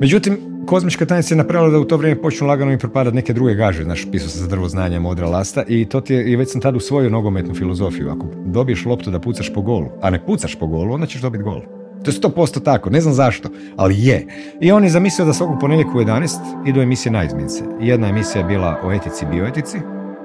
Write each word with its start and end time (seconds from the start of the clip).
Međutim, 0.00 0.38
kozmička 0.66 1.06
tajnica 1.06 1.34
je 1.34 1.38
napravila 1.38 1.70
da 1.70 1.78
u 1.78 1.84
to 1.84 1.96
vrijeme 1.96 2.22
počnu 2.22 2.46
lagano 2.46 2.72
i 2.72 2.78
propadati 2.78 3.16
neke 3.16 3.32
druge 3.32 3.54
gaže, 3.54 3.84
znaš, 3.84 4.06
pisao 4.12 4.28
sam 4.28 4.40
za 4.40 4.48
drvo 4.48 4.68
znanja, 4.68 5.00
modra 5.00 5.28
lasta 5.28 5.64
i 5.68 5.84
to 5.84 6.00
ti 6.00 6.14
je, 6.14 6.32
i 6.32 6.36
već 6.36 6.52
sam 6.52 6.60
tada 6.60 6.76
usvojio 6.76 7.10
nogometnu 7.10 7.54
filozofiju. 7.54 8.10
Ako 8.10 8.26
dobiješ 8.46 8.84
loptu 8.84 9.10
da 9.10 9.20
pucaš 9.20 9.52
po 9.54 9.62
golu, 9.62 9.88
a 10.02 10.10
ne 10.10 10.26
pucaš 10.26 10.54
po 10.54 10.66
golu, 10.66 10.94
onda 10.94 11.06
ćeš 11.06 11.20
dobiti 11.20 11.44
gol. 11.44 11.60
To 12.04 12.10
je 12.10 12.12
sto 12.12 12.28
posto 12.28 12.60
tako, 12.60 12.90
ne 12.90 13.00
znam 13.00 13.14
zašto, 13.14 13.48
ali 13.76 14.06
je. 14.06 14.26
I 14.60 14.72
on 14.72 14.84
je 14.84 14.90
zamislio 14.90 15.26
da 15.26 15.32
svakog 15.32 15.56
ponedjeljka 15.60 15.90
u 15.90 16.00
11 16.00 16.28
idu 16.66 16.80
emisije 16.80 17.12
na 17.12 17.24
izmince. 17.24 17.64
Jedna 17.80 18.08
emisija 18.08 18.42
je 18.42 18.48
bila 18.48 18.80
o 18.84 18.92
etici 18.92 19.24
i 19.24 19.34
bioetici, 19.34 19.78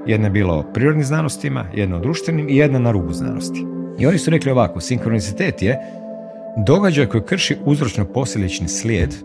jedna 0.05 0.27
je 0.27 0.31
bila 0.31 0.53
o 0.53 0.63
prirodnim 0.73 1.05
znanostima, 1.05 1.65
jedna 1.73 1.95
o 1.95 1.99
društvenim 1.99 2.49
i 2.49 2.57
jedna 2.57 2.79
na 2.79 2.91
rubu 2.91 3.13
znanosti. 3.13 3.65
I 3.99 4.07
oni 4.07 4.17
su 4.17 4.31
rekli 4.31 4.51
ovako, 4.51 4.79
sinkronicitet 4.79 5.61
je 5.61 5.77
događaj 6.65 7.05
koji 7.05 7.23
krši 7.23 7.55
uzročno 7.65 8.05
posljedični 8.05 8.67
slijed 8.67 9.15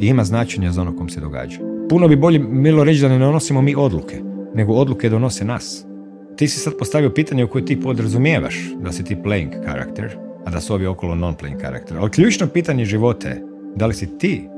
i 0.00 0.06
ima 0.06 0.24
značenja 0.24 0.72
za 0.72 0.80
ono 0.80 0.96
kom 0.96 1.08
se 1.08 1.20
događa. 1.20 1.58
Puno 1.88 2.08
bi 2.08 2.16
bolje 2.16 2.38
milo 2.38 2.84
reći 2.84 3.00
da 3.00 3.08
ne 3.08 3.18
donosimo 3.18 3.62
mi 3.62 3.74
odluke, 3.76 4.22
nego 4.54 4.72
odluke 4.72 5.08
donose 5.08 5.44
nas. 5.44 5.84
Ti 6.36 6.48
si 6.48 6.58
sad 6.58 6.72
postavio 6.78 7.10
pitanje 7.10 7.44
u 7.44 7.48
koje 7.48 7.64
ti 7.64 7.80
podrazumijevaš 7.80 8.56
da 8.80 8.92
si 8.92 9.04
ti 9.04 9.16
playing 9.24 9.64
karakter, 9.64 10.16
a 10.44 10.50
da 10.50 10.60
su 10.60 10.74
ovi 10.74 10.86
okolo 10.86 11.14
non-playing 11.14 11.60
karakter. 11.60 11.98
Ali 11.98 12.10
ključno 12.10 12.46
pitanje 12.46 12.84
života 12.84 13.28
je 13.28 13.42
da 13.76 13.86
li 13.86 13.94
si 13.94 14.18
ti 14.18 14.48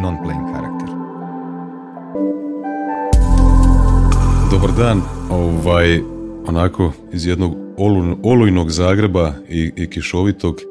non-playing 0.00 0.52
karakter. 0.52 0.88
Dobar 4.50 4.70
dan, 4.78 5.02
ovaj, 5.30 6.00
onako 6.46 6.92
iz 7.12 7.26
jednog 7.26 7.56
olujnog 8.22 8.70
Zagreba 8.70 9.32
i, 9.48 9.72
i 9.76 9.90
kišovitog 9.90 10.56
e, 10.56 10.62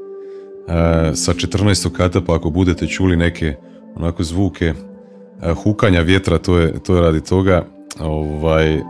sa 1.15 1.33
14. 1.33 1.91
kata, 1.91 2.21
pa 2.21 2.35
ako 2.35 2.49
budete 2.49 2.87
čuli 2.87 3.17
neke 3.17 3.55
onako 3.95 4.23
zvuke 4.23 4.65
e, 4.65 4.73
hukanja 5.53 6.01
vjetra, 6.01 6.37
to 6.37 6.57
je, 6.57 6.83
to 6.83 6.95
je 6.95 7.01
radi 7.01 7.23
toga. 7.23 7.65
Ovaj, 7.99 8.73
e, 8.73 8.81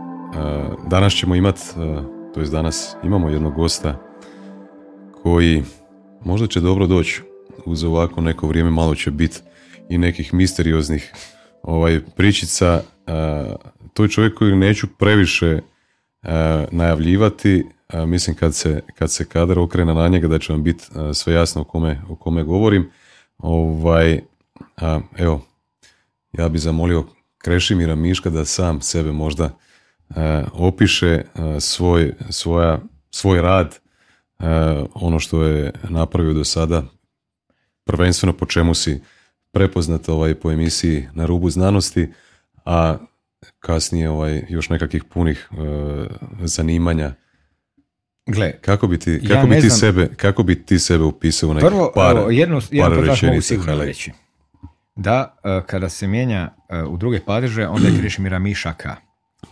danas 0.90 1.12
ćemo 1.12 1.34
imati, 1.34 1.60
to 2.34 2.40
jest 2.40 2.52
danas 2.52 2.96
imamo 3.04 3.28
jednog 3.28 3.54
gosta 3.54 4.00
koji 5.22 5.62
možda 6.24 6.46
će 6.46 6.60
dobro 6.60 6.86
doći 6.86 7.22
uz 7.64 7.84
ovako 7.84 8.20
neko 8.20 8.46
vrijeme, 8.46 8.70
malo 8.70 8.94
će 8.94 9.10
biti 9.10 9.38
i 9.88 9.98
nekih 9.98 10.34
misterioznih 10.34 11.12
ovaj, 11.62 12.00
pričica. 12.16 12.82
To 13.92 14.02
je 14.02 14.08
čovjek 14.08 14.34
koji 14.34 14.56
neću 14.56 14.86
previše 14.98 15.60
najavljivati, 16.70 17.66
mislim 18.06 18.36
kad 18.36 18.54
se, 18.54 18.80
kad 18.94 19.10
se 19.10 19.24
kadar 19.24 19.58
okrene 19.58 19.94
na 19.94 20.08
njega 20.08 20.28
da 20.28 20.38
će 20.38 20.52
vam 20.52 20.62
biti 20.62 20.84
sve 21.14 21.34
jasno 21.34 21.60
o 21.60 21.64
kome, 21.64 22.02
o 22.08 22.16
kome 22.16 22.44
govorim. 22.44 22.90
Ovaj, 23.38 24.20
a, 24.76 25.00
evo, 25.16 25.46
ja 26.32 26.48
bi 26.48 26.58
zamolio 26.58 27.04
Krešimira 27.38 27.94
Miška 27.94 28.30
da 28.30 28.44
sam 28.44 28.80
sebe 28.80 29.12
možda 29.12 29.58
opiše 30.52 31.22
svoj, 31.60 32.14
svoja, 32.30 32.80
svoj 33.10 33.42
rad, 33.42 33.78
ono 34.94 35.18
što 35.18 35.42
je 35.42 35.72
napravio 35.88 36.32
do 36.32 36.44
sada, 36.44 36.82
prvenstveno 37.84 38.32
po 38.32 38.46
čemu 38.46 38.74
si 38.74 39.00
prepoznat 39.52 40.08
ovaj, 40.08 40.34
po 40.34 40.50
emisiji 40.50 41.08
na 41.14 41.26
rubu 41.26 41.50
znanosti, 41.50 42.08
a 42.64 42.96
kasnije 43.58 44.10
ovaj, 44.10 44.42
još 44.48 44.68
nekakvih 44.68 45.04
punih 45.04 45.48
zanimanja 46.40 47.14
Gle, 48.26 48.52
kako 48.60 48.86
bi 48.86 48.98
ti, 48.98 49.20
kako 49.28 49.46
bi 49.46 49.60
ti 49.60 49.70
sebe, 49.70 50.08
kako 50.16 50.42
bi 50.42 50.62
ti 50.62 50.78
sebe 50.78 51.04
upisao 51.04 51.50
u 51.50 51.54
nekih 51.54 51.68
Prvo, 51.68 51.92
par, 51.94 52.16
jedno, 52.30 52.60
jedan 52.70 52.90
par 52.90 52.98
podatak 52.98 52.98
mogu 52.98 53.10
rečenica, 53.10 53.46
sigurno 53.46 53.72
Heli? 53.72 53.86
reći. 53.86 54.12
Da, 54.96 55.34
e, 55.44 55.60
kada 55.66 55.88
se 55.88 56.06
mijenja 56.06 56.50
e, 56.68 56.82
u 56.82 56.96
druge 56.96 57.20
padeže, 57.20 57.68
onda 57.68 57.88
je 57.88 57.94
Krešimira 58.00 58.38
Mišaka. 58.38 58.96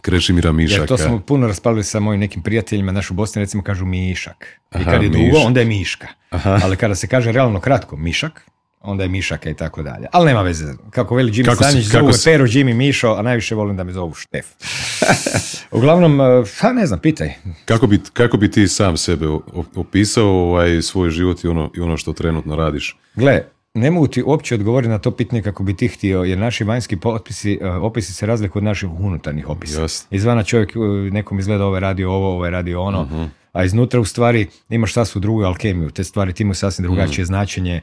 Krešimira 0.00 0.52
Mišaka. 0.52 0.80
Jer 0.80 0.88
to 0.88 0.98
smo 0.98 1.20
puno 1.20 1.46
raspravili 1.46 1.84
sa 1.84 2.00
mojim 2.00 2.20
nekim 2.20 2.42
prijateljima, 2.42 2.92
naš 2.92 3.10
u 3.10 3.14
Bosni 3.14 3.40
recimo 3.40 3.62
kažu 3.62 3.84
Mišak. 3.84 4.46
I 4.72 4.84
kad 4.84 5.02
je 5.02 5.08
dugo, 5.08 5.38
onda 5.38 5.60
je 5.60 5.66
Miška. 5.66 6.06
Aha. 6.30 6.60
Ali 6.62 6.76
kada 6.76 6.94
se 6.94 7.06
kaže 7.06 7.32
realno 7.32 7.60
kratko 7.60 7.96
Mišak, 7.96 8.42
onda 8.80 9.02
je 9.02 9.08
Mišaka 9.08 9.50
i 9.50 9.54
tako 9.54 9.82
dalje. 9.82 10.06
Ali 10.12 10.26
nema 10.26 10.42
veze. 10.42 10.64
Kako 10.90 11.14
veli 11.14 11.32
Jimmy 11.32 11.44
zovu 11.82 12.06
me 12.06 12.12
si- 12.12 12.24
Pero, 12.24 12.44
Jimmy, 12.44 12.74
Mišo, 12.74 13.08
a 13.08 13.22
najviše 13.22 13.54
volim 13.54 13.76
da 13.76 13.84
me 13.84 13.92
zovu 13.92 14.14
Štef. 14.14 14.46
Uglavnom, 15.70 16.18
pa 16.60 16.72
ne 16.72 16.86
znam, 16.86 16.98
pitaj. 16.98 17.32
Kako 17.64 17.86
bi, 17.86 18.00
kako 18.12 18.36
bi 18.36 18.50
ti 18.50 18.68
sam 18.68 18.96
sebe 18.96 19.26
opisao 19.74 20.26
ovaj 20.26 20.82
svoj 20.82 21.10
život 21.10 21.44
i 21.44 21.48
ono, 21.48 21.70
i 21.76 21.80
ono 21.80 21.96
što 21.96 22.12
trenutno 22.12 22.56
radiš? 22.56 22.96
Gle, 23.14 23.42
ne 23.74 23.90
mogu 23.90 24.06
ti 24.06 24.22
uopće 24.22 24.54
odgovoriti 24.54 24.90
na 24.90 24.98
to 24.98 25.10
pitanje 25.10 25.42
kako 25.42 25.62
bi 25.62 25.74
ti 25.74 25.88
htio, 25.88 26.20
jer 26.20 26.38
naši 26.38 26.64
vanjski 26.64 26.96
potpisi, 26.96 27.58
e, 27.62 27.68
opisi 27.68 28.12
se 28.12 28.26
razlikuju 28.26 28.60
od 28.60 28.64
naših 28.64 28.88
unutarnjih 28.90 29.48
opisa. 29.48 29.80
Jasno. 29.80 30.06
Izvana 30.10 30.42
čovjek 30.42 30.70
e, 30.70 30.78
nekom 31.10 31.38
izgleda 31.38 31.66
ovo 31.66 31.76
je 31.76 31.80
radio 31.80 32.10
ovo, 32.10 32.28
ovo 32.28 32.44
je 32.44 32.50
radio 32.50 32.82
ono, 32.82 33.04
Mhm. 33.04 33.22
a 33.52 33.64
iznutra 33.64 34.00
u 34.00 34.04
stvari 34.04 34.46
imaš 34.68 34.92
sasvu 34.92 35.20
drugu 35.20 35.42
alkemiju. 35.42 35.90
Te 35.90 36.04
stvari 36.04 36.32
ti 36.32 36.42
imaju 36.42 36.54
sasvim 36.54 36.82
drugačije 36.84 37.22
Mhm. 37.22 37.26
značenje, 37.26 37.80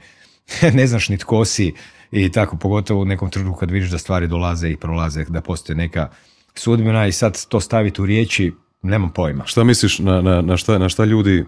ne 0.73 0.87
znaš 0.87 1.09
ni 1.09 1.17
tko 1.17 1.45
si 1.45 1.73
i 2.11 2.31
tako, 2.31 2.57
pogotovo 2.57 3.01
u 3.01 3.05
nekom 3.05 3.29
trenutku 3.29 3.59
kad 3.59 3.71
vidiš 3.71 3.89
da 3.89 3.97
stvari 3.97 4.27
dolaze 4.27 4.69
i 4.69 4.77
prolaze, 4.77 5.25
da 5.25 5.41
postoji 5.41 5.77
neka 5.77 6.09
sudbina 6.55 7.07
i 7.07 7.11
sad 7.11 7.45
to 7.45 7.59
staviti 7.59 8.01
u 8.01 8.05
riječi, 8.05 8.51
nemam 8.81 9.09
pojma. 9.09 9.45
Šta 9.45 9.63
misliš 9.63 9.99
na, 9.99 10.21
na, 10.21 10.41
na, 10.41 10.57
šta, 10.57 10.77
na 10.77 10.89
šta 10.89 11.05
ljudi 11.05 11.45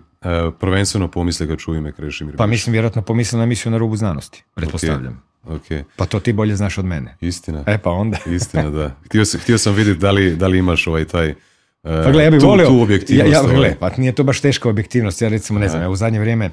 prvenstveno 0.52 1.08
pomisle 1.08 1.48
kad 1.48 1.58
čuju 1.58 1.78
ime 1.78 1.92
Krešimir 1.92 2.36
Pa 2.36 2.46
mislim 2.46 2.72
vjerojatno 2.72 3.02
pomisli 3.02 3.38
na 3.38 3.44
emisiju 3.44 3.72
na 3.72 3.78
rubu 3.78 3.96
znanosti, 3.96 4.44
pretpostavljam. 4.56 5.24
Ok, 5.44 5.62
Pa 5.96 6.06
to 6.06 6.20
ti 6.20 6.34
bolje 6.34 6.56
znaš 6.56 6.78
od 6.78 6.86
mene. 6.86 7.18
istina. 7.22 7.64
E 7.68 7.78
pa 7.78 7.92
onda. 7.92 8.18
Istina, 8.36 8.70
da. 8.70 8.96
Htio, 9.06 9.26
sam- 9.26 9.40
htio 9.40 9.58
sam 9.58 9.74
vidjeti 9.74 10.00
da 10.00 10.12
li, 10.12 10.36
da 10.36 10.48
li 10.48 10.58
imaš 10.58 10.88
ovaj 10.88 11.06
taj 11.06 11.30
e, 11.30 11.36
Pa 11.84 12.12
gle, 12.12 12.24
ja 12.24 12.32
bih 12.32 12.40
tu, 12.40 12.48
volio, 12.48 12.68
tu 12.68 12.82
objektivnost. 12.82 13.28
ja, 13.28 13.34
ja, 13.34 13.42
ovaj. 13.42 13.56
gle, 13.56 13.76
pa 13.80 13.90
nije 13.98 14.12
to 14.12 14.24
baš 14.24 14.42
teška 14.42 14.70
objektivnost, 14.70 15.22
ja 15.22 15.30
recimo 15.30 15.60
ne 15.60 15.70
znam, 15.70 15.82
ja 15.82 15.90
u 15.90 15.96
zadnje 15.96 16.20
vrijeme 16.20 16.52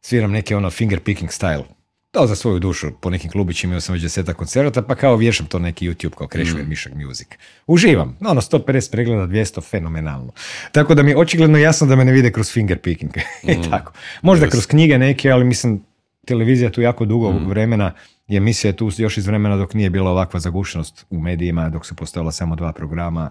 sviram 0.00 0.30
neke 0.30 0.56
ono 0.56 0.70
finger 0.70 1.00
picking 1.00 1.30
style, 1.30 1.62
to 2.10 2.26
za 2.26 2.34
svoju 2.36 2.58
dušu, 2.58 2.90
po 3.00 3.10
nekim 3.10 3.30
klubićima 3.30 3.70
imao 3.70 3.80
sam 3.80 3.92
već 3.92 4.02
deseta 4.02 4.34
koncerata, 4.34 4.82
pa 4.82 4.94
kao 4.94 5.16
vješam 5.16 5.46
to 5.46 5.58
neki 5.58 5.90
YouTube 5.90 6.14
kao 6.14 6.26
Krešimir 6.26 6.64
Mm. 6.64 6.68
Mišak 6.68 6.92
Music. 6.94 7.28
Uživam, 7.66 8.16
ono 8.20 8.40
150 8.40 8.90
pregleda, 8.92 9.26
200, 9.26 9.62
fenomenalno. 9.70 10.32
Tako 10.72 10.94
da 10.94 11.02
mi 11.02 11.10
je 11.10 11.16
očigledno 11.18 11.58
jasno 11.58 11.86
da 11.86 11.96
me 11.96 12.04
ne 12.04 12.12
vide 12.12 12.32
kroz 12.32 12.52
finger 12.52 12.78
picking 12.78 13.12
i 13.42 13.70
tako. 13.70 13.92
Možda 14.22 14.46
Yes. 14.46 14.50
kroz 14.50 14.66
knjige 14.66 14.98
neke, 14.98 15.30
ali 15.30 15.44
mislim, 15.44 15.82
televizija 16.26 16.70
tu 16.70 16.80
jako 16.80 17.04
dugo 17.04 17.32
Mm. 17.32 17.48
vremena 17.48 17.92
i 18.28 18.36
emisija 18.36 18.68
je 18.68 18.76
tu 18.76 18.90
još 18.96 19.16
iz 19.18 19.26
vremena 19.26 19.56
dok 19.56 19.74
nije 19.74 19.90
bila 19.90 20.10
ovakva 20.10 20.40
zagušenost 20.40 21.06
u 21.10 21.18
medijima, 21.20 21.68
dok 21.68 21.86
su 21.86 21.94
postojala 21.94 22.32
samo 22.32 22.56
dva 22.56 22.72
programa, 22.72 23.30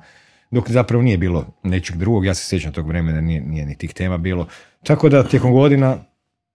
dok 0.52 0.70
zapravo 0.70 1.04
nije 1.04 1.18
bilo 1.18 1.46
nečeg 1.64 1.98
drugog, 1.98 2.26
ja 2.26 2.34
se 2.34 2.46
sjećam 2.46 2.74
tog 2.74 2.88
vremena, 2.88 3.22
nije, 3.22 3.42
nije 3.42 3.66
ni 3.66 3.78
tih 3.78 3.94
tema 3.94 4.18
bilo. 4.18 4.48
Tako 4.84 5.10
da 5.10 5.24
tijekom 5.24 5.52
godina 5.52 5.98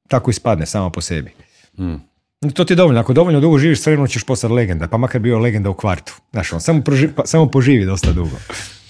tako 0.08 0.30
ispadne 0.30 0.66
samo 0.66 0.90
po 0.90 1.00
sebi. 1.00 1.30
Mm. 1.78 1.94
To 2.54 2.64
ti 2.64 2.72
je 2.72 2.76
dovoljno, 2.76 3.00
ako 3.00 3.12
dovoljno 3.12 3.40
dugo 3.40 3.58
živiš, 3.58 3.80
sve 3.80 3.92
jedno 3.92 4.06
ćeš 4.06 4.24
postati 4.24 4.54
legenda, 4.54 4.88
pa 4.88 4.96
makar 4.96 5.20
bio 5.20 5.38
legenda 5.38 5.70
u 5.70 5.74
kvartu. 5.74 6.14
Znaš, 6.32 6.52
on 6.52 6.60
samo, 6.60 6.80
proži- 6.80 7.10
pa, 7.16 7.26
samo 7.26 7.50
poživi 7.50 7.84
dosta 7.84 8.12
dugo. 8.12 8.36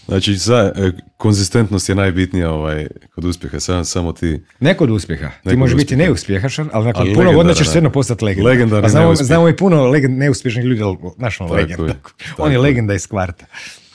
Znači, 0.09 0.35
za, 0.35 0.73
e, 0.77 0.93
konzistentnost 1.17 1.89
je 1.89 1.95
najbitnija 1.95 2.51
ovaj, 2.51 2.87
kod 3.15 3.25
uspjeha. 3.25 3.61
Sam, 3.61 3.85
samo 3.85 4.13
ti... 4.13 4.41
Ne 4.61 4.75
kod 4.77 4.91
uspjeha. 4.91 5.31
Ti 5.49 5.57
možeš 5.57 5.77
biti 5.77 5.95
uspjeha. 5.95 6.03
neuspjehašan, 6.03 6.71
ali 6.73 6.85
nakon 6.85 7.03
Ali 7.03 7.15
puno 7.15 7.33
godina 7.33 7.55
ćeš 7.55 7.75
jedno 7.75 7.91
postati 7.91 8.25
legenda. 8.25 8.51
Legendarni 8.51 8.83
Pa 8.83 8.89
znamo, 8.89 9.15
znamo 9.15 9.49
i 9.49 9.57
puno 9.57 9.87
legend, 9.87 10.19
neuspješnih 10.19 10.65
ljudi, 10.65 10.83
ali 10.83 10.97
znaš 11.17 11.39
Tako 11.39 11.55
legenda. 11.55 11.87
je, 11.87 11.95
On 12.39 12.53
je 12.53 12.59
legenda 12.59 12.95
iz 12.95 13.07
kvarta. 13.07 13.47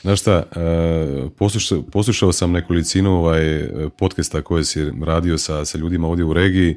Znaš 0.02 0.20
šta, 0.20 0.42
e, 0.56 1.28
poslušao, 1.38 1.82
poslušao 1.82 2.32
sam 2.32 2.52
nekolicinu 2.52 3.10
ovaj, 3.10 3.68
podcasta 3.98 4.42
koje 4.42 4.64
si 4.64 4.90
radio 5.02 5.38
sa, 5.38 5.64
sa 5.64 5.78
ljudima 5.78 6.08
ovdje 6.08 6.24
u 6.24 6.32
regiji. 6.32 6.76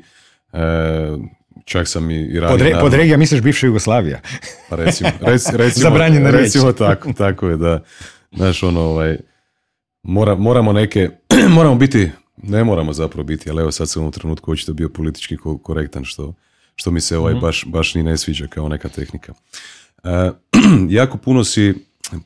Čak 1.66 1.88
sam 1.88 2.12
i, 2.12 2.16
i 2.16 2.40
radio... 2.40 2.58
Pod, 2.58 2.62
re, 2.62 2.80
pod 2.80 2.94
regija 2.94 3.18
misliš 3.18 3.42
bivša 3.42 3.68
Jugoslavija. 3.68 4.22
Pa 4.70 4.76
recimo, 4.76 5.10
rec- 5.22 5.56
recimo, 5.64 5.84
Zabranjena 5.90 6.30
recimo 6.30 6.74
tako, 6.74 7.14
tako 7.14 7.48
je 7.48 7.58
da, 7.58 7.84
znaš 8.36 8.64
ono, 8.64 8.82
ovaj, 8.82 9.18
mora, 10.04 10.36
moramo 10.36 10.74
neke, 10.74 11.10
moramo 11.56 11.76
biti, 11.76 12.12
ne 12.44 12.64
moramo 12.64 12.94
zapravo 12.94 13.24
biti, 13.24 13.50
ali 13.50 13.62
evo 13.62 13.72
sad 13.72 13.90
sam 13.90 14.06
u 14.06 14.12
trenutku 14.12 14.52
očito 14.52 14.74
bio 14.74 14.90
politički 14.90 15.38
ko- 15.38 15.58
korektan, 15.58 16.04
što, 16.06 16.34
što 16.76 16.92
mi 16.92 17.02
se 17.02 17.18
ovaj 17.18 17.34
baš, 17.34 17.66
baš 17.68 17.96
ni 17.96 18.04
ne 18.04 18.18
sviđa 18.18 18.48
kao 18.48 18.70
neka 18.70 18.90
tehnika. 18.90 19.34
E, 20.04 20.32
jako 21.00 21.18
puno 21.18 21.44
si, 21.44 21.74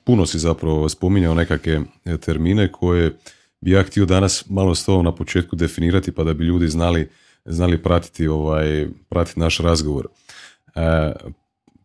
puno 0.04 0.26
si 0.26 0.40
zapravo 0.40 0.90
spominjao 0.90 1.34
nekakve 1.34 1.81
e, 2.06 2.18
termine 2.18 2.72
koje 2.72 3.12
bi 3.62 3.72
ja 3.72 3.84
htio 3.84 4.06
danas 4.06 4.50
malo 4.50 4.76
s 4.76 4.86
tobom 4.86 5.06
na 5.06 5.16
početku 5.16 5.56
definirati 5.56 6.12
pa 6.12 6.24
da 6.24 6.34
bi 6.34 6.44
ljudi 6.44 6.68
znali, 6.68 7.10
znali 7.45 7.83
pratiti, 7.83 8.27
ovaj, 8.27 8.88
pratiti 9.09 9.39
naš 9.39 9.57
razgovor. 9.59 10.07
E, 10.75 11.12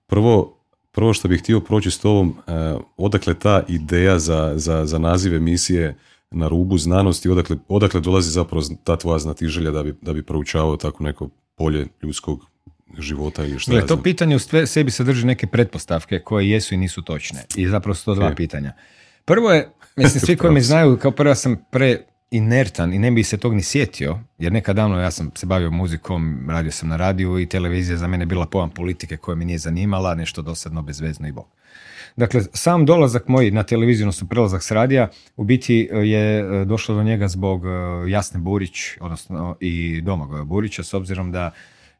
prvo, 0.06 0.56
prvo 0.92 1.12
što 1.14 1.28
bih 1.28 1.40
htio 1.40 1.60
proći 1.60 1.90
s 1.90 1.98
tobom, 1.98 2.34
e, 2.46 2.52
odakle 2.96 3.34
ta 3.34 3.62
ideja 3.68 4.18
za, 4.18 4.52
za, 4.56 4.86
za 4.86 4.98
naziv 4.98 5.34
emisije 5.34 5.96
na 6.30 6.48
rubu 6.48 6.78
znanosti, 6.78 7.28
odakle, 7.28 7.56
odakle 7.68 8.00
dolazi 8.00 8.30
zapravo 8.30 8.64
ta 8.84 8.96
tvoja 8.96 9.18
znatiželja 9.18 9.70
da 9.70 9.82
bi, 9.82 9.94
da 10.02 10.12
bi 10.12 10.22
proučavao 10.22 10.76
tako 10.76 11.04
neko 11.04 11.28
polje 11.56 11.86
ljudskog 12.02 12.46
života 12.98 13.44
ili 13.44 13.58
šta 13.58 13.70
Gle, 13.70 13.80
ja 13.80 13.86
to 13.86 14.02
pitanje 14.02 14.36
u 14.36 14.38
sebi 14.66 14.90
sadrži 14.90 15.26
neke 15.26 15.46
pretpostavke 15.46 16.20
koje 16.20 16.50
jesu 16.50 16.74
i 16.74 16.78
nisu 16.78 17.02
točne. 17.02 17.44
I 17.56 17.68
zapravo 17.68 17.94
su 17.94 18.04
to 18.04 18.14
dva 18.14 18.28
Ok. 18.28 18.36
pitanja. 18.36 18.72
Prvo 19.24 19.50
je, 19.50 19.70
mislim, 19.96 20.20
svi 20.20 20.36
koji 20.36 20.52
me 20.52 20.60
znaju, 20.60 20.98
kao 20.98 21.10
prvo 21.10 21.30
ja 21.30 21.34
sam 21.34 21.56
pre 21.70 22.02
inertan 22.31 22.93
i 22.93 22.99
ne 22.99 23.11
bi 23.11 23.25
se 23.25 23.37
tog 23.37 23.55
ni 23.55 23.62
sjetio, 23.62 24.19
jer 24.38 24.53
nekad 24.53 24.77
davno 24.77 25.00
ja 25.00 25.11
sam 25.11 25.31
se 25.35 25.47
bavio 25.47 25.71
muzikom, 25.71 26.47
radio 26.50 26.73
sam 26.73 26.88
na 26.88 26.97
radiju 26.97 27.38
i 27.38 27.47
televizija 27.47 27.97
za 27.97 28.06
mene 28.06 28.27
bila 28.27 28.47
pojam 28.47 28.71
politike 28.71 29.17
koja 29.17 29.35
me 29.35 29.44
nije 29.44 29.59
zanimala, 29.59 30.15
nešto 30.15 30.43
dosadno, 30.43 30.82
bezvezno 30.82 31.29
i 31.29 31.32
bog. 31.32 31.47
Dakle, 32.17 32.43
sam 32.53 32.87
dolazak 32.87 33.29
moj 33.29 33.50
na 33.50 33.62
televiziju, 33.62 34.05
odnosno 34.05 34.27
prelazak 34.29 34.62
s 34.62 34.71
radija, 34.71 35.09
u 35.37 35.44
biti 35.44 35.88
e, 35.93 35.97
je 35.97 36.38
e, 36.38 36.65
došlo 36.65 36.94
do 36.94 37.03
njega 37.03 37.29
zbog 37.29 37.67
e, 37.67 37.71
Jasne 38.11 38.41
Burić, 38.41 38.77
odnosno 39.00 39.56
i 39.61 40.00
Domagoja 40.00 40.44
Burića, 40.44 40.82
s 40.82 40.94
obzirom 40.94 41.32
da 41.32 41.50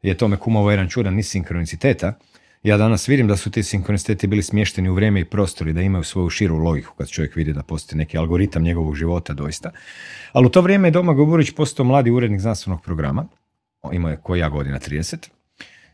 je 0.01 0.17
tome 0.17 0.37
kumovao 0.37 0.71
jedan 0.71 0.89
čudan 0.89 1.13
niz 1.13 1.29
sinkroniciteta. 1.29 2.13
Ja 2.63 2.77
danas 2.77 3.07
vidim 3.07 3.27
da 3.27 3.37
su 3.37 3.51
ti 3.51 3.63
sinkroniciteti 3.63 4.27
bili 4.27 4.43
smješteni 4.43 4.89
u 4.89 4.93
vrijeme 4.93 5.19
i 5.19 5.25
prostor 5.25 5.67
i 5.67 5.73
da 5.73 5.81
imaju 5.81 6.03
svoju 6.03 6.29
širu 6.29 6.57
logiku 6.57 6.93
kad 6.97 7.09
čovjek 7.09 7.35
vidi 7.35 7.53
da 7.53 7.63
postoji 7.63 7.97
neki 7.97 8.17
algoritam 8.17 8.63
njegovog 8.63 8.95
života 8.95 9.33
doista. 9.33 9.71
Ali 10.31 10.45
u 10.45 10.49
to 10.49 10.61
vrijeme 10.61 10.87
je 10.87 10.91
Domagoj 10.91 11.25
Burić 11.25 11.51
postao 11.51 11.85
mladi 11.85 12.11
urednik 12.11 12.41
znanstvenog 12.41 12.81
programa. 12.81 13.27
Imao 13.91 14.11
je 14.11 14.17
koji 14.23 14.39
ja 14.39 14.49
godina 14.49 14.79
30. 14.79 15.29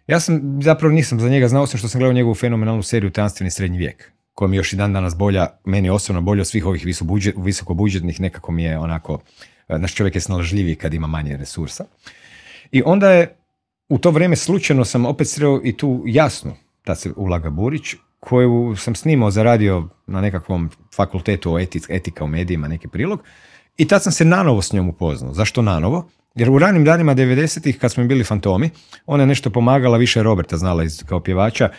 Ja 0.08 0.20
sam 0.20 0.60
zapravo 0.64 0.94
nisam 0.94 1.20
za 1.20 1.30
njega 1.30 1.48
znao, 1.48 1.64
osim 1.64 1.78
što 1.78 1.88
sam 1.88 2.00
gledao 2.00 2.14
njegovu 2.14 2.36
fenomenalnu 2.36 2.84
seriju 2.84 3.12
Tanstveni 3.12 3.52
srednji 3.52 3.78
vijek, 3.78 4.12
koja 4.34 4.50
mi 4.50 4.58
još 4.58 4.74
i 4.74 4.76
dan 4.76 4.94
danas 4.94 5.16
bolja, 5.16 5.48
meni 5.66 5.90
osobno 5.90 6.22
bolja 6.22 6.42
od 6.42 6.48
svih 6.48 6.66
ovih 6.66 6.86
visobudžet, 6.86 7.36
visokobudžetnih, 7.38 8.22
nekako 8.22 8.52
mi 8.52 8.64
je 8.64 8.78
onako, 8.78 9.20
e, 9.68 9.78
naš 9.78 9.96
čovjek 9.96 10.16
je 10.16 10.22
snalažljiviji 10.22 10.76
kad 10.76 10.94
ima 10.94 11.08
manje 11.08 11.38
resursa. 11.38 11.86
I 12.72 12.82
onda 12.86 13.12
je, 13.12 13.37
u 13.90 13.98
to 13.98 14.12
vrijeme 14.12 14.36
slučajno 14.36 14.86
sam 14.86 15.06
opet 15.06 15.30
sreo 15.30 15.62
i 15.64 15.78
tu 15.78 16.04
jasnu, 16.06 16.54
tad 16.84 17.00
se 17.00 17.12
ulaga 17.16 17.50
Burić, 17.50 17.96
koju 18.20 18.76
sam 18.76 18.96
snimao 18.96 19.32
za 19.32 19.44
radio 19.44 19.88
na 20.08 20.22
nekakvom 20.22 20.70
fakultetu 20.96 21.54
o 21.54 21.60
etic, 21.60 21.84
etika 21.90 22.24
u 22.24 22.28
medijima, 22.28 22.68
neki 22.68 22.88
prilog, 22.88 23.24
i 23.78 23.88
tad 23.88 24.04
sam 24.04 24.12
se 24.12 24.26
nanovo 24.26 24.62
s 24.62 24.74
njom 24.74 24.90
upoznao. 24.90 25.34
Zašto 25.34 25.62
nanovo? 25.62 26.10
Jer 26.36 26.50
u 26.50 26.60
ranim 26.60 26.84
danima 26.86 27.16
90-ih, 27.16 27.80
kad 27.80 27.92
smo 27.92 28.04
bili 28.04 28.24
fantomi, 28.24 28.70
ona 29.06 29.24
je 29.24 29.28
nešto 29.28 29.50
pomagala, 29.50 29.98
više 29.98 30.24
Roberta 30.24 30.58
znala 30.58 30.84
iz, 30.84 31.04
kao 31.04 31.20
pjevača 31.20 31.70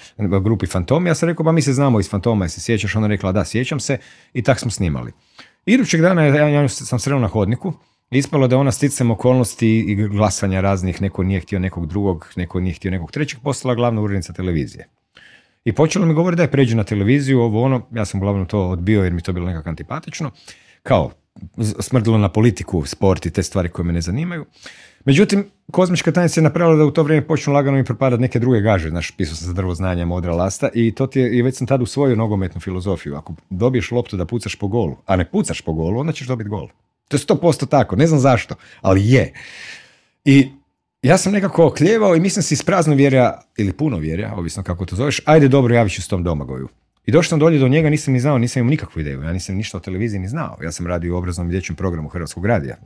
grupi 0.43 0.67
Fantomi. 0.67 1.09
Ja 1.09 1.15
sam 1.15 1.29
rekao, 1.29 1.45
pa 1.45 1.53
mi 1.53 1.63
se 1.63 1.73
znamo 1.73 2.01
iz 2.01 2.11
Fantoma, 2.11 2.49
se 2.49 2.61
sjećaš? 2.61 2.97
Ona 2.97 3.07
je 3.07 3.09
rekla, 3.09 3.33
da, 3.33 3.45
sjećam 3.45 3.81
se 3.81 3.99
i 4.33 4.43
tak 4.43 4.61
smo 4.61 4.71
snimali. 4.71 5.13
Idućeg 5.67 6.01
dana 6.01 6.25
ja, 6.25 6.49
ja 6.49 6.69
sam 6.69 6.99
sreo 6.99 7.19
na 7.19 7.29
hodniku, 7.29 7.73
ispalo 8.11 8.49
da 8.49 8.59
ona 8.59 8.73
sticam 8.73 9.11
okolnosti 9.11 9.79
i 9.79 9.95
glasanja 9.95 10.61
raznih, 10.61 11.03
neko 11.03 11.23
nije 11.23 11.41
htio 11.41 11.59
nekog 11.59 11.87
drugog, 11.87 12.29
neko 12.37 12.61
nije 12.61 12.75
htio 12.75 12.91
nekog 12.91 13.11
trećeg, 13.11 13.41
postala 13.41 13.75
glavna 13.75 14.01
urednica 14.01 14.33
televizije. 14.33 14.89
I 15.65 15.73
počelo 15.73 16.07
mi 16.07 16.15
govori 16.15 16.37
da 16.37 16.43
je 16.43 16.51
pređe 16.51 16.77
na 16.77 16.85
televiziju, 16.85 17.41
ovo 17.41 17.63
ono, 17.63 17.87
ja 17.95 18.05
sam 18.05 18.21
uglavnom 18.21 18.47
to 18.47 18.69
odbio 18.69 19.05
jer 19.05 19.13
mi 19.13 19.23
to 19.23 19.33
bilo 19.33 19.47
nekako 19.47 19.69
antipatično, 19.69 20.31
kao 20.83 21.11
smrdilo 21.81 22.19
na 22.19 22.29
politiku, 22.29 22.83
sport 22.87 23.27
i 23.27 23.31
te 23.31 23.43
stvari 23.43 23.69
koje 23.69 23.87
me 23.87 23.93
ne 23.93 24.01
zanimaju. 24.01 24.45
Međutim, 25.05 25.45
kozmička 25.73 26.13
tajnica 26.13 26.41
je 26.41 26.45
napravila 26.45 26.77
da 26.77 26.85
u 26.85 26.91
to 26.91 27.03
vrijeme 27.03 27.27
počnu 27.27 27.53
lagano 27.53 27.77
mi 27.77 27.85
propadati 27.85 28.23
neke 28.23 28.39
druge 28.39 28.61
gaže, 28.61 28.89
znaš, 28.89 29.11
pisao 29.11 29.37
sam 29.37 29.47
za 29.47 29.53
drvo 29.53 29.75
znanja, 29.75 30.07
modra 30.07 30.35
lasta 30.35 30.69
i 30.75 30.95
to 30.95 31.07
ti 31.07 31.21
je, 31.21 31.37
i 31.39 31.43
već 31.43 31.57
sam 31.57 31.67
tad 31.67 31.83
usvojio 31.83 32.17
nogometnu 32.17 32.61
filozofiju. 32.61 33.17
Ako 33.17 33.35
dobiješ 33.51 33.91
loptu 33.91 34.17
da 34.17 34.25
pucaš 34.25 34.57
po 34.57 34.69
golu, 34.69 34.97
a 35.07 35.17
ne 35.17 35.31
pucaš 35.31 35.61
po 35.61 35.73
golu, 35.73 36.01
onda 36.01 36.13
ćeš 36.13 36.27
dobiti 36.27 36.51
gol. 36.51 36.69
To 37.09 37.17
je 37.17 37.21
100% 37.21 37.69
tako, 37.69 37.97
ne 37.97 38.07
znam 38.07 38.21
zašto, 38.21 38.55
ali 38.81 39.09
je. 39.09 39.33
I 40.25 40.49
ja 41.03 41.19
sam 41.19 41.33
nekako 41.33 41.67
okljevao 41.67 42.17
i 42.17 42.21
mislim 42.21 42.43
si 42.43 42.55
iz 42.55 42.63
prazno 42.63 42.95
vjerja, 42.95 43.41
ili 43.57 43.73
puno 43.73 43.99
vjerja, 43.99 44.35
ovisno 44.37 44.63
kako 44.63 44.87
to 44.87 44.97
zoveš, 44.97 45.21
ajde 45.25 45.49
dobro, 45.49 45.75
javit 45.75 45.93
ću 45.93 46.03
s 46.03 46.09
tom 46.09 46.25
domagoju. 46.25 46.69
I 47.07 47.13
došao 47.13 47.29
sam 47.29 47.39
dolje 47.39 47.59
do 47.59 47.69
njega, 47.69 47.91
nisam 47.91 48.15
ni 48.15 48.21
znao, 48.21 48.39
nisam 48.39 48.61
imao 48.61 48.71
nikakvu 48.71 49.01
ideju, 49.01 49.23
ja 49.23 49.33
nisam 49.33 49.57
ništa 49.57 49.77
o 49.77 49.81
televiziji 49.81 50.21
ni 50.21 50.29
znao. 50.29 50.59
Ja 50.63 50.73
sam 50.73 50.87
radio 50.87 51.15
u 51.15 51.19
obraznom 51.19 51.49
i 51.49 51.51
dječjem 51.51 51.77
programu 51.77 52.09
Hrvatskog 52.09 52.47
radija. 52.47 52.77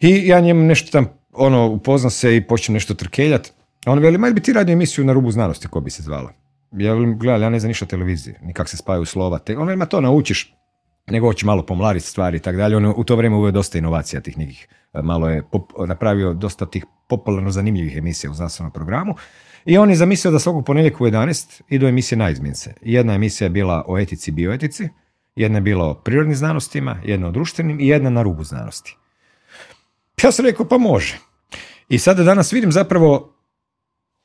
I 0.00 0.26
ja 0.26 0.40
njemu 0.40 0.62
nešto 0.62 0.90
tam, 0.90 1.08
ono, 1.32 1.66
upoznam 1.66 2.10
se 2.10 2.36
i 2.36 2.46
počnem 2.46 2.74
nešto 2.74 2.94
trkeljat. 2.94 3.52
A 3.86 3.92
on 3.92 3.98
veli, 3.98 4.18
ma 4.18 4.26
jel 4.26 4.34
bi 4.34 4.40
ti 4.40 4.52
radio 4.52 4.72
emisiju 4.72 5.04
na 5.04 5.12
rubu 5.12 5.30
znanosti, 5.30 5.68
ko 5.68 5.80
bi 5.80 5.90
se 5.90 6.02
zvala? 6.02 6.32
Ja 6.72 6.94
velim, 6.94 7.18
gledaj, 7.18 7.42
ja 7.42 7.50
ne 7.50 7.60
znam 7.60 7.68
ništa 7.68 7.84
o 7.84 7.88
televiziji, 7.88 8.34
ni 8.42 8.52
kak 8.52 8.68
se 8.68 8.76
spajaju 8.76 9.04
slova. 9.04 9.38
Te, 9.38 9.56
on 9.56 9.66
veli, 9.66 9.76
ma 9.76 9.86
to 9.86 10.00
naučiš, 10.00 10.54
nego 11.06 11.26
hoće 11.26 11.46
malo 11.46 11.66
pomladiti 11.66 12.06
stvari 12.06 12.36
i 12.36 12.40
tako 12.40 12.58
dalje. 12.58 12.76
On 12.76 12.94
u 12.96 13.04
to 13.04 13.16
vrijeme 13.16 13.36
uveo 13.36 13.50
dosta 13.50 13.78
inovacija 13.78 14.20
tih 14.20 14.38
nekih, 14.38 14.68
e, 14.92 15.02
malo 15.02 15.28
je 15.28 15.42
pop- 15.42 15.86
napravio 15.86 16.32
dosta 16.32 16.66
tih 16.66 16.84
popularno 17.08 17.50
zanimljivih 17.50 17.96
emisija 17.96 18.30
u 18.30 18.34
znanstvenom 18.34 18.72
programu. 18.72 19.14
I 19.64 19.78
on 19.78 19.90
je 19.90 19.96
zamislio 19.96 20.32
da 20.32 20.38
svakog 20.38 20.64
ponedjeljka 20.64 21.04
u 21.04 21.06
11 21.06 21.62
idu 21.68 21.86
emisije 21.86 22.18
na 22.18 22.30
izmjence. 22.30 22.74
Jedna 22.82 23.14
emisija 23.14 23.46
je 23.46 23.50
bila 23.50 23.84
o 23.88 23.98
etici 23.98 24.30
i 24.30 24.34
bioetici, 24.34 24.88
jedna 25.36 25.58
je 25.58 25.62
bila 25.62 25.84
o 25.84 25.94
prirodnim 25.94 26.36
znanostima, 26.36 27.00
jedna 27.04 27.28
o 27.28 27.30
društvenim 27.30 27.80
i 27.80 27.88
jedna 27.88 28.10
na 28.10 28.22
rubu 28.22 28.44
znanosti. 28.44 28.96
Ja 30.22 30.32
sam 30.32 30.44
rekao, 30.44 30.68
pa 30.68 30.78
može. 30.78 31.18
I 31.88 31.98
sada 31.98 32.22
danas 32.22 32.52
vidim 32.52 32.72
zapravo, 32.72 33.34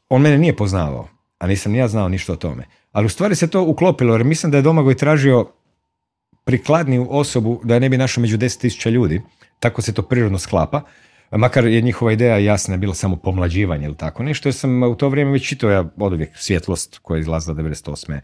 on 0.10 0.22
mene 0.22 0.38
nije 0.38 0.56
poznavao, 0.56 1.08
a 1.40 1.48
nisam 1.48 1.72
ni 1.72 1.78
ja 1.78 1.88
znao 1.88 2.10
ništa 2.10 2.34
o 2.34 2.36
tome. 2.36 2.68
Ali 2.92 3.06
u 3.06 3.10
stvari 3.10 3.36
se 3.36 3.48
to 3.48 3.64
uklopilo, 3.64 4.14
jer 4.14 4.24
mislim 4.24 4.52
da 4.52 4.58
je 4.58 4.62
Domagoj 4.62 4.96
tražio 4.96 5.52
prikladniju 6.48 7.08
osobu 7.10 7.62
da 7.64 7.80
ne 7.80 7.90
bi 7.90 7.98
našao 7.98 8.22
među 8.22 8.38
10.000 8.38 8.90
ljudi, 8.90 9.22
tako 9.60 9.82
se 9.82 9.94
to 9.94 10.02
prirodno 10.02 10.40
sklapa, 10.40 10.82
makar 11.32 11.68
je 11.68 11.82
njihova 11.82 12.12
ideja 12.12 12.38
jasna 12.38 12.78
bila 12.78 12.94
samo 12.94 13.16
pomlađivanje 13.16 13.86
ili 13.86 13.98
tako 13.98 14.24
nešto, 14.24 14.50
jer 14.50 14.54
sam 14.54 14.84
u 14.84 14.96
to 14.96 15.10
vrijeme 15.10 15.32
već 15.32 15.48
čitao 15.48 15.70
ja 15.70 15.86
od 15.98 16.14
uvijek 16.14 16.38
svjetlost 16.38 17.00
koja 17.02 17.18
je 17.18 17.22
izlazila 17.22 17.56
98. 17.56 18.20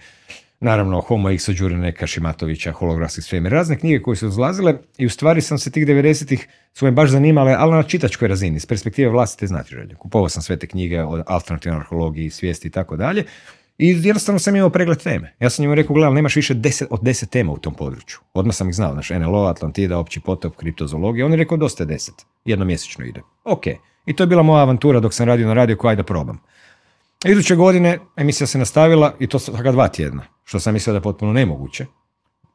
Naravno, 0.59 1.01
Homo 1.01 1.29
X 1.29 1.49
od 1.49 1.71
Neka, 1.71 2.07
Šimatovića, 2.07 2.71
Holografski 2.71 3.21
svemir, 3.21 3.51
razne 3.51 3.79
knjige 3.79 4.01
koje 4.01 4.15
su 4.15 4.27
izlazile 4.27 4.75
i 4.97 5.05
u 5.05 5.09
stvari 5.09 5.41
sam 5.41 5.57
se 5.57 5.71
tih 5.71 5.87
90-ih 5.87 6.47
su 6.73 6.85
me 6.85 6.91
baš 6.91 7.09
zanimale, 7.09 7.55
ali 7.57 7.71
na 7.71 7.83
čitačkoj 7.83 8.27
razini, 8.27 8.57
iz 8.57 8.65
perspektive 8.65 9.09
vlastite 9.09 9.47
znatiželje. 9.47 9.95
Kupovao 9.95 10.29
sam 10.29 10.41
sve 10.41 10.57
te 10.57 10.67
knjige 10.67 11.03
o 11.03 11.23
alternativnoj 11.27 11.79
arheologiji, 11.79 12.29
svijesti 12.29 12.67
i 12.67 12.71
tako 12.71 12.97
dalje. 12.97 13.23
I 13.77 13.87
jednostavno 13.87 14.39
sam 14.39 14.55
imao 14.55 14.69
pregled 14.69 15.03
teme. 15.03 15.35
Ja 15.39 15.49
sam 15.49 15.63
njemu 15.63 15.75
rekao, 15.75 15.93
gledaj, 15.93 16.13
nemaš 16.13 16.35
više 16.35 16.53
deset, 16.53 16.87
od 16.91 16.99
deset 17.03 17.29
tema 17.29 17.51
u 17.51 17.57
tom 17.57 17.73
području. 17.73 18.19
Odmah 18.33 18.55
sam 18.55 18.69
ih 18.69 18.75
znao, 18.75 18.93
znaš, 18.93 19.09
NLO, 19.09 19.45
Atlantida, 19.45 19.97
opći 19.97 20.19
potop, 20.19 20.55
kriptozoologija. 20.55 21.25
On 21.25 21.31
je 21.31 21.37
rekao, 21.37 21.57
dosta 21.57 21.83
je 21.83 21.87
deset. 21.87 22.15
Jedno 22.45 22.65
mjesečno 22.65 23.05
ide. 23.05 23.21
Ok. 23.43 23.67
I 24.05 24.15
to 24.15 24.23
je 24.23 24.27
bila 24.27 24.43
moja 24.43 24.61
avantura 24.61 24.99
dok 24.99 25.13
sam 25.13 25.27
radio 25.27 25.47
na 25.47 25.53
radio, 25.53 25.77
koja 25.77 25.95
da 25.95 26.03
probam. 26.03 26.39
Iduće 27.25 27.55
godine 27.55 27.99
emisija 28.15 28.47
se 28.47 28.57
nastavila 28.57 29.15
i 29.19 29.27
to 29.27 29.39
svaka 29.39 29.71
dva 29.71 29.87
tjedna, 29.87 30.23
što 30.43 30.59
sam 30.59 30.73
mislio 30.73 30.93
da 30.93 30.97
je 30.97 31.03
potpuno 31.03 31.33
nemoguće. 31.33 31.85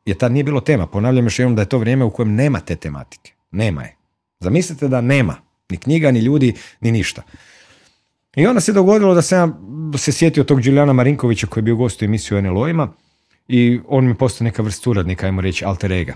Jer 0.04 0.16
tad 0.16 0.32
nije 0.32 0.44
bilo 0.44 0.60
tema. 0.60 0.86
Ponavljam 0.86 1.26
još 1.26 1.38
jednom 1.38 1.56
da 1.56 1.62
je 1.62 1.68
to 1.68 1.78
vrijeme 1.78 2.04
u 2.04 2.10
kojem 2.10 2.34
nema 2.34 2.60
te 2.60 2.76
tematike. 2.76 3.32
Nema 3.50 3.82
je. 3.82 3.96
Zamislite 4.40 4.88
da 4.88 5.00
nema. 5.00 5.36
Ni 5.70 5.76
knjiga, 5.76 6.10
ni 6.10 6.20
ljudi, 6.20 6.54
ni 6.80 6.92
ništa. 6.92 7.22
I 8.36 8.46
onda 8.46 8.60
se 8.60 8.72
dogodilo 8.72 9.14
da 9.14 9.22
sam 9.22 9.54
se 9.98 10.12
sjetio 10.12 10.44
tog 10.44 10.60
Đulijana 10.62 10.92
Marinkovića 10.92 11.46
koji 11.46 11.62
je 11.62 11.64
bio 11.64 11.76
gost 11.76 12.02
u 12.02 12.04
emisiju 12.04 12.42
NLO-ima 12.42 12.88
i 13.48 13.80
on 13.88 14.06
mi 14.06 14.14
postao 14.14 14.44
neka 14.44 14.62
vrst 14.62 14.82
suradnika, 14.82 15.26
ajmo 15.26 15.40
reći, 15.40 15.64
alter 15.64 15.92
ega. 15.92 16.14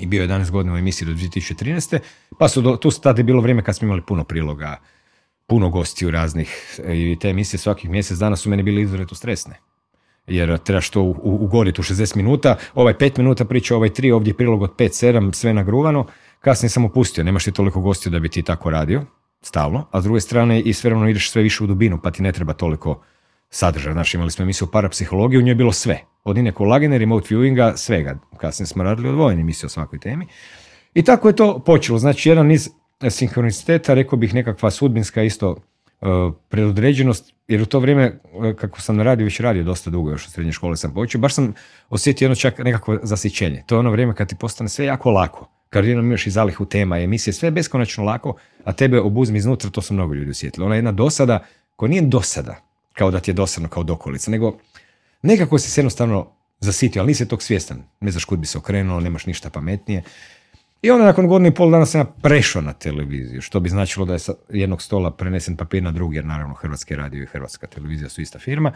I 0.00 0.06
bio 0.06 0.22
je 0.22 0.28
11 0.28 0.50
godina 0.50 0.74
u 0.74 0.78
emisiji 0.78 1.08
do 1.08 1.12
2013. 1.12 1.98
Pa 2.38 2.48
su 2.48 2.60
do, 2.60 2.76
tu 2.76 2.90
tada 2.90 3.20
je 3.20 3.24
bilo 3.24 3.40
vrijeme 3.40 3.64
kad 3.64 3.76
smo 3.76 3.86
imali 3.86 4.02
puno 4.02 4.24
priloga, 4.24 4.76
puno 5.46 5.68
gostiju 5.68 6.10
raznih 6.10 6.80
i 6.88 7.16
te 7.20 7.28
emisije 7.28 7.60
svakih 7.60 7.90
mjesec 7.90 8.18
dana 8.18 8.36
su 8.36 8.50
meni 8.50 8.62
bile 8.62 8.82
izuzetno 8.82 9.16
stresne. 9.16 9.54
Jer 10.26 10.58
trebaš 10.58 10.90
to 10.90 11.02
ugoditi 11.22 11.80
u 11.80 11.84
60 11.84 12.16
minuta, 12.16 12.56
ovaj 12.74 12.94
5 12.94 13.18
minuta 13.18 13.44
priča, 13.44 13.76
ovaj 13.76 13.88
3, 13.88 14.12
ovdje 14.14 14.30
je 14.30 14.36
prilog 14.36 14.62
od 14.62 14.76
5-7, 14.76 15.32
sve 15.32 15.54
nagruvano. 15.54 16.06
Kasnije 16.40 16.70
sam 16.70 16.84
opustio, 16.84 17.24
nemaš 17.24 17.44
ti 17.44 17.52
toliko 17.52 17.80
gostiju 17.80 18.12
da 18.12 18.18
bi 18.18 18.28
ti 18.28 18.42
tako 18.42 18.70
radio, 18.70 19.04
stalno, 19.40 19.86
a 19.90 20.00
s 20.00 20.04
druge 20.04 20.20
strane 20.20 20.60
i 20.60 20.72
sve 20.72 20.90
ravno 20.90 21.08
ideš 21.08 21.30
sve 21.30 21.42
više 21.42 21.64
u 21.64 21.66
dubinu, 21.66 22.00
pa 22.02 22.10
ti 22.10 22.22
ne 22.22 22.32
treba 22.32 22.52
toliko 22.52 23.02
sadržaja. 23.50 23.92
Znači, 23.92 24.16
imali 24.16 24.30
smo 24.30 24.42
emisiju 24.42 24.68
o 24.68 24.70
parapsihologiji, 24.70 25.38
u 25.38 25.42
njoj 25.42 25.50
je 25.50 25.54
bilo 25.54 25.72
sve. 25.72 26.00
Od 26.24 26.38
Ine 26.38 26.52
Kolagene, 26.52 26.98
remote 26.98 27.34
viewinga, 27.34 27.76
svega. 27.76 28.18
Kasnije 28.36 28.66
smo 28.66 28.82
radili 28.82 29.08
odvojene 29.08 29.40
emisije 29.40 29.66
o 29.66 29.70
svakoj 29.70 29.98
temi. 29.98 30.26
I 30.94 31.02
tako 31.02 31.28
je 31.28 31.36
to 31.36 31.58
počelo. 31.58 31.98
Znači, 31.98 32.28
jedan 32.28 32.46
niz 32.46 32.68
sinhroniciteta, 33.10 33.94
rekao 33.94 34.18
bih 34.18 34.34
nekakva 34.34 34.70
sudbinska 34.70 35.22
isto 35.22 35.50
uh, 35.50 36.34
predodređenost, 36.48 37.34
jer 37.48 37.62
u 37.62 37.66
to 37.66 37.80
vrijeme, 37.80 38.20
uh, 38.32 38.54
kako 38.54 38.80
sam 38.80 38.96
na 38.96 39.02
radiju 39.02 39.24
već 39.24 39.40
radio 39.40 39.64
dosta 39.64 39.90
dugo, 39.90 40.10
još 40.10 40.26
u 40.26 40.30
srednje 40.30 40.52
škole 40.52 40.76
sam 40.76 40.94
počeo, 40.94 41.20
baš 41.20 41.34
sam 41.34 41.54
osjetio 41.88 42.26
jedno 42.26 42.34
čak 42.34 42.58
nekakvo 42.58 42.98
zasićenje. 43.02 43.64
To 43.66 43.74
je 43.74 43.78
ono 43.78 43.90
vrijeme 43.90 44.14
kad 44.14 44.28
ti 44.28 44.36
postane 44.40 44.68
sve 44.68 44.84
jako 44.84 45.10
lako. 45.10 45.57
Jednom 45.74 46.06
imaš 46.06 46.26
i 46.26 46.30
zalihu 46.30 46.64
tema, 46.64 46.98
emisije, 46.98 47.34
sve 47.34 47.46
je 47.46 47.50
beskonačno 47.50 48.04
lako, 48.04 48.36
a 48.64 48.72
tebe 48.72 49.00
obuzmi 49.00 49.38
iznutra, 49.38 49.70
to 49.70 49.82
su 49.82 49.94
mnogo 49.94 50.14
ljudi 50.14 50.30
osjetili. 50.30 50.66
Ona 50.66 50.74
jedna 50.74 50.92
dosada, 50.92 51.44
koja 51.76 51.90
nije 51.90 52.02
dosada, 52.02 52.56
kao 52.92 53.10
da 53.10 53.20
ti 53.20 53.30
je 53.30 53.34
dosadno 53.34 53.68
kao 53.68 53.82
dokolica, 53.82 54.30
nego 54.30 54.58
nekako 55.22 55.58
si 55.58 55.70
se 55.70 55.80
jednostavno 55.80 56.30
zasitio, 56.60 57.02
ali 57.02 57.06
nisi 57.06 57.28
tog 57.28 57.42
svjestan. 57.42 57.82
Ne 58.00 58.10
znaš 58.10 58.24
kud 58.24 58.38
bi 58.38 58.46
se 58.46 58.58
okrenuo, 58.58 59.00
nemaš 59.00 59.26
ništa 59.26 59.50
pametnije. 59.50 60.02
I 60.82 60.90
onda 60.90 61.04
nakon 61.04 61.26
godinu 61.26 61.48
i 61.48 61.54
pol 61.54 61.70
dana 61.70 61.86
sam 61.86 62.00
ja 62.00 62.04
prešao 62.04 62.62
na 62.62 62.72
televiziju, 62.72 63.42
što 63.42 63.60
bi 63.60 63.68
značilo 63.68 64.06
da 64.06 64.12
je 64.12 64.18
sa 64.18 64.34
jednog 64.48 64.82
stola 64.82 65.10
prenesen 65.10 65.56
papir 65.56 65.82
na 65.82 65.92
drugi, 65.92 66.16
jer 66.16 66.24
naravno 66.24 66.54
Hrvatski 66.54 66.96
radio 66.96 67.22
i 67.22 67.26
Hrvatska 67.26 67.66
televizija 67.66 68.08
su 68.08 68.20
ista 68.20 68.38
firma. 68.38 68.72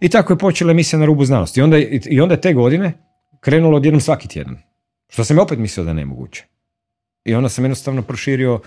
I 0.00 0.08
tako 0.08 0.32
je 0.32 0.38
počela 0.38 0.70
emisija 0.70 0.98
na 0.98 1.04
rubu 1.04 1.24
znanosti. 1.24 1.60
I 1.60 1.62
onda, 1.62 1.78
i 2.06 2.20
onda 2.20 2.34
je 2.34 2.40
te 2.40 2.52
godine 2.52 2.92
krenulo 3.40 3.76
odjednom 3.76 4.00
svaki 4.00 4.28
tjedan. 4.28 4.71
Što 5.12 5.24
sam 5.24 5.36
ja 5.36 5.42
opet 5.42 5.58
mislio 5.58 5.84
da 5.84 5.90
je 5.90 5.94
nemoguće. 5.94 6.44
I 7.24 7.34
onda 7.34 7.48
sam 7.48 7.64
jednostavno 7.64 8.02
proširio 8.02 8.60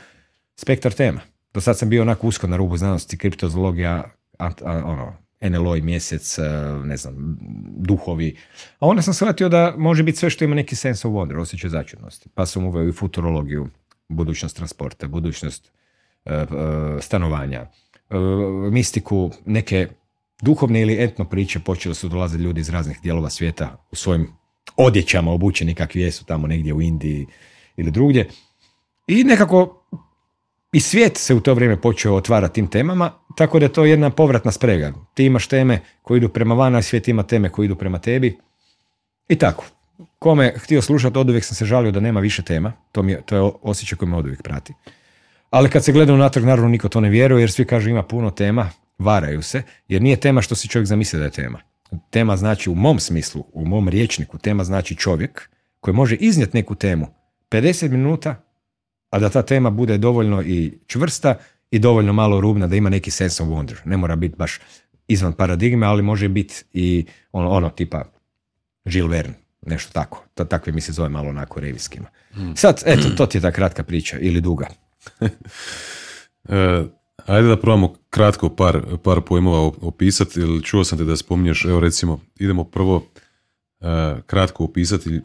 spektar 0.56 0.92
tema. 0.92 1.22
Do 1.54 1.62
sad 1.62 1.78
sam 1.78 1.90
bio 1.90 2.02
onako 2.02 2.28
usko 2.28 2.48
na 2.48 2.58
rubu 2.58 2.78
znanosti, 2.78 3.18
kriptozoologija, 3.18 4.04
ono, 4.64 5.14
NLO 5.42 5.76
i 5.76 5.82
mjesec, 5.82 6.40
e, 6.40 6.42
ne 6.84 6.98
znam, 6.98 7.38
duhovi. 7.78 8.38
A 8.80 8.88
onda 8.88 9.02
sam 9.02 9.14
shvatio 9.14 9.50
da 9.50 9.74
može 9.78 10.04
biti 10.04 10.18
sve 10.18 10.30
što 10.30 10.46
ima 10.46 10.56
neki 10.56 10.76
sense 10.76 11.08
of 11.08 11.14
wonder, 11.14 11.40
osjećaj 11.42 11.70
začudnosti. 11.70 12.30
Pa 12.34 12.46
sam 12.46 12.66
uveo 12.66 12.88
i 12.88 12.92
futurologiju, 12.92 13.70
budućnost 14.10 14.56
transporta, 14.56 15.08
budućnost 15.08 15.72
e, 16.26 16.34
e, 16.34 16.46
stanovanja, 17.02 17.68
mistiku, 18.72 19.32
neke 19.46 19.88
duhovne 20.42 20.82
ili 20.82 21.04
etno 21.04 21.26
priče 21.26 21.60
počeli 21.60 21.96
su 21.96 22.10
dolaziti 22.10 22.44
ljudi 22.44 22.62
iz 22.62 22.70
raznih 22.70 22.98
dijelova 23.04 23.30
svijeta 23.30 23.86
u 23.92 23.96
svojim 23.96 24.28
odjećama 24.78 25.32
obučeni 25.32 25.76
kakvi 25.76 26.02
jesu 26.02 26.26
tamo 26.26 26.48
negdje 26.48 26.74
u 26.74 26.82
Indiji 26.82 27.28
ili 27.78 27.92
drugdje. 27.92 28.30
I 29.08 29.24
nekako 29.24 29.86
i 30.76 30.80
svijet 30.80 31.18
se 31.18 31.34
u 31.34 31.40
to 31.40 31.54
vrijeme 31.54 31.82
počeo 31.82 32.16
otvarati 32.16 32.54
tim 32.54 32.68
temama, 32.68 33.12
tako 33.38 33.60
da 33.60 33.66
je 33.66 33.74
to 33.74 33.86
jedna 33.86 34.10
povratna 34.10 34.52
sprega. 34.52 34.94
Ti 35.14 35.26
imaš 35.26 35.48
teme 35.48 35.80
koje 36.02 36.18
idu 36.18 36.30
prema 36.30 36.56
vana, 36.56 36.78
a 36.78 36.82
svijet 36.82 37.08
ima 37.08 37.24
teme 37.24 37.50
koje 37.50 37.66
idu 37.66 37.76
prema 37.76 38.00
tebi. 38.00 38.38
I 39.30 39.36
tako. 39.36 39.66
Kome 40.20 40.54
htio 40.58 40.82
slušati, 40.82 41.18
od 41.18 41.28
sam 41.44 41.56
se 41.56 41.66
žalio 41.66 41.92
da 41.92 42.00
nema 42.00 42.20
više 42.20 42.42
tema. 42.42 42.74
To, 42.92 43.04
mi 43.04 43.12
je, 43.12 43.22
to 43.26 43.36
je 43.36 43.52
osjećaj 43.62 43.98
koji 43.98 44.10
me 44.10 44.18
od 44.18 44.26
prati. 44.44 44.74
Ali 45.50 45.70
kad 45.70 45.84
se 45.84 45.92
gleda 45.92 46.14
unatrag, 46.14 46.46
naravno 46.46 46.70
niko 46.70 46.90
to 46.90 47.02
ne 47.02 47.10
vjeruje, 47.10 47.42
jer 47.42 47.52
svi 47.52 47.66
kažu 47.66 47.90
ima 47.90 48.04
puno 48.04 48.32
tema, 48.32 48.70
varaju 48.98 49.42
se, 49.42 49.64
jer 49.88 50.02
nije 50.02 50.16
tema 50.16 50.42
što 50.42 50.56
si 50.56 50.68
čovjek 50.68 50.88
zamisli 50.88 51.20
da 51.20 51.26
je 51.26 51.32
tema. 51.32 51.60
Tema 52.10 52.38
znači 52.38 52.70
u 52.70 52.76
mom 52.76 53.00
smislu, 53.00 53.46
u 53.54 53.66
mom 53.66 53.90
riječniku, 53.90 54.38
tema 54.38 54.64
znači 54.64 54.96
čovjek 54.96 55.50
koji 55.80 55.96
može 55.96 56.16
iznijeti 56.16 56.58
neku 56.58 56.76
temu 56.76 57.08
50 57.50 57.90
minuta 57.90 58.46
a 59.10 59.20
da 59.20 59.30
ta 59.30 59.42
tema 59.42 59.70
bude 59.70 59.98
dovoljno 59.98 60.42
i 60.42 60.80
čvrsta 60.88 61.36
i 61.72 61.80
dovoljno 61.80 62.14
malo 62.14 62.42
rubna 62.42 62.68
da 62.68 62.76
ima 62.76 62.90
neki 62.90 63.12
sense 63.12 63.44
of 63.44 63.50
wonder. 63.50 63.76
Ne 63.86 63.98
mora 63.98 64.16
biti 64.16 64.36
baš 64.36 64.60
izvan 65.08 65.34
paradigme, 65.34 65.86
ali 65.86 66.04
može 66.04 66.30
biti 66.30 66.64
i 66.74 67.06
ono, 67.32 67.50
ono 67.50 67.70
tipa 67.70 68.06
Jules 68.86 69.12
Verne, 69.12 69.34
nešto 69.62 69.92
tako. 69.94 70.24
To, 70.34 70.46
takve 70.46 70.74
mi 70.74 70.82
se 70.82 70.92
zove 70.92 71.10
malo 71.10 71.30
onako 71.30 71.60
revijskima. 71.60 72.08
Hmm. 72.32 72.56
Sad, 72.56 72.84
eto, 72.86 73.10
to 73.18 73.26
ti 73.26 73.38
je 73.38 73.42
ta 73.42 73.52
kratka 73.52 73.84
priča 73.84 74.18
ili 74.20 74.42
duga. 74.42 74.68
ajde 77.26 77.48
da 77.48 77.58
probamo 77.58 77.96
kratko 78.10 78.50
par, 78.50 78.82
par 79.04 79.22
pojmova 79.22 79.72
opisati, 79.82 80.40
jer 80.40 80.64
čuo 80.64 80.84
sam 80.84 80.98
te 80.98 81.04
da 81.04 81.18
spominješ, 81.18 81.66
evo 81.66 81.80
recimo, 81.80 82.20
idemo 82.40 82.64
prvo 82.64 83.08
e, 83.82 83.86
kratko 84.26 84.64
opisati 84.64 85.22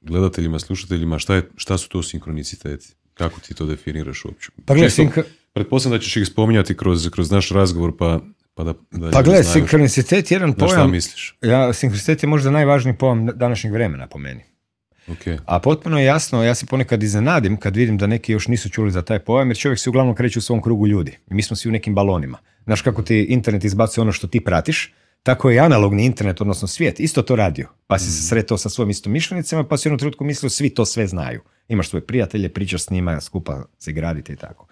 gledateljima, 0.00 0.58
slušateljima, 0.58 1.18
šta, 1.18 1.34
je, 1.34 1.48
šta 1.56 1.78
su 1.78 1.88
to 1.88 2.02
sinkroniciteti? 2.02 2.86
Kako 3.14 3.40
ti 3.40 3.54
to 3.54 3.66
definiraš 3.66 4.24
uopće? 4.24 4.50
Pa 4.64 4.74
gledaj, 4.74 4.90
sinkro... 4.90 5.22
Pretpostavljam 5.52 5.98
da 5.98 6.04
ćeš 6.04 6.16
ih 6.16 6.26
spominjati 6.26 6.76
kroz, 6.76 7.08
kroz 7.10 7.30
naš 7.30 7.50
razgovor, 7.50 7.96
pa, 7.98 8.20
pa 8.54 8.64
da, 8.64 8.74
da 8.90 9.10
Pa 9.10 9.22
gledaj, 9.22 9.44
sinkronicitet 9.44 10.30
je 10.30 10.34
jedan 10.34 10.52
pojam... 10.52 10.70
šta 10.70 10.86
misliš? 10.86 11.38
Ja, 11.42 11.72
sinkronicitet 11.72 12.22
je 12.22 12.28
možda 12.28 12.50
najvažniji 12.50 12.96
pojam 12.98 13.26
današnjeg 13.26 13.72
vremena 13.72 14.06
po 14.06 14.18
meni. 14.18 14.44
Okay. 15.08 15.38
A 15.46 15.58
potpuno 15.58 15.98
je 15.98 16.04
jasno, 16.04 16.44
ja 16.44 16.54
se 16.54 16.66
ponekad 16.66 17.02
iznenadim 17.02 17.56
kad 17.56 17.76
vidim 17.76 17.98
da 17.98 18.06
neki 18.06 18.32
još 18.32 18.48
nisu 18.48 18.68
čuli 18.68 18.90
za 18.90 19.02
taj 19.02 19.18
pojam, 19.18 19.50
jer 19.50 19.56
čovjek 19.56 19.78
se 19.78 19.90
uglavnom 19.90 20.14
kreće 20.14 20.38
u 20.38 20.42
svom 20.42 20.62
krugu 20.62 20.86
ljudi. 20.86 21.18
Mi 21.26 21.42
smo 21.42 21.56
svi 21.56 21.68
u 21.68 21.72
nekim 21.72 21.94
balonima. 21.94 22.38
Znaš 22.64 22.82
kako 22.82 23.02
ti 23.02 23.26
internet 23.28 23.64
izbacuje 23.64 24.02
ono 24.02 24.12
što 24.12 24.26
ti 24.26 24.40
pratiš, 24.40 24.94
tako 25.22 25.50
je 25.50 25.56
i 25.56 25.60
analogni 25.60 26.04
internet, 26.04 26.40
odnosno 26.40 26.68
svijet, 26.68 27.00
isto 27.00 27.22
to 27.22 27.36
radio. 27.36 27.68
Pa 27.86 27.98
si 27.98 28.10
se 28.10 28.20
mm. 28.20 28.28
sretao 28.28 28.58
sa 28.58 28.68
svojim 28.68 28.90
istomišljenicama, 28.90 29.64
pa 29.64 29.76
si 29.76 29.88
u 29.88 29.90
jednom 29.90 29.98
trenutku 29.98 30.24
mislio 30.24 30.50
svi 30.50 30.70
to 30.70 30.84
sve 30.84 31.06
znaju. 31.06 31.40
Imaš 31.68 31.88
svoje 31.88 32.06
prijatelje, 32.06 32.48
pričaš 32.48 32.84
s 32.84 32.90
njima, 32.90 33.20
skupa 33.20 33.64
se 33.78 33.92
gradite 33.92 34.32
i 34.32 34.36
tako. 34.36 34.66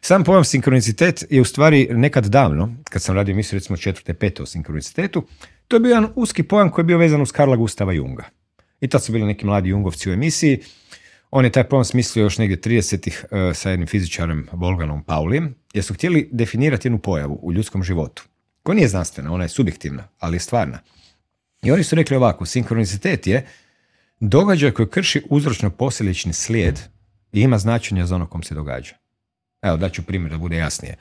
Sam 0.00 0.24
pojam 0.24 0.44
sinkronicitet 0.44 1.24
je 1.30 1.40
u 1.40 1.44
stvari 1.44 1.88
nekad 1.90 2.26
davno, 2.26 2.74
kad 2.84 3.02
sam 3.02 3.14
radio 3.14 3.34
mislio 3.34 3.58
recimo 3.58 3.76
četvrte, 3.76 4.14
pete 4.14 4.42
o 4.42 4.46
sinkronicitetu, 4.46 5.26
to 5.68 5.76
je 5.76 5.80
bio 5.80 5.90
jedan 5.90 6.12
uski 6.14 6.42
pojam 6.42 6.70
koji 6.70 6.82
je 6.82 6.86
bio 6.86 6.98
vezan 6.98 7.22
uz 7.22 7.32
Karla 7.32 7.56
Gustava 7.56 7.92
Junga. 7.92 8.24
I 8.80 8.88
tad 8.88 9.04
su 9.04 9.12
bili 9.12 9.26
neki 9.26 9.46
mladi 9.46 9.68
Jungovci 9.68 10.10
u 10.10 10.12
emisiji. 10.12 10.60
On 11.30 11.44
je 11.44 11.52
taj 11.52 11.64
pojam 11.64 11.84
smislio 11.84 12.22
još 12.22 12.38
negdje 12.38 12.60
30-ih 12.60 13.24
uh, 13.24 13.56
sa 13.56 13.70
jednim 13.70 13.86
fizičarem 13.86 14.46
Volganom 14.52 15.04
Paulijem, 15.04 15.54
jer 15.74 15.84
su 15.84 15.94
htjeli 15.94 16.28
definirati 16.32 16.88
jednu 16.88 16.98
pojavu 16.98 17.38
u 17.42 17.52
ljudskom 17.52 17.82
životu 17.82 18.24
koja 18.62 18.74
nije 18.74 18.88
znanstvena, 18.88 19.32
ona 19.32 19.44
je 19.44 19.48
subjektivna, 19.48 20.08
ali 20.18 20.36
je 20.36 20.40
stvarna. 20.40 20.78
I 21.62 21.72
oni 21.72 21.84
su 21.84 21.96
rekli 21.96 22.16
ovako, 22.16 22.46
sinkronicitet 22.46 23.26
je 23.26 23.46
događaj 24.20 24.70
koji 24.70 24.88
krši 24.88 25.22
uzročno 25.30 25.70
posljedični 25.70 26.32
slijed 26.32 26.80
i 27.32 27.40
ima 27.40 27.58
značenje 27.58 28.06
za 28.06 28.14
ono 28.14 28.26
kom 28.26 28.42
se 28.42 28.54
događa. 28.54 28.94
Evo, 29.62 29.76
daću 29.76 30.02
primjer 30.02 30.32
da 30.32 30.38
bude 30.38 30.56
jasnije. 30.56 30.96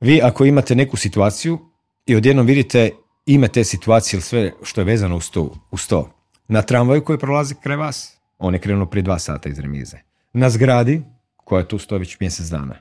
Vi 0.00 0.20
ako 0.22 0.44
imate 0.44 0.74
neku 0.74 0.96
situaciju 0.96 1.58
i 2.06 2.16
odjednom 2.16 2.46
vidite 2.46 2.90
ime 3.26 3.48
te 3.48 3.64
situacije 3.64 4.16
ili 4.16 4.22
sve 4.22 4.52
što 4.62 4.80
je 4.80 4.84
vezano 4.84 5.16
uz 5.16 5.30
to, 5.30 5.54
uz 5.70 5.86
to. 5.86 6.21
Na 6.48 6.62
tramvaju 6.62 7.04
koji 7.04 7.18
prolazi 7.18 7.54
kraj 7.54 7.76
vas, 7.76 8.16
on 8.38 8.54
je 8.54 8.60
krenuo 8.60 8.86
prije 8.86 9.02
dva 9.02 9.18
sata 9.18 9.48
iz 9.48 9.58
remize. 9.58 9.96
Na 10.32 10.50
zgradi, 10.50 11.02
koja 11.36 11.60
je 11.60 11.68
tu 11.68 11.78
stoji 11.78 11.98
već 11.98 12.20
mjesec 12.20 12.46
dana. 12.46 12.74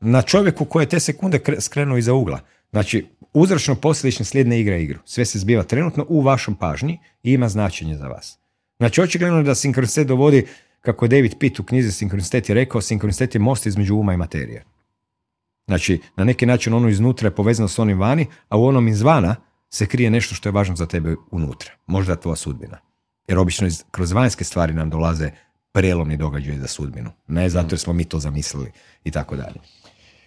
Na 0.00 0.22
čovjeku 0.22 0.64
koji 0.64 0.82
je 0.82 0.88
te 0.88 1.00
sekunde 1.00 1.40
skrenuo 1.60 1.96
iza 1.96 2.14
ugla. 2.14 2.40
Znači, 2.70 3.06
uzročno 3.32 3.74
posljedični 3.74 4.24
slijed 4.24 4.48
ne 4.48 4.60
igra 4.60 4.76
igru. 4.76 4.98
Sve 5.04 5.24
se 5.24 5.38
zbiva 5.38 5.62
trenutno 5.62 6.06
u 6.08 6.20
vašom 6.20 6.54
pažnji 6.54 6.98
i 7.22 7.32
ima 7.32 7.48
značenje 7.48 7.96
za 7.96 8.08
vas. 8.08 8.38
Znači, 8.78 9.00
očigledno 9.00 9.38
je 9.38 9.44
da 9.44 9.54
sinkronicitet 9.54 10.06
dovodi, 10.06 10.46
kako 10.80 11.04
je 11.04 11.08
David 11.08 11.34
Pitt 11.38 11.60
u 11.60 11.64
knjizi 11.64 11.92
Sinkronicitet 11.92 12.48
je 12.48 12.54
rekao, 12.54 12.80
sinkronicitet 12.80 13.34
je 13.34 13.40
most 13.40 13.66
između 13.66 13.96
uma 13.96 14.14
i 14.14 14.16
materije. 14.16 14.64
Znači, 15.66 16.00
na 16.16 16.24
neki 16.24 16.46
način 16.46 16.74
ono 16.74 16.88
iznutra 16.88 17.26
je 17.26 17.34
povezano 17.34 17.68
s 17.68 17.78
onim 17.78 17.98
vani, 18.00 18.26
a 18.48 18.56
u 18.56 18.64
onom 18.64 18.88
izvana 18.88 19.36
se 19.70 19.86
krije 19.86 20.10
nešto 20.10 20.34
što 20.34 20.48
je 20.48 20.52
važno 20.52 20.76
za 20.76 20.86
tebe 20.86 21.16
unutra. 21.30 21.72
Možda 21.86 22.16
tvoja 22.16 22.36
sudbina. 22.36 22.78
Jer 23.28 23.38
obično 23.38 23.68
kroz 23.90 24.12
vanjske 24.12 24.44
stvari 24.44 24.72
nam 24.72 24.90
dolaze 24.90 25.30
prelomni 25.72 26.16
događaj 26.16 26.58
za 26.58 26.66
sudbinu. 26.66 27.10
Ne 27.26 27.48
zato 27.48 27.74
jer 27.74 27.78
smo 27.78 27.92
mi 27.92 28.04
to 28.04 28.18
zamislili 28.18 28.72
i 29.04 29.10
tako 29.10 29.36
dalje. 29.36 29.60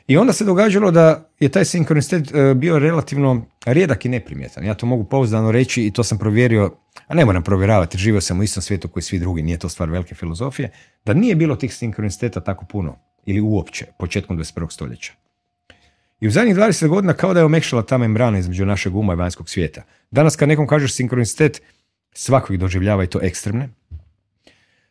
I 0.08 0.18
onda 0.18 0.34
se 0.34 0.46
događalo 0.46 0.92
da 0.92 1.30
je 1.40 1.50
taj 1.50 1.66
sinkronicitet 1.66 2.36
e, 2.36 2.54
bio 2.54 2.80
relativno 2.80 3.46
rijedak 3.66 4.06
i 4.06 4.10
neprimjetan. 4.10 4.66
Ja 4.66 4.74
to 4.74 4.86
mogu 4.86 5.04
pouzdano 5.04 5.52
reći 5.52 5.86
i 5.86 5.92
to 5.92 6.04
sam 6.04 6.18
provjerio, 6.18 6.72
a 7.08 7.14
ne 7.14 7.26
moram 7.26 7.44
provjeravati, 7.44 7.98
živio 7.98 8.22
sam 8.22 8.40
u 8.40 8.44
istom 8.44 8.64
svijetu 8.64 8.88
koji 8.88 9.04
svi 9.04 9.20
drugi, 9.20 9.42
nije 9.42 9.58
to 9.58 9.70
stvar 9.70 9.90
velike 9.90 10.16
filozofije, 10.16 10.70
da 11.06 11.14
nije 11.14 11.36
bilo 11.36 11.56
tih 11.56 11.74
sinkroniciteta 11.74 12.42
tako 12.42 12.66
puno 12.66 12.96
ili 13.26 13.42
uopće 13.42 13.86
početkom 14.00 14.38
21. 14.38 14.72
stoljeća. 14.72 15.14
I 16.20 16.28
u 16.28 16.32
zadnjih 16.32 16.56
20 16.56 16.88
godina 16.88 17.14
kao 17.14 17.34
da 17.34 17.40
je 17.40 17.46
omekšala 17.46 17.84
ta 17.84 17.98
membrana 17.98 18.38
između 18.38 18.66
našeg 18.66 18.96
uma 18.96 19.14
i 19.14 19.16
vanjskog 19.16 19.50
svijeta. 19.50 19.84
Danas 20.12 20.36
kad 20.36 20.50
nekom 20.50 20.68
kažeš 20.68 20.94
sinkronicitet, 20.94 21.62
svakog 22.14 22.58
doživljava 22.58 23.04
i 23.04 23.08
to 23.08 23.20
ekstremne. 23.22 23.70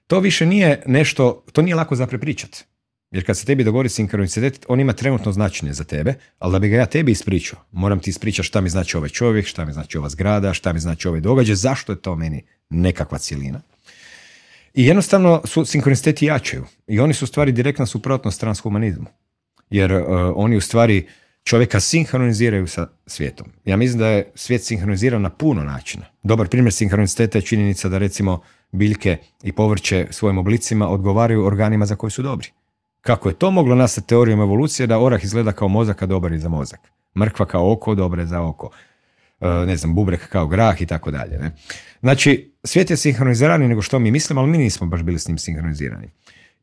To 0.07 0.21
više 0.21 0.47
nije 0.47 0.83
nešto, 0.87 1.45
to 1.53 1.63
nije 1.63 1.75
lako 1.75 1.97
za 1.97 2.07
prepričati. 2.07 2.65
Jer 3.11 3.27
kad 3.27 3.39
se 3.39 3.45
tebi 3.45 3.65
dogodi 3.65 3.89
sinkronicitet, 3.89 4.67
on 4.69 4.81
ima 4.81 4.93
trenutno 4.93 5.33
značenje 5.33 5.73
za 5.73 5.85
tebe, 5.85 6.15
ali 6.39 6.53
da 6.53 6.59
bi 6.59 6.69
ga 6.69 6.77
ja 6.77 6.87
tebi 6.87 7.13
ispričao, 7.13 7.59
moram 7.73 8.01
ti 8.01 8.11
ispričati 8.11 8.47
šta 8.47 8.61
mi 8.61 8.69
znači 8.69 8.97
ovaj 8.97 9.09
čovjek, 9.09 9.47
šta 9.47 9.65
mi 9.65 9.73
znači 9.73 9.99
ova 9.99 10.09
zgrada, 10.09 10.55
šta 10.55 10.73
mi 10.73 10.81
znači 10.81 11.09
ovaj 11.09 11.21
događaj, 11.21 11.55
zašto 11.55 11.93
je 11.93 12.01
to 12.01 12.17
meni 12.17 12.43
nekakva 12.71 13.19
cijelina. 13.19 13.61
I 14.75 14.87
jednostavno 14.87 15.43
su 15.45 15.65
sinkroniciteti 15.65 16.27
jačaju. 16.27 16.65
I 16.87 17.01
oni 17.01 17.15
su 17.15 17.25
u 17.25 17.29
stvari 17.29 17.53
direktna 17.53 17.87
suprotnost 17.87 18.41
transhumanizmu. 18.41 19.07
Jer 19.71 19.93
uh, 19.93 20.03
oni 20.35 20.57
u 20.57 20.61
stvari 20.61 21.07
čovjeka 21.51 21.81
sinhroniziraju 21.81 22.67
sa 22.67 22.87
svijetom. 23.07 23.47
Ja 23.65 23.77
mislim 23.77 23.99
da 23.99 24.07
je 24.07 24.31
svijet 24.35 24.65
sinhroniziran 24.65 25.23
na 25.23 25.31
puno 25.31 25.65
načina. 25.65 26.05
Dobar 26.23 26.49
primjer 26.49 26.73
sinhroniciteta 26.73 27.39
je 27.39 27.43
činjenica 27.43 27.89
da 27.89 27.99
recimo 27.99 28.41
biljke 28.73 29.17
i 29.43 29.53
povrće 29.53 30.07
svojim 30.11 30.39
oblicima 30.39 30.89
odgovaraju 30.89 31.45
organima 31.45 31.87
za 31.87 31.97
koji 31.97 32.11
su 32.11 32.23
dobri. 32.23 32.49
Kako 33.01 33.29
je 33.29 33.35
to 33.35 33.51
moglo 33.51 33.75
nastati 33.75 34.07
teorijom 34.07 34.41
evolucije 34.41 34.87
da 34.87 34.99
orah 34.99 35.25
izgleda 35.25 35.53
kao 35.53 35.69
mozak, 35.69 36.03
a 36.03 36.07
dobar 36.07 36.33
je 36.33 36.39
za 36.39 36.49
mozak. 36.49 36.81
Mrkva 37.19 37.47
kao 37.47 37.73
oko, 37.73 37.95
dobra 37.95 38.27
za 38.27 38.43
oko. 38.43 38.71
E, 39.41 39.49
ne 39.49 39.77
znam, 39.77 39.95
bubrek 39.95 40.29
kao 40.29 40.47
grah 40.47 40.83
i 40.83 40.87
tako 40.87 41.11
dalje. 41.11 41.51
Znači, 42.01 42.53
svijet 42.65 42.91
je 42.91 42.97
sinhroniziraniji 42.97 43.69
nego 43.69 43.83
što 43.83 43.99
mi 43.99 44.11
mislimo, 44.11 44.41
ali 44.41 44.51
mi 44.51 44.59
nismo 44.59 44.87
baš 44.87 45.03
bili 45.03 45.19
s 45.19 45.29
njim 45.29 45.39
sinhronizirani. 45.39 46.11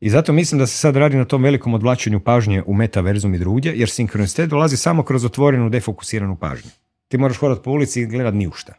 I 0.00 0.10
zato 0.10 0.32
mislim 0.32 0.58
da 0.58 0.66
se 0.66 0.78
sad 0.78 0.96
radi 0.96 1.16
na 1.16 1.24
tom 1.24 1.42
velikom 1.42 1.74
odvlačenju 1.74 2.20
pažnje 2.20 2.62
u 2.66 2.74
metaverzum 2.74 3.34
i 3.34 3.38
drugdje, 3.38 3.72
jer 3.76 3.90
sinkronicitet 3.90 4.50
dolazi 4.50 4.76
samo 4.76 5.02
kroz 5.02 5.24
otvorenu, 5.24 5.70
defokusiranu 5.70 6.36
pažnju. 6.36 6.70
Ti 7.08 7.18
moraš 7.18 7.36
hodati 7.36 7.62
po 7.64 7.70
ulici 7.70 8.00
i 8.00 8.06
gledat 8.06 8.34
ništa. 8.34 8.72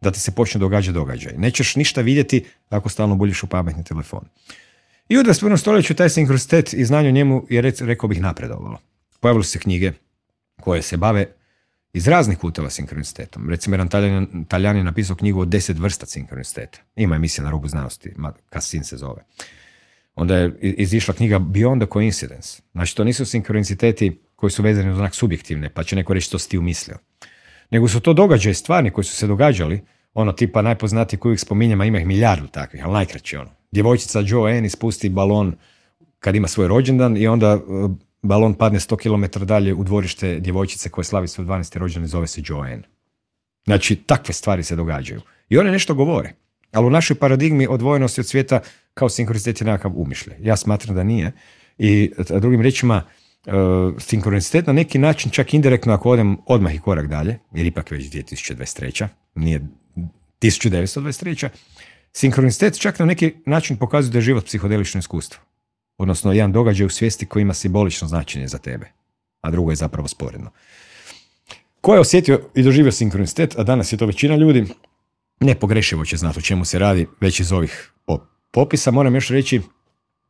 da 0.00 0.10
ti 0.10 0.20
se 0.20 0.30
počne 0.30 0.58
događati 0.58 0.94
događaj. 0.94 1.32
Nećeš 1.36 1.76
ništa 1.76 2.00
vidjeti 2.00 2.44
ako 2.68 2.88
stalno 2.88 3.14
buljiš 3.14 3.42
u 3.42 3.46
pametni 3.46 3.84
telefon. 3.84 4.24
I 5.08 5.18
u 5.18 5.22
21. 5.22 5.56
stoljeću 5.56 5.94
taj 5.94 6.08
sinkronitet 6.08 6.72
i 6.72 6.84
znanje 6.84 7.08
o 7.08 7.12
njemu 7.12 7.46
je, 7.48 7.72
rekao 7.80 8.08
bih, 8.08 8.20
napredovalo. 8.20 8.78
Pojavili 9.20 9.44
su 9.44 9.50
se 9.50 9.58
knjige 9.58 9.92
koje 10.60 10.82
se 10.82 10.96
bave 10.96 11.26
iz 11.92 12.08
raznih 12.08 12.38
kuteva 12.38 12.70
sinkronicitetom. 12.70 13.50
Recimo, 13.50 13.74
jedan 13.74 13.88
taljan, 14.48 14.76
je 14.76 14.84
napisao 14.84 15.16
knjigu 15.16 15.40
o 15.40 15.44
deset 15.44 15.78
vrsta 15.78 16.06
sinkroniciteta. 16.06 16.78
Ima 16.96 17.16
emisija 17.16 17.44
na 17.44 17.50
rubu 17.50 17.68
znanosti, 17.68 18.12
Kasin 18.50 18.84
se 18.84 18.96
zove. 18.96 19.24
Onda 20.18 20.36
je 20.36 20.52
izišla 20.60 21.14
knjiga 21.14 21.38
Beyond 21.38 21.84
the 21.84 21.92
Coincidence. 21.92 22.62
Znači, 22.72 22.96
to 22.96 23.04
nisu 23.04 23.26
sinkroniciteti 23.26 24.20
koji 24.36 24.50
su 24.50 24.62
vezani 24.62 24.90
u 24.90 24.94
znak 24.94 25.14
subjektivne, 25.14 25.68
pa 25.68 25.82
će 25.82 25.96
neko 25.96 26.14
reći 26.14 26.26
što 26.26 26.38
si 26.38 26.48
ti 26.48 26.58
umislio. 26.58 26.98
Nego 27.70 27.88
su 27.88 28.00
to 28.00 28.12
događaje 28.12 28.54
stvarni 28.54 28.90
koji 28.90 29.04
su 29.04 29.16
se 29.16 29.26
događali, 29.26 29.80
ono 30.14 30.32
tipa 30.32 30.62
najpoznatiji 30.62 31.18
koji 31.18 31.30
uvijek 31.30 31.40
spominjem, 31.40 31.82
ima 31.82 31.98
ih 31.98 32.06
milijardu 32.06 32.46
takvih, 32.46 32.84
ali 32.84 32.92
najkraći 32.92 33.36
ono. 33.36 33.50
Djevojčica 33.70 34.22
Joe 34.26 34.56
Ann 34.56 34.64
ispusti 34.64 35.08
balon 35.08 35.54
kad 36.18 36.34
ima 36.34 36.48
svoj 36.48 36.68
rođendan 36.68 37.16
i 37.16 37.26
onda 37.26 37.46
e, 37.46 37.60
balon 38.22 38.54
padne 38.54 38.78
100 38.78 38.96
km 38.96 39.44
dalje 39.44 39.74
u 39.74 39.84
dvorište 39.84 40.40
djevojčice 40.40 40.88
koje 40.88 41.04
slavi 41.04 41.28
svoj 41.28 41.46
12. 41.46 41.78
rođendan 41.78 42.08
zove 42.08 42.26
se 42.26 42.42
Joe 42.44 42.72
Ann. 42.72 42.82
Znači, 43.64 43.96
takve 43.96 44.34
stvari 44.34 44.62
se 44.62 44.76
događaju. 44.76 45.20
I 45.48 45.58
one 45.58 45.70
nešto 45.70 45.94
govore. 45.94 46.32
Ali 46.72 46.86
u 46.86 46.90
našoj 46.90 47.16
paradigmi 47.16 47.66
odvojenosti 47.66 48.20
od 48.20 48.26
svijeta 48.26 48.60
kao 48.94 49.08
sinkronicitet 49.08 49.60
je 49.60 49.64
nekakav 49.64 49.92
umišlje. 49.94 50.36
Ja 50.40 50.56
smatram 50.56 50.96
da 50.96 51.02
nije. 51.02 51.32
I 51.78 52.12
drugim 52.40 52.60
riječima, 52.60 53.02
uh, 53.46 53.52
sinkronicitet 53.98 54.66
na 54.66 54.72
neki 54.72 54.98
način, 54.98 55.30
čak 55.30 55.54
indirektno 55.54 55.92
ako 55.94 56.10
odem 56.10 56.36
odmah 56.46 56.74
i 56.74 56.78
korak 56.78 57.06
dalje, 57.06 57.38
jer 57.54 57.66
ipak 57.66 57.90
već 57.90 58.04
2023. 58.04 59.08
nije 59.34 59.60
1923. 60.40 61.48
Sinkronicitet 62.12 62.80
čak 62.80 62.98
na 62.98 63.06
neki 63.06 63.34
način 63.46 63.76
pokazuje 63.76 64.12
da 64.12 64.18
je 64.18 64.22
život 64.22 64.46
psihodelično 64.46 64.98
iskustvo. 64.98 65.42
Odnosno, 65.98 66.32
jedan 66.32 66.52
događaj 66.52 66.86
u 66.86 66.90
svijesti 66.90 67.26
koji 67.26 67.42
ima 67.42 67.54
simbolično 67.54 68.08
značenje 68.08 68.48
za 68.48 68.58
tebe, 68.58 68.92
a 69.40 69.50
drugo 69.50 69.70
je 69.70 69.76
zapravo 69.76 70.08
sporedno. 70.08 70.50
Ko 71.80 71.94
je 71.94 72.00
osjetio 72.00 72.40
i 72.54 72.62
doživio 72.62 72.92
sinkronicitet, 72.92 73.58
a 73.58 73.62
danas 73.62 73.92
je 73.92 73.96
to 73.96 74.06
većina 74.06 74.36
ljudi, 74.36 74.66
nepogrešivo 75.40 76.04
će 76.04 76.16
znati 76.16 76.38
o 76.38 76.42
čemu 76.42 76.64
se 76.64 76.78
radi 76.78 77.06
već 77.20 77.40
iz 77.40 77.52
ovih 77.52 77.92
popisa. 78.50 78.90
Moram 78.90 79.14
još 79.14 79.28
reći 79.28 79.60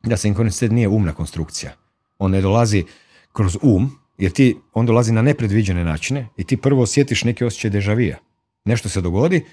da 0.02 0.16
sinkronicitet 0.16 0.72
nije 0.72 0.88
umna 0.88 1.12
konstrukcija. 1.12 1.72
On 2.18 2.30
ne 2.30 2.40
dolazi 2.40 2.84
kroz 3.32 3.56
um, 3.62 3.98
jer 4.18 4.32
ti 4.32 4.56
on 4.72 4.86
dolazi 4.86 5.12
na 5.12 5.22
nepredviđene 5.22 5.84
načine 5.84 6.28
i 6.36 6.44
ti 6.44 6.56
prvo 6.56 6.82
osjetiš 6.82 7.24
neki 7.24 7.44
osjećaj 7.44 7.70
dežavija. 7.70 8.18
Nešto 8.64 8.88
se 8.88 9.00
dogodi, 9.00 9.44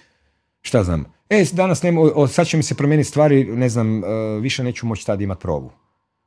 šta 0.62 0.84
znam, 0.84 1.06
e, 1.30 1.46
danas 1.54 1.84
nema, 1.84 2.02
sad 2.28 2.48
će 2.48 2.58
mi 2.58 2.64
se 2.64 2.76
promijeniti 2.76 3.10
stvari, 3.10 3.44
ne 3.44 3.70
znam, 3.70 4.04
e, 4.04 4.08
više 4.42 4.64
neću 4.64 4.88
moći 4.88 5.06
tada 5.06 5.24
imati 5.24 5.42
probu. 5.42 5.72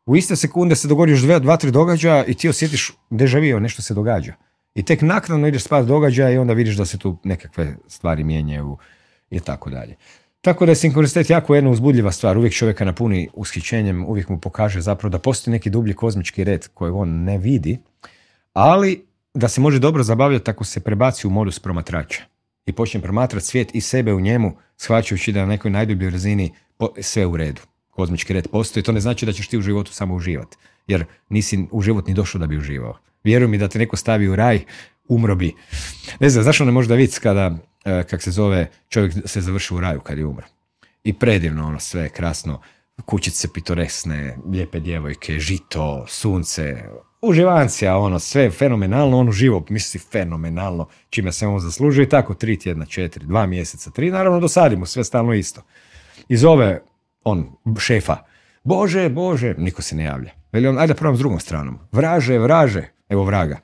U 0.07 0.17
iste 0.17 0.37
sekunde 0.37 0.77
se 0.77 0.89
dogodi 0.89 1.13
još 1.13 1.21
dva, 1.21 1.57
tri 1.57 1.71
događaja 1.71 2.25
i 2.25 2.35
ti 2.35 2.49
osjetiš 2.49 2.93
dežavio, 3.11 3.61
nešto 3.61 3.83
se 3.83 3.95
događa. 3.95 4.35
I 4.75 4.83
tek 4.83 5.03
naknadno 5.03 5.49
ideš 5.49 5.65
spas 5.65 5.87
događaja 5.87 6.31
i 6.31 6.39
onda 6.39 6.53
vidiš 6.53 6.77
da 6.77 6.85
se 6.85 6.99
tu 6.99 7.17
nekakve 7.25 7.77
stvari 7.87 8.25
mijenjaju 8.25 8.79
i 9.31 9.41
tako 9.41 9.71
dalje. 9.71 9.97
Tako 10.41 10.67
da 10.67 10.73
je 10.73 10.77
sinkronicitet 10.77 11.31
jako 11.31 11.55
jedna 11.55 11.71
uzbudljiva 11.71 12.13
stvar. 12.13 12.39
Uvijek 12.39 12.55
čovjeka 12.55 12.85
napuni 12.85 13.29
ushićenjem, 13.35 14.05
uvijek 14.05 14.29
mu 14.29 14.41
pokaže 14.41 14.81
zapravo 14.81 15.11
da 15.11 15.19
postoji 15.19 15.53
neki 15.53 15.71
dublji 15.71 15.95
kozmički 15.95 16.45
red 16.45 16.69
koji 16.75 16.93
on 16.93 17.09
ne 17.25 17.39
vidi, 17.39 17.79
ali 18.53 19.05
da 19.35 19.49
se 19.49 19.61
može 19.61 19.79
dobro 19.79 20.03
zabavljati 20.03 20.51
ako 20.51 20.65
se 20.65 20.81
prebaci 20.81 21.27
u 21.27 21.31
modus 21.31 21.59
promatrača 21.59 22.23
i 22.67 22.73
počne 22.73 23.01
promatrati 23.01 23.47
svijet 23.47 23.75
i 23.75 23.81
sebe 23.81 24.13
u 24.13 24.21
njemu, 24.21 24.57
shvaćajući 24.77 25.33
da 25.33 25.41
na 25.41 25.47
nekoj 25.47 25.71
najdubljoj 25.71 26.11
razini 26.11 26.51
sve 27.01 27.27
u 27.27 27.37
redu. 27.37 27.61
Kozmički 27.91 28.33
red 28.33 28.49
postoji, 28.49 28.83
to 28.83 28.93
ne 28.93 29.01
znači 29.01 29.27
da 29.27 29.33
ćeš 29.33 29.49
ti 29.49 29.59
u 29.59 29.63
životu 29.63 29.93
samo 29.93 30.15
uživati, 30.15 30.57
jer 30.87 31.05
nisi 31.29 31.67
u 31.71 31.83
život 31.83 32.07
ni 32.07 32.15
došao 32.15 32.39
da 32.39 32.47
bi 32.47 32.59
uživao. 32.59 32.99
Vjeruj 33.25 33.49
mi 33.49 33.59
da 33.59 33.69
te 33.69 33.79
neko 33.79 33.97
stavi 33.97 34.29
u 34.29 34.37
raj, 34.37 34.61
umro 35.09 35.35
bi. 35.35 35.55
Ne 36.21 36.31
znam, 36.31 36.45
zašto 36.45 36.65
ne 36.65 36.73
možda 36.73 36.95
vidjeti 36.95 37.21
kada, 37.21 37.59
kak 37.83 38.23
se 38.23 38.31
zove, 38.31 38.71
čovjek 38.89 39.15
se 39.25 39.41
završi 39.41 39.75
u 39.75 39.81
raju 39.81 40.01
kad 40.01 40.19
je 40.19 40.27
umro. 40.27 40.47
I 41.05 41.13
predivno 41.13 41.67
ono 41.67 41.81
sve, 41.81 42.09
krasno, 42.09 42.61
kućice 43.05 43.49
pitoresne, 43.55 44.37
lijepe 44.51 44.81
djevojke, 44.81 45.39
žito, 45.39 46.05
sunce, 46.09 46.85
uživancija, 47.23 47.97
ono, 47.97 48.19
sve 48.19 48.51
fenomenalno, 48.51 49.19
ono 49.19 49.33
živo, 49.33 49.65
misli 49.69 50.01
fenomenalno, 50.01 50.89
čime 51.11 51.33
se 51.33 51.47
on 51.47 51.61
zaslužuje 51.61 52.09
tako, 52.09 52.35
tri 52.35 52.59
tjedna, 52.59 52.87
četiri, 52.87 53.27
dva 53.27 53.47
mjeseca, 53.47 53.91
tri, 53.91 54.11
naravno 54.11 54.41
dosadimo, 54.41 54.87
sve 54.87 55.05
stalno 55.05 55.35
isto. 55.35 55.63
I 56.29 56.37
zove 56.37 56.83
on, 57.25 57.51
šefa, 57.79 58.17
Bože, 58.65 59.09
Bože, 59.09 59.55
niko 59.59 59.83
se 59.83 59.97
ne 59.97 60.05
javlja. 60.05 60.31
Veli 60.53 60.69
on, 60.69 60.79
ajde 60.79 60.95
probam 60.95 61.17
s 61.17 61.19
drugom 61.19 61.41
stranom. 61.41 61.79
Vraže, 61.93 62.39
vraže, 62.39 62.83
evo 63.09 63.25
vraga. 63.25 63.61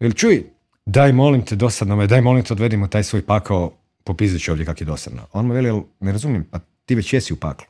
Veli, 0.00 0.14
čuj, 0.14 0.44
daj 0.86 1.12
molim 1.12 1.44
te 1.44 1.56
dosadno 1.56 1.96
me, 1.96 2.06
daj 2.06 2.20
molim 2.20 2.44
te 2.44 2.52
odvedimo 2.52 2.88
taj 2.88 3.04
svoj 3.04 3.22
pakao, 3.22 3.72
popizit 4.04 4.48
ovdje 4.48 4.66
kak 4.66 4.80
je 4.80 4.84
dosadno. 4.84 5.26
On 5.32 5.46
mu 5.46 5.54
veli, 5.54 5.82
ne 6.00 6.12
razumijem, 6.12 6.44
pa 6.50 6.60
ti 6.90 6.94
već 6.94 7.12
jesi 7.12 7.32
u 7.32 7.36
paklu. 7.36 7.66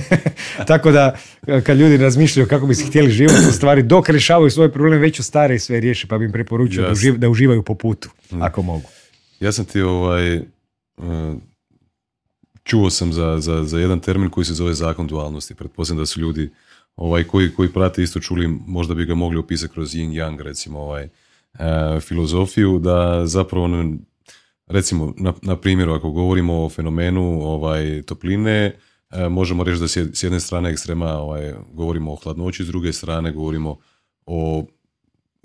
Tako 0.70 0.90
da, 0.90 1.16
kad 1.66 1.78
ljudi 1.78 1.96
razmišljaju 1.96 2.48
kako 2.48 2.66
bi 2.66 2.74
se 2.74 2.86
htjeli 2.86 3.10
živjeti 3.10 3.48
u 3.48 3.52
stvari, 3.52 3.82
dok 3.82 4.08
rješavaju 4.08 4.50
svoje 4.50 4.72
probleme, 4.72 4.98
već 4.98 5.20
u 5.20 5.22
stare 5.22 5.54
i 5.54 5.58
sve 5.58 5.80
riješe, 5.80 6.06
pa 6.06 6.18
bi 6.18 6.24
im 6.24 6.32
preporučio 6.32 6.82
da, 6.82 7.18
da, 7.18 7.28
uživaju 7.28 7.62
po 7.62 7.74
putu, 7.74 8.10
mm. 8.30 8.42
ako 8.42 8.62
mogu. 8.62 8.88
Ja 9.40 9.52
sam 9.52 9.64
ti 9.64 9.80
ovaj, 9.80 10.34
e, 10.34 10.42
čuo 12.62 12.90
sam 12.90 13.12
za, 13.12 13.36
za, 13.40 13.64
za 13.64 13.78
jedan 13.78 14.00
termin 14.00 14.30
koji 14.30 14.44
se 14.44 14.54
zove 14.54 14.74
zakon 14.74 15.06
dualnosti. 15.06 15.54
Pretpostavljam 15.54 16.02
da 16.02 16.06
su 16.06 16.20
ljudi 16.20 16.50
ovaj, 16.96 17.24
koji, 17.24 17.54
koji 17.54 17.72
prate 17.72 18.02
isto 18.02 18.20
čuli, 18.20 18.48
možda 18.66 18.94
bi 18.94 19.04
ga 19.04 19.14
mogli 19.14 19.38
opisati 19.38 19.72
kroz 19.72 19.94
yin 19.94 20.10
yang, 20.10 20.42
recimo, 20.42 20.78
ovaj, 20.78 21.08
filozofiju, 22.00 22.78
da 22.78 23.26
zapravo 23.26 23.68
recimo 24.70 25.14
na, 25.16 25.32
na 25.42 25.56
primjeru 25.56 25.92
ako 25.92 26.10
govorimo 26.10 26.64
o 26.64 26.68
fenomenu 26.68 27.42
ovaj 27.42 28.02
topline 28.02 28.76
e, 29.10 29.28
možemo 29.28 29.64
reći 29.64 29.80
da 29.80 29.88
s 29.88 30.22
jedne 30.22 30.40
strane 30.40 30.70
ekstrema 30.70 31.12
ovaj, 31.12 31.54
govorimo 31.72 32.12
o 32.12 32.16
hladnoći 32.16 32.64
s 32.64 32.66
druge 32.66 32.92
strane 32.92 33.32
govorimo 33.32 33.76
o 34.26 34.64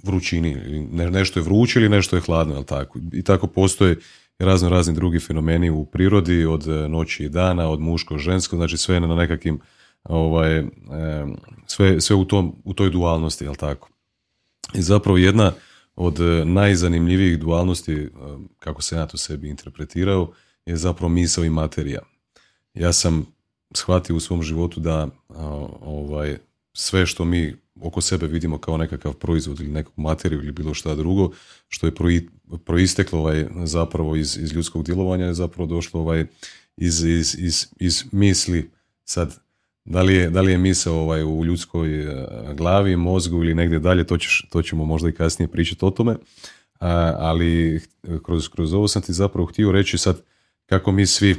vrućini 0.03 0.55
ne, 0.91 1.11
nešto 1.11 1.39
je 1.39 1.43
vruće 1.43 1.79
ili 1.79 1.89
nešto 1.89 2.15
je 2.15 2.21
hladno 2.21 2.63
tako? 2.63 2.99
I 3.13 3.23
tako 3.23 3.47
postoje 3.47 3.97
razno 4.39 4.69
razni 4.69 4.93
drugi 4.93 5.19
fenomeni 5.19 5.69
u 5.69 5.85
prirodi 5.85 6.45
od 6.45 6.67
e, 6.67 6.89
noći 6.89 7.23
i 7.23 7.29
dana 7.29 7.69
od 7.69 7.79
muško 7.79 8.17
žensko 8.17 8.55
znači 8.55 8.77
sve 8.77 8.99
na 8.99 9.15
nekakvim 9.15 9.59
ovaj 10.03 10.57
e, 10.57 10.65
sve, 11.67 12.01
sve 12.01 12.15
u 12.15 12.25
tom 12.25 12.55
u 12.63 12.73
toj 12.73 12.89
dualnosti 12.89 13.43
jel 13.43 13.55
tako? 13.55 13.89
I 14.73 14.81
zapravo 14.81 15.17
jedna 15.17 15.51
od 15.95 16.19
e, 16.19 16.45
najzanimljivijih 16.45 17.39
dualnosti, 17.39 17.93
e, 17.93 18.09
kako 18.59 18.81
se 18.81 18.95
ja 18.95 19.05
to 19.05 19.17
sebi 19.17 19.49
interpretirao, 19.49 20.31
je 20.65 20.75
zapravo 20.77 21.09
misao 21.09 21.43
i 21.43 21.49
materija. 21.49 22.01
Ja 22.73 22.93
sam 22.93 23.25
shvatio 23.73 24.15
u 24.15 24.19
svom 24.19 24.43
životu 24.43 24.79
da 24.79 25.07
ovaj, 25.81 26.37
sve 26.73 27.05
što 27.05 27.25
mi 27.25 27.55
oko 27.81 28.01
sebe 28.01 28.27
vidimo 28.27 28.57
kao 28.57 28.77
nekakav 28.77 29.13
proizvod 29.13 29.59
ili 29.59 29.69
neku 29.69 29.91
materiju 29.95 30.39
ili 30.43 30.51
bilo 30.51 30.73
šta 30.73 30.95
drugo, 30.95 31.31
što 31.67 31.87
je 31.87 31.93
proisteklo 32.65 33.19
ovaj, 33.19 33.45
zapravo 33.63 34.15
iz, 34.15 34.37
iz 34.37 34.53
ljudskog 34.53 34.83
djelovanja 34.83 35.25
je 35.25 35.33
zapravo 35.33 35.67
došlo 35.67 35.99
ovaj, 35.99 36.25
iz, 36.77 37.03
iz, 37.03 37.35
iz, 37.39 37.67
iz 37.79 38.03
misli. 38.11 38.71
Sad, 39.05 39.39
da 39.85 40.01
li 40.01 40.15
je, 40.15 40.29
da 40.29 40.41
li 40.41 40.51
je 40.51 40.57
misao 40.57 40.95
ovaj, 40.95 41.23
u 41.23 41.45
ljudskoj 41.45 42.03
e, 42.03 42.27
glavi, 42.53 42.95
mozgu 42.95 43.43
ili 43.43 43.53
negdje 43.53 43.79
dalje, 43.79 44.07
to, 44.07 44.17
ćeš, 44.17 44.47
to 44.49 44.61
ćemo 44.61 44.85
možda 44.85 45.09
i 45.09 45.11
kasnije 45.11 45.47
pričati 45.47 45.85
o 45.85 45.89
tome. 45.89 46.15
ali 47.17 47.81
kroz, 48.23 48.49
kroz 48.49 48.73
ovo 48.73 48.87
sam 48.87 49.01
ti 49.01 49.13
zapravo 49.13 49.47
htio 49.47 49.71
reći 49.71 49.97
sad 49.97 50.21
kako 50.65 50.91
mi 50.91 51.05
svi 51.05 51.35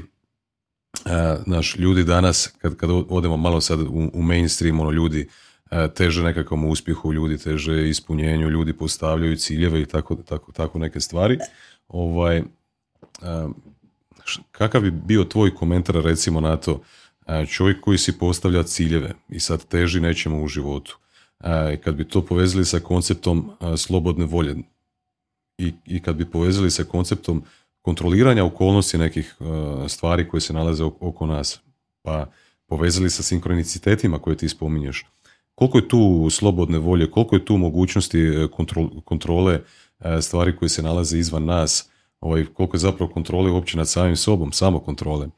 naš 1.47 1.77
ljudi 1.77 2.05
danas, 2.05 2.55
kad, 2.59 2.77
kad 2.77 2.91
odemo 3.09 3.37
malo 3.37 3.61
sad 3.61 3.81
u, 3.81 4.11
u 4.15 4.23
mainstream, 4.23 4.81
ono 4.81 4.91
ljudi 4.91 5.29
teže 5.95 6.23
nekakvom 6.23 6.65
uspjehu, 6.65 7.13
ljudi 7.13 7.39
teže 7.39 7.89
ispunjenju, 7.89 8.51
ljudi 8.51 8.73
postavljaju 8.73 9.37
ciljeve 9.37 9.83
i 9.83 9.87
tako, 9.87 10.15
tako, 10.15 10.53
tako 10.53 10.79
neke 10.79 11.01
stvari. 11.01 11.39
Ovaj, 11.89 12.43
kakav 14.53 14.81
bi 14.81 14.91
bio 14.91 15.25
tvoj 15.25 15.55
komentar 15.55 15.95
recimo 15.95 16.41
na 16.41 16.57
to 16.57 16.83
čovjek 17.51 17.81
koji 17.81 17.99
si 17.99 18.19
postavlja 18.19 18.63
ciljeve 18.63 19.15
i 19.29 19.41
sad 19.41 19.65
teži 19.65 20.01
nečemu 20.01 20.45
u 20.45 20.49
životu. 20.49 20.99
Kad 21.85 21.95
bi 21.95 22.09
to 22.09 22.25
povezali 22.25 22.65
sa 22.65 22.81
konceptom 22.81 23.51
slobodne 23.77 24.25
volje 24.25 24.57
i, 25.59 25.73
i 25.85 26.03
kad 26.03 26.17
bi 26.17 26.31
povezali 26.31 26.71
sa 26.71 26.85
konceptom 26.85 27.43
kontroliranja 27.83 28.45
okolnosti 28.45 28.99
nekih 28.99 29.37
stvari 29.89 30.29
koje 30.29 30.41
se 30.41 30.53
nalaze 30.53 30.85
oko 30.85 31.27
nas, 31.27 31.61
pa 32.03 32.27
povezali 32.67 33.11
sa 33.11 33.23
sinkronicitetima 33.23 34.19
koje 34.19 34.37
ti 34.37 34.49
spominješ, 34.49 35.07
koliko 35.55 35.79
je 35.79 35.89
tu 35.89 36.29
slobodne 36.31 36.79
volje, 36.79 37.11
koliko 37.11 37.37
je 37.37 37.45
tu 37.45 37.57
mogućnosti 37.57 38.21
e, 38.21 38.49
kontrole 39.05 39.61
stvari 40.21 40.57
koje 40.57 40.69
se 40.69 40.83
nalaze 40.83 41.19
izvan 41.19 41.45
nas, 41.45 41.89
ovaj, 42.21 42.45
koliko 42.55 42.77
je 42.77 42.81
zapravo 42.81 43.13
kontrole 43.13 43.51
uopće 43.51 43.77
nad 43.77 43.89
samim 43.89 44.17
sobom, 44.17 44.53
samo 44.53 44.79
kontrole. 44.79 45.29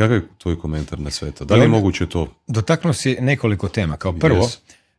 Kakav 0.00 0.16
je 0.16 0.22
tvoj 0.38 0.58
komentar 0.58 1.00
na 1.00 1.10
sve 1.10 1.30
to? 1.30 1.44
Da 1.44 1.54
li 1.54 1.62
je 1.62 1.68
moguće 1.68 2.06
to? 2.06 2.26
Dotaknuo 2.46 2.92
si 2.92 3.16
nekoliko 3.20 3.68
tema. 3.68 3.96
Kao 3.96 4.12
prvo, 4.12 4.48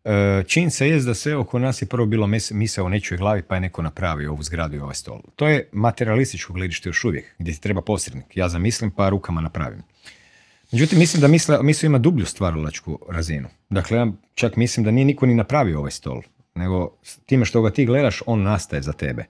yes. 0.05 0.47
činjenica 0.47 0.85
je 0.85 0.99
da 0.99 1.13
sve 1.13 1.35
oko 1.35 1.59
nas 1.59 1.81
je 1.81 1.85
prvo 1.85 2.05
bilo 2.05 2.27
misao 2.51 2.85
o 2.85 2.89
nečoj 2.89 3.17
glavi 3.17 3.41
pa 3.41 3.55
je 3.55 3.61
neko 3.61 3.81
napravio 3.81 4.31
ovu 4.31 4.43
zgradu 4.43 4.75
i 4.75 4.79
ovaj 4.79 4.95
stol. 4.95 5.21
To 5.35 5.47
je 5.47 5.69
materialističko 5.71 6.53
gledište 6.53 6.89
još 6.89 7.03
uvijek, 7.03 7.25
gdje 7.39 7.53
ti 7.53 7.61
treba 7.61 7.81
posrednik. 7.81 8.37
Ja 8.37 8.49
zamislim 8.49 8.91
pa 8.91 9.09
rukama 9.09 9.41
napravim. 9.41 9.83
Međutim, 10.71 10.99
mislim 10.99 11.21
da 11.21 11.27
misle, 11.27 11.63
misao 11.63 11.87
ima 11.87 11.97
dublju 11.97 12.25
stvaralačku 12.25 12.99
razinu. 13.09 13.47
Dakle, 13.69 13.97
ja 13.97 14.07
čak 14.33 14.55
mislim 14.55 14.83
da 14.83 14.91
nije 14.91 15.05
niko 15.05 15.25
ni 15.25 15.35
napravio 15.35 15.79
ovaj 15.79 15.91
stol, 15.91 16.21
nego 16.55 16.97
time 17.25 17.45
što 17.45 17.61
ga 17.61 17.71
ti 17.71 17.85
gledaš, 17.85 18.21
on 18.25 18.41
nastaje 18.41 18.81
za 18.81 18.93
tebe. 18.93 19.25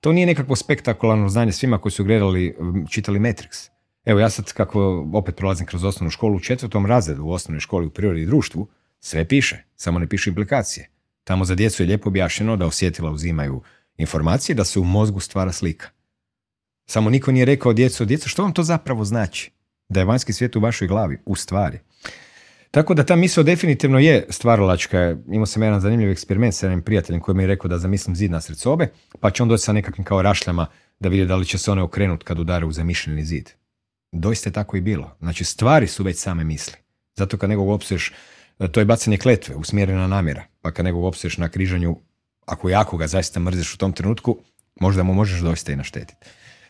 To 0.00 0.12
nije 0.12 0.26
nekakvo 0.26 0.56
spektakularno 0.56 1.28
znanje 1.28 1.52
svima 1.52 1.78
koji 1.78 1.92
su 1.92 2.04
gledali, 2.04 2.56
čitali 2.90 3.18
Matrix. 3.18 3.75
Evo 4.06 4.20
ja 4.20 4.30
sad 4.30 4.52
kako 4.52 5.08
opet 5.14 5.36
prolazim 5.36 5.66
kroz 5.66 5.84
osnovnu 5.84 6.10
školu 6.10 6.36
u 6.36 6.40
četvrtom 6.40 6.86
razredu 6.86 7.24
u 7.24 7.30
osnovnoj 7.30 7.60
školi 7.60 7.86
u 7.86 7.90
prirodi 7.90 8.22
i 8.22 8.26
društvu, 8.26 8.68
sve 9.00 9.24
piše, 9.24 9.64
samo 9.76 9.98
ne 9.98 10.08
piše 10.08 10.30
implikacije. 10.30 10.90
Tamo 11.24 11.44
za 11.44 11.54
djecu 11.54 11.82
je 11.82 11.86
lijepo 11.86 12.08
objašnjeno 12.08 12.56
da 12.56 12.66
osjetila 12.66 13.10
uzimaju 13.10 13.62
informacije, 13.96 14.56
da 14.56 14.64
se 14.64 14.80
u 14.80 14.84
mozgu 14.84 15.20
stvara 15.20 15.52
slika. 15.52 15.88
Samo 16.86 17.10
niko 17.10 17.32
nije 17.32 17.44
rekao 17.44 17.72
djecu, 17.72 18.04
djecu, 18.04 18.28
što 18.28 18.42
vam 18.42 18.52
to 18.52 18.62
zapravo 18.62 19.04
znači? 19.04 19.50
Da 19.88 20.00
je 20.00 20.06
vanjski 20.06 20.32
svijet 20.32 20.56
u 20.56 20.60
vašoj 20.60 20.88
glavi, 20.88 21.18
u 21.26 21.36
stvari. 21.36 21.78
Tako 22.70 22.94
da 22.94 23.04
ta 23.04 23.16
misao 23.16 23.44
definitivno 23.44 23.98
je 23.98 24.26
stvaralačka. 24.30 25.16
Imao 25.28 25.46
sam 25.46 25.62
jedan 25.62 25.80
zanimljiv 25.80 26.10
eksperiment 26.10 26.54
sa 26.54 26.66
jednim 26.66 26.82
prijateljem 26.82 27.20
koji 27.20 27.34
mi 27.34 27.42
je 27.42 27.46
rekao 27.46 27.68
da 27.68 27.78
zamislim 27.78 28.16
zid 28.16 28.30
nasred 28.30 28.58
sobe, 28.58 28.88
pa 29.20 29.30
će 29.30 29.42
on 29.42 29.48
doći 29.48 29.64
sa 29.64 29.72
nekakvim 29.72 30.04
kao 30.04 30.22
rašljama 30.22 30.66
da 31.00 31.08
vidi 31.08 31.26
da 31.26 31.36
li 31.36 31.46
će 31.46 31.58
se 31.58 31.70
one 31.70 31.82
okrenuti 31.82 32.24
kad 32.24 32.38
udare 32.38 32.66
u 32.66 32.72
zamišljeni 32.72 33.24
zid. 33.24 33.50
Doista 34.12 34.48
je 34.48 34.52
tako 34.52 34.76
i 34.76 34.80
bilo. 34.80 35.16
Znači 35.20 35.44
stvari 35.44 35.86
su 35.86 36.04
već 36.04 36.18
same 36.18 36.44
misli. 36.44 36.74
Zato 37.16 37.38
kad 37.38 37.50
nekog 37.50 37.68
opsuješ, 37.68 38.12
to 38.72 38.80
je 38.80 38.86
bacanje 38.86 39.18
kletve, 39.18 39.54
usmjerena 39.54 40.06
namjera. 40.06 40.44
Pa 40.60 40.70
kad 40.70 40.84
nekog 40.84 41.04
opsuješ 41.04 41.38
na 41.38 41.48
križanju, 41.48 41.96
ako 42.46 42.68
jako 42.68 42.96
ga 42.96 43.06
zaista 43.06 43.40
mrziš 43.40 43.74
u 43.74 43.78
tom 43.78 43.92
trenutku, 43.92 44.38
možda 44.80 45.02
mu 45.02 45.14
možeš 45.14 45.40
doista 45.40 45.72
i 45.72 45.76
naštetiti. 45.76 46.26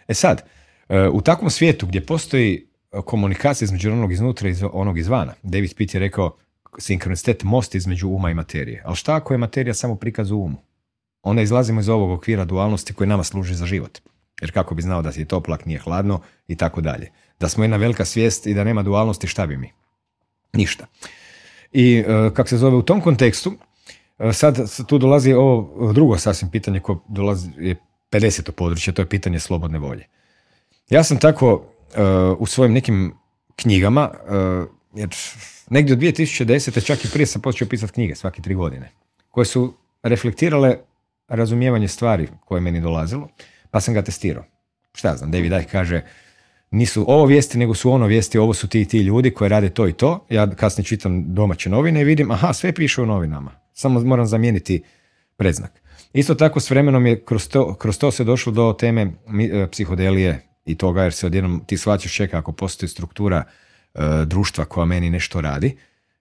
E 0.08 0.14
sad, 0.14 0.42
e, 0.88 1.08
u 1.08 1.20
takvom 1.20 1.50
svijetu 1.50 1.86
gdje 1.86 2.06
postoji 2.06 2.66
komunikacija 3.04 3.66
između 3.66 3.92
onog 3.92 4.12
iznutra 4.12 4.48
i 4.48 4.54
onog 4.72 4.98
izvana. 4.98 5.34
David 5.42 5.74
Pitt 5.76 5.94
je 5.94 6.00
rekao 6.00 6.36
sinkronicitet 6.78 7.42
most 7.42 7.74
između 7.74 8.08
uma 8.08 8.30
i 8.30 8.34
materije. 8.34 8.82
Ali 8.84 8.96
šta 8.96 9.16
ako 9.16 9.34
je 9.34 9.38
materija 9.38 9.74
samo 9.74 9.96
prikaz 9.96 10.30
u 10.30 10.38
umu? 10.38 10.56
Onda 11.22 11.42
izlazimo 11.42 11.80
iz 11.80 11.88
ovog 11.88 12.10
okvira 12.10 12.44
dualnosti 12.44 12.94
koji 12.94 13.08
nama 13.08 13.24
služi 13.24 13.54
za 13.54 13.66
život. 13.66 13.98
Jer 14.40 14.52
kako 14.52 14.74
bi 14.74 14.82
znao 14.82 15.02
da 15.02 15.12
ti 15.12 15.20
je 15.20 15.24
toplak, 15.24 15.66
nije 15.66 15.78
hladno 15.78 16.20
i 16.48 16.56
tako 16.56 16.80
dalje. 16.80 17.10
Da 17.40 17.48
smo 17.48 17.64
jedna 17.64 17.76
velika 17.76 18.04
svijest 18.04 18.46
i 18.46 18.54
da 18.54 18.64
nema 18.64 18.82
dualnosti, 18.82 19.26
šta 19.26 19.46
bi 19.46 19.56
mi? 19.56 19.72
Ništa. 20.52 20.86
I 21.72 21.96
e, 21.98 22.30
kako 22.34 22.48
se 22.48 22.56
zove 22.56 22.76
u 22.76 22.82
tom 22.82 23.00
kontekstu, 23.00 23.52
e, 24.18 24.32
sad 24.32 24.86
tu 24.86 24.98
dolazi 24.98 25.32
ovo 25.32 25.92
drugo 25.92 26.18
sasvim 26.18 26.50
pitanje 26.50 26.80
koje 26.80 26.98
dolazi 27.08 27.50
je 27.58 27.76
50. 28.10 28.50
područje, 28.50 28.94
to 28.94 29.02
je 29.02 29.08
pitanje 29.08 29.40
slobodne 29.40 29.78
volje. 29.78 30.06
Ja 30.90 31.04
sam 31.04 31.18
tako 31.18 31.64
u 32.38 32.46
svojim 32.46 32.72
nekim 32.72 33.14
knjigama, 33.56 34.10
jer 34.94 35.08
negdje 35.70 35.92
od 35.92 36.00
2010. 36.00 36.86
čak 36.86 37.04
i 37.04 37.08
prije 37.12 37.26
sam 37.26 37.42
počeo 37.42 37.68
pisati 37.68 37.92
knjige 37.92 38.14
svake 38.14 38.42
tri 38.42 38.54
godine, 38.54 38.90
koje 39.30 39.44
su 39.44 39.74
reflektirale 40.02 40.76
razumijevanje 41.28 41.88
stvari 41.88 42.28
koje 42.44 42.56
je 42.56 42.60
meni 42.60 42.80
dolazilo, 42.80 43.28
pa 43.70 43.80
sam 43.80 43.94
ga 43.94 44.02
testirao. 44.02 44.44
Šta 44.92 45.16
znam, 45.16 45.30
David 45.30 45.52
kaže, 45.70 46.02
nisu 46.70 47.04
ovo 47.08 47.26
vijesti, 47.26 47.58
nego 47.58 47.74
su 47.74 47.90
ono 47.90 48.06
vijesti, 48.06 48.38
ovo 48.38 48.54
su 48.54 48.68
ti 48.68 48.80
i 48.80 48.84
ti 48.84 48.98
ljudi 48.98 49.30
koji 49.30 49.48
rade 49.48 49.70
to 49.70 49.88
i 49.88 49.92
to. 49.92 50.26
Ja 50.30 50.50
kasnije 50.50 50.84
čitam 50.84 51.34
domaće 51.34 51.70
novine 51.70 52.00
i 52.00 52.04
vidim, 52.04 52.30
aha, 52.30 52.52
sve 52.52 52.72
piše 52.72 53.02
u 53.02 53.06
novinama. 53.06 53.50
Samo 53.72 54.00
moram 54.00 54.26
zamijeniti 54.26 54.82
predznak. 55.36 55.82
Isto 56.12 56.34
tako 56.34 56.60
s 56.60 56.70
vremenom 56.70 57.06
je 57.06 57.24
kroz 57.24 57.48
to, 57.48 57.74
kroz 57.74 57.98
to 57.98 58.10
se 58.10 58.24
došlo 58.24 58.52
do 58.52 58.72
teme 58.78 59.02
e, 59.02 59.66
psihodelije, 59.70 60.46
i 60.66 60.74
toga 60.74 61.02
jer 61.02 61.12
se 61.12 61.26
odjednom 61.26 61.62
ti 61.66 61.76
shvaćaš 61.76 62.14
čeka 62.14 62.38
ako 62.38 62.52
postoji 62.52 62.88
struktura 62.88 63.42
e, 63.94 64.00
društva 64.26 64.64
koja 64.64 64.84
meni 64.84 65.10
nešto 65.10 65.40
radi, 65.40 65.76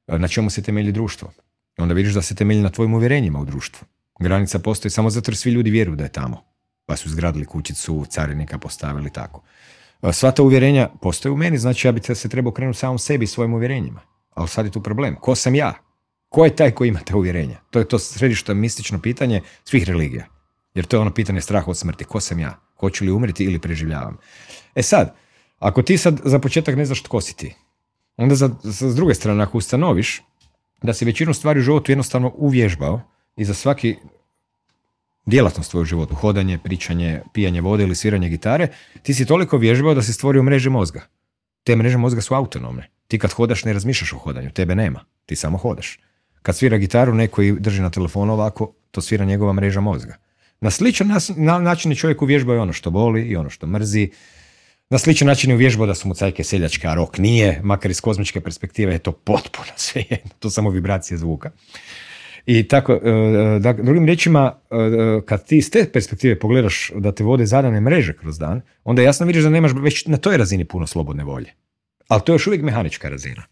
e, 0.08 0.19
na 0.19 0.27
čemu 0.27 0.49
se 0.49 0.62
temelji 0.62 0.91
društvo. 0.91 1.31
Onda 1.77 1.93
vidiš 1.93 2.13
da 2.13 2.21
se 2.21 2.36
temelji 2.36 2.62
na 2.62 2.69
tvojim 2.69 2.93
uvjerenjima 2.93 3.39
u 3.39 3.45
društvu. 3.45 3.88
Granica 4.19 4.60
postoji 4.60 4.91
samo 4.91 5.10
zato 5.10 5.31
jer 5.31 5.38
svi 5.38 5.51
ljudi 5.51 5.69
vjeruju 5.69 5.95
da 5.95 6.03
je 6.03 6.12
tamo. 6.12 6.43
Pa 6.86 6.95
su 6.95 7.10
zgradili 7.10 7.45
kućicu, 7.45 8.05
carinika 8.10 8.58
postavili 8.58 9.10
tako. 9.10 9.41
Sva 10.13 10.31
ta 10.31 10.43
uvjerenja 10.43 10.89
postoje 11.01 11.31
u 11.31 11.38
meni, 11.38 11.58
znači 11.58 11.88
ja 11.88 11.91
bi 11.91 12.01
se 12.15 12.29
trebao 12.29 12.53
krenuti 12.53 12.79
samom 12.79 12.99
sebi 12.99 13.23
i 13.23 13.27
svojim 13.27 13.53
uvjerenjima. 13.53 14.01
Ali 14.34 14.47
sad 14.47 14.65
je 14.65 14.71
tu 14.71 14.81
problem. 14.81 15.15
Ko 15.15 15.36
sam 15.36 15.55
ja? 15.55 15.73
Ko 16.29 16.45
je 16.45 16.55
taj 16.55 16.71
koji 16.71 16.89
ima 16.89 16.99
te 16.99 17.15
uvjerenja? 17.15 17.60
To 17.69 17.79
je 17.79 17.88
to 17.88 17.99
središto 17.99 18.53
mistično 18.53 18.99
pitanje 19.01 19.41
svih 19.63 19.84
religija. 19.84 20.25
Jer 20.73 20.86
to 20.86 20.95
je 20.95 21.01
ono 21.01 21.13
pitanje 21.13 21.41
straha 21.41 21.71
od 21.71 21.77
smrti. 21.77 22.03
Ko 22.03 22.19
sam 22.19 22.39
ja? 22.39 22.60
Hoću 22.79 23.05
li 23.05 23.12
umreti 23.12 23.43
ili 23.43 23.60
preživljavam? 23.60 24.17
E 24.75 24.81
sad, 24.81 25.15
ako 25.60 25.81
ti 25.81 25.97
sad 25.97 26.21
za 26.23 26.39
početak 26.39 26.75
ne 26.75 26.86
znaš 26.86 27.03
tko 27.03 27.21
si 27.21 27.38
ti, 27.38 27.55
onda 28.17 28.36
za, 28.36 28.49
s 28.63 28.95
druge 28.95 29.13
strane, 29.13 29.43
ako 29.43 29.58
ustanoviš 29.58 30.21
da 30.81 30.93
si 30.93 31.05
većinu 31.05 31.34
stvari 31.34 31.60
u 31.60 31.63
životu 31.63 31.91
jednostavno 31.91 32.31
uvježbao 32.36 33.01
i 33.36 33.45
za 33.45 33.53
svaki 33.53 33.95
djelatnost 35.25 35.71
tvoju 35.71 35.85
životu, 35.85 36.15
hodanje, 36.15 36.57
pričanje, 36.57 37.21
pijanje 37.33 37.61
vode 37.61 37.83
ili 37.83 37.95
sviranje 37.95 38.29
gitare, 38.29 38.67
ti 39.03 39.13
si 39.13 39.25
toliko 39.25 39.57
vježbao 39.57 39.93
da 39.93 40.01
si 40.01 40.13
stvorio 40.13 40.43
mreže 40.43 40.69
mozga. 40.69 41.01
Te 41.63 41.75
mreže 41.75 41.97
mozga 41.97 42.21
su 42.21 42.35
autonomne. 42.35 42.89
Ti 43.07 43.19
kad 43.19 43.31
hodaš 43.31 43.65
ne 43.65 43.73
razmišljaš 43.73 44.13
o 44.13 44.17
hodanju, 44.17 44.51
tebe 44.51 44.75
nema, 44.75 45.05
ti 45.25 45.35
samo 45.35 45.57
hodaš. 45.57 45.99
Kad 46.41 46.55
svira 46.55 46.77
gitaru, 46.77 47.13
neko 47.13 47.41
drži 47.59 47.81
na 47.81 47.89
telefonu 47.89 48.33
ovako, 48.33 48.73
to 48.91 49.01
svira 49.01 49.25
njegova 49.25 49.53
mreža 49.53 49.81
mozga. 49.81 50.15
Na 50.61 50.69
sličan 50.71 51.11
način 51.61 51.91
je 51.91 51.95
čovjek 51.95 52.21
uvježbao 52.21 52.55
i 52.55 52.59
ono 52.59 52.73
što 52.73 52.91
boli 52.91 53.21
i 53.21 53.35
ono 53.35 53.49
što 53.49 53.67
mrzi. 53.67 54.09
Na 54.89 54.97
sličan 54.97 55.27
način 55.27 55.49
je 55.49 55.55
uvježbao 55.55 55.88
da 55.88 55.95
su 55.95 56.07
mu 56.07 56.13
cajke 56.13 56.43
seljačka, 56.43 56.89
a 56.89 56.95
rok 56.95 57.17
nije, 57.17 57.61
makar 57.63 57.91
iz 57.91 58.01
kozmičke 58.01 58.41
perspektive 58.41 58.93
je 58.93 58.99
to 58.99 59.11
potpuno 59.11 59.71
sve 59.85 60.03
jedno, 60.09 60.31
to 60.39 60.49
samo 60.49 60.69
vibracije 60.69 61.17
zvuka. 61.17 61.51
I 62.45 62.67
tako, 62.67 62.93
e, 62.93 62.99
da, 63.60 63.73
drugim 63.73 64.05
riječima, 64.05 64.53
e, 64.71 64.75
kad 65.25 65.47
ti 65.47 65.58
iz 65.58 65.71
te 65.71 65.89
perspektive 65.93 66.39
pogledaš 66.39 66.91
da 66.95 67.12
te 67.12 67.23
vode 67.23 67.45
zadane 67.45 67.81
mreže 67.81 68.13
kroz 68.13 68.39
dan, 68.39 68.62
onda 68.84 69.01
jasno 69.01 69.25
vidiš 69.25 69.43
da 69.43 69.49
nemaš 69.49 69.71
već 69.75 70.05
na 70.05 70.17
toj 70.17 70.38
razini 70.38 70.65
puno 70.65 70.88
slobodne 70.88 71.23
volje. 71.23 71.53
Ali 72.08 72.21
to 72.25 72.31
je 72.31 72.36
još 72.36 72.47
uvijek 72.47 72.63
mehanička 72.63 73.10
razina. 73.10 73.43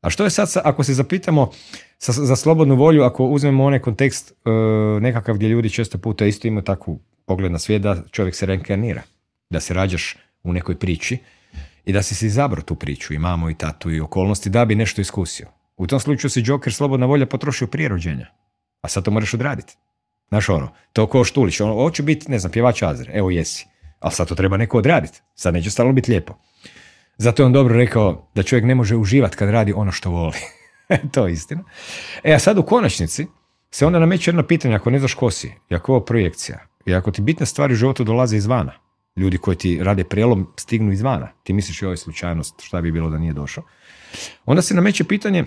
A 0.00 0.10
što 0.10 0.24
je 0.24 0.30
sad, 0.30 0.52
ako 0.64 0.84
se 0.84 0.94
zapitamo 0.94 1.50
za 1.98 2.36
slobodnu 2.36 2.74
volju, 2.74 3.02
ako 3.02 3.24
uzmemo 3.24 3.64
onaj 3.64 3.78
kontekst 3.78 4.32
nekakav 5.00 5.34
gdje 5.34 5.48
ljudi 5.48 5.70
često 5.70 5.98
puta 5.98 6.26
isto 6.26 6.48
imaju 6.48 6.62
takvu 6.62 7.00
pogled 7.26 7.52
na 7.52 7.58
svijet 7.58 7.82
da 7.82 8.02
čovjek 8.10 8.34
se 8.34 8.46
reinkarnira, 8.46 9.02
da 9.50 9.60
se 9.60 9.74
rađaš 9.74 10.16
u 10.42 10.52
nekoj 10.52 10.78
priči 10.78 11.18
i 11.84 11.92
da 11.92 12.02
si 12.02 12.14
si 12.14 12.26
izabrao 12.26 12.62
tu 12.62 12.74
priču 12.74 13.14
i 13.14 13.18
mamu 13.18 13.50
i 13.50 13.54
tatu 13.54 13.90
i 13.90 14.00
okolnosti 14.00 14.50
da 14.50 14.64
bi 14.64 14.74
nešto 14.74 15.00
iskusio. 15.00 15.55
U 15.76 15.86
tom 15.86 16.00
slučaju 16.00 16.30
si 16.30 16.42
Joker 16.44 16.72
slobodna 16.72 17.06
volja 17.06 17.26
potrošio 17.26 17.66
prije 17.66 17.88
rođenja, 17.88 18.26
a 18.80 18.88
sad 18.88 19.04
to 19.04 19.10
moraš 19.10 19.34
odraditi. 19.34 19.76
Znaš 20.28 20.48
ono, 20.48 20.68
to 20.92 21.06
ko 21.06 21.24
Štulić, 21.24 21.60
ono, 21.60 21.74
hoću 21.74 22.02
biti, 22.02 22.30
ne 22.30 22.38
znam, 22.38 22.52
pjevač 22.52 22.82
Azre, 22.82 23.12
evo 23.14 23.30
jesi, 23.30 23.66
ali 23.98 24.12
sad 24.12 24.28
to 24.28 24.34
treba 24.34 24.56
neko 24.56 24.78
odraditi, 24.78 25.20
sad 25.34 25.54
neće 25.54 25.70
stalno 25.70 25.92
biti 25.92 26.10
lijepo. 26.10 26.34
Zato 27.18 27.42
je 27.42 27.46
on 27.46 27.52
dobro 27.52 27.76
rekao 27.76 28.30
da 28.34 28.42
čovjek 28.42 28.64
ne 28.64 28.74
može 28.74 28.96
uživati 28.96 29.36
kad 29.36 29.50
radi 29.50 29.72
ono 29.72 29.92
što 29.92 30.10
voli. 30.10 30.38
to 31.12 31.26
je 31.26 31.32
istina. 31.32 31.64
E, 32.24 32.34
a 32.34 32.38
sad 32.38 32.58
u 32.58 32.62
konačnici 32.62 33.26
se 33.70 33.86
onda 33.86 33.98
nameće 33.98 34.30
jedno 34.30 34.42
pitanje, 34.42 34.74
ako 34.74 34.90
ne 34.90 34.98
znaš 34.98 35.14
ko 35.14 35.30
si, 35.30 35.52
ako 35.70 35.92
ovo 35.92 36.04
projekcija, 36.04 36.58
i 36.86 36.94
ako 36.94 37.10
ti 37.10 37.22
bitne 37.22 37.46
stvari 37.46 37.72
u 37.72 37.76
životu 37.76 38.04
dolaze 38.04 38.36
izvana, 38.36 38.72
ljudi 39.16 39.38
koji 39.38 39.56
ti 39.56 39.78
rade 39.82 40.04
prijelom 40.04 40.52
stignu 40.56 40.92
izvana, 40.92 41.28
ti 41.42 41.52
misliš 41.52 41.82
je 41.82 41.96
slučajnost, 41.96 42.54
šta 42.62 42.80
bi 42.80 42.92
bilo 42.92 43.10
da 43.10 43.18
nije 43.18 43.32
došao, 43.32 43.64
onda 44.44 44.62
se 44.62 44.74
nameće 44.74 45.04
pitanje 45.04 45.44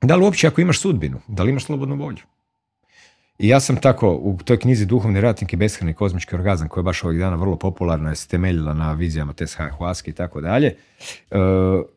da 0.00 0.16
li 0.16 0.24
uopće 0.24 0.46
ako 0.46 0.60
imaš 0.60 0.80
sudbinu, 0.80 1.20
da 1.28 1.42
li 1.42 1.50
imaš 1.50 1.64
slobodnu 1.64 1.96
volju? 1.96 2.22
I 3.38 3.48
ja 3.48 3.60
sam 3.60 3.76
tako 3.76 4.10
u 4.10 4.38
toj 4.44 4.58
knjizi 4.58 4.86
Duhovni 4.86 5.20
ratnik 5.20 5.52
i 5.52 5.56
beshrani 5.56 5.94
kozmički 5.94 6.34
orgazam 6.34 6.68
koja 6.68 6.80
je 6.80 6.84
baš 6.84 7.04
ovih 7.04 7.18
dana 7.18 7.36
vrlo 7.36 7.56
popularna, 7.56 8.10
je 8.10 8.16
se 8.16 8.28
temeljila 8.28 8.74
na 8.74 8.92
vizijama 8.92 9.32
Tess 9.32 9.56
Huaski 9.78 10.10
i 10.10 10.14
tako 10.14 10.40
dalje. 10.40 10.76
E, 11.30 11.36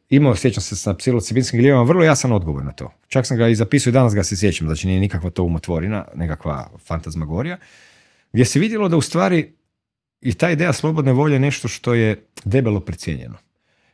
imao, 0.10 0.36
sjećam 0.36 0.62
se 0.62 0.76
sa 0.76 0.94
psilocibinskim 0.94 1.60
gljevama, 1.60 1.84
vrlo 1.84 2.04
jasan 2.04 2.32
odgovor 2.32 2.64
na 2.64 2.72
to. 2.72 2.92
Čak 3.08 3.26
sam 3.26 3.38
ga 3.38 3.48
i 3.48 3.56
zapisao 3.56 3.90
i 3.90 3.94
danas 3.94 4.16
ga 4.16 4.24
se 4.24 4.38
sjećam, 4.38 4.68
znači 4.68 4.88
nije 4.88 5.00
nikakva 5.00 5.30
to 5.30 5.44
umotvorina, 5.44 6.06
nekakva 6.16 6.70
fantazmagorija, 6.86 7.58
gdje 8.34 8.46
se 8.46 8.60
vidjelo 8.60 8.90
da 8.90 8.98
u 8.98 9.02
stvari 9.02 9.54
i 10.22 10.34
ta 10.34 10.50
ideja 10.50 10.74
slobodne 10.74 11.14
volje 11.14 11.34
je 11.34 11.40
nešto 11.40 11.68
što 11.68 11.94
je 11.94 12.26
debelo 12.44 12.80
precijenjeno. 12.80 13.38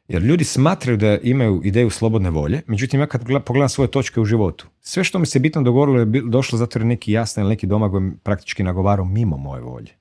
Jer 0.08 0.22
ljudi 0.22 0.44
smatraju 0.44 0.98
da 0.98 1.18
imaju 1.18 1.62
ideju 1.64 1.90
slobodne 1.90 2.30
volje, 2.30 2.62
međutim 2.68 3.00
ja 3.00 3.08
kad 3.08 3.22
pogledam 3.46 3.70
svoje 3.70 3.92
točke 3.92 4.20
u 4.20 4.26
životu, 4.26 4.68
sve 4.82 5.04
što 5.04 5.20
mi 5.20 5.26
se 5.26 5.40
bitno 5.40 5.62
dogovorilo 5.62 6.00
je 6.00 6.22
došlo 6.22 6.58
zato 6.58 6.80
jer 6.80 6.86
neki 6.86 7.12
jasni 7.12 7.42
ili 7.42 7.50
neki 7.50 7.68
domagoj 7.68 8.12
praktički 8.24 8.64
nagovarao 8.64 9.06
mimo 9.06 9.38
moje 9.38 9.62
volje. 9.62 9.92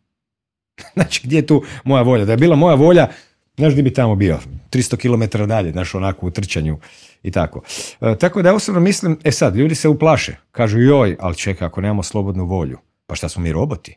znači, 0.95 1.21
gdje 1.25 1.37
je 1.37 1.47
tu 1.47 1.63
moja 1.85 2.03
volja? 2.03 2.25
Da 2.25 2.33
je 2.33 2.37
bila 2.37 2.57
moja 2.57 2.75
volja, 2.75 3.09
znaš 3.57 3.73
gdje 3.73 3.83
bi 3.83 3.93
tamo 3.93 4.17
bio? 4.17 4.39
300 4.71 4.97
km 4.97 5.49
dalje, 5.49 5.73
znaš, 5.73 5.95
onako 5.95 6.27
u 6.27 6.31
trčanju 6.31 6.79
i 7.23 7.31
tako. 7.31 7.63
E, 8.01 8.17
tako 8.19 8.43
da 8.43 8.49
ja 8.49 8.55
osobno 8.55 8.81
mislim, 8.81 9.19
e 9.25 9.33
sad, 9.33 9.57
ljudi 9.57 9.75
se 9.75 9.89
uplaše. 9.89 10.37
Kažu, 10.51 10.79
joj, 10.79 11.17
ali 11.21 11.37
čekaj, 11.37 11.67
ako 11.67 11.81
nemamo 11.81 12.03
slobodnu 12.03 12.47
volju, 12.47 12.79
pa 13.07 13.15
šta 13.15 13.29
smo 13.29 13.43
mi 13.43 13.53
roboti? 13.53 13.97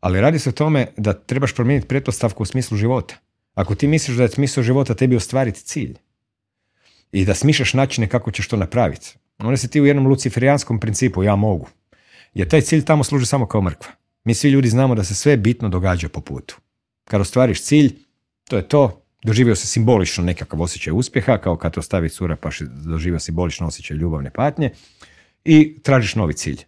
Ali 0.00 0.20
radi 0.20 0.38
se 0.38 0.48
o 0.48 0.52
tome 0.52 0.86
da 0.96 1.12
trebaš 1.12 1.54
promijeniti 1.54 1.88
pretpostavku 1.88 2.42
u 2.42 2.46
smislu 2.46 2.76
života. 2.76 3.14
Ako 3.54 3.74
ti 3.74 3.86
misliš 3.86 4.16
da 4.16 4.22
je 4.22 4.28
smisao 4.28 4.62
života 4.62 4.94
tebi 4.94 5.16
ostvariti 5.16 5.62
cilj 5.62 5.94
i 7.12 7.24
da 7.24 7.34
smišljaš 7.34 7.74
načine 7.74 8.08
kako 8.08 8.30
ćeš 8.30 8.48
to 8.48 8.56
napraviti, 8.56 9.16
onda 9.38 9.56
si 9.56 9.68
ti 9.68 9.80
u 9.80 9.86
jednom 9.86 10.06
luciferijanskom 10.06 10.80
principu, 10.80 11.22
ja 11.22 11.36
mogu. 11.36 11.68
Jer 12.34 12.48
taj 12.48 12.60
cilj 12.60 12.84
tamo 12.84 13.04
služi 13.04 13.26
samo 13.26 13.46
kao 13.46 13.62
mrkva. 13.62 13.92
Mi 14.24 14.34
svi 14.34 14.50
ljudi 14.50 14.68
znamo 14.68 14.94
da 14.94 15.04
se 15.04 15.14
sve 15.14 15.36
bitno 15.36 15.68
događa 15.68 16.08
po 16.08 16.20
putu. 16.20 16.56
Kad 17.04 17.20
ostvariš 17.20 17.62
cilj, 17.62 17.94
to 18.48 18.56
je 18.56 18.68
to, 18.68 19.02
doživio 19.24 19.56
se 19.56 19.66
simbolično 19.66 20.24
nekakav 20.24 20.62
osjećaj 20.62 20.92
uspjeha, 20.92 21.38
kao 21.38 21.56
kad 21.56 21.78
ostavi 21.78 22.08
cura 22.08 22.36
pa 22.36 22.50
doživio 22.84 23.18
simbolično 23.18 23.66
osjećaj 23.66 23.96
ljubavne 23.96 24.30
patnje 24.30 24.70
i 25.44 25.78
tražiš 25.82 26.14
novi 26.14 26.34
cilj. 26.34 26.60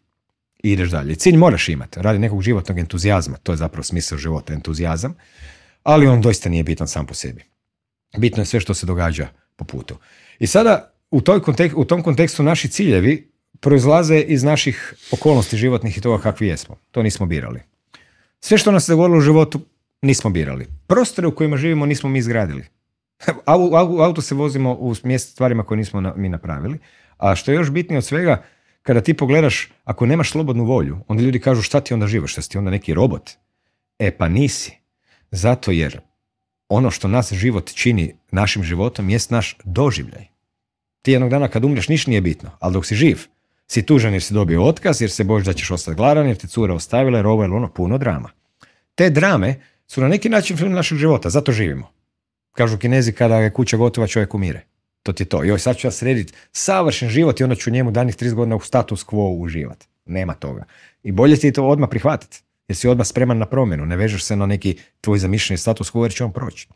I 0.62 0.72
ideš 0.72 0.90
dalje. 0.90 1.14
Cilj 1.14 1.36
moraš 1.36 1.68
imati, 1.68 2.02
radi 2.02 2.18
nekog 2.18 2.42
životnog 2.42 2.78
entuzijazma, 2.78 3.36
to 3.36 3.52
je 3.52 3.56
zapravo 3.56 3.82
smisao 3.82 4.18
života, 4.18 4.54
entuzijazam, 4.54 5.14
ali 5.84 6.06
on 6.06 6.20
doista 6.20 6.48
nije 6.48 6.62
bitan 6.62 6.88
sam 6.88 7.06
po 7.06 7.14
sebi. 7.14 7.42
Bitno 8.16 8.42
je 8.42 8.46
sve 8.46 8.60
što 8.60 8.74
se 8.74 8.86
događa 8.86 9.28
po 9.56 9.64
putu. 9.64 9.96
I 10.38 10.46
sada 10.46 10.92
u, 11.10 11.20
toj 11.20 11.40
u 11.74 11.84
tom 11.84 12.02
kontekstu 12.02 12.42
naši 12.42 12.68
ciljevi 12.68 13.32
proizlaze 13.60 14.18
iz 14.20 14.42
naših 14.42 14.94
okolnosti 15.12 15.56
životnih 15.56 15.98
i 15.98 16.00
toga 16.00 16.22
kakvi 16.22 16.46
jesmo. 16.46 16.76
To 16.90 17.02
nismo 17.02 17.26
birali. 17.26 17.60
Sve 18.40 18.58
što 18.58 18.72
nas 18.72 18.86
se 18.86 18.92
dogodilo 18.92 19.18
u 19.18 19.20
životu 19.20 19.60
nismo 20.02 20.30
birali. 20.30 20.66
Prostore 20.86 21.28
u 21.28 21.34
kojima 21.34 21.56
živimo 21.56 21.86
nismo 21.86 22.08
mi 22.08 22.18
izgradili. 22.18 22.64
U 23.88 24.00
auto 24.00 24.22
se 24.22 24.34
vozimo 24.34 24.72
u 24.72 24.94
mjestu 25.02 25.32
stvarima 25.32 25.62
koje 25.62 25.78
nismo 25.78 26.12
mi 26.16 26.28
napravili. 26.28 26.78
A 27.16 27.34
što 27.34 27.50
je 27.50 27.54
još 27.54 27.70
bitnije 27.70 27.98
od 27.98 28.04
svega, 28.04 28.42
kada 28.82 29.00
ti 29.00 29.14
pogledaš, 29.14 29.72
ako 29.84 30.06
nemaš 30.06 30.30
slobodnu 30.30 30.64
volju, 30.64 30.98
onda 31.08 31.22
ljudi 31.22 31.40
kažu 31.40 31.62
šta 31.62 31.80
ti 31.80 31.94
onda 31.94 32.06
živaš, 32.06 32.32
šta 32.32 32.42
si 32.42 32.50
ti 32.50 32.58
onda 32.58 32.70
neki 32.70 32.94
robot? 32.94 33.30
E 33.98 34.10
pa 34.10 34.28
nisi. 34.28 34.83
Zato 35.30 35.70
jer 35.70 36.00
ono 36.68 36.90
što 36.90 37.08
nas 37.08 37.32
život 37.32 37.72
čini 37.74 38.14
našim 38.30 38.62
životom 38.62 39.10
jest 39.10 39.30
naš 39.30 39.56
doživljaj. 39.64 40.26
Ti 41.02 41.12
jednog 41.12 41.30
dana 41.30 41.48
kad 41.48 41.64
umreš 41.64 41.88
niš 41.88 42.06
nije 42.06 42.20
bitno, 42.20 42.50
ali 42.60 42.72
dok 42.72 42.86
si 42.86 42.94
živ, 42.94 43.20
si 43.66 43.86
tužan 43.86 44.12
jer 44.12 44.22
si 44.22 44.34
dobio 44.34 44.64
otkaz, 44.64 45.00
jer 45.00 45.10
se 45.10 45.24
bojiš 45.24 45.46
da 45.46 45.52
ćeš 45.52 45.70
ostati 45.70 45.96
gladan, 45.96 46.26
jer 46.26 46.36
te 46.36 46.46
cura 46.46 46.74
ostavila, 46.74 47.18
jer 47.18 47.26
ovo 47.26 47.44
ili 47.44 47.54
ono, 47.54 47.68
puno 47.72 47.98
drama. 47.98 48.30
Te 48.94 49.10
drame 49.10 49.60
su 49.86 50.00
na 50.00 50.08
neki 50.08 50.28
način 50.28 50.56
film 50.56 50.72
našeg 50.72 50.98
života, 50.98 51.30
zato 51.30 51.52
živimo. 51.52 51.90
Kažu 52.52 52.78
kinezi 52.78 53.12
kada 53.12 53.36
je 53.36 53.52
kuća 53.52 53.76
gotova 53.76 54.06
čovjek 54.06 54.34
umire. 54.34 54.64
To 55.02 55.12
ti 55.12 55.22
je 55.22 55.28
to. 55.28 55.44
Joj, 55.44 55.58
sad 55.58 55.76
ću 55.76 55.86
ja 55.86 55.90
srediti 55.90 56.32
savršen 56.52 57.08
život 57.08 57.40
i 57.40 57.44
onda 57.44 57.56
ću 57.56 57.70
njemu 57.70 57.90
danih 57.90 58.16
30 58.16 58.34
godina 58.34 58.56
u 58.56 58.60
status 58.60 59.06
quo 59.06 59.38
uživati. 59.38 59.86
Nema 60.04 60.34
toga. 60.34 60.64
I 61.02 61.12
bolje 61.12 61.36
ti 61.36 61.52
to 61.52 61.66
odmah 61.66 61.90
prihvatiti. 61.90 62.42
Jer 62.68 62.76
si 62.76 62.88
odmah 62.88 63.06
spreman 63.06 63.38
na 63.38 63.46
promjenu. 63.46 63.86
Ne 63.86 63.96
vežeš 63.96 64.24
se 64.24 64.36
na 64.36 64.46
neki 64.46 64.78
tvoj 65.00 65.18
zamišljeni 65.18 65.58
status 65.58 65.92
jer 65.94 66.12
će 66.12 66.24
on 66.24 66.32
proći. 66.32 66.68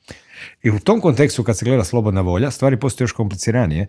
I 0.63 0.71
u 0.71 0.79
tom 0.79 1.01
kontekstu 1.01 1.45
kad 1.45 1.59
se 1.59 1.65
gleda 1.65 1.85
slobodna 1.85 2.21
volja, 2.21 2.51
stvari 2.51 2.81
postaju 2.81 3.05
još 3.05 3.13
kompliciranije. 3.13 3.87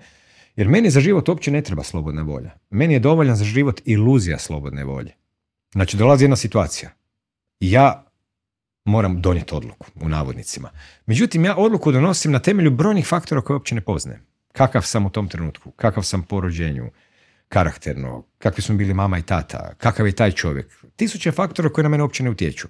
Jer 0.55 0.67
meni 0.67 0.89
za 0.89 0.99
život 0.99 1.29
uopće 1.29 1.51
ne 1.51 1.61
treba 1.61 1.83
slobodna 1.83 2.21
volja. 2.21 2.51
Meni 2.69 2.93
je 2.93 2.99
dovoljan 2.99 3.35
za 3.35 3.43
život 3.43 3.81
iluzija 3.85 4.39
slobodne 4.39 4.83
volje. 4.83 5.11
Znači, 5.71 5.97
dolazi 5.97 6.23
jedna 6.23 6.35
situacija. 6.35 6.89
Ja 7.59 8.05
moram 8.85 9.21
donijeti 9.21 9.55
odluku, 9.55 9.87
u 10.01 10.09
navodnicima. 10.09 10.69
Međutim, 11.05 11.45
ja 11.45 11.55
odluku 11.57 11.91
donosim 11.91 12.31
na 12.31 12.39
temelju 12.39 12.71
brojnih 12.71 13.07
faktora 13.07 13.41
koje 13.41 13.55
uopće 13.55 13.75
ne 13.75 13.81
poznajem. 13.81 14.21
Kakav 14.51 14.81
sam 14.81 15.05
u 15.05 15.09
tom 15.09 15.27
trenutku, 15.27 15.71
kakav 15.71 16.03
sam 16.03 16.23
po 16.23 16.41
rođenju, 16.41 16.89
karakterno, 17.47 18.23
kakvi 18.37 18.61
smo 18.61 18.75
bili 18.75 18.93
mama 18.93 19.17
i 19.17 19.21
tata, 19.21 19.73
kakav 19.77 20.07
je 20.07 20.15
taj 20.15 20.31
čovjek. 20.31 20.78
Tisuće 20.99 21.31
faktora 21.31 21.69
koji 21.69 21.83
na 21.83 21.89
mene 21.89 22.03
uopće 22.03 22.23
ne 22.23 22.29
utječu. 22.29 22.67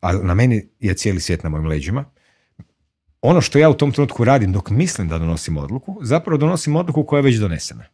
A 0.00 0.12
na 0.12 0.34
meni 0.34 0.68
je 0.80 0.94
cijeli 0.94 1.20
svijet 1.20 1.42
na 1.42 1.50
mojim 1.50 1.66
leđima. 1.66 2.04
Ono 3.22 3.40
što 3.40 3.58
ja 3.58 3.70
u 3.70 3.74
tom 3.74 3.92
trenutku 3.92 4.24
radim 4.24 4.52
dok 4.52 4.70
mislim 4.70 5.08
da 5.08 5.18
donosim 5.18 5.56
odluku, 5.56 5.98
zapravo 6.02 6.38
donosim 6.38 6.76
odluku 6.76 7.04
koja 7.04 7.18
je 7.18 7.22
već 7.22 7.36
donesena. 7.36 7.84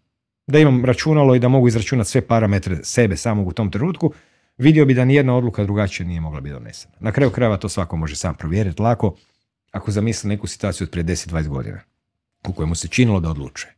Da 0.46 0.59
imam 0.59 0.85
računalo 0.85 1.35
i 1.35 1.38
da 1.38 1.49
mogu 1.49 1.68
izračunati 1.68 2.11
sve 2.11 2.20
parametre 2.20 2.79
sebe 2.83 3.16
samog 3.16 3.49
u 3.49 3.53
tom 3.53 3.70
trenutku, 3.70 4.12
vidio 4.59 4.87
bi 4.87 4.94
da 4.94 5.05
nijedna 5.05 5.37
odluka 5.37 5.64
drugačije 5.64 6.07
nije 6.07 6.20
mogla 6.20 6.40
biti 6.40 6.53
donesena. 6.53 6.94
Na 7.01 7.12
kraju 7.12 7.31
krajeva 7.31 7.57
to 7.57 7.68
svako 7.68 7.96
može 7.96 8.16
sam 8.16 8.35
provjeriti 8.35 8.83
lako 8.83 9.16
ako 9.70 9.90
zamisli 9.90 10.29
neku 10.29 10.46
situaciju 10.46 10.85
od 10.85 10.90
prije 10.90 11.05
10-20 11.05 11.49
godina 11.49 11.81
u 12.49 12.53
kojemu 12.53 12.75
se 12.75 12.88
činilo 12.88 13.20
da 13.20 13.31
odlučuje. 13.31 13.75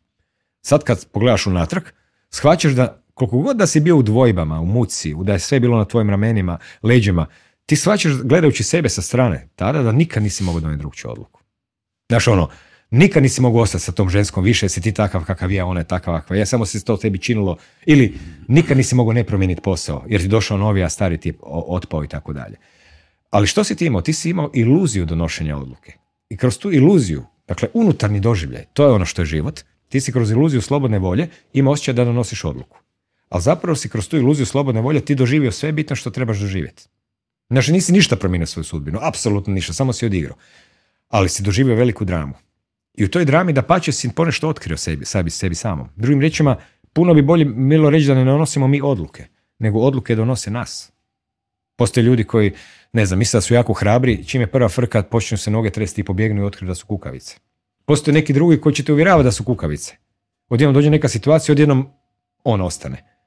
Sad 0.62 0.84
kad 0.84 1.06
pogledaš 1.06 1.46
unatrag, 1.46 1.82
shvaćaš 2.30 2.72
da 2.72 3.02
koliko 3.18 3.38
god 3.38 3.56
da 3.56 3.66
si 3.66 3.80
bio 3.80 3.96
u 3.96 4.02
dvojbama, 4.02 4.60
u 4.60 4.66
muci, 4.66 5.14
da 5.22 5.32
je 5.32 5.38
sve 5.38 5.60
bilo 5.60 5.78
na 5.78 5.84
tvojim 5.84 6.10
ramenima, 6.10 6.58
leđima, 6.82 7.26
ti 7.66 7.76
shvaćaš 7.76 8.12
gledajući 8.22 8.64
sebe 8.64 8.88
sa 8.88 9.02
strane, 9.02 9.48
tada 9.56 9.82
da 9.82 9.92
nikad 9.92 10.22
nisi 10.22 10.44
mogao 10.44 10.60
donijeti 10.60 10.80
drugčiju 10.80 11.10
odluku. 11.10 11.40
Znaš 12.08 12.28
ono, 12.28 12.48
nikad 12.90 13.22
nisi 13.22 13.40
mogao 13.40 13.62
ostati 13.62 13.84
sa 13.84 13.92
tom 13.92 14.10
ženskom 14.10 14.44
više, 14.44 14.68
si 14.68 14.80
ti 14.80 14.92
takav 14.92 15.24
kakav 15.24 15.52
ja, 15.52 15.66
ona 15.66 15.80
je 15.80 15.88
takav 15.88 16.14
kakva 16.14 16.36
ja, 16.36 16.46
samo 16.46 16.66
se 16.66 16.84
to 16.84 16.96
tebi 16.96 17.18
činilo, 17.18 17.56
ili 17.86 18.14
nikad 18.48 18.76
nisi 18.76 18.94
mogao 18.94 19.12
ne 19.12 19.24
promijeniti 19.24 19.62
posao, 19.62 20.04
jer 20.08 20.20
ti 20.20 20.28
došao 20.28 20.58
novi, 20.58 20.82
a 20.84 20.88
stari 20.88 21.18
ti 21.20 21.32
otpao 21.42 22.04
i 22.04 22.08
tako 22.08 22.32
dalje. 22.32 22.56
Ali 23.30 23.46
što 23.46 23.64
si 23.64 23.76
ti 23.76 23.86
imao? 23.86 24.00
Ti 24.00 24.12
si 24.12 24.30
imao 24.30 24.50
iluziju 24.54 25.06
donošenja 25.06 25.56
odluke. 25.56 25.92
I 26.28 26.36
kroz 26.36 26.58
tu 26.58 26.72
iluziju, 26.72 27.24
dakle 27.48 27.68
unutarnji 27.74 28.20
doživljaj, 28.20 28.64
to 28.72 28.84
je 28.84 28.92
ono 28.92 29.04
što 29.04 29.22
je 29.22 29.26
život, 29.26 29.60
ti 29.88 30.00
si 30.00 30.12
kroz 30.12 30.30
iluziju 30.30 30.62
slobodne 30.62 30.98
volje 30.98 31.28
ima 31.52 31.70
osjećaj 31.70 31.94
da 31.94 32.04
donosiš 32.04 32.44
odluku. 32.44 32.78
Ali 33.28 33.42
zapravo 33.42 33.76
si 33.76 33.88
kroz 33.88 34.08
tu 34.08 34.16
iluziju 34.16 34.46
slobodne 34.46 34.80
volje 34.80 35.04
ti 35.04 35.14
doživio 35.14 35.52
sve 35.52 35.72
bitno 35.72 35.96
što 35.96 36.10
trebaš 36.10 36.38
doživjeti. 36.38 36.88
Znači 37.50 37.72
nisi 37.72 37.92
ništa 37.92 38.16
promijenio 38.16 38.46
svoju 38.46 38.64
sudbinu, 38.64 38.98
apsolutno 39.02 39.54
ništa, 39.54 39.72
samo 39.72 39.92
si 39.92 40.06
odigrao. 40.06 40.36
Ali 41.08 41.28
si 41.28 41.42
doživio 41.42 41.74
veliku 41.74 42.04
dramu. 42.04 42.34
I 42.94 43.04
u 43.04 43.08
toj 43.08 43.24
drami 43.24 43.52
da 43.52 43.62
pače 43.62 43.92
si 43.92 44.10
ponešto 44.12 44.48
otkrio 44.48 44.76
sebi, 44.76 45.04
sebi, 45.04 45.30
sebi 45.30 45.54
samom. 45.54 45.88
Drugim 45.96 46.20
riječima, 46.20 46.56
puno 46.92 47.14
bi 47.14 47.22
bolje 47.22 47.44
milo 47.44 47.90
reći 47.90 48.06
da 48.06 48.14
ne 48.14 48.24
donosimo 48.24 48.68
mi 48.68 48.80
odluke, 48.80 49.26
nego 49.58 49.78
odluke 49.78 50.14
donose 50.14 50.50
nas. 50.50 50.92
Postoje 51.76 52.04
ljudi 52.04 52.24
koji, 52.24 52.52
ne 52.92 53.06
znam, 53.06 53.18
misle 53.18 53.36
da 53.36 53.40
su 53.40 53.54
jako 53.54 53.72
hrabri, 53.72 54.24
čim 54.24 54.40
je 54.40 54.46
prva 54.46 54.68
frka, 54.68 55.02
počnu 55.02 55.38
se 55.38 55.50
noge 55.50 55.70
tresti 55.70 56.00
i 56.00 56.04
pobjegnu 56.04 56.42
i 56.42 56.44
otkriju 56.44 56.68
da 56.68 56.74
su 56.74 56.86
kukavice. 56.86 57.36
Postoje 57.84 58.14
neki 58.14 58.32
drugi 58.32 58.60
koji 58.60 58.74
će 58.74 58.84
te 58.84 58.92
uvjeravati 58.92 59.24
da 59.24 59.32
su 59.32 59.44
kukavice. 59.44 59.96
Odjednom 60.48 60.74
dođe 60.74 60.90
neka 60.90 61.08
situacija, 61.08 61.52
odjednom 61.52 61.88
on 62.44 62.60
ostane. 62.60 63.17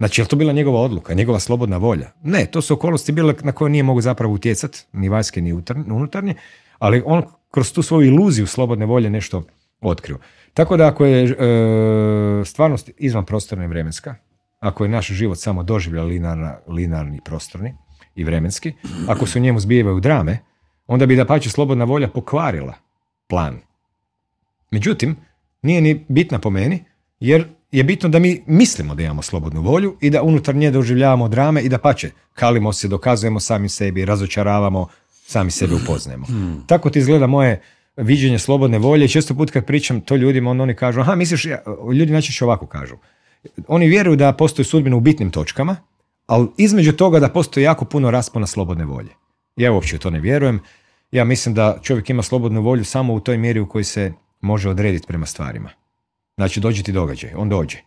Znači, 0.00 0.20
je 0.20 0.26
to 0.26 0.36
bila 0.36 0.52
njegova 0.52 0.80
odluka, 0.80 1.14
njegova 1.14 1.40
slobodna 1.40 1.76
volja? 1.76 2.10
Ne, 2.22 2.46
to 2.46 2.62
su 2.62 2.74
okolnosti 2.74 3.12
bile 3.12 3.34
na 3.42 3.52
koje 3.52 3.70
nije 3.70 3.82
mogu 3.82 4.00
zapravo 4.00 4.34
utjecati, 4.34 4.84
ni 4.92 5.08
vanjske, 5.08 5.40
ni 5.40 5.52
unutarnje, 5.86 6.34
ali 6.78 7.02
on 7.06 7.22
kroz 7.50 7.72
tu 7.72 7.82
svoju 7.82 8.06
iluziju 8.06 8.46
slobodne 8.46 8.86
volje 8.86 9.10
nešto 9.10 9.42
otkrio. 9.80 10.18
Tako 10.54 10.76
da 10.76 10.86
ako 10.86 11.04
je 11.04 11.24
e, 11.24 12.44
stvarnost 12.44 12.90
izvan 12.98 13.24
prostorna 13.24 13.64
i 13.64 13.68
vremenska, 13.68 14.14
ako 14.60 14.84
je 14.84 14.88
naš 14.90 15.06
život 15.06 15.38
samo 15.38 15.62
doživlja 15.62 16.02
linarni 16.66 17.20
prostorni 17.24 17.74
i 18.14 18.24
vremenski, 18.24 18.72
ako 19.08 19.26
se 19.26 19.38
u 19.38 19.42
njemu 19.42 19.60
zbijevaju 19.60 20.00
drame, 20.00 20.38
onda 20.86 21.06
bi 21.06 21.16
da 21.16 21.24
pače 21.24 21.50
slobodna 21.50 21.84
volja 21.84 22.08
pokvarila 22.08 22.74
plan. 23.28 23.58
Međutim, 24.70 25.16
nije 25.62 25.80
ni 25.80 26.04
bitna 26.08 26.38
po 26.38 26.50
meni, 26.50 26.84
jer 27.20 27.44
je 27.72 27.84
bitno 27.84 28.08
da 28.08 28.18
mi 28.18 28.42
mislimo 28.46 28.94
da 28.94 29.02
imamo 29.02 29.22
slobodnu 29.22 29.62
volju 29.62 29.96
i 30.00 30.10
da 30.10 30.22
unutar 30.22 30.54
nje 30.54 30.70
doživljavamo 30.70 31.28
drame 31.28 31.62
i 31.62 31.68
da 31.68 31.78
pače, 31.78 32.10
kalimo 32.34 32.72
se, 32.72 32.88
dokazujemo 32.88 33.40
sami 33.40 33.68
sebi, 33.68 34.04
razočaravamo, 34.04 34.86
sami 35.10 35.50
sebe 35.50 35.74
upoznajemo. 35.74 36.26
Hmm. 36.26 36.64
Tako 36.66 36.90
ti 36.90 36.98
izgleda 36.98 37.26
moje 37.26 37.62
viđenje 37.96 38.38
slobodne 38.38 38.78
volje 38.78 39.04
i 39.04 39.08
često 39.08 39.34
put 39.34 39.50
kad 39.50 39.66
pričam 39.66 40.00
to 40.00 40.16
ljudima, 40.16 40.50
onda 40.50 40.62
oni 40.62 40.74
kažu, 40.74 41.00
aha, 41.00 41.14
misliš, 41.14 41.46
ljudi 41.94 42.12
najčešće 42.12 42.44
ovako 42.44 42.66
kažu. 42.66 42.94
Oni 43.68 43.88
vjeruju 43.88 44.16
da 44.16 44.32
postoji 44.32 44.66
sudbina 44.66 44.96
u 44.96 45.00
bitnim 45.00 45.30
točkama, 45.30 45.76
ali 46.26 46.48
između 46.56 46.92
toga 46.92 47.20
da 47.20 47.28
postoji 47.28 47.64
jako 47.64 47.84
puno 47.84 48.10
raspona 48.10 48.46
slobodne 48.46 48.84
volje. 48.84 49.10
Ja 49.56 49.72
uopće 49.72 49.96
u 49.96 49.98
to 49.98 50.10
ne 50.10 50.20
vjerujem. 50.20 50.60
Ja 51.10 51.24
mislim 51.24 51.54
da 51.54 51.78
čovjek 51.82 52.10
ima 52.10 52.22
slobodnu 52.22 52.62
volju 52.62 52.84
samo 52.84 53.14
u 53.14 53.20
toj 53.20 53.38
mjeri 53.38 53.60
u 53.60 53.68
kojoj 53.68 53.84
se 53.84 54.12
može 54.40 54.68
odrediti 54.68 55.06
prema 55.06 55.26
stvarima. 55.26 55.70
Znači, 56.40 56.60
dođe 56.60 56.82
ti 56.82 56.92
događaj, 56.92 57.34
on 57.36 57.48
dođe. 57.48 57.78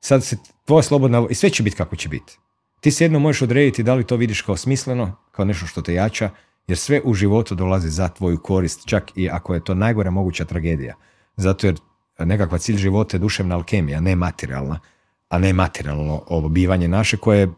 Sad 0.00 0.24
se 0.24 0.36
tvoja 0.64 0.82
slobodna, 0.82 1.26
i 1.30 1.34
sve 1.34 1.50
će 1.50 1.62
biti 1.62 1.76
kako 1.76 1.96
će 1.96 2.08
biti. 2.08 2.38
Ti 2.80 2.90
se 2.90 3.04
jedno 3.04 3.18
možeš 3.18 3.42
odrediti 3.42 3.82
da 3.82 3.94
li 3.94 4.04
to 4.06 4.16
vidiš 4.16 4.42
kao 4.42 4.56
smisleno, 4.56 5.16
kao 5.30 5.44
nešto 5.44 5.66
što 5.66 5.82
te 5.82 5.94
jača, 5.94 6.30
jer 6.66 6.78
sve 6.78 7.00
u 7.04 7.14
životu 7.14 7.54
dolazi 7.54 7.90
za 7.90 8.08
tvoju 8.08 8.38
korist, 8.38 8.86
čak 8.86 9.10
i 9.16 9.28
ako 9.30 9.54
je 9.54 9.64
to 9.64 9.74
najgora 9.74 10.10
moguća 10.10 10.44
tragedija. 10.44 10.94
Zato 11.36 11.66
jer 11.66 11.76
nekakva 12.18 12.58
cilj 12.58 12.76
života 12.76 13.16
je 13.16 13.20
duševna 13.20 13.54
alkemija, 13.54 14.00
ne 14.00 14.16
materijalna, 14.16 14.80
a 15.28 15.38
ne 15.38 15.52
materijalno 15.52 16.22
ovo 16.26 16.48
bivanje 16.48 16.88
naše 16.88 17.16
koje 17.16 17.48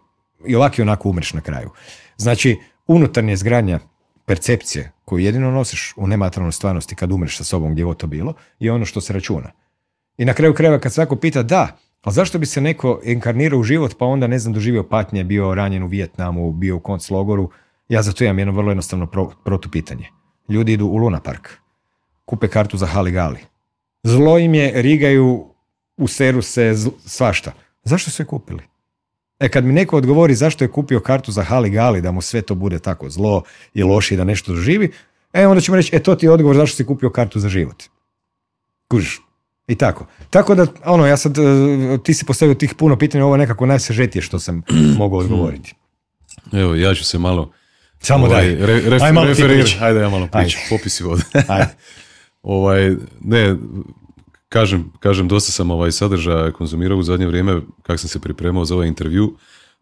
i 0.47 0.57
ovako 0.57 0.75
i 0.79 0.83
onako 0.83 1.09
umreš 1.09 1.33
na 1.33 1.41
kraju. 1.41 1.71
Znači, 2.17 2.57
unutarnje 2.87 3.37
zgranja 3.37 3.81
percepcije 4.25 4.93
koju 5.05 5.25
jedino 5.25 5.51
nosiš 5.51 5.95
u 5.97 6.07
nematerijalnoj 6.07 6.53
stvarnosti 6.53 6.95
kad 6.95 7.13
umreš 7.13 7.37
sa 7.37 7.45
sobom 7.45 7.73
gdje 7.73 7.85
god 7.85 7.97
to 7.97 8.07
bilo 8.07 8.35
je 8.59 8.73
ono 8.73 8.85
što 8.85 9.01
se 9.01 9.13
računa. 9.13 9.53
I 10.19 10.25
na 10.25 10.35
kraju 10.35 10.55
krajeva 10.55 10.79
kad 10.79 10.93
svako 10.93 11.17
pita 11.17 11.43
da, 11.43 11.77
ali 12.03 12.15
zašto 12.15 12.39
bi 12.39 12.47
se 12.47 12.61
neko 12.61 13.01
inkarnirao 13.05 13.61
u 13.61 13.63
život 13.63 13.95
pa 13.99 14.07
onda 14.07 14.27
ne 14.27 14.39
znam 14.39 14.55
doživio 14.55 14.83
patnje, 14.83 15.25
bio 15.25 15.55
ranjen 15.55 15.83
u 15.83 15.87
Vijetnamu, 15.87 16.53
bio 16.53 16.77
u 16.77 16.81
konclogoru, 16.81 17.51
ja 17.89 18.03
zato 18.03 18.25
imam 18.25 18.39
jedno 18.39 18.55
vrlo 18.55 18.71
jednostavno 18.71 19.07
pro, 19.07 19.31
protupitanje. 19.45 20.09
Ljudi 20.49 20.73
idu 20.73 20.87
u 20.87 20.97
Luna 20.97 21.21
Park, 21.21 21.49
kupe 22.25 22.49
kartu 22.49 22.77
za 22.77 22.87
Hali 22.87 23.11
Gali. 23.11 23.39
Zlo 24.03 24.39
im 24.39 24.55
je, 24.55 24.83
rigaju, 24.83 25.55
useru 25.97 26.43
se, 26.43 26.75
svašta. 27.07 27.53
Zašto 27.85 28.11
su 28.11 28.23
je 28.23 28.27
kupili? 28.27 28.63
E 29.41 29.49
kad 29.49 29.65
mi 29.65 29.73
neko 29.73 29.97
odgovori 29.97 30.35
zašto 30.35 30.65
je 30.65 30.69
kupio 30.71 31.01
kartu 31.01 31.33
za 31.33 31.43
Hali 31.43 31.71
Gali, 31.71 32.01
da 32.01 32.13
mu 32.13 32.21
sve 32.21 32.43
to 32.43 32.55
bude 32.55 32.79
tako 32.79 33.11
zlo 33.11 33.43
i 33.75 33.83
loši 33.83 34.17
da 34.17 34.25
nešto 34.25 34.53
doživi, 34.53 34.93
e 35.33 35.47
onda 35.47 35.61
ćemo 35.61 35.77
reći, 35.77 35.97
e 35.97 36.03
to 36.03 36.15
ti 36.15 36.27
je 36.27 36.31
odgovor 36.31 36.57
zašto 36.57 36.77
si 36.77 36.87
kupio 36.87 37.11
kartu 37.11 37.41
za 37.41 37.49
život. 37.49 37.83
Kužiš, 38.89 39.21
i 39.69 39.75
tako. 39.75 40.07
Tako 40.31 40.55
da, 40.55 40.67
ono, 40.85 41.07
ja 41.07 41.17
sad, 41.17 41.39
e, 41.39 41.43
ti 42.05 42.15
si 42.15 42.25
postavio 42.25 42.55
tih 42.55 42.75
puno 42.75 42.99
pitanja, 42.99 43.25
ovo 43.25 43.35
je 43.35 43.39
nekako 43.39 43.67
najsažetije 43.67 44.23
što 44.23 44.39
sam 44.39 44.63
mogao 44.99 45.19
odgovoriti. 45.19 45.75
Evo, 46.53 46.75
ja 46.75 46.95
ću 46.95 47.05
se 47.05 47.19
malo 47.19 47.53
samo 48.01 48.27
ovaj, 48.27 48.55
daj. 48.55 48.67
Re, 48.67 48.81
ref, 48.81 49.03
malo 49.13 49.35
Ajde, 49.81 50.01
ja 50.01 50.09
malo 50.09 50.29
pričam. 50.33 50.61
Popisi 50.71 51.05
vode. 51.05 51.23
ovaj, 52.43 52.97
ne, 53.21 53.57
kažem, 54.49 54.93
kažem, 55.01 55.29
dosta 55.29 55.53
sam 55.53 55.71
ovaj 55.71 55.93
sadržaja 55.93 56.53
konzumirao 56.53 56.99
u 56.99 57.03
zadnje 57.03 57.27
vrijeme 57.27 57.61
kako 57.83 57.99
sam 57.99 58.09
se 58.09 58.21
pripremao 58.21 58.65
za 58.65 58.75
ovaj 58.75 58.89
intervju. 58.89 59.37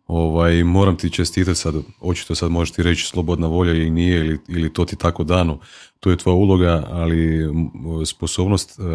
Ovaj, 0.07 0.65
moram 0.65 0.97
ti 0.97 1.11
čestitati 1.11 1.59
sad, 1.59 1.75
očito 2.01 2.35
sad 2.35 2.51
možeš 2.51 2.75
ti 2.75 2.83
reći 2.83 3.07
slobodna 3.07 3.47
volja 3.47 3.75
i 3.75 3.91
nije 3.91 4.19
ili, 4.19 4.39
ili 4.49 4.73
to 4.73 4.85
ti 4.85 4.97
tako 4.97 5.25
dano. 5.25 5.59
To 6.01 6.11
je 6.11 6.17
tvoja 6.17 6.35
uloga, 6.35 6.87
ali 6.91 7.49
sposobnost 8.07 8.79
uh, 8.79 8.87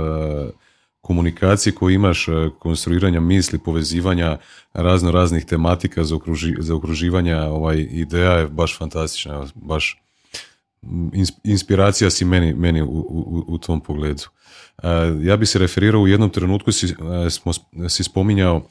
komunikacije 1.01 1.73
koju 1.73 1.95
imaš, 1.95 2.27
e, 2.27 2.31
konstruiranja 2.59 3.19
misli, 3.19 3.59
povezivanja 3.59 4.37
razno 4.73 5.11
raznih 5.11 5.45
tematika 5.45 6.03
za, 6.03 6.15
okruži, 6.15 6.55
za 6.59 6.75
okruživanja 6.75 7.43
ovaj, 7.43 7.87
ideja 7.91 8.31
je 8.31 8.47
baš 8.47 8.77
fantastična, 8.77 9.47
baš 9.55 10.01
inspiracija 11.43 12.09
si 12.09 12.25
meni, 12.25 12.53
meni 12.53 12.81
u, 12.81 12.85
u, 12.87 13.45
u 13.47 13.57
tom 13.57 13.81
pogledu. 13.81 14.23
E, 14.83 14.87
ja 15.21 15.37
bi 15.37 15.45
se 15.45 15.59
referirao 15.59 16.01
u 16.01 16.07
jednom 16.07 16.29
trenutku 16.29 16.71
si, 16.71 16.85
e, 16.85 17.29
smo, 17.29 17.51
si 17.89 18.03
spominjao 18.03 18.61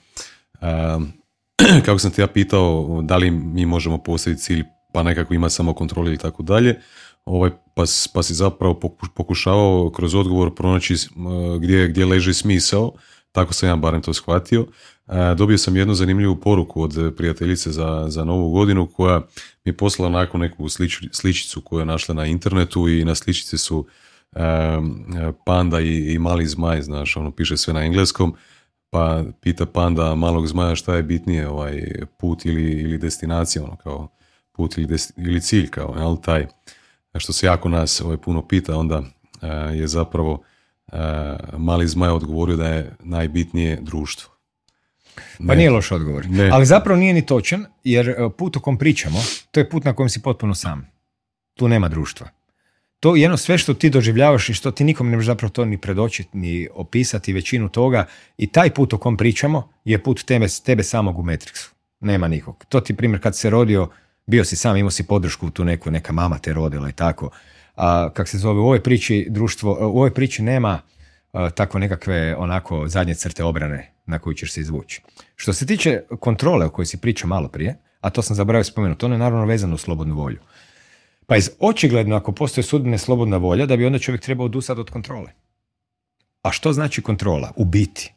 kako 1.85 1.99
sam 1.99 2.11
te 2.11 2.23
ja 2.23 2.27
pitao 2.27 3.01
da 3.03 3.17
li 3.17 3.31
mi 3.31 3.67
možemo 3.67 3.99
postaviti 3.99 4.43
cilj 4.43 4.65
pa 4.93 5.03
nekako 5.03 5.35
ima 5.35 5.51
samo 5.51 5.75
kontroli 5.75 6.09
ili 6.09 6.19
tako 6.19 6.43
dalje 6.43 6.81
ovaj, 7.25 7.51
pa, 7.75 7.85
pa 8.15 8.23
si 8.23 8.35
zapravo 8.35 8.81
pokušavao 9.15 9.91
kroz 9.91 10.15
odgovor 10.15 10.55
pronaći 10.55 10.95
gdje, 11.61 11.89
gdje 11.89 12.07
leži 12.07 12.35
smisao, 12.35 12.93
tako 13.33 13.53
sam 13.53 13.69
ja 13.69 13.77
barem 13.77 14.03
to 14.03 14.15
shvatio. 14.15 14.67
E, 15.09 15.35
dobio 15.35 15.59
sam 15.59 15.77
jednu 15.77 15.95
zanimljivu 15.95 16.37
poruku 16.37 16.83
od 16.83 17.15
prijateljice 17.17 17.71
za, 17.71 18.07
za 18.09 18.25
novu 18.25 18.51
godinu 18.51 18.87
koja 18.87 19.19
mi 19.65 19.71
je 19.71 19.77
poslala 19.77 20.11
nakon 20.11 20.41
neku 20.41 20.69
slič, 20.69 21.03
sličicu 21.13 21.61
koju 21.61 21.81
je 21.81 21.87
našla 21.87 22.15
na 22.15 22.27
internetu 22.27 22.89
i 22.89 23.05
na 23.05 23.15
sličici 23.15 23.59
su 23.59 23.87
e, 24.33 24.41
panda 25.47 25.81
i, 25.81 26.13
i 26.13 26.19
mali 26.19 26.47
zmaj, 26.47 26.83
znaš, 26.83 27.17
ono 27.17 27.31
piše 27.31 27.57
sve 27.57 27.75
na 27.75 27.85
engleskom, 27.85 28.35
pa 28.91 29.25
pita 29.41 29.67
panda 29.67 30.15
malog 30.15 30.47
zmaja 30.47 30.75
šta 30.75 30.95
je 30.95 31.03
bitnije, 31.03 31.49
ovaj 31.49 31.83
put 32.19 32.45
ili, 32.45 32.63
ili 32.63 32.99
destinacija, 32.99 33.65
ono 33.65 33.77
kao 33.77 34.09
put 34.53 34.79
ili, 34.79 34.97
ili 35.17 35.41
cilj, 35.41 35.71
kao, 35.71 35.95
jel, 35.99 36.17
taj 36.17 36.47
što 37.19 37.33
se 37.33 37.47
jako 37.47 37.69
nas 37.69 38.01
ovaj, 38.01 38.17
puno 38.17 38.49
pita, 38.49 38.77
onda 38.77 39.03
e, 39.43 39.47
je 39.77 39.87
zapravo 39.87 40.43
e, 40.93 40.97
mali 41.59 41.89
zmaj 41.89 42.11
odgovorio 42.11 42.57
da 42.57 42.69
je 42.69 42.97
najbitnije 43.01 43.79
društvo. 43.83 44.31
Pa 45.49 45.55
nije 45.55 45.71
loš 45.71 45.93
odgovor. 45.93 46.27
Ali 46.53 46.67
zapravo 46.67 47.01
nije 47.01 47.15
ni 47.15 47.27
točan, 47.27 47.67
jer 47.85 48.09
e, 48.09 48.17
put 48.39 48.57
o 48.57 48.61
kom 48.61 48.79
pričamo, 48.79 49.19
to 49.51 49.61
je 49.61 49.69
put 49.69 49.85
na 49.85 49.93
kojem 49.93 50.09
si 50.09 50.23
potpuno 50.23 50.55
sam. 50.55 50.91
Tu 51.55 51.69
nema 51.69 51.89
društva. 51.89 52.29
To 53.01 53.17
jedno 53.17 53.37
sve 53.37 53.59
što 53.59 53.75
ti 53.75 53.91
doživljavaš 53.91 54.49
i 54.49 54.55
što 54.55 54.71
ti 54.71 54.85
nikom 54.85 55.11
ne 55.11 55.17
možeš 55.17 55.27
zapravo 55.27 55.51
to 55.51 55.65
ni 55.65 55.79
predočiti, 55.79 56.39
ni 56.39 56.69
opisati 56.75 57.33
većinu 57.33 57.69
toga 57.69 58.07
i 58.39 58.47
taj 58.47 58.71
put 58.71 58.93
o 58.93 58.99
kom 58.99 59.17
pričamo 59.17 59.73
je 59.85 60.03
put 60.03 60.25
tebe, 60.25 60.47
tebe 60.65 60.83
samog 60.83 61.19
u 61.19 61.23
Matrixu. 61.23 61.71
Nema 62.01 62.29
nikog. 62.29 62.65
To 62.69 62.81
ti 62.81 62.97
primjer 62.97 63.23
kad 63.23 63.37
se 63.37 63.51
rodio 63.51 63.89
bio 64.31 64.45
si 64.45 64.57
sam, 64.57 64.77
imao 64.77 64.91
si 64.91 65.07
podršku 65.07 65.51
tu 65.51 65.65
neku, 65.65 65.91
neka 65.91 66.13
mama 66.13 66.39
te 66.39 66.53
rodila 66.53 66.89
i 66.89 66.93
tako. 66.93 67.31
A 67.77 68.11
kak 68.15 68.29
se 68.29 68.39
zove, 68.39 68.61
u 68.61 68.65
ovoj 68.65 68.83
priči 68.83 69.27
društvo, 69.31 69.73
u 69.81 69.99
ovoj 69.99 70.15
priči 70.15 70.43
nema 70.43 70.81
takve 71.55 71.81
nekakve 71.81 72.37
onako 72.37 72.89
zadnje 72.89 73.15
crte 73.15 73.45
obrane 73.45 73.93
na 74.07 74.19
koju 74.19 74.35
ćeš 74.35 74.53
se 74.53 74.61
izvući. 74.61 75.03
Što 75.37 75.53
se 75.53 75.67
tiče 75.67 76.03
kontrole 76.21 76.67
o 76.67 76.71
kojoj 76.71 76.87
si 76.87 77.01
pričao 77.01 77.29
malo 77.29 77.49
prije, 77.49 77.77
a 78.01 78.11
to 78.11 78.23
sam 78.23 78.37
zaboravio 78.37 78.65
spomenuti, 78.65 79.01
to 79.01 79.07
je 79.07 79.19
naravno 79.19 79.47
vezano 79.47 79.75
u 79.75 79.79
slobodnu 79.79 80.15
volju. 80.15 80.39
Pa 81.27 81.37
iz 81.37 81.51
očigledno 81.61 82.17
ako 82.17 82.33
postoji 82.33 82.65
sudbine 82.65 82.99
slobodna 82.99 83.37
volja, 83.37 83.67
da 83.67 83.77
bi 83.77 83.87
onda 83.87 83.99
čovjek 83.99 84.23
trebao 84.23 84.47
odustati 84.47 84.81
od 84.81 84.91
kontrole. 84.91 85.33
A 86.43 86.53
što 86.53 86.73
znači 86.73 87.03
kontrola? 87.03 87.53
U 87.57 87.65
biti. 87.65 88.13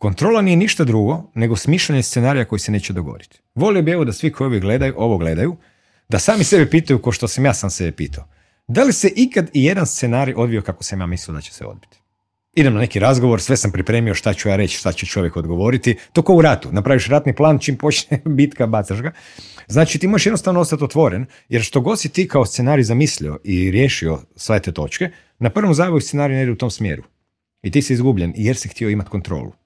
Kontrola 0.00 0.42
nije 0.42 0.56
ništa 0.56 0.84
drugo 0.84 1.30
nego 1.34 1.56
smišljanje 1.56 2.02
scenarija 2.02 2.44
koji 2.44 2.60
se 2.60 2.72
neće 2.72 2.92
dogoditi. 2.92 3.40
Volio 3.54 3.82
bi 3.82 3.90
evo 3.90 4.04
da 4.04 4.12
svi 4.12 4.32
koji 4.32 4.48
ovo 4.48 4.60
gledaju, 4.60 4.94
ovo 4.96 5.18
gledaju, 5.18 5.56
da 6.08 6.18
sami 6.18 6.44
sebe 6.44 6.70
pitaju 6.70 7.02
ko 7.02 7.12
što 7.12 7.28
sam 7.28 7.44
ja 7.44 7.54
sam 7.54 7.70
sebe 7.70 7.92
pitao. 7.92 8.24
Da 8.68 8.82
li 8.82 8.92
se 8.92 9.08
ikad 9.16 9.50
i 9.54 9.64
jedan 9.64 9.86
scenarij 9.86 10.34
odvio 10.36 10.62
kako 10.62 10.84
sam 10.84 11.00
ja 11.00 11.06
mislio 11.06 11.34
da 11.34 11.40
će 11.40 11.52
se 11.52 11.66
odbiti? 11.66 11.98
Idem 12.54 12.74
na 12.74 12.80
neki 12.80 12.98
razgovor, 12.98 13.40
sve 13.40 13.56
sam 13.56 13.72
pripremio 13.72 14.14
šta 14.14 14.34
ću 14.34 14.48
ja 14.48 14.56
reći, 14.56 14.76
šta 14.76 14.92
će 14.92 15.06
čovjek 15.06 15.36
odgovoriti. 15.36 15.96
To 16.12 16.22
kao 16.22 16.36
u 16.36 16.42
ratu. 16.42 16.68
Napraviš 16.72 17.08
ratni 17.08 17.34
plan, 17.34 17.58
čim 17.58 17.76
počne 17.76 18.22
bitka, 18.38 18.66
bacaš 18.66 19.00
ga. 19.00 19.12
Znači 19.68 19.98
ti 19.98 20.08
možeš 20.08 20.26
jednostavno 20.26 20.60
ostati 20.60 20.84
otvoren, 20.84 21.26
jer 21.48 21.62
što 21.62 21.80
god 21.80 22.00
si 22.00 22.08
ti 22.08 22.28
kao 22.28 22.46
scenarij 22.46 22.84
zamislio 22.84 23.38
i 23.44 23.70
riješio 23.70 24.18
sve 24.36 24.60
te 24.60 24.72
točke, 24.72 25.10
na 25.38 25.50
prvom 25.50 25.74
zavoju 25.74 26.00
scenarij 26.00 26.36
ne 26.36 26.42
ide 26.42 26.52
u 26.52 26.56
tom 26.56 26.70
smjeru. 26.70 27.02
I 27.62 27.70
ti 27.70 27.82
si 27.82 27.92
izgubljen 27.92 28.32
jer 28.36 28.56
si 28.56 28.68
htio 28.68 28.88
imati 28.88 29.10
kontrolu. 29.10 29.59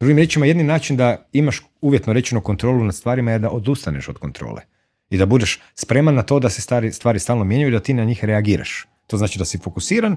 Drugim 0.00 0.16
riječima, 0.16 0.46
jedni 0.46 0.62
način 0.62 0.96
da 0.96 1.26
imaš 1.32 1.62
uvjetno 1.80 2.12
rečeno 2.12 2.40
kontrolu 2.40 2.84
nad 2.84 2.94
stvarima 2.94 3.32
je 3.32 3.38
da 3.38 3.50
odustaneš 3.50 4.08
od 4.08 4.18
kontrole. 4.18 4.62
I 5.10 5.18
da 5.18 5.26
budeš 5.26 5.60
spreman 5.74 6.14
na 6.14 6.22
to 6.22 6.40
da 6.40 6.50
se 6.50 6.62
stvari, 6.62 6.92
stvari 6.92 7.18
stalno 7.18 7.44
mijenjaju 7.44 7.68
i 7.68 7.72
da 7.72 7.80
ti 7.80 7.94
na 7.94 8.04
njih 8.04 8.24
reagiraš. 8.24 8.86
To 9.06 9.16
znači 9.16 9.38
da 9.38 9.44
si 9.44 9.58
fokusiran, 9.58 10.16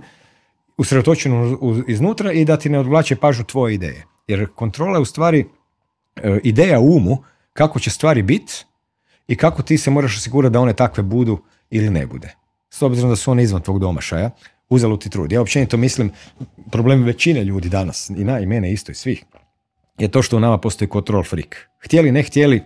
usredotočen 0.78 1.58
iznutra 1.88 2.32
i 2.32 2.46
da 2.46 2.58
ti 2.58 2.70
ne 2.70 2.80
odvlače 2.80 3.16
pažnju 3.16 3.46
tvoje 3.46 3.74
ideje. 3.74 4.06
Jer 4.28 4.48
kontrola 4.56 4.98
je 4.98 5.02
u 5.02 5.06
stvari 5.06 5.46
e, 6.16 6.40
ideja 6.44 6.80
u 6.80 6.96
umu 6.96 7.18
kako 7.54 7.80
će 7.80 7.90
stvari 7.90 8.22
biti 8.22 8.66
i 9.28 9.36
kako 9.36 9.62
ti 9.62 9.78
se 9.78 9.92
moraš 9.92 10.18
osigurati 10.18 10.54
da 10.54 10.60
one 10.60 10.74
takve 10.74 11.04
budu 11.04 11.40
ili 11.70 11.90
ne 11.90 12.06
bude. 12.06 12.36
S 12.70 12.82
obzirom 12.82 13.10
da 13.10 13.16
su 13.16 13.32
one 13.32 13.44
izvan 13.44 13.62
tvog 13.62 13.80
domašaja, 13.80 14.30
ti 15.00 15.10
trud. 15.10 15.32
Ja 15.32 15.42
općenito 15.42 15.78
mislim, 15.78 16.12
problem 16.72 17.04
većine 17.04 17.44
ljudi 17.44 17.70
danas, 17.70 18.10
i 18.10 18.24
na 18.24 18.40
i 18.40 18.46
mene 18.46 18.72
isto 18.72 18.92
i 18.92 18.96
svih, 18.96 19.24
je 20.00 20.08
to 20.08 20.22
što 20.22 20.38
u 20.38 20.40
nama 20.40 20.58
postoji 20.58 20.90
control 20.90 21.24
freak. 21.24 21.70
Htjeli, 21.84 22.12
ne 22.12 22.24
htjeli, 22.24 22.64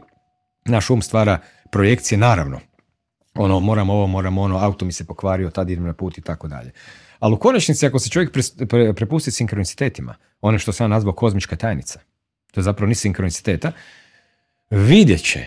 naš 0.66 0.90
um 0.90 1.02
stvara 1.02 1.40
projekcije, 1.72 2.18
naravno. 2.18 2.60
Ono, 3.36 3.60
moram 3.60 3.90
ovo, 3.90 4.08
moram 4.08 4.38
ono, 4.38 4.58
auto 4.58 4.86
mi 4.86 4.92
se 4.92 5.06
pokvario, 5.06 5.50
tad 5.50 5.70
idem 5.70 5.86
na 5.86 5.94
put 5.94 6.18
i 6.18 6.22
tako 6.22 6.48
dalje. 6.48 6.72
Ali 7.20 7.34
u 7.34 7.38
konačnici, 7.38 7.86
ako 7.86 8.00
se 8.00 8.10
čovjek 8.10 8.32
prepusti 8.96 9.32
sinkronicitetima, 9.32 10.16
ono 10.42 10.60
što 10.60 10.72
sam 10.72 10.90
nazvao 10.90 11.14
kozmička 11.14 11.56
tajnica, 11.56 12.00
to 12.52 12.60
je 12.60 12.64
zapravo 12.64 12.88
ni 12.88 12.96
sinkroniciteta, 12.96 13.72
vidjet 14.70 15.24
će 15.24 15.46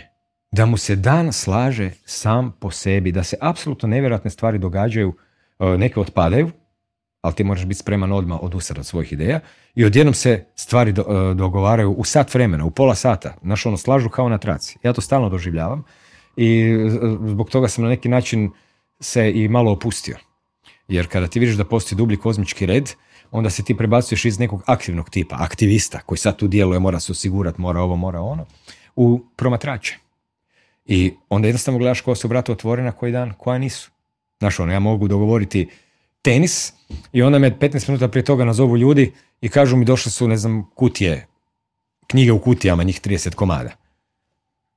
da 0.52 0.66
mu 0.66 0.76
se 0.76 0.96
dan 0.96 1.32
slaže 1.32 1.90
sam 2.04 2.52
po 2.60 2.70
sebi, 2.70 3.12
da 3.12 3.22
se 3.22 3.36
apsolutno 3.40 3.88
nevjerojatne 3.88 4.30
stvari 4.30 4.58
događaju, 4.58 5.16
e, 5.58 5.64
neke 5.64 6.00
otpadaju, 6.00 6.50
ali 7.26 7.34
ti 7.34 7.44
moraš 7.44 7.64
biti 7.64 7.78
spreman 7.80 8.12
odmah 8.12 8.42
odustati 8.42 8.80
od 8.80 8.86
svojih 8.86 9.12
ideja 9.12 9.40
i 9.74 9.84
odjednom 9.84 10.14
se 10.14 10.44
stvari 10.56 10.92
do, 10.92 11.02
e, 11.02 11.34
dogovaraju 11.34 11.92
u 11.92 12.04
sat 12.04 12.34
vremena, 12.34 12.64
u 12.64 12.70
pola 12.70 12.94
sata. 12.94 13.34
Znaš, 13.42 13.66
ono, 13.66 13.76
slažu 13.76 14.08
kao 14.08 14.28
na 14.28 14.38
traci. 14.38 14.78
Ja 14.82 14.92
to 14.92 15.00
stalno 15.00 15.28
doživljavam 15.28 15.84
i 16.36 16.60
e, 16.60 16.90
zbog 17.28 17.50
toga 17.50 17.68
sam 17.68 17.84
na 17.84 17.90
neki 17.90 18.08
način 18.08 18.50
se 19.00 19.32
i 19.34 19.48
malo 19.48 19.72
opustio. 19.72 20.16
Jer 20.88 21.08
kada 21.08 21.26
ti 21.26 21.40
vidiš 21.40 21.56
da 21.56 21.64
postoji 21.64 21.96
dublji 21.96 22.16
kozmički 22.16 22.66
red, 22.66 22.92
onda 23.30 23.50
se 23.50 23.64
ti 23.64 23.76
prebacuješ 23.76 24.24
iz 24.24 24.38
nekog 24.38 24.62
aktivnog 24.66 25.10
tipa, 25.10 25.36
aktivista, 25.40 26.00
koji 26.00 26.18
sad 26.18 26.36
tu 26.36 26.48
djeluje, 26.48 26.80
mora 26.80 27.00
se 27.00 27.12
osigurati, 27.12 27.60
mora 27.60 27.80
ovo, 27.80 27.96
mora 27.96 28.20
ono, 28.20 28.46
u 28.96 29.24
promatrače. 29.36 29.98
I 30.84 31.14
onda 31.28 31.48
jednostavno 31.48 31.78
gledaš 31.78 32.00
koja 32.00 32.14
su 32.14 32.28
vrata 32.28 32.52
otvorena 32.52 32.92
koji 32.92 33.12
dan, 33.12 33.32
koja 33.38 33.58
nisu. 33.58 33.90
Znaš, 34.38 34.60
ono, 34.60 34.72
ja 34.72 34.80
mogu 34.80 35.08
dogovoriti 35.08 35.68
tenis 36.26 36.72
i 37.12 37.22
onda 37.22 37.38
me 37.38 37.50
15 37.58 37.88
minuta 37.88 38.08
prije 38.08 38.24
toga 38.24 38.44
nazovu 38.44 38.76
ljudi 38.76 39.12
i 39.40 39.48
kažu 39.48 39.76
mi 39.76 39.84
došle 39.84 40.12
su, 40.12 40.28
ne 40.28 40.36
znam, 40.36 40.70
kutije, 40.74 41.26
knjige 42.06 42.32
u 42.32 42.40
kutijama, 42.40 42.82
njih 42.82 43.00
30 43.00 43.34
komada. 43.34 43.70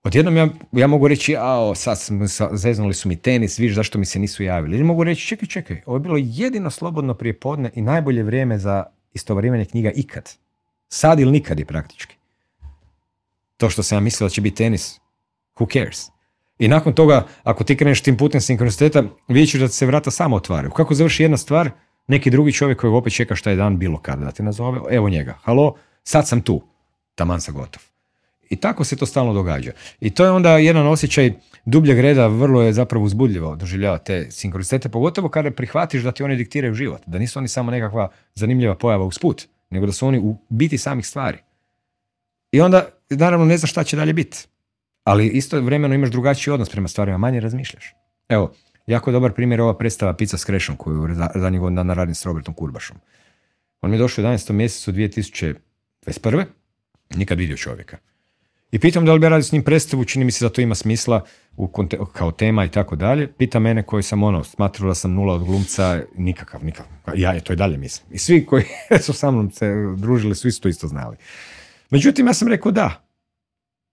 Odjednom 0.03 0.37
ja, 0.37 0.47
ja 0.71 0.87
mogu 0.87 1.07
reći, 1.07 1.35
a 1.37 1.75
sad 1.75 1.99
smo, 1.99 2.25
zeznuli 2.53 2.93
su 2.93 3.09
mi 3.09 3.15
tenis, 3.15 3.59
viš 3.59 3.75
zašto 3.75 3.99
mi 3.99 4.05
se 4.05 4.19
nisu 4.19 4.43
javili. 4.43 4.75
Ili 4.75 4.83
mogu 4.83 5.03
reći, 5.03 5.27
čekaj, 5.27 5.47
čekaj, 5.47 5.81
ovo 5.85 5.95
je 5.95 5.99
bilo 5.99 6.17
jedino 6.17 6.69
slobodno 6.69 7.13
prije 7.13 7.39
podne 7.39 7.71
i 7.75 7.81
najbolje 7.81 8.23
vrijeme 8.23 8.59
za 8.59 8.83
istovarivanje 9.13 9.65
knjiga 9.65 9.91
ikad. 9.95 10.29
Sad 10.89 11.19
ili 11.19 11.31
nikad 11.31 11.59
je 11.59 11.65
praktički. 11.65 12.15
To 13.57 13.69
što 13.69 13.83
sam 13.83 13.95
ja 13.95 13.99
mislio 13.99 14.27
da 14.27 14.29
će 14.29 14.41
biti 14.41 14.57
tenis, 14.57 14.99
who 15.55 15.73
cares? 15.73 16.18
I 16.59 16.67
nakon 16.67 16.93
toga, 16.93 17.27
ako 17.43 17.63
ti 17.63 17.77
kreneš 17.77 18.01
tim 18.01 18.17
putem 18.17 18.41
sinkronisteta, 18.41 19.03
vidjet 19.27 19.49
ćeš 19.49 19.59
da 19.59 19.67
se 19.67 19.85
vrata 19.85 20.11
samo 20.11 20.35
otvaraju. 20.35 20.71
Kako 20.71 20.93
završi 20.93 21.23
jedna 21.23 21.37
stvar, 21.37 21.69
neki 22.07 22.29
drugi 22.29 22.53
čovjek 22.53 22.79
koji 22.79 22.93
opet 22.93 23.13
čeka 23.13 23.35
šta 23.35 23.49
je 23.49 23.55
dan 23.55 23.77
bilo 23.77 23.99
kada 23.99 24.25
da 24.25 24.31
te 24.31 24.43
nazove, 24.43 24.79
evo 24.89 25.09
njega, 25.09 25.37
halo, 25.43 25.75
sad 26.03 26.27
sam 26.27 26.41
tu, 26.41 26.61
taman 27.15 27.41
sam 27.41 27.53
gotov. 27.53 27.83
I 28.49 28.55
tako 28.55 28.83
se 28.83 28.95
to 28.95 29.05
stalno 29.05 29.33
događa. 29.33 29.71
I 29.99 30.09
to 30.09 30.25
je 30.25 30.31
onda 30.31 30.57
jedan 30.57 30.87
osjećaj 30.87 31.33
dubljeg 31.65 31.99
reda, 31.99 32.27
vrlo 32.27 32.61
je 32.61 32.73
zapravo 32.73 33.05
uzbudljivo 33.05 33.55
doživljavati 33.55 34.05
te 34.05 34.31
sinkronistete, 34.31 34.89
pogotovo 34.89 35.29
kada 35.29 35.51
prihvatiš 35.51 36.03
da 36.03 36.11
ti 36.11 36.23
oni 36.23 36.35
diktiraju 36.35 36.73
život, 36.73 37.01
da 37.05 37.19
nisu 37.19 37.39
oni 37.39 37.47
samo 37.47 37.71
nekakva 37.71 38.09
zanimljiva 38.35 38.75
pojava 38.75 39.05
usput, 39.05 39.47
nego 39.69 39.85
da 39.85 39.91
su 39.91 40.07
oni 40.07 40.19
u 40.19 40.37
biti 40.49 40.77
samih 40.77 41.07
stvari. 41.07 41.37
I 42.51 42.61
onda, 42.61 42.85
naravno, 43.09 43.45
ne 43.45 43.57
znaš 43.57 43.71
šta 43.71 43.83
će 43.83 43.97
dalje 43.97 44.13
biti. 44.13 44.47
Ali 45.09 45.27
isto 45.27 45.61
vremeno 45.61 45.95
imaš 45.95 46.09
drugačiji 46.09 46.53
odnos 46.53 46.69
prema 46.69 46.87
stvarima, 46.87 47.17
manje 47.17 47.39
razmišljaš. 47.39 47.93
Evo, 48.29 48.53
jako 48.87 49.11
dobar 49.11 49.33
primjer 49.33 49.59
je 49.59 49.63
ova 49.63 49.77
predstava 49.77 50.13
Pizza 50.13 50.37
s 50.37 50.45
krešom 50.45 50.75
koju 50.75 51.07
zadnjih 51.35 51.61
godina 51.61 51.93
radim 51.93 52.15
s 52.15 52.25
Robertom 52.25 52.53
Kurbašom. 52.53 52.97
On 53.81 53.89
mi 53.89 53.97
je 53.97 53.99
došao 53.99 54.23
u 54.23 54.27
11. 54.27 54.51
mjesecu 54.51 54.91
2021. 54.91 56.45
Nikad 57.15 57.37
vidio 57.37 57.57
čovjeka. 57.57 57.97
I 58.71 58.79
pitam 58.79 59.05
da 59.05 59.13
li 59.13 59.19
bi 59.19 59.29
radio 59.29 59.43
s 59.43 59.51
njim 59.51 59.63
predstavu, 59.63 60.05
čini 60.05 60.25
mi 60.25 60.31
se 60.31 60.45
da 60.45 60.49
to 60.49 60.61
ima 60.61 60.75
smisla 60.75 61.25
u 61.57 61.67
kao 62.13 62.31
tema 62.31 62.65
i 62.65 62.69
tako 62.69 62.95
dalje. 62.95 63.31
Pita 63.33 63.59
mene 63.59 63.83
koji 63.83 64.03
sam 64.03 64.23
ono, 64.23 64.43
smatrao 64.43 64.87
da 64.87 64.95
sam 64.95 65.13
nula 65.13 65.33
od 65.33 65.43
glumca, 65.43 66.01
nikakav, 66.17 66.65
nikakav. 66.65 67.19
Ja 67.19 67.33
je 67.33 67.41
to 67.41 67.53
i 67.53 67.55
dalje 67.55 67.77
mislim. 67.77 68.13
I 68.13 68.17
svi 68.17 68.45
koji 68.45 68.63
su 69.05 69.13
sa 69.13 69.31
mnom 69.31 69.51
se 69.51 69.73
družili 69.97 70.35
su 70.35 70.47
isto 70.47 70.69
isto 70.69 70.87
znali. 70.87 71.17
Međutim, 71.89 72.27
ja 72.27 72.33
sam 72.33 72.47
rekao 72.47 72.71
da. 72.71 73.08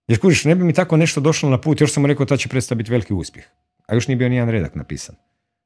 Jer 0.07 0.19
kužiš, 0.19 0.45
ne 0.45 0.55
bi 0.55 0.63
mi 0.63 0.73
tako 0.73 0.97
nešto 0.97 1.21
došlo 1.21 1.49
na 1.49 1.61
put, 1.61 1.81
još 1.81 1.93
sam 1.93 2.01
mu 2.01 2.07
rekao 2.07 2.25
da 2.25 2.37
će 2.37 2.49
predstava 2.49 2.77
biti 2.77 2.91
veliki 2.91 3.13
uspjeh. 3.13 3.45
A 3.87 3.95
još 3.95 4.07
nije 4.07 4.17
bio 4.17 4.29
nijedan 4.29 4.49
redak 4.49 4.75
napisan. 4.75 5.15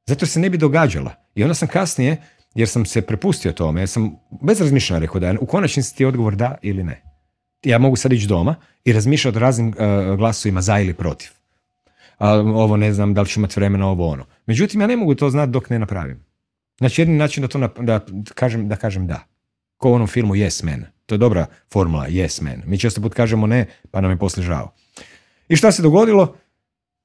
Zato 0.06 0.26
se 0.26 0.40
ne 0.40 0.50
bi 0.50 0.58
događala. 0.58 1.14
I 1.34 1.42
onda 1.42 1.54
sam 1.54 1.68
kasnije, 1.68 2.16
jer 2.54 2.68
sam 2.68 2.84
se 2.84 3.02
prepustio 3.02 3.52
tome, 3.52 3.80
jer 3.80 3.88
sam 3.88 4.16
bez 4.42 4.60
razmišljanja 4.60 5.00
rekao 5.00 5.20
da 5.20 5.34
u 5.40 5.46
konačnici 5.46 5.96
ti 5.96 6.02
je 6.02 6.06
odgovor 6.06 6.36
da 6.36 6.54
ili 6.62 6.84
ne. 6.84 7.02
Ja 7.64 7.78
mogu 7.78 7.96
sad 7.96 8.12
ići 8.12 8.26
doma 8.26 8.54
i 8.84 8.92
razmišljati 8.92 9.36
o 9.36 9.40
raznim 9.40 9.68
uh, 9.68 10.16
glasovima 10.16 10.62
za 10.62 10.80
ili 10.80 10.94
protiv. 10.94 11.30
A, 12.18 12.32
ovo 12.34 12.76
ne 12.76 12.92
znam, 12.92 13.14
da 13.14 13.20
li 13.20 13.28
ću 13.28 13.40
imati 13.40 13.60
vremena, 13.60 13.88
ovo 13.88 14.08
ono. 14.08 14.24
Međutim, 14.46 14.80
ja 14.80 14.86
ne 14.86 14.96
mogu 14.96 15.14
to 15.14 15.30
znati 15.30 15.52
dok 15.52 15.70
ne 15.70 15.78
napravim. 15.78 16.24
Znači, 16.78 17.00
jedini 17.00 17.18
način 17.18 17.42
da 17.42 17.48
to 17.48 17.58
da, 17.58 18.00
kažem, 18.34 18.68
da 18.68 18.76
kažem 18.76 19.06
da. 19.06 19.26
Ko 19.82 19.90
u 19.90 19.94
onom 19.94 20.06
filmu 20.06 20.34
Yes 20.34 20.64
Man. 20.64 20.84
To 21.06 21.14
je 21.14 21.18
dobra 21.18 21.46
formula, 21.72 22.08
yes 22.08 22.42
man. 22.42 22.62
Mi 22.66 22.78
često 22.78 23.00
put 23.00 23.14
kažemo 23.14 23.46
ne, 23.46 23.66
pa 23.90 24.00
nam 24.00 24.10
je 24.10 24.16
poslije 24.16 24.46
žao. 24.46 24.72
I 25.48 25.56
šta 25.56 25.72
se 25.72 25.82
dogodilo? 25.82 26.36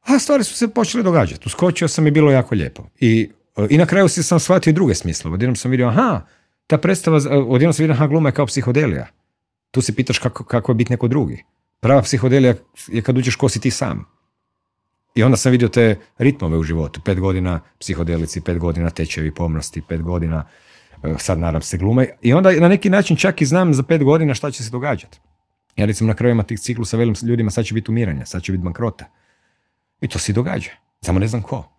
A 0.02 0.20
stvari 0.20 0.44
su 0.44 0.54
se 0.54 0.68
počele 0.68 1.04
događati. 1.04 1.44
Uskočio 1.46 1.88
sam 1.88 2.08
i 2.08 2.12
bilo 2.12 2.32
jako 2.32 2.56
lijepo. 2.56 2.84
I, 3.00 3.30
i 3.70 3.78
na 3.78 3.86
kraju 3.86 4.08
sam 4.08 4.40
shvatio 4.40 4.74
druge 4.74 4.96
smisle. 4.96 5.32
Odjednom 5.32 5.56
sam 5.56 5.72
vidio, 5.72 5.88
aha, 5.88 6.22
ta 6.68 6.78
predstava, 6.78 7.18
odjednom 7.48 7.74
sam 7.74 7.84
vidio, 7.84 7.94
aha, 7.94 8.08
gluma 8.08 8.30
je 8.30 8.34
kao 8.34 8.46
psihodelija. 8.46 9.08
Tu 9.72 9.82
se 9.82 9.96
pitaš 9.96 10.20
kako, 10.20 10.44
kako 10.44 10.72
je 10.72 10.76
biti 10.76 10.92
neko 10.92 11.08
drugi. 11.08 11.44
Prava 11.80 12.02
psihodelija 12.02 12.56
je 12.88 13.02
kad 13.02 13.18
uđeš 13.18 13.36
ko 13.36 13.50
si 13.50 13.60
ti 13.60 13.72
sam. 13.72 14.06
I 15.16 15.24
onda 15.24 15.38
sam 15.38 15.52
vidio 15.52 15.68
te 15.68 16.00
ritmove 16.18 16.58
u 16.58 16.64
životu. 16.64 17.02
Pet 17.06 17.20
godina 17.20 17.60
psihodelici, 17.80 18.42
pet 18.42 18.58
godina 18.58 18.90
tečevi 18.90 19.34
pomnosti, 19.34 19.82
pet 19.82 20.02
godina 20.02 20.46
E, 20.46 20.67
sad 21.18 21.40
naravno 21.40 21.62
se 21.62 21.78
glume. 21.78 22.08
I 22.22 22.34
onda 22.34 22.52
na 22.52 22.68
neki 22.68 22.90
način 22.90 23.18
čak 23.18 23.42
i 23.42 23.46
znam 23.46 23.74
za 23.74 23.84
pet 23.84 24.04
godina 24.04 24.34
šta 24.34 24.52
će 24.52 24.64
se 24.64 24.70
događati. 24.70 25.20
Ja 25.76 25.86
recimo 25.86 26.08
na 26.08 26.14
krajima 26.14 26.44
tih 26.44 26.60
ciklusa 26.60 26.98
velim 26.98 27.16
ljudima 27.22 27.52
sad 27.52 27.66
će 27.66 27.74
biti 27.74 27.92
umiranja, 27.92 28.26
sad 28.26 28.44
će 28.44 28.52
biti 28.52 28.64
bankrota. 28.64 29.06
I 30.02 30.08
to 30.08 30.20
se 30.20 30.34
događa. 30.34 30.70
Samo 31.02 31.20
ne 31.20 31.28
znam 31.28 31.42
ko. 31.42 31.70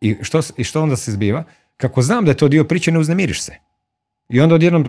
I 0.00 0.16
što, 0.22 0.40
I 0.56 0.64
što 0.64 0.82
onda 0.82 0.96
se 0.96 1.12
zbiva? 1.12 1.44
Kako 1.76 2.02
znam 2.02 2.24
da 2.24 2.30
je 2.30 2.36
to 2.36 2.48
dio 2.48 2.64
priče, 2.64 2.92
ne 2.92 2.98
uznemiriš 2.98 3.42
se. 3.42 3.56
I 4.28 4.40
onda 4.40 4.54
odjednom, 4.54 4.86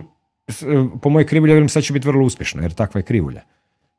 po 1.02 1.08
mojoj 1.08 1.26
krivulji, 1.26 1.52
velim 1.52 1.68
sad 1.68 1.82
će 1.82 1.92
biti 1.92 2.08
vrlo 2.08 2.24
uspješno, 2.24 2.62
jer 2.62 2.74
takva 2.74 2.98
je 2.98 3.02
krivulja. 3.02 3.42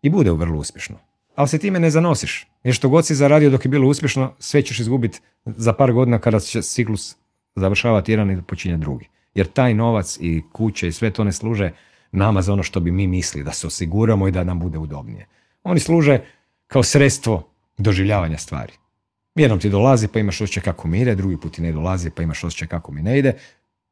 I 0.01 0.09
bude 0.09 0.31
vrlo 0.31 0.59
uspješno. 0.59 0.95
Ali 1.35 1.47
se 1.47 1.57
time 1.57 1.79
ne 1.79 1.89
zanosiš. 1.89 2.47
Jer 2.63 2.75
što 2.75 2.89
god 2.89 3.05
si 3.05 3.15
zaradio 3.15 3.49
dok 3.49 3.65
je 3.65 3.69
bilo 3.69 3.88
uspješno, 3.88 4.33
sve 4.39 4.61
ćeš 4.61 4.79
izgubiti 4.79 5.19
za 5.45 5.73
par 5.73 5.93
godina 5.93 6.19
kada 6.19 6.39
će 6.39 6.61
ciklus 6.61 7.15
završavati 7.55 8.11
jedan 8.11 8.31
i 8.31 8.41
počinje 8.41 8.77
drugi. 8.77 9.09
Jer 9.38 9.47
taj 9.47 9.73
novac 9.73 10.17
i 10.21 10.41
kuće 10.51 10.88
i 10.88 10.91
sve 10.91 11.11
to 11.11 11.23
ne 11.23 11.31
služe 11.31 11.71
nama 12.11 12.41
za 12.41 12.53
ono 12.53 12.63
što 12.63 12.79
bi 12.79 12.91
mi 12.91 13.07
mislili, 13.07 13.43
da 13.45 13.51
se 13.51 13.67
osiguramo 13.67 14.27
i 14.27 14.31
da 14.31 14.43
nam 14.43 14.59
bude 14.59 14.77
udobnije. 14.77 15.27
Oni 15.63 15.79
služe 15.79 16.19
kao 16.67 16.83
sredstvo 16.83 17.49
doživljavanja 17.77 18.38
stvari. 18.38 18.73
Jednom 19.35 19.59
ti 19.59 19.69
dolazi 19.69 20.07
pa 20.07 20.19
imaš 20.19 20.41
osjećaj 20.41 20.63
kako 20.63 20.88
mi 20.88 21.01
ide, 21.01 21.15
drugi 21.15 21.38
put 21.38 21.53
ti 21.53 21.61
ne 21.61 21.71
dolazi 21.71 22.09
pa 22.09 22.23
imaš 22.23 22.43
osjećaj 22.43 22.67
kako 22.67 22.91
mi 22.91 23.01
ne 23.01 23.19
ide. 23.19 23.33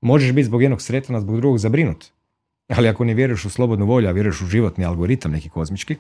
Možeš 0.02 0.32
biti 0.32 0.46
zbog 0.46 0.62
jednog 0.62 0.82
sretna, 0.82 1.22
zbog 1.22 1.38
drugog 1.38 1.60
zabrinut. 1.60 2.06
Ali 2.68 2.88
ako 2.88 3.06
ne 3.06 3.14
vjeruješ 3.14 3.46
u 3.46 3.50
slobodnu 3.50 3.86
volju, 3.86 4.08
a 4.08 4.12
vjeruješ 4.12 4.42
u 4.42 4.46
životni 4.46 4.86
algoritam 4.86 5.32
neki 5.32 5.50
kozmički, 5.50 5.96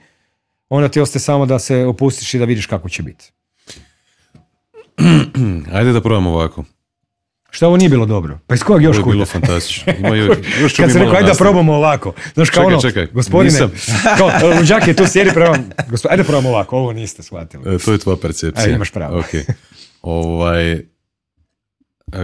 onda 0.69 0.89
ti 0.89 0.99
ostaje 0.99 1.21
samo 1.21 1.45
da 1.45 1.59
se 1.59 1.85
opustiš 1.85 2.33
i 2.33 2.39
da 2.39 2.45
vidiš 2.45 2.65
kako 2.65 2.89
će 2.89 3.03
biti. 3.03 3.31
Ajde 5.77 5.91
da 5.91 6.01
probamo 6.01 6.29
ovako. 6.29 6.63
Šta 7.55 7.67
ovo 7.67 7.77
nije 7.77 7.89
bilo 7.89 8.05
dobro? 8.05 8.39
Pa 8.47 8.55
iz 8.55 8.63
kojeg 8.63 8.83
još 8.83 8.97
kuda? 8.97 9.11
bilo 9.11 9.25
fantastično. 9.25 9.93
Ima 9.99 10.15
još, 10.15 10.37
još 10.61 10.73
Kad 10.73 10.91
se 10.91 10.99
rekao, 10.99 11.15
ajde 11.15 11.27
da 11.27 11.33
probamo 11.37 11.73
ovako. 11.73 12.13
Znaš, 12.33 12.49
kao 12.49 12.63
čekaj, 12.63 12.73
ono, 12.73 12.81
čekaj, 12.81 13.07
gospodine, 13.13 13.51
nisam. 13.51 13.71
kao, 14.17 14.31
luđak 14.57 14.87
je 14.87 14.93
tu 14.93 15.03
sjedi 15.07 15.31
prema, 15.33 15.57
gospodine, 15.89 16.11
ajde 16.13 16.23
probamo 16.23 16.49
ovako, 16.49 16.77
ovo 16.77 16.93
niste 16.93 17.23
shvatili. 17.23 17.75
E, 17.75 17.77
to 17.77 17.91
je 17.91 17.97
tvoja 17.97 18.17
percepcija. 18.17 18.63
Ajde, 18.63 18.75
imaš 18.75 18.91
pravo. 18.91 19.21
Okay. 19.21 19.43
Ovaj, 20.01 20.71
e, 20.71 20.83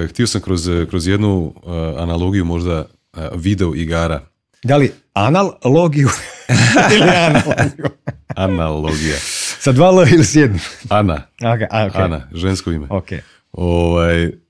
htio 0.09 0.27
sam 0.27 0.41
kroz, 0.41 0.69
kroz 0.89 1.07
jednu 1.07 1.53
uh, 1.63 1.73
analogiju 1.97 2.45
možda 2.45 2.85
uh, 3.13 3.23
video 3.35 3.75
igara. 3.75 4.21
Da 4.63 4.77
li 4.77 4.91
analogiju 5.13 6.09
ili 6.95 7.09
analogiju? 7.09 7.85
Analogija. 8.27 9.17
Sa 9.59 9.71
dva 9.71 9.87
L 9.87 10.13
ili 10.13 10.25
s 10.25 10.35
jednim? 10.35 10.61
Ana. 10.89 11.21
Okay, 11.39 11.67
okay. 11.71 12.03
Ana, 12.03 12.27
žensko 12.33 12.71
ime. 12.71 12.87
Ok. 12.89 13.07
Ovaj, 13.51 14.40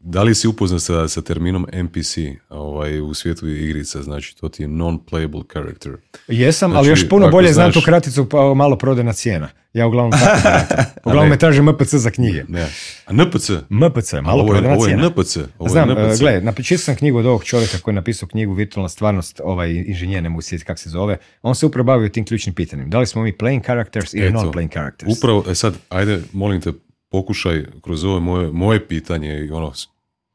da 0.00 0.22
li 0.22 0.34
si 0.34 0.48
upoznat 0.48 0.82
sa, 0.82 1.08
sa 1.08 1.22
terminom 1.22 1.66
NPC 1.72 2.16
ovaj, 2.48 3.00
u 3.00 3.14
svijetu 3.14 3.48
igrica, 3.48 4.02
znači 4.02 4.36
to 4.36 4.48
ti 4.48 4.62
je 4.62 4.68
non-playable 4.68 5.52
character. 5.52 5.92
Jesam, 6.28 6.76
ali 6.76 6.88
još 6.88 6.98
znači, 6.98 7.08
puno 7.08 7.28
bolje 7.30 7.52
znam 7.52 7.72
tu 7.72 7.80
kraticu 7.84 8.28
pa 8.28 8.54
malo 8.54 8.78
prodajna 8.78 9.12
cijena. 9.12 9.48
Ja 9.72 9.86
uglavnom 9.86 10.20
tako 10.20 10.82
Uglavnom 11.04 11.30
me 11.30 11.38
traže 11.38 11.62
MPC 11.62 11.94
za 11.94 12.10
knjige. 12.10 12.44
Ne. 12.48 12.68
A 13.06 13.12
NPC? 13.12 13.50
MPC, 13.68 14.12
malo 14.22 14.42
ovo 14.42 14.54
je, 14.54 14.72
ovo 14.72 14.86
je 14.86 14.94
NPC. 14.94 15.36
Ovo 15.58 15.68
znam, 15.68 15.90
je 15.90 16.08
NPC. 16.08 16.20
gle, 16.20 16.40
napisao 16.40 16.78
sam 16.78 16.96
knjigu 16.96 17.18
od 17.18 17.26
ovog 17.26 17.44
čovjeka 17.44 17.78
koji 17.78 17.92
je 17.92 17.96
napisao 17.96 18.28
knjigu 18.28 18.52
Virtualna 18.52 18.88
stvarnost, 18.88 19.40
ovaj 19.44 19.70
inženjer, 19.72 20.22
ne 20.22 20.28
mogu 20.28 20.42
sjetiti 20.42 20.66
kako 20.66 20.80
se 20.80 20.90
zove. 20.90 21.16
On 21.42 21.54
se 21.54 21.66
upravo 21.66 21.84
bavio 21.84 22.08
tim 22.08 22.24
ključnim 22.24 22.54
pitanjem. 22.54 22.90
Da 22.90 22.98
li 22.98 23.06
smo 23.06 23.22
mi 23.22 23.32
playing 23.32 23.64
characters 23.64 24.14
ili 24.14 24.30
non-playing 24.30 24.72
characters? 24.72 25.18
Upravo, 25.18 25.44
e 25.50 25.54
sad, 25.54 25.74
ajde, 25.88 26.22
molim 26.32 26.60
te, 26.60 26.72
pokušaj 27.08 27.66
kroz 27.82 28.04
ovo 28.04 28.20
moje, 28.20 28.52
moje 28.52 28.88
pitanje 28.88 29.44
i 29.44 29.50
ono, 29.50 29.72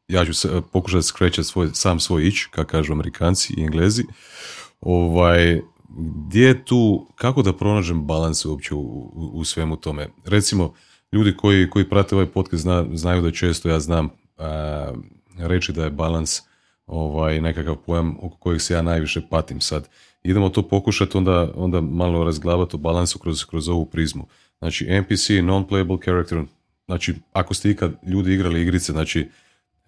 ja 0.07 0.25
ću 0.25 0.33
se, 0.33 0.61
pokušati 0.71 1.03
skrećati 1.03 1.47
svoj, 1.47 1.69
sam 1.73 1.99
svoj 1.99 2.27
ić, 2.27 2.45
kako 2.51 2.71
kažu 2.71 2.93
amerikanci 2.93 3.53
i 3.57 3.61
englezi, 3.63 4.03
ovaj, 4.81 5.61
gdje 6.27 6.47
je 6.47 6.65
tu, 6.65 7.07
kako 7.15 7.41
da 7.41 7.53
pronađem 7.53 8.07
balans 8.07 8.45
uopće 8.45 8.75
u, 8.75 9.11
u, 9.33 9.45
svemu 9.45 9.75
tome. 9.75 10.09
Recimo, 10.25 10.73
ljudi 11.11 11.37
koji, 11.37 11.69
koji 11.69 11.89
prate 11.89 12.15
ovaj 12.15 12.27
podcast 12.27 12.67
znaju 12.93 13.21
da 13.21 13.31
često 13.31 13.69
ja 13.69 13.79
znam 13.79 14.09
reći 15.37 15.71
da 15.71 15.83
je 15.83 15.89
balans 15.89 16.41
ovaj, 16.85 17.41
nekakav 17.41 17.75
pojam 17.75 18.17
oko 18.21 18.37
kojeg 18.37 18.61
se 18.61 18.73
ja 18.73 18.81
najviše 18.81 19.21
patim 19.29 19.61
sad. 19.61 19.89
Idemo 20.23 20.49
to 20.49 20.61
pokušati 20.61 21.17
onda, 21.17 21.51
onda 21.55 21.81
malo 21.81 22.23
razglavati 22.23 22.75
o 22.75 22.79
balansu 22.79 23.19
kroz, 23.19 23.45
kroz 23.45 23.69
ovu 23.69 23.85
prizmu. 23.85 24.27
Znači 24.59 24.85
NPC, 24.85 25.29
non-playable 25.29 26.03
character, 26.03 26.43
Znači, 26.85 27.15
ako 27.33 27.53
ste 27.53 27.69
ikad 27.69 27.91
ljudi 28.07 28.33
igrali 28.33 28.61
igrice, 28.61 28.91
znači, 28.91 29.29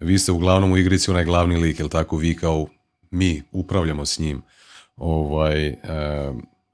vi 0.00 0.18
ste 0.18 0.32
uglavnom 0.32 0.72
u 0.72 0.76
igrici 0.76 1.10
onaj 1.10 1.24
glavni 1.24 1.56
lik, 1.56 1.78
jel 1.78 1.88
tako, 1.88 2.16
vi 2.16 2.36
kao 2.36 2.66
mi 3.10 3.42
upravljamo 3.52 4.06
s 4.06 4.18
njim. 4.18 4.42
Ovaj, 4.96 5.74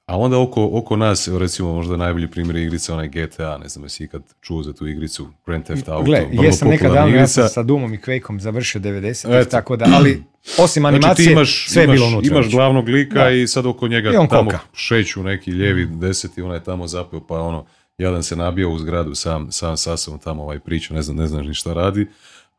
a 0.06 0.16
onda 0.16 0.38
oko, 0.38 0.70
oko 0.72 0.96
nas, 0.96 1.28
recimo 1.28 1.74
možda 1.74 1.96
najbolji 1.96 2.30
primjer 2.30 2.56
igrice, 2.56 2.92
onaj 2.92 3.08
GTA, 3.08 3.58
ne 3.58 3.68
znam 3.68 3.84
jesi 3.84 4.04
ikad 4.04 4.22
čuo 4.40 4.62
za 4.62 4.72
tu 4.72 4.86
igricu 4.86 5.28
Grand 5.46 5.64
Theft 5.64 5.88
Auto. 5.88 6.04
Gle, 6.04 6.26
jesam 6.32 6.68
nekad 6.68 6.92
davno, 6.92 7.16
ja 7.16 7.26
sam 7.26 7.48
sa 7.48 7.62
Dumom 7.62 7.94
i 7.94 7.98
Quakeom 7.98 8.38
završio 8.38 8.80
90 8.80 9.48
tako 9.50 9.76
da, 9.76 9.86
ali 9.94 10.22
Osim 10.58 10.80
Znači 10.80 10.94
animacije, 10.96 11.26
ti 11.26 11.32
imaš, 11.32 11.68
sve 11.68 11.82
je 11.82 11.88
bilo 11.88 12.06
unutra. 12.06 12.30
imaš 12.32 12.44
već. 12.44 12.54
glavnog 12.54 12.88
lika 12.88 13.18
Da. 13.18 13.30
i 13.30 13.46
sad 13.46 13.66
oko 13.66 13.88
njega 13.88 14.10
I 14.12 14.16
on 14.16 14.28
tamo 14.28 14.50
koka. 14.50 14.58
šeću 14.74 15.22
neki 15.22 15.52
lijevi 15.52 15.86
deseti, 15.86 16.42
onaj 16.42 16.60
tamo 16.60 16.86
zapeo 16.86 17.20
pa 17.26 17.40
ono, 17.40 17.64
jadan 18.02 18.22
se 18.22 18.36
nabio 18.36 18.70
u 18.70 18.78
zgradu 18.78 19.14
sam, 19.14 19.52
sam 19.52 19.76
sa 19.76 19.96
sobom 19.96 20.20
tamo 20.20 20.42
ovaj 20.42 20.60
priča, 20.60 20.94
ne 20.94 21.02
znam, 21.02 21.16
ne 21.16 21.26
znaš 21.26 21.46
ni 21.46 21.54
šta 21.54 21.72
radi. 21.72 22.06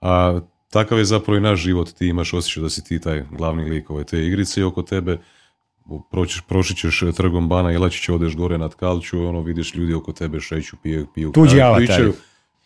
A 0.01 0.39
takav 0.69 0.97
je 0.97 1.05
zapravo 1.05 1.37
i 1.37 1.41
naš 1.41 1.59
život, 1.59 1.93
ti 1.93 2.07
imaš 2.07 2.33
osjećaj 2.33 2.63
da 2.63 2.69
si 2.69 2.83
ti 2.83 2.99
taj 2.99 3.23
glavni 3.31 3.69
lik 3.69 3.89
ove 3.89 4.03
te 4.03 4.25
igrice 4.25 4.61
i 4.61 4.63
oko 4.63 4.81
tebe 4.81 5.17
proćiš, 6.11 6.41
prošit 6.41 6.77
ćeš 6.77 7.03
trgom 7.15 7.49
bana 7.49 7.71
Ilačića, 7.71 8.13
odeš 8.13 8.35
gore 8.35 8.57
nad 8.57 8.75
kalču, 8.75 9.25
ono 9.25 9.41
vidiš 9.41 9.75
ljudi 9.75 9.93
oko 9.93 10.11
tebe 10.11 10.39
šeću, 10.39 10.77
piju, 10.83 11.07
piju 11.15 11.31
Tuđi 11.31 11.57
kavu, 11.57 11.61
avatari. 11.61 11.85
pričaju. 11.85 12.13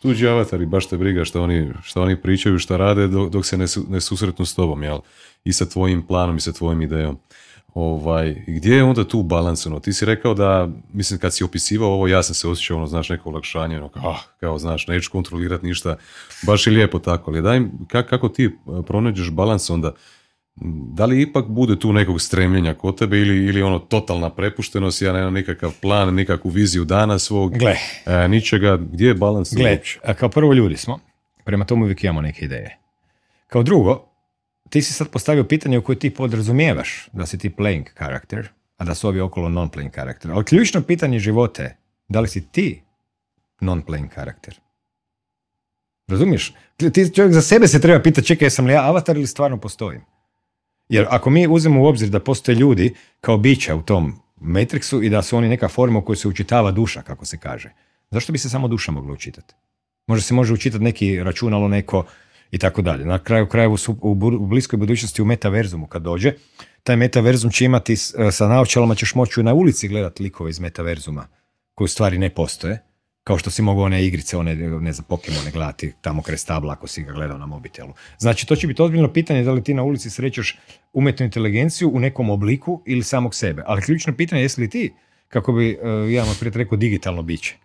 Tuđi 0.02 0.28
avatari, 0.28 0.66
baš 0.66 0.86
te 0.86 0.96
briga 0.96 1.24
šta 1.24 1.40
oni, 1.40 1.72
šta 1.82 2.02
oni 2.02 2.22
pričaju, 2.22 2.58
šta 2.58 2.76
rade 2.76 3.08
dok, 3.08 3.30
dok 3.30 3.46
se 3.46 3.56
ne, 3.56 3.66
ne 3.88 4.00
susretnu 4.00 4.44
s 4.44 4.54
tobom, 4.54 4.82
jel? 4.82 4.98
I 5.44 5.52
sa 5.52 5.66
tvojim 5.66 6.06
planom 6.06 6.36
i 6.36 6.40
sa 6.40 6.52
tvojim 6.52 6.82
idejom. 6.82 7.18
Ovaj, 7.80 8.34
gdje 8.46 8.74
je 8.76 8.84
onda 8.84 9.04
tu 9.08 9.22
balans? 9.22 9.66
Ono? 9.66 9.80
Ti 9.80 9.92
si 9.92 10.04
rekao 10.04 10.34
da, 10.34 10.68
mislim, 10.92 11.20
kad 11.20 11.34
si 11.34 11.44
opisivao 11.44 11.88
ovo, 11.92 12.08
ja 12.08 12.22
sam 12.22 12.34
se 12.34 12.48
osjećao, 12.48 12.76
ono, 12.76 12.86
znaš, 12.86 13.08
neko 13.08 13.28
olakšanje, 13.28 13.76
ono, 13.76 13.88
kao, 13.88 14.10
ah, 14.10 14.18
kao, 14.40 14.58
znaš, 14.58 14.86
neću 14.86 15.10
kontrolirati 15.10 15.66
ništa, 15.66 15.96
baš 16.46 16.66
je 16.66 16.72
lijepo 16.72 16.98
tako, 16.98 17.30
ali 17.30 17.42
daj, 17.42 17.60
mi, 17.60 17.68
ka- 17.86 18.06
kako 18.06 18.28
ti 18.28 18.44
eh, 18.44 18.50
pronađeš 18.86 19.30
balans 19.30 19.70
onda? 19.70 19.92
Da 20.94 21.04
li 21.04 21.22
ipak 21.22 21.46
bude 21.46 21.78
tu 21.78 21.92
nekog 21.92 22.20
stremljenja 22.20 22.74
kod 22.74 22.98
tebe 22.98 23.18
ili, 23.18 23.36
ili 23.46 23.62
ono 23.62 23.78
totalna 23.78 24.30
prepuštenost, 24.30 25.02
ja 25.02 25.12
nemam 25.12 25.34
nikakav 25.34 25.72
plan, 25.82 26.14
nikakvu 26.14 26.48
viziju 26.50 26.84
dana 26.84 27.18
svog, 27.18 27.58
Gle, 27.58 27.76
e, 28.06 28.28
ničega, 28.28 28.76
gdje 28.76 29.06
je 29.08 29.14
balans? 29.14 29.54
gle, 29.54 29.78
kao 30.18 30.28
prvo 30.28 30.52
ljudi 30.52 30.76
smo, 30.76 30.98
prema 31.44 31.64
tomu 31.64 31.84
uvijek 31.84 32.04
imamo 32.04 32.20
neke 32.20 32.44
ideje. 32.44 32.78
Kao 33.46 33.62
drugo, 33.62 34.07
ti 34.70 34.82
si 34.82 34.92
sad 34.92 35.08
postavio 35.10 35.44
pitanje 35.44 35.78
u 35.78 35.82
koje 35.82 35.98
ti 35.98 36.14
podrazumijevaš 36.14 37.08
da 37.12 37.26
si 37.26 37.38
ti 37.38 37.50
playing 37.50 37.84
karakter, 37.84 38.48
a 38.76 38.84
da 38.84 38.94
su 38.94 39.08
ovi 39.08 39.20
okolo 39.20 39.48
non-playing 39.48 39.90
karakter. 39.90 40.30
Ali 40.30 40.44
ključno 40.44 40.82
pitanje 40.82 41.18
života 41.18 41.62
je, 41.62 41.76
da 42.08 42.20
li 42.20 42.28
si 42.28 42.48
ti 42.48 42.82
non-playing 43.60 44.08
karakter? 44.08 44.60
Razumiješ? 46.08 46.54
Ti 46.76 47.14
čovjek 47.14 47.34
za 47.34 47.42
sebe 47.42 47.68
se 47.68 47.80
treba 47.80 48.02
pitati, 48.02 48.26
čekaj, 48.26 48.46
jesam 48.46 48.66
li 48.66 48.72
ja 48.72 48.88
avatar 48.88 49.16
ili 49.16 49.26
stvarno 49.26 49.60
postojim? 49.60 50.00
Jer 50.88 51.06
ako 51.10 51.30
mi 51.30 51.48
uzmemo 51.48 51.82
u 51.82 51.86
obzir 51.86 52.08
da 52.08 52.20
postoje 52.20 52.54
ljudi 52.54 52.94
kao 53.20 53.36
bića 53.36 53.74
u 53.74 53.82
tom 53.82 54.20
Matrixu 54.40 55.04
i 55.04 55.08
da 55.08 55.22
su 55.22 55.36
oni 55.36 55.48
neka 55.48 55.68
forma 55.68 55.98
u 55.98 56.04
kojoj 56.04 56.16
se 56.16 56.28
učitava 56.28 56.70
duša, 56.70 57.02
kako 57.02 57.24
se 57.24 57.38
kaže, 57.38 57.72
zašto 58.10 58.32
bi 58.32 58.38
se 58.38 58.48
samo 58.48 58.68
duša 58.68 58.92
mogla 58.92 59.12
učitati? 59.12 59.54
Možda 60.06 60.22
se 60.22 60.34
može 60.34 60.52
učitati 60.52 60.84
neki 60.84 61.22
računalo, 61.22 61.68
neko 61.68 62.04
i 62.50 62.58
tako 62.58 62.82
dalje. 62.82 63.04
Na 63.04 63.18
kraju 63.18 63.46
krajeva 63.46 63.74
u, 63.88 63.94
u 64.02 64.46
bliskoj 64.46 64.76
budućnosti 64.76 65.22
u 65.22 65.24
metaverzumu 65.24 65.86
kad 65.86 66.02
dođe, 66.02 66.32
taj 66.82 66.96
metaverzum 66.96 67.50
će 67.50 67.64
imati, 67.64 67.92
e, 67.92 67.96
sa 68.30 68.48
naočalama 68.48 68.94
ćeš 68.94 69.14
moći 69.14 69.42
na 69.42 69.54
ulici 69.54 69.88
gledati 69.88 70.22
likove 70.22 70.50
iz 70.50 70.60
metaverzuma, 70.60 71.26
koji 71.74 71.84
u 71.84 71.88
stvari 71.88 72.18
ne 72.18 72.30
postoje, 72.30 72.82
kao 73.24 73.38
što 73.38 73.50
si 73.50 73.62
mogao 73.62 73.84
one 73.84 74.06
igrice, 74.06 74.36
one, 74.36 74.54
ne 74.56 74.92
znam, 74.92 75.04
Pokemone 75.08 75.50
gledati 75.50 75.92
tamo 76.00 76.22
kraj 76.22 76.38
stabla 76.38 76.72
ako 76.72 76.86
si 76.86 77.02
ga 77.02 77.12
gledao 77.12 77.38
na 77.38 77.46
mobitelu. 77.46 77.92
Znači, 78.18 78.46
to 78.46 78.56
će 78.56 78.66
biti 78.66 78.82
ozbiljno 78.82 79.12
pitanje 79.12 79.42
da 79.42 79.52
li 79.52 79.64
ti 79.64 79.74
na 79.74 79.82
ulici 79.82 80.10
srećeš 80.10 80.58
umjetnu 80.92 81.24
inteligenciju 81.24 81.90
u 81.94 82.00
nekom 82.00 82.30
obliku 82.30 82.82
ili 82.86 83.02
samog 83.02 83.34
sebe. 83.34 83.62
Ali 83.66 83.82
ključno 83.82 84.16
pitanje 84.16 84.42
je 84.42 84.48
li 84.58 84.70
ti, 84.70 84.94
kako 85.28 85.52
bi 85.52 85.78
uh, 85.82 86.12
ja 86.12 86.24
vam 86.24 86.36
prije 86.40 86.52
rekao, 86.54 86.78
digitalno 86.78 87.22
biće. 87.22 87.56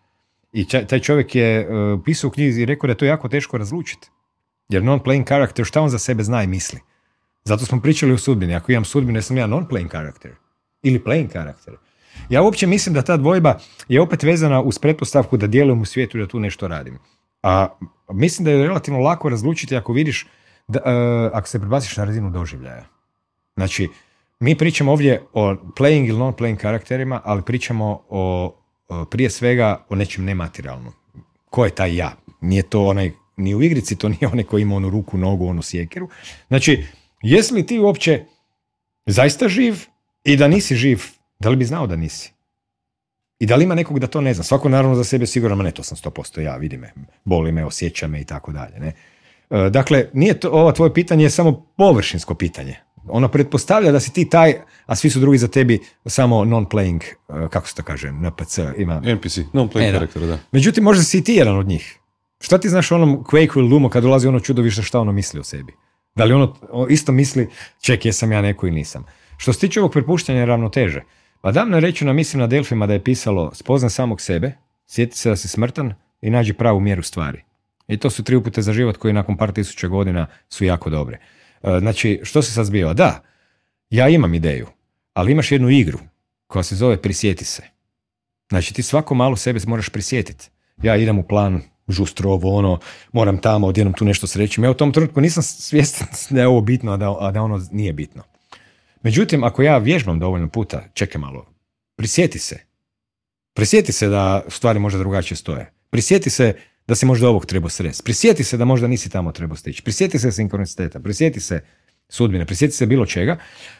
I 0.54 0.68
taj 0.68 1.00
čovjek 1.00 1.36
je 1.36 1.60
e, 1.60 1.66
pisao 2.06 2.28
u 2.28 2.32
knjizi 2.32 2.62
i 2.62 2.66
rekao 2.66 2.88
da 2.88 2.92
je 2.92 2.98
to 2.98 3.06
jako 3.06 3.30
teško 3.30 3.58
razlučiti. 3.58 4.10
Jer 4.70 4.84
non-playing 4.84 5.24
karakter, 5.24 5.66
šta 5.66 5.82
on 5.82 5.90
za 5.90 6.00
sebe 6.00 6.24
zna 6.24 6.44
i 6.44 6.48
misli? 6.48 6.80
Zato 7.44 7.66
smo 7.66 7.82
pričali 7.82 8.14
o 8.14 8.18
sudbini. 8.18 8.56
Ako 8.56 8.72
imam 8.72 8.86
sudbinu, 8.86 9.18
jesam 9.18 9.38
ja 9.38 9.48
non-playing 9.48 9.88
karakter 9.88 10.32
ili 10.84 11.00
playing 11.00 11.28
karakter. 11.28 11.74
Ja 12.30 12.42
uopće 12.42 12.68
mislim 12.68 12.94
da 12.94 13.02
ta 13.02 13.18
dvojba 13.18 13.58
je 13.88 14.02
opet 14.02 14.24
vezana 14.24 14.62
uz 14.62 14.80
pretpostavku 14.80 15.38
da 15.38 15.48
djelujem 15.48 15.82
u 15.82 15.86
svijetu 15.86 16.18
i 16.18 16.22
da 16.22 16.28
tu 16.28 16.40
nešto 16.40 16.68
radim. 16.68 17.00
A 17.44 17.68
mislim 18.12 18.46
da 18.46 18.52
je 18.52 18.68
relativno 18.68 19.00
lako 19.00 19.30
razlučiti 19.30 19.76
ako 19.76 19.94
vidiš, 19.94 20.28
da, 20.68 20.80
e, 20.80 21.30
ako 21.34 21.48
se 21.48 21.60
prebaciš 21.60 21.98
na 21.98 22.04
razinu 22.04 22.30
doživljaja. 22.30 22.86
Znači, 23.56 23.90
mi 24.40 24.58
pričamo 24.58 24.92
ovdje 24.92 25.24
o 25.34 25.54
playing 25.54 26.08
ili 26.08 26.20
non-playing 26.20 26.58
karakterima, 26.58 27.22
ali 27.24 27.42
pričamo 27.42 28.02
o, 28.10 28.56
o, 28.90 29.06
prije 29.06 29.30
svega 29.30 29.86
o 29.90 29.96
nečem 29.96 30.26
nematerijalnom. 30.26 30.94
Ko 31.50 31.66
je 31.66 31.76
taj 31.76 31.96
ja? 31.96 32.12
Nije 32.42 32.64
to 32.64 32.86
onaj, 32.86 33.12
ni 33.38 33.56
u 33.56 33.62
igrici, 33.62 33.96
to 33.96 34.10
nije 34.10 34.28
onaj 34.28 34.44
koji 34.44 34.62
ima 34.62 34.76
onu 34.76 34.90
ruku, 34.90 35.18
nogu, 35.18 35.48
onu 35.48 35.62
sjekiru. 35.62 36.10
Znači, 36.48 36.86
jesi 37.22 37.54
li 37.54 37.66
ti 37.66 37.80
uopće 37.80 38.26
zaista 39.06 39.48
živ 39.48 39.76
i 40.24 40.36
da 40.38 40.48
nisi 40.48 40.76
živ, 40.76 41.04
da 41.40 41.50
li 41.50 41.56
bi 41.56 41.66
znao 41.66 41.88
da 41.88 41.96
nisi? 41.96 42.34
I 43.40 43.46
da 43.46 43.56
li 43.56 43.64
ima 43.64 43.76
nekog 43.76 44.00
da 44.00 44.08
to 44.08 44.22
ne 44.22 44.34
zna? 44.34 44.44
Svako 44.44 44.70
naravno 44.70 44.96
za 44.96 45.04
sebe 45.04 45.26
sigurno, 45.26 45.56
ma 45.56 45.64
ne, 45.64 45.72
to 45.72 45.84
sam 45.84 45.98
100% 45.98 46.42
ja, 46.42 46.56
vidi 46.56 46.78
me, 46.78 46.94
boli 47.24 47.52
me, 47.52 47.66
osjeća 47.66 48.08
me 48.08 48.22
i 48.22 48.26
tako 48.26 48.52
dalje. 48.52 48.80
Ne? 48.80 48.94
E, 49.50 49.70
Dakle, 49.70 50.06
nije 50.14 50.40
to, 50.40 50.50
ovo 50.50 50.72
tvoje 50.72 50.94
pitanje 50.94 51.24
je 51.24 51.30
samo 51.30 51.66
površinsko 51.78 52.36
pitanje. 52.36 52.76
Ono 53.08 53.28
pretpostavlja 53.28 53.92
da 53.92 54.00
si 54.00 54.14
ti 54.14 54.30
taj, 54.30 54.54
a 54.86 54.96
svi 54.96 55.10
su 55.10 55.20
drugi 55.20 55.38
za 55.38 55.48
tebi 55.48 55.80
samo 56.06 56.46
non-playing, 56.46 57.02
e, 57.04 57.50
kako 57.50 57.68
se 57.68 57.76
to 57.76 57.84
kaže, 57.84 58.12
NPC, 58.12 58.58
ima... 58.78 59.02
NPC, 59.06 59.38
non-playing 59.54 59.90
E, 59.90 59.92
da. 59.92 60.00
karakter, 60.00 60.22
da. 60.22 60.40
Međutim, 60.52 60.84
možda 60.84 61.04
si 61.04 61.18
i 61.18 61.24
ti 61.24 61.34
jedan 61.34 61.58
od 61.58 61.68
njih. 61.68 62.00
Šta 62.44 62.58
ti 62.58 62.70
znaš 62.70 62.92
o 62.92 62.96
onom 62.96 63.24
Quake 63.24 63.60
ili 63.60 63.70
Doomu 63.70 63.90
kad 63.90 64.04
dolazi 64.04 64.28
ono 64.28 64.40
čudovište 64.40 64.82
šta 64.82 65.00
ono 65.00 65.12
misli 65.12 65.40
o 65.40 65.44
sebi? 65.44 65.74
Da 66.16 66.24
li 66.24 66.34
ono 66.34 66.56
isto 66.90 67.12
misli, 67.12 67.50
ček, 67.82 68.06
jesam 68.06 68.32
ja 68.32 68.42
neko 68.42 68.68
ili 68.68 68.76
nisam? 68.76 69.06
Što 69.38 69.54
se 69.54 69.60
tiče 69.60 69.80
ovog 69.80 69.92
prepuštanja 69.92 70.46
ravnoteže, 70.46 71.04
pa 71.42 71.52
davno 71.52 71.78
je 71.78 71.82
rečeno, 71.82 72.14
mislim 72.14 72.40
na 72.40 72.48
Delfima 72.48 72.88
da 72.88 72.94
je 72.94 73.04
pisalo 73.04 73.52
spoznaj 73.54 73.90
samog 73.90 74.22
sebe, 74.22 74.52
sjeti 74.86 75.18
se 75.18 75.30
da 75.30 75.36
si 75.36 75.48
smrtan 75.48 75.94
i 76.22 76.30
nađi 76.30 76.54
pravu 76.54 76.80
mjeru 76.80 77.04
stvari. 77.04 77.44
I 77.88 77.98
to 77.98 78.10
su 78.10 78.24
tri 78.24 78.36
upute 78.36 78.62
za 78.62 78.74
život 78.74 78.98
koji 78.98 79.14
nakon 79.14 79.38
par 79.38 79.52
tisuća 79.52 79.88
godina 79.88 80.28
su 80.50 80.66
jako 80.66 80.90
dobre. 80.90 81.20
E, 81.64 81.80
Znači, 81.80 82.20
što 82.24 82.42
se 82.42 82.52
sad 82.52 82.66
zbiva? 82.66 82.94
Da, 82.94 83.24
ja 83.90 84.10
imam 84.10 84.34
ideju, 84.34 84.68
ali 85.14 85.32
imaš 85.32 85.52
jednu 85.52 85.70
igru 85.70 86.00
koja 86.48 86.64
se 86.64 86.76
zove 86.76 87.02
prisjeti 87.02 87.46
se. 87.46 87.64
Znači 88.50 88.74
ti 88.74 88.84
svako 88.84 89.16
malo 89.16 89.36
sebe 89.36 89.60
moraš 89.68 89.90
prisjetiti. 89.90 90.50
Ja 90.82 90.96
idem 90.96 91.20
u 91.20 91.24
plan, 91.24 91.62
žustro 91.90 92.32
ovo, 92.32 92.56
ono, 92.56 92.80
moram 93.12 93.38
tamo, 93.38 93.68
odjednom 93.68 93.94
tu 93.94 94.06
nešto 94.06 94.28
srećem. 94.28 94.64
Ja 94.64 94.72
u 94.72 94.74
tom 94.74 94.92
trenutku 94.92 95.22
nisam 95.22 95.44
svjestan 95.44 96.08
da 96.36 96.42
je 96.42 96.48
ovo 96.48 96.62
bitno, 96.62 96.92
a 96.92 96.98
da, 96.98 97.16
a 97.20 97.32
da 97.32 97.42
ono 97.42 97.68
nije 97.72 97.94
bitno. 97.94 98.24
Međutim, 99.02 99.44
ako 99.44 99.64
ja 99.64 99.78
vježbam 99.78 100.20
dovoljno 100.20 100.50
puta, 100.50 100.84
čekaj 100.94 101.22
malo, 101.22 101.46
prisjeti 101.96 102.40
se. 102.40 102.60
Prisjeti 103.54 103.92
se 103.92 104.08
da 104.08 104.44
stvari 104.48 104.80
možda 104.80 105.00
drugačije 105.00 105.38
stoje. 105.38 105.72
Prisjeti 105.90 106.30
se 106.30 106.56
da 106.88 106.96
se 106.96 107.06
možda 107.06 107.30
ovog 107.30 107.46
trebao 107.46 107.70
sresti. 107.70 108.04
Prisjeti 108.04 108.44
se 108.44 108.58
da 108.58 108.66
možda 108.66 108.88
nisi 108.88 109.10
tamo 109.10 109.32
trebao 109.32 109.58
stići. 109.58 109.84
Prisjeti 109.84 110.20
se 110.20 110.32
sinkroniciteta. 110.32 111.00
Prisjeti 111.00 111.40
se 111.40 111.62
sudbine. 112.10 112.46
Prisjeti 112.46 112.74
se 112.74 112.86
bilo 112.86 113.06
čega. 113.06 113.38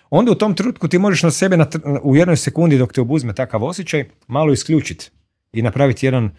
Onda 0.10 0.32
u 0.32 0.36
tom 0.36 0.56
trenutku 0.56 0.88
ti 0.88 0.98
možeš 0.98 1.24
na 1.24 1.32
sebe 1.32 1.58
na 1.58 1.68
u 2.04 2.16
jednoj 2.16 2.38
sekundi 2.38 2.78
dok 2.78 2.94
te 2.94 3.02
obuzme 3.02 3.36
takav 3.36 3.64
osjećaj 3.64 4.06
malo 4.28 4.54
isključiti 4.54 5.10
i 5.54 5.62
napraviti 5.62 6.06
jedan 6.06 6.32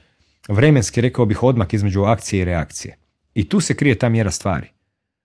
vremenski, 0.49 1.01
rekao 1.01 1.27
bih, 1.27 1.43
odmak 1.43 1.73
između 1.73 2.03
akcije 2.03 2.41
i 2.41 2.45
reakcije. 2.45 2.97
I 3.35 3.49
tu 3.49 3.61
se 3.61 3.75
krije 3.75 3.99
ta 3.99 4.09
mjera 4.09 4.31
stvari. 4.31 4.67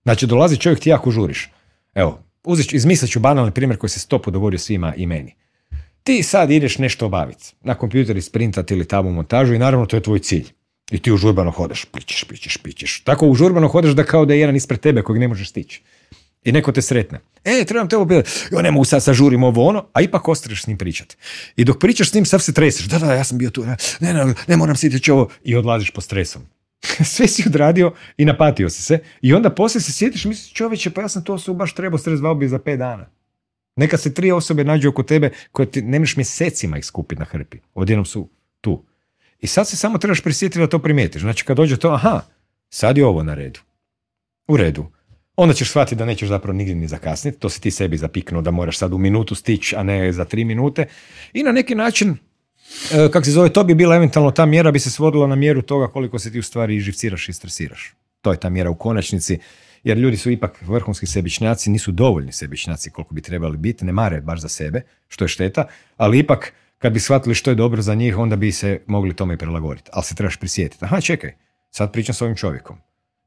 Znači, 0.02 0.26
dolazi 0.26 0.56
čovjek, 0.56 0.80
ti 0.80 0.90
jako 0.90 1.10
žuriš. 1.10 1.50
Evo, 1.94 2.22
uzet 2.44 2.68
ću, 2.68 2.76
izmislit 2.76 3.10
ću 3.10 3.20
banalni 3.20 3.52
primjer 3.52 3.78
koji 3.78 3.90
se 3.90 4.00
stopu 4.00 4.30
dogodio 4.30 4.58
svima 4.58 4.94
i 4.94 5.06
meni. 5.06 5.34
Ti 6.02 6.22
sad 6.22 6.50
ideš 6.50 6.78
nešto 6.78 7.06
obaviti. 7.06 7.54
Na 7.60 7.74
kompjuter 7.74 8.16
isprintati 8.16 8.74
ili 8.74 8.88
tamo 8.88 9.10
montažu 9.10 9.54
i 9.54 9.58
naravno 9.58 9.86
to 9.86 9.96
je 9.96 10.02
tvoj 10.02 10.18
cilj. 10.18 10.46
I 10.90 10.98
ti 10.98 11.12
užurbano 11.12 11.50
hodaš, 11.50 11.84
pićeš, 11.84 12.24
pićeš, 12.24 12.56
pićeš. 12.56 13.00
Tako 13.04 13.26
užurbano 13.26 13.68
hodaš 13.68 13.92
da 13.92 14.04
kao 14.04 14.24
da 14.24 14.34
je 14.34 14.40
jedan 14.40 14.56
ispred 14.56 14.80
tebe 14.80 15.02
kojeg 15.02 15.20
ne 15.20 15.28
možeš 15.28 15.50
stići. 15.50 15.82
I 16.44 16.52
neko 16.52 16.72
te 16.72 16.82
sretne. 16.82 17.20
E, 17.44 17.64
trebam 17.64 17.88
te 17.88 17.96
ovo. 17.96 18.14
Jo, 18.52 18.62
ne 18.62 18.70
mogu 18.70 18.84
sad 18.84 19.02
sažurim 19.02 19.42
ovo 19.42 19.66
ono, 19.66 19.86
a 19.92 20.00
ipak 20.00 20.28
ostaneš 20.28 20.62
s 20.62 20.66
njim 20.66 20.78
pričati. 20.78 21.16
I 21.56 21.64
dok 21.64 21.78
pričaš 21.78 22.10
s 22.10 22.14
njim, 22.14 22.24
sav 22.24 22.40
se 22.40 22.52
treseš. 22.52 22.86
Da, 22.86 22.98
da, 22.98 23.14
ja 23.14 23.24
sam 23.24 23.38
bio 23.38 23.50
tu. 23.50 23.64
Ne, 24.00 24.14
ne, 24.14 24.34
ne 24.46 24.56
moram 24.56 24.76
sjetiti 24.76 25.10
ovo. 25.10 25.28
I 25.44 25.56
odlaziš 25.56 25.90
po 25.90 26.00
stresom. 26.00 26.42
Sve 27.14 27.28
si 27.28 27.44
odradio 27.46 27.92
i 28.16 28.24
napatio 28.24 28.70
si 28.70 28.82
se. 28.82 28.98
I 29.22 29.34
onda 29.34 29.50
poslije 29.50 29.82
se 29.82 29.92
sjetiš 29.92 30.24
misliš, 30.24 30.52
čovječe, 30.52 30.90
pa 30.90 31.00
ja 31.00 31.08
sam 31.08 31.24
to 31.24 31.38
su 31.38 31.54
baš 31.54 31.74
trebao 31.74 31.98
stres 31.98 32.20
bi 32.38 32.48
za 32.48 32.58
pet 32.58 32.78
dana. 32.78 33.06
Neka 33.76 33.98
se 33.98 34.14
tri 34.14 34.32
osobe 34.32 34.64
nađu 34.64 34.88
oko 34.88 35.02
tebe 35.02 35.30
koje 35.52 35.70
ti 35.70 35.82
ne 35.82 35.98
možeš 35.98 36.16
mjesecima 36.16 36.78
ih 36.78 36.84
skupiti 36.84 37.18
na 37.18 37.24
hrpi. 37.24 37.58
Odjednom 37.74 38.06
su 38.06 38.28
tu. 38.60 38.84
I 39.40 39.46
sad 39.46 39.68
se 39.68 39.76
samo 39.76 39.98
trebaš 39.98 40.20
prisjetiti 40.20 40.58
da 40.58 40.68
to 40.68 40.78
primijetiš. 40.78 41.22
Znači 41.22 41.44
kad 41.44 41.56
dođe 41.56 41.76
to, 41.76 41.88
aha, 41.88 42.20
sad 42.70 42.98
je 42.98 43.06
ovo 43.06 43.22
na 43.22 43.34
redu. 43.34 43.60
U 44.48 44.56
redu. 44.56 44.86
Onda 45.36 45.54
ćeš 45.54 45.68
shvatiti 45.68 45.96
da 45.96 46.04
nećeš 46.04 46.28
zapravo 46.28 46.56
nigdje 46.56 46.74
ni 46.74 46.88
zakasniti. 46.88 47.38
To 47.38 47.48
si 47.48 47.60
ti 47.60 47.70
sebi 47.70 47.96
zapiknuo 47.96 48.42
da 48.42 48.50
moraš 48.50 48.78
sad 48.78 48.92
u 48.92 48.98
minutu 48.98 49.34
stići, 49.34 49.76
a 49.76 49.82
ne 49.82 50.12
za 50.12 50.24
tri 50.24 50.44
minute. 50.44 50.86
I 51.32 51.42
na 51.42 51.52
neki 51.52 51.74
način, 51.74 52.16
e, 52.92 53.08
kako 53.12 53.24
se 53.24 53.30
zove, 53.30 53.52
to 53.52 53.64
bi 53.64 53.74
bila 53.74 53.96
eventualno 53.96 54.30
ta 54.30 54.46
mjera 54.46 54.70
bi 54.70 54.78
se 54.78 54.90
svodila 54.90 55.26
na 55.26 55.34
mjeru 55.34 55.62
toga 55.62 55.88
koliko 55.88 56.18
se 56.18 56.32
ti 56.32 56.38
u 56.38 56.42
stvari 56.42 56.80
živciraš 56.80 57.28
i 57.28 57.32
stresiraš. 57.32 57.94
To 58.20 58.32
je 58.32 58.40
ta 58.40 58.50
mjera 58.50 58.70
u 58.70 58.74
konačnici. 58.74 59.38
jer 59.84 59.98
ljudi 59.98 60.16
su 60.16 60.30
ipak 60.30 60.62
vrhunski 60.62 61.06
sebičnjaci, 61.06 61.70
nisu 61.70 61.92
dovoljni 61.92 62.32
sebičnjaci 62.32 62.90
koliko 62.90 63.14
bi 63.14 63.22
trebali 63.22 63.56
biti, 63.56 63.84
ne 63.84 63.92
mare 63.92 64.20
baš 64.20 64.40
za 64.40 64.48
sebe, 64.48 64.82
što 65.08 65.24
je 65.24 65.28
šteta, 65.28 65.64
ali 65.96 66.18
ipak 66.18 66.52
kad 66.78 66.92
bi 66.92 67.00
shvatili 67.00 67.34
što 67.34 67.50
je 67.50 67.54
dobro 67.54 67.82
za 67.82 67.94
njih, 67.94 68.18
onda 68.18 68.36
bi 68.36 68.52
se 68.52 68.80
mogli 68.86 69.16
tome 69.16 69.34
i 69.34 69.36
prilagoditi. 69.36 69.90
Ali 69.92 70.04
se 70.04 70.14
trebaš 70.14 70.36
prisjetiti. 70.36 70.84
Aha, 70.84 71.00
čekaj, 71.00 71.32
sad 71.70 71.92
pričam 71.92 72.14
s 72.14 72.22
ovim 72.22 72.36
čovjekom. 72.36 72.76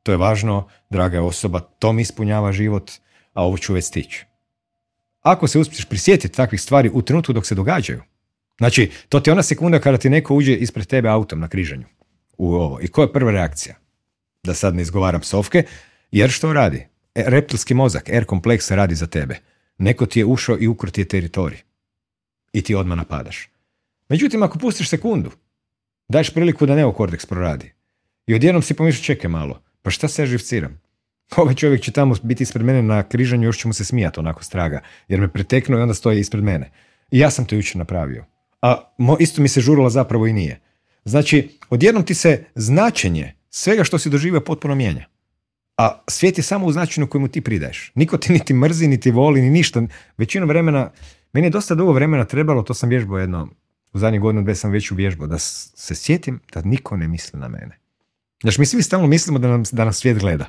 To 0.04 0.12
je 0.12 0.18
važno, 0.18 0.68
draga 0.90 1.18
je 1.18 1.22
osoba, 1.22 1.60
to 1.60 1.94
mi 1.94 2.02
ispunjava 2.02 2.52
život, 2.52 2.92
a 3.34 3.46
ovo 3.46 3.58
ću 3.58 3.74
već 3.74 3.86
stići. 3.86 4.26
Ako 5.22 5.48
se 5.48 5.60
uspiješ 5.60 5.86
prisjetiti 5.86 6.36
takvih 6.36 6.62
stvari 6.62 6.90
u 6.94 7.02
trenutku 7.02 7.34
dok 7.34 7.46
se 7.46 7.56
događaju, 7.56 8.02
znači, 8.58 8.92
to 9.10 9.20
ti 9.20 9.30
je 9.30 9.32
ona 9.32 9.44
sekunda 9.44 9.80
kada 9.80 9.98
ti 9.98 10.10
neko 10.10 10.36
uđe 10.36 10.56
ispred 10.56 10.88
tebe 10.88 11.10
autom 11.10 11.40
na 11.40 11.48
križanju 11.48 11.86
u 12.38 12.54
ovo. 12.54 12.80
I 12.82 12.88
koja 12.88 13.06
je 13.06 13.14
prva 13.14 13.32
reakcija? 13.32 13.76
Da 14.44 14.54
sad 14.54 14.76
ne 14.76 14.82
izgovaram 14.82 15.24
sovke, 15.24 15.64
jer 16.12 16.30
što 16.30 16.54
radi? 16.54 16.88
E, 17.16 17.24
reptilski 17.28 17.74
mozak, 17.74 18.10
R 18.10 18.26
kompleks 18.26 18.72
radi 18.72 18.96
za 18.96 19.08
tebe. 19.08 19.40
Neko 19.78 20.06
ti 20.06 20.20
je 20.20 20.26
ušao 20.26 20.58
i 20.60 20.68
ukro 20.68 20.92
ti 20.92 21.02
je 21.02 21.08
teritorij. 21.08 21.60
I 22.54 22.62
ti 22.62 22.76
odmah 22.76 22.98
napadaš. 22.98 23.50
Međutim, 24.10 24.44
ako 24.44 24.60
pustiš 24.60 24.90
sekundu, 24.90 25.32
daješ 26.10 26.34
priliku 26.34 26.66
da 26.66 26.76
neokorteks 26.76 27.26
proradi. 27.26 27.74
I 28.28 28.36
odjednom 28.36 28.62
si 28.62 28.74
pomišljaš, 28.74 29.06
čekaj 29.06 29.30
malo, 29.30 29.62
pa 29.84 29.92
šta 29.92 30.08
se 30.08 30.22
ja 30.22 30.26
živciram? 30.26 30.82
Ovaj 31.38 31.56
čovjek 31.56 31.82
će 31.82 31.92
tamo 31.92 32.16
biti 32.24 32.44
ispred 32.44 32.66
mene 32.66 32.82
na 32.82 33.04
križanju, 33.04 33.48
još 33.48 33.60
će 33.60 33.68
mu 33.68 33.74
se 33.74 33.86
smijati 33.86 34.20
onako 34.20 34.44
straga, 34.44 34.82
jer 35.08 35.20
me 35.20 35.28
preteknuo 35.28 35.80
i 35.80 35.82
onda 35.82 35.94
stoji 35.94 36.20
ispred 36.20 36.44
mene. 36.44 36.72
I 37.12 37.20
ja 37.20 37.30
sam 37.30 37.46
to 37.46 37.56
jučer 37.56 37.78
napravio. 37.78 38.26
A 38.62 38.94
isto 39.20 39.42
mi 39.42 39.48
se 39.48 39.62
žurilo 39.62 39.90
zapravo 39.90 40.28
i 40.28 40.34
nije. 40.34 40.60
Znači, 41.06 41.60
odjednom 41.70 42.06
ti 42.06 42.14
se 42.14 42.46
značenje 42.56 43.34
svega 43.50 43.84
što 43.84 44.00
si 44.00 44.10
doživio 44.10 44.42
potpuno 44.42 44.76
mijenja. 44.76 45.06
A 45.78 46.04
svijet 46.08 46.38
je 46.38 46.44
samo 46.44 46.66
u 46.66 46.72
značenju 46.72 47.08
kojemu 47.08 47.28
ti 47.28 47.42
pridaješ. 47.42 47.92
Niko 47.96 48.18
ti 48.18 48.34
niti 48.34 48.54
mrzi, 48.54 48.88
niti 48.88 49.12
voli, 49.12 49.42
ni 49.42 49.50
ništa. 49.50 49.82
Većinu 50.18 50.48
vremena, 50.48 50.92
meni 51.34 51.48
je 51.48 51.52
dosta 51.52 51.76
dugo 51.76 51.92
vremena 51.92 52.26
trebalo, 52.26 52.64
to 52.64 52.74
sam 52.74 52.90
vježbao 52.90 53.20
jedno, 53.20 53.50
u 53.94 54.00
zadnjih 54.00 54.22
godinu 54.22 54.44
dve 54.44 54.56
sam 54.56 54.72
već 54.72 54.92
uvježbao, 54.92 55.28
da 55.28 55.40
se 55.40 55.96
sjetim 55.96 56.40
da 56.54 56.62
niko 56.62 56.98
ne 56.98 57.08
misli 57.08 57.40
na 57.40 57.48
mene. 57.48 57.83
Znači, 58.44 58.60
mi 58.60 58.66
svi 58.66 58.84
stalno 58.84 59.08
mislimo 59.08 59.40
da, 59.40 59.48
nam, 59.48 59.64
da 59.72 59.86
nas 59.86 59.98
svijet 59.98 60.20
gleda. 60.20 60.46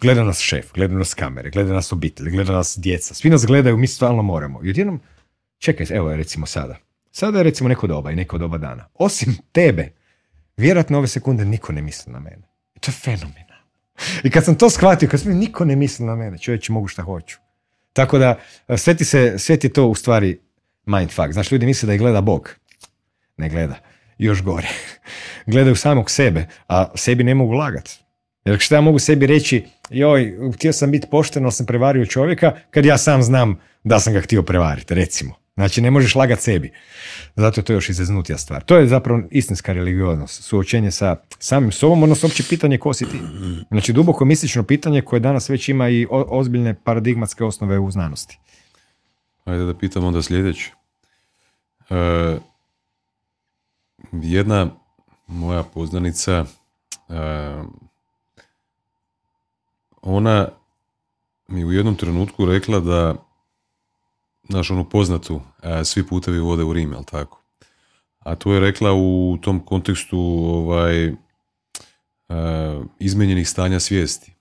Gleda 0.00 0.24
nas 0.24 0.40
šef, 0.40 0.72
gleda 0.74 0.94
nas 0.94 1.14
kamere, 1.14 1.50
gleda 1.50 1.72
nas 1.72 1.92
obitelj, 1.92 2.30
gleda 2.30 2.52
nas 2.52 2.78
djeca. 2.78 3.14
Svi 3.14 3.30
nas 3.30 3.46
gledaju, 3.46 3.76
mi 3.76 3.86
stalno 3.86 4.22
moramo. 4.22 4.60
I 4.64 4.70
odjednom, 4.70 5.00
čekaj, 5.58 5.86
evo 5.90 6.10
je 6.10 6.16
recimo 6.16 6.46
sada. 6.46 6.76
Sada 7.12 7.38
je 7.38 7.44
recimo 7.44 7.68
neko 7.68 7.86
doba 7.86 8.10
i 8.10 8.16
neko 8.16 8.38
doba 8.38 8.58
dana. 8.58 8.88
Osim 8.94 9.36
tebe, 9.52 9.92
vjerojatno 10.56 10.98
ove 10.98 11.08
sekunde 11.08 11.44
niko 11.44 11.72
ne 11.72 11.82
misli 11.82 12.12
na 12.12 12.20
mene. 12.20 12.42
I 12.74 12.80
to 12.80 12.90
je 12.90 12.94
fenomenalno. 12.94 13.66
I 14.24 14.30
kad 14.30 14.44
sam 14.44 14.54
to 14.54 14.70
shvatio, 14.70 15.08
kad 15.08 15.20
sam 15.20 15.32
niko 15.32 15.64
ne 15.64 15.76
misli 15.76 16.06
na 16.06 16.14
mene, 16.16 16.38
čovječe 16.38 16.72
mogu 16.72 16.88
šta 16.88 17.02
hoću. 17.02 17.38
Tako 17.92 18.18
da, 18.18 18.38
sve, 18.76 18.94
ti 18.94 19.04
se, 19.04 19.38
sve 19.38 19.56
ti 19.56 19.68
to 19.68 19.86
u 19.86 19.94
stvari 19.94 20.40
mindfuck. 20.86 21.32
Znaš, 21.32 21.52
ljudi 21.52 21.66
misle 21.66 21.86
da 21.86 21.94
ih 21.94 22.00
gleda 22.00 22.20
Bog. 22.20 22.54
Ne 23.36 23.48
gleda. 23.48 23.89
Još 24.20 24.42
gore. 24.42 24.68
Gledaju 25.46 25.76
samog 25.76 26.10
sebe, 26.10 26.46
a 26.68 26.92
sebi 26.94 27.24
ne 27.24 27.34
mogu 27.34 27.52
lagati. 27.52 27.98
Jer 28.44 28.58
što 28.58 28.74
ja 28.74 28.80
mogu 28.80 28.98
sebi 28.98 29.26
reći, 29.26 29.64
joj, 29.90 30.34
htio 30.54 30.72
sam 30.72 30.90
biti 30.90 31.06
pošten, 31.10 31.42
ali 31.44 31.52
sam 31.52 31.66
prevario 31.66 32.06
čovjeka, 32.06 32.52
kad 32.70 32.84
ja 32.84 32.98
sam 32.98 33.22
znam 33.22 33.58
da 33.84 34.00
sam 34.00 34.12
ga 34.12 34.20
htio 34.20 34.42
prevariti, 34.42 34.94
recimo. 34.94 35.34
Znači, 35.54 35.80
ne 35.80 35.90
možeš 35.90 36.14
lagati 36.14 36.42
sebi. 36.42 36.72
Zato 37.36 37.60
je 37.60 37.64
to 37.64 37.72
još 37.72 37.88
izeznutija 37.88 38.38
stvar. 38.38 38.62
To 38.62 38.76
je 38.76 38.86
zapravo 38.86 39.22
istinska 39.30 39.72
religioznost, 39.72 40.42
suočenje 40.42 40.90
sa 40.90 41.16
samim 41.38 41.72
sobom, 41.72 42.02
odnosno 42.02 42.26
opće 42.26 42.42
pitanje 42.48 42.78
ko 42.78 42.92
si 42.94 43.04
ti. 43.04 43.18
Znači, 43.70 43.92
duboko 43.92 44.24
mistično 44.24 44.62
pitanje 44.62 45.02
koje 45.02 45.20
danas 45.20 45.48
već 45.48 45.68
ima 45.68 45.88
i 45.88 46.06
ozbiljne 46.10 46.74
paradigmatske 46.74 47.44
osnove 47.44 47.78
u 47.78 47.90
znanosti. 47.90 48.38
Ajde 49.44 49.64
da 49.64 49.74
pitam 49.74 50.04
onda 50.04 50.22
sljedeći. 50.22 50.72
E, 51.90 52.49
jedna 54.12 54.66
moja 55.26 55.62
poznanica, 55.62 56.44
ona 60.02 60.48
mi 61.48 61.64
u 61.64 61.72
jednom 61.72 61.96
trenutku 61.96 62.44
rekla 62.44 62.80
da 62.80 63.14
naš 64.48 64.70
onu 64.70 64.88
poznatu, 64.88 65.40
e, 65.62 65.84
svi 65.84 66.06
putevi 66.06 66.38
vode 66.38 66.62
u 66.62 66.72
Rim, 66.72 66.92
jel 66.92 67.04
tako? 67.04 67.42
A 68.18 68.34
tu 68.34 68.52
je 68.52 68.60
rekla 68.60 68.92
u 68.92 69.38
tom 69.42 69.60
kontekstu 69.60 70.18
ovaj, 70.18 71.06
e, 71.06 71.14
izmijenjenih 72.98 73.48
stanja 73.48 73.80
svijesti. 73.80 74.34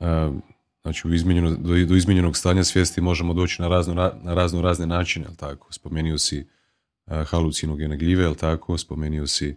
E, 0.00 0.30
znači, 0.82 1.08
u 1.08 1.10
do, 1.58 1.96
izmijenjenog 1.96 2.36
stanja 2.36 2.64
svijesti 2.64 3.00
možemo 3.00 3.34
doći 3.34 3.62
na 3.62 3.68
razno, 3.68 3.94
na 4.22 4.34
razno 4.34 4.62
razne 4.62 4.86
načine, 4.86 5.26
jel 5.26 5.34
tako? 5.36 5.72
Spomenio 5.72 6.18
si 6.18 6.46
halucinogene 7.26 7.96
gljive, 7.96 8.22
jel 8.22 8.34
tako? 8.34 8.78
Spomenio 8.78 9.26
si 9.26 9.56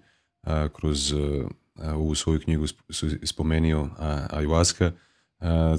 kroz 0.74 1.14
ovu 1.96 2.16
svoju 2.16 2.40
knjigu 2.40 2.66
spomenio 3.24 3.90
ayahuasca 4.30 4.92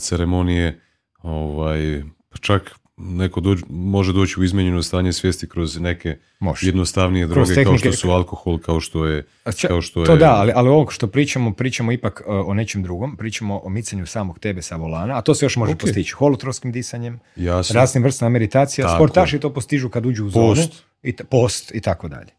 ceremonije, 0.00 0.80
ovaj, 1.18 2.02
pa 2.28 2.38
čak 2.38 2.81
neko 3.02 3.40
dođ, 3.40 3.62
može 3.70 4.12
doći 4.12 4.40
u 4.40 4.44
izmenjeno 4.44 4.82
stanje 4.82 5.12
svijesti 5.12 5.48
kroz 5.48 5.80
neke 5.80 6.18
može. 6.38 6.66
jednostavnije 6.66 7.26
droge 7.26 7.64
kao 7.64 7.78
što 7.78 7.92
su 7.92 8.10
alkohol, 8.10 8.58
kao 8.58 8.80
što 8.80 9.06
je... 9.06 9.26
Kao 9.68 9.82
što 9.82 10.04
to 10.04 10.16
da, 10.16 10.34
ali, 10.34 10.52
ali 10.54 10.68
ovo 10.68 10.90
što 10.90 11.06
pričamo, 11.06 11.52
pričamo 11.52 11.92
ipak 11.92 12.22
uh, 12.26 12.48
o 12.48 12.54
nečem 12.54 12.82
drugom, 12.82 13.16
pričamo 13.16 13.60
o 13.64 13.68
micanju 13.68 14.06
samog 14.06 14.38
tebe 14.38 14.62
sa 14.62 14.76
volana, 14.76 15.18
a 15.18 15.20
to 15.20 15.34
se 15.34 15.44
još 15.44 15.56
može 15.56 15.74
postići 15.74 16.12
holotroskim 16.12 16.72
disanjem, 16.72 17.20
Jasno. 17.36 17.74
raznim 17.74 18.04
vrstama 18.04 18.28
meditacija, 18.28 18.86
tako. 18.86 18.96
sportaši 18.96 19.38
to 19.38 19.52
postižu 19.52 19.88
kad 19.88 20.06
uđu 20.06 20.26
u 20.26 20.30
zonu, 20.30 20.54
post, 20.54 20.82
i, 21.02 21.16
post 21.16 21.74
i 21.74 21.80
tako 21.80 22.08
dalje. 22.08 22.30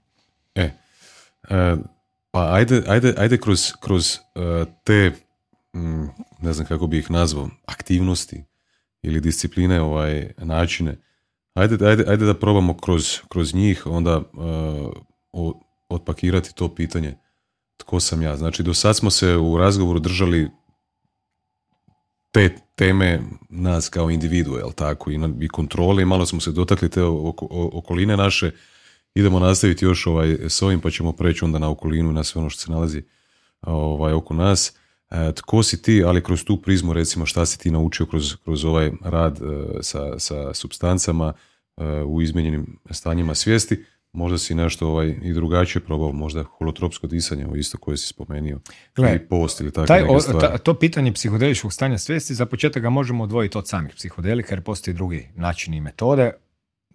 E, 0.55 0.70
e, 1.49 1.76
pa 2.32 2.53
ajde, 2.53 2.84
ajde, 2.88 3.14
ajde 3.18 3.38
kroz, 3.38 3.72
kroz 3.80 4.18
uh, 4.36 4.68
te, 4.84 5.11
mm, 5.74 6.05
ne 6.41 6.53
znam 6.53 6.68
kako 6.68 6.88
bi 6.88 6.97
ih 6.97 7.11
nazvao, 7.11 7.49
aktivnosti, 7.66 8.43
ili 9.04 9.22
discipline, 9.22 9.82
ovaj, 9.82 10.30
načine. 10.38 10.97
Ajde, 11.54 11.88
ajde, 11.88 12.04
ajde 12.08 12.26
da 12.26 12.34
probamo 12.34 12.78
kroz, 12.78 13.20
kroz 13.28 13.54
njih 13.54 13.86
onda 13.86 14.22
uh, 15.32 15.54
otpakirati 15.89 16.56
to 16.56 16.76
pitanje 16.76 17.18
tko 17.78 17.99
sam 17.99 18.22
ja. 18.22 18.38
Znači, 18.38 18.64
do 18.64 18.74
sad 18.74 18.95
smo 18.95 19.10
se 19.10 19.38
u 19.38 19.58
razgovoru 19.58 19.99
držali 19.99 20.49
te 22.32 22.56
teme 22.76 23.22
nas 23.49 23.89
kao 23.89 24.10
individue, 24.10 24.60
jel 24.60 24.72
tako, 24.72 25.12
i, 25.12 25.20
i 25.41 25.47
kontrole, 25.47 26.04
i 26.04 26.06
malo 26.06 26.26
smo 26.26 26.39
se 26.39 26.51
dotakli 26.51 26.89
te 26.89 27.04
okoline 27.74 28.18
naše, 28.18 28.51
idemo 29.16 29.39
nastaviti 29.39 29.86
još 29.86 30.08
ovaj, 30.08 30.38
s 30.49 30.62
ovim, 30.62 30.80
pa 30.80 30.91
ćemo 30.91 31.12
preći 31.12 31.45
onda 31.45 31.60
na 31.60 31.70
okolinu 31.70 32.10
i 32.10 32.14
na 32.14 32.24
sve 32.24 32.41
ono 32.41 32.49
što 32.49 32.62
se 32.62 32.72
nalazi 32.72 33.04
ovaj, 33.62 34.14
oko 34.14 34.34
nas. 34.34 34.74
E, 35.14 35.32
tko 35.36 35.64
si 35.64 35.82
ti, 35.82 36.03
ali 36.03 36.24
kroz 36.24 36.43
tu 36.43 36.61
prizmu 36.61 36.93
recimo 36.93 37.26
šta 37.26 37.45
si 37.45 37.59
ti 37.59 37.72
naučio 37.72 38.05
kroz, 38.05 38.36
kroz 38.43 38.66
ovaj 38.66 38.91
rad 39.01 39.39
e, 39.41 39.84
sa, 39.84 40.20
sa 40.20 40.53
substancama 40.53 41.34
e, 41.78 41.84
u 41.86 42.22
izmijenjenim 42.22 42.80
stanjima 42.91 43.36
svijesti, 43.36 43.86
možda 44.14 44.38
si 44.38 44.55
nešto 44.55 44.88
ovaj, 44.88 45.16
i 45.22 45.34
drugačije 45.34 45.82
probao, 45.82 46.11
možda 46.11 46.43
holotropsko 46.43 47.07
disanje, 47.07 47.45
ovo 47.45 47.55
isto 47.55 47.78
koje 47.78 47.97
si 47.97 48.07
spomenio, 48.07 48.59
Gle, 48.95 49.09
ili 49.09 49.20
post 49.20 49.61
ili 49.61 49.72
tako 49.72 49.88
taj, 49.88 50.03
to 50.64 50.74
pitanje 50.74 51.14
psihodeličkog 51.14 51.74
stanja 51.74 51.97
svijesti, 51.97 52.36
za 52.36 52.45
početak 52.45 52.84
ga 52.84 52.89
možemo 52.89 53.24
odvojiti 53.24 53.57
od 53.57 53.68
samih 53.68 53.93
psihodelika, 53.95 54.55
jer 54.55 54.61
postoji 54.61 54.93
drugi 54.93 55.28
način 55.36 55.74
i 55.74 55.82
metode. 55.82 56.32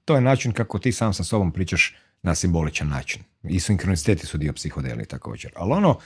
To 0.04 0.14
je 0.14 0.20
način 0.20 0.52
kako 0.52 0.78
ti 0.78 0.92
sam 0.92 1.14
sa 1.14 1.24
sobom 1.24 1.52
pričaš 1.52 1.96
na 2.22 2.34
simboličan 2.34 2.88
način. 2.88 3.22
I 3.42 3.60
sinkroniciteti 3.60 4.26
su 4.26 4.38
dio 4.38 4.52
psihodeli 4.52 5.06
također. 5.06 5.52
Ali 5.56 5.72
ono 5.72 5.98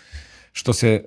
što 0.53 0.73
se 0.73 0.89
e, 0.89 1.03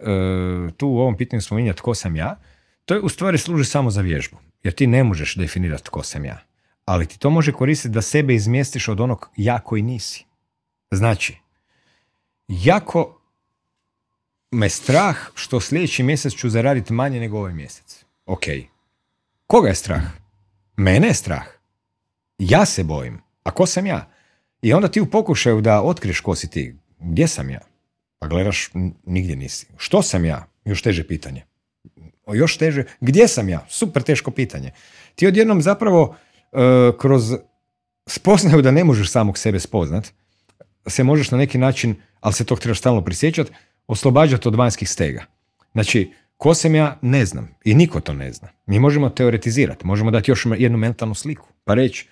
tu 0.78 0.88
u 0.88 1.00
ovom 1.00 1.18
pitanju 1.18 1.42
spominja 1.42 1.74
tko 1.74 1.96
sam 1.96 2.16
ja, 2.16 2.40
to 2.86 2.94
je 2.94 3.02
u 3.02 3.10
stvari 3.10 3.38
služi 3.38 3.66
samo 3.66 3.92
za 3.92 4.02
vježbu. 4.02 4.38
Jer 4.64 4.74
ti 4.74 4.88
ne 4.88 5.04
možeš 5.04 5.36
definirati 5.36 5.84
tko 5.84 6.04
sam 6.04 6.26
ja. 6.26 6.40
Ali 6.86 7.06
ti 7.06 7.20
to 7.20 7.30
može 7.30 7.52
koristiti 7.52 7.94
da 7.94 8.02
sebe 8.02 8.36
izmjestiš 8.36 8.88
od 8.88 9.00
onog 9.00 9.30
ja 9.38 9.60
koji 9.60 9.82
nisi. 9.82 10.26
Znači, 10.92 11.38
jako 12.48 13.22
me 14.52 14.70
strah 14.70 15.18
što 15.36 15.60
sljedeći 15.60 16.04
mjesec 16.04 16.34
ću 16.34 16.50
zaraditi 16.50 16.94
manje 16.94 17.20
nego 17.20 17.38
ovaj 17.38 17.54
mjesec. 17.54 18.06
Ok. 18.26 18.44
Koga 19.48 19.70
je 19.70 19.76
strah? 19.76 20.04
Mene 20.78 21.08
je 21.08 21.14
strah. 21.14 21.46
Ja 22.40 22.66
se 22.66 22.84
bojim. 22.84 23.22
A 23.44 23.52
ko 23.52 23.66
sam 23.66 23.86
ja? 23.86 24.12
I 24.62 24.74
onda 24.74 24.88
ti 24.88 25.02
u 25.02 25.10
pokušaju 25.10 25.62
da 25.62 25.82
otkriješ 25.82 26.20
ko 26.20 26.36
si 26.36 26.50
ti, 26.50 26.76
gdje 27.00 27.28
sam 27.28 27.50
ja? 27.50 27.60
Pa 28.20 28.28
gledaš, 28.28 28.70
nigdje 29.06 29.36
nisi. 29.36 29.68
Što 29.78 30.02
sam 30.02 30.26
ja? 30.26 30.48
Još 30.66 30.82
teže 30.82 31.08
pitanje. 31.08 31.44
Još 32.34 32.58
teže, 32.58 32.84
gdje 33.02 33.28
sam 33.28 33.50
ja? 33.50 33.66
Super 33.70 34.04
teško 34.04 34.32
pitanje. 34.32 34.72
Ti 35.16 35.28
odjednom 35.28 35.62
zapravo 35.62 36.16
e, 36.52 36.58
kroz 37.00 37.34
spoznaju 38.08 38.62
da 38.62 38.72
ne 38.72 38.84
možeš 38.84 39.12
samog 39.12 39.38
sebe 39.38 39.60
spoznat, 39.60 40.08
se 40.88 41.04
možeš 41.04 41.32
na 41.32 41.38
neki 41.38 41.58
način, 41.58 41.96
ali 42.20 42.34
se 42.34 42.46
tog 42.46 42.60
trebaš 42.60 42.80
stalno 42.80 43.04
prisjećati, 43.04 43.52
oslobađati 43.88 44.48
od 44.48 44.56
vanjskih 44.56 44.90
stega. 44.90 45.26
Znači, 45.72 46.12
Ko 46.38 46.54
sam 46.54 46.76
ja, 46.76 46.98
ne 47.02 47.26
znam. 47.26 47.50
I 47.64 47.74
niko 47.74 48.00
to 48.00 48.14
ne 48.14 48.32
zna. 48.34 48.48
Mi 48.66 48.80
možemo 48.80 49.10
teoretizirati, 49.10 49.88
možemo 49.88 50.12
dati 50.12 50.32
još 50.32 50.46
jednu 50.58 50.78
mentalnu 50.78 51.16
sliku. 51.16 51.48
Pa 51.64 51.74
reći, 51.74 52.08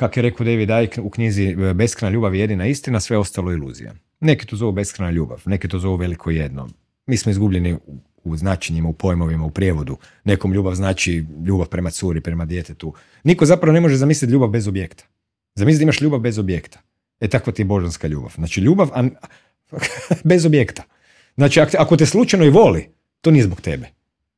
kako 0.00 0.18
je 0.18 0.22
rekao 0.22 0.44
David 0.44 0.70
Icke 0.84 1.00
u 1.00 1.10
knjizi 1.10 1.44
e, 1.44 1.74
Beskrana 1.74 2.12
ljubav 2.14 2.34
je 2.34 2.40
jedina 2.40 2.66
istina, 2.66 3.00
sve 3.00 3.18
ostalo 3.18 3.52
iluzija. 3.52 3.92
Neki 4.20 4.46
to 4.46 4.56
zovu 4.56 4.72
beskrana 4.72 5.10
ljubav, 5.10 5.42
neki 5.46 5.68
to 5.68 5.78
zovu 5.78 5.96
veliko 5.96 6.30
jedno. 6.30 6.68
Mi 7.06 7.16
smo 7.16 7.30
izgubljeni 7.30 7.76
u 8.24 8.36
značenjima, 8.36 8.88
u 8.88 8.92
pojmovima, 8.92 9.44
u 9.44 9.50
prijevodu. 9.50 9.96
Nekom 10.24 10.52
ljubav 10.52 10.74
znači 10.74 11.24
ljubav 11.46 11.66
prema 11.68 11.90
curi, 11.90 12.20
prema 12.20 12.44
djetetu. 12.44 12.94
Niko 13.24 13.46
zapravo 13.46 13.72
ne 13.72 13.80
može 13.80 13.96
zamisliti 13.96 14.32
ljubav 14.32 14.48
bez 14.48 14.68
objekta. 14.68 15.04
Zamisliti 15.54 15.80
da 15.80 15.82
imaš 15.82 16.00
ljubav 16.00 16.20
bez 16.20 16.38
objekta. 16.38 16.78
E 17.20 17.28
takva 17.28 17.52
ti 17.52 17.62
je 17.62 17.66
božanska 17.66 18.08
ljubav. 18.08 18.32
Znači 18.34 18.60
ljubav 18.60 18.88
bez 20.30 20.46
objekta. 20.46 20.82
Znači 21.36 21.60
ako 21.60 21.96
te 21.96 22.06
slučajno 22.06 22.46
i 22.46 22.50
voli, 22.50 22.88
to 23.20 23.30
nije 23.30 23.44
zbog 23.44 23.60
tebe. 23.60 23.88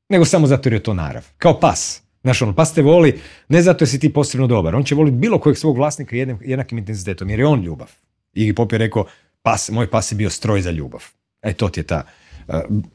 Nego 0.08 0.24
samo 0.24 0.46
zato 0.46 0.68
jer 0.68 0.72
je 0.72 0.82
to 0.82 0.94
narav. 0.94 1.26
Kao 1.38 1.60
pas. 1.60 2.01
Znaš, 2.22 2.42
ono, 2.42 2.54
pas 2.54 2.74
te 2.74 2.82
voli 2.82 3.20
ne 3.48 3.62
zato 3.62 3.86
si 3.86 4.00
ti 4.00 4.12
posebno 4.12 4.46
dobar. 4.46 4.74
On 4.74 4.84
će 4.84 4.94
voliti 4.94 5.16
bilo 5.16 5.38
kojeg 5.38 5.56
svog 5.56 5.76
vlasnika 5.76 6.16
jednakim 6.16 6.78
intenzitetom, 6.78 7.30
jer 7.30 7.40
je 7.40 7.46
on 7.46 7.62
ljubav. 7.62 7.90
I 8.32 8.54
Pop 8.54 8.72
je 8.72 8.78
rekao, 8.78 9.06
pas, 9.42 9.70
moj 9.70 9.90
pas 9.90 10.12
je 10.12 10.16
bio 10.16 10.30
stroj 10.30 10.62
za 10.62 10.70
ljubav. 10.70 11.04
E, 11.42 11.52
to 11.52 11.68
ti 11.68 11.80
je 11.80 11.84
ta, 11.84 12.06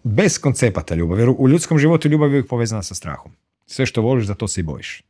bez 0.03 0.39
koncepata 0.39 0.95
ljubav. 0.95 1.19
Jer 1.19 1.29
u 1.37 1.49
ljudskom 1.49 1.79
životu 1.79 2.07
ljubav 2.07 2.29
je 2.29 2.31
uvijek 2.31 2.47
povezana 2.47 2.83
sa 2.83 2.95
strahom. 2.95 3.31
Sve 3.65 3.85
što 3.85 4.01
voliš, 4.01 4.25
za 4.25 4.35
to 4.35 4.47
se 4.47 4.61
i 4.61 4.63
bojiš. 4.63 5.03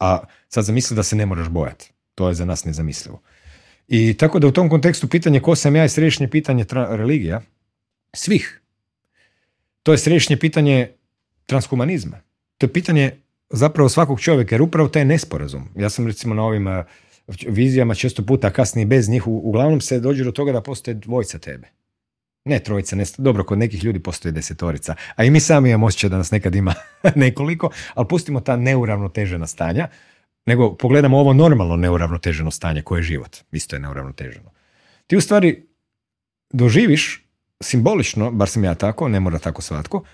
A 0.00 0.18
sad 0.48 0.64
zamisli 0.64 0.96
da 0.96 1.02
se 1.02 1.16
ne 1.16 1.26
moraš 1.26 1.48
bojati. 1.48 1.92
To 2.14 2.28
je 2.28 2.34
za 2.34 2.44
nas 2.44 2.64
nezamislivo. 2.64 3.20
I 3.88 4.14
tako 4.14 4.38
da 4.38 4.46
u 4.46 4.52
tom 4.52 4.68
kontekstu 4.68 5.08
pitanje 5.08 5.40
ko 5.40 5.56
sam 5.56 5.76
ja 5.76 5.82
je 5.82 5.88
središnje 5.88 6.28
pitanje 6.30 6.64
religija, 6.72 7.42
svih. 8.12 8.60
To 9.82 9.92
je 9.92 9.98
središnje 9.98 10.36
pitanje 10.36 10.90
transhumanizma. 11.46 12.20
To 12.58 12.66
je 12.66 12.72
pitanje 12.72 13.16
zapravo 13.50 13.88
svakog 13.88 14.20
čovjeka, 14.20 14.54
jer 14.54 14.62
upravo 14.62 14.88
taj 14.88 15.04
nesporazum. 15.04 15.68
Ja 15.76 15.90
sam 15.90 16.06
recimo 16.06 16.34
na 16.34 16.42
ovim 16.42 16.66
uh, 16.66 16.84
vizijama 17.48 17.94
često 17.94 18.26
puta 18.26 18.50
kasnije 18.50 18.86
bez 18.86 19.08
njih, 19.08 19.26
uglavnom 19.26 19.80
se 19.80 20.00
dođe 20.00 20.24
do 20.24 20.32
toga 20.32 20.52
da 20.52 20.60
postoje 20.60 20.94
dvojica 20.94 21.38
tebe. 21.38 21.68
Ne 22.44 22.58
trojica, 22.58 22.96
ne, 22.96 23.04
dobro, 23.18 23.44
kod 23.44 23.58
nekih 23.58 23.84
ljudi 23.84 24.02
postoji 24.02 24.32
desetorica, 24.32 24.94
a 25.16 25.24
i 25.24 25.30
mi 25.30 25.40
sami 25.40 25.68
imamo 25.68 25.86
osjećaj 25.86 26.10
da 26.10 26.16
nas 26.16 26.30
nekad 26.30 26.54
ima 26.54 26.74
nekoliko, 27.14 27.70
ali 27.94 28.08
pustimo 28.08 28.40
ta 28.40 28.56
neuravnotežena 28.56 29.46
stanja, 29.46 29.88
nego 30.46 30.76
pogledamo 30.76 31.18
ovo 31.18 31.32
normalno 31.32 31.76
neuravnoteženo 31.76 32.50
stanje 32.50 32.82
koje 32.82 32.98
je 32.98 33.02
život. 33.02 33.36
Isto 33.52 33.76
je 33.76 33.80
neuravnoteženo. 33.80 34.50
Ti 35.06 35.16
u 35.16 35.20
stvari 35.20 35.66
doživiš 36.52 37.24
simbolično, 37.62 38.30
bar 38.30 38.48
sam 38.48 38.64
ja 38.64 38.74
tako, 38.74 39.08
ne 39.08 39.20
mora 39.20 39.38
tako 39.38 39.62
svatko, 39.62 40.04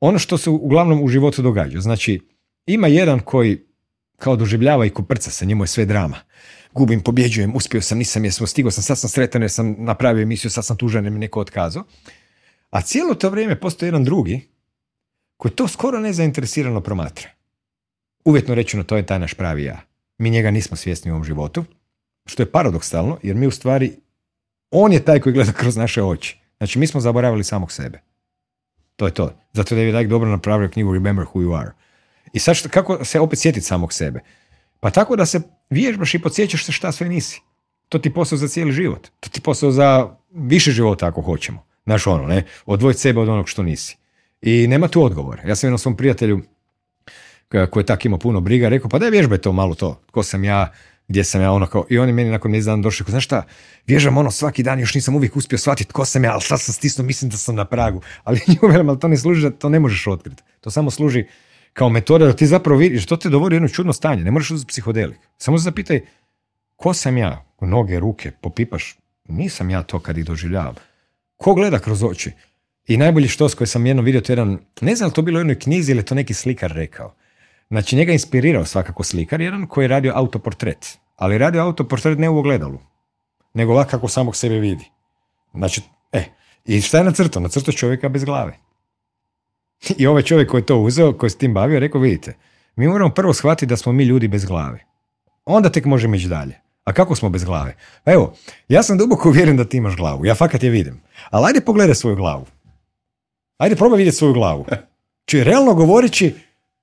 ono 0.00 0.18
što 0.18 0.38
se 0.38 0.50
uglavnom 0.50 1.02
u 1.02 1.08
životu 1.08 1.42
događa. 1.42 1.80
Znači, 1.80 2.20
ima 2.66 2.86
jedan 2.86 3.20
koji 3.20 3.66
kao 4.16 4.36
doživljava 4.36 4.86
i 4.86 4.90
koprca 4.90 5.30
se, 5.30 5.46
njemu 5.46 5.64
je 5.64 5.68
sve 5.68 5.84
drama. 5.84 6.16
Gubim, 6.72 7.00
pobjeđujem, 7.00 7.56
uspio 7.56 7.80
sam, 7.80 7.98
nisam, 7.98 8.24
jesmo, 8.24 8.46
stigao 8.46 8.70
sam, 8.70 8.82
sad 8.82 8.98
sam 8.98 9.10
sretan 9.10 9.42
jer 9.42 9.50
sam 9.50 9.76
napravio 9.78 10.22
emisiju, 10.22 10.50
sad 10.50 10.64
sam 10.64 10.76
tužan 10.76 11.04
jer 11.04 11.12
mi 11.12 11.18
neko 11.18 11.40
otkazao. 11.40 11.84
A 12.70 12.82
cijelo 12.82 13.14
to 13.14 13.30
vrijeme 13.30 13.60
postoji 13.60 13.88
jedan 13.88 14.04
drugi 14.04 14.48
koji 15.36 15.52
to 15.52 15.68
skoro 15.68 16.00
nezainteresirano 16.00 16.80
promatra. 16.80 17.28
Uvjetno 18.24 18.54
rečeno, 18.54 18.84
to 18.84 18.96
je 18.96 19.06
taj 19.06 19.18
naš 19.18 19.34
pravi 19.34 19.64
ja. 19.64 19.80
Mi 20.18 20.30
njega 20.30 20.50
nismo 20.50 20.76
svjesni 20.76 21.10
u 21.10 21.14
ovom 21.14 21.24
životu, 21.24 21.64
što 22.26 22.42
je 22.42 22.50
paradoksalno, 22.50 23.18
jer 23.22 23.36
mi 23.36 23.46
u 23.46 23.50
stvari, 23.50 23.92
on 24.70 24.92
je 24.92 25.04
taj 25.04 25.20
koji 25.20 25.32
gleda 25.32 25.52
kroz 25.52 25.76
naše 25.76 26.02
oči. 26.02 26.38
Znači, 26.58 26.78
mi 26.78 26.86
smo 26.86 27.00
zaboravili 27.00 27.44
samog 27.44 27.72
sebe. 27.72 28.00
To 28.96 29.06
je 29.06 29.14
to. 29.14 29.32
Zato 29.52 29.74
je 29.74 29.78
David 29.78 30.00
Icke 30.00 30.10
dobro 30.10 30.30
napravio 30.30 30.68
knjigu 30.68 30.92
Remember 30.92 31.26
Who 31.26 31.42
You 31.42 31.60
Are. 31.60 31.72
I 32.32 32.38
sad 32.38 32.56
što, 32.56 32.68
kako 32.68 33.04
se 33.04 33.20
opet 33.20 33.38
sjetiti 33.38 33.66
samog 33.66 33.92
sebe? 33.92 34.20
Pa 34.80 34.90
tako 34.90 35.16
da 35.16 35.26
se 35.26 35.40
vježbaš 35.70 36.14
i 36.14 36.18
podsjećaš 36.18 36.64
se 36.64 36.72
šta 36.72 36.92
sve 36.92 37.08
nisi. 37.08 37.40
To 37.88 37.98
ti 37.98 38.14
posao 38.14 38.38
za 38.38 38.48
cijeli 38.48 38.72
život. 38.72 39.08
To 39.20 39.28
ti 39.28 39.40
posao 39.40 39.70
za 39.70 40.16
više 40.30 40.70
života 40.70 41.06
ako 41.06 41.20
hoćemo. 41.22 41.66
Znaš 41.84 42.06
ono, 42.06 42.26
ne? 42.26 42.44
Odvojiti 42.66 43.00
sebe 43.00 43.20
od 43.20 43.28
onog 43.28 43.48
što 43.48 43.62
nisi. 43.62 43.96
I 44.42 44.66
nema 44.66 44.88
tu 44.88 45.04
odgovor. 45.04 45.40
Ja 45.46 45.56
sam 45.56 45.68
jednom 45.68 45.78
svom 45.78 45.96
prijatelju 45.96 46.40
koji 47.70 47.82
je 47.82 47.86
tak 47.86 48.04
imao 48.04 48.18
puno 48.18 48.40
briga, 48.40 48.68
rekao, 48.68 48.88
pa 48.88 48.98
daj 48.98 49.10
vježbaj 49.10 49.38
to 49.38 49.52
malo 49.52 49.74
to. 49.74 50.00
Ko 50.10 50.22
sam 50.22 50.44
ja, 50.44 50.72
gdje 51.08 51.24
sam 51.24 51.40
ja 51.40 51.52
ono 51.52 51.66
kao, 51.66 51.86
i 51.88 51.98
oni 51.98 52.12
meni 52.12 52.30
nakon 52.30 52.50
mjesec 52.50 52.66
dana 52.66 52.82
došli, 52.82 53.06
znaš 53.08 53.24
šta, 53.24 53.42
vježam 53.86 54.16
ono 54.16 54.30
svaki 54.30 54.62
dan, 54.62 54.80
još 54.80 54.94
nisam 54.94 55.16
uvijek 55.16 55.36
uspio 55.36 55.58
shvatiti 55.58 55.90
tko 55.90 56.04
sam 56.04 56.24
ja, 56.24 56.32
ali 56.32 56.42
sad 56.42 56.60
sam 56.60 56.74
stisnuo, 56.74 57.06
mislim 57.06 57.30
da 57.30 57.36
sam 57.36 57.54
na 57.54 57.64
pragu. 57.64 58.00
Ali 58.24 58.40
ali 58.88 58.98
to 58.98 59.08
ne 59.08 59.16
služi, 59.16 59.50
to 59.50 59.68
ne 59.68 59.80
možeš 59.80 60.06
otkriti. 60.06 60.42
To 60.60 60.70
samo 60.70 60.90
služi 60.90 61.26
kao 61.80 61.88
metoda 61.88 62.26
da 62.26 62.32
ti 62.36 62.46
zapravo 62.46 62.78
vidiš, 62.78 63.06
to 63.06 63.16
te 63.16 63.30
dovodi 63.32 63.54
u 63.54 63.56
jedno 63.56 63.68
čudno 63.68 63.92
stanje, 63.92 64.24
ne 64.24 64.30
možeš 64.30 64.50
uzeti 64.50 64.68
psihodelik. 64.68 65.18
Samo 65.38 65.58
se 65.58 65.62
zapitaj, 65.62 66.00
ko 66.76 66.92
sam 66.94 67.16
ja? 67.18 67.44
Noge, 67.60 68.00
ruke, 68.00 68.30
popipaš, 68.30 68.96
nisam 69.28 69.70
ja 69.70 69.82
to 69.82 70.00
kad 70.00 70.18
ih 70.18 70.24
doživljavam. 70.24 70.74
Ko 71.36 71.54
gleda 71.54 71.78
kroz 71.78 72.02
oči? 72.04 72.32
I 72.86 72.96
najbolji 72.96 73.28
štos 73.28 73.54
koji 73.54 73.68
sam 73.68 73.86
jednom 73.86 74.04
vidio, 74.04 74.20
to 74.20 74.32
jedan, 74.32 74.58
ne 74.80 74.96
znam 74.96 75.08
li 75.08 75.14
to 75.14 75.22
bilo 75.22 75.38
u 75.38 75.40
jednoj 75.40 75.58
knjizi 75.58 75.92
ili 75.92 76.04
to 76.04 76.14
neki 76.14 76.34
slikar 76.34 76.72
rekao. 76.72 77.14
Znači 77.70 77.96
njega 77.96 78.12
inspirirao 78.12 78.64
svakako 78.64 79.02
slikar, 79.02 79.40
jedan 79.40 79.66
koji 79.66 79.84
je 79.84 79.88
radio 79.88 80.12
autoportret. 80.16 80.98
Ali 81.16 81.38
radio 81.38 81.62
autoportret 81.62 82.18
ne 82.18 82.28
u 82.28 82.38
ogledalu, 82.38 82.78
nego 83.54 83.72
ovako 83.72 83.90
kako 83.90 84.08
samog 84.08 84.36
sebe 84.36 84.58
vidi. 84.58 84.84
Znači, 85.54 85.82
e, 86.12 86.24
i 86.64 86.80
šta 86.80 86.98
je 86.98 87.04
nacrtao? 87.04 87.42
Nacrtao 87.42 87.72
čovjeka 87.72 88.08
bez 88.08 88.24
glave. 88.24 88.58
I 89.96 90.06
ovaj 90.06 90.22
čovjek 90.22 90.50
koji 90.50 90.60
je 90.60 90.66
to 90.66 90.78
uzeo, 90.78 91.12
koji 91.12 91.30
se 91.30 91.38
tim 91.38 91.54
bavio, 91.54 91.80
rekao, 91.80 92.00
vidite, 92.00 92.36
mi 92.76 92.88
moramo 92.88 93.14
prvo 93.14 93.32
shvatiti 93.34 93.66
da 93.66 93.76
smo 93.76 93.92
mi 93.92 94.04
ljudi 94.04 94.28
bez 94.28 94.44
glave. 94.44 94.84
Onda 95.44 95.70
tek 95.70 95.84
možemo 95.84 96.14
ići 96.14 96.28
dalje. 96.28 96.60
A 96.84 96.92
kako 96.92 97.14
smo 97.14 97.30
bez 97.30 97.44
glave? 97.44 97.76
Pa 98.04 98.12
evo, 98.12 98.34
ja 98.68 98.82
sam 98.82 98.98
duboko 98.98 99.28
uvjeren 99.28 99.56
da 99.56 99.64
ti 99.64 99.76
imaš 99.76 99.96
glavu. 99.96 100.26
Ja 100.26 100.34
fakat 100.34 100.62
je 100.62 100.70
vidim. 100.70 101.00
Ali 101.30 101.46
ajde 101.46 101.60
pogledaj 101.60 101.94
svoju 101.94 102.16
glavu. 102.16 102.46
Ajde 103.58 103.76
probaj 103.76 103.96
vidjeti 103.96 104.16
svoju 104.16 104.34
glavu. 104.34 104.66
Či 105.28 105.44
realno 105.44 105.74
govoreći, 105.74 106.34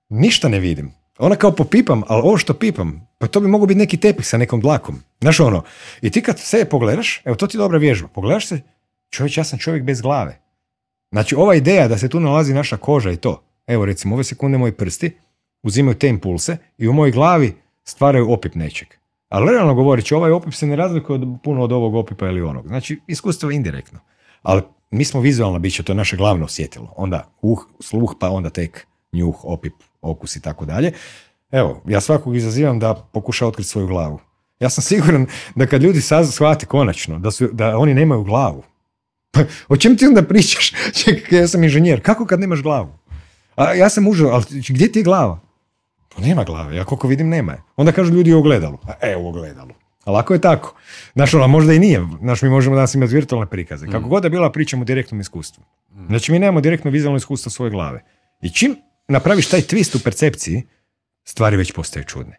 ništa 0.09 0.49
ne 0.49 0.59
vidim. 0.59 0.91
Ona 1.19 1.35
kao 1.35 1.51
popipam, 1.51 2.03
ali 2.07 2.21
ovo 2.21 2.37
što 2.37 2.53
pipam, 2.53 3.07
pa 3.17 3.27
to 3.27 3.39
bi 3.39 3.47
mogao 3.47 3.67
biti 3.67 3.77
neki 3.77 3.97
tepih 3.97 4.27
sa 4.27 4.37
nekom 4.37 4.61
dlakom. 4.61 5.03
Znaš 5.21 5.39
ono, 5.39 5.63
i 6.01 6.09
ti 6.09 6.21
kad 6.21 6.39
se 6.39 6.65
pogledaš, 6.65 7.21
evo 7.25 7.35
to 7.35 7.47
ti 7.47 7.57
je 7.57 7.59
dobra 7.59 7.77
vježba, 7.77 8.07
pogledaš 8.07 8.47
se, 8.47 8.61
čovječ, 9.09 9.37
ja 9.37 9.43
sam 9.43 9.59
čovjek 9.59 9.83
bez 9.83 10.01
glave. 10.01 10.39
Znači, 11.11 11.35
ova 11.35 11.55
ideja 11.55 11.87
da 11.87 11.97
se 11.97 12.09
tu 12.09 12.19
nalazi 12.19 12.53
naša 12.53 12.77
koža 12.77 13.11
i 13.11 13.17
to, 13.17 13.43
evo 13.67 13.85
recimo, 13.85 14.15
ove 14.15 14.23
sekunde 14.23 14.57
moji 14.57 14.71
prsti 14.71 15.11
uzimaju 15.63 15.95
te 15.95 16.07
impulse 16.07 16.57
i 16.77 16.87
u 16.87 16.93
mojoj 16.93 17.11
glavi 17.11 17.53
stvaraju 17.83 18.31
opip 18.31 18.55
nečeg. 18.55 18.87
Ali 19.29 19.51
realno 19.51 19.73
govoreći, 19.73 20.15
ovaj 20.15 20.31
opip 20.31 20.53
se 20.53 20.67
ne 20.67 20.75
razlikuje 20.75 21.19
od, 21.19 21.27
puno 21.43 21.63
od 21.63 21.71
ovog 21.71 21.95
opipa 21.95 22.27
ili 22.27 22.41
onog. 22.41 22.67
Znači, 22.67 22.99
iskustvo 23.07 23.51
indirektno. 23.51 23.99
Ali 24.41 24.61
mi 24.91 25.05
smo 25.05 25.21
vizualna 25.21 25.59
bića, 25.59 25.83
to 25.83 25.91
je 25.91 25.95
naše 25.97 26.17
glavno 26.17 26.45
osjetilo. 26.45 26.93
Onda 26.97 27.31
uh, 27.41 27.59
sluh, 27.79 28.15
pa 28.19 28.29
onda 28.29 28.49
tek 28.49 28.87
njuh, 29.13 29.35
opip, 29.43 29.73
okus 30.01 30.35
i 30.35 30.41
tako 30.41 30.65
dalje. 30.65 30.91
Evo, 31.51 31.81
ja 31.87 32.01
svakog 32.01 32.35
izazivam 32.35 32.79
da 32.79 32.93
pokuša 33.13 33.47
otkriti 33.47 33.69
svoju 33.69 33.87
glavu. 33.87 34.19
Ja 34.59 34.69
sam 34.69 34.81
siguran 34.81 35.25
da 35.55 35.65
kad 35.65 35.83
ljudi 35.83 36.01
shvate 36.31 36.65
konačno 36.65 37.19
da, 37.19 37.31
su, 37.31 37.47
da 37.51 37.77
oni 37.77 37.93
nemaju 37.93 38.23
glavu, 38.23 38.63
o 39.73 39.77
čem 39.77 39.97
ti 39.97 40.07
onda 40.07 40.23
pričaš? 40.23 40.73
Čekaj, 41.03 41.39
ja 41.39 41.47
sam 41.47 41.63
inženjer, 41.63 42.01
kako 42.01 42.25
kad 42.25 42.39
nemaš 42.39 42.61
glavu? 42.61 42.97
A 43.55 43.73
ja 43.73 43.89
sam 43.89 44.03
mužo, 44.03 44.27
ali 44.27 44.45
gdje 44.69 44.91
ti 44.91 44.99
je 44.99 45.03
glava? 45.03 45.39
Pa 46.15 46.21
nema 46.21 46.43
glave, 46.43 46.75
ja 46.75 46.83
koliko 46.83 47.07
vidim 47.07 47.29
nema 47.29 47.51
je. 47.51 47.61
Onda 47.75 47.91
kažu 47.91 48.13
ljudi 48.13 48.33
u 48.33 48.39
ogledalu. 48.39 48.77
A 48.87 48.93
e, 49.01 49.15
u 49.15 49.27
ogledalu. 49.27 49.71
Ali 50.07 50.17
ako 50.17 50.33
je 50.33 50.41
tako, 50.41 50.75
znaš, 51.13 51.33
ona 51.33 51.47
možda 51.47 51.73
i 51.73 51.79
nije. 51.79 52.05
Znaš, 52.21 52.41
mi 52.41 52.49
možemo 52.49 52.75
danas 52.75 52.95
imati 52.95 53.13
virtualne 53.13 53.49
prikaze. 53.49 53.85
Kako 53.85 54.07
mm. 54.07 54.09
god 54.09 54.23
da 54.23 54.29
bila, 54.29 54.51
pričamo 54.51 54.81
o 54.81 54.85
direktnom 54.85 55.21
iskustvu. 55.21 55.63
Mm. 55.91 56.05
Znači, 56.07 56.31
mi 56.31 56.39
nemamo 56.39 56.61
direktno 56.61 56.91
vizualno 56.91 57.17
iskustvo 57.17 57.51
svoje 57.51 57.71
glave. 57.71 58.03
I 58.41 58.49
čim 58.49 58.75
napraviš 59.07 59.49
taj 59.49 59.61
twist 59.61 59.95
u 59.95 59.99
percepciji, 60.03 60.63
stvari 61.23 61.57
već 61.57 61.71
postaju 61.71 62.05
čudne. 62.05 62.37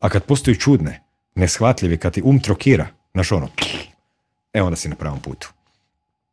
A 0.00 0.08
kad 0.08 0.24
postaju 0.24 0.56
čudne, 0.56 1.00
neshvatljive, 1.34 1.96
kad 1.96 2.12
ti 2.12 2.22
um 2.24 2.40
trokira, 2.40 2.86
znaš 3.12 3.32
ono, 3.32 3.48
e 4.52 4.62
onda 4.62 4.76
si 4.76 4.88
na 4.88 4.96
pravom 4.96 5.20
putu. 5.20 5.52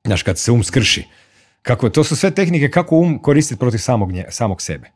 Znaš, 0.06 0.24
kad 0.24 0.38
se 0.40 0.52
um 0.52 0.64
skrši. 0.64 1.08
Kako, 1.62 1.90
to 1.90 2.04
su 2.04 2.16
sve 2.16 2.32
tehnike 2.32 2.72
kako 2.72 2.98
um 2.98 3.20
koristiti 3.22 3.60
protiv 3.60 3.78
samog, 3.78 4.12
nje, 4.12 4.26
samog 4.30 4.62
sebe. 4.62 4.92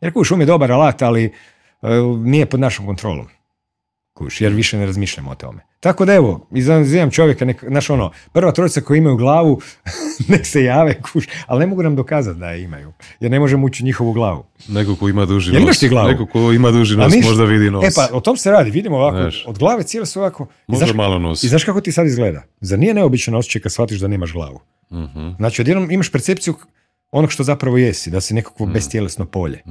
Jer 0.00 0.12
kuš, 0.12 0.30
um 0.30 0.40
je 0.40 0.46
dobar 0.46 0.72
alat, 0.72 1.02
ali 1.02 1.24
e, 1.24 1.32
nije 2.24 2.46
pod 2.46 2.60
našom 2.60 2.86
kontrolom. 2.86 3.28
Kuš, 4.14 4.40
jer 4.40 4.52
više 4.52 4.78
ne 4.78 4.86
razmišljamo 4.86 5.30
o 5.30 5.34
tome. 5.34 5.60
Tako 5.80 6.04
da 6.04 6.14
evo, 6.14 6.46
izazivam 6.52 7.10
čovjeka, 7.10 7.44
nek, 7.44 7.64
znaš 7.68 7.90
ono, 7.90 8.10
prva 8.32 8.52
trojica 8.52 8.80
koji 8.80 8.98
imaju 8.98 9.16
glavu, 9.16 9.60
nek 10.28 10.46
se 10.46 10.64
jave, 10.64 11.00
kuš, 11.02 11.24
ali 11.46 11.60
ne 11.60 11.66
mogu 11.66 11.82
nam 11.82 11.96
dokazati 11.96 12.38
da 12.40 12.50
je 12.50 12.62
imaju, 12.62 12.92
jer 13.20 13.30
ne 13.30 13.40
možemo 13.40 13.66
ući 13.66 13.82
u 13.82 13.86
njihovu 13.86 14.12
glavu. 14.12 14.44
Neko 14.68 14.96
ko 14.96 15.08
ima 15.08 15.24
duži 15.26 15.52
nos. 15.52 15.78
Ti 15.78 15.88
glavu? 15.88 16.08
Neko 16.08 16.26
ko 16.26 16.52
ima 16.52 16.70
duži 16.70 16.96
nos, 16.96 17.14
možda 17.24 17.44
vidi 17.44 17.70
nos. 17.70 17.84
E 17.84 17.88
pa, 17.94 18.16
o 18.16 18.20
tom 18.20 18.36
se 18.36 18.50
radi, 18.50 18.70
vidimo 18.70 18.96
ovako, 18.96 19.30
od 19.46 19.58
glave 19.58 19.82
cijelo 19.82 20.06
su 20.06 20.20
ovako. 20.20 20.46
Možda 20.66 20.84
znaš, 20.86 20.96
malo 20.96 21.18
nos. 21.18 21.44
I 21.44 21.48
znaš 21.48 21.64
kako 21.64 21.80
ti 21.80 21.92
sad 21.92 22.06
izgleda? 22.06 22.42
Zar 22.60 22.78
nije 22.78 22.94
neobično 22.94 23.38
osjećaj 23.38 23.62
kad 23.62 23.72
shvatiš 23.72 23.98
da 24.00 24.08
nemaš 24.08 24.32
glavu? 24.32 24.60
uh 24.90 24.98
Znači, 25.36 25.62
odjednom 25.62 25.90
imaš 25.90 26.12
percepciju 26.12 26.54
onog 27.10 27.32
što 27.32 27.42
zapravo 27.42 27.78
jesi, 27.78 28.10
da 28.10 28.20
si 28.20 28.34
nekakvo 28.34 28.66
Mm. 28.66 28.72
bestjelesno 28.72 29.24
polje. 29.26 29.62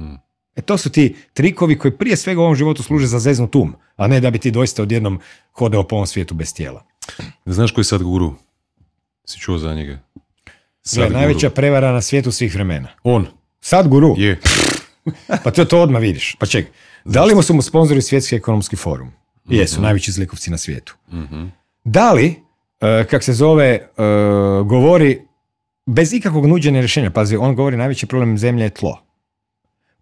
E 0.56 0.62
to 0.62 0.78
su 0.78 0.90
ti 0.90 1.16
trikovi 1.34 1.78
koji 1.78 1.92
prije 1.98 2.16
svega 2.16 2.40
u 2.40 2.44
ovom 2.44 2.56
životu 2.56 2.82
služe 2.82 3.06
za 3.06 3.18
zeznut 3.18 3.54
um, 3.54 3.74
a 3.96 4.06
ne 4.06 4.20
da 4.20 4.30
bi 4.30 4.38
ti 4.38 4.50
doista 4.50 4.82
odjednom 4.82 5.20
hodao 5.52 5.82
po 5.88 5.94
ovom 5.96 6.06
svijetu 6.06 6.34
bez 6.34 6.54
tijela. 6.54 6.84
Znaš 7.46 7.70
koji 7.72 7.82
je 7.82 7.86
sad 7.86 8.02
guru? 8.02 8.34
Si 9.24 9.38
čuo 9.40 9.58
za 9.58 9.74
njega? 9.74 9.92
Gle, 9.92 10.22
Sadhguru. 10.82 11.12
najveća 11.18 11.50
prevara 11.50 11.92
na 11.92 12.02
svijetu 12.02 12.32
svih 12.32 12.54
vremena. 12.54 12.88
On 13.02 13.26
Sad 13.60 13.88
guru, 13.88 14.14
je. 14.18 14.40
pa 15.44 15.50
to, 15.50 15.64
to 15.64 15.80
odmah 15.82 16.02
vidiš. 16.02 16.36
Pa 16.38 16.46
ček, 16.46 16.66
da 17.04 17.24
li 17.24 17.34
mu 17.34 17.42
su 17.42 17.54
mu 17.54 17.62
sponzori 17.62 18.02
svjetski 18.02 18.36
ekonomski 18.36 18.76
forum? 18.76 19.12
Jesu, 19.48 19.80
najveći 19.80 20.12
zlikovci 20.12 20.50
na 20.50 20.58
svijetu. 20.58 20.96
Mhm. 21.12 21.44
Da 21.84 22.12
li, 22.12 22.34
e, 22.80 23.04
kak 23.10 23.22
se 23.22 23.32
zove, 23.32 23.66
e, 23.66 23.88
govori 24.64 25.20
bez 25.86 26.12
ikakvog 26.12 26.46
nuđenja 26.46 26.80
rješenja, 26.80 27.10
pazi, 27.10 27.36
on 27.36 27.54
govori 27.54 27.76
najveći 27.76 28.06
problem 28.06 28.38
zemlje 28.38 28.64
je 28.64 28.70
tlo. 28.70 29.02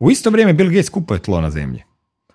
U 0.00 0.10
isto 0.10 0.30
vrijeme 0.30 0.52
Bill 0.52 0.70
Gates 0.70 0.88
kupuje 0.88 1.22
tlo 1.22 1.40
na 1.40 1.50
zemlji. 1.50 1.82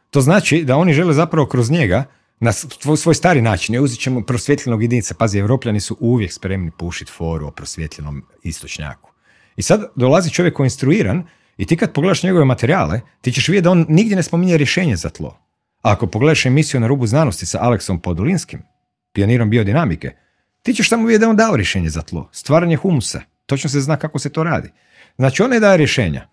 To 0.09 0.21
znači 0.21 0.63
da 0.63 0.77
oni 0.77 0.93
žele 0.93 1.13
zapravo 1.13 1.47
kroz 1.47 1.71
njega 1.71 2.03
na 2.39 2.51
svoj, 2.97 3.15
stari 3.15 3.41
način, 3.41 3.75
je 3.75 3.81
uzet 3.81 3.99
ćemo 3.99 4.21
prosvjetljenog 4.21 4.81
jedinica. 4.81 5.13
Pazi, 5.13 5.39
evropljani 5.39 5.79
su 5.79 5.97
uvijek 5.99 6.33
spremni 6.33 6.71
pušiti 6.71 7.11
foru 7.11 7.47
o 7.47 7.51
prosvjetljenom 7.51 8.23
istočnjaku. 8.43 9.11
I 9.55 9.61
sad 9.61 9.91
dolazi 9.95 10.29
čovjek 10.29 10.53
koji 10.53 10.65
je 10.65 10.67
instruiran 10.67 11.23
i 11.57 11.65
ti 11.65 11.77
kad 11.77 11.93
pogledaš 11.93 12.23
njegove 12.23 12.45
materijale, 12.45 13.01
ti 13.21 13.31
ćeš 13.31 13.47
vidjeti 13.47 13.63
da 13.63 13.71
on 13.71 13.85
nigdje 13.89 14.15
ne 14.15 14.23
spominje 14.23 14.57
rješenje 14.57 14.95
za 14.95 15.09
tlo. 15.09 15.37
A 15.81 15.91
ako 15.91 16.07
pogledaš 16.07 16.45
emisiju 16.45 16.79
na 16.81 16.87
rubu 16.87 17.07
znanosti 17.07 17.45
sa 17.45 17.59
Aleksom 17.61 17.99
Podolinskim, 17.99 18.61
pionirom 19.13 19.49
biodinamike, 19.49 20.11
ti 20.63 20.73
ćeš 20.73 20.89
samo 20.89 21.05
vidjeti 21.05 21.21
da 21.21 21.29
on 21.29 21.35
dao 21.35 21.55
rješenje 21.55 21.89
za 21.89 22.01
tlo. 22.01 22.29
Stvaranje 22.31 22.75
humusa. 22.75 23.21
Točno 23.45 23.69
se 23.69 23.81
zna 23.81 23.97
kako 23.97 24.19
se 24.19 24.29
to 24.29 24.43
radi. 24.43 24.71
Znači, 25.15 25.43
on 25.43 25.49
ne 25.49 25.59
daje 25.59 25.77
rješenja. 25.77 26.27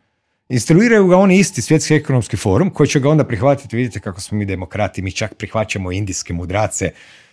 Instruiraju 0.48 1.06
ga 1.06 1.16
oni 1.16 1.38
isti 1.38 1.62
svjetski 1.62 1.94
ekonomski 1.94 2.36
forum 2.36 2.70
koji 2.70 2.88
će 2.88 3.00
ga 3.00 3.08
onda 3.08 3.24
prihvatiti, 3.24 3.76
vidite 3.76 4.00
kako 4.00 4.20
smo 4.20 4.38
mi 4.38 4.44
demokrati, 4.44 5.02
mi 5.02 5.12
čak 5.12 5.34
prihvaćamo 5.34 5.92
indijske 5.92 6.32
mudrace, 6.32 6.90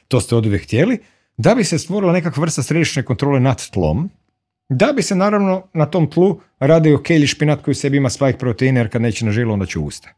to 0.08 0.22
ste 0.22 0.36
od 0.36 0.46
uvijek 0.46 0.64
htjeli, 0.64 1.00
da 1.38 1.56
bi 1.56 1.64
se 1.64 1.80
stvorila 1.80 2.14
nekakva 2.14 2.42
vrsta 2.42 2.64
središnje 2.64 3.04
kontrole 3.04 3.40
nad 3.40 3.70
tlom, 3.70 4.10
da 4.70 4.94
bi 4.96 5.02
se 5.02 5.16
naravno 5.16 5.68
na 5.74 5.86
tom 5.86 6.10
tlu 6.10 6.42
radio 6.60 6.98
kelji 6.98 7.28
špinat 7.28 7.62
koji 7.62 7.72
u 7.72 7.76
sebi 7.76 7.98
ima 7.98 8.10
spajk 8.10 8.38
proteina 8.38 8.80
jer 8.80 8.90
kad 8.90 9.02
neće 9.02 9.26
na 9.26 9.32
žilu 9.32 9.54
onda 9.54 9.66
će 9.66 9.80
u 9.80 9.86
usta. 9.86 10.10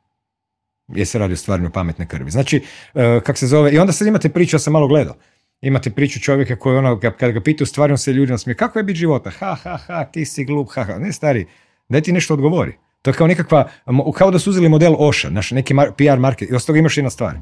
Jer 0.88 1.08
se 1.08 1.20
radi 1.20 1.34
o 1.34 1.38
stvaranju 1.38 1.70
pametne 1.70 2.08
krvi. 2.08 2.32
Znači, 2.32 2.64
e, 2.94 3.20
kak 3.24 3.38
se 3.38 3.48
zove, 3.48 3.72
i 3.72 3.80
onda 3.80 3.94
sad 3.94 4.08
imate 4.08 4.30
priču, 4.30 4.56
ja 4.56 4.60
sam 4.60 4.74
malo 4.74 4.88
gledao, 4.88 5.16
imate 5.62 5.92
priču 5.92 6.20
čovjeka 6.20 6.56
koji 6.56 6.78
ono, 6.78 7.00
kad 7.00 7.32
ga 7.32 7.42
pitaju 7.42 7.68
stvari, 7.68 7.92
on 7.94 7.98
se 7.98 8.14
ljudi 8.14 8.32
nasmije, 8.32 8.56
kako 8.56 8.80
je 8.80 8.84
bit 8.84 8.96
života? 8.96 9.30
Ha, 9.30 9.56
ha, 9.64 9.78
ha, 9.78 10.06
ti 10.06 10.26
si 10.26 10.46
glup, 10.46 10.70
ha, 10.72 10.84
ha. 10.84 11.00
Ne, 11.00 11.12
stari, 11.12 11.46
daj 11.92 12.02
ti 12.02 12.12
nešto 12.12 12.34
odgovori. 12.34 12.74
To 13.02 13.10
je 13.10 13.16
kao 13.16 13.28
nekakva, 13.28 13.70
kao 14.16 14.32
da 14.32 14.40
su 14.40 14.50
uzeli 14.50 14.70
model 14.70 14.96
Oša, 15.00 15.30
naš 15.30 15.52
neki 15.52 15.74
mar- 15.74 15.92
PR 15.92 16.20
market, 16.20 16.50
i 16.50 16.54
od 16.54 16.66
toga 16.66 16.80
imaš 16.80 16.98
jedna 16.98 17.10
stvar. 17.10 17.38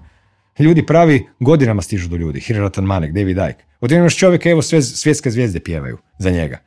Ljudi 0.60 0.86
pravi 0.86 1.26
godinama 1.40 1.82
stižu 1.82 2.10
do 2.10 2.16
ljudi, 2.16 2.40
Hiratan 2.40 2.84
Manek, 2.86 3.12
David 3.14 3.38
Icke. 3.50 3.64
Od 3.82 3.92
imaš 3.92 4.18
čovjeka, 4.18 4.50
evo 4.50 4.62
sve 4.62 4.82
svjetske 4.82 5.32
zvijezde 5.32 5.60
pjevaju 5.60 5.98
za 6.20 6.30
njega. 6.32 6.58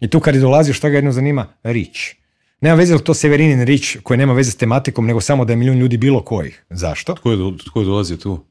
I 0.00 0.08
tu 0.08 0.20
kad 0.20 0.34
je 0.34 0.40
dolazio, 0.40 0.74
šta 0.74 0.88
ga 0.88 0.96
jedno 0.96 1.12
zanima? 1.12 1.46
Rič. 1.62 2.14
Nema 2.60 2.76
veze 2.76 2.94
li 2.94 3.04
to 3.04 3.14
Severinin 3.14 3.62
Rič 3.64 3.96
koji 4.02 4.18
nema 4.18 4.32
veze 4.32 4.50
s 4.50 4.56
tematikom, 4.56 5.06
nego 5.06 5.20
samo 5.20 5.44
da 5.44 5.52
je 5.52 5.56
milijun 5.56 5.78
ljudi 5.78 5.96
bilo 5.96 6.24
kojih. 6.24 6.64
Zašto? 6.70 7.14
Tko 7.14 7.30
je, 7.30 7.36
do- 7.36 7.56
tko 7.66 7.80
je 7.80 7.86
dolazio 7.86 8.16
tu? 8.16 8.44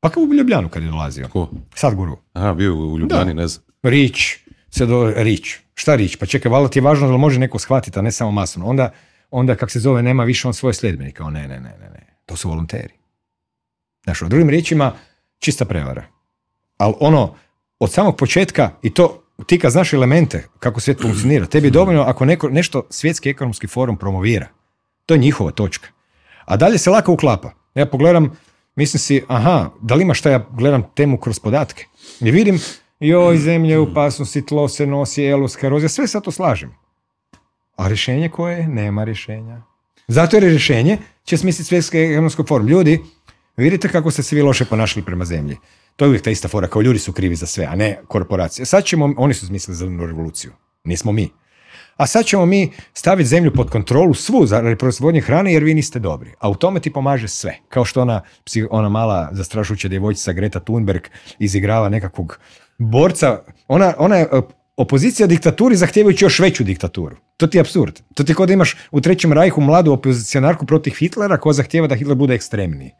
Pa 0.00 0.08
kao 0.10 0.22
u 0.22 0.34
Ljubljanu 0.34 0.68
kad 0.68 0.82
je 0.82 0.90
dolazio. 0.90 1.28
Ko? 1.28 1.50
Sad 1.74 1.94
guru. 1.94 2.16
Aha, 2.32 2.54
bio 2.54 2.74
u 2.76 2.98
Ljubljani, 2.98 3.34
ne 3.34 3.46
znam. 3.48 3.64
Rič, 3.82 4.38
se 4.76 4.86
do 4.86 5.12
Rič. 5.16 5.58
Šta 5.74 5.94
Rič? 5.94 6.16
Pa 6.16 6.26
čekaj, 6.26 6.50
valjda 6.50 6.68
ti 6.68 6.78
je 6.78 6.82
važno 6.82 7.08
da 7.08 7.16
može 7.16 7.40
neko 7.40 7.58
shvatiti, 7.58 7.98
a 7.98 8.02
ne 8.02 8.12
samo 8.12 8.30
masovno. 8.30 8.68
Onda, 8.68 8.90
onda 9.30 9.54
kak 9.54 9.70
se 9.70 9.80
zove, 9.80 10.02
nema 10.02 10.24
više 10.24 10.48
on 10.48 10.54
svoje 10.54 10.74
sljedbenike. 10.74 11.22
O, 11.22 11.30
ne, 11.30 11.48
ne, 11.48 11.60
ne, 11.60 11.76
ne, 11.80 11.90
ne. 11.90 12.16
To 12.26 12.36
su 12.36 12.48
volonteri. 12.48 12.94
Znaš, 14.04 14.22
u 14.22 14.28
drugim 14.28 14.50
riječima, 14.50 14.92
čista 15.38 15.64
prevara. 15.64 16.04
Ali 16.76 16.94
ono, 17.00 17.34
od 17.78 17.92
samog 17.92 18.16
početka, 18.16 18.70
i 18.82 18.94
to 18.94 19.22
ti 19.46 19.58
kad 19.58 19.72
znaš 19.72 19.92
elemente 19.92 20.48
kako 20.58 20.80
svijet 20.80 21.02
funkcionira, 21.02 21.46
tebi 21.46 21.66
je 21.66 21.70
dovoljno 21.70 22.02
ako 22.02 22.24
neko, 22.24 22.48
nešto 22.48 22.86
svjetski 22.90 23.30
ekonomski 23.30 23.66
forum 23.66 23.96
promovira. 23.96 24.48
To 25.06 25.14
je 25.14 25.18
njihova 25.18 25.50
točka. 25.50 25.88
A 26.44 26.56
dalje 26.56 26.78
se 26.78 26.90
lako 26.90 27.12
uklapa. 27.12 27.52
Ja 27.74 27.86
pogledam, 27.86 28.38
mislim 28.76 28.98
si, 28.98 29.22
aha, 29.28 29.70
da 29.82 29.94
li 29.94 30.02
ima 30.02 30.14
šta 30.14 30.30
ja 30.30 30.46
gledam 30.50 30.82
temu 30.94 31.18
kroz 31.18 31.38
podatke? 31.38 31.84
I 32.20 32.30
vidim, 32.30 32.60
joj, 33.00 33.38
zemlja 33.38 33.70
je 33.70 33.78
opasnosti, 33.78 34.46
tlo 34.46 34.68
se 34.68 34.86
nosi, 34.86 35.24
elus, 35.24 35.62
erozija, 35.62 35.88
sve 35.88 36.06
sad 36.06 36.24
to 36.24 36.30
slažem. 36.30 36.74
A 37.76 37.88
rješenje 37.88 38.28
koje 38.28 38.58
je? 38.58 38.68
Nema 38.68 39.04
rješenja. 39.04 39.62
Zato 40.08 40.36
je 40.36 40.40
rješenje 40.40 40.98
će 41.24 41.36
smisliti 41.36 41.68
svjetski 41.68 41.98
ekonomski 41.98 42.42
forum. 42.48 42.68
Ljudi, 42.68 43.00
vidite 43.56 43.88
kako 43.88 44.10
ste 44.10 44.22
se 44.22 44.36
vi 44.36 44.42
loše 44.42 44.64
ponašali 44.64 45.04
prema 45.04 45.24
zemlji. 45.24 45.56
To 45.96 46.04
je 46.04 46.08
uvijek 46.08 46.24
ta 46.24 46.30
ista 46.30 46.48
fora, 46.48 46.68
kao 46.68 46.82
ljudi 46.82 46.98
su 46.98 47.12
krivi 47.12 47.36
za 47.36 47.46
sve, 47.46 47.64
a 47.64 47.74
ne 47.74 48.00
korporacije. 48.08 48.66
Sad 48.66 48.84
ćemo, 48.84 49.14
oni 49.16 49.34
su 49.34 49.46
smislili 49.46 49.76
zelenu 49.76 50.06
revoluciju, 50.06 50.52
nismo 50.84 51.12
mi. 51.12 51.30
A 51.96 52.06
sad 52.06 52.24
ćemo 52.24 52.46
mi 52.46 52.72
staviti 52.94 53.28
zemlju 53.28 53.52
pod 53.52 53.70
kontrolu 53.70 54.14
svu 54.14 54.46
za 54.46 54.76
proizvodnje 54.78 55.20
hrane 55.20 55.52
jer 55.52 55.64
vi 55.64 55.74
niste 55.74 55.98
dobri. 55.98 56.32
A 56.38 56.48
u 56.48 56.54
tome 56.54 56.80
ti 56.80 56.92
pomaže 56.92 57.28
sve. 57.28 57.58
Kao 57.68 57.84
što 57.84 58.02
ona, 58.02 58.22
ona 58.70 58.88
mala 58.88 59.28
zastrašujuća 59.32 59.88
djevojčica 59.88 60.32
Greta 60.32 60.60
Thunberg 60.60 61.02
izigrava 61.38 61.88
nekakvog 61.88 62.38
borca. 62.78 63.38
Ona, 63.68 63.94
ona 63.98 64.16
je 64.16 64.22
e, 64.22 64.40
opozicija 64.76 65.26
diktaturi 65.26 65.76
zahtijevajući 65.76 66.24
još 66.24 66.38
veću 66.38 66.64
diktaturu. 66.64 67.16
To 67.36 67.46
ti 67.46 67.58
je 67.58 67.60
apsurd. 67.60 68.00
To 68.14 68.24
ti 68.24 68.32
je 68.38 68.46
da 68.46 68.52
imaš 68.52 68.76
u 68.90 69.00
trećem 69.00 69.32
rajhu 69.32 69.60
mladu 69.60 69.92
opozicionarku 69.92 70.66
protiv 70.66 70.92
Hitlera 70.98 71.36
koja 71.36 71.52
zahtijeva 71.52 71.86
da 71.86 71.94
Hitler 71.94 72.16
bude 72.16 72.34
ekstremniji. 72.34 72.90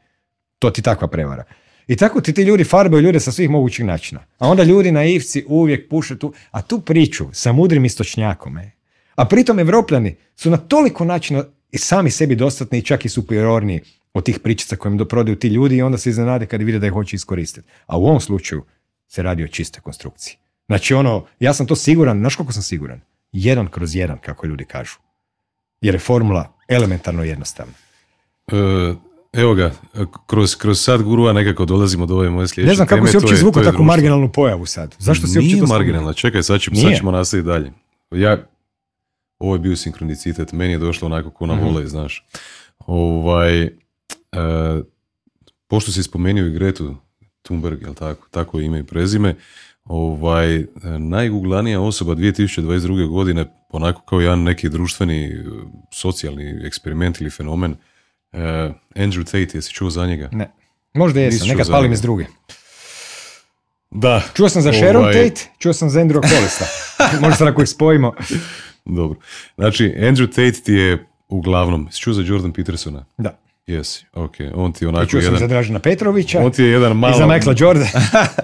To 0.59 0.71
ti 0.71 0.83
takva 0.83 1.09
prevara. 1.09 1.45
I 1.87 1.97
tako 1.97 2.21
ti 2.21 2.33
ti 2.33 2.43
ljudi 2.43 2.65
farbaju 2.65 3.03
ljude 3.03 3.21
sa 3.21 3.33
svih 3.33 3.51
mogućih 3.51 3.85
načina. 3.85 4.21
A 4.39 4.49
onda 4.49 4.63
ljudi 4.63 4.93
naivci 4.93 5.45
uvijek 5.49 5.89
puše 5.91 6.19
tu, 6.19 6.33
a 6.51 6.63
tu 6.63 6.81
priču 6.81 7.27
sa 7.33 7.53
mudrim 7.53 7.85
istočnjakom, 7.85 8.59
e. 8.59 8.71
A 9.15 9.25
pritom 9.25 9.59
Evropljani 9.59 10.17
su 10.37 10.51
na 10.51 10.57
toliko 10.57 11.05
načina 11.05 11.45
i 11.71 11.79
sami 11.79 12.11
sebi 12.11 12.35
dostatni 12.35 12.79
i 12.79 12.83
čak 12.83 13.05
i 13.05 13.09
superiorniji 13.09 13.81
od 14.15 14.25
tih 14.25 14.39
pričica 14.41 14.77
koje 14.77 14.91
im 14.91 14.99
doprodaju 14.99 15.37
ti 15.37 15.49
ljudi 15.49 15.77
i 15.77 15.83
onda 15.83 15.99
se 15.99 16.11
iznenade 16.11 16.47
kad 16.47 16.63
vide 16.63 16.79
da 16.79 16.87
ih 16.87 16.93
hoće 16.93 17.17
iskoristiti. 17.17 17.69
A 17.87 17.99
u 17.99 18.07
ovom 18.07 18.21
slučaju 18.21 18.65
se 19.07 19.23
radi 19.23 19.45
o 19.45 19.49
čiste 19.49 19.81
konstrukciji. 19.81 20.37
Znači 20.67 20.95
ono, 20.95 21.25
ja 21.41 21.55
sam 21.55 21.67
to 21.67 21.77
siguran, 21.77 22.19
znaš 22.19 22.37
koliko 22.37 22.53
sam 22.53 22.63
siguran? 22.63 23.01
Jedan 23.33 23.67
kroz 23.67 23.95
jedan, 23.95 24.19
kako 24.19 24.47
ljudi 24.47 24.65
kažu. 24.65 24.97
Jer 25.81 25.95
je 25.95 25.99
formula 25.99 26.53
elementarno 26.69 27.25
jednostavna. 27.25 27.73
E, 28.47 28.95
evo 29.33 29.55
ga, 29.55 29.73
kroz, 30.27 30.57
kroz 30.57 30.81
sad 30.81 31.03
gurua 31.03 31.33
nekako 31.33 31.65
dolazimo 31.65 32.07
do 32.07 32.15
ove 32.15 32.31
moje 32.31 32.49
sljedeće 32.49 32.69
Ne 32.69 32.75
znam 32.75 32.87
kako 32.87 32.99
teme, 32.99 33.11
si 33.11 33.17
uopće 33.17 33.35
izvukao 33.35 33.63
takvu 33.63 33.71
društvo. 33.71 33.85
marginalnu 33.85 34.33
pojavu 34.33 34.67
sad. 34.67 34.95
Zašto 34.99 35.27
si 35.27 35.39
uopće 35.39 35.47
Nije 35.47 35.57
spomenuo? 35.57 35.79
marginalna, 35.79 36.13
čekaj, 36.13 36.43
sad, 36.43 36.61
ćemo- 36.61 36.77
sad 36.77 36.97
ćemo 36.97 37.11
nastaviti 37.11 37.47
dalje. 37.47 37.73
Ja, 38.13 38.39
ovo 39.39 39.55
je 39.55 39.59
bio 39.59 39.77
sinkronicitet, 39.77 40.53
meni 40.53 40.73
je 40.73 40.79
došlo 40.79 41.07
onako 41.07 41.31
ko 41.31 41.47
na 41.47 41.55
Mhm. 41.55 41.65
vole, 41.65 41.87
znaš. 41.87 42.27
Ovaj, 42.79 43.63
e, 43.63 43.71
pošto 45.69 45.93
si 45.93 46.03
spomenuo 46.03 46.47
i 46.47 46.53
Gretu 46.53 46.97
Thunberg, 47.47 47.83
jel 47.83 47.95
tako, 47.95 48.29
tako 48.31 48.61
ime 48.61 48.79
i 48.79 48.85
prezime, 48.85 49.35
ovaj, 49.85 50.57
e, 50.57 50.67
najguglanija 50.99 51.81
osoba 51.81 52.15
2022. 52.15 53.09
godine, 53.09 53.47
onako 53.69 54.03
kao 54.03 54.21
jedan 54.21 54.43
neki 54.43 54.69
društveni, 54.69 55.25
e, 55.25 55.45
socijalni 55.93 56.67
eksperiment 56.67 57.21
ili 57.21 57.31
fenomen, 57.31 57.77
e, 58.33 58.39
Andrew 58.95 59.25
Tate, 59.25 59.59
jesi 59.59 59.73
čuo 59.73 59.91
za 59.91 60.07
njega? 60.07 60.29
Ne. 60.33 60.51
Možda 60.95 61.21
jesam, 61.21 61.49
nekad 61.49 61.71
palim 61.71 61.93
iz 61.93 62.01
druge. 62.01 62.27
Da. 63.91 64.23
Čuo 64.35 64.49
sam 64.49 64.63
za 64.63 64.73
Sharon 64.73 64.97
Ovaj, 64.97 65.13
Tate, 65.13 65.41
čuo 65.59 65.73
sam 65.73 65.91
za 65.91 66.01
Andrew 66.01 66.21
Kolista. 66.21 66.65
Možda 67.23 67.37
sad 67.37 67.49
ako 67.49 67.63
ih 67.63 67.69
spojimo. 67.69 68.13
Dobro. 68.85 69.19
Znači, 69.55 69.95
Andrew 69.99 70.29
Tate 70.29 70.63
ti 70.65 70.73
je 70.73 71.07
uglavnom, 71.29 71.89
si 71.91 72.01
čuo 72.01 72.15
za 72.15 72.23
Jordan 72.23 72.53
Petersona? 72.53 73.05
Da. 73.19 73.39
Jesi, 73.67 74.07
ok. 74.13 74.35
On 74.55 74.73
ti 74.73 74.85
je 74.85 74.87
I 74.87 74.89
onako 74.89 75.07
čuo 75.07 75.21
sam 75.21 75.27
jedan... 75.27 75.39
za 75.39 75.47
Dražena 75.47 75.79
Petrovića 75.79 76.41
On 76.41 76.51
ti 76.51 76.63
je 76.63 76.69
jedan 76.69 76.97
malo... 76.97 77.15
i 77.15 77.19
za 77.19 77.27
Michaela 77.27 77.55
Jordan. 77.59 77.89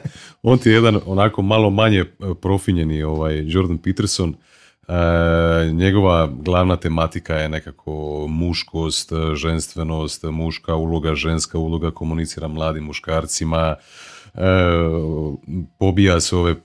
on 0.42 0.58
ti 0.58 0.68
je 0.68 0.74
jedan 0.74 1.00
onako 1.06 1.42
malo 1.42 1.70
manje 1.70 1.98
e, 1.98 2.06
profinjeni 2.42 3.02
ovaj 3.02 3.42
Jordan 3.46 3.78
Peterson. 3.78 4.34
E, 4.88 4.92
njegova 5.72 6.30
glavna 6.32 6.76
tematika 6.76 7.34
je 7.34 7.48
nekako 7.48 8.26
muškost, 8.28 9.12
ženstvenost, 9.34 10.22
muška 10.22 10.74
uloga, 10.74 11.14
ženska 11.14 11.58
uloga, 11.58 11.90
komunicira 11.90 12.48
mladim 12.48 12.84
muškarcima, 12.84 13.76
e, 14.34 14.40
pobija 15.78 16.20
se 16.20 16.36
ove 16.36 16.50
e, 16.50 16.56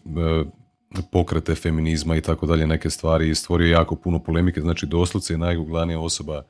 pokrete 1.12 1.55
feminizma 1.55 2.16
i 2.16 2.22
tako 2.22 2.45
dalje, 2.45 2.68
neke 2.68 2.89
stvari 2.89 3.30
i 3.30 3.36
stvorio 3.36 3.72
jako 3.72 3.95
puno 3.95 4.20
polemike, 4.20 4.62
znači 4.62 4.86
doslovce 4.86 5.34
je 5.34 5.38
najuglanija 5.38 5.99
osoba 5.99 6.43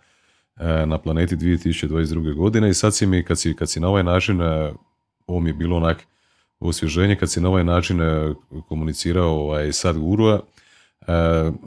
na 0.85 0.97
planeti 0.97 1.35
2022. 1.35 2.35
godine 2.35 2.69
i 2.69 2.73
sad 2.73 2.95
si 2.95 3.05
mi, 3.05 3.23
kad 3.23 3.39
si, 3.39 3.53
kad 3.53 3.69
si 3.69 3.79
na 3.79 3.87
ovaj 3.87 4.03
način, 4.03 4.41
e, 4.41 4.73
ovo 5.27 5.39
mi 5.39 5.49
je 5.49 5.53
bilo 5.53 5.77
onak 5.77 6.03
osvježenje, 6.59 7.15
kad 7.15 7.31
si 7.31 7.41
na 7.41 7.49
ovaj 7.49 7.63
način 7.63 8.01
e, 8.01 8.33
komunicirao 8.67 9.29
ovaj, 9.29 9.73
sad 9.73 9.97
gurua, 9.97 10.39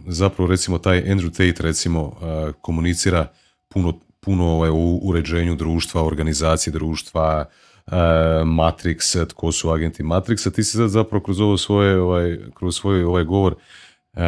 zapravo 0.07 0.51
recimo 0.51 0.79
taj 0.79 1.03
Andrew 1.03 1.31
Tate 1.31 1.63
recimo 1.63 2.17
komunicira 2.61 3.27
puno, 3.69 4.01
puno 4.21 4.45
ovaj, 4.45 4.71
u 4.71 5.01
uređenju 5.03 5.55
društva, 5.55 6.03
organizacije 6.03 6.73
društva, 6.73 7.45
Matrix, 8.45 9.29
tko 9.29 9.53
su 9.53 9.71
agenti 9.71 10.03
Matrixa, 10.03 10.51
ti 10.51 10.65
si 10.65 10.77
sad 10.77 10.91
zapravo 10.91 11.25
kroz 11.25 11.41
ovo 11.41 11.57
svoje, 11.57 12.01
ovaj, 12.01 12.39
kroz 12.55 12.77
svoj 12.77 13.05
ovaj 13.05 13.25
govor 13.25 13.55
e, 14.15 14.23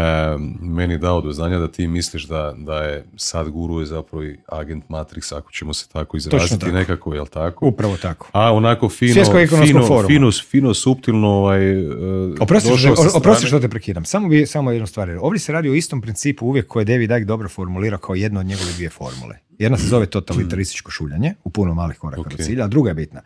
meni 0.61 0.99
dao 0.99 1.21
do 1.21 1.33
znanja 1.33 1.59
da 1.59 1.69
ti 1.69 1.87
misliš 1.87 2.25
da, 2.25 2.55
da 2.57 2.75
je 2.75 3.05
sad 3.17 3.51
guru 3.51 3.81
je 3.81 3.87
zapravo 3.87 4.25
i 4.25 4.39
agent 4.47 4.85
Matrix, 4.89 5.37
ako 5.37 5.53
ćemo 5.53 5.75
se 5.75 5.89
tako 5.89 6.17
izraziti 6.17 6.61
tako. 6.61 6.73
nekako, 6.73 7.15
jel 7.15 7.27
tako? 7.27 7.67
Upravo 7.67 7.97
tako. 7.97 8.29
A 8.33 8.53
onako 8.53 8.89
fino, 8.89 9.25
fino, 9.67 10.07
fino, 10.07 10.31
fino, 10.51 10.75
suptilno 10.75 11.29
ovaj, 11.29 11.87
uh, 11.87 12.35
oprosti, 12.41 12.77
što, 12.77 12.95
oprosti 13.15 13.47
što 13.47 13.61
te 13.61 13.69
prekidam. 13.69 14.05
Samo, 14.05 14.29
bi, 14.29 14.47
samo 14.47 14.71
jednu 14.71 14.87
stvar. 14.87 15.11
Ovdje 15.21 15.39
se 15.39 15.53
radi 15.53 15.69
o 15.69 15.75
istom 15.75 16.01
principu 16.01 16.47
uvijek 16.47 16.67
koje 16.67 16.81
je 16.81 16.85
David 16.85 17.11
Icke 17.11 17.25
dobro 17.25 17.49
formulira 17.49 17.99
kao 17.99 18.15
jedno 18.15 18.41
od 18.41 18.47
njegove 18.47 18.73
dvije 18.73 18.91
formule. 18.91 19.39
Jedna 19.59 19.79
se 19.79 19.87
zove 19.87 20.07
totalitarističko 20.07 20.91
šuljanje 20.91 21.35
u 21.45 21.51
puno 21.51 21.75
malih 21.75 21.99
koraka 21.99 22.23
okay. 22.23 22.37
do 22.37 22.45
cilja, 22.45 22.65
a 22.65 22.69
druga 22.69 22.91
je 22.91 22.95
bitna. 22.95 23.21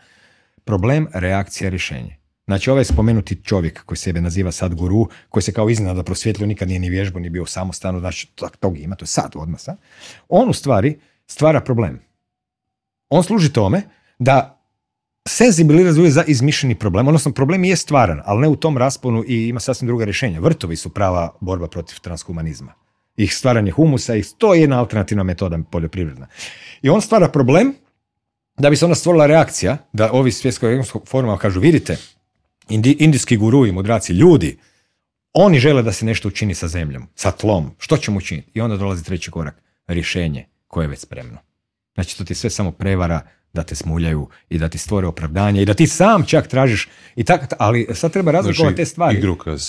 Problem, 0.64 1.06
reakcija, 1.12 1.70
rješenje. 1.70 2.15
Znači 2.46 2.70
ovaj 2.70 2.84
spomenuti 2.84 3.42
čovjek 3.44 3.84
koji 3.84 3.98
sebe 3.98 4.20
naziva 4.20 4.52
sad 4.52 4.74
guru, 4.74 5.08
koji 5.28 5.42
se 5.42 5.52
kao 5.52 5.70
iznenada 5.70 6.02
prosvjetlio, 6.02 6.46
nikad 6.46 6.68
nije 6.68 6.80
ni 6.80 6.90
vježbo, 6.90 7.18
ni 7.18 7.30
bio 7.30 7.42
u 7.42 7.46
samostanu, 7.46 8.00
znači 8.00 8.28
tog 8.60 8.78
ima, 8.78 8.96
to 8.96 9.02
je 9.02 9.06
sad 9.06 9.32
odmah 9.34 9.60
sad. 9.60 9.76
On 10.28 10.50
u 10.50 10.52
stvari 10.52 10.98
stvara 11.26 11.60
problem. 11.60 12.00
On 13.08 13.22
služi 13.22 13.52
tome 13.52 13.82
da 14.18 14.62
senzibilizuje 15.28 16.10
za 16.10 16.24
izmišljeni 16.24 16.74
problem, 16.74 17.08
odnosno 17.08 17.32
problem 17.32 17.64
je 17.64 17.76
stvaran, 17.76 18.22
ali 18.24 18.40
ne 18.40 18.48
u 18.48 18.56
tom 18.56 18.78
rasponu 18.78 19.24
i 19.26 19.48
ima 19.48 19.60
sasvim 19.60 19.86
druga 19.86 20.04
rješenja. 20.04 20.40
Vrtovi 20.40 20.76
su 20.76 20.94
prava 20.94 21.34
borba 21.40 21.68
protiv 21.68 21.98
transhumanizma. 22.00 22.72
Ih 23.16 23.34
stvaranje 23.34 23.70
humusa, 23.70 24.14
ih, 24.14 24.26
to 24.38 24.54
je 24.54 24.60
jedna 24.60 24.78
alternativna 24.78 25.22
metoda 25.22 25.58
poljoprivredna. 25.70 26.26
I 26.82 26.88
on 26.88 27.02
stvara 27.02 27.28
problem 27.28 27.74
da 28.58 28.70
bi 28.70 28.76
se 28.76 28.84
onda 28.84 28.94
stvorila 28.94 29.26
reakcija, 29.26 29.76
da 29.92 30.12
ovi 30.12 30.32
svjetskog 30.32 30.70
ekonomskog 30.70 31.08
foruma 31.08 31.38
kažu, 31.38 31.60
vidite, 31.60 31.96
indi, 32.68 32.96
indijski 33.00 33.36
guruji, 33.36 33.72
mudraci, 33.72 34.12
ljudi, 34.12 34.58
oni 35.32 35.58
žele 35.58 35.82
da 35.82 35.92
se 35.92 36.06
nešto 36.06 36.28
učini 36.28 36.54
sa 36.54 36.68
zemljom, 36.68 37.08
sa 37.14 37.30
tlom. 37.30 37.70
Što 37.78 37.96
ćemo 37.96 38.18
učiniti? 38.18 38.50
I 38.54 38.60
onda 38.60 38.76
dolazi 38.76 39.04
treći 39.04 39.30
korak, 39.30 39.62
rješenje 39.86 40.46
koje 40.68 40.84
je 40.84 40.88
već 40.88 41.00
spremno. 41.00 41.38
Znači 41.94 42.18
to 42.18 42.24
ti 42.24 42.34
sve 42.34 42.50
samo 42.50 42.72
prevara 42.72 43.20
da 43.56 43.62
te 43.62 43.74
smuljaju 43.74 44.28
i 44.48 44.58
da 44.58 44.68
ti 44.68 44.78
stvore 44.78 45.06
opravdanje 45.06 45.62
i 45.62 45.64
da 45.64 45.74
ti 45.74 45.86
sam 45.86 46.24
čak 46.24 46.46
tražiš 46.46 46.88
i 47.16 47.24
tak, 47.24 47.54
ali 47.58 47.86
sad 47.94 48.12
treba 48.12 48.30
razlikovati 48.30 48.74
znači, 48.74 48.76
te 48.76 48.84
stvari. 48.84 49.20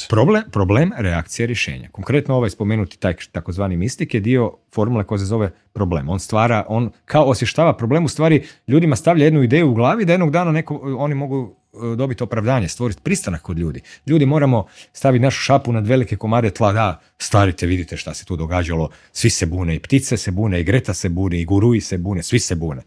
Problem, 0.10 0.44
problem, 0.52 0.92
reakcija, 0.98 1.46
rješenja. 1.46 1.90
Konkretno 1.92 2.36
ovaj 2.36 2.50
spomenuti 2.50 3.00
taj 3.00 3.16
takozvani 3.32 3.78
mistik 3.78 4.14
je 4.14 4.20
dio 4.20 4.54
formule 4.74 5.04
koja 5.04 5.18
se 5.18 5.26
zove 5.26 5.52
problem. 5.74 6.10
On 6.10 6.20
stvara, 6.20 6.66
on 6.68 6.92
kao 7.06 7.24
osještava 7.24 7.78
problem, 7.78 8.06
u 8.06 8.08
stvari 8.08 8.44
ljudima 8.68 8.96
stavlja 8.96 9.26
jednu 9.26 9.44
ideju 9.44 9.70
u 9.70 9.74
glavi 9.74 10.06
da 10.06 10.14
jednog 10.14 10.32
dana 10.32 10.52
neko, 10.52 10.96
oni 10.98 11.16
mogu 11.16 11.56
dobiti 11.98 12.24
opravdanje, 12.24 12.68
stvoriti 12.68 13.02
pristanak 13.02 13.42
kod 13.42 13.60
ljudi. 13.60 13.82
Ljudi 14.06 14.26
moramo 14.26 14.66
staviti 14.94 15.24
našu 15.24 15.42
šapu 15.42 15.72
nad 15.74 15.88
velike 15.88 16.16
komade 16.16 16.50
tla, 16.50 16.74
da, 16.74 17.02
starite, 17.18 17.66
vidite 17.66 17.98
šta 17.98 18.14
se 18.14 18.26
tu 18.26 18.36
događalo, 18.36 18.90
svi 19.12 19.30
se 19.30 19.46
bune, 19.46 19.76
i 19.76 19.80
ptice 19.80 20.18
se 20.18 20.32
bune, 20.32 20.62
i 20.62 20.64
Greta 20.64 20.94
se 20.94 21.10
bune, 21.10 21.42
i 21.42 21.46
guruji 21.46 21.82
se 21.82 21.98
bune, 21.98 22.24
svi 22.24 22.40
se 22.40 22.56
bune. 22.56 22.82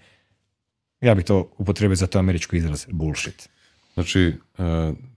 Ja 1.01 1.15
bih 1.15 1.25
to 1.25 1.51
upotrebio 1.59 1.97
za 1.97 2.07
to 2.07 2.19
američki 2.19 2.57
izraz 2.57 2.87
bullshit. 2.91 3.49
Znači, 3.95 4.35
uh, 4.59 4.65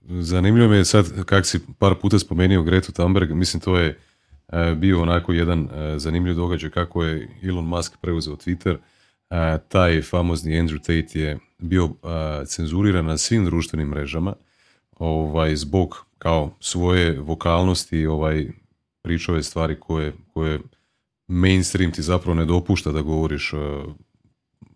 zanimljivo 0.08 0.68
mi 0.68 0.76
je 0.76 0.84
sad 0.84 1.24
kak 1.24 1.46
si 1.46 1.60
par 1.78 1.94
puta 2.02 2.18
spomenuo 2.18 2.62
Gretu 2.62 2.92
Thunberg, 2.92 3.30
mislim 3.30 3.60
to 3.60 3.78
je 3.78 3.98
uh, 4.48 4.58
bio 4.76 5.02
onako 5.02 5.32
jedan 5.32 5.68
zanimljiv 5.96 6.34
događaj 6.34 6.70
kako 6.70 7.04
je 7.04 7.28
Elon 7.42 7.64
Musk 7.64 7.92
preuzeo 8.00 8.36
Twitter. 8.36 8.76
Taj 9.68 10.02
famozni 10.02 10.52
Andrew 10.52 10.78
Tate 10.78 11.20
je 11.20 11.38
bio 11.58 11.90
cenzuriran 12.46 13.06
na 13.06 13.18
svim 13.18 13.44
društvenim 13.44 13.88
mrežama 13.88 14.34
ovaj, 14.98 15.56
zbog 15.56 16.06
kao 16.18 16.56
svoje 16.60 17.20
vokalnosti 17.20 18.06
ovaj, 18.06 18.48
pričove 19.02 19.42
stvari 19.42 19.76
koje, 19.80 20.12
koje 20.32 20.60
mainstream 21.28 21.92
ti 21.92 22.02
zapravo 22.02 22.34
ne 22.34 22.44
dopušta 22.44 22.92
da 22.92 23.02
govoriš 23.02 23.52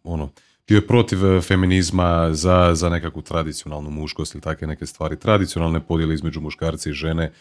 ono, 0.05 0.31
bio 0.69 0.77
je 0.77 0.87
protiv 0.87 1.27
e, 1.27 1.41
feminizma 1.41 2.29
za, 2.33 2.75
za 2.75 2.89
nekakvu 2.89 3.23
tradicionalnu 3.23 3.91
muškost 3.91 4.35
ili 4.35 4.43
takve 4.43 4.67
neke 4.67 4.87
stvari, 4.87 5.19
tradicionalne 5.19 5.81
podjele 5.81 6.15
između 6.15 6.41
muškarca 6.41 6.91
i 6.91 6.93
žene. 6.93 7.33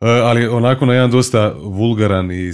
E, 0.00 0.06
ali 0.10 0.46
onako 0.46 0.86
na 0.86 0.94
jedan 0.94 1.10
dosta 1.10 1.54
vulgaran 1.62 2.30
i 2.30 2.52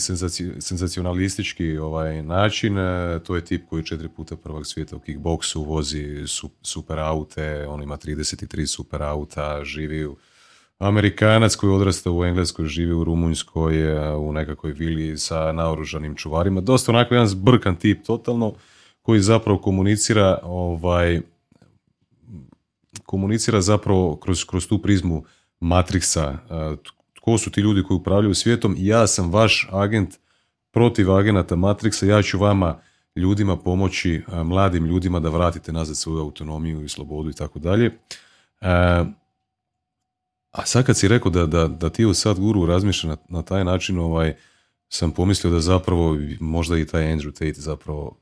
senzacionalistički 0.61 1.79
ovaj 1.79 2.23
način. 2.23 2.79
E, 2.79 3.21
to 3.27 3.37
je 3.37 3.45
tip 3.45 3.69
koji 3.69 3.85
četiri 3.85 4.09
puta 4.09 4.37
prvak 4.37 4.67
svijeta 4.67 4.97
u 4.97 4.99
kickboksu, 4.99 5.63
vozi 5.63 6.25
super 6.63 6.99
aute, 6.99 7.67
on 7.69 7.83
ima 7.83 7.97
33 7.97 8.67
super 8.67 9.03
auta, 9.03 9.65
živi 9.65 10.07
u 10.07 10.17
Amerikanac 10.79 11.55
koji 11.55 11.73
odrasta 11.73 12.11
u 12.11 12.25
Engleskoj, 12.25 12.67
živi 12.67 12.93
u 12.93 13.05
Rumunjskoj, 13.05 13.99
u 14.17 14.33
nekakvoj 14.33 14.73
vili 14.73 15.19
sa 15.19 15.53
naoružanim 15.53 16.15
čuvarima. 16.15 16.61
Dosta 16.61 16.93
onako 16.93 17.15
jedan 17.15 17.29
zbrkan 17.29 17.77
tip, 17.77 18.05
totalno 18.07 18.55
koji 19.03 19.21
zapravo 19.21 19.59
komunicira 19.59 20.39
ovaj 20.43 21.21
komunicira 23.07 23.61
zapravo 23.61 24.17
kroz, 24.17 24.45
kroz 24.45 24.69
tu 24.69 24.83
prizmu 24.83 25.25
Matrixa. 25.61 26.37
Tko 27.25 27.39
su 27.39 27.51
ti 27.51 27.61
ljudi 27.61 27.83
koji 27.83 27.97
upravljaju 27.97 28.35
svijetom? 28.35 28.77
Ja 28.79 29.07
sam 29.07 29.33
vaš 29.33 29.69
agent 29.73 30.19
protiv 30.71 31.13
agenata 31.13 31.57
Matrixa. 31.57 32.07
Ja 32.07 32.23
ću 32.23 32.39
vama 32.39 32.81
ljudima 33.17 33.57
pomoći, 33.57 34.23
mladim 34.45 34.87
ljudima 34.87 35.21
da 35.21 35.29
vratite 35.29 35.73
nazad 35.73 35.97
svoju 35.97 36.21
autonomiju 36.21 36.85
i 36.85 36.89
slobodu 36.89 37.31
i 37.31 37.33
tako 37.33 37.59
dalje. 37.59 37.99
A 40.51 40.65
sad 40.65 40.87
kad 40.87 40.97
si 40.97 41.09
rekao 41.09 41.31
da, 41.31 41.47
da, 41.47 41.69
da 41.69 41.91
ti 41.91 42.05
u 42.05 42.15
sad 42.15 42.39
guru 42.39 42.67
razmišlja 42.67 43.11
na, 43.11 43.17
na 43.29 43.43
taj 43.43 43.65
način, 43.65 43.99
ovaj, 43.99 44.35
sam 44.89 45.11
pomislio 45.11 45.53
da 45.53 45.61
zapravo 45.61 46.19
možda 46.41 46.79
i 46.79 46.87
taj 46.87 47.05
Andrew 47.05 47.33
Tate 47.33 47.61
zapravo 47.61 48.17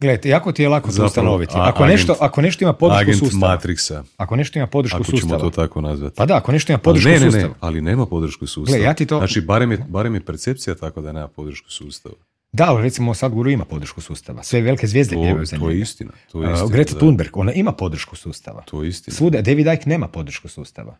Gledajte, 0.00 0.28
jako 0.28 0.52
ti 0.52 0.62
je 0.62 0.68
lako 0.68 0.92
to 0.92 1.04
ustanoviti. 1.04 1.52
Ako, 1.56 1.86
nešto, 1.86 2.16
ako 2.20 2.42
nešto 2.42 2.64
ima 2.64 2.72
podršku 2.72 3.00
agent 3.00 3.18
sustava. 3.18 3.56
Matrixa. 3.56 4.02
Ako 4.16 4.36
nešto 4.36 4.58
ima 4.58 4.66
podršku 4.66 4.96
ako 4.96 5.04
sustava. 5.04 5.34
Ako 5.34 5.40
ćemo 5.40 5.50
to 5.50 5.56
tako 5.56 5.80
nazvati. 5.80 6.16
Pa 6.16 6.26
da, 6.26 6.36
ako 6.36 6.52
nešto 6.52 6.72
ima 6.72 6.78
podršku 6.78 7.08
ne, 7.08 7.14
ne, 7.14 7.20
sustava. 7.20 7.48
Ne, 7.48 7.54
ali 7.60 7.80
nema 7.80 8.06
podršku 8.06 8.46
sustava. 8.46 8.78
ja 8.78 8.94
ti 8.94 9.06
to... 9.06 9.18
Znači, 9.18 9.40
barem 9.40 9.70
je, 9.72 9.78
barem 9.88 10.14
je 10.14 10.20
percepcija 10.20 10.74
tako 10.74 11.00
da 11.00 11.12
nema 11.12 11.28
podršku 11.28 11.70
sustava. 11.70 12.14
Da, 12.52 12.64
ali 12.68 12.82
recimo 12.82 13.14
sad 13.14 13.32
Guru 13.32 13.50
ima 13.50 13.64
podršku 13.64 14.00
sustava. 14.00 14.42
Sve 14.42 14.60
velike 14.60 14.86
zvijezde 14.86 15.16
pjevaju 15.16 15.46
za 15.46 15.56
njega. 15.56 15.64
To 15.64 15.70
je 15.70 15.80
istina. 15.80 16.12
To 16.32 16.42
je 16.42 16.52
istina 16.52 16.68
Greta 16.68 16.94
Thunberg, 16.94 17.36
ona 17.36 17.52
ima 17.52 17.72
podršku 17.72 18.16
sustava. 18.16 18.62
To 18.62 18.82
je 18.82 18.88
istina. 18.88 19.16
Svuda, 19.16 19.42
David 19.42 19.66
Icke 19.66 19.88
nema 19.88 20.08
podršku 20.08 20.48
sustava. 20.48 20.96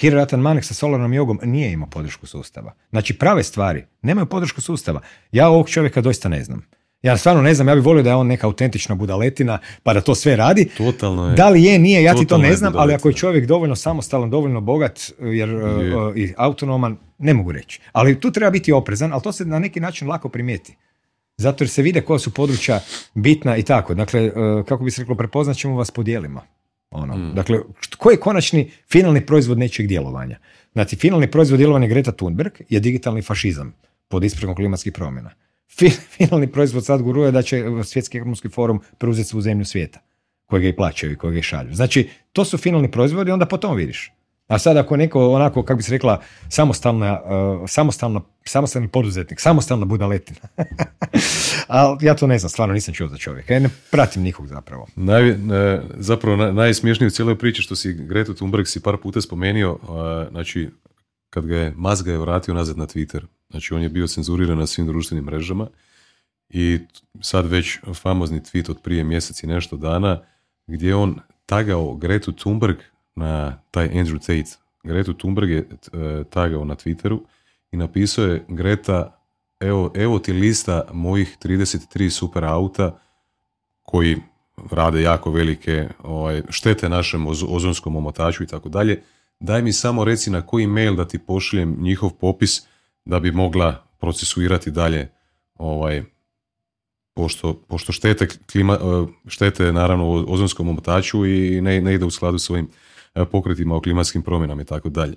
Hiratan 0.00 0.40
Manek 0.40 0.64
sa 0.64 0.74
solarnom 0.74 1.12
jogom 1.12 1.40
nije 1.42 1.72
imao 1.72 1.88
podršku 1.90 2.26
sustava. 2.26 2.72
Znači 2.90 3.18
prave 3.18 3.42
stvari 3.42 3.84
nemaju 4.02 4.26
podršku 4.26 4.60
sustava. 4.60 5.00
Ja 5.32 5.48
ovog 5.48 5.70
čovjeka 5.70 6.00
doista 6.00 6.28
ne 6.28 6.44
znam. 6.44 6.62
Ja 7.02 7.16
stvarno 7.16 7.42
ne 7.42 7.54
znam, 7.54 7.68
ja 7.68 7.74
bih 7.74 7.84
volio 7.84 8.02
da 8.02 8.10
je 8.10 8.16
on 8.16 8.26
neka 8.26 8.46
autentična 8.46 8.94
budaletina 8.94 9.58
pa 9.82 9.94
da 9.94 10.00
to 10.00 10.14
sve 10.14 10.36
radi. 10.36 10.68
Totalno 10.76 11.28
je. 11.28 11.34
Da 11.34 11.48
li 11.48 11.62
je, 11.62 11.78
nije, 11.78 12.02
ja 12.02 12.14
ti 12.14 12.26
to 12.26 12.38
ne 12.38 12.56
znam, 12.56 12.72
ali 12.76 12.94
ako 12.94 13.08
je 13.08 13.14
čovjek 13.14 13.46
dovoljno 13.46 13.76
samostalan, 13.76 14.30
dovoljno 14.30 14.60
bogat 14.60 15.00
jer, 15.20 15.54
uh, 15.54 16.16
i 16.16 16.34
autonoman, 16.36 16.96
ne 17.18 17.34
mogu 17.34 17.52
reći. 17.52 17.80
Ali 17.92 18.20
tu 18.20 18.30
treba 18.30 18.50
biti 18.50 18.72
oprezan, 18.72 19.12
ali 19.12 19.22
to 19.22 19.32
se 19.32 19.44
na 19.44 19.58
neki 19.58 19.80
način 19.80 20.08
lako 20.08 20.28
primijeti. 20.28 20.76
Zato 21.36 21.64
jer 21.64 21.68
se 21.68 21.82
vide 21.82 22.00
koja 22.00 22.18
su 22.18 22.34
područja 22.34 22.80
bitna 23.14 23.56
i 23.56 23.62
tako. 23.62 23.94
Dakle, 23.94 24.32
uh, 24.32 24.66
kako 24.66 24.84
bi 24.84 24.90
se 24.90 25.02
reklo, 25.02 25.14
prepoznat 25.14 25.56
ćemo 25.56 25.76
vas 25.76 25.90
po 25.90 26.02
dijelima. 26.02 26.42
Ono. 26.90 27.16
Mm. 27.16 27.34
Dakle, 27.34 27.58
koji 27.98 28.14
je 28.14 28.20
konačni 28.20 28.70
finalni 28.92 29.26
proizvod 29.26 29.58
nečeg 29.58 29.86
djelovanja? 29.86 30.38
Znači, 30.72 30.96
finalni 30.96 31.30
proizvod 31.30 31.58
djelovanja 31.58 31.86
Greta 31.86 32.12
Thunberg 32.12 32.52
je 32.68 32.80
digitalni 32.80 33.22
fašizam 33.22 33.74
pod 34.08 34.24
isprekom 34.24 34.54
klimatskih 34.54 34.92
promjena 34.92 35.30
finalni 36.16 36.52
proizvod 36.52 36.84
sad 36.84 37.02
guruje 37.02 37.30
da 37.30 37.42
će 37.42 37.64
svjetski 37.84 38.18
ekonomski 38.18 38.48
forum 38.48 38.80
preuzeti 38.98 39.28
svu 39.28 39.40
zemlju 39.40 39.64
svijeta 39.64 40.00
kojega 40.46 40.68
i 40.68 40.76
plaćaju 40.76 41.12
i 41.12 41.16
kojega 41.16 41.38
i 41.38 41.42
šalju. 41.42 41.74
Znači, 41.74 42.08
to 42.32 42.44
su 42.44 42.58
finalni 42.58 42.90
proizvodi, 42.90 43.30
onda 43.30 43.46
po 43.46 43.56
tom 43.56 43.76
vidiš. 43.76 44.12
A 44.46 44.58
sad 44.58 44.76
ako 44.76 44.96
neko 44.96 45.28
onako, 45.30 45.62
kako 45.62 45.76
bi 45.76 45.82
se 45.82 45.92
rekla, 45.92 46.20
samostalna, 46.48 47.20
uh, 47.60 47.68
samostalni 48.44 48.88
poduzetnik, 48.88 49.40
samostalna 49.40 49.84
budaletina. 49.84 50.40
Ali 51.66 52.06
ja 52.06 52.14
to 52.14 52.26
ne 52.26 52.38
znam, 52.38 52.50
stvarno 52.50 52.74
nisam 52.74 52.94
čuo 52.94 53.08
za 53.08 53.16
čovjeka. 53.16 53.54
Ja 53.54 53.60
ne 53.60 53.68
pratim 53.90 54.22
nikog 54.22 54.46
zapravo. 54.46 54.86
Naj, 54.96 55.22
ne, 55.38 55.80
zapravo 55.96 56.36
naj, 56.36 56.52
najsmješnije 56.52 57.06
u 57.06 57.10
cijeloj 57.10 57.38
priči 57.38 57.62
što 57.62 57.76
si 57.76 57.92
Gretu 57.92 58.34
Thunberg 58.34 58.66
si 58.66 58.80
par 58.80 58.96
puta 59.02 59.20
spomenio, 59.20 59.78
znači 60.30 60.68
kad 61.30 61.46
ga 61.46 61.56
je 61.56 61.74
Mazga 61.76 62.12
je 62.12 62.18
vratio 62.18 62.54
nazad 62.54 62.78
na 62.78 62.86
Twitter. 62.86 63.26
Znači 63.50 63.74
on 63.74 63.82
je 63.82 63.88
bio 63.88 64.06
cenzuriran 64.06 64.58
na 64.58 64.66
svim 64.66 64.86
društvenim 64.86 65.24
mrežama 65.24 65.66
i 66.48 66.78
sad 67.20 67.46
već 67.46 67.78
famozni 67.94 68.40
tweet 68.40 68.70
od 68.70 68.82
prije 68.82 69.04
mjesec 69.04 69.42
i 69.42 69.46
nešto 69.46 69.76
dana 69.76 70.20
gdje 70.66 70.88
je 70.88 70.94
on 70.94 71.20
tagao 71.46 71.94
Gretu 71.94 72.32
Thunberg 72.32 72.76
na 73.14 73.62
taj 73.70 73.88
Andrew 73.88 74.18
Tate. 74.18 74.56
Gretu 74.84 75.14
Thunberg 75.14 75.50
je 75.50 75.58
e, 75.58 76.24
tagao 76.30 76.64
na 76.64 76.74
Twitteru 76.74 77.20
i 77.72 77.76
napisao 77.76 78.24
je 78.24 78.44
Greta, 78.48 79.18
evo, 79.60 79.92
evo 79.94 80.18
ti 80.18 80.32
lista 80.32 80.84
mojih 80.92 81.36
33 81.42 82.10
super 82.10 82.44
auta 82.44 82.98
koji 83.82 84.16
rade 84.70 85.02
jako 85.02 85.30
velike 85.30 85.88
ovaj, 86.02 86.42
štete 86.48 86.88
našem 86.88 87.26
ozonskom 87.26 87.96
omotaču 87.96 88.42
i 88.42 88.46
tako 88.46 88.68
dalje. 88.68 89.02
Daj 89.40 89.62
mi 89.62 89.72
samo 89.72 90.04
reci 90.04 90.30
na 90.30 90.46
koji 90.46 90.66
mail 90.66 90.94
da 90.94 91.08
ti 91.08 91.18
pošaljem 91.18 91.76
njihov 91.80 92.10
popis 92.10 92.62
da 93.04 93.20
bi 93.20 93.32
mogla 93.32 93.84
procesuirati 93.98 94.70
dalje 94.70 95.08
ovaj, 95.54 96.04
pošto, 97.14 97.54
pošto 97.54 97.92
štete, 97.92 98.28
klima, 98.52 98.74
e, 98.74 98.78
štete 99.26 99.72
naravno 99.72 100.10
ozonskom 100.28 100.68
omotaču 100.68 101.26
i 101.26 101.60
ne, 101.60 101.80
ne 101.80 101.94
ide 101.94 102.04
u 102.04 102.10
skladu 102.10 102.38
s 102.38 102.44
svojim 102.44 102.68
e, 103.14 103.24
pokretima 103.24 103.76
o 103.76 103.80
klimatskim 103.80 104.22
promjenama 104.22 104.62
i 104.62 104.64
tako 104.64 104.88
dalje. 104.88 105.16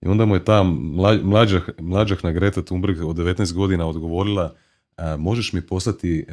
I 0.00 0.08
onda 0.08 0.24
mu 0.24 0.34
je 0.34 0.44
ta 0.44 0.62
mlađa, 1.22 1.60
mlađahna 1.78 2.32
Greta 2.32 2.62
Thunberg 2.62 3.04
od 3.04 3.16
19 3.16 3.52
godina 3.52 3.86
odgovorila 3.86 4.54
e, 4.96 5.16
možeš 5.16 5.52
mi 5.52 5.66
poslati 5.66 6.26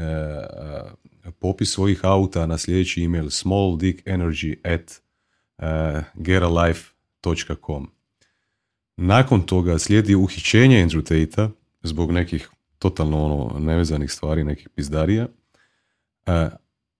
popis 1.39 1.73
svojih 1.73 1.99
auta 2.03 2.45
na 2.45 2.57
sljedeći 2.57 3.03
email 3.03 3.25
smalldickenergy 3.25 4.73
at 4.75 5.01
getalife.com 7.19 7.91
Nakon 8.97 9.41
toga 9.41 9.79
slijedi 9.79 10.15
uhićenje 10.15 10.85
Andrew 10.85 11.03
Tate 11.03 11.49
zbog 11.81 12.11
nekih 12.11 12.49
totalno 12.79 13.25
ono 13.25 13.59
nevezanih 13.59 14.11
stvari, 14.11 14.43
nekih 14.43 14.69
pizdarija. 14.69 15.27
E, 16.25 16.49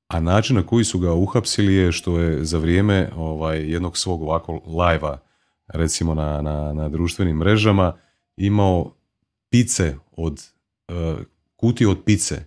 a 0.07 0.19
način 0.19 0.55
na 0.55 0.63
koji 0.63 0.83
su 0.83 0.99
ga 0.99 1.13
uhapsili 1.13 1.73
je 1.73 1.91
što 1.91 2.19
je 2.19 2.45
za 2.45 2.57
vrijeme 2.57 3.09
ovaj, 3.15 3.71
jednog 3.71 3.97
svog 3.97 4.21
ovako 4.21 4.61
lajva, 4.65 5.19
recimo 5.67 6.13
na, 6.13 6.41
na, 6.41 6.73
na 6.73 6.89
društvenim 6.89 7.37
mrežama, 7.37 7.97
imao 8.37 8.95
pice 9.49 9.95
od, 10.11 10.43
uh, 10.87 11.19
kutije 11.55 11.87
od 11.87 12.03
pice. 12.05 12.45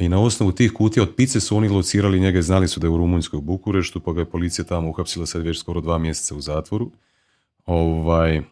I 0.00 0.08
na 0.08 0.20
osnovu 0.20 0.52
tih 0.52 0.72
kutija 0.72 1.02
od 1.02 1.14
pice 1.16 1.40
su 1.40 1.56
oni 1.56 1.68
locirali 1.68 2.20
njega 2.20 2.38
i 2.38 2.42
znali 2.42 2.68
su 2.68 2.80
da 2.80 2.86
je 2.86 2.90
u 2.90 2.96
Rumunjskoj 2.96 3.40
Bukureštu, 3.40 4.00
pa 4.00 4.12
ga 4.12 4.20
je 4.20 4.30
policija 4.30 4.64
tamo 4.64 4.88
uhapsila 4.88 5.26
sad 5.26 5.42
već 5.42 5.58
skoro 5.58 5.80
dva 5.80 5.98
mjeseca 5.98 6.34
u 6.34 6.40
zatvoru. 6.40 6.90
Ovaj, 7.66 8.42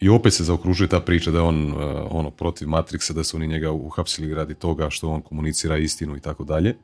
i 0.00 0.08
opet 0.08 0.34
se 0.34 0.44
zaokružuje 0.44 0.88
ta 0.88 1.00
priča 1.00 1.30
da 1.30 1.38
je 1.38 1.42
on 1.42 1.72
uh, 1.72 1.78
ono 2.10 2.30
protiv 2.30 2.68
Matrixa, 2.68 3.12
da 3.12 3.24
su 3.24 3.36
oni 3.36 3.46
njega 3.46 3.72
uhapsili 3.72 4.34
radi 4.34 4.54
toga 4.54 4.90
što 4.90 5.10
on 5.10 5.22
komunicira 5.22 5.76
istinu 5.76 6.16
i 6.16 6.20
tako 6.20 6.44
dalje. 6.44 6.76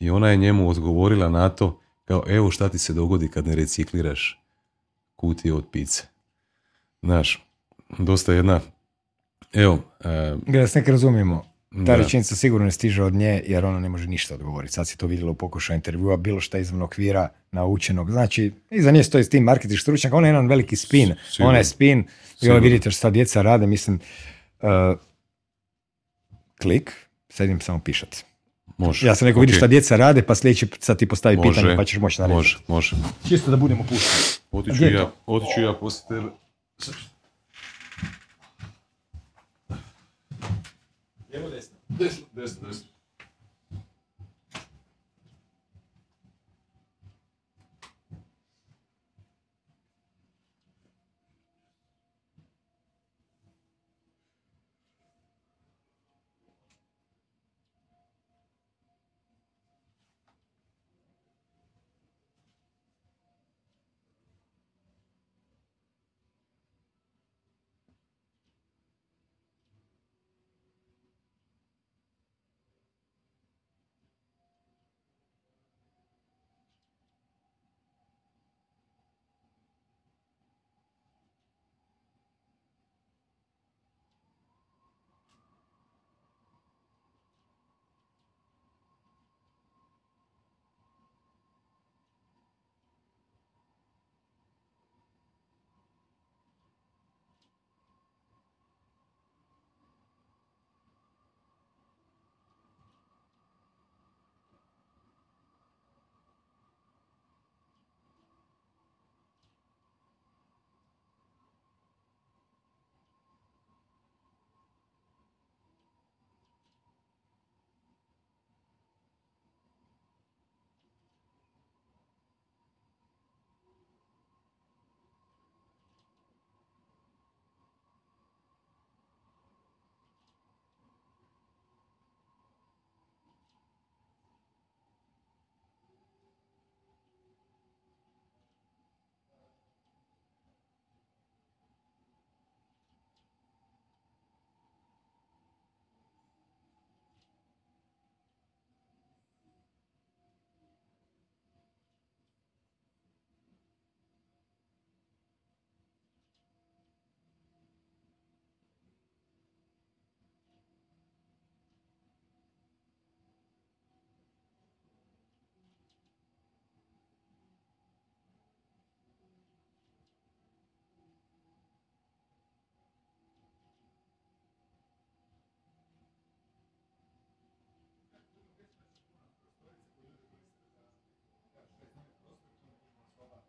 I 0.00 0.10
ona 0.10 0.30
je 0.30 0.36
njemu 0.36 0.68
odgovorila 0.68 1.28
na 1.28 1.48
to 1.48 1.80
kao 2.04 2.24
evo 2.28 2.50
šta 2.50 2.68
ti 2.68 2.78
se 2.78 2.92
dogodi 2.92 3.28
kad 3.28 3.46
ne 3.46 3.54
recikliraš 3.54 4.42
kutije 5.16 5.54
od 5.54 5.64
pice. 5.72 6.02
Znaš, 7.02 7.46
dosta 7.98 8.32
jedna 8.32 8.60
evo... 9.52 9.78
Da 10.46 10.66
se 10.66 10.84
razumijemo, 10.86 11.44
ta 11.86 11.96
rečenica 11.96 12.36
sigurno 12.36 12.64
ne 12.64 12.70
stiže 12.70 13.02
od 13.02 13.14
nje 13.14 13.42
jer 13.46 13.64
ona 13.64 13.80
ne 13.80 13.88
može 13.88 14.06
ništa 14.06 14.34
odgovoriti. 14.34 14.74
Sad 14.74 14.88
si 14.88 14.98
to 14.98 15.06
vidjela 15.06 15.30
u 15.30 15.34
pokušaju 15.34 15.74
intervjua, 15.74 16.16
bilo 16.16 16.40
šta 16.40 16.58
izvan 16.58 16.82
okvira 16.82 17.28
naučenog. 17.52 18.10
Znači, 18.10 18.52
iza 18.70 18.90
nje 18.90 19.02
stoji 19.04 19.24
s 19.24 19.28
tim 19.28 19.42
marketing 19.42 19.80
stručnjak, 19.80 20.14
ona 20.14 20.26
je 20.26 20.30
jedan 20.30 20.48
veliki 20.48 20.76
spin. 20.76 21.14
Ona 21.38 21.58
je 21.58 21.64
spin 21.64 22.04
i 22.40 22.50
ovo 22.50 22.60
vidite 22.60 22.90
što 22.90 23.00
sad 23.00 23.12
djeca 23.12 23.42
rade, 23.42 23.66
mislim, 23.66 24.00
uh, 24.60 24.68
klik, 26.62 26.92
sedim 27.28 27.60
samo 27.60 27.80
pišat. 27.84 28.24
Može. 28.78 29.06
Ja 29.06 29.14
sam 29.14 29.28
rekao, 29.28 29.38
okay. 29.38 29.42
vidiš 29.42 29.56
šta 29.56 29.66
djeca 29.66 29.96
rade, 29.96 30.22
pa 30.22 30.34
sljedeći 30.34 30.68
sad 30.80 30.98
ti 30.98 31.08
postavi 31.08 31.36
može, 31.36 31.60
pitanje, 31.60 31.76
pa 31.76 31.84
ćeš 31.84 31.98
moći 31.98 32.20
narediti. 32.20 32.36
Može, 32.36 32.58
može. 32.68 32.96
Čisto 33.28 33.50
da 33.50 33.56
budemo 33.56 33.82
pušteni. 33.82 34.46
Otiću 34.50 34.84
ja, 34.84 35.10
otiću 35.26 35.60
ja 35.60 35.72
poslije 35.72 36.20
tebe. 36.20 36.30
Temos 41.36 41.50
desse, 41.50 41.70
não? 41.90 41.96
Desse, 41.98 42.26
desse. 42.32 42.95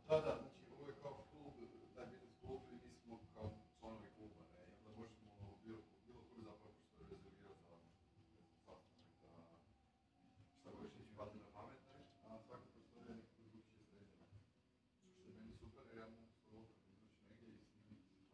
Da, 0.07 0.21
da, 0.21 0.33
znači 0.41 0.59
je 0.87 0.95
kao 1.01 1.15
klub, 1.31 1.53
taj 1.95 2.05
biznis 2.05 2.33
klub 2.41 2.61
i 2.71 2.75
mi 2.85 2.91
smo 3.01 3.19
kao 3.33 3.47
članovi 3.79 4.09
kluba, 4.15 4.41
ne, 4.53 4.59
i 4.67 4.71
onda 4.77 4.89
možemo 4.99 5.31
bilo, 5.63 5.81
je 7.01 7.07
rezervirati 7.11 7.63
za 7.69 7.75
sastanak, 8.65 9.11
da 9.21 9.29
šta 10.63 10.71
god 10.77 10.89
će. 10.91 11.01
Što 15.11 15.21
je 15.21 15.27
meni 15.39 15.53
super, 15.59 15.83
jer 15.89 15.97
ja 15.97 16.07
mogu 16.07 16.33
se 16.43 16.55
ovdje 16.55 16.75
izaći 16.93 17.19
negdje 17.29 17.47
i 17.47 18.27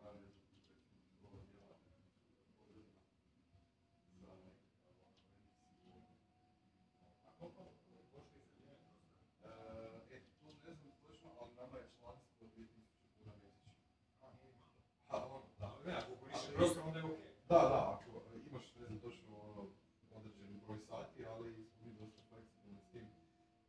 Da, 17.53 17.59
da, 17.59 17.99
ako 17.99 18.21
imaš 18.49 18.63
ne 18.79 18.85
znam 18.87 18.99
točno 18.99 19.37
ono, 19.41 19.67
određeni 20.15 20.59
broj 20.65 20.77
sati, 20.89 21.25
ali 21.25 21.49
mi 21.85 21.93
dosta 21.99 22.21
fleksibilni 22.29 22.79
s 22.79 22.91
tim, 22.91 23.05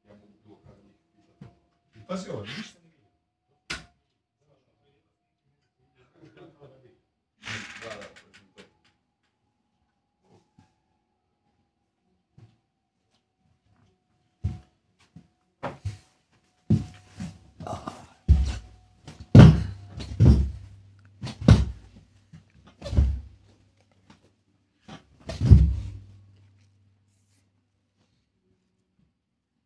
ja 0.08 0.14
mogu 0.14 0.32
bilo 0.44 0.56
kad 0.66 0.74
njih 0.84 0.96
pitati. 1.16 2.06
Pazi 2.08 2.30
ovo, 2.30 2.42
ništa 2.42 2.78
ne 2.84 2.90
Da, 7.82 7.88
da, 7.96 8.02
točno 8.02 8.46
to. 8.54 8.62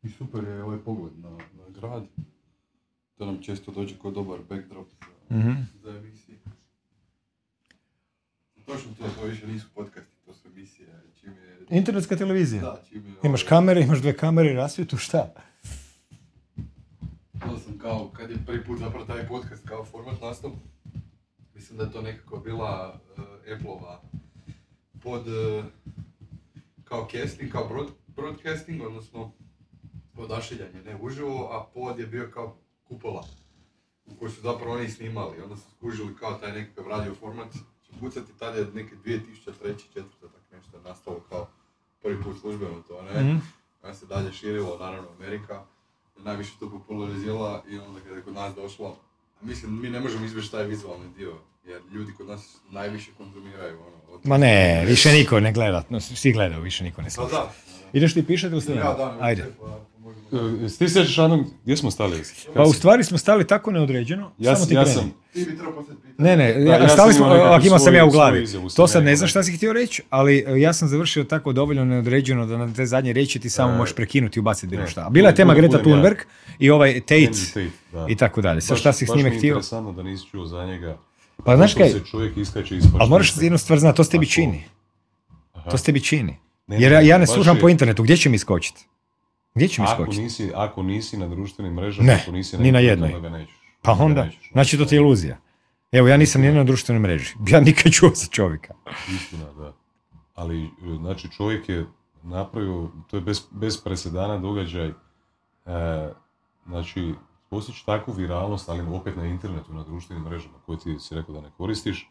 I 0.09 0.11
super 0.11 0.45
je 0.45 0.65
ovaj 0.65 0.79
pogled 0.79 1.19
na, 1.19 1.31
na 1.31 1.69
grad. 1.69 2.07
Često 3.41 3.73
dođe 3.73 3.95
kao 4.03 4.11
dobar 4.11 4.39
backdrop 4.49 4.87
za, 5.31 5.37
Mhm. 5.37 5.53
za 5.83 5.91
emisije. 5.91 6.39
Točno 8.67 8.91
to, 8.99 9.05
to 9.21 9.27
više 9.27 9.47
nisu 9.47 9.67
podcasti, 9.75 10.17
to 10.27 10.35
su 10.35 10.49
emisije. 10.49 10.89
Čim 11.21 11.33
je... 11.33 11.59
Internetska 11.71 12.17
televizija. 12.17 12.63
Da, 12.63 12.83
čim 12.89 13.07
je... 13.07 13.13
Imaš 13.23 13.43
ovaj, 13.43 13.49
kamere, 13.49 13.83
imaš 13.83 13.99
dve 13.99 14.17
kamere, 14.17 14.53
rasvjetu, 14.53 14.97
šta? 14.97 15.33
To 17.41 17.59
sam 17.59 17.79
kao, 17.79 18.11
kad 18.13 18.31
je 18.31 18.37
prvi 18.47 18.65
put 18.65 18.79
zapravo 18.79 19.05
taj 19.05 19.29
podcast 19.29 19.69
kao 19.69 19.85
format 19.85 20.21
nastao, 20.21 20.53
mislim 21.55 21.79
da 21.79 21.85
je 21.85 21.93
to 21.93 22.03
nekako 22.03 22.37
bila 22.39 23.01
uh, 23.17 23.25
Apple-ova 23.57 24.03
pod 25.03 25.27
uh, 25.29 25.65
kao 26.85 27.09
casting, 27.13 27.53
kao 27.53 27.69
broad, 27.69 27.87
broadcasting, 28.07 28.83
odnosno 28.83 29.33
odašiljanje, 30.17 30.83
ne 30.85 30.97
uživo, 31.01 31.49
a 31.49 31.67
pod 31.75 31.99
je 31.99 32.07
bio 32.07 32.31
kao 32.35 32.57
kupola 32.89 33.25
u 34.07 34.15
kojoj 34.19 34.33
su 34.33 34.41
zapravo 34.41 34.75
oni 34.75 34.89
snimali. 34.91 35.43
Onda 35.43 35.57
su 35.57 35.63
skužili 35.77 36.17
kao 36.17 36.33
taj 36.35 36.53
nekakav 36.53 36.89
radio 36.89 37.15
format 37.15 37.53
će 37.53 37.59
pucati, 38.01 38.33
tada 38.39 38.59
je 38.59 38.67
neke 38.75 38.97
2003. 39.05 39.15
4. 39.95 40.03
tak 40.21 40.43
nešto 40.53 40.77
je 40.77 40.83
nastalo 40.83 41.21
kao 41.29 41.49
prvi 42.03 42.23
put 42.23 42.41
službeno 42.41 42.83
to, 42.89 43.03
ne? 43.03 43.21
Mhm. 43.21 43.37
Onda 43.83 43.95
se 43.95 44.07
dalje 44.07 44.33
širilo, 44.33 44.79
naravno 44.79 45.09
Amerika 45.19 45.55
je 46.17 46.23
najviše 46.25 46.53
to 46.61 46.71
popularizirala 46.71 47.65
i 47.69 47.79
onda 47.79 48.01
kada 48.01 48.17
je 48.17 48.23
kod 48.23 48.35
nas 48.35 48.55
došlo, 48.55 48.97
mislim 49.41 49.81
mi 49.81 49.91
ne 49.91 50.01
možemo 50.01 50.25
izbjeći 50.25 50.51
taj 50.51 50.65
vizualni 50.65 51.09
dio, 51.17 51.35
jer 51.65 51.83
ljudi 51.93 52.13
kod 52.17 52.27
nas 52.27 52.57
najviše 52.71 53.11
konzumiraju 53.19 53.79
ono. 53.81 54.15
Od... 54.15 54.27
Ma 54.27 54.39
ne, 54.39 54.85
više 54.87 55.13
niko 55.13 55.41
ne 55.41 55.53
gleda, 55.53 55.83
no, 55.89 56.01
svi 56.01 56.33
gledaju, 56.33 56.63
više 56.63 56.85
niko 56.85 57.03
ne 57.03 57.07
Pa 57.07 57.11
sluša. 57.11 57.31
da. 57.37 57.53
Ideš 57.93 58.15
ti 58.15 58.23
pišati 58.23 58.53
ili 58.53 58.59
Ja, 58.59 58.61
snimati? 58.63 58.99
da, 58.99 59.13
ne, 59.13 59.19
Ajde. 59.21 59.45
pa. 59.61 59.79
E, 60.33 60.69
Ti 60.69 60.89
sjećaš 60.89 61.19
Anu, 61.19 61.45
gdje 61.65 61.77
smo 61.77 61.91
stali? 61.91 62.23
Pa 62.55 62.63
u 62.63 62.73
stvari 62.73 63.05
smo 63.05 63.19
stali 63.19 63.47
tako 63.47 63.71
neodređeno, 63.71 64.31
Ja, 64.39 64.57
samo 64.57 64.67
ti 64.67 64.75
ja 64.75 64.87
sam, 64.87 65.13
Ti 65.33 65.39
bi 65.41 65.57
trebao. 65.57 65.85
Ne, 66.19 66.37
ne, 66.37 66.53
Da, 66.55 66.61
ja, 66.61 66.77
ja 66.77 66.89
stali 66.89 67.15
smo, 67.15 67.27
ovak 67.27 67.65
imao 67.65 67.79
sam 67.79 67.95
ja 67.95 68.05
u 68.05 68.11
glavi. 68.11 68.47
To 68.77 68.87
sad 68.87 69.03
ja 69.03 69.07
ne 69.07 69.17
znam 69.17 69.29
šta 69.29 69.43
si 69.43 69.53
htio 69.53 69.73
reći, 69.73 70.03
ali 70.11 70.45
e, 70.49 70.61
ja 70.61 70.73
sam 70.73 70.89
završio 70.89 71.25
tako 71.25 71.53
dovoljno 71.53 71.85
neodređeno 71.85 72.47
da 72.47 72.57
na 72.57 72.75
te 72.75 72.87
zadnje 72.87 73.13
riječi 73.13 73.39
ti 73.39 73.51
samo 73.51 73.75
E, 73.75 73.77
možeš 73.77 73.95
prekinuti 73.95 74.39
i 74.39 74.41
ubaciti 74.41 74.67
bilo 74.67 74.83
ne, 74.83 74.89
šta. 74.89 75.01
A 75.01 75.11
Bila 75.11 75.29
je 75.29 75.35
tema 75.35 75.55
Greta 75.55 75.77
ja. 75.77 75.83
Thunberg 75.83 76.17
i 76.59 76.71
ovaj 76.71 77.01
Tate 77.01 77.31
Tate, 77.49 77.69
i 78.09 78.17
tako 78.17 78.41
dalje. 78.41 78.61
Baš- 78.61 78.81
šta 78.81 78.93
si 78.93 79.07
s 79.07 79.09
baš 79.09 79.17
njime 79.17 79.29
mi 79.31 79.35
je 79.35 79.39
htio? 79.39 79.49
interesantno 79.49 79.93
da 79.93 80.03
nisi 80.03 80.27
čuo 80.27 80.47
za 80.47 80.67
njega. 80.67 80.97
Pa 81.45 81.57
znaš 81.57 81.75
kaj, 81.75 81.89
se 81.89 82.01
čovjek 82.01 82.37
iskače 82.37 82.79
ali 82.95 83.11
moraš 83.11 83.33
jednu 83.37 83.59
stvar 83.59 83.79
znati, 83.79 83.97
to 83.97 84.05
s 84.05 84.09
tebi 84.09 84.27
čini. 84.27 84.65
To 85.71 85.79
s 85.79 85.83
tebi 85.83 86.01
čini. 86.01 86.37
Ne, 86.69 86.77
Jer 86.79 86.93
ja, 86.93 87.01
ja 87.03 87.19
ne 87.19 87.27
slušam 87.27 87.57
je- 87.57 87.61
po 87.61 87.69
internetu, 87.69 88.03
gdje 88.03 88.17
će 88.17 88.29
mi 88.29 88.37
iskočiti? 88.37 88.87
Gdje 89.55 89.69
će 89.69 89.83
mi 89.83 89.87
Ako 89.87 90.03
iskočiti? 90.03 90.23
nisi, 90.23 90.53
ako 90.55 90.83
nisi 90.83 91.17
na 91.17 91.29
društvenim 91.29 91.75
mrežama, 91.75 92.07
Ne, 92.07 92.19
ako 92.23 92.33
nisi 92.33 92.59
ni 92.59 92.73
na 92.73 92.79
jednoj. 92.81 93.13
onda 93.13 93.29
ga 93.29 93.37
nećeš. 93.37 93.55
Pa 93.83 93.93
Onda 93.93 93.99
ga 93.99 94.05
onda, 94.05 94.25
nećeš. 94.25 94.51
znači 94.53 94.79
to 94.79 94.85
ti 94.85 94.95
je 94.95 94.99
iluzija. 94.99 95.39
Evo, 95.93 96.09
ja 96.09 96.17
nisam 96.17 96.43
ni 96.43 96.53
na 96.53 96.65
društvenoj 96.65 97.01
mreži. 97.01 97.35
Ja 97.49 97.61
nikad 97.61 97.93
čuo 97.93 98.11
za 98.15 98.27
čovjeka. 98.27 98.75
Istina, 99.09 99.53
da. 99.53 99.73
Ali, 100.35 100.65
e, 100.65 100.69
znači, 100.97 101.29
čovjek 101.31 101.69
je 101.69 101.87
napravio, 102.23 102.89
to 103.07 103.17
je 103.17 103.21
bez, 103.21 103.43
bez 103.53 103.81
presedana 103.81 104.39
događaj, 104.39 104.87
e, 104.87 104.93
znači, 106.67 107.15
postići 107.51 107.87
takvu 107.87 108.13
viralnost, 108.13 108.69
ali 108.69 108.87
opet 108.89 109.17
na 109.17 109.25
internetu, 109.25 109.75
na 109.75 109.85
društvenim 109.85 110.25
mrežama, 110.25 110.55
koje 110.67 110.79
ti 110.79 110.97
si 110.99 111.15
rekao 111.15 111.35
da 111.35 111.41
ne 111.41 111.51
koristiš, 111.57 112.11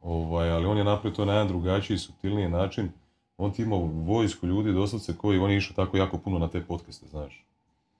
ovaj, 0.00 0.50
ali 0.50 0.66
on 0.66 0.78
je 0.78 0.84
napravio 0.84 1.16
to 1.16 1.24
na 1.24 1.32
jedan 1.32 1.48
drugačiji, 1.48 1.98
subtilniji 1.98 2.48
način. 2.48 2.90
On 3.36 3.52
ti 3.52 3.62
imao 3.62 3.78
vojsku 3.80 4.46
ljudi, 4.46 4.72
doslovce, 4.72 5.16
koji, 5.16 5.38
on 5.38 5.50
je 5.50 5.56
išao 5.56 5.76
tako 5.76 5.96
jako 5.96 6.18
puno 6.18 6.38
na 6.38 6.48
te 6.48 6.60
podcaste, 6.60 7.06
znaš. 7.06 7.46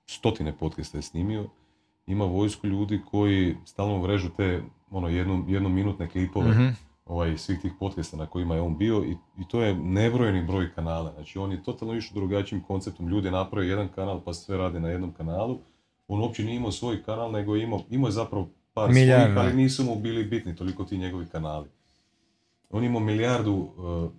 Stotine 0.05 0.57
podcaste 0.57 0.97
je 0.97 1.01
snimio. 1.01 1.49
Ima 2.07 2.25
vojsku 2.25 2.67
ljudi 2.67 3.01
koji 3.11 3.55
stalno 3.65 4.01
vrežu 4.01 4.29
te, 4.37 4.61
ono, 4.91 5.07
jednu, 5.09 5.45
jednominutne 5.47 6.09
klipove 6.09 6.49
Mhm. 6.51 6.67
ovaj, 7.05 7.37
svih 7.37 7.59
tih 7.61 7.71
podcasta 7.79 8.17
na 8.17 8.25
kojima 8.25 8.55
je 8.55 8.61
on 8.61 8.77
bio 8.77 9.03
i, 9.03 9.11
i 9.41 9.47
to 9.47 9.61
je 9.61 9.75
nebrojeni 9.75 10.45
broj 10.47 10.71
kanala. 10.75 11.11
Znači 11.13 11.39
on 11.39 11.51
je 11.51 11.63
totalno 11.63 11.93
išao 11.95 12.15
drugačijim 12.15 12.63
konceptom. 12.63 13.07
Ljudi 13.07 13.27
je 13.27 13.31
napravio 13.31 13.69
jedan 13.69 13.87
kanal 13.87 14.21
pa 14.21 14.33
sve 14.33 14.57
rade 14.57 14.79
na 14.79 14.89
jednom 14.89 15.11
kanalu. 15.11 15.59
On 16.07 16.19
uopće 16.21 16.43
nije 16.43 16.55
imao 16.55 16.71
svoj 16.71 17.03
kanal, 17.03 17.31
nego 17.31 17.55
je 17.55 17.63
imao, 17.63 17.81
imao 17.89 18.07
je 18.07 18.11
zapravo 18.11 18.49
par 18.73 18.89
Milijarda. 18.89 19.25
svojih, 19.25 19.37
ali 19.39 19.63
nisu 19.63 19.83
mu 19.83 19.95
bili 19.95 20.23
bitni 20.23 20.55
toliko 20.55 20.83
ti 20.83 20.97
njegovi 20.97 21.25
kanali. 21.25 21.69
On 22.69 22.83
imao 22.83 22.99
milijardu 23.01 23.53
uh, 23.53 24.11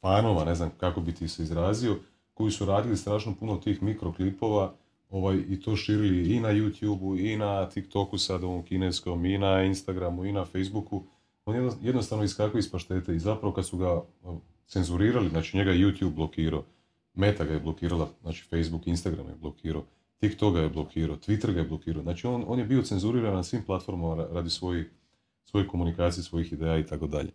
fanova, 0.00 0.44
ne 0.44 0.54
znam 0.54 0.70
kako 0.76 1.00
bi 1.00 1.12
ti 1.12 1.28
se 1.28 1.42
izrazio, 1.42 1.96
koji 2.34 2.50
su 2.50 2.64
radili 2.64 2.96
strašno 2.96 3.34
puno 3.34 3.56
tih 3.56 3.82
mikroklipova 3.82 4.72
ovaj, 5.10 5.36
i 5.48 5.60
to 5.60 5.76
širili 5.76 6.34
i 6.36 6.40
na 6.40 6.48
YouTubeu, 6.48 7.32
i 7.32 7.36
na 7.36 7.68
TikToku 7.68 8.18
sad 8.18 8.44
ovom 8.44 8.62
kineskom, 8.62 9.24
i 9.26 9.38
na 9.38 9.62
Instagramu, 9.62 10.24
i 10.24 10.32
na 10.32 10.44
Facebooku. 10.44 11.02
On 11.44 11.54
jedno- 11.54 11.74
jednostavno 11.82 12.24
iskakao 12.24 12.58
iz 12.58 12.70
paštete 12.70 13.14
i 13.14 13.18
zapravo 13.18 13.54
kad 13.54 13.66
su 13.66 13.78
ga 13.78 14.02
cenzurirali, 14.66 15.28
znači 15.28 15.56
njega 15.56 15.70
je 15.70 15.78
YouTube 15.78 16.14
blokirao, 16.14 16.62
Meta 17.14 17.44
ga 17.44 17.52
je 17.52 17.60
blokirala, 17.60 18.08
znači 18.22 18.44
Facebook, 18.44 18.86
Instagram 18.86 19.28
je 19.28 19.34
blokirao, 19.34 19.84
TikTok 20.18 20.54
ga 20.54 20.60
je 20.60 20.68
blokirao, 20.68 21.16
Twitter 21.16 21.52
ga 21.52 21.60
je 21.60 21.66
blokirao. 21.66 22.02
Znači 22.02 22.26
on, 22.26 22.44
on 22.46 22.58
je 22.58 22.64
bio 22.64 22.82
cenzuriran 22.82 23.34
na 23.34 23.42
svim 23.42 23.62
platformama 23.62 24.14
ra- 24.14 24.32
radi 24.32 24.50
svojih 24.50 24.90
svoje 25.44 25.66
komunikacije, 25.68 26.24
svojih 26.24 26.52
ideja 26.52 26.78
i 26.78 26.86
tako 26.86 27.06
dalje. 27.06 27.30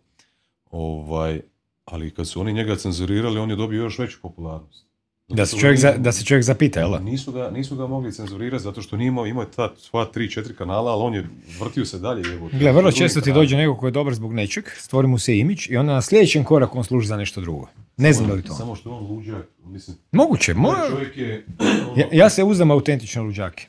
Ovaj, 0.70 1.40
ali 1.86 2.10
kad 2.10 2.28
su 2.28 2.40
oni 2.40 2.52
njega 2.52 2.76
cenzurirali, 2.76 3.38
on 3.38 3.50
je 3.50 3.56
dobio 3.56 3.76
još 3.78 3.98
veću 3.98 4.18
popularnost. 4.22 4.86
Zato 5.28 5.36
Da 5.36 5.46
se 5.46 5.56
čovjek, 5.58 5.78
za- 5.78 5.90
oni- 5.90 5.98
da 5.98 6.12
se 6.12 6.24
čovjek 6.24 6.44
zapita, 6.44 6.80
jel? 6.80 6.90
Nisu 7.02 7.32
ga, 7.32 7.50
nisu 7.50 7.76
ga 7.76 7.86
mogli 7.86 8.12
cenzurirati 8.12 8.62
zato 8.62 8.82
što 8.82 8.96
nije 8.96 9.08
imao, 9.08 9.26
imao 9.26 9.42
je 9.42 9.50
ta 9.50 9.74
sva 9.78 10.04
tri, 10.04 10.30
četiri 10.30 10.54
kanala, 10.54 10.92
ali 10.92 11.02
on 11.02 11.14
je 11.14 11.26
vrtio 11.60 11.84
se 11.84 11.98
dalje. 11.98 12.22
Gle, 12.52 12.72
vrlo 12.72 12.92
često 12.92 13.20
ti 13.20 13.32
dođe 13.32 13.56
neko 13.56 13.76
ko 13.76 13.86
je 13.86 13.92
dobar 13.92 14.14
zbog 14.14 14.32
nečeg, 14.32 14.64
stvori 14.70 15.08
mu 15.08 15.18
se 15.18 15.38
imidž 15.38 15.66
i 15.68 15.76
onda 15.76 15.92
na 15.92 16.02
sljedećem 16.02 16.44
koraku 16.44 16.78
on 16.78 16.84
služi 16.84 17.08
za 17.08 17.16
nešto 17.16 17.40
drugo. 17.40 17.68
Ne 17.96 18.12
znam 18.12 18.28
da 18.28 18.34
li 18.34 18.42
to. 18.42 18.54
Samo 18.54 18.74
što 18.74 18.90
on 18.90 19.06
luđak, 19.06 19.46
mislim, 19.60 19.96
Moguće, 20.12 20.54
ovaj 20.54 20.62
mo- 20.72 20.90
čovjek 20.90 21.16
je 21.16 21.46
ono, 21.60 21.92
ja, 21.96 22.08
ja 22.14 22.30
se 22.30 22.44
uzdam 22.44 22.70
autentične 22.70 23.22
luđake. 23.22 23.66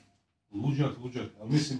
luđak, 0.53 0.91
luđak, 0.99 1.25
ali 1.41 1.49
mislim, 1.51 1.79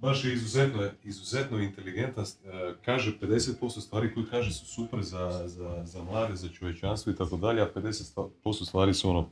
baš 0.00 0.24
je 0.24 0.34
izuzetno, 0.34 0.88
izuzetno 1.02 1.58
inteligentan, 1.58 2.24
e, 2.24 2.74
kaže 2.84 3.18
50% 3.20 3.80
stvari 3.80 4.14
koje 4.14 4.26
kaže 4.30 4.52
su 4.52 4.66
super 4.66 5.02
za, 5.02 5.42
za, 5.48 5.82
za 5.84 6.02
mlade, 6.02 6.36
za 6.36 6.48
čovječanstvo 6.48 7.12
i 7.12 7.16
tako 7.16 7.36
dalje, 7.36 7.62
a 7.62 7.72
50% 7.74 8.66
stvari 8.66 8.94
su 8.94 9.10
ono 9.10 9.30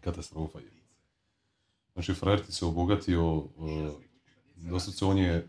katastrofa. 0.00 0.58
je. 0.58 0.70
Znači, 1.92 2.14
frajer 2.14 2.46
ti 2.46 2.52
se 2.52 2.64
obogatio, 2.64 3.44
doslovce 4.56 5.04
on 5.04 5.18
je 5.18 5.34
e, 5.34 5.44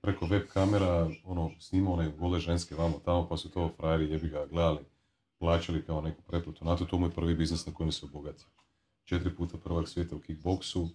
preko 0.00 0.26
web 0.26 0.42
kamera 0.52 1.10
ono, 1.24 1.50
snimao 1.60 1.92
one 1.92 2.12
gole 2.18 2.40
ženske 2.40 2.74
vamo 2.74 3.00
tamo, 3.04 3.28
pa 3.28 3.36
su 3.36 3.50
to 3.50 3.70
frajeri 3.76 4.10
jebi 4.10 4.28
ga 4.28 4.46
gledali, 4.46 4.78
plaćali 5.38 5.84
kao 5.84 6.00
neku 6.00 6.22
pretplatu. 6.22 6.64
Na 6.64 6.76
to, 6.76 6.84
to 6.84 6.98
mu 6.98 7.06
je 7.06 7.10
prvi 7.10 7.34
biznis 7.34 7.66
na 7.66 7.74
kojem 7.74 7.92
se 7.92 8.06
obogatio. 8.06 8.46
Četiri 9.04 9.36
puta 9.36 9.58
prvak 9.58 9.88
svijeta 9.88 10.16
u 10.16 10.20
kickboksu, 10.20 10.88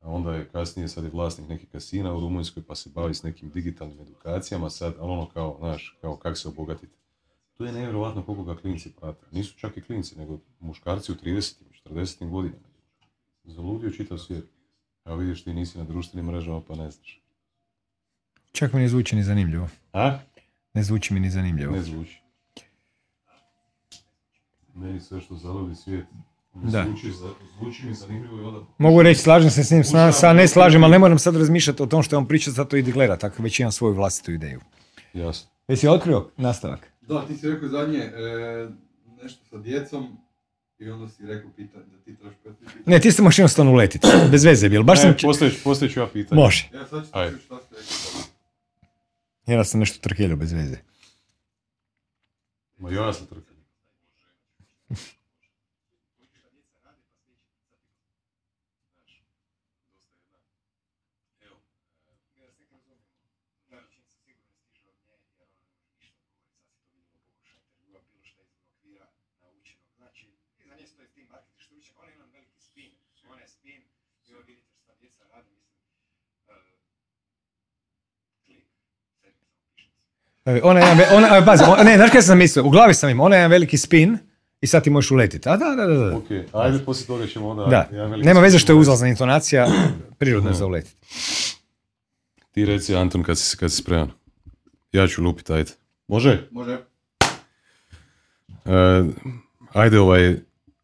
a 0.00 0.08
onda 0.10 0.34
je 0.34 0.48
kasnije, 0.48 0.88
sad 0.88 1.04
je 1.04 1.10
vlasnik 1.10 1.48
nekih 1.48 1.68
kasina 1.72 2.14
u 2.14 2.20
Rumunjskoj, 2.20 2.62
pa 2.62 2.74
se 2.74 2.90
bavi 2.94 3.14
s 3.14 3.22
nekim 3.22 3.50
digitalnim 3.50 4.00
edukacijama, 4.00 4.70
sad, 4.70 4.94
ali 5.00 5.12
ono 5.12 5.28
kao, 5.28 5.56
znaš, 5.58 5.98
kao 6.00 6.16
kako 6.16 6.36
se 6.36 6.48
obogatiti. 6.48 6.96
To 7.56 7.64
je 7.64 7.72
nevjerojatno 7.72 8.22
koliko 8.22 8.44
ga 8.44 8.56
klinci 8.56 8.92
prate. 8.92 9.26
Nisu 9.32 9.58
čak 9.58 9.76
i 9.76 9.82
klinci, 9.82 10.18
nego 10.18 10.38
muškarci 10.60 11.12
u 11.12 11.14
30 11.14 11.54
40 11.84 12.30
godinama. 12.30 12.62
Zaludio 13.44 13.90
čitav 13.90 14.18
svijet. 14.18 14.44
Evo 15.04 15.16
vidiš, 15.16 15.44
ti 15.44 15.54
nisi 15.54 15.78
na 15.78 15.84
društvenim 15.84 16.26
mrežama, 16.26 16.60
pa 16.68 16.74
ne 16.74 16.90
znaš. 16.90 17.22
Čak 18.52 18.72
mi 18.72 18.80
ne 18.80 18.88
zvuči 18.88 19.16
ni 19.16 19.22
zanimljivo. 19.22 19.68
A? 19.92 20.18
Ne 20.74 20.82
zvuči 20.82 21.14
mi 21.14 21.20
ni 21.20 21.30
zanimljivo. 21.30 21.72
Ne 21.72 21.82
zvuči. 21.82 22.20
Meni 24.74 25.00
sve 25.00 25.20
što 25.20 25.36
zaludi 25.36 25.74
svijet, 25.74 26.06
Da. 26.62 26.84
zvuči, 26.84 27.10
za- 27.12 27.34
zvuči 27.58 27.86
mi 27.86 27.94
zanimljivo 27.94 28.40
i 28.40 28.44
onda... 28.44 28.60
Mogu 28.78 29.02
reći, 29.02 29.20
slažem 29.20 29.50
se 29.50 29.64
s 29.64 29.70
njim, 29.70 29.84
sa, 29.84 30.12
sa 30.12 30.32
ne 30.32 30.48
slažem, 30.48 30.84
ali 30.84 30.90
ne 30.90 30.98
moram 30.98 31.18
sad 31.18 31.36
razmišljati 31.36 31.82
o 31.82 31.86
tom 31.86 32.02
što 32.02 32.16
je 32.16 32.18
on 32.18 32.28
priča, 32.28 32.50
zato 32.50 32.76
idi 32.76 32.92
gleda, 32.92 33.16
tako 33.16 33.42
već 33.42 33.60
imam 33.60 33.72
svoju 33.72 33.94
vlastitu 33.94 34.32
ideju. 34.32 34.60
Jasno. 35.12 35.50
Jesi 35.68 35.88
otkrio 35.88 36.30
nastavak? 36.36 36.92
Da, 37.00 37.26
ti 37.26 37.36
si 37.36 37.48
rekao 37.50 37.68
zadnje, 37.68 37.98
e, 37.98 38.68
nešto 39.22 39.44
sa 39.50 39.58
djecom 39.58 40.16
i 40.78 40.90
onda 40.90 41.08
si 41.08 41.26
rekao 41.26 41.50
pitanje, 41.56 41.84
da 41.84 41.98
ti 42.04 42.16
trebaš 42.16 42.36
pitati. 42.42 42.78
Ne, 42.86 43.00
ti 43.00 43.12
ste 43.12 43.22
jednostavno 43.22 43.72
uletiti. 43.72 44.08
Bez 44.30 44.44
veze 44.44 44.66
je 44.66 44.70
bilo. 44.70 44.84
Baš 44.84 45.00
sam... 45.00 45.10
E, 45.10 45.16
postavit, 45.22 45.54
postavit 45.64 45.94
ću 45.94 46.00
ja 46.00 46.06
pitanje. 46.06 46.42
Može. 46.42 46.68
Ja 46.74 46.86
sad 46.86 47.04
ću 47.04 47.36
ti 47.36 47.44
šta 47.44 47.58
ste 47.60 47.74
rekli. 47.76 49.54
Ja 49.54 49.64
sam 49.64 49.80
nešto 49.80 49.98
trkeljio 50.00 50.36
bez 50.36 50.52
veze. 50.52 50.76
Ma 52.78 52.90
ja 52.90 53.12
sam 53.12 53.26
trkan. 53.26 53.54
Ona 80.62 80.80
je 80.80 81.06
ona, 81.12 81.44
pazi, 81.46 81.64
ona- 81.68 81.82
ne, 81.82 81.96
znaš 81.96 82.10
kaj 82.10 82.22
sam 82.22 82.38
mislio? 82.38 82.64
U 82.64 82.70
glavi 82.70 82.94
sam 82.94 83.10
im, 83.10 83.20
ona 83.20 83.36
je 83.36 83.40
jedan 83.40 83.50
veliki 83.50 83.78
spin 83.78 84.18
i 84.60 84.66
sad 84.66 84.84
ti 84.84 84.90
možeš 84.90 85.10
uletiti. 85.10 85.48
A 85.48 85.56
da, 85.56 85.64
da, 85.64 85.86
da, 85.86 85.94
da. 85.94 86.16
Ok, 86.16 86.24
ajde 86.52 86.78
poslije 86.84 87.06
toga 87.06 87.26
ćemo 87.26 87.48
onda... 87.48 87.64
Da, 87.64 87.88
jedan 87.92 88.20
nema 88.20 88.40
veze 88.40 88.58
što 88.58 88.72
je 88.72 88.76
uzlazna 88.76 89.08
intonacija, 89.08 89.66
prirodno 90.18 90.50
je 90.50 90.54
za 90.54 90.66
uletiti. 90.66 90.96
Ti 92.50 92.64
reci 92.64 92.96
Anton 92.96 93.22
kad 93.22 93.38
si, 93.38 93.56
kad 93.56 93.70
si 93.70 93.76
spreman. 93.76 94.10
Ja 94.92 95.06
ću 95.08 95.22
lupit, 95.22 95.50
ajde. 95.50 95.70
Može? 96.08 96.48
Može. 96.50 96.78
E, 98.64 99.02
ajde 99.72 99.98
ovaj, 100.00 100.36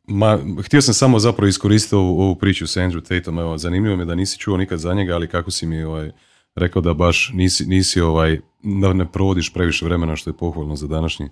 ma, 0.04 0.38
htio 0.64 0.82
sam 0.82 0.94
samo 0.94 1.18
zapravo 1.18 1.48
iskoristiti 1.48 1.94
ovu, 1.94 2.20
ovu 2.20 2.34
priču 2.36 2.66
s 2.66 2.76
Andrew 2.76 3.02
Tateom, 3.02 3.38
evo, 3.38 3.58
zanimljivo 3.58 3.96
mi 3.96 4.02
je 4.02 4.06
da 4.06 4.14
nisi 4.14 4.38
čuo 4.38 4.56
nikad 4.56 4.78
za 4.78 4.94
njega, 4.94 5.14
ali 5.14 5.28
kako 5.28 5.50
si 5.50 5.66
mi 5.66 5.82
ovaj, 5.84 6.10
rekao 6.54 6.82
da 6.82 6.94
baš 6.94 7.30
nisi, 7.34 7.66
nisi 7.66 8.00
ovaj, 8.00 8.40
da 8.62 8.92
ne 8.92 9.12
provodiš 9.12 9.52
previše 9.52 9.84
vremena, 9.84 10.16
što 10.16 10.30
je 10.30 10.34
pohvalno 10.36 10.76
za 10.76 10.86
današnji, 10.86 11.28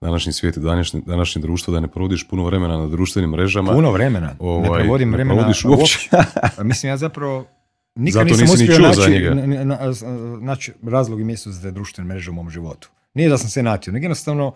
današnji 0.00 0.32
svijet 0.32 0.56
i 0.56 0.60
današnje, 0.60 1.00
današnje 1.06 1.42
društvo, 1.42 1.74
da 1.74 1.80
ne 1.80 1.88
provodiš 1.88 2.28
puno 2.28 2.44
vremena 2.44 2.78
na 2.78 2.86
društvenim 2.86 3.30
mrežama. 3.30 3.72
Puno 3.72 3.90
vremena. 3.90 4.26
ne 4.26 4.34
Ovaj, 4.38 4.80
provodim 4.80 5.10
ne 5.10 5.16
vremena 5.16 5.52
uopće. 5.68 6.08
A 6.58 6.62
Mislim, 6.64 6.90
ja 6.90 6.96
zapravo 6.96 7.46
nikad 7.94 8.28
Zato 8.28 8.40
nisam 8.40 8.58
ni 8.58 8.64
uspio 8.64 8.78
naći, 8.78 9.00
za 9.00 9.08
njega. 9.08 9.30
n- 9.30 9.52
n- 9.52 9.68
na- 9.68 9.78
naći 10.40 10.72
razlog 10.82 11.20
i 11.20 11.24
mjesto 11.24 11.50
za 11.50 11.62
te 11.62 11.70
društvene 11.70 12.08
mreže 12.08 12.30
u 12.30 12.34
mom 12.34 12.50
životu. 12.50 12.88
Nije 13.14 13.28
da 13.28 13.38
sam 13.38 13.48
se 13.50 13.62
natio, 13.62 13.92
nego 13.92 14.04
jednostavno 14.04 14.52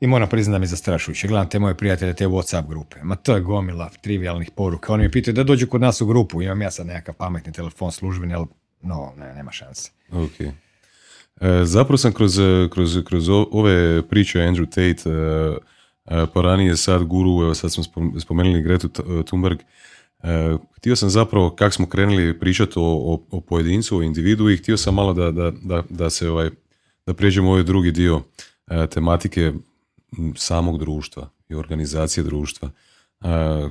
i 0.00 0.06
moram 0.06 0.28
priznati 0.28 0.54
da 0.54 0.58
mi 0.58 0.64
je 0.64 0.68
zastrašujuće. 0.68 1.28
Gledam 1.28 1.48
te 1.48 1.58
moje 1.58 1.74
prijatelje, 1.74 2.14
te 2.14 2.26
Whatsapp 2.26 2.66
grupe. 2.68 2.96
Ma 3.02 3.16
to 3.16 3.34
je 3.34 3.40
gomila 3.40 3.90
trivialnih 4.00 4.50
poruka. 4.56 4.92
Oni 4.92 5.02
mi 5.02 5.10
pitaju 5.10 5.34
da 5.34 5.44
dođu 5.44 5.66
kod 5.66 5.80
nas 5.80 6.00
u 6.00 6.06
grupu. 6.06 6.42
Imam 6.42 6.62
ja 6.62 6.70
sad 6.70 6.86
nekakav 6.86 7.14
pametni 7.14 7.52
telefon 7.52 7.92
službeni, 7.92 8.34
ali 8.34 8.46
no, 8.82 9.12
ne, 9.16 9.34
nema 9.34 9.52
šanse. 9.52 9.90
Ok. 10.12 10.40
E, 10.40 10.54
zapravo 11.64 11.96
sam 11.98 12.12
kroz, 12.12 12.38
kroz, 12.70 12.98
kroz 13.04 13.28
ove 13.28 14.02
priče 14.02 14.38
Andrew 14.38 14.66
Tate, 14.66 15.10
e, 15.10 16.22
e, 16.22 16.26
pa 16.34 16.40
ranije 16.42 16.76
sad 16.76 17.04
guru, 17.04 17.42
evo 17.42 17.54
sad 17.54 17.72
smo 17.72 17.84
spom- 17.84 18.20
spomenuli 18.20 18.62
Gretu 18.62 18.88
Thunberg, 19.24 19.58
htio 20.76 20.96
sam 20.96 21.10
zapravo, 21.10 21.50
kak 21.50 21.72
smo 21.72 21.86
krenuli 21.86 22.40
pričati 22.40 22.72
o, 22.76 22.82
o, 22.82 23.22
o 23.30 23.40
pojedincu, 23.40 23.98
o 23.98 24.02
individu 24.02 24.50
i 24.50 24.56
htio 24.56 24.76
sam 24.76 24.94
malo 24.94 25.12
da, 25.12 25.30
da, 25.30 25.52
da, 25.62 25.82
da 25.90 26.10
se 26.10 26.30
ovaj, 26.30 26.50
da 27.06 27.14
prijeđemo 27.14 27.50
ovaj 27.50 27.62
drugi 27.62 27.90
dio 27.90 28.22
tematike 28.90 29.52
samog 30.36 30.78
društva 30.78 31.28
i 31.48 31.54
organizacije 31.54 32.24
društva. 32.24 32.70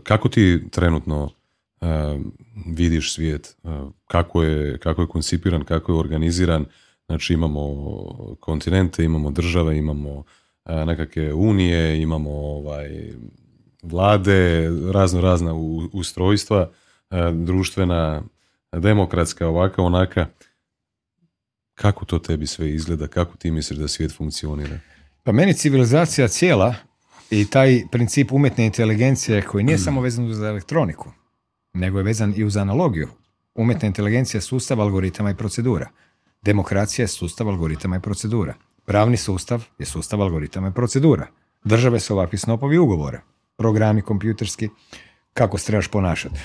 Kako 0.04 0.30
ti 0.30 0.64
trenutno 0.72 1.30
vidiš 2.66 3.14
svijet, 3.14 3.58
kako 4.08 4.44
je, 4.44 4.78
kako 4.78 5.02
je 5.02 5.08
koncipiran, 5.08 5.64
kako 5.64 5.92
je 5.92 6.00
organiziran, 6.00 6.66
znači 7.06 7.34
imamo 7.34 7.66
kontinente, 8.40 9.04
imamo 9.04 9.32
države, 9.32 9.78
imamo 9.78 10.24
nekakve 10.66 11.34
unije, 11.34 12.02
imamo 12.02 12.32
ovaj, 12.32 13.12
vlade, 13.84 14.70
razno 14.92 15.22
razna 15.22 15.54
ustrojstva, 15.94 16.70
društvena, 17.34 18.24
demokratska, 18.72 19.48
ovaka, 19.48 19.82
onaka. 19.82 20.28
Kako 21.74 22.06
to 22.06 22.20
tebi 22.20 22.48
sve 22.48 22.72
izgleda? 22.72 23.08
Kako 23.08 23.38
ti 23.38 23.52
misliš 23.52 23.80
da 23.80 23.88
svijet 23.88 24.18
funkcionira? 24.18 24.80
Pa 25.24 25.32
meni 25.32 25.54
civilizacija 25.54 26.28
cijela 26.28 26.76
i 27.32 27.50
taj 27.50 27.82
princip 27.92 28.32
umjetne 28.32 28.66
inteligencije 28.66 29.42
koji 29.42 29.64
nije 29.64 29.78
samo 29.78 30.02
vezan 30.02 30.26
uz 30.26 30.42
elektroniku, 30.42 31.12
nego 31.74 31.98
je 32.00 32.04
vezan 32.04 32.34
i 32.38 32.44
uz 32.44 32.58
analogiju. 32.58 33.08
Umjetna 33.56 33.88
inteligencija 33.88 34.38
je 34.38 34.42
sustav 34.42 34.82
algoritama 34.82 35.32
i 35.32 35.36
procedura. 35.36 35.90
Demokracija 36.42 37.04
je 37.04 37.08
sustav 37.08 37.50
algoritama 37.50 37.96
i 37.96 38.00
procedura. 38.00 38.54
Pravni 38.86 39.18
sustav 39.18 39.66
je 39.80 39.86
sustav 39.86 40.22
algoritama 40.22 40.68
i 40.68 40.74
procedura. 40.74 41.28
Države 41.64 42.00
su 42.00 42.14
ovakvi 42.14 42.38
snopovi 42.38 42.78
ugovora. 42.78 43.22
Programi 43.58 44.02
kompjuterski, 44.02 44.70
kako 45.34 45.58
se 45.58 45.66
trebaš 45.66 45.88
ponašati. 45.88 46.36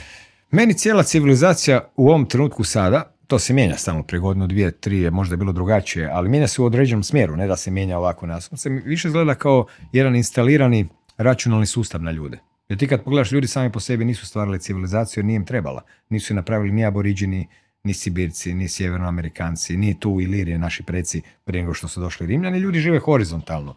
Meni 0.50 0.74
cijela 0.74 1.02
civilizacija 1.02 1.88
u 1.96 2.08
ovom 2.08 2.26
trenutku 2.26 2.64
sada, 2.64 3.16
to 3.26 3.38
se 3.38 3.52
mijenja 3.52 3.76
stalno, 3.76 4.02
prije 4.02 4.20
godinu, 4.20 4.46
dvije, 4.46 4.70
tri 4.70 5.00
je 5.00 5.10
možda 5.10 5.36
bilo 5.36 5.52
drugačije, 5.52 6.10
ali 6.12 6.28
mijenja 6.28 6.48
se 6.48 6.62
u 6.62 6.64
određenom 6.64 7.02
smjeru, 7.02 7.36
ne 7.36 7.46
da 7.46 7.56
se 7.56 7.70
mijenja 7.70 7.98
ovako 7.98 8.26
nas. 8.26 8.52
On 8.52 8.58
se 8.58 8.68
više 8.68 9.08
izgleda 9.08 9.34
kao 9.34 9.66
jedan 9.92 10.16
instalirani 10.16 10.88
računalni 11.16 11.66
sustav 11.66 12.02
na 12.02 12.10
ljude. 12.10 12.38
Jer 12.68 12.78
ti 12.78 12.88
kad 12.88 13.04
pogledaš, 13.04 13.32
ljudi 13.32 13.46
sami 13.46 13.72
po 13.72 13.80
sebi 13.80 14.04
nisu 14.04 14.26
stvarali 14.26 14.58
civilizaciju, 14.58 15.22
nije 15.24 15.36
im 15.36 15.44
trebala. 15.44 15.82
Nisu 16.08 16.32
je 16.32 16.36
napravili 16.36 16.72
ni 16.72 16.84
aboriđini, 16.84 17.48
ni 17.84 17.94
Sibirci, 17.94 18.54
ni 18.54 18.68
Sjevernoamerikanci, 18.68 19.76
ni 19.76 20.00
tu 20.00 20.20
Ilirije, 20.20 20.58
naši 20.58 20.82
preci, 20.82 21.22
prije 21.44 21.62
nego 21.62 21.74
što 21.74 21.88
su 21.88 22.00
došli 22.00 22.26
Rimljani. 22.26 22.58
Ljudi 22.58 22.80
žive 22.80 22.98
horizontalno. 22.98 23.74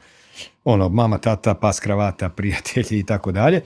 Ono, 0.64 0.90
mama, 0.90 1.18
tata, 1.18 1.54
pas, 1.54 1.80
kravata, 1.80 2.30
prijatelji 2.38 3.00
i 3.00 3.04
tako 3.04 3.32
dalje. 3.32 3.62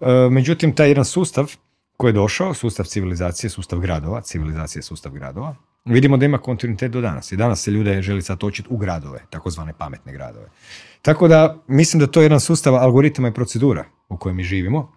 E, 0.00 0.06
Međutim, 0.30 0.74
taj 0.74 0.88
jedan 0.88 1.04
sustav 1.04 1.52
koji 1.96 2.08
je 2.08 2.12
došao, 2.12 2.54
sustav 2.54 2.86
civilizacije, 2.86 3.50
sustav 3.50 3.78
gradova, 3.78 4.20
civilizacije 4.20 4.80
je 4.80 4.82
sustav 4.82 5.12
gradova, 5.12 5.56
vidimo 5.84 6.16
da 6.16 6.24
ima 6.24 6.38
kontinuitet 6.38 6.90
do 6.90 7.00
danas. 7.00 7.32
I 7.32 7.36
danas 7.36 7.62
se 7.62 7.70
ljude 7.70 8.02
želi 8.02 8.22
sad 8.22 8.38
točiti 8.38 8.68
u 8.70 8.76
gradove, 8.76 9.20
takozvane 9.30 9.72
pametne 9.78 10.12
gradove. 10.12 10.46
Tako 11.02 11.28
da 11.28 11.58
mislim 11.66 12.00
da 12.00 12.06
to 12.06 12.20
je 12.20 12.24
jedan 12.24 12.40
sustav 12.40 12.74
algoritama 12.74 13.28
i 13.28 13.34
procedura 13.34 13.84
u 14.14 14.18
kojem 14.18 14.36
mi 14.36 14.42
živimo. 14.42 14.92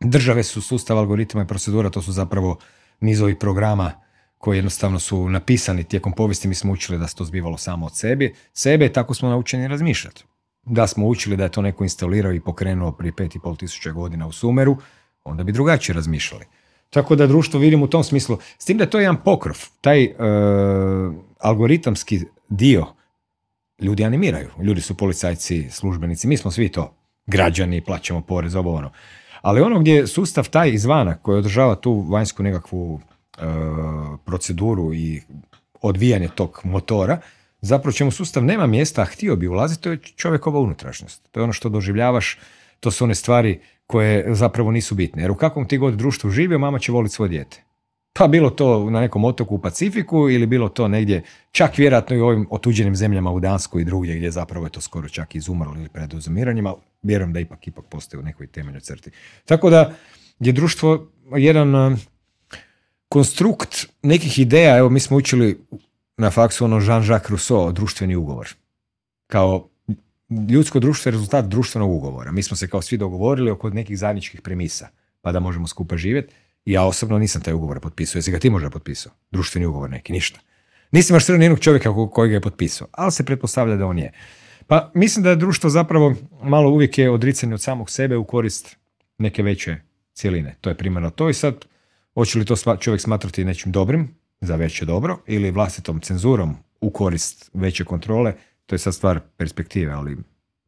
Države 0.00 0.42
su 0.42 0.62
sustav 0.62 0.98
algoritama 0.98 1.44
i 1.44 1.46
procedura, 1.46 1.90
to 1.90 2.02
su 2.02 2.12
zapravo 2.12 2.58
nizovi 3.00 3.38
programa 3.38 3.92
koji 4.38 4.58
jednostavno 4.58 4.98
su 4.98 5.28
napisani 5.28 5.84
tijekom 5.84 6.12
povijesti, 6.12 6.48
mi 6.48 6.54
smo 6.54 6.72
učili 6.72 6.98
da 6.98 7.08
se 7.08 7.14
to 7.14 7.24
zbivalo 7.24 7.58
samo 7.58 7.86
od 7.86 7.96
sebe, 7.96 8.32
sebe 8.52 8.92
tako 8.92 9.14
smo 9.14 9.28
naučeni 9.28 9.68
razmišljati. 9.68 10.24
Da 10.62 10.86
smo 10.86 11.06
učili 11.06 11.36
da 11.36 11.44
je 11.44 11.50
to 11.50 11.62
neko 11.62 11.84
instalirao 11.84 12.32
i 12.32 12.40
pokrenuo 12.40 12.92
prije 12.92 13.12
pet 13.12 13.34
i 13.34 13.38
pol 13.38 13.56
tisuća 13.56 13.90
godina 13.90 14.26
u 14.26 14.32
Sumeru, 14.32 14.76
onda 15.24 15.44
bi 15.44 15.52
drugačije 15.52 15.94
razmišljali. 15.94 16.44
Tako 16.90 17.16
da 17.16 17.26
društvo 17.26 17.60
vidim 17.60 17.82
u 17.82 17.88
tom 17.88 18.04
smislu, 18.04 18.38
s 18.58 18.64
tim 18.64 18.78
da 18.78 18.84
je 18.84 18.90
to 18.90 19.00
jedan 19.00 19.16
pokrov, 19.24 19.56
taj 19.80 20.04
e, 20.04 20.14
algoritamski 21.38 22.20
dio 22.48 22.86
ljudi 23.80 24.04
animiraju. 24.04 24.50
Ljudi 24.62 24.80
su 24.80 24.94
policajci, 24.94 25.70
službenici, 25.70 26.28
mi 26.28 26.36
smo 26.36 26.50
svi 26.50 26.68
to 26.68 26.94
građani, 27.26 27.80
plaćamo 27.80 28.20
porez, 28.20 28.54
ovo 28.54 28.74
ono. 28.74 28.90
Ali 29.42 29.60
ono 29.60 29.80
gdje 29.80 29.94
je 29.94 30.06
sustav 30.06 30.48
taj 30.50 30.70
izvana 30.70 31.16
koji 31.16 31.38
održava 31.38 31.74
tu 31.74 32.00
vanjsku 32.00 32.42
nekakvu 32.42 33.00
e, 33.38 33.42
proceduru 34.24 34.94
i 34.94 35.22
odvijanje 35.82 36.28
tog 36.28 36.60
motora, 36.64 37.18
zapravo 37.60 37.92
čemu 37.92 38.10
sustav 38.10 38.44
nema 38.44 38.66
mjesta, 38.66 39.02
a 39.02 39.04
htio 39.04 39.36
bi 39.36 39.48
ulaziti, 39.48 39.82
to 39.82 39.90
je 39.90 39.98
čovjekova 39.98 40.60
unutrašnjost. 40.60 41.28
To 41.30 41.40
je 41.40 41.44
ono 41.44 41.52
što 41.52 41.68
doživljavaš, 41.68 42.38
to 42.80 42.90
su 42.90 43.04
one 43.04 43.14
stvari 43.14 43.60
koje 43.86 44.34
zapravo 44.34 44.70
nisu 44.70 44.94
bitne. 44.94 45.22
Jer 45.22 45.30
u 45.30 45.34
kakvom 45.34 45.68
ti 45.68 45.78
god 45.78 45.94
društvu 45.94 46.30
živio, 46.30 46.58
mama 46.58 46.78
će 46.78 46.92
voliti 46.92 47.14
svoje 47.14 47.28
dijete. 47.28 47.62
Pa 48.18 48.26
bilo 48.26 48.50
to 48.50 48.90
na 48.90 49.00
nekom 49.00 49.24
otoku 49.24 49.54
u 49.54 49.58
Pacifiku 49.58 50.30
ili 50.30 50.46
bilo 50.46 50.68
to 50.68 50.88
negdje, 50.88 51.22
čak 51.52 51.78
vjerojatno 51.78 52.16
i 52.16 52.20
u 52.20 52.26
ovim 52.26 52.46
otuđenim 52.50 52.96
zemljama 52.96 53.30
u 53.30 53.40
Danskoj 53.40 53.82
i 53.82 53.84
drugdje 53.84 54.16
gdje 54.16 54.30
zapravo 54.30 54.66
je 54.66 54.70
to 54.70 54.80
skoro 54.80 55.08
čak 55.08 55.34
izumrlo 55.34 55.74
ili 55.76 55.88
pred 55.88 56.14
uzumiranjem, 56.14 56.66
ali 56.66 56.76
vjerujem 57.02 57.32
da 57.32 57.40
ipak 57.40 57.66
ipak 57.66 57.84
postoji 57.84 58.20
u 58.20 58.24
nekoj 58.24 58.46
temeljnoj 58.46 58.80
crti. 58.80 59.10
Tako 59.44 59.70
da 59.70 59.94
je 60.40 60.52
društvo 60.52 61.10
jedan 61.36 61.74
eh, 61.92 61.96
konstrukt 63.08 63.86
nekih 64.02 64.38
ideja, 64.38 64.76
evo 64.76 64.90
mi 64.90 65.00
smo 65.00 65.16
učili 65.16 65.60
na 66.16 66.30
faksu 66.30 66.64
ono 66.64 66.80
Jean-Jacques 66.80 67.28
Rousseau, 67.30 67.72
društveni 67.72 68.16
ugovor. 68.16 68.48
Kao 69.26 69.68
ljudsko 70.50 70.80
društvo 70.80 71.08
je 71.08 71.12
rezultat 71.12 71.44
društvenog 71.44 71.90
ugovora. 71.90 72.32
Mi 72.32 72.42
smo 72.42 72.56
se 72.56 72.68
kao 72.68 72.82
svi 72.82 72.96
dogovorili 72.96 73.50
oko 73.50 73.70
nekih 73.70 73.98
zajedničkih 73.98 74.40
premisa, 74.40 74.88
pa 75.20 75.32
da 75.32 75.40
možemo 75.40 75.66
skupa 75.68 75.96
živjeti. 75.96 76.34
Ja 76.64 76.84
osobno 76.84 77.18
nisam 77.18 77.42
taj 77.42 77.54
ugovor 77.54 77.80
potpisao. 77.80 78.18
Jesi 78.18 78.30
ga 78.30 78.38
ti 78.38 78.50
možda 78.50 78.70
potpisao? 78.70 79.12
Društveni 79.30 79.66
ugovor 79.66 79.90
neki, 79.90 80.12
ništa. 80.12 80.40
Nisam 80.92 81.14
baš 81.14 81.24
sreo 81.24 81.38
nijednog 81.38 81.60
čovjeka 81.60 81.88
ko- 81.90 82.10
koji 82.10 82.28
ga 82.28 82.34
je 82.34 82.40
potpisao, 82.40 82.88
ali 82.92 83.12
se 83.12 83.24
pretpostavlja 83.24 83.76
da 83.76 83.86
on 83.86 83.98
je. 83.98 84.12
Pa 84.66 84.90
mislim 84.94 85.22
da 85.22 85.30
je 85.30 85.36
društvo 85.36 85.70
zapravo 85.70 86.14
malo 86.42 86.70
uvijek 86.70 86.98
je 86.98 87.10
odricanje 87.10 87.54
od 87.54 87.62
samog 87.62 87.90
sebe 87.90 88.16
u 88.16 88.24
korist 88.24 88.76
neke 89.18 89.42
veće 89.42 89.76
cjeline. 90.14 90.56
To 90.60 90.70
je 90.70 90.76
primarno 90.76 91.10
to 91.10 91.28
i 91.28 91.34
sad 91.34 91.64
hoće 92.14 92.38
li 92.38 92.44
to 92.44 92.76
čovjek 92.76 93.00
smatrati 93.00 93.44
nečim 93.44 93.72
dobrim 93.72 94.14
za 94.40 94.56
veće 94.56 94.84
dobro 94.84 95.18
ili 95.26 95.50
vlastitom 95.50 96.00
cenzurom 96.00 96.56
u 96.80 96.90
korist 96.90 97.50
veće 97.54 97.84
kontrole, 97.84 98.34
to 98.66 98.74
je 98.74 98.78
sad 98.78 98.94
stvar 98.94 99.20
perspektive, 99.36 99.92
ali 99.92 100.16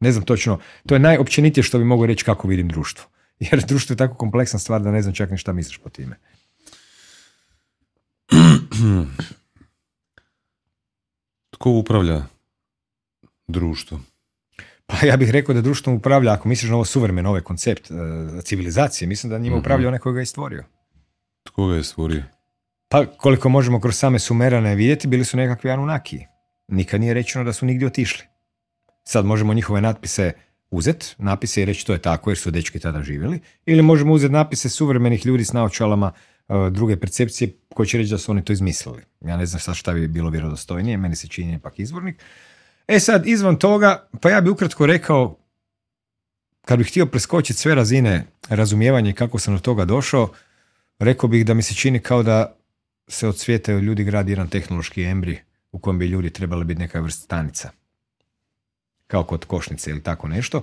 ne 0.01 0.13
znam 0.13 0.25
točno, 0.25 0.59
to 0.87 0.95
je 0.95 0.99
najopćenitije 0.99 1.65
što 1.65 1.79
bi 1.79 1.85
mogu 1.85 2.07
reći 2.07 2.25
kako 2.25 2.49
vidim 2.49 2.69
društvo. 2.69 3.05
Jer 3.51 3.65
društvo 3.69 3.93
je 3.93 3.97
tako 3.97 4.15
kompleksna 4.15 4.59
stvar 4.59 4.83
da 4.83 4.91
ne 4.91 5.03
znam 5.03 5.15
čak 5.15 5.31
ni 5.31 5.39
šta 5.39 5.53
misliš 5.53 5.79
po 5.79 5.89
time. 5.89 6.17
Tko 11.51 11.71
upravlja 11.71 12.38
društvom? 13.49 14.05
Pa 14.87 15.07
ja 15.07 15.17
bih 15.17 15.31
rekao 15.31 15.55
da 15.55 15.61
društvom 15.61 15.97
upravlja, 15.97 16.33
ako 16.33 16.49
misliš 16.49 16.69
na 16.71 16.75
ovo 16.77 16.85
suvremeno, 16.85 17.29
ovaj 17.29 17.41
koncept 17.41 17.91
e, 17.91 17.95
civilizacije, 18.43 19.09
mislim 19.09 19.31
da 19.31 19.39
njima 19.39 19.57
Mhm. 19.57 19.61
upravlja 19.61 19.89
onaj 19.89 19.99
koji 20.01 20.13
ga 20.15 20.21
je 20.21 20.27
stvorio. 20.27 20.65
Tko 21.43 21.67
ga 21.67 21.75
je 21.75 21.85
stvorio? 21.85 22.23
Pa 22.89 23.07
koliko 23.07 23.49
možemo 23.49 23.81
kroz 23.81 23.97
same 23.97 24.19
sumerane 24.19 24.75
vidjeti, 24.75 25.09
bili 25.09 25.25
su 25.25 25.37
nekakvi 25.37 25.71
Anunnaki. 25.71 26.19
Nikad 26.69 27.01
nije 27.01 27.15
rečeno 27.15 27.45
da 27.45 27.53
su 27.53 27.67
nigdje 27.67 27.87
otišli. 27.87 28.25
Sad 29.05 29.25
možemo 29.25 29.55
njihove 29.55 29.81
natpise 29.81 30.33
uzet, 30.71 31.15
napise 31.19 31.63
i 31.63 31.65
reći 31.65 31.87
to 31.87 31.93
je 31.93 31.99
tako 32.03 32.31
jer 32.31 32.39
su 32.39 32.51
dečki 32.51 32.79
tada 32.79 33.03
živjeli, 33.03 33.41
ili 33.67 33.83
možemo 33.83 34.13
uzeti 34.13 34.33
napise 34.33 34.69
suvremenih 34.69 35.27
ljudi 35.27 35.45
s 35.45 35.53
naočalama 35.53 36.13
e, 36.49 36.53
druge 36.71 36.97
percepcije 36.97 37.51
koji 37.75 37.87
će 37.87 37.99
reći 37.99 38.11
da 38.11 38.19
su 38.19 38.33
oni 38.33 38.45
to 38.45 38.53
izmislili. 38.53 39.03
Ja 39.21 39.37
ne 39.37 39.47
znam 39.47 39.61
sad 39.61 39.75
šta 39.75 39.93
bi 39.93 40.09
bilo 40.09 40.31
vjerodostojnije, 40.31 40.97
meni 40.97 41.17
se 41.17 41.29
čini 41.29 41.55
ipak 41.55 41.79
izvornik. 41.79 42.23
E 42.89 43.01
sad, 43.01 43.27
izvan 43.27 43.57
toga, 43.57 44.09
pa 44.21 44.31
ja 44.31 44.41
bi 44.41 44.51
ukratko 44.51 44.87
rekao, 44.87 45.37
kad 46.65 46.79
bih 46.79 46.89
htio 46.89 47.07
preskočiti 47.07 47.59
sve 47.59 47.75
razine 47.75 48.25
razumijevanja 48.49 49.11
i 49.11 49.15
kako 49.15 49.39
sam 49.39 49.55
do 49.55 49.61
toga 49.61 49.85
došao, 49.85 50.29
rekao 50.99 51.29
bih 51.29 51.47
da 51.47 51.55
mi 51.55 51.63
se 51.63 51.75
čini 51.75 52.01
kao 52.01 52.23
da 52.23 52.57
se 53.09 53.29
od 53.29 53.39
svijeta 53.39 53.73
ljudi 53.73 54.05
gradi 54.05 54.33
jedan 54.33 54.49
tehnološki 54.49 55.03
embri 55.03 55.39
u 55.73 55.79
kojem 55.79 55.99
bi 55.99 56.07
ljudi 56.07 56.31
trebali 56.31 56.65
biti 56.65 56.81
neka 56.81 57.01
vrsta 57.01 57.25
stanica. 57.25 57.71
Kao 59.07 59.25
kod 59.25 59.45
košnice 59.45 59.91
ili 59.91 60.03
tako 60.03 60.29
nešto. 60.29 60.63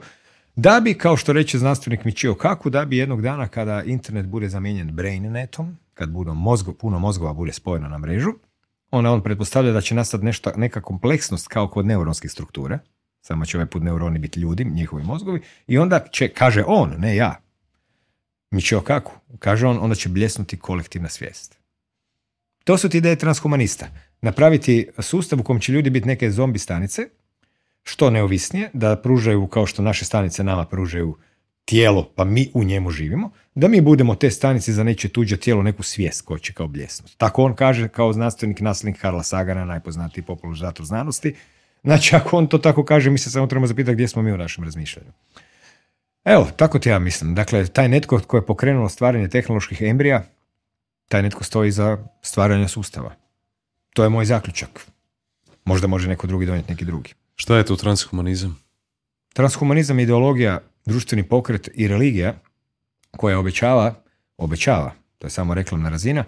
Da 0.55 0.79
bi, 0.79 0.93
kao 0.93 1.17
što 1.17 1.33
reče 1.33 1.57
znanstvenik 1.57 2.05
Michio 2.05 2.35
Kaku, 2.35 2.69
da 2.69 2.85
bi 2.85 2.97
jednog 2.97 3.21
dana 3.21 3.47
kada 3.47 3.83
internet 3.83 4.25
bude 4.25 4.49
zamijenjen 4.49 4.91
brainnetom, 4.91 5.77
kad 5.93 6.09
budu 6.09 6.33
mozgo, 6.33 6.73
puno 6.73 6.99
mozgova 6.99 7.33
bude 7.33 7.53
spojeno 7.53 7.89
na 7.89 7.97
mrežu, 7.97 8.33
onda 8.97 9.11
on 9.11 9.23
pretpostavlja 9.23 9.71
da 9.71 9.81
će 9.81 9.95
nastati 9.95 10.25
nešto, 10.25 10.51
neka 10.55 10.81
kompleksnost 10.81 11.47
kao 11.47 11.67
kod 11.67 11.85
neuronskih 11.85 12.31
struktura, 12.31 12.79
samo 13.21 13.45
će 13.45 13.57
ovaj 13.57 13.69
put 13.69 13.83
neuroni 13.83 14.19
biti 14.19 14.39
ljudi, 14.39 14.65
njihovi 14.65 15.03
mozgovi, 15.03 15.41
i 15.67 15.77
onda 15.77 16.05
će, 16.11 16.27
kaže 16.27 16.63
on, 16.67 16.93
ne 16.97 17.15
ja, 17.15 17.41
Michio 18.51 18.81
Kaku, 18.81 19.11
kaže 19.39 19.67
on, 19.67 19.77
onda 19.81 19.95
će 19.95 20.09
bljesnuti 20.09 20.59
kolektivna 20.59 21.09
svijest. 21.09 21.57
To 22.63 22.77
su 22.77 22.89
ti 22.89 22.97
ideje 22.97 23.15
transhumanista. 23.15 23.87
Napraviti 24.21 24.87
sustav 24.99 25.39
u 25.39 25.43
kojem 25.43 25.59
će 25.59 25.71
ljudi 25.71 25.89
biti 25.89 26.07
neke 26.07 26.31
zombi 26.31 26.59
stanice, 26.59 27.01
što 27.83 28.09
neovisnije, 28.09 28.69
da 28.73 28.95
pružaju 28.95 29.47
kao 29.47 29.65
što 29.65 29.81
naše 29.81 30.05
stanice 30.05 30.43
nama 30.43 30.65
pružaju 30.65 31.17
tijelo, 31.65 32.11
pa 32.15 32.23
mi 32.23 32.51
u 32.53 32.63
njemu 32.63 32.91
živimo, 32.91 33.31
da 33.55 33.67
mi 33.67 33.81
budemo 33.81 34.15
te 34.15 34.31
stanice 34.31 34.73
za 34.73 34.83
neće 34.83 35.09
tuđe 35.09 35.37
tijelo, 35.37 35.63
neku 35.63 35.83
svijest 35.83 36.21
koja 36.21 36.39
će 36.39 36.53
kao 36.53 36.67
bljesnuti. 36.67 37.17
Tako 37.17 37.43
on 37.43 37.55
kaže 37.55 37.87
kao 37.87 38.13
znanstvenik 38.13 38.61
nasljednik 38.61 39.01
Karla 39.01 39.23
Sagana, 39.23 39.65
najpoznatiji 39.65 40.23
popularizator 40.23 40.85
znanosti. 40.85 41.35
Znači, 41.83 42.15
ako 42.15 42.37
on 42.37 42.47
to 42.47 42.57
tako 42.57 42.85
kaže, 42.85 43.09
mi 43.09 43.17
se 43.17 43.31
samo 43.31 43.47
trebamo 43.47 43.67
zapitati 43.67 43.93
gdje 43.93 44.07
smo 44.07 44.21
mi 44.21 44.31
u 44.31 44.37
našem 44.37 44.63
razmišljanju. 44.63 45.11
Evo, 46.25 46.47
tako 46.55 46.79
ti 46.79 46.89
ja 46.89 46.99
mislim. 46.99 47.35
Dakle, 47.35 47.67
taj 47.67 47.89
netko 47.89 48.19
tko 48.19 48.37
je 48.37 48.45
pokrenuo 48.45 48.89
stvaranje 48.89 49.27
tehnoloških 49.27 49.81
embrija, 49.81 50.23
taj 51.09 51.21
netko 51.21 51.43
stoji 51.43 51.71
za 51.71 51.97
stvaranje 52.21 52.67
sustava. 52.67 53.15
To 53.93 54.03
je 54.03 54.09
moj 54.09 54.25
zaključak. 54.25 54.87
Možda 55.65 55.87
može 55.87 56.09
neko 56.09 56.27
drugi 56.27 56.45
donijeti 56.45 56.71
neki 56.71 56.85
drugi. 56.85 57.13
Šta 57.35 57.57
je 57.57 57.65
to 57.65 57.75
transhumanizam? 57.75 58.59
Transhumanizam 59.33 59.99
je 59.99 60.03
ideologija, 60.03 60.59
društveni 60.85 61.23
pokret 61.23 61.69
i 61.73 61.87
religija 61.87 62.33
koja 63.17 63.39
obećava, 63.39 63.93
obećava, 64.37 64.91
to 65.17 65.27
je 65.27 65.31
samo 65.31 65.53
reklamna 65.53 65.89
razina, 65.89 66.23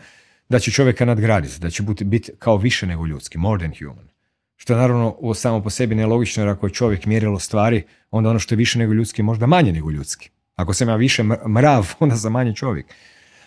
da 0.50 0.60
će 0.60 0.72
čovjeka 0.72 1.06
nadgraditi, 1.06 1.60
da 1.60 1.70
će 1.70 1.84
biti, 1.84 2.04
biti 2.04 2.32
kao 2.40 2.58
više 2.58 2.88
nego 2.88 3.06
ljudski, 3.06 3.38
more 3.38 3.60
than 3.60 3.74
human. 3.80 4.08
Što 4.56 4.74
je 4.74 4.78
naravno 4.78 5.16
samo 5.36 5.64
po 5.64 5.70
sebi 5.70 5.96
nelogično, 5.96 6.44
jer 6.44 6.50
ako 6.50 6.68
je 6.68 6.74
čovjek 6.74 7.06
mjerilo 7.06 7.40
stvari, 7.40 7.84
onda 8.12 8.30
ono 8.30 8.40
što 8.40 8.56
je 8.56 8.58
više 8.58 8.80
nego 8.80 8.94
ljudski 8.94 9.24
možda 9.24 9.46
manje 9.46 9.74
nego 9.74 9.92
ljudski. 9.92 10.30
Ako 10.56 10.74
sam 10.74 10.90
ja 10.90 10.96
više 10.96 11.24
mr- 11.24 11.48
mrav, 11.48 11.94
onda 12.00 12.16
sam 12.16 12.32
manje 12.32 12.56
čovjek. 12.56 12.86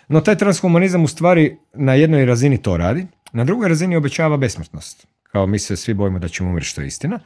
No 0.07 0.21
taj 0.21 0.37
transhumanizam 0.37 1.03
u 1.03 1.07
stvari 1.07 1.57
na 1.73 1.93
jednoj 1.93 2.25
razini 2.25 2.61
to 2.61 2.77
radi, 2.77 3.07
na 3.33 3.43
drugoj 3.43 3.69
razini 3.69 3.95
obećava 3.95 4.37
besmrtnost. 4.37 5.07
Kao 5.23 5.47
mi 5.47 5.59
se 5.59 5.75
svi 5.75 5.93
bojimo 5.93 6.19
da 6.19 6.27
ćemo 6.27 6.49
umreti, 6.49 6.67
što 6.67 6.81
je 6.81 6.87
istina. 6.87 7.19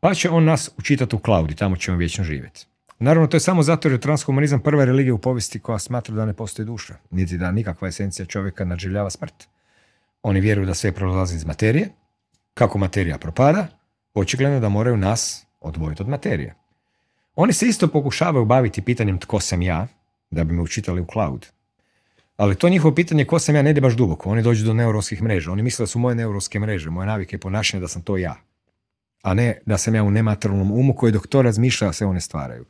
Pa 0.00 0.14
će 0.14 0.30
on 0.30 0.44
nas 0.44 0.70
učitati 0.78 1.16
u 1.16 1.20
cloud 1.24 1.50
i 1.50 1.54
tamo 1.54 1.76
ćemo 1.76 1.96
vječno 1.96 2.24
živjeti. 2.24 2.66
Naravno, 3.02 3.26
to 3.26 3.36
je 3.36 3.40
samo 3.40 3.62
zato 3.62 3.88
jer 3.88 3.92
je 3.92 4.00
transhumanizam 4.00 4.60
prva 4.60 4.84
religija 4.84 5.14
u 5.14 5.18
povijesti 5.18 5.58
koja 5.58 5.78
smatra 5.78 6.14
da 6.14 6.26
ne 6.26 6.32
postoji 6.32 6.66
duša, 6.66 6.94
niti 7.10 7.38
da 7.38 7.50
nikakva 7.50 7.88
esencija 7.88 8.26
čovjeka 8.26 8.64
nadživljava 8.64 9.10
smrt. 9.10 9.48
Oni 10.22 10.40
vjeruju 10.40 10.66
da 10.66 10.74
sve 10.74 10.92
prolazi 10.92 11.36
iz 11.36 11.44
materije, 11.44 11.88
kako 12.54 12.78
materija 12.78 13.18
propada, 13.18 13.66
očigledno 14.14 14.60
da 14.60 14.68
moraju 14.68 14.96
nas 14.96 15.46
odvojiti 15.60 16.02
od 16.02 16.08
materije. 16.08 16.54
Oni 17.34 17.52
se 17.52 17.66
isto 17.66 17.88
pokušavaju 17.88 18.44
baviti 18.44 18.82
pitanjem 18.82 19.18
tko 19.18 19.40
sam 19.40 19.62
ja, 19.62 19.86
da 20.30 20.44
bi 20.44 20.54
me 20.54 20.62
učitali 20.62 21.00
u 21.00 21.06
cloud. 21.12 21.46
Ali 22.36 22.56
to 22.56 22.68
njihovo 22.68 22.94
pitanje 22.94 23.24
ko 23.24 23.38
sam 23.38 23.56
ja 23.56 23.62
ne 23.62 23.70
ide 23.70 23.80
baš 23.80 23.96
duboko. 23.96 24.30
Oni 24.30 24.42
dođu 24.42 24.64
do 24.64 24.74
neuronskih 24.74 25.22
mreža. 25.22 25.52
Oni 25.52 25.62
misle 25.62 25.82
da 25.82 25.86
su 25.86 25.98
moje 25.98 26.14
neuronske 26.14 26.60
mreže, 26.60 26.90
moje 26.90 27.06
navike 27.06 27.36
i 27.36 27.40
ponašanje 27.40 27.80
da 27.80 27.88
sam 27.88 28.02
to 28.02 28.16
ja. 28.16 28.36
A 29.22 29.34
ne 29.34 29.58
da 29.66 29.78
sam 29.78 29.94
ja 29.94 30.02
u 30.02 30.10
nematerijalnom 30.10 30.72
umu 30.72 30.94
koji 30.94 31.12
dok 31.12 31.26
to 31.26 31.42
razmišlja 31.42 31.92
se 31.92 32.06
one 32.06 32.20
stvaraju. 32.20 32.64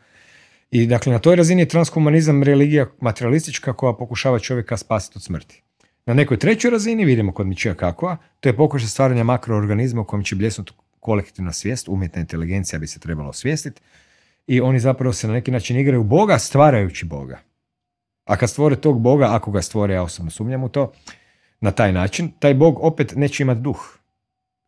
I 0.73 0.87
dakle, 0.87 1.13
na 1.13 1.19
toj 1.19 1.37
razini 1.37 1.63
je 1.63 1.69
transhumanizam 1.69 2.43
religija 2.43 2.87
materialistička 3.01 3.73
koja 3.73 3.93
pokušava 3.93 4.39
čovjeka 4.39 4.77
spasiti 4.77 5.19
od 5.19 5.23
smrti. 5.23 5.63
Na 6.07 6.15
nekoj 6.15 6.39
trećoj 6.39 6.71
razini, 6.71 7.05
vidimo 7.05 7.33
kod 7.33 7.47
Mičija 7.47 7.75
Kakova, 7.75 8.17
to 8.41 8.49
je 8.49 8.57
pokušaj 8.57 8.89
stvaranja 8.89 9.25
makroorganizma 9.25 10.01
u 10.01 10.05
kojem 10.05 10.25
će 10.25 10.37
bljesnuti 10.37 10.73
kolektivna 11.01 11.53
svijest, 11.53 11.89
umjetna 11.89 12.21
inteligencija 12.21 12.79
bi 12.79 12.87
se 12.87 13.01
trebala 13.01 13.29
osvijestiti 13.29 13.81
i 14.47 14.61
oni 14.61 14.81
zapravo 14.81 15.13
se 15.13 15.27
na 15.27 15.33
neki 15.33 15.51
način 15.51 15.79
igraju 15.79 16.05
Boga 16.05 16.39
stvarajući 16.39 17.07
Boga. 17.07 17.39
A 18.25 18.37
kad 18.37 18.51
stvore 18.51 18.77
tog 18.77 19.01
Boga, 19.01 19.29
ako 19.31 19.51
ga 19.51 19.63
stvore, 19.63 19.95
ja 19.95 20.03
osobno 20.03 20.31
sumnjam 20.31 20.65
u 20.65 20.69
to, 20.69 20.93
na 21.61 21.71
taj 21.71 21.93
način, 21.93 22.31
taj 22.39 22.55
Bog 22.55 22.79
opet 22.85 23.13
neće 23.17 23.43
imati 23.43 23.61
duh. 23.61 23.99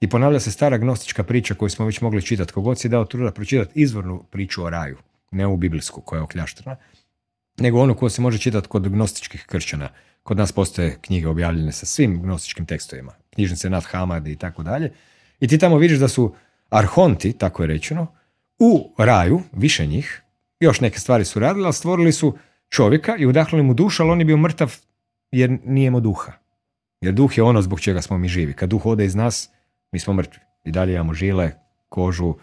I 0.01 0.09
ponavlja 0.09 0.41
se 0.41 0.51
stara 0.51 0.79
gnostička 0.79 1.23
priča 1.23 1.55
koju 1.55 1.71
smo 1.71 1.87
već 1.87 2.01
mogli 2.01 2.23
čitati. 2.23 2.53
Kogod 2.53 2.79
si 2.79 2.89
dao 2.89 3.05
truda 3.05 3.33
pročitati 3.33 3.81
izvornu 3.81 4.25
priču 4.31 4.65
o 4.65 4.71
raju, 4.71 4.99
ne 5.35 5.47
ovu 5.47 5.57
biblijsku 5.57 6.01
koja 6.01 6.19
je 6.19 6.23
okljaštrana, 6.23 6.77
nego 7.59 7.81
onu 7.81 7.95
koju 7.95 8.11
se 8.11 8.23
može 8.23 8.39
čitati 8.39 8.69
kod 8.69 8.89
gnostičkih 8.89 9.45
kršćana. 9.47 9.89
Kod 10.23 10.37
nas 10.37 10.53
postoje 10.53 10.99
knjige 11.01 11.29
objavljene 11.29 11.73
sa 11.73 11.87
svim 11.87 12.23
gnostičkim 12.23 12.67
tekstovima, 12.67 13.13
knjižnice 13.35 13.71
Nat 13.71 13.85
Hamad 13.85 14.27
i 14.27 14.37
tako 14.37 14.63
dalje. 14.63 14.93
I 15.41 15.49
ti 15.49 15.59
tamo 15.59 15.77
vidiš 15.79 15.99
da 15.99 16.09
su 16.09 16.35
arhonti, 16.71 17.33
tako 17.33 17.63
je 17.63 17.67
rečeno, 17.67 18.07
u 18.59 18.95
raju, 18.99 19.41
više 19.53 19.87
njih, 19.87 20.23
još 20.61 20.81
neke 20.81 20.99
stvari 20.99 21.25
su 21.25 21.41
radili, 21.41 21.65
ali 21.65 21.75
stvorili 21.75 22.13
su 22.13 22.39
čovjeka 22.69 23.17
i 23.17 23.27
udahnuli 23.27 23.63
mu 23.63 23.75
dušu, 23.75 24.03
ali 24.03 24.13
on 24.13 24.19
je 24.19 24.25
bio 24.25 24.37
mrtav 24.37 24.77
jer 25.31 25.59
nije 25.65 25.87
imao 25.87 26.01
duha. 26.01 26.33
Jer 27.01 27.15
duh 27.15 27.39
je 27.39 27.43
ono 27.43 27.63
zbog 27.63 27.81
čega 27.81 28.03
smo 28.03 28.19
mi 28.19 28.29
živi. 28.29 28.53
Kad 28.53 28.69
duh 28.69 28.87
ode 28.87 29.05
iz 29.05 29.15
nas, 29.15 29.51
mi 29.93 29.99
smo 29.99 30.15
mrtvi. 30.15 30.41
I 30.65 30.71
dalje 30.71 30.95
imamo 30.95 31.15
žile, 31.15 31.53
kožu, 31.89 32.35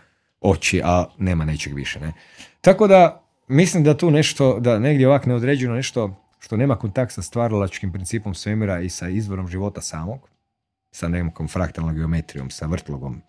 oči, 0.41 0.81
a 0.83 1.05
nema 1.17 1.45
nečeg 1.45 1.73
više. 1.73 1.99
Ne? 1.99 2.13
Tako 2.61 2.87
da 2.87 3.23
mislim 3.47 3.83
da 3.83 3.97
tu 3.97 4.11
nešto, 4.11 4.59
da 4.59 4.79
negdje 4.79 5.07
ovak 5.07 5.25
neodređeno 5.25 5.75
nešto 5.75 6.15
što 6.39 6.57
nema 6.57 6.75
kontakt 6.75 7.13
sa 7.13 7.21
stvaralačkim 7.21 7.91
principom 7.91 8.33
svemira 8.33 8.79
i 8.79 8.89
sa 8.89 9.09
izvorom 9.09 9.47
života 9.47 9.81
samog, 9.81 10.29
sa 10.91 11.07
nekom 11.07 11.47
fraktalnom 11.47 11.95
geometrijom, 11.95 12.49
sa 12.49 12.65
vrtlogom, 12.65 13.21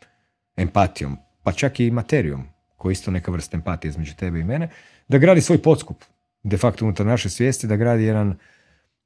empatijom, 0.56 1.18
pa 1.42 1.52
čak 1.52 1.80
i 1.80 1.90
materijom, 1.90 2.44
koja 2.76 2.90
je 2.90 2.92
isto 2.92 3.10
neka 3.10 3.30
vrsta 3.30 3.56
empatije 3.56 3.88
između 3.88 4.14
tebe 4.14 4.40
i 4.40 4.44
mene, 4.44 4.68
da 5.08 5.18
gradi 5.18 5.40
svoj 5.40 5.62
podskup, 5.62 6.04
de 6.42 6.56
facto 6.56 6.84
unutar 6.84 7.06
naše 7.06 7.30
svijesti, 7.30 7.66
da 7.66 7.76
gradi 7.76 8.04
jedan 8.04 8.38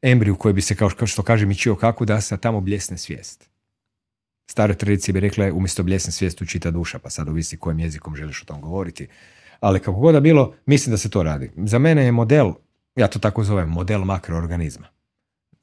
embriju 0.02 0.36
koji 0.36 0.54
bi 0.54 0.60
se, 0.60 0.74
kao 0.74 0.90
što 1.06 1.22
kaže 1.22 1.46
Michio 1.46 1.76
Kaku, 1.76 2.04
da 2.04 2.20
se 2.20 2.36
tamo 2.36 2.60
bljesne 2.60 2.98
svijest. 2.98 3.50
Stare 4.50 4.74
tradicije 4.74 5.12
bi 5.12 5.20
rekle, 5.20 5.52
umjesto 5.52 5.82
bljesne 5.82 6.12
svijest 6.12 6.42
učita 6.42 6.70
duša, 6.70 6.98
pa 6.98 7.10
sad 7.10 7.28
ovisi 7.28 7.56
kojim 7.56 7.80
jezikom 7.80 8.16
želiš 8.16 8.42
o 8.42 8.44
tom 8.44 8.60
govoriti. 8.60 9.08
Ali 9.60 9.80
kako 9.80 10.00
god 10.00 10.14
da 10.14 10.20
bilo, 10.20 10.54
mislim 10.66 10.90
da 10.90 10.96
se 10.96 11.10
to 11.10 11.22
radi. 11.22 11.50
Za 11.56 11.78
mene 11.78 12.04
je 12.04 12.12
model, 12.12 12.52
ja 12.96 13.08
to 13.08 13.18
tako 13.18 13.44
zovem, 13.44 13.68
model 13.68 14.04
makroorganizma. 14.04 14.86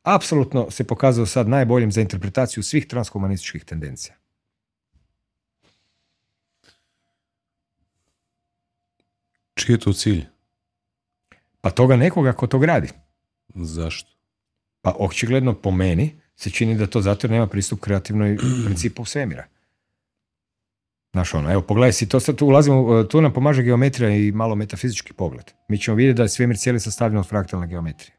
Apsolutno 0.03 0.72
se 0.72 0.84
pokazao 0.84 1.26
sad 1.26 1.49
najboljim 1.49 1.91
za 1.91 2.02
interpretaciju 2.02 2.64
svih 2.64 2.88
transhumanističkih 2.88 3.65
tendencija. 3.65 4.15
Čiji 9.53 9.74
je 9.74 9.80
to 9.80 9.94
cilj? 9.94 10.26
Pa 11.61 11.70
toga 11.70 11.95
nekoga 11.95 12.34
ko 12.34 12.48
to 12.48 12.60
gradi. 12.60 12.90
Zašto? 13.56 14.11
Pa 14.82 14.95
očigledno 14.99 15.53
po 15.53 15.72
meni 15.72 16.20
se 16.36 16.49
čini 16.49 16.76
da 16.76 16.88
to 16.88 17.02
zato 17.02 17.28
jer 17.28 17.32
nema 17.32 17.48
pristup 17.48 17.80
kreativnoj 17.80 18.38
principu 18.65 19.06
svemira. 19.06 19.48
Znaš 21.14 21.34
ono, 21.34 21.52
evo 21.52 21.61
pogledaj 21.61 21.94
si, 21.94 22.10
to 22.10 22.19
sad 22.19 22.41
ulazimo, 22.41 23.03
tu 23.03 23.22
nam 23.22 23.34
pomaže 23.34 23.64
geometrija 23.64 24.10
i 24.10 24.31
malo 24.31 24.56
metafizički 24.56 25.14
pogled. 25.14 25.52
Mi 25.68 25.77
ćemo 25.77 25.95
vidjeti 25.95 26.18
da 26.18 26.23
je 26.23 26.30
svemir 26.30 26.57
cijeli 26.57 26.80
sastavljen 26.80 27.19
od 27.19 27.27
fraktalne 27.27 27.68
geometrije. 27.68 28.18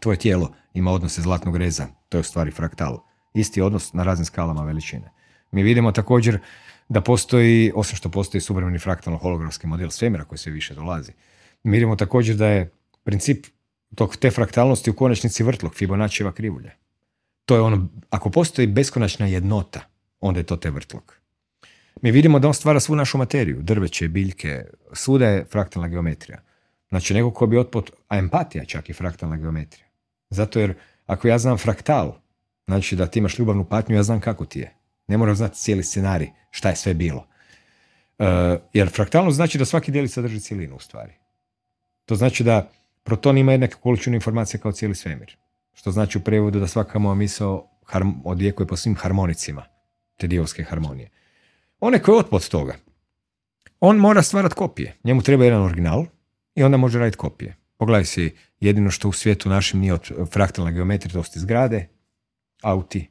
Tvoje 0.00 0.18
tijelo 0.18 0.52
ima 0.74 0.92
odnose 0.92 1.22
zlatnog 1.22 1.56
reza, 1.56 1.86
to 2.08 2.18
je 2.18 2.20
u 2.20 2.24
stvari 2.24 2.50
fraktal. 2.50 2.98
Isti 3.34 3.60
odnos 3.60 3.92
na 3.92 4.02
raznim 4.02 4.24
skalama 4.24 4.64
veličine. 4.64 5.10
Mi 5.52 5.62
vidimo 5.62 5.92
također 5.92 6.38
da 6.88 7.00
postoji, 7.00 7.72
osim 7.74 7.96
što 7.96 8.08
postoji 8.08 8.40
suvremeni 8.40 8.78
fraktalno 8.78 9.18
holografski 9.18 9.66
model 9.66 9.90
svemira 9.90 10.24
koji 10.24 10.38
sve 10.38 10.52
više 10.52 10.74
dolazi, 10.74 11.12
mi 11.62 11.72
vidimo 11.72 11.96
također 11.96 12.36
da 12.36 12.46
je 12.46 12.72
princip 13.04 13.46
tog, 13.94 14.16
te 14.16 14.30
fraktalnosti 14.30 14.90
u 14.90 14.96
konačnici 14.96 15.42
vrtlog, 15.42 15.74
Fibonaccieva 15.74 16.32
krivulja. 16.32 16.70
To 17.44 17.54
je 17.54 17.60
ono, 17.60 17.88
ako 18.10 18.30
postoji 18.30 18.66
beskonačna 18.66 19.26
jednota, 19.26 19.80
onda 20.20 20.40
je 20.40 20.44
to 20.44 20.56
te 20.56 20.70
vrtlog. 20.70 21.19
Mi 22.02 22.10
vidimo 22.10 22.38
da 22.38 22.48
on 22.48 22.54
stvara 22.54 22.80
svu 22.80 22.96
našu 22.96 23.18
materiju, 23.18 23.62
drveće, 23.62 24.08
biljke, 24.08 24.64
svuda 24.92 25.26
je 25.26 25.44
fraktalna 25.44 25.88
geometrija. 25.88 26.38
Znači, 26.88 27.14
neko 27.14 27.30
ko 27.30 27.46
bi 27.46 27.58
otput, 27.58 27.90
a 28.08 28.18
empatija 28.18 28.64
čak 28.64 28.90
i 28.90 28.92
fraktalna 28.92 29.36
geometrija. 29.36 29.86
Zato 30.30 30.60
jer, 30.60 30.74
ako 31.06 31.28
ja 31.28 31.38
znam 31.38 31.58
fraktal, 31.58 32.14
znači 32.66 32.96
da 32.96 33.06
ti 33.06 33.18
imaš 33.18 33.38
ljubavnu 33.38 33.64
patnju, 33.64 33.96
ja 33.96 34.02
znam 34.02 34.20
kako 34.20 34.44
ti 34.44 34.60
je. 34.60 34.74
Ne 35.06 35.16
moram 35.16 35.36
znati 35.36 35.56
cijeli 35.56 35.82
scenarij, 35.82 36.30
šta 36.50 36.68
je 36.68 36.76
sve 36.76 36.94
bilo. 36.94 37.26
Uh, 38.18 38.26
jer 38.72 38.88
fraktalno 38.88 39.30
znači 39.30 39.58
da 39.58 39.64
svaki 39.64 39.92
dijelić 39.92 40.12
sadrži 40.12 40.40
cijelinu 40.40 40.76
u 40.76 40.80
stvari. 40.80 41.12
To 42.04 42.14
znači 42.14 42.44
da 42.44 42.70
proton 43.02 43.38
ima 43.38 43.52
jednake 43.52 43.74
količinu 43.80 44.14
informacija 44.14 44.60
kao 44.60 44.72
cijeli 44.72 44.94
svemir. 44.94 45.36
Što 45.74 45.90
znači 45.90 46.18
u 46.18 46.20
prevodu 46.20 46.60
da 46.60 46.66
svaka 46.66 46.98
moja 46.98 47.14
misao 47.14 47.68
odjekuje 48.24 48.66
po 48.66 48.76
svim 48.76 48.96
harmonicima 48.96 49.64
te 50.16 50.26
divovske 50.26 50.64
harmonije. 50.64 51.10
Onaj 51.80 52.00
koji 52.00 52.14
je 52.14 52.18
otpod 52.18 52.48
toga, 52.48 52.76
on 53.80 53.96
mora 53.96 54.22
stvarati 54.22 54.54
kopije. 54.54 54.96
Njemu 55.04 55.22
treba 55.22 55.44
jedan 55.44 55.62
original 55.62 56.06
i 56.54 56.62
onda 56.62 56.76
može 56.76 56.98
raditi 56.98 57.16
kopije. 57.16 57.56
Pogledaj 57.76 58.04
si, 58.04 58.34
jedino 58.60 58.90
što 58.90 59.08
u 59.08 59.12
svijetu 59.12 59.48
našim 59.48 59.80
nije 59.80 59.94
od 59.94 60.30
fraktalne 60.32 60.72
geometrije, 60.72 61.12
to 61.12 61.22
zgrade, 61.34 61.88
auti, 62.62 63.08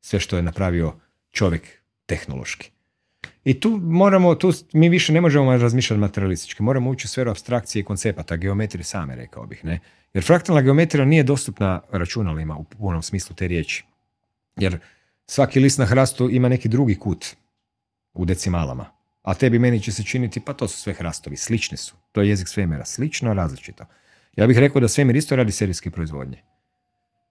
sve 0.00 0.20
što 0.20 0.36
je 0.36 0.42
napravio 0.42 0.92
čovjek 1.30 1.68
tehnološki. 2.06 2.70
I 3.44 3.60
tu 3.60 3.80
moramo, 3.82 4.34
tu 4.34 4.52
mi 4.72 4.88
više 4.88 5.12
ne 5.12 5.20
možemo 5.20 5.56
razmišljati 5.56 6.00
materialistički, 6.00 6.62
moramo 6.62 6.90
ući 6.90 7.06
u 7.06 7.08
sferu 7.08 7.30
abstrakcije 7.30 7.80
i 7.80 7.84
koncepata, 7.84 8.36
geometrije 8.36 8.84
same, 8.84 9.16
rekao 9.16 9.46
bih, 9.46 9.64
ne? 9.64 9.78
Jer 10.14 10.24
fraktalna 10.24 10.62
geometrija 10.62 11.04
nije 11.04 11.22
dostupna 11.22 11.80
računalima 11.90 12.56
u 12.56 12.64
punom 12.64 13.02
smislu 13.02 13.36
te 13.36 13.48
riječi. 13.48 13.84
Jer 14.56 14.78
svaki 15.26 15.60
list 15.60 15.78
na 15.78 15.86
hrastu 15.86 16.30
ima 16.30 16.48
neki 16.48 16.68
drugi 16.68 16.94
kut 16.94 17.36
u 18.14 18.24
decimalama. 18.24 18.86
A 19.22 19.34
tebi 19.34 19.58
meni 19.58 19.80
će 19.80 19.92
se 19.92 20.02
činiti, 20.02 20.40
pa 20.40 20.52
to 20.52 20.68
su 20.68 20.76
sve 20.78 20.92
hrastovi, 20.92 21.36
slični 21.36 21.76
su. 21.76 21.94
To 22.12 22.22
je 22.22 22.28
jezik 22.28 22.48
svemira, 22.48 22.84
slično, 22.84 23.34
različito. 23.34 23.84
Ja 24.36 24.46
bih 24.46 24.58
rekao 24.58 24.80
da 24.80 24.88
svemir 24.88 25.16
isto 25.16 25.36
radi 25.36 25.52
serijske 25.52 25.90
proizvodnje. 25.90 26.42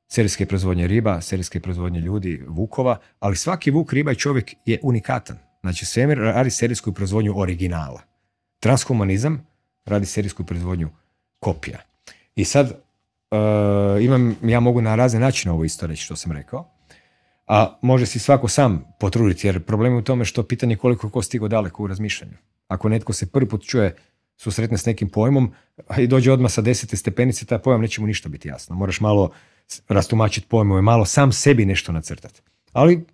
Serijske 0.07 0.45
proizvodnje 0.45 0.87
riba, 0.87 1.21
serijske 1.21 1.59
proizvodnje 1.59 1.99
ljudi, 1.99 2.43
vukova, 2.47 2.97
ali 3.19 3.35
svaki 3.35 3.71
vuk, 3.71 3.93
riba 3.93 4.11
i 4.11 4.15
čovjek 4.15 4.53
je 4.65 4.79
unikatan. 4.83 5.37
Znači 5.61 5.85
svemir 5.85 6.17
radi 6.17 6.49
serijsku 6.49 6.93
proizvodnju 6.93 7.39
originala. 7.39 8.01
Transhumanizam 8.59 9.47
radi 9.85 10.05
serijsku 10.05 10.43
proizvodnju 10.43 10.89
kopija. 11.39 11.79
I 12.35 12.45
sad, 12.45 12.65
uh, 12.71 14.03
imam, 14.03 14.35
ja 14.43 14.59
mogu 14.59 14.81
na 14.81 14.95
razne 14.95 15.19
načine 15.19 15.51
ovo 15.51 15.63
isto 15.63 15.87
reći 15.87 16.03
što 16.03 16.15
sam 16.15 16.31
rekao, 16.31 16.71
a 17.49 17.79
može 17.81 18.05
si 18.05 18.19
svako 18.19 18.47
sam 18.47 18.85
potruditi, 18.99 19.47
jer 19.47 19.63
problem 19.63 19.93
je 19.93 19.99
u 19.99 20.01
tome 20.01 20.25
što 20.25 20.43
pitanje 20.43 20.75
koliko 20.75 21.09
ko 21.09 21.21
stigo 21.21 21.47
daleko 21.47 21.83
u 21.83 21.87
razmišljanju. 21.87 22.37
Ako 22.67 22.89
netko 22.89 23.13
se 23.13 23.31
prvi 23.31 23.49
put 23.49 23.65
čuje 23.65 23.95
susretne 24.37 24.77
s 24.77 24.85
nekim 24.85 25.09
pojmom 25.09 25.53
i 25.97 26.07
dođe 26.07 26.31
odmah 26.31 26.51
sa 26.51 26.61
desete 26.61 26.97
stepenice, 26.97 27.45
taj 27.45 27.59
pojam 27.59 27.81
neće 27.81 28.01
mu 28.01 28.07
ništa 28.07 28.29
biti 28.29 28.47
jasno. 28.47 28.75
Moraš 28.75 28.99
malo 28.99 29.31
rastumačiti 29.87 30.47
pojmove, 30.47 30.81
malo 30.81 31.05
sam 31.05 31.31
sebi 31.31 31.65
nešto 31.65 31.91
nacrtati. 31.91 32.41
Ali 32.73 33.05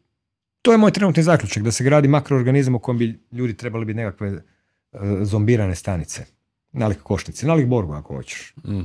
to 0.62 0.72
je 0.72 0.78
moj 0.78 0.92
trenutni 0.92 1.24
zaključak, 1.24 1.64
da 1.64 1.72
se 1.72 1.84
gradi 1.84 2.08
makroorganizam 2.08 2.76
u 2.76 2.80
kojem 2.80 2.98
bi 2.98 3.20
ljudi 3.32 3.58
trebali 3.58 3.86
biti 3.86 3.98
nekakve 3.98 4.28
e, 4.28 4.42
zombirane 5.22 5.76
stanice. 5.76 6.26
Nalik 6.78 7.02
košnice, 7.04 7.48
nalik 7.48 7.68
borgu 7.68 7.94
ako 7.94 8.16
hoćeš. 8.16 8.54
Mm. 8.64 8.82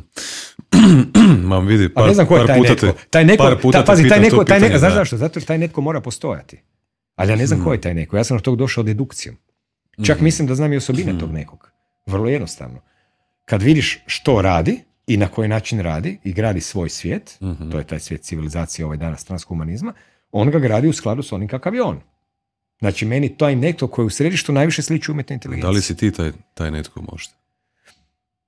Mam 1.51 1.67
vidi, 1.67 1.89
par, 1.89 2.05
A 2.05 2.07
ne 2.07 2.15
znam 2.15 2.27
ko 2.27 2.37
je 2.37 2.47
taj 2.47 2.61
netko. 2.61 2.87
te, 2.87 2.93
taj 3.11 3.25
neko, 3.25 3.43
par 3.43 3.61
puta 3.63 3.79
ta, 3.79 3.85
pazi, 3.85 4.09
taj 4.09 4.21
neko, 4.21 4.45
taj 4.45 4.61
neko, 4.61 4.79
znaš 4.79 4.95
zašto? 4.95 5.17
Zato 5.17 5.39
jer 5.39 5.47
taj 5.47 5.59
netko 5.59 5.81
mora 5.81 6.01
postojati. 6.01 6.63
Ali 7.17 7.33
ja 7.33 7.37
ne 7.37 7.47
znam 7.47 7.65
ko 7.65 7.73
je 7.73 7.81
taj 7.81 7.95
neko. 7.95 8.17
Ja 8.17 8.25
sam 8.25 8.37
na 8.37 8.41
tog 8.41 8.57
došao 8.57 8.85
dedukcijom. 8.85 9.37
Čak 10.07 10.21
mislim 10.21 10.49
da 10.49 10.55
znam 10.55 10.73
i 10.73 10.77
osobine 10.77 11.19
tog 11.19 11.33
nekog. 11.33 11.71
Vrlo 12.07 12.29
jednostavno. 12.29 12.81
Kad 13.45 13.63
vidiš 13.63 14.03
što 14.07 14.43
radi 14.43 14.81
i 15.07 15.17
na 15.17 15.29
koji 15.29 15.49
način 15.49 15.81
radi 15.81 16.19
i 16.25 16.33
gradi 16.33 16.61
svoj 16.61 16.89
svijet, 16.89 17.39
to 17.73 17.79
je 17.79 17.85
taj 17.85 18.01
svijet 18.01 18.23
civilizacije 18.23 18.85
ovaj 18.87 18.97
danas 18.97 19.25
transhumanizma, 19.25 19.93
on 20.33 20.51
ga 20.51 20.59
gradi 20.59 20.89
u 20.89 20.93
skladu 20.93 21.23
s 21.23 21.33
onim 21.33 21.49
kakav 21.49 21.75
je 21.75 21.83
on. 21.83 22.01
Znači, 22.81 23.07
meni 23.07 23.37
taj 23.37 23.57
netko 23.57 23.87
koji 23.87 24.05
je 24.05 24.07
u 24.07 24.11
središtu 24.11 24.53
najviše 24.53 24.83
sliči 24.83 25.11
umjetne 25.11 25.35
inteligencije. 25.35 25.67
Da 25.67 25.71
li 25.71 25.83
si 25.83 25.97
ti 25.97 26.11
taj, 26.11 26.33
taj 26.55 26.71
netko 26.71 27.03
možda? 27.13 27.33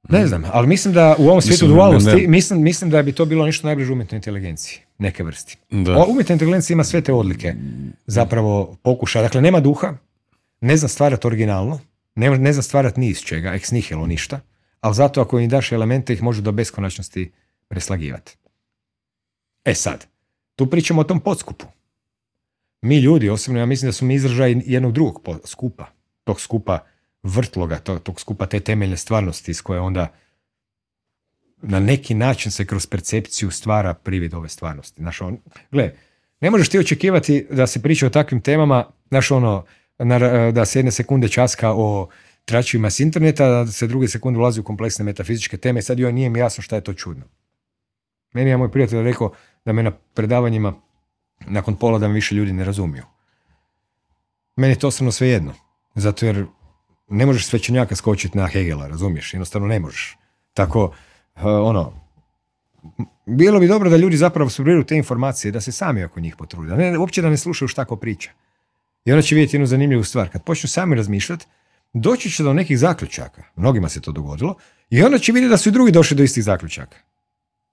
Ne 0.09 0.27
znam, 0.27 0.45
ali 0.53 0.66
mislim 0.66 0.95
da 0.95 1.16
u 1.19 1.29
ovom 1.29 1.43
svijetu 1.43 1.66
dualnosti, 1.66 2.27
mislim, 2.29 2.62
mislim 2.62 2.91
da 2.91 3.03
bi 3.03 3.12
to 3.12 3.24
bilo 3.24 3.47
nešto 3.47 3.66
najbliže 3.66 3.93
umjetnoj 3.93 4.16
inteligenciji, 4.16 4.79
neke 4.99 5.23
vrsti. 5.23 5.57
Da. 5.70 6.05
Umjetna 6.09 6.33
inteligencija 6.33 6.74
ima 6.74 6.85
sve 6.85 7.01
te 7.01 7.12
odlike, 7.12 7.55
zapravo 8.07 8.77
pokuša. 8.83 9.23
Dakle, 9.23 9.41
nema 9.41 9.61
duha, 9.61 9.95
ne 10.61 10.77
zna 10.77 10.89
stvarati 10.89 11.27
originalno, 11.27 11.81
ne, 12.15 12.39
ne 12.39 12.53
zna 12.53 12.62
stvarati 12.62 13.01
ni 13.01 13.09
iz 13.09 13.20
čega, 13.20 13.55
ex 13.55 13.70
nihilo 13.70 14.07
ništa, 14.07 14.41
ali 14.81 14.95
zato 14.95 15.20
ako 15.20 15.39
im 15.39 15.49
daš 15.49 15.73
elemente, 15.73 16.12
ih 16.12 16.23
može 16.23 16.43
do 16.43 16.53
beskonačnosti 16.53 17.33
preslagivati. 17.69 18.37
E 19.65 19.74
sad, 19.74 20.07
tu 20.57 20.66
pričamo 20.66 21.01
o 21.01 21.05
tom 21.05 21.20
podskupu. 21.20 21.66
Mi 22.83 22.99
ljudi, 22.99 23.29
osobno 23.29 23.61
ja 23.61 23.66
mislim 23.66 23.89
da 23.89 23.93
su 23.93 24.05
mi 24.05 24.15
izražaj 24.15 24.55
jednog 24.66 24.93
drugog 24.93 25.41
skupa, 25.45 25.87
tog 26.24 26.41
skupa 26.41 26.79
vrtloga, 27.23 27.78
tog, 27.78 28.03
tog 28.03 28.20
skupa 28.20 28.47
te 28.47 28.61
temeljne 28.61 28.97
stvarnosti 28.97 29.51
iz 29.51 29.62
koje 29.62 29.81
onda 29.81 30.12
na 31.62 31.81
neki 31.81 32.15
način 32.15 32.53
se 32.53 32.66
kroz 32.66 32.86
percepciju 32.86 33.51
stvara 33.51 33.94
privid 33.94 34.35
ove 34.35 34.49
stvarnosti. 34.49 35.03
Znaš, 35.03 35.20
on, 35.20 35.39
gle, 35.70 35.94
ne 36.40 36.51
možeš 36.51 36.69
ti 36.69 36.78
očekivati 36.78 37.47
da 37.51 37.66
se 37.66 37.82
priča 37.82 38.07
o 38.07 38.11
takvim 38.11 38.40
temama, 38.40 38.86
znaš 39.09 39.31
ono, 39.31 39.65
na- 39.99 40.51
da 40.53 40.65
se 40.65 40.78
jedne 40.78 40.90
sekunde 40.90 41.28
časka 41.28 41.73
o 41.73 42.09
tračivima 42.44 42.90
s 42.90 43.01
interneta, 43.01 43.49
da 43.49 43.66
se 43.66 43.86
druge 43.86 44.09
sekunde 44.09 44.39
ulazi 44.39 44.61
u 44.61 44.65
kompleksne 44.65 45.05
metafizičke 45.05 45.57
teme 45.57 45.78
i 45.81 45.82
sad 45.82 45.99
joj 45.99 46.12
nije 46.12 46.31
mi 46.31 46.39
jasno 46.39 46.62
šta 46.62 46.77
je 46.77 46.85
to 46.85 46.94
čudno. 46.94 47.24
Meni 48.32 48.51
je 48.51 48.57
moj 48.57 48.70
prijatelj 48.70 49.03
rekao 49.03 49.32
da 49.65 49.73
me 49.73 49.82
na 49.82 49.90
predavanjima 49.90 50.74
nakon 51.47 51.77
pola 51.77 51.99
da 51.99 52.09
me 52.09 52.15
više 52.15 52.35
ljudi 52.35 52.53
ne 52.53 52.65
razumiju. 52.65 53.05
Meni 54.57 54.73
je 54.73 54.78
to 54.78 54.89
osobno 54.89 55.12
svejedno. 55.12 55.55
Zato 55.94 56.27
jer 56.27 56.47
ne 57.09 57.27
možeš 57.27 57.47
svećenjaka 57.47 57.97
skočiti 57.97 58.39
na 58.39 58.47
Hegela, 58.47 58.89
razumiješ? 58.89 59.35
Jednostavno 59.35 59.69
ne 59.69 59.81
možeš. 59.81 60.16
Tako, 60.55 60.85
uh, 60.85 61.43
ono, 61.45 61.93
bilo 63.27 63.61
bi 63.61 63.69
dobro 63.69 63.91
da 63.91 63.97
ljudi 63.97 64.16
zapravo 64.16 64.47
absorbiraju 64.47 64.85
te 64.85 64.97
informacije, 64.97 65.53
da 65.53 65.61
se 65.61 65.73
sami 65.73 66.05
oko 66.05 66.20
njih 66.20 66.37
potrude. 66.37 66.77
Ne, 66.77 66.99
uopće 66.99 67.23
da 67.23 67.31
ne 67.31 67.37
slušaju 67.37 67.69
šta 67.69 67.85
ko 67.85 67.97
priča. 67.97 68.31
I 69.05 69.12
onda 69.12 69.23
će 69.23 69.35
vidjeti 69.35 69.57
jednu 69.57 69.66
zanimljivu 69.66 70.05
stvar. 70.05 70.29
Kad 70.29 70.45
počnu 70.45 70.69
sami 70.69 70.97
razmišljati, 70.97 71.47
doći 71.93 72.31
će 72.31 72.43
do 72.43 72.53
nekih 72.53 72.79
zaključaka. 72.79 73.43
Mnogima 73.57 73.89
se 73.89 74.01
to 74.01 74.12
dogodilo. 74.12 74.55
I 74.91 75.03
onda 75.03 75.19
će 75.19 75.33
vidjeti 75.33 75.51
da 75.51 75.57
su 75.57 75.69
i 75.69 75.73
drugi 75.73 75.93
došli 75.93 76.16
do 76.16 76.23
istih 76.23 76.45
zaključaka. 76.45 76.97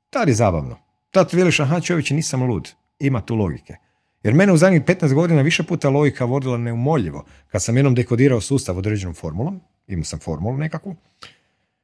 Tad 0.10 0.28
je 0.28 0.34
zabavno. 0.34 0.78
Tad 1.12 1.34
veliš, 1.34 1.60
aha 1.60 1.80
čovječe, 1.80 2.14
nisam 2.14 2.44
lud. 2.44 2.70
Ima 3.00 3.22
tu 3.22 3.36
logike. 3.36 3.76
Jer 4.24 4.34
mene 4.34 4.54
u 4.54 4.58
zadnjih 4.58 4.82
15 4.82 5.14
godina 5.14 5.42
više 5.42 5.64
puta 5.64 5.90
logika 5.90 6.26
vodila 6.26 6.58
neumoljivo. 6.58 7.26
Kad 7.48 7.64
sam 7.64 7.78
jednom 7.78 7.96
dekodirao 7.96 8.42
sustav 8.42 8.78
određenom 8.78 9.14
formulom, 9.16 9.62
imao 9.88 10.04
sam 10.04 10.20
formulu 10.20 10.58
nekakvu, 10.58 10.96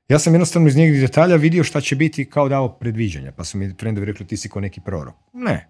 ja 0.08 0.20
sam 0.20 0.34
jednostavno 0.34 0.68
iz 0.68 0.76
njegih 0.76 1.02
detalja 1.02 1.36
vidio 1.36 1.64
šta 1.64 1.82
će 1.82 1.96
biti 1.96 2.30
kao 2.30 2.50
dao 2.50 2.70
predviđanja. 2.70 3.32
Pa 3.32 3.44
su 3.44 3.58
mi 3.58 3.74
frendovi 3.80 4.06
rekli 4.06 4.28
ti 4.28 4.38
si 4.38 4.50
ko 4.50 4.60
neki 4.60 4.82
prorok. 4.82 5.16
Ne, 5.34 5.70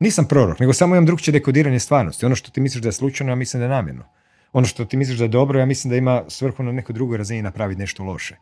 nisam 0.00 0.24
prorok, 0.28 0.58
nego 0.58 0.72
samo 0.72 0.94
imam 0.94 1.06
drugčije 1.06 1.32
dekodiranje 1.32 1.78
stvarnosti. 1.78 2.26
Ono 2.26 2.34
što 2.34 2.50
ti 2.50 2.60
misliš 2.60 2.82
da 2.82 2.88
je 2.88 2.92
slučajno, 2.92 3.32
ja 3.32 3.36
mislim 3.36 3.60
da 3.60 3.64
je 3.64 3.70
namjerno. 3.70 4.04
Ono 4.52 4.66
što 4.66 4.84
ti 4.84 4.96
misliš 4.96 5.18
da 5.18 5.24
je 5.24 5.28
dobro, 5.28 5.60
ja 5.60 5.66
mislim 5.66 5.90
da 5.90 5.96
ima 5.96 6.24
svrhu 6.28 6.62
na 6.62 6.72
nekoj 6.72 6.92
drugoj 6.92 7.18
razini 7.18 7.42
napraviti 7.42 7.80
nešto 7.80 8.04
loše. 8.04 8.36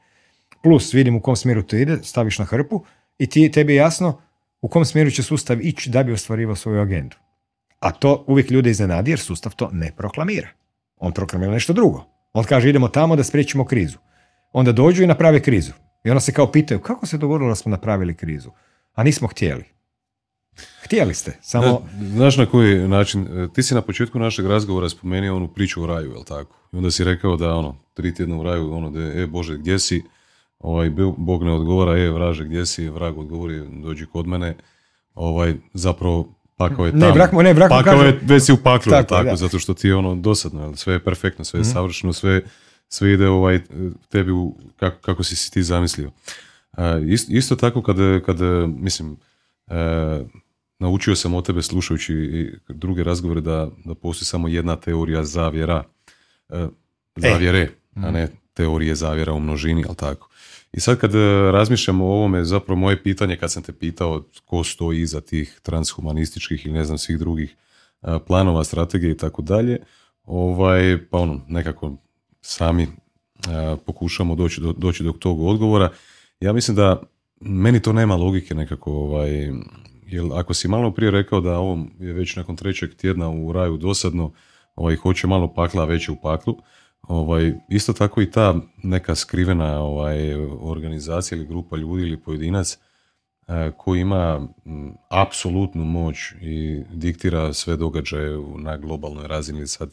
Plus, 0.63 0.95
vidim 0.95 1.17
u 1.17 1.21
kom 1.21 1.37
smjeru 1.37 1.63
to 1.63 1.77
ide, 1.77 1.99
staviš 2.03 2.39
na 2.39 2.45
hrpu 2.45 2.85
i 3.19 3.27
ti, 3.27 3.51
tebi 3.51 3.73
je 3.73 3.77
jasno 3.77 4.21
u 4.61 4.69
kom 4.69 4.85
smjeru 4.85 5.11
će 5.11 5.23
sustav 5.23 5.61
ići 5.61 5.91
da 5.91 6.03
bi 6.03 6.13
ostvarivao 6.13 6.57
svoju 6.57 6.81
agendu. 6.81 7.17
A 7.87 7.91
to 7.91 8.25
uvijek 8.27 8.51
ljude 8.51 8.71
iznenadi 8.71 9.11
jer 9.11 9.19
sustav 9.21 9.55
to 9.55 9.69
ne 9.73 9.93
proklamira. 9.97 10.49
On 10.97 11.13
proklamira 11.13 11.53
nešto 11.53 11.73
drugo. 11.73 12.05
On 12.33 12.45
kaže 12.45 12.69
idemo 12.69 12.89
tamo 12.89 13.17
da 13.17 13.25
spriječimo 13.25 13.65
krizu. 13.65 13.99
onda 14.53 14.73
dođu 14.73 15.03
i 15.03 15.07
naprave 15.07 15.41
krizu. 15.43 15.73
I 16.05 16.11
onda 16.11 16.21
se 16.21 16.33
kao 16.33 16.53
pitaju 16.53 16.81
kako 16.81 17.07
se 17.07 17.19
dogodilo 17.19 17.49
da 17.49 17.55
smo 17.55 17.71
napravili 17.71 18.15
krizu, 18.15 18.51
a 18.95 19.03
nismo 19.03 19.29
htjeli. 19.29 19.65
Htjeli 20.83 21.15
ste, 21.15 21.39
samo... 21.43 21.83
znaš 22.13 22.37
na 22.37 22.47
koji 22.47 22.89
način, 22.89 23.27
e, 23.27 23.49
ti 23.53 23.63
si 23.63 23.75
na 23.75 23.83
početku 23.83 24.19
našeg 24.19 24.47
razgovora 24.47 24.89
spomenuo 24.89 25.37
onu 25.37 25.49
priču 25.49 25.83
o 25.83 25.87
raju, 25.87 26.11
jel 26.11 26.25
tako? 26.25 26.57
I 26.73 26.77
onda 26.77 26.91
si 26.91 27.05
rekao 27.05 27.37
da 27.37 27.55
ono, 27.55 27.77
tri 27.95 28.15
tjedna 28.15 28.37
u 28.37 28.43
raju, 28.43 28.73
ono 28.73 28.91
da 28.91 29.01
je, 29.01 29.23
e 29.23 29.27
Bože, 29.27 29.59
gdje 29.59 29.79
si? 29.79 30.03
Ovaj, 30.59 30.91
Bog 31.17 31.45
ne 31.45 31.53
odgovara, 31.53 31.99
e 31.99 32.11
vraže, 32.11 32.45
gdje 32.45 32.67
si? 32.67 32.89
Vrag 32.89 33.19
odgovori, 33.19 33.63
dođi 33.83 34.07
kod 34.07 34.27
mene. 34.27 34.57
Ovaj, 35.15 35.55
zapravo, 35.75 36.36
pakao 36.57 36.87
je 36.87 36.93
Ne, 36.93 37.01
tamo. 37.01 37.15
vrak 37.15 37.33
mu- 37.33 37.43
ne, 37.43 37.53
vrak 37.53 37.71
mu 37.71 37.77
pakao 37.77 38.03
je, 38.03 38.21
već 38.23 38.43
si 38.43 38.53
u 38.53 38.57
paklu, 38.57 38.91
Tako, 38.91 39.09
tako, 39.09 39.25
da. 39.25 39.37
zato 39.37 39.59
što 39.59 39.75
ti 39.75 39.89
je 39.89 39.95
ono 39.95 40.15
dosadno, 40.15 40.77
sve 40.77 40.95
je 40.95 41.05
perfektno, 41.05 41.45
sve 41.45 41.61
je 41.61 41.65
savršeno, 41.65 42.13
sve, 42.13 42.43
sve 42.89 43.13
ide 43.13 43.29
ovaj, 43.29 43.61
tebi 44.09 44.31
u, 44.33 44.57
kako, 44.77 44.97
kako 45.01 45.23
si 45.23 45.37
si 45.37 45.51
ti 45.51 45.63
zamislio. 45.63 46.11
E, 46.73 46.83
isto, 47.07 47.33
isto 47.33 47.57
tako 47.57 47.83
kad, 47.83 47.97
kad 48.27 48.37
mislim, 48.69 49.17
e, 49.67 49.75
naučio 50.79 51.17
sam 51.17 51.35
od 51.35 51.47
tebe 51.47 51.63
slušajući 51.63 52.13
i 52.15 52.51
druge 52.69 53.05
razgovore 53.05 53.41
da, 53.41 53.69
da 53.85 53.95
postoji 53.95 54.27
samo 54.27 54.49
jedna 54.49 54.77
teorija 54.77 55.25
zavjera, 55.25 55.85
e, 56.49 56.67
zavjere, 57.17 57.69
a 57.97 58.11
ne 58.11 58.29
teorije 58.57 58.95
zavjera 58.95 59.33
u 59.33 59.41
množini, 59.41 59.81
jel 59.81 59.95
tako? 59.95 60.29
I 60.73 60.81
sad 60.81 60.99
kad 60.99 61.15
e, 61.15 61.51
razmišljam 61.53 62.01
o 62.01 62.05
ovome, 62.05 62.45
zapravo 62.45 62.81
moje 62.81 63.03
pitanje 63.03 63.37
kad 63.37 63.53
sam 63.53 63.63
te 63.63 63.73
pitao 63.73 64.23
ko 64.45 64.65
stoji 64.65 65.01
iza 65.01 65.21
tih 65.21 65.61
transhumanističkih 65.63 66.67
i 66.67 66.73
ne 66.73 66.85
znam 66.85 66.99
svih 66.99 67.19
drugih 67.19 67.57
e, 68.03 68.19
planova, 68.27 68.65
strategije 68.65 69.13
i 69.13 69.17
tako 69.17 69.43
dalje, 69.43 69.79
ovaj, 70.25 70.99
pa 71.11 71.19
ono, 71.19 71.41
nekako 71.49 71.97
sami 72.41 72.83
e, 72.83 72.89
pokušamo 73.87 74.35
doći 74.35 74.61
do, 74.61 74.73
doći 74.73 75.05
do 75.05 75.13
tog 75.13 75.41
odgovora. 75.41 75.91
Ja 76.41 76.53
mislim 76.53 76.77
da 76.77 77.03
meni 77.41 77.83
to 77.83 77.93
nema 77.93 78.17
logike 78.17 78.55
nekako, 78.55 78.93
ovaj, 78.93 79.31
jer 80.07 80.25
ako 80.35 80.55
si 80.55 80.69
malo 80.69 80.91
prije 80.91 81.11
rekao 81.11 81.41
da 81.41 81.59
ovo 81.59 81.87
je 82.01 82.13
već 82.13 82.37
nakon 82.37 82.57
trećeg 82.57 82.95
tjedna 82.95 83.31
u 83.31 83.53
raju 83.53 83.77
dosadno, 83.77 84.33
ovaj, 84.77 84.97
hoće 84.97 85.27
malo 85.27 85.55
pakla, 85.55 85.83
a 85.83 85.87
već 85.87 86.09
je 86.09 86.13
u 86.13 86.21
paklu, 86.23 86.57
ovaj, 87.09 87.53
isto 87.69 87.93
tako 87.93 88.23
i 88.23 88.31
ta 88.31 88.55
neka 88.83 89.15
skrivena 89.15 89.81
ovaj, 89.81 90.35
organizacija 90.61 91.39
ili 91.39 91.47
grupa 91.47 91.77
ljudi 91.77 92.03
ili 92.03 92.17
pojedinac 92.17 92.79
e, 93.49 93.71
koji 93.77 94.01
ima 94.01 94.49
m, 94.67 94.95
apsolutnu 95.09 95.85
moć 95.85 96.19
i 96.41 96.83
diktira 96.93 97.53
sve 97.53 97.77
događaje 97.77 98.39
na 98.59 98.77
globalnoj 98.77 99.27
razini 99.27 99.67
sad 99.67 99.91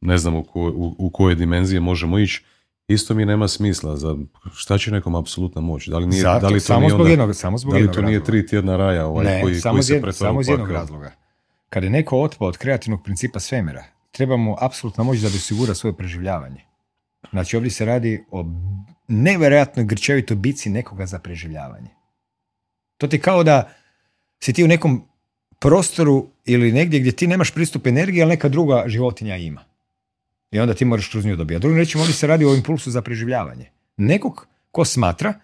ne 0.00 0.18
znam 0.18 0.34
u, 0.34 0.44
ko- 0.44 0.72
u, 0.76 0.94
u 0.98 1.10
koje 1.10 1.34
dimenzije 1.34 1.80
možemo 1.80 2.18
ići 2.18 2.44
isto 2.88 3.14
mi 3.14 3.24
nema 3.24 3.48
smisla 3.48 3.96
za 3.96 4.16
šta 4.54 4.78
će 4.78 4.90
nekom 4.90 5.14
apsolutna 5.14 5.60
moć? 5.60 5.86
Da 5.88 5.98
li 5.98 6.06
nije 6.06 6.22
Zato, 6.22 6.40
da 6.40 6.48
li 6.48 6.54
to 6.54 6.60
samo 6.60 6.80
nije 6.80 6.90
zbog 6.90 7.00
onda- 7.00 7.10
jednog, 7.10 7.34
samo 7.34 7.58
zbog 7.58 7.74
da 7.74 7.78
li 7.80 7.92
to 7.92 8.02
nije 8.02 8.24
tri 8.24 8.46
tjedna 8.46 8.76
raja 8.76 9.06
ovaj, 9.06 9.24
ne, 9.24 9.42
koji, 9.42 9.54
samo, 9.54 9.72
koji 9.74 9.82
se 9.82 10.12
samo 10.12 10.40
iz 10.40 10.48
jednog 10.48 10.70
razloga. 10.70 11.12
Kad 11.68 11.84
je 11.84 11.90
neko 11.90 12.20
otpao 12.20 12.48
od 12.48 12.56
kreativnog 12.56 13.02
principa 13.04 13.40
svemira, 13.40 13.84
treba 14.14 14.36
mu 14.36 14.56
apsolutna 14.60 15.04
moć 15.04 15.18
da 15.18 15.28
bi 15.28 15.36
osigura 15.36 15.74
svoje 15.74 15.96
preživljavanje. 15.96 16.64
Znači 17.30 17.56
ovdje 17.56 17.70
se 17.70 17.84
radi 17.84 18.24
o 18.30 18.44
nevjerojatnoj 19.08 19.84
grčevitoj 19.84 20.36
bici 20.36 20.70
nekoga 20.70 21.06
za 21.06 21.18
preživljavanje. 21.18 21.90
To 22.96 23.08
ti 23.08 23.20
kao 23.20 23.42
da 23.42 23.70
si 24.42 24.52
ti 24.52 24.64
u 24.64 24.68
nekom 24.68 25.02
prostoru 25.58 26.26
ili 26.44 26.72
negdje 26.72 27.00
gdje 27.00 27.12
ti 27.12 27.26
nemaš 27.26 27.50
pristup 27.50 27.86
energiji, 27.86 28.22
ali 28.22 28.28
neka 28.28 28.48
druga 28.48 28.84
životinja 28.86 29.36
ima. 29.36 29.64
I 30.50 30.60
onda 30.60 30.74
ti 30.74 30.84
moraš 30.84 31.08
kroz 31.08 31.24
nju 31.24 31.36
dobijati. 31.36 31.60
Drugim 31.60 31.78
rečima, 31.78 32.02
ovdje 32.02 32.14
se 32.14 32.26
radi 32.26 32.44
o 32.44 32.54
impulsu 32.54 32.90
za 32.90 33.02
preživljavanje. 33.02 33.70
Nekog 33.96 34.46
ko 34.70 34.84
smatra 34.84 35.34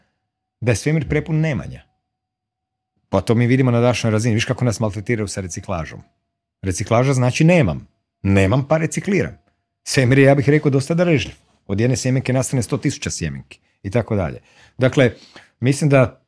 da 0.60 0.72
je 0.72 0.76
svemir 0.76 1.08
prepun 1.08 1.40
nemanja. 1.40 1.82
Pa 3.08 3.20
to 3.20 3.34
mi 3.34 3.46
vidimo 3.46 3.70
na 3.70 3.80
današnjoj 3.80 4.10
razini. 4.10 4.34
Viš 4.34 4.44
kako 4.44 4.64
nas 4.64 4.80
maltretiraju 4.80 5.28
sa 5.28 5.40
reciklažom. 5.40 6.02
Reciklaža 6.62 7.12
znači 7.12 7.44
nemam. 7.44 7.88
Nemam 8.22 8.68
pa 8.68 8.78
recikliram. 8.78 9.38
Svemir 9.84 10.18
je, 10.18 10.24
ja 10.24 10.34
bih 10.34 10.48
rekao, 10.48 10.70
dosta 10.70 10.94
darežljiv. 10.94 11.34
Od 11.66 11.80
jedne 11.80 11.96
sjemenke 11.96 12.32
nastane 12.32 12.62
100.000 12.62 13.10
sjemenki 13.10 13.60
i 13.82 13.90
tako 13.90 14.16
dalje. 14.16 14.40
Dakle, 14.78 15.12
mislim 15.60 15.90
da 15.90 16.22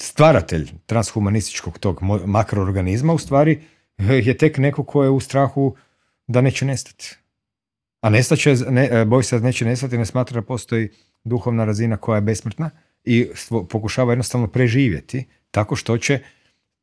stvaratelj 0.00 0.70
transhumanističkog 0.86 1.78
tog 1.78 2.02
makroorganizma 2.26 3.12
u 3.12 3.18
stvari 3.18 3.62
eh, 3.98 4.04
je 4.04 4.38
tek 4.38 4.58
neko 4.58 4.84
ko 4.84 5.04
je 5.04 5.10
u 5.10 5.20
strahu 5.20 5.76
da 6.26 6.40
neće 6.40 6.64
nestati. 6.64 7.16
A 8.00 8.10
nestaće, 8.10 8.54
ne, 8.70 8.88
e, 8.92 9.04
boji 9.04 9.24
se 9.24 9.38
da 9.38 9.46
neće 9.46 9.64
nestati, 9.64 9.98
ne 9.98 10.06
smatra 10.06 10.40
da 10.40 10.46
postoji 10.46 10.88
duhovna 11.24 11.64
razina 11.64 11.96
koja 11.96 12.16
je 12.16 12.20
besmrtna 12.20 12.70
i 13.04 13.28
pokušava 13.68 14.12
jednostavno 14.12 14.46
preživjeti 14.46 15.24
tako 15.50 15.76
što 15.76 15.98
će 15.98 16.18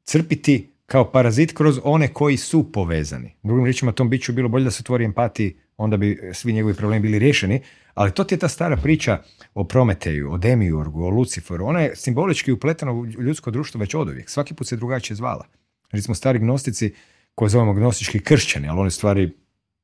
crpiti 0.03 0.73
kao 0.89 1.11
parazit 1.11 1.53
kroz 1.53 1.79
one 1.83 2.07
koji 2.13 2.37
su 2.37 2.71
povezani. 2.71 3.35
Drugim 3.43 3.65
riječima, 3.65 3.91
tom 3.91 4.09
biću 4.09 4.33
bilo 4.33 4.49
bolje 4.49 4.63
da 4.63 4.71
se 4.71 4.81
otvori 4.81 5.05
empatiji, 5.05 5.55
onda 5.77 5.97
bi 5.97 6.19
svi 6.33 6.53
njegovi 6.53 6.73
problemi 6.73 7.01
bili 7.01 7.19
riješeni, 7.19 7.61
ali 7.93 8.11
to 8.11 8.23
ti 8.23 8.35
je 8.35 8.39
ta 8.39 8.47
stara 8.47 8.77
priča 8.77 9.21
o 9.53 9.63
Prometeju, 9.63 10.31
o 10.31 10.37
Demiurgu, 10.37 11.03
o 11.03 11.09
Luciferu. 11.09 11.65
Ona 11.65 11.81
je 11.81 11.95
simbolički 11.95 12.51
upletena 12.51 12.91
u 12.91 13.05
ljudsko 13.05 13.51
društvo 13.51 13.79
već 13.79 13.95
oduvijek. 13.95 14.29
Svaki 14.29 14.53
put 14.53 14.67
se 14.67 14.75
drugačije 14.75 15.15
zvala. 15.15 15.45
Recimo, 15.91 16.15
stari 16.15 16.39
gnostici, 16.39 16.93
koje 17.35 17.49
zovemo 17.49 17.73
gnostički 17.73 18.19
kršćani, 18.19 18.67
ali 18.67 18.79
oni 18.79 18.91
stvari 18.91 19.31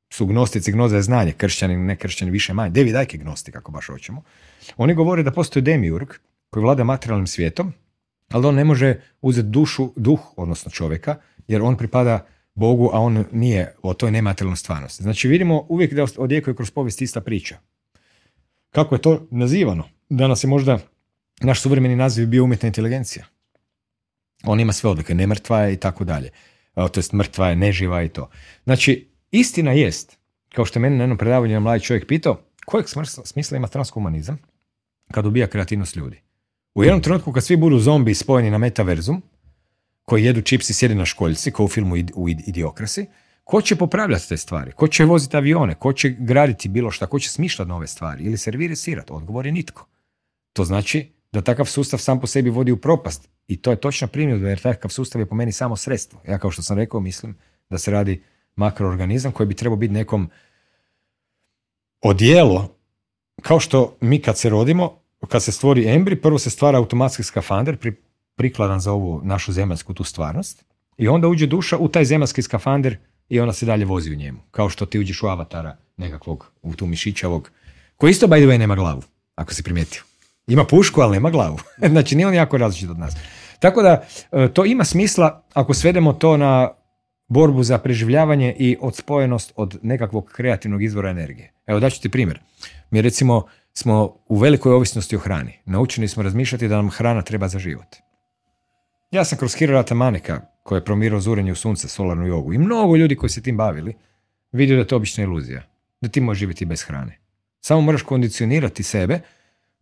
su 0.10 0.26
gnostici, 0.26 0.72
gnoza 0.72 0.95
je 0.95 1.02
znanje, 1.02 1.32
kršćani, 1.32 1.77
ne 1.77 1.95
kršćani, 1.95 2.32
više 2.32 2.53
manje. 2.53 2.69
David 2.69 2.95
je 3.14 3.19
gnostik, 3.19 3.56
ako 3.56 3.72
baš 3.72 3.88
hoćemo. 3.88 4.23
Oni 4.77 4.94
govore 4.94 5.23
da 5.23 5.32
postoji 5.32 5.64
demiurg 5.64 6.10
koji 6.49 6.64
vlada 6.64 6.84
materijalnim 6.84 7.27
svijetom, 7.27 7.73
ali 8.32 8.48
on 8.48 8.56
ne 8.56 8.64
može 8.64 9.02
uzeti 9.22 9.48
dušu, 9.48 9.94
duh, 9.96 10.20
odnosno 10.38 10.72
čovjeka, 10.72 11.16
jer 11.48 11.62
on 11.62 11.78
pripada 11.78 12.26
Bogu, 12.56 12.90
a 12.94 13.00
on 13.00 13.26
nije 13.32 13.76
o 13.82 13.94
toj 13.94 14.12
nematerijalnoj 14.12 14.58
stvarnosti. 14.58 15.04
Znači 15.04 15.28
vidimo 15.28 15.66
uvijek 15.70 15.94
da 15.94 16.06
odjekuje 16.18 16.56
kroz 16.56 16.72
povijest 16.72 17.02
ista 17.02 17.22
priča. 17.22 17.58
Kako 18.70 18.96
je 18.96 19.02
to 19.02 19.28
nazivano? 19.32 19.84
Danas 20.10 20.44
je 20.44 20.48
možda 20.48 20.80
naš 21.42 21.62
suvremeni 21.62 21.96
naziv 21.96 22.28
bio 22.28 22.44
umjetna 22.44 22.68
inteligencija. 22.68 23.26
On 24.44 24.60
ima 24.60 24.74
sve 24.74 24.90
odlike, 24.90 25.16
nemrtva 25.16 25.62
je 25.62 25.74
i 25.74 25.78
tako 25.78 26.04
dalje. 26.04 26.30
To 26.74 26.92
jest 26.96 27.14
mrtva 27.14 27.50
je, 27.50 27.56
neživa 27.56 28.04
i 28.04 28.10
to. 28.10 28.30
Znači, 28.64 29.10
istina 29.32 29.72
jest, 29.72 30.18
kao 30.54 30.66
što 30.66 30.80
je 30.80 30.82
meni 30.82 30.98
na 30.98 31.04
jednom 31.04 31.18
predavanju 31.18 31.60
mladi 31.60 31.84
čovjek 31.84 32.08
pitao, 32.08 32.42
kojeg 32.66 32.86
smisla 33.24 33.58
ima 33.58 33.68
transhumanizam 33.68 34.38
kad 35.12 35.26
ubija 35.26 35.48
kreativnost 35.48 35.96
ljudi? 35.96 36.22
U 36.76 36.84
jednom 36.84 37.02
trenutku 37.02 37.32
kad 37.32 37.44
svi 37.44 37.58
budu 37.58 37.80
zombi 37.80 38.14
spojeni 38.14 38.52
na 38.52 38.58
metaverzum, 38.58 39.22
koji 40.06 40.24
jedu 40.24 40.42
čips 40.42 40.70
i 40.70 40.74
sjede 40.74 40.96
na 40.96 41.06
školjci, 41.06 41.52
kao 41.52 41.66
u 41.66 41.70
filmu 41.70 41.96
u 41.96 42.28
Id- 42.28 42.44
Idiokrasi, 42.48 43.06
ko 43.44 43.62
će 43.62 43.76
popravljati 43.76 44.30
te 44.30 44.38
stvari? 44.38 44.72
Ko 44.72 44.88
će 44.88 45.06
voziti 45.06 45.38
avione? 45.38 45.76
Ko 45.76 45.94
će 45.94 46.10
graditi 46.10 46.70
bilo 46.70 46.92
šta? 46.92 47.08
Ko 47.08 47.20
će 47.20 47.30
smišljati 47.30 47.70
nove 47.70 47.88
stvari? 47.88 48.24
Ili 48.24 48.38
servisirati? 48.38 49.14
Odgovor 49.14 49.46
je 49.46 49.52
nitko. 49.52 49.88
To 50.54 50.66
znači 50.66 51.12
da 51.32 51.42
takav 51.42 51.66
sustav 51.66 52.00
sam 52.00 52.22
po 52.22 52.28
sebi 52.28 52.50
vodi 52.50 52.72
u 52.72 52.78
propast. 52.78 53.30
I 53.48 53.62
to 53.62 53.72
je 53.72 53.82
točna 53.82 54.08
primjedba, 54.08 54.50
jer 54.50 54.62
takav 54.62 54.92
sustav 54.92 55.22
je 55.22 55.26
po 55.26 55.36
meni 55.36 55.52
samo 55.52 55.76
sredstvo. 55.76 56.22
Ja 56.28 56.40
kao 56.40 56.52
što 56.52 56.62
sam 56.62 56.78
rekao, 56.78 57.00
mislim 57.00 57.38
da 57.70 57.78
se 57.78 57.92
radi 57.92 58.24
makroorganizam 58.56 59.32
koji 59.32 59.48
bi 59.48 59.56
trebao 59.56 59.78
biti 59.78 59.94
nekom 59.94 60.30
odijelo, 62.02 62.76
kao 63.42 63.60
što 63.60 63.98
mi 64.02 64.22
kad 64.22 64.38
se 64.38 64.50
rodimo, 64.50 65.05
kad 65.26 65.44
se 65.44 65.52
stvori 65.52 65.88
embri, 65.88 66.16
prvo 66.16 66.40
se 66.40 66.50
stvara 66.50 66.78
automatski 66.78 67.24
skafander 67.24 67.78
pri, 67.78 67.94
prikladan 68.36 68.80
za 68.80 68.92
ovu 68.92 69.22
našu 69.24 69.52
zemaljsku 69.52 69.94
tu 69.94 70.04
stvarnost 70.04 70.66
i 70.98 71.08
onda 71.08 71.28
uđe 71.28 71.48
duša 71.48 71.78
u 71.78 71.88
taj 71.88 72.06
zemaljski 72.06 72.42
skafander 72.42 72.98
i 73.30 73.40
ona 73.40 73.54
se 73.54 73.66
dalje 73.66 73.86
vozi 73.86 74.12
u 74.12 74.16
njemu. 74.16 74.40
Kao 74.52 74.70
što 74.70 74.86
ti 74.86 75.00
uđeš 75.00 75.24
u 75.24 75.28
avatara 75.28 75.78
nekakvog, 75.98 76.52
u 76.62 76.74
tu 76.74 76.86
mišićavog, 76.86 77.52
koji 77.98 78.12
isto 78.12 78.28
by 78.28 78.38
the 78.38 78.48
way 78.48 78.58
nema 78.58 78.76
glavu, 78.76 79.02
ako 79.36 79.54
si 79.54 79.64
primijetio. 79.64 80.02
Ima 80.48 80.66
pušku, 80.66 81.02
ali 81.02 81.14
nema 81.14 81.30
glavu. 81.30 81.60
znači 81.92 82.16
nije 82.16 82.28
on 82.28 82.34
jako 82.34 82.58
različit 82.58 82.90
od 82.90 83.00
nas. 83.00 83.16
Tako 83.60 83.82
da 83.82 84.06
e, 84.32 84.48
to 84.54 84.66
ima 84.66 84.84
smisla 84.86 85.44
ako 85.54 85.74
svedemo 85.74 86.14
to 86.14 86.38
na 86.38 86.70
borbu 87.28 87.64
za 87.64 87.78
preživljavanje 87.78 88.56
i 88.60 88.78
odspojenost 88.82 89.54
od 89.56 89.80
nekakvog 89.82 90.26
kreativnog 90.26 90.84
izvora 90.84 91.10
energije. 91.10 91.52
Evo 91.66 91.80
daću 91.80 92.02
ti 92.02 92.10
primjer. 92.10 92.40
Mi 92.92 93.02
recimo 93.02 93.46
smo 93.78 94.18
u 94.28 94.38
velikoj 94.38 94.74
ovisnosti 94.74 95.16
o 95.16 95.20
hrani. 95.20 95.60
Naučeni 95.66 96.08
smo 96.08 96.24
razmišljati 96.24 96.68
da 96.68 96.76
nam 96.76 96.90
hrana 96.90 97.22
treba 97.22 97.48
za 97.48 97.60
život. 97.60 97.96
Ja 99.12 99.26
sam 99.26 99.38
kroz 99.38 99.56
Hirata 99.56 99.96
Maneka, 99.96 100.42
koji 100.64 100.78
je 100.78 100.86
promirao 100.86 101.20
zurenje 101.20 101.52
u 101.52 101.56
sunce, 101.56 101.88
solarnu 101.88 102.28
jogu, 102.28 102.54
i 102.54 102.58
mnogo 102.58 102.96
ljudi 102.96 103.16
koji 103.16 103.30
se 103.30 103.42
tim 103.42 103.58
bavili, 103.58 103.96
vidio 104.52 104.76
da 104.76 104.82
je 104.82 104.88
to 104.88 104.96
obična 104.96 105.24
iluzija. 105.24 105.64
Da 106.02 106.10
ti 106.10 106.22
možeš 106.22 106.40
živjeti 106.40 106.66
bez 106.66 106.84
hrane. 106.84 107.20
Samo 107.62 107.82
moraš 107.82 108.02
kondicionirati 108.02 108.84
sebe, 108.84 109.20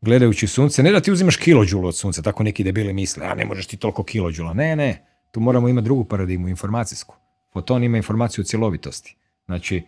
gledajući 0.02 0.48
sunce, 0.48 0.84
ne 0.84 0.92
da 0.92 1.00
ti 1.00 1.12
uzimaš 1.12 1.38
kilođulu 1.38 1.88
od 1.88 1.98
sunca, 1.98 2.22
tako 2.22 2.44
neki 2.44 2.64
debili 2.64 2.94
misle, 2.94 3.26
a 3.26 3.36
ne 3.36 3.46
možeš 3.46 3.68
ti 3.68 3.78
toliko 3.78 4.04
kilođula. 4.04 4.54
Ne, 4.54 4.76
ne, 4.76 5.06
tu 5.32 5.40
moramo 5.40 5.70
imati 5.70 5.86
drugu 5.86 6.04
paradigmu, 6.04 6.48
informacijsku. 6.48 7.16
Foton 7.54 7.84
ima 7.84 7.98
informaciju 7.98 8.42
o 8.42 8.46
cjelovitosti. 8.46 9.16
Znači, 9.46 9.84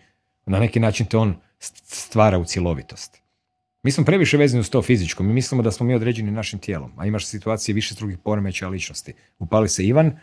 na 0.45 0.59
neki 0.59 0.79
način 0.79 1.05
te 1.05 1.17
on 1.17 1.35
st- 1.59 1.83
stvara 1.83 2.37
u 2.37 2.45
cjelovitost. 2.45 3.24
Mi 3.85 3.91
smo 3.91 4.05
previše 4.05 4.37
vezani 4.37 4.59
uz 4.59 4.69
to 4.69 4.81
fizičko. 4.81 5.23
Mi 5.23 5.33
mislimo 5.33 5.63
da 5.63 5.71
smo 5.71 5.85
mi 5.85 5.95
određeni 5.95 6.31
našim 6.31 6.59
tijelom. 6.59 6.91
A 6.97 7.05
imaš 7.05 7.25
situacije 7.25 7.75
više 7.75 7.95
drugih 7.95 8.17
poremećaja 8.17 8.69
ličnosti. 8.69 9.13
Upali 9.39 9.69
se 9.69 9.83
Ivan, 9.83 10.17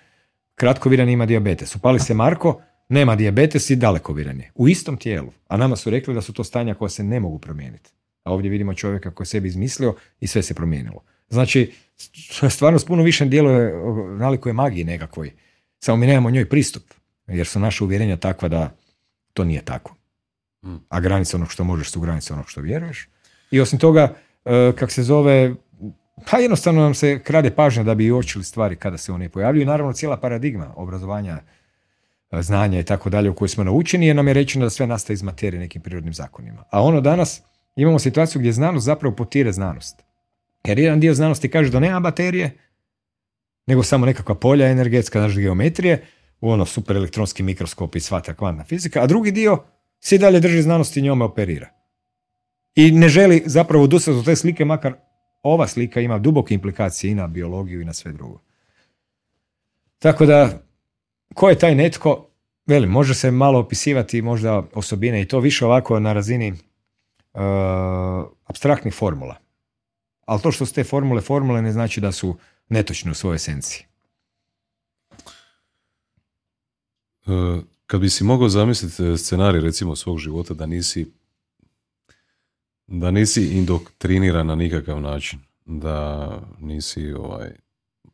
kratkoviran 0.55 1.09
ima 1.09 1.27
dijabetes. 1.27 1.77
Upali 1.77 2.01
se 2.01 2.15
Marko, 2.15 2.63
nema 2.89 3.17
dijabetes 3.17 3.71
i 3.71 3.77
dalekoviran 3.77 4.41
je. 4.41 4.51
U 4.55 4.69
istom 4.69 4.97
tijelu. 4.97 5.33
A 5.49 5.57
nama 5.57 5.77
su 5.77 5.91
rekli 5.91 6.15
da 6.15 6.23
su 6.23 6.33
to 6.33 6.45
stanja 6.45 6.75
koja 6.75 6.89
se 6.89 7.05
ne 7.05 7.21
mogu 7.21 7.39
promijeniti. 7.39 7.91
A 8.25 8.33
ovdje 8.33 8.51
vidimo 8.51 8.75
čovjeka 8.75 9.11
koji 9.11 9.25
je 9.25 9.29
sebi 9.29 9.49
izmislio 9.49 9.95
i 10.21 10.27
sve 10.27 10.43
se 10.43 10.55
promijenilo. 10.55 11.05
Znači, 11.29 11.73
stvarno 12.51 12.79
s 12.79 12.85
puno 12.85 13.03
više 13.03 13.25
djeluje 13.25 13.73
nalikuje 14.19 14.53
magiji 14.53 14.85
nekakvoj. 14.85 15.33
Samo 15.79 15.97
mi 15.97 16.07
nemamo 16.07 16.31
njoj 16.31 16.49
pristup. 16.49 16.83
Jer 17.27 17.47
su 17.47 17.61
naše 17.61 17.85
uvjerenja 17.85 18.17
takva 18.17 18.49
da 18.49 18.77
to 19.33 19.45
nije 19.45 19.63
tako. 19.65 19.97
Hmm. 20.63 20.81
A 20.89 21.01
granice 21.01 21.37
onog 21.37 21.53
što 21.53 21.65
možeš 21.65 21.91
su 21.91 22.01
granice 22.01 22.33
onog 22.33 22.51
što 22.51 22.61
vjeruješ. 22.61 23.09
I 23.53 23.61
osim 23.61 23.79
toga, 23.79 24.15
e, 24.45 24.73
kak 24.79 24.91
se 24.91 25.03
zove, 25.03 25.55
pa 26.31 26.39
jednostavno 26.39 26.83
nam 26.83 26.95
se 26.95 27.19
krade 27.25 27.51
pažnja 27.51 27.83
da 27.83 27.95
bi 27.95 28.11
uočili 28.11 28.45
stvari 28.45 28.77
kada 28.77 28.99
se 28.99 29.13
one 29.13 29.29
pojavljuju. 29.29 29.67
Naravno 29.67 29.93
cijela 29.93 30.17
paradigma 30.17 30.73
obrazovanja, 30.77 31.39
e, 32.31 32.43
znanja 32.43 32.81
i 32.81 32.85
tako 32.85 33.11
dalje 33.11 33.31
u 33.31 33.35
kojoj 33.35 33.49
smo 33.49 33.65
naučeni 33.65 34.07
jer 34.07 34.17
nam 34.17 34.29
je 34.29 34.35
rečeno 34.35 34.67
da 34.67 34.71
sve 34.71 34.87
nastaje 34.87 35.15
iz 35.15 35.23
materije 35.23 35.61
nekim 35.61 35.83
prirodnim 35.83 36.15
zakonima. 36.15 36.65
A 36.71 36.83
ono 36.83 37.01
danas 37.01 37.43
imamo 37.77 37.99
situaciju 37.99 38.41
gdje 38.41 38.53
znanost 38.53 38.87
zapravo 38.87 39.17
potire 39.17 39.53
znanost. 39.53 40.03
Jer 40.65 40.79
jedan 40.79 41.01
dio 41.01 41.15
znanosti 41.15 41.49
kaže 41.49 41.71
da 41.71 41.81
nema 41.81 42.01
baterije, 42.01 42.51
nego 43.67 43.83
samo 43.83 44.07
nekakva 44.07 44.35
polja 44.35 44.69
energetska, 44.69 45.21
znači 45.21 45.41
geometrije, 45.41 46.05
u 46.41 46.51
ono 46.51 46.67
super 46.67 46.97
elektronski 46.97 47.43
mikroskop 47.43 47.97
i 47.97 48.01
sva 48.01 48.21
ta 48.21 48.35
kvantna 48.35 48.65
fizika, 48.65 49.03
a 49.03 49.07
drugi 49.07 49.31
dio 49.31 49.65
se 50.01 50.19
dalje 50.19 50.41
drži 50.41 50.63
znanosti 50.63 51.01
i 51.01 51.03
njome 51.03 51.25
operira. 51.25 51.82
I 52.75 52.91
ne 52.91 53.09
želi 53.09 53.43
zapravo 53.47 53.85
odustati 53.85 54.19
od 54.19 54.25
te 54.25 54.37
slike, 54.37 54.65
makar 54.65 54.95
ova 55.43 55.67
slika 55.67 56.01
ima 56.01 56.19
duboke 56.19 56.55
implikacije 56.55 57.11
i 57.11 57.15
na 57.15 57.27
biologiju 57.27 57.81
i 57.81 57.85
na 57.85 57.93
sve 57.93 58.13
drugo. 58.13 58.41
Tako 59.99 60.27
da, 60.27 60.63
ko 61.35 61.49
je 61.49 61.59
taj 61.59 61.75
netko? 61.75 62.29
Velim, 62.67 62.91
može 62.91 63.15
se 63.15 63.31
malo 63.31 63.59
opisivati 63.59 64.23
možda 64.23 64.63
osobine 64.75 65.23
i 65.23 65.29
to 65.29 65.41
više 65.41 65.67
ovako 65.67 66.01
na 66.01 66.13
razini 66.13 66.53
uh, 66.53 67.41
abstraktnih 68.45 68.95
formula. 68.95 69.37
Ali 70.27 70.41
to 70.43 70.53
što 70.53 70.67
su 70.67 70.75
te 70.75 70.85
formule 70.85 71.21
formule 71.21 71.63
ne 71.63 71.73
znači 71.73 72.01
da 72.01 72.13
su 72.13 72.37
netočne 72.69 73.11
u 73.11 73.15
svojoj 73.15 73.37
esenciji. 73.37 73.87
Uh, 77.27 77.63
kad 77.87 78.01
bi 78.01 78.11
si 78.11 78.25
mogao 78.25 78.49
zamisliti 78.49 79.19
scenarij 79.19 79.61
recimo 79.61 79.97
svog 79.97 80.19
života 80.19 80.55
da 80.55 80.67
nisi 80.67 81.13
da 82.93 83.11
nisi 83.11 83.47
indoktriniran 83.47 84.47
na 84.47 84.55
nikakav 84.55 85.01
način, 85.01 85.39
da 85.67 86.29
nisi 86.61 87.13
ovaj, 87.13 87.51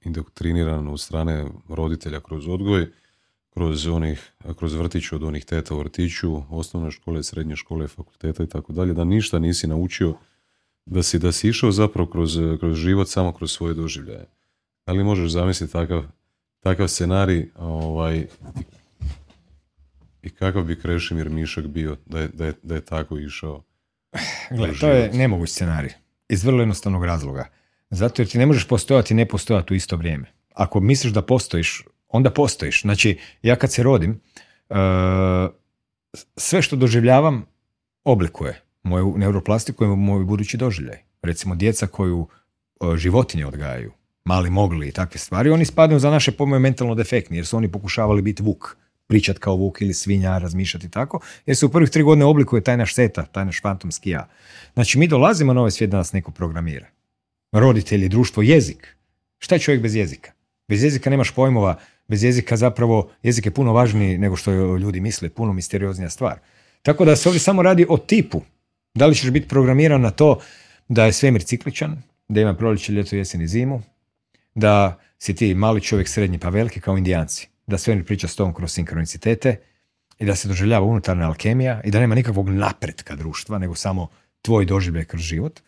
indoktriniran 0.05 0.88
u 0.88 0.96
strane 0.96 1.46
roditelja 1.68 2.20
kroz 2.20 2.48
odgoj, 2.48 2.86
kroz 3.50 3.86
onih, 3.86 4.32
kroz 4.56 4.74
vrtić 4.74 5.12
od 5.12 5.22
onih 5.22 5.44
teta 5.44 5.74
u 5.74 5.78
vrtiću, 5.78 6.42
osnovne 6.50 6.90
škole, 6.90 7.22
srednje 7.22 7.56
škole, 7.56 7.88
fakulteta 7.88 8.42
i 8.42 8.46
tako 8.46 8.72
dalje, 8.72 8.94
da 8.94 9.05
ništa 9.05 9.38
nisi 9.38 9.66
naučio, 9.66 10.14
da 10.86 11.02
si, 11.02 11.18
da 11.18 11.32
si 11.32 11.48
išao 11.48 11.72
zapravo 11.72 12.10
kroz, 12.10 12.38
kroz 12.60 12.76
život 12.76 13.09
samo 13.09 13.32
kroz 13.32 13.52
svoje 13.52 13.74
doživljaje. 13.74 14.26
Ali 14.84 15.05
možeš 15.05 15.32
zamisliti 15.32 15.72
takav, 15.72 16.05
takav 16.60 16.88
scenarij 16.88 17.50
ovaj, 17.56 18.26
i 20.22 20.30
kakav 20.30 20.64
bi 20.64 20.80
Krešimir 20.80 21.30
Mišak 21.30 21.66
bio 21.66 21.96
da 22.06 22.20
je, 22.20 22.28
da 22.28 22.46
je, 22.46 22.52
da 22.62 22.74
je 22.74 22.80
tako 22.80 23.18
išao 23.18 23.68
Gle, 24.56 24.72
to 24.80 24.89
je 24.89 25.10
nemoguć 25.12 25.51
scenarij. 25.51 25.90
Iz 26.28 26.44
vrlo 26.44 26.60
jednostavnog 26.60 27.05
razloga. 27.05 27.48
Zato 27.90 28.22
jer 28.22 28.28
ti 28.28 28.39
ne 28.39 28.47
možeš 28.47 28.68
postojati 28.68 29.14
i 29.14 29.16
ne 29.16 29.28
postojati 29.28 29.74
u 29.74 29.76
isto 29.76 29.97
vrijeme. 29.97 30.32
Ako 30.55 30.80
misliš 30.80 31.12
da 31.12 31.22
postojiš, 31.22 31.85
onda 32.09 32.30
postojiš. 32.30 32.82
Znači, 32.82 33.18
ja 33.43 33.56
kad 33.56 33.72
se 33.72 33.82
rodim, 33.82 34.20
uh, 34.68 34.76
sve 36.36 36.62
što 36.62 36.76
doživljavam 36.76 37.47
oblikuje 38.05 38.62
moju 38.82 39.14
neuroplastiku 39.16 39.85
i 39.85 39.89
moj 39.89 40.24
budući 40.24 40.56
doživljaj. 40.56 40.98
Recimo, 41.22 41.55
djeca 41.55 41.86
koju 41.86 42.18
uh, 42.80 42.97
životinje 42.97 43.47
odgajaju, 43.47 43.93
mali 44.24 44.51
mogli 44.51 44.89
i 44.89 44.93
takve 44.93 45.18
stvari, 45.18 45.51
oni 45.51 45.64
spadaju 45.64 46.01
za 46.01 46.10
naše 46.10 46.32
pojmove 46.32 46.59
mentalno 46.59 46.94
defektni, 46.94 47.36
jer 47.36 47.47
su 47.47 47.56
oni 47.56 47.72
pokušavali 47.72 48.22
biti 48.22 48.43
vuk 48.43 48.76
pričat 49.09 49.39
kao 49.39 49.56
vuk 49.56 49.80
ili 49.80 49.94
svinja, 49.94 50.39
razmišljati 50.39 50.90
tako, 50.90 51.20
jer 51.47 51.56
se 51.56 51.66
u 51.66 51.68
prvih 51.68 51.90
tri 51.90 52.02
godine 52.02 52.24
oblikuje 52.24 52.64
taj 52.64 52.76
naš 52.76 52.94
seta, 52.94 53.24
taj 53.24 53.44
naš 53.44 53.62
fantomski 53.62 54.10
ja. 54.10 54.28
Znači, 54.74 54.98
mi 54.98 55.09
dolazimo 55.09 55.52
na 55.52 55.60
ovaj 55.60 55.70
svijet 55.70 55.90
da 55.90 55.97
nas 55.97 56.12
neko 56.12 56.30
programira. 56.30 56.86
Roditelji, 57.52 58.09
društvo, 58.09 58.43
jezik. 58.43 58.97
Šta 59.39 59.55
je 59.55 59.59
čovjek 59.59 59.82
bez 59.82 59.94
jezika? 59.94 60.32
Bez 60.68 60.85
jezika 60.85 61.10
nemaš 61.10 61.30
pojmova, 61.30 61.78
bez 62.09 62.24
jezika 62.24 62.56
zapravo, 62.56 63.10
jezik 63.22 63.47
je 63.47 63.55
puno 63.55 63.72
važniji 63.72 64.18
nego 64.18 64.36
što 64.36 64.76
ljudi 64.76 65.01
misle, 65.01 65.28
puno 65.28 65.52
misterioznija 65.52 66.10
stvar. 66.10 66.39
Tako 66.82 67.05
da 67.05 67.16
se 67.16 67.28
ovdje 67.28 67.40
samo 67.40 67.62
radi 67.62 67.86
o 67.89 67.97
tipu. 67.97 68.43
Da 68.94 69.06
li 69.06 69.14
ćeš 69.14 69.30
biti 69.30 69.48
programiran 69.48 70.01
na 70.01 70.10
to 70.10 70.40
da 70.89 71.05
je 71.05 71.12
svemir 71.12 71.43
cikličan, 71.43 72.02
da 72.28 72.40
ima 72.40 72.55
proljeće, 72.55 72.93
ljeto, 72.93 73.16
jesen 73.16 73.43
i 73.43 73.48
zimu, 73.48 73.82
da 74.55 75.01
si 75.18 75.35
ti 75.35 75.55
mali 75.55 75.80
čovjek, 75.80 76.09
srednji 76.09 76.39
pa 76.39 76.48
veliki 76.48 76.80
kao 76.80 76.98
indijanci 76.98 77.48
da 77.69 77.78
sve 77.78 78.05
priča 78.05 78.28
s 78.28 78.36
tom 78.36 78.55
kroz 78.55 78.73
sinkronicitete 78.73 79.57
i 80.19 80.24
da 80.24 80.35
se 80.35 80.49
doživljava 80.49 80.86
unutarnja 80.86 81.27
alkemija 81.27 81.81
i 81.85 81.90
da 81.90 82.01
nema 82.01 82.15
nikakvog 82.15 82.49
napretka 82.49 83.16
društva, 83.16 83.59
nego 83.59 83.74
samo 83.74 84.09
tvoj 84.43 84.65
doživljaj 84.65 85.05
kroz 85.05 85.23
život. 85.23 85.61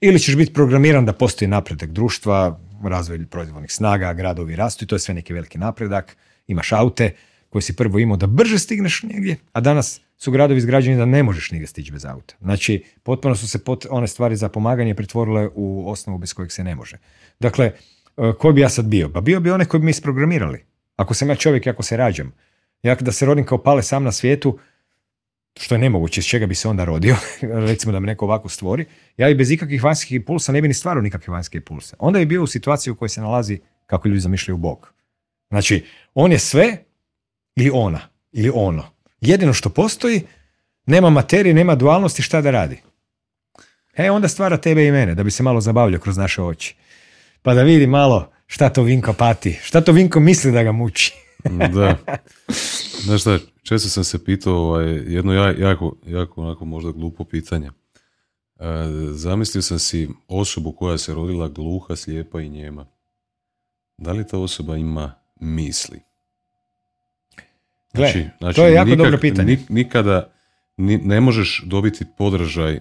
Ili 0.00 0.18
ćeš 0.18 0.36
biti 0.36 0.52
programiran 0.52 1.06
da 1.06 1.12
postoji 1.12 1.48
napredak 1.48 1.90
društva, 1.90 2.60
razvoj 2.84 3.26
proizvodnih 3.26 3.72
snaga, 3.72 4.12
gradovi 4.12 4.56
rastu 4.56 4.84
i 4.84 4.88
to 4.88 4.94
je 4.94 4.98
sve 4.98 5.14
neki 5.14 5.32
veliki 5.32 5.58
napredak. 5.58 6.16
Imaš 6.46 6.72
aute 6.72 7.14
koje 7.48 7.62
si 7.62 7.76
prvo 7.76 7.98
imao 7.98 8.16
da 8.16 8.26
brže 8.26 8.58
stigneš 8.58 9.02
negdje, 9.02 9.36
a 9.52 9.60
danas 9.60 10.00
su 10.16 10.30
gradovi 10.30 10.58
izgrađeni 10.58 10.96
da 10.96 11.04
ne 11.04 11.22
možeš 11.22 11.50
nigdje 11.50 11.66
stići 11.66 11.92
bez 11.92 12.04
auta. 12.04 12.34
Znači, 12.40 12.84
potpuno 13.02 13.36
su 13.36 13.48
se 13.48 13.64
pot, 13.64 13.86
one 13.90 14.06
stvari 14.06 14.36
za 14.36 14.48
pomaganje 14.48 14.94
pretvorile 14.94 15.48
u 15.54 15.90
osnovu 15.90 16.18
bez 16.18 16.34
kojeg 16.34 16.52
se 16.52 16.64
ne 16.64 16.74
može. 16.74 16.98
Dakle, 17.40 17.66
e, 17.66 18.32
koji 18.38 18.54
bi 18.54 18.60
ja 18.60 18.68
sad 18.68 18.84
bio? 18.84 19.08
Pa 19.08 19.20
bio 19.20 19.40
bi 19.40 19.50
one 19.50 19.64
koji 19.64 19.78
bi 19.80 19.84
mi 19.84 19.90
isprogramirali. 19.90 20.64
Ako 20.96 21.14
sam 21.14 21.28
ja 21.28 21.36
čovjek 21.36 21.66
ako 21.66 21.82
se 21.82 21.96
rađam, 21.96 22.32
ja 22.82 22.94
da 22.94 23.12
se 23.12 23.26
rodim 23.26 23.44
kao 23.44 23.62
pale 23.62 23.82
sam 23.82 24.04
na 24.04 24.12
svijetu, 24.12 24.58
što 25.60 25.74
je 25.74 25.78
nemoguće, 25.78 26.20
iz 26.20 26.26
čega 26.26 26.46
bi 26.46 26.54
se 26.54 26.68
onda 26.68 26.84
rodio, 26.84 27.16
recimo 27.70 27.92
da 27.92 28.00
me 28.00 28.06
neko 28.06 28.24
ovako 28.24 28.48
stvori, 28.48 28.84
ja 29.16 29.28
i 29.28 29.34
bez 29.34 29.50
ikakvih 29.50 29.84
vanjskih 29.84 30.12
impulsa 30.16 30.52
ne 30.52 30.62
bi 30.62 30.68
ni 30.68 30.74
stvarao 30.74 31.02
nikakve 31.02 31.32
vanjske 31.32 31.58
impulse. 31.58 31.96
Onda 31.98 32.18
je 32.18 32.26
bio 32.26 32.42
u 32.42 32.46
situaciji 32.46 32.90
u 32.92 32.96
kojoj 32.96 33.08
se 33.08 33.20
nalazi 33.20 33.60
kako 33.86 34.08
ljudi 34.08 34.20
zamišljaju 34.20 34.56
Bog. 34.56 34.92
Znači, 35.48 35.84
on 36.14 36.32
je 36.32 36.38
sve 36.38 36.76
ili 37.56 37.70
ona, 37.74 38.00
ili 38.32 38.50
ono. 38.54 38.84
Jedino 39.20 39.52
što 39.52 39.70
postoji, 39.70 40.22
nema 40.86 41.10
materije, 41.10 41.54
nema 41.54 41.74
dualnosti, 41.74 42.22
šta 42.22 42.40
da 42.40 42.50
radi? 42.50 42.82
E, 43.96 44.10
onda 44.10 44.28
stvara 44.28 44.56
tebe 44.56 44.86
i 44.86 44.92
mene, 44.92 45.14
da 45.14 45.24
bi 45.24 45.30
se 45.30 45.42
malo 45.42 45.60
zabavljao 45.60 46.00
kroz 46.00 46.16
naše 46.16 46.42
oči. 46.42 46.76
Pa 47.42 47.54
da 47.54 47.62
vidi 47.62 47.86
malo 47.86 48.32
šta 48.46 48.68
to 48.68 48.82
Vinko 48.82 49.12
pati, 49.12 49.58
šta 49.62 49.80
to 49.80 49.92
Vinko 49.92 50.20
misli 50.20 50.52
da 50.52 50.62
ga 50.62 50.72
muči. 50.72 51.14
da. 51.74 51.96
Znaš 53.04 53.20
šta, 53.20 53.38
često 53.62 53.88
sam 53.88 54.04
se 54.04 54.24
pitao 54.24 54.54
ovaj, 54.54 54.86
jedno 54.88 55.32
jako, 55.58 55.96
jako 56.06 56.42
onako 56.42 56.64
možda 56.64 56.92
glupo 56.92 57.24
pitanje. 57.24 57.70
E, 58.58 58.64
zamislio 59.12 59.62
sam 59.62 59.78
si 59.78 60.08
osobu 60.28 60.72
koja 60.72 60.98
se 60.98 61.14
rodila 61.14 61.48
gluha, 61.48 61.96
slijepa 61.96 62.40
i 62.40 62.48
njema. 62.48 62.86
Da 63.98 64.12
li 64.12 64.26
ta 64.26 64.38
osoba 64.38 64.76
ima 64.76 65.14
misli? 65.40 66.00
Gle, 67.94 68.10
znači, 68.10 68.28
znači, 68.38 68.56
to 68.56 68.66
je 68.66 68.72
jako 68.72 68.94
dobro 68.96 69.18
pitanje. 69.18 69.58
Nikada 69.68 70.32
ne 70.76 71.20
možeš 71.20 71.62
dobiti 71.66 72.04
podržaj 72.18 72.80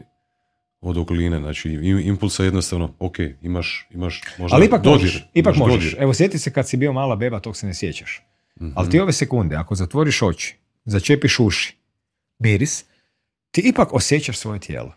od 0.82 0.98
okoline, 0.98 1.40
znači 1.40 1.70
impulsa 2.04 2.44
jednostavno, 2.44 2.94
ok, 3.00 3.16
imaš, 3.42 3.88
imaš 3.92 4.22
možda 4.38 4.56
Ali 4.56 4.66
ipak 4.66 4.84
možeš, 4.84 5.28
ipak 5.34 5.56
možeš. 5.56 5.96
Evo 6.00 6.14
sjeti 6.14 6.40
se 6.40 6.52
kad 6.52 6.70
si 6.70 6.78
bio 6.78 6.94
mala 6.94 7.16
beba, 7.16 7.40
tog 7.40 7.58
se 7.58 7.68
ne 7.68 7.74
sjećaš. 7.74 8.22
mm 8.60 8.72
Ali 8.76 8.90
ti 8.90 9.00
ove 9.00 9.14
sekunde, 9.14 9.56
ako 9.56 9.76
zatvoriš 9.76 10.22
oči, 10.22 10.56
začepiš 10.86 11.40
uši, 11.40 11.78
miris, 12.40 12.86
ti 13.52 13.62
ipak 13.62 13.94
osjećaš 13.94 14.38
svoje 14.38 14.60
tijelo. 14.60 14.94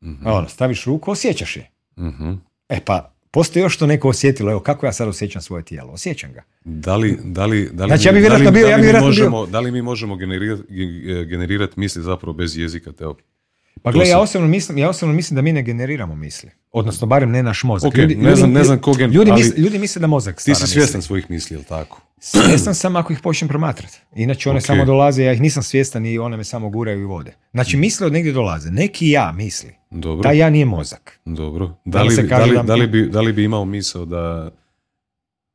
mm 0.00 0.26
Ono, 0.26 0.48
staviš 0.48 0.84
ruku, 0.84 1.10
osjećaš 1.10 1.56
je. 1.56 1.70
mm 1.96 2.32
E 2.68 2.80
pa, 2.84 3.14
postoji 3.30 3.62
još 3.62 3.74
što 3.74 3.86
neko 3.86 4.08
osjetilo, 4.08 4.50
evo 4.50 4.60
kako 4.60 4.86
ja 4.86 4.92
sad 4.92 5.08
osjećam 5.08 5.42
svoje 5.42 5.64
tijelo, 5.64 5.92
osjećam 5.92 6.32
ga. 6.32 6.42
Da 6.64 6.96
li, 6.96 7.18
da 7.24 7.46
li, 7.46 7.70
da 7.72 7.84
li, 7.84 7.88
znači, 7.88 8.08
ja 8.08 8.12
bi 8.12 8.20
vjerojatno 8.20 8.50
bio, 8.50 8.66
ja 8.66 8.78
bi 8.78 8.92
možemo, 9.00 9.46
Da 9.46 9.60
li 9.60 9.70
mi 9.70 9.82
možemo 9.82 10.16
generirati 10.16 10.62
generirati 11.28 11.80
misli 11.80 12.02
zapravo 12.02 12.32
bez 12.32 12.58
jezika, 12.58 12.92
teo? 12.92 13.14
Pa 13.82 13.92
gle, 13.92 14.08
ja 14.08 14.20
osobno, 14.20 14.48
mislim, 14.48 14.78
ja 14.78 14.88
osobno 14.88 15.14
mislim 15.14 15.34
da 15.34 15.42
mi 15.42 15.52
ne 15.52 15.62
generiramo 15.62 16.14
misli. 16.16 16.50
Odnosno, 16.72 17.06
barem 17.06 17.30
ne 17.30 17.42
naš 17.42 17.62
mozak. 17.64 17.92
Okay, 17.92 18.00
ljudi, 18.00 18.16
ne, 18.16 18.36
znam, 18.36 18.52
ne 18.52 18.64
znam 18.64 18.78
ko 18.78 18.92
ljudi, 19.00 19.30
ali... 19.30 19.42
misle, 19.42 19.58
ljudi 19.58 19.78
misle 19.78 20.00
da 20.00 20.06
mozak 20.06 20.42
Ti 20.42 20.54
si 20.54 20.66
svjestan 20.66 21.02
svojih 21.02 21.30
misli, 21.30 21.56
jel 21.56 21.62
tako? 21.62 22.00
Svjestan 22.18 22.74
sam 22.74 22.96
ako 22.96 23.12
ih 23.12 23.20
počnem 23.22 23.48
promatrati. 23.48 23.98
Inače 24.16 24.50
one 24.50 24.58
Ok. 24.58 24.64
samo 24.66 24.84
dolaze, 24.84 25.22
ja 25.22 25.32
ih 25.32 25.40
nisam 25.40 25.62
svjestan 25.62 26.06
i 26.06 26.18
one 26.18 26.36
me 26.36 26.44
samo 26.44 26.70
guraju 26.70 27.00
i 27.00 27.04
vode. 27.04 27.32
Znači 27.52 27.76
misle 27.76 28.06
od 28.06 28.12
negdje 28.12 28.32
dolaze. 28.32 28.70
Neki 28.70 29.10
ja 29.10 29.32
misli. 29.32 29.74
Dobro, 29.90 30.22
Taj 30.22 30.38
ja 30.38 30.50
nije 30.50 30.64
mozak. 30.64 31.20
dobro. 31.24 31.76
Da 31.84 32.02
li, 32.02 32.16
da, 32.28 32.44
li, 32.44 32.54
da- 32.56 32.62
da, 32.62 32.74
li 32.74 32.86
bi, 32.86 33.06
da 33.06 33.20
li 33.20 33.32
bi 33.32 33.44
imao 33.44 33.64
misao 33.64 34.04
da 34.04 34.50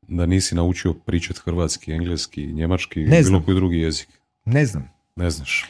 da 0.08 0.26
nisi 0.26 0.56
naučio 0.56 0.94
pričati 0.94 1.40
hrvatski, 1.46 1.92
engleski, 1.92 2.46
njemački, 2.46 3.00
Ne 3.00 3.24
znam. 3.24 3.34
bilo 3.34 3.46
koji 3.46 3.56
drugi 3.56 3.78
jezik? 3.78 4.08
Ne 4.46 4.66
znam. 4.66 4.90
Ne 5.16 5.30
znaš. 5.30 5.66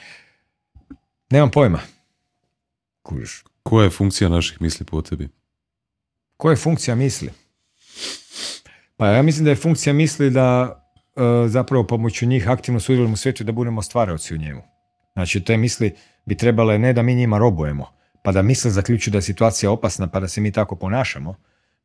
Nemam 1.31 1.51
pojma. 1.51 1.79
Kužiš. 3.07 3.43
Koja 3.63 3.83
je 3.83 3.89
funkcija 3.89 4.29
naših 4.29 4.61
misli 4.61 4.85
po 4.85 5.01
tebi? 5.01 5.29
Koja 6.37 6.51
je 6.51 6.57
funkcija 6.57 6.95
misli? 6.95 7.29
Pa 8.97 9.07
ja 9.07 9.21
mislim 9.21 9.45
da 9.45 9.51
je 9.51 9.55
funkcija 9.55 9.93
misli 9.93 10.29
da 10.29 10.77
e, 11.15 11.21
zapravo 11.47 11.83
pomoću 11.83 12.25
njih 12.25 12.49
aktivno 12.49 12.79
sudjelujemo 12.79 13.13
u 13.13 13.17
svijetu 13.17 13.43
i 13.43 13.45
da 13.45 13.51
budemo 13.51 13.81
stvaraoci 13.81 14.33
u 14.33 14.37
njemu. 14.37 14.61
Znači 15.13 15.43
te 15.43 15.57
misli 15.57 15.95
bi 16.25 16.37
trebale 16.37 16.77
ne 16.79 16.93
da 16.93 17.01
mi 17.01 17.15
njima 17.15 17.37
robujemo, 17.37 17.85
pa 18.23 18.31
da 18.31 18.41
misle 18.41 18.71
zaključuju 18.71 19.11
da 19.11 19.17
je 19.17 19.21
situacija 19.21 19.71
opasna 19.71 20.07
pa 20.07 20.19
da 20.19 20.27
se 20.27 20.41
mi 20.41 20.51
tako 20.51 20.75
ponašamo, 20.75 21.35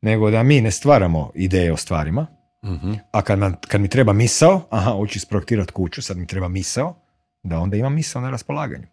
nego 0.01 0.31
da 0.31 0.43
mi 0.43 0.61
ne 0.61 0.71
stvaramo 0.71 1.31
ideje 1.35 1.73
o 1.73 1.77
stvarima, 1.77 2.27
Mhm. 2.65 2.93
a 3.11 3.21
kad, 3.21 3.39
nam- 3.39 3.55
kad 3.67 3.81
mi 3.81 3.87
treba 3.87 4.13
misao, 4.13 4.67
aha, 4.69 4.91
hoću 4.91 5.17
isprojektirati 5.17 5.71
kuću, 5.71 6.01
sad 6.01 6.17
mi 6.17 6.27
treba 6.27 6.47
misao, 6.47 6.95
da 7.43 7.59
onda 7.59 7.77
imam 7.77 7.93
misao 7.93 8.21
na 8.21 8.29
raspolaganju. 8.29 8.87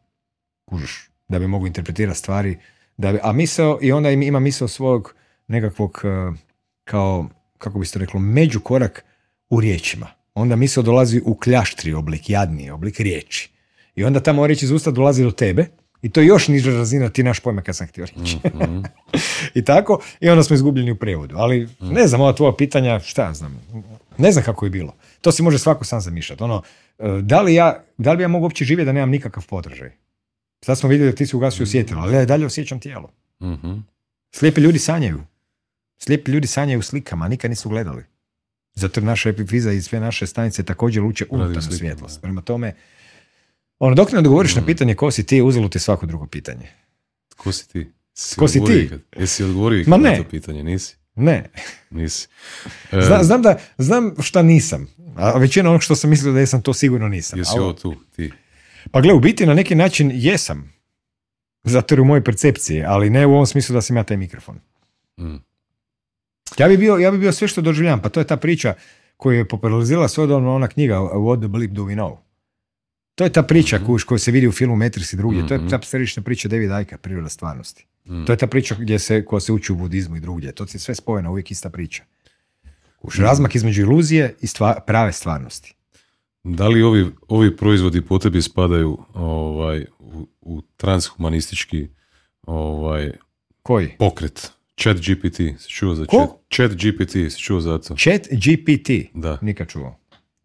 Kužiš, 0.64 1.09
da 1.30 1.38
bi 1.38 1.46
mogu 1.46 1.66
interpretirati 1.66 2.18
stvari, 2.18 2.58
da 2.96 3.12
bi, 3.12 3.18
a 3.22 3.32
misao, 3.32 3.78
i 3.82 3.92
onda 3.92 4.10
im- 4.10 4.22
ima 4.22 4.40
misao 4.40 4.68
svog 4.68 5.14
nekakvog, 5.48 6.00
eh, 6.04 6.38
kao, 6.84 7.28
kako 7.58 7.78
bi 7.78 7.86
se 7.86 7.92
to 7.92 7.98
reklo, 7.98 8.20
međukorak 8.20 9.04
u 9.50 9.60
riječima. 9.60 10.06
Onda 10.34 10.56
misao 10.56 10.82
dolazi 10.82 11.22
u 11.24 11.34
kljaštri 11.34 11.92
oblik, 11.94 12.30
jadniji 12.30 12.70
oblik 12.70 13.00
riječi. 13.00 13.50
I 13.94 14.04
onda 14.04 14.20
ta 14.20 14.32
moja 14.32 14.46
riječ 14.46 14.62
iz 14.62 14.70
usta 14.70 14.90
dolazi 14.90 15.24
do 15.24 15.30
tebe, 15.30 15.66
i 16.02 16.10
to 16.10 16.20
je 16.20 16.26
još 16.26 16.48
niža 16.48 16.70
razina, 16.72 17.08
ti 17.08 17.22
naš 17.22 17.40
pojma 17.40 17.62
kad 17.62 17.76
sam 17.76 17.86
htio 17.86 18.06
reći. 18.06 18.38
Mhm. 18.46 18.78
I 19.54 19.64
tako, 19.64 20.00
i 20.20 20.28
onda 20.28 20.42
smo 20.42 20.54
izgubljeni 20.54 20.90
u 20.90 20.96
prevodu. 20.96 21.34
Ali 21.38 21.68
ne 21.80 22.06
znam, 22.06 22.20
ova 22.20 22.32
tvoja 22.32 22.52
pitanja, 22.52 23.00
šta 23.00 23.22
ja 23.24 23.34
znam, 23.34 23.60
ne 24.18 24.32
znam 24.32 24.44
kako 24.44 24.66
je 24.66 24.70
bilo. 24.70 24.94
To 25.20 25.32
si 25.32 25.42
može 25.42 25.58
svako 25.58 25.84
sam 25.84 26.00
zamišljati. 26.00 26.42
Ono, 26.42 26.62
e, 26.98 27.20
da 27.22 27.42
li, 27.42 27.54
ja, 27.54 27.84
da 27.98 28.10
li 28.10 28.16
bi 28.16 28.22
ja 28.22 28.28
mogu 28.28 28.44
uopće 28.44 28.64
živjeti 28.64 28.86
da 28.86 28.92
nemam 28.92 29.10
nikakav 29.10 29.46
podražaj? 29.46 29.90
Sad 30.64 30.78
smo 30.78 30.88
vidjeli 30.88 31.12
da 31.12 31.16
ti 31.16 31.26
si 31.26 31.36
ugasio 31.36 31.62
osjetilo, 31.64 32.00
ali 32.00 32.14
ja 32.14 32.24
dalje 32.24 32.46
osjećam 32.46 32.80
tijelo. 32.80 33.12
Mhm. 33.42 33.72
Slijepi 34.32 34.60
ljudi 34.60 34.78
sanjaju. 34.78 35.20
Slijepi 35.98 36.30
ljudi 36.32 36.46
sanjaju 36.46 36.82
slikama, 36.82 37.28
nikad 37.28 37.50
nisu 37.50 37.68
gledali. 37.68 38.04
Zato 38.74 39.00
naša 39.00 39.28
epifiza 39.28 39.72
i 39.72 39.82
sve 39.82 40.00
naše 40.00 40.26
stanice 40.26 40.62
također 40.62 41.02
luče 41.02 41.26
unutarnju 41.30 41.62
svjetlost. 41.78 42.22
Prema 42.22 42.40
tome, 42.42 42.74
ono, 43.78 43.94
dok 43.94 44.12
ne 44.12 44.18
odgovoriš 44.18 44.54
Mm. 44.56 44.58
na 44.60 44.66
pitanje 44.66 44.94
ko 44.94 45.10
si 45.10 45.26
ti, 45.26 45.42
uzelo 45.42 45.68
ti 45.68 45.78
svako 45.78 46.06
drugo 46.06 46.26
pitanje. 46.26 46.68
Ko 47.36 47.52
si 47.52 47.68
ti? 47.68 47.92
Si 48.14 48.36
Ko 48.36 48.48
si 48.48 48.64
ti? 48.64 48.90
Jesi 49.18 49.44
odgovorio 49.44 49.84
Ma 49.86 49.96
ikad 49.96 50.10
na 50.12 50.16
to 50.16 50.24
pitanje? 50.24 50.62
Nisi? 50.64 50.96
Ne, 51.14 51.50
Nisi. 51.90 52.28
E, 52.92 53.00
Zna, 53.00 53.22
znam 53.24 53.42
da, 53.42 53.58
znam 53.78 54.14
šta 54.22 54.42
nisam, 54.42 54.86
a 55.16 55.38
većina 55.38 55.68
onog 55.70 55.82
što 55.82 55.96
sam 55.96 56.10
mislio 56.10 56.32
da 56.32 56.40
jesam, 56.40 56.62
to 56.62 56.74
sigurno 56.74 57.08
nisam. 57.08 57.38
Jesi 57.38 57.58
ovo 57.58 57.72
tu, 57.72 57.94
ti? 58.16 58.30
Pa 58.90 59.00
gle, 59.00 59.14
u 59.14 59.20
biti 59.20 59.46
na 59.46 59.54
neki 59.54 59.74
način 59.74 60.10
jesam. 60.14 60.72
Zato 61.64 61.94
jer 61.94 62.00
u 62.00 62.04
mojoj 62.04 62.24
percepciji, 62.24 62.82
ali 62.84 63.10
ne 63.10 63.26
u 63.26 63.32
ovom 63.32 63.46
smislu 63.46 63.74
da 63.74 63.80
sam 63.80 63.96
ja 63.96 64.04
taj 64.04 64.16
mikrofon. 64.16 64.58
Mm. 65.18 65.36
Ja 66.58 66.68
bi 66.68 66.76
bio, 66.76 66.96
ja 66.96 67.10
bi 67.10 67.18
bio 67.18 67.32
sve 67.32 67.48
što 67.48 67.60
doživljavam, 67.60 68.02
pa 68.02 68.08
to 68.08 68.20
je 68.20 68.26
ta 68.26 68.36
priča 68.36 68.74
koju 69.16 69.38
je 69.38 69.48
popularizirala 69.48 70.08
svojedobno 70.08 70.54
ona 70.54 70.68
knjiga 70.68 70.94
What 70.94 71.38
the 71.38 71.48
bleep 71.48 71.70
do 71.70 71.82
we 71.82 71.94
know. 71.94 72.16
To 73.14 73.24
je 73.24 73.30
ta 73.30 73.42
priča 73.42 73.76
Mhm. 73.76 73.86
kuš, 73.86 74.04
koju 74.04 74.18
se 74.18 74.30
vidi 74.30 74.48
u 74.48 74.52
filmu 74.52 74.76
Matrix 74.76 75.14
i 75.14 75.16
drugdje. 75.16 75.46
To 75.46 75.54
je 75.54 75.58
Mhm. 75.58 75.68
ta 75.68 75.82
središnja 75.82 76.22
priča 76.22 76.48
David 76.48 76.70
Icke, 76.82 76.96
priroda 76.96 77.28
stvarnosti. 77.28 77.86
Mm. 78.06 78.24
To 78.24 78.32
je 78.32 78.36
ta 78.36 78.46
priča 78.46 78.74
gdje 78.74 78.98
se, 78.98 79.24
koja 79.24 79.40
se 79.40 79.52
uči 79.52 79.72
u 79.72 79.76
budizmu 79.76 80.16
i 80.16 80.20
drugdje. 80.20 80.52
To 80.52 80.64
je 80.64 80.78
sve 80.78 80.94
spojeno, 80.94 81.30
uvijek 81.30 81.50
ista 81.50 81.70
priča. 81.70 82.02
Kuš, 82.98 83.14
Mhm. 83.14 83.22
razmak 83.22 83.54
između 83.54 83.82
iluzije 83.82 84.34
i 84.40 84.46
stva- 84.46 84.80
prave 84.80 85.12
stvarnosti. 85.12 85.74
Da 86.44 86.68
li 86.68 86.82
ovi, 86.82 87.06
ovi 87.28 87.56
proizvodi 87.56 88.00
po 88.02 88.18
tebi 88.18 88.42
spadaju 88.42 88.98
ovaj, 89.14 89.84
u, 89.98 90.26
u 90.40 90.62
transhumanistički 90.76 91.88
ovaj, 92.42 93.10
Koji? 93.62 93.88
pokret? 93.98 94.50
Chat 94.76 94.96
GPT, 94.98 95.36
si 95.36 95.68
čuo 95.68 95.94
za 95.94 96.04
chat? 96.06 96.28
Chat 96.50 96.70
GPT, 96.72 97.10
si 97.10 97.38
čuo 97.38 97.60
za 97.60 97.78
to? 97.78 97.94
Chat 97.96 98.20
GPT. 98.30 98.90
Da, 99.14 99.38
Nikad 99.42 99.68
čuo. 99.68 99.96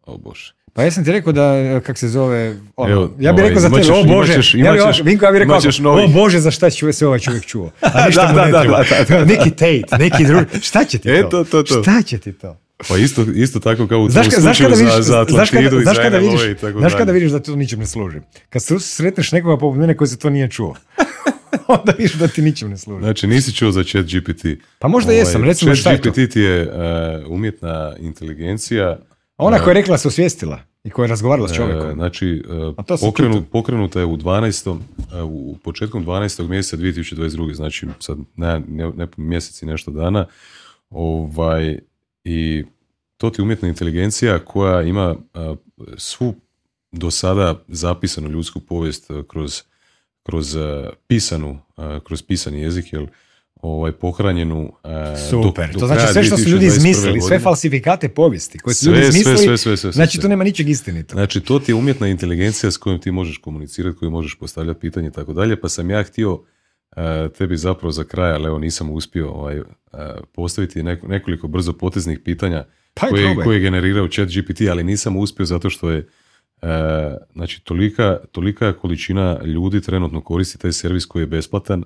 o 0.02 0.18
bože. 0.18 0.52
Pa 0.72 0.82
ja 0.82 0.90
sam 0.90 1.04
ti 1.04 1.12
rekao 1.12 1.32
da, 1.32 1.52
kak 1.80 1.98
se 1.98 2.08
zove, 2.08 2.56
ono, 2.76 2.92
Evo, 2.92 3.02
ja 3.20 3.32
bih 3.32 3.40
ovaj, 3.40 3.48
rekao 3.48 3.60
za 3.60 3.68
tebe, 3.70 3.92
o 3.92 4.04
Bože, 4.04 4.32
imat 4.32 4.38
ćeš- 4.38 4.54
ja 4.54 4.60
imat 4.74 4.86
bi, 4.86 4.92
ćeš- 4.92 5.04
Vinko, 5.04 5.24
ja 5.24 5.32
bih 5.32 5.38
rekao, 5.38 5.60
ovako, 5.84 6.04
o 6.04 6.08
Bože, 6.08 6.40
za 6.40 6.50
šta 6.50 6.70
će 6.70 6.92
se 6.92 7.06
ovaj 7.06 7.18
čovjek 7.18 7.44
čuo? 7.44 7.70
A 7.80 7.90
ništa 8.06 8.22
Da, 8.24 8.32
mu 8.32 8.46
ne 8.46 8.52
da, 8.52 8.60
treba. 8.60 8.82
da. 9.08 9.24
Neki 9.24 9.50
Tate, 9.50 9.96
neki 9.98 10.24
drugi, 10.24 10.46
šta 10.62 10.84
će 10.84 10.98
ti 10.98 11.04
to? 11.04 11.14
E, 11.14 11.28
to, 11.30 11.44
to, 11.44 11.62
to. 11.62 11.82
Šta 11.82 12.02
će 12.02 12.18
ti 12.18 12.32
to? 12.32 12.56
Pa 12.78 12.96
isto, 12.96 13.22
isto 13.24 13.60
tako 13.60 13.86
kao 13.86 14.00
u 14.00 14.10
Znaš, 14.10 14.26
tvom 14.26 14.32
ka- 14.32 14.40
znaš 14.40 14.58
kada 14.58 14.74
vidiš, 14.74 14.92
za, 14.92 15.02
za 15.02 15.26
znaš 15.28 15.50
kada, 15.50 15.80
znaš 15.82 15.98
kada 15.98 16.18
vidiš, 16.18 16.40
i 16.42 16.54
tako 16.54 16.78
znaš 16.78 16.94
kada 16.94 17.12
vidiš 17.12 17.30
da 17.30 17.38
ti 17.38 17.44
to 17.44 17.56
ničem 17.56 17.78
ne 17.78 17.86
služi? 17.86 18.18
Kad 18.50 18.62
se 18.62 18.78
sretneš 18.78 19.32
nekoga 19.32 19.56
poput 19.56 19.78
mene 19.78 19.96
koji 19.96 20.08
se 20.08 20.18
to 20.18 20.30
nije 20.30 20.50
čuo, 20.50 20.74
onda 21.68 21.92
vidiš 21.92 22.12
da 22.12 22.28
ti 22.28 22.42
ničem 22.42 22.70
ne 22.70 22.78
služi. 22.78 23.00
Znači, 23.00 23.26
nisi 23.26 23.52
čuo 23.52 23.72
za 23.72 23.84
chat 23.84 24.04
GPT. 24.06 24.44
Pa 24.78 24.88
možda 24.88 25.12
jesam, 25.12 25.44
recimo 25.44 25.70
chat 25.70 25.80
šta 25.80 25.90
je 25.90 26.00
to? 26.00 26.10
GPT 26.10 26.32
ti 26.32 26.40
je 26.40 26.62
e, 26.62 26.68
umjetna 27.26 27.96
inteligencija. 27.98 28.98
Ona 29.38 29.58
koja 29.58 29.70
je 29.70 29.74
rekla 29.74 29.98
se 29.98 30.08
osvijestila 30.08 30.58
i 30.84 30.90
koja 30.90 31.04
je 31.04 31.08
razgovarala 31.08 31.48
s 31.48 31.52
E, 31.52 31.54
čovjekom. 31.54 31.92
znači, 31.94 32.42
A 32.76 32.96
sam 32.96 32.96
pokrenut, 33.00 33.36
čuto. 33.36 33.50
pokrenuta 33.50 33.98
je 34.00 34.06
u 34.06 34.16
12. 34.16 34.78
e, 35.12 35.22
u 35.22 35.56
početkom 35.58 36.06
12. 36.06 36.48
mjeseca 36.48 36.76
2022. 36.76 37.54
Znači, 37.54 37.86
sad 38.00 38.18
ne, 38.36 38.60
ne, 38.60 38.90
ne 38.90 39.06
mjesec 39.16 39.62
i 39.62 39.66
nešto 39.66 39.90
dana. 39.90 40.26
Ovaj, 40.90 41.78
I 42.28 42.64
to 43.16 43.30
ti 43.30 43.40
je 43.40 43.42
umjetna 43.42 43.68
inteligencija 43.68 44.38
koja 44.38 44.82
ima 44.82 45.16
svu 45.96 46.34
do 46.92 47.10
sada 47.10 47.64
zapisanu 47.68 48.28
ljudsku 48.28 48.60
povijest 48.60 49.10
kroz, 49.28 49.62
kroz 50.22 50.56
pisanu, 51.06 51.58
kroz 52.04 52.22
pisani 52.22 52.60
jezik, 52.60 52.92
jel, 52.92 53.06
ovaj, 53.54 53.92
pohranjenu 53.92 54.72
Super, 55.30 55.66
do- 55.66 55.72
do 55.72 55.80
to 55.80 55.86
znači 55.86 56.12
sve 56.12 56.24
što 56.24 56.36
su 56.36 56.48
ljudi 56.48 56.66
2021. 56.66 56.76
izmislili, 56.76 57.20
sve 57.20 57.38
falsifikate 57.38 58.08
povijesti 58.08 58.58
koje 58.58 58.74
su 58.74 58.84
Sve, 58.84 58.92
ljudi 58.92 59.08
izmislili, 59.08 59.38
sve, 59.38 59.58
sve, 59.58 59.76
sve, 59.76 59.92
znači 59.92 60.20
tu 60.20 60.28
nema 60.28 60.44
ničeg 60.44 60.68
istinito. 60.68 61.14
Znači, 61.14 61.40
to 61.40 61.58
ti 61.58 61.70
je 61.70 61.74
umjetna 61.74 62.08
inteligencija 62.08 62.70
s 62.70 62.76
kojom 62.76 63.00
ti 63.00 63.10
možeš 63.10 63.38
komunicirati, 63.38 63.98
koju 63.98 64.10
možeš 64.10 64.38
postavljati 64.38 64.80
pitanje 64.80 65.08
i 65.08 65.12
tako 65.12 65.32
dalje, 65.32 65.60
pa 65.60 65.68
sam 65.68 65.90
ja 65.90 66.02
htio 66.02 66.42
tebi 67.30 67.56
zapravo 67.56 67.92
za 67.92 68.04
kraj, 68.04 68.32
ali 68.32 68.46
evo 68.46 68.58
nisam 68.58 68.90
uspio 68.90 69.30
ovaj, 69.30 69.56
e, 69.56 69.62
postaviti 70.26 70.82
neko- 70.82 71.08
nekoliko 71.08 71.48
brzo 71.48 71.72
poteznih 71.72 72.18
pitanja 72.18 72.64
Pa 72.94 73.06
i 73.06 73.10
koje, 73.10 73.34
koje 73.36 73.60
generiraju 73.60 74.08
chat 74.08 74.28
GPT, 74.30 74.60
ali 74.62 74.84
nisam 74.84 75.16
uspio 75.16 75.46
zato 75.46 75.70
što 75.70 75.90
je 75.90 75.98
e, 76.62 76.66
znači, 77.32 77.60
tolika, 77.60 78.18
tolika 78.32 78.72
količina 78.72 79.40
ljudi 79.44 79.80
trenutno 79.80 80.20
koristi 80.20 80.58
taj 80.58 80.72
servis 80.72 81.04
koji 81.04 81.22
je 81.22 81.26
besplatan, 81.26 81.84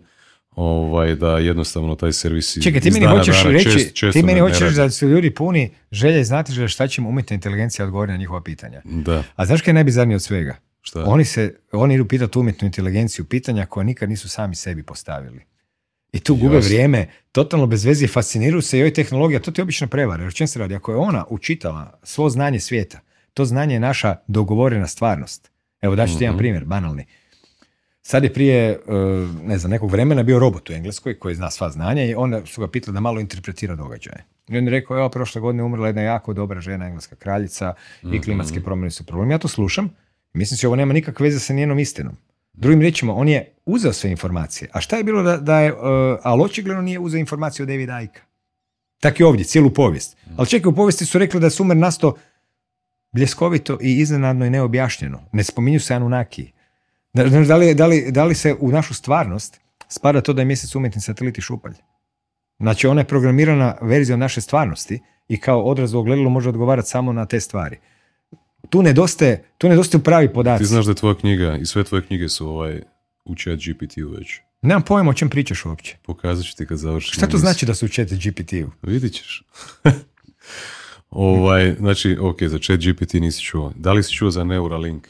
ovaj, 0.51 1.15
da 1.15 1.39
jednostavno 1.39 1.95
taj 1.95 2.13
servis 2.13 2.57
iz- 2.57 2.65
Čekaj, 2.65 2.81
ti 2.81 2.91
meni 2.91 3.07
hoćeš 3.09 3.37
dana 3.37 3.51
reći, 3.51 3.69
čest- 3.95 4.13
ti 4.13 4.23
meni 4.23 4.41
hoćeš 4.41 4.61
reći 4.61 4.75
da 4.75 4.91
su 4.91 5.09
ljudi 5.09 5.31
puni 5.31 5.71
želje 5.93 6.25
znati 6.25 6.69
šta 6.69 6.87
će 6.87 7.03
im 7.03 7.07
umjetna 7.07 7.35
inteligencija 7.35 7.85
odgovoriti 7.85 8.13
na 8.13 8.19
njihova 8.19 8.43
pitanja. 8.43 8.81
Da, 8.85 9.23
A 9.37 9.47
znaš 9.47 9.63
kaj 9.63 9.71
je 9.71 9.75
najbizarnije 9.75 10.15
od 10.17 10.23
svega? 10.23 10.57
Šta? 10.83 11.05
Oni, 11.05 11.25
se, 11.25 11.55
oni 11.73 11.95
idu 11.95 12.05
pitati 12.05 12.39
umjetnu 12.39 12.67
inteligenciju 12.67 13.25
pitanja 13.25 13.67
koja 13.67 13.85
nikad 13.85 14.09
nisu 14.09 14.29
sami 14.29 14.55
sebi 14.55 14.83
postavili. 14.83 15.41
I 16.13 16.21
tu 16.21 16.35
gube 16.35 16.55
Jasno. 16.55 16.69
vrijeme, 16.69 17.07
totalno 17.33 17.67
bez 17.67 17.85
veze, 17.85 18.07
fasciniraju 18.07 18.63
se 18.63 18.79
i 18.79 18.83
ovoj 18.83 18.93
tehnologija, 18.95 19.41
to 19.41 19.51
ti 19.51 19.61
je 19.61 19.63
obična 19.63 19.87
prevara. 19.87 20.23
Jer 20.23 20.35
čem 20.35 20.47
se 20.47 20.59
radi? 20.59 20.75
Ako 20.75 20.93
je 20.93 20.99
ona 20.99 21.25
učitala 21.29 21.99
svo 22.03 22.29
znanje 22.31 22.61
svijeta, 22.61 23.01
to 23.35 23.45
znanje 23.45 23.75
je 23.75 23.81
naša 23.81 24.17
dogovorena 24.27 24.87
stvarnost. 24.87 25.51
Evo 25.81 25.97
daću 25.97 26.19
ti 26.19 26.25
jedan 26.25 26.35
Mhm. 26.35 26.39
primjer, 26.39 26.65
banalni. 26.65 27.05
Sad 28.03 28.25
je 28.25 28.33
prije, 28.33 28.71
e, 28.71 28.79
ne 29.43 29.59
znam, 29.59 29.71
nekog 29.71 29.91
vremena 29.91 30.23
bio 30.23 30.39
robot 30.39 30.71
u 30.71 30.73
Engleskoj 30.73 31.19
koji 31.19 31.35
zna 31.35 31.51
sva 31.51 31.71
znanja 31.71 32.05
i 32.05 32.15
onda 32.15 32.47
su 32.47 32.61
ga 32.61 32.69
pitali 32.69 32.95
da 32.95 33.01
malo 33.01 33.21
interpretira 33.21 33.77
događaje. 33.77 34.25
I 34.49 34.59
on 34.59 34.65
je 34.65 34.71
rekao, 34.71 34.99
evo, 34.99 35.09
prošle 35.09 35.41
godine 35.41 35.63
umrla 35.63 35.87
jedna 35.87 36.03
jako 36.03 36.33
dobra 36.33 36.61
žena, 36.61 36.87
engleska 36.87 37.17
kraljica 37.17 37.75
i 38.05 38.21
klimatske 38.21 38.61
promjene 38.61 38.91
su 38.91 39.07
problem. 39.07 39.31
Ja 39.31 39.39
to 39.39 39.49
slušam 39.49 39.91
mislim 40.33 40.59
si 40.59 40.67
ovo 40.67 40.77
nema 40.77 40.93
nikakve 40.93 41.25
veze 41.25 41.41
sa 41.41 41.53
njenom 41.53 41.79
istinom. 41.79 42.17
Drugim 42.53 42.81
riječima, 42.81 43.15
on 43.15 43.29
je 43.29 43.55
uzeo 43.67 43.93
sve 43.93 44.11
informacije. 44.11 44.71
A 44.73 44.81
šta 44.81 44.97
je 44.97 45.05
bilo 45.05 45.23
da, 45.23 45.37
da 45.37 45.61
je, 45.61 45.69
e, 45.69 45.75
ali 46.23 46.43
očigledno 46.43 46.83
nije 46.83 46.99
uzeo 46.99 47.19
informacije 47.19 47.63
od 47.63 47.69
Davida 47.69 48.01
Icke. 48.01 48.21
Tak 49.01 49.21
i 49.21 49.23
ovdje, 49.23 49.45
cijelu 49.45 49.71
povijest. 49.71 50.17
Ali 50.37 50.49
čekaj, 50.49 50.69
u 50.69 50.75
povijesti 50.75 51.07
su 51.07 51.19
rekli 51.19 51.41
da 51.41 51.47
je 51.47 51.51
sumer 51.51 51.77
nasto 51.77 52.17
bljeskovito 53.13 53.79
i 53.83 53.99
iznenadno 53.99 54.47
i 54.47 54.51
neobjašnjeno. 54.51 55.21
Ne 55.33 55.45
spominju 55.45 55.81
se 55.81 55.95
Anunnaki. 55.95 56.53
Da, 57.13 57.25
da, 57.25 57.57
li, 57.57 57.75
da, 57.75 57.87
li, 57.87 58.11
da 58.11 58.25
li 58.25 58.35
se 58.35 58.57
u 58.61 58.71
našu 58.71 58.95
stvarnost 58.95 59.61
spada 59.89 60.21
to 60.21 60.33
da 60.33 60.43
je 60.43 60.47
mjesec 60.47 60.75
umjetni 60.75 61.01
satelit 61.01 61.39
i 61.39 61.41
šupalj? 61.41 61.75
Znači, 62.59 62.87
ona 62.87 63.01
je 63.01 63.07
programirana 63.07 63.77
verzija 63.83 64.17
naše 64.17 64.41
stvarnosti 64.41 65.01
i 65.29 65.41
kao 65.41 65.63
odraz 65.63 65.95
u 65.95 65.99
ogledalu 65.99 66.31
može 66.31 66.49
odgovarati 66.49 66.89
samo 66.89 67.13
na 67.13 67.27
te 67.27 67.41
stvari. 67.41 67.79
Tu 68.71 68.83
nedostaje, 68.83 69.45
tu 69.59 69.69
nedostaju 69.69 70.03
pravi 70.03 70.33
podaci. 70.33 70.63
Ti 70.63 70.69
znaš 70.69 70.85
da 70.85 70.91
je 70.91 70.95
tvoja 70.95 71.15
knjiga 71.15 71.57
i 71.57 71.67
sve 71.67 71.85
tvoje 71.85 72.03
knjige 72.03 72.29
su 72.29 72.49
ovaj, 72.49 72.83
u 73.25 73.35
chat 73.35 73.59
GPT-u 73.59 74.11
već. 74.11 74.41
Nemam 74.63 74.83
pojma 74.83 75.11
o 75.11 75.15
čem 75.15 75.29
pričaš 75.31 75.65
uopće. 75.65 75.97
Pokazat 76.03 76.47
ću 76.47 76.57
ti 76.57 76.67
kad 76.67 76.79
završim. 76.79 77.13
Šta 77.13 77.27
to 77.27 77.39
znači 77.39 77.67
da 77.67 77.75
su 77.75 77.87
u 77.87 77.89
chat 77.89 78.09
GPT-u? 78.09 78.71
Vidit 78.83 79.13
ćeš. 79.13 79.43
ovaj, 81.11 81.75
znači, 81.75 82.17
ok, 82.21 82.43
za 82.43 82.59
chat 82.59 82.81
GPT 82.81 83.15
nisi 83.15 83.43
čuo. 83.43 83.73
Da 83.77 83.93
li 83.93 84.03
si 84.03 84.13
čuo 84.13 84.31
za 84.31 84.45
Neuralink? 84.45 85.09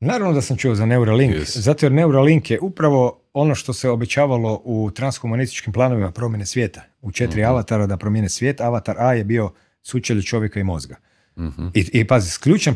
Naravno 0.00 0.32
da 0.32 0.42
sam 0.42 0.56
čuo 0.56 0.74
za 0.74 0.86
Neuralink, 0.86 1.34
Yes. 1.34 1.58
zato 1.58 1.86
jer 1.86 1.92
Neuralink 1.92 2.50
je 2.50 2.60
upravo 2.60 3.20
ono 3.32 3.54
što 3.54 3.72
se 3.72 3.88
obećavalo 3.90 4.60
u 4.64 4.90
transhumanističkim 4.90 5.72
planovima 5.72 6.10
promjene 6.10 6.46
svijeta. 6.46 6.82
U 7.02 7.12
četiri 7.12 7.40
Mhm. 7.40 7.50
avatara 7.50 7.86
da 7.86 7.96
promijene 7.96 8.28
svijet. 8.28 8.60
Avatar 8.60 8.96
A 8.98 9.12
je 9.14 9.24
bio 9.24 9.52
sučelje 9.82 10.22
čovjeka 10.22 10.60
i 10.60 10.64
mozga. 10.64 10.96
Mhm. 11.38 11.66
I, 11.74 11.90
i 11.92 12.06
pazi, 12.06 12.38
ključan, 12.40 12.74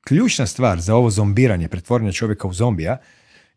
ključna 0.00 0.46
stvar 0.46 0.80
za 0.80 0.94
ovo 0.94 1.10
zombiranje, 1.10 1.68
pretvorenje 1.68 2.12
čovjeka 2.12 2.48
u 2.48 2.52
zombija, 2.52 2.96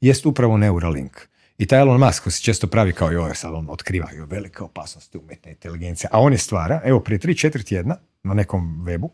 jest 0.02 0.26
upravo 0.26 0.58
Neuralink. 0.58 1.18
I 1.58 1.66
taj 1.66 1.80
Elon 1.80 2.00
Musk 2.00 2.24
koji 2.24 2.34
se 2.34 2.42
često 2.42 2.68
pravi 2.68 2.94
kao 2.94 3.12
joj, 3.12 3.36
sad 3.36 3.54
on 3.54 3.68
otkriva 3.70 4.08
joj 4.12 4.26
velike 4.26 4.64
opasnosti 4.64 5.18
umjetne 5.18 5.52
inteligencije, 5.52 6.10
a 6.14 6.20
on 6.22 6.32
je 6.32 6.38
stvara, 6.38 6.82
evo 6.86 7.00
prije 7.00 7.20
3-4 7.20 7.68
tjedna 7.68 7.96
na 8.24 8.34
nekom 8.34 8.86
webu, 8.86 9.10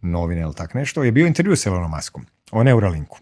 novine 0.00 0.40
ili 0.40 0.54
tak 0.54 0.74
nešto, 0.74 1.04
je 1.04 1.12
bio 1.12 1.26
intervju 1.26 1.56
s 1.56 1.66
Elonom 1.66 1.90
Muskom 1.90 2.26
o 2.50 2.62
Neuralinku. 2.62 3.18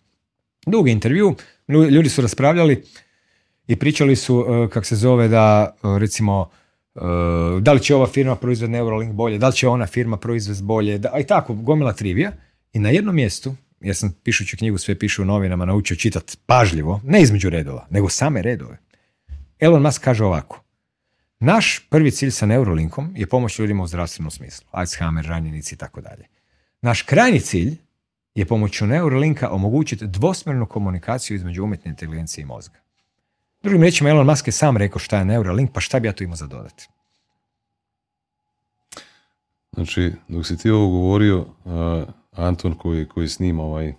Dugi 0.66 0.90
intervju, 0.90 1.35
lju- 1.69 1.90
ljudi 1.90 2.09
su 2.09 2.23
raspravljali 2.23 2.85
i 3.66 3.77
pričali 3.77 4.16
su, 4.16 4.47
e, 4.66 4.70
kak 4.70 4.86
se 4.86 4.97
zove, 4.97 5.28
da 5.28 5.74
e, 5.74 5.98
recimo 5.98 6.51
da 7.60 7.72
li 7.72 7.80
će 7.80 7.94
ova 7.94 8.06
firma 8.06 8.36
proizvesti 8.36 8.72
Neuralink 8.72 9.12
bolje, 9.12 9.38
da 9.38 9.48
li 9.48 9.54
će 9.54 9.68
ona 9.68 9.86
firma 9.86 10.16
proizvesti 10.16 10.64
bolje, 10.64 10.98
da, 10.98 11.18
i 11.20 11.24
tako, 11.24 11.54
gomila 11.54 11.92
trivija. 11.92 12.32
I 12.72 12.78
na 12.78 12.90
jednom 12.90 13.14
mjestu, 13.14 13.54
ja 13.80 13.94
sam 13.94 14.14
pišući 14.22 14.56
knjigu, 14.56 14.78
sve 14.78 14.98
piše 14.98 15.22
u 15.22 15.24
novinama, 15.24 15.64
naučio 15.64 15.96
čitati 15.96 16.36
pažljivo, 16.46 17.00
ne 17.04 17.22
između 17.22 17.50
redova, 17.50 17.86
nego 17.90 18.08
same 18.08 18.42
redove. 18.42 18.78
Elon 19.58 19.82
Musk 19.82 20.04
kaže 20.04 20.24
ovako, 20.24 20.60
naš 21.40 21.86
prvi 21.90 22.10
cilj 22.10 22.30
sa 22.30 22.46
Neuralinkom 22.46 23.12
je 23.16 23.26
pomoć 23.26 23.58
ljudima 23.58 23.82
u 23.82 23.86
zdravstvenom 23.86 24.30
smislu, 24.30 24.66
Alzheimer, 24.70 25.24
ranjenici 25.26 25.74
i 25.74 25.78
tako 25.78 26.00
dalje. 26.00 26.24
Naš 26.82 27.02
krajnji 27.02 27.40
cilj 27.40 27.76
je 28.34 28.46
pomoću 28.46 28.86
Neuralinka 28.86 29.50
omogućiti 29.50 30.06
dvosmjernu 30.06 30.66
komunikaciju 30.66 31.34
između 31.34 31.64
umjetne 31.64 31.90
inteligencije 31.90 32.42
i 32.42 32.46
mozga. 32.46 32.84
Drugim 33.64 33.82
riječima, 33.82 34.10
Elon 34.10 34.26
Musk 34.26 34.46
je 34.48 34.52
sam 34.52 34.76
rekao 34.76 34.98
šta 34.98 35.18
je 35.18 35.24
Neuralink, 35.24 35.72
pa 35.72 35.80
šta 35.80 36.00
bi 36.00 36.08
ja 36.08 36.12
tu 36.12 36.24
imao 36.24 36.36
za 36.36 36.46
dodati? 36.46 36.88
Znači, 39.72 40.12
dok 40.28 40.46
si 40.46 40.58
ti 40.58 40.70
ovo 40.70 40.88
govorio, 40.88 41.38
uh, 41.38 42.08
Anton 42.32 42.74
koji, 42.74 43.08
koji 43.08 43.28
snima 43.28 43.62
ovaj 43.62 43.94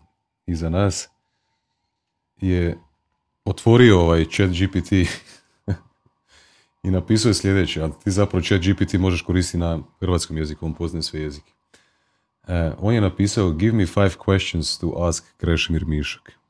iza 0.45 0.69
nas 0.69 1.09
je 2.41 2.77
otvorio 3.45 3.99
ovaj 3.99 4.25
chat 4.25 4.49
GPT 4.49 4.91
i 6.83 6.91
napisao 6.91 7.29
je 7.29 7.33
sljedeće, 7.33 7.81
ali 7.81 7.91
ti 8.03 8.11
zapravo 8.11 8.43
chat 8.43 8.61
GPT 8.61 8.93
možeš 8.93 9.21
koristiti 9.21 9.57
na 9.57 9.79
hrvatskom 9.99 10.37
jeziku, 10.37 10.65
on 10.65 10.73
poznaje 10.73 11.03
sve 11.03 11.21
jezike. 11.21 11.51
E, 12.47 12.71
on 12.79 12.93
je 12.93 13.01
napisao 13.01 13.51
Give 13.51 13.77
me 13.77 13.85
five 13.85 14.15
questions 14.25 14.81
to 14.81 15.07
ask 15.07 15.23
Krešimir 15.37 15.85
Mišak. 15.85 16.44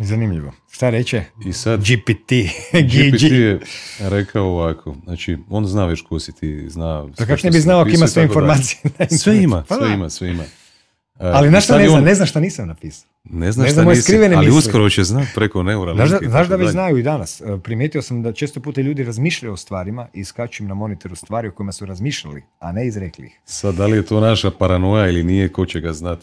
Zanimljivo. 0.00 0.52
Šta 0.70 0.90
reče? 0.90 1.24
I 1.46 1.52
sad 1.52 1.80
GPT. 1.80 2.32
GPT 2.90 3.22
je 3.22 3.60
rekao 4.00 4.44
ovako, 4.44 4.96
znači 5.04 5.38
on 5.50 5.66
zna 5.66 5.86
već 5.86 6.00
ko 6.00 6.20
si 6.20 6.32
ti, 6.32 6.64
zna... 6.68 7.06
Pa 7.18 7.24
kako 7.26 7.40
ne 7.44 7.50
bi 7.50 7.60
znao 7.60 7.80
ako 7.80 7.90
ima 7.90 8.06
sve 8.06 8.22
informacije 8.22 8.80
Sve 9.22 9.42
ima, 9.42 9.64
Pa 9.68 9.74
sve 9.76 9.92
ima, 9.94 10.10
sve 10.10 10.30
ima. 10.30 10.42
E, 10.42 10.46
Ali 11.20 11.48
znaš 11.48 11.64
šta 11.64 11.78
ne 11.78 11.88
zna? 11.88 11.96
on- 11.98 12.04
Ne 12.04 12.14
zna 12.14 12.26
šta 12.26 12.40
nisam 12.40 12.68
napisao. 12.68 13.08
Ne 13.24 13.52
šta 13.52 13.62
zna 13.64 13.84
nisi, 13.84 14.02
skrivene 14.02 14.36
ali 14.36 14.46
misli. 14.46 14.58
uskoro 14.58 14.90
će 14.90 15.04
znat 15.04 15.28
preko 15.34 15.62
Neuralinka. 15.62 16.06
Znaš 16.06 16.20
da, 16.20 16.28
znaš 16.28 16.48
već 16.50 16.70
znaju 16.70 16.98
i 16.98 17.02
danas. 17.02 17.40
E, 17.40 17.44
Primijetio 17.62 18.02
sam 18.02 18.22
da 18.22 18.32
često 18.32 18.60
puta 18.60 18.80
ljudi 18.80 19.04
razmišljaju 19.04 19.52
o 19.52 19.56
stvarima 19.56 20.08
i 20.14 20.24
skaču 20.24 20.62
im 20.62 20.68
na 20.68 20.74
monitoru 20.74 21.16
stvari 21.16 21.48
o 21.48 21.52
kojima 21.52 21.72
su 21.72 21.86
razmišljali, 21.86 22.42
a 22.58 22.72
ne 22.72 22.86
izrekli 22.86 23.26
ih. 23.26 23.40
Sad, 23.44 23.74
da 23.74 23.86
li 23.86 23.96
je 23.96 24.06
to 24.06 24.20
naša 24.20 24.50
paranoja 24.50 25.08
ili 25.08 25.24
nije, 25.24 25.48
ko 25.48 25.66
će 25.66 25.80
ga 25.80 25.92
znat? 25.92 26.18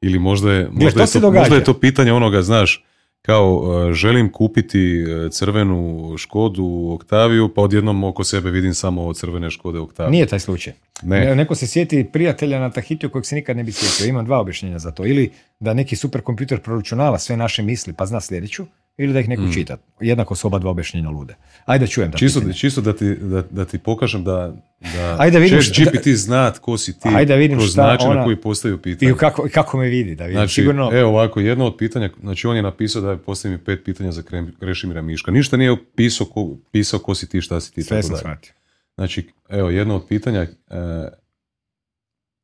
Ili 0.00 0.18
možda 0.18 0.52
je, 0.52 0.68
možda 0.72 1.02
je, 1.02 1.06
to, 1.12 1.30
možda 1.32 1.54
je 1.54 1.64
to 1.64 1.74
pitanje 1.74 2.12
onoga, 2.12 2.42
znaš, 2.42 2.84
kao 3.22 3.54
uh, 3.54 3.92
želim 3.92 4.32
kupiti 4.32 5.04
uh, 5.04 5.30
crvenu 5.30 6.14
Škodu 6.18 6.90
Oktaviju, 6.94 7.54
pa 7.54 7.62
odjednom 7.62 8.04
oko 8.04 8.24
sebe 8.24 8.50
vidim 8.50 8.74
samo 8.74 9.14
crvene 9.14 9.50
Škode 9.50 9.78
Oktavije. 9.78 10.10
Nije 10.10 10.26
taj 10.26 10.40
slučaj. 10.40 10.72
Ne, 11.02 11.34
Neko 11.34 11.54
se 11.54 11.66
sjeti 11.66 12.06
prijatelja 12.12 12.58
na 12.60 12.70
Tahitiju 12.70 13.10
kojeg 13.10 13.26
se 13.26 13.34
nikad 13.34 13.56
ne 13.56 13.64
bi 13.64 13.72
sjetio. 13.72 14.10
Imam 14.10 14.24
dva 14.24 14.40
objašnjenja 14.40 14.78
za 14.78 14.90
to. 14.90 15.06
Ili 15.06 15.30
da 15.60 15.74
neki 15.74 15.96
superkompjuter 15.96 16.60
proračunava 16.60 17.18
sve 17.18 17.36
naše 17.36 17.62
misli 17.62 17.92
pa 17.92 18.06
zna 18.06 18.20
sljedeću, 18.20 18.66
ili 19.02 19.12
da 19.12 19.20
ih 19.20 19.28
neko 19.28 19.42
čita. 19.54 19.76
Jednako 20.00 20.34
su 20.34 20.46
oba 20.46 20.58
dva 20.58 20.70
objašnjenja 20.70 21.10
lude. 21.10 21.34
Ajde 21.64 21.84
da 21.84 21.90
čujem. 21.90 22.10
Mm. 22.10 22.18
Čisto, 22.18 22.40
pitanja. 22.40 22.54
čisto 22.54 22.80
da, 22.80 22.92
ti, 22.92 23.14
da, 23.14 23.42
da 23.50 23.64
ti 23.64 23.78
pokažem 23.78 24.24
da, 24.24 24.56
da 24.80 25.16
Ajde 25.18 25.38
da 25.38 25.42
vidim 25.42 25.62
šta- 25.62 25.84
GPT 25.84 26.08
zna 26.08 26.52
tko 26.52 26.78
si 26.78 26.98
ti 26.98 27.08
Ajde 27.14 27.34
da 27.34 27.38
vidim 27.38 27.58
kroz 27.58 27.70
šta 27.70 27.86
način 27.86 28.08
na 28.08 28.24
koji 28.24 28.36
postaju 28.36 28.82
pitanje. 28.82 29.12
I 29.12 29.14
kako, 29.14 29.48
kako 29.52 29.78
me 29.78 29.88
vidi, 29.88 30.14
da 30.14 30.24
vidim. 30.24 30.38
Znači, 30.38 30.54
Sigurno, 30.54 30.90
evo 30.92 31.10
ovako, 31.10 31.40
jedno 31.40 31.66
od 31.66 31.76
pitanja, 31.76 32.10
znači 32.20 32.46
on 32.46 32.56
je 32.56 32.62
napisao 32.62 33.02
da 33.02 33.10
je 33.10 33.18
postavio 33.18 33.58
mi 33.58 33.64
pet 33.64 33.84
pitanja 33.84 34.12
za 34.12 34.22
Krešimira 34.60 35.02
Miška. 35.02 35.30
Ništa 35.30 35.56
nije 35.56 35.76
pisao 35.94 36.26
ko, 36.26 36.56
pisao 36.72 36.98
ko 36.98 37.14
si 37.14 37.28
ti, 37.28 37.40
šta 37.40 37.60
si 37.60 37.74
ti, 37.74 37.82
sve 37.82 38.02
sam 38.02 38.16
shvatio. 38.16 38.52
Znači, 38.94 39.28
evo, 39.48 39.70
jedno 39.70 39.96
od 39.96 40.06
pitanja, 40.08 40.42
uh, 40.42 40.76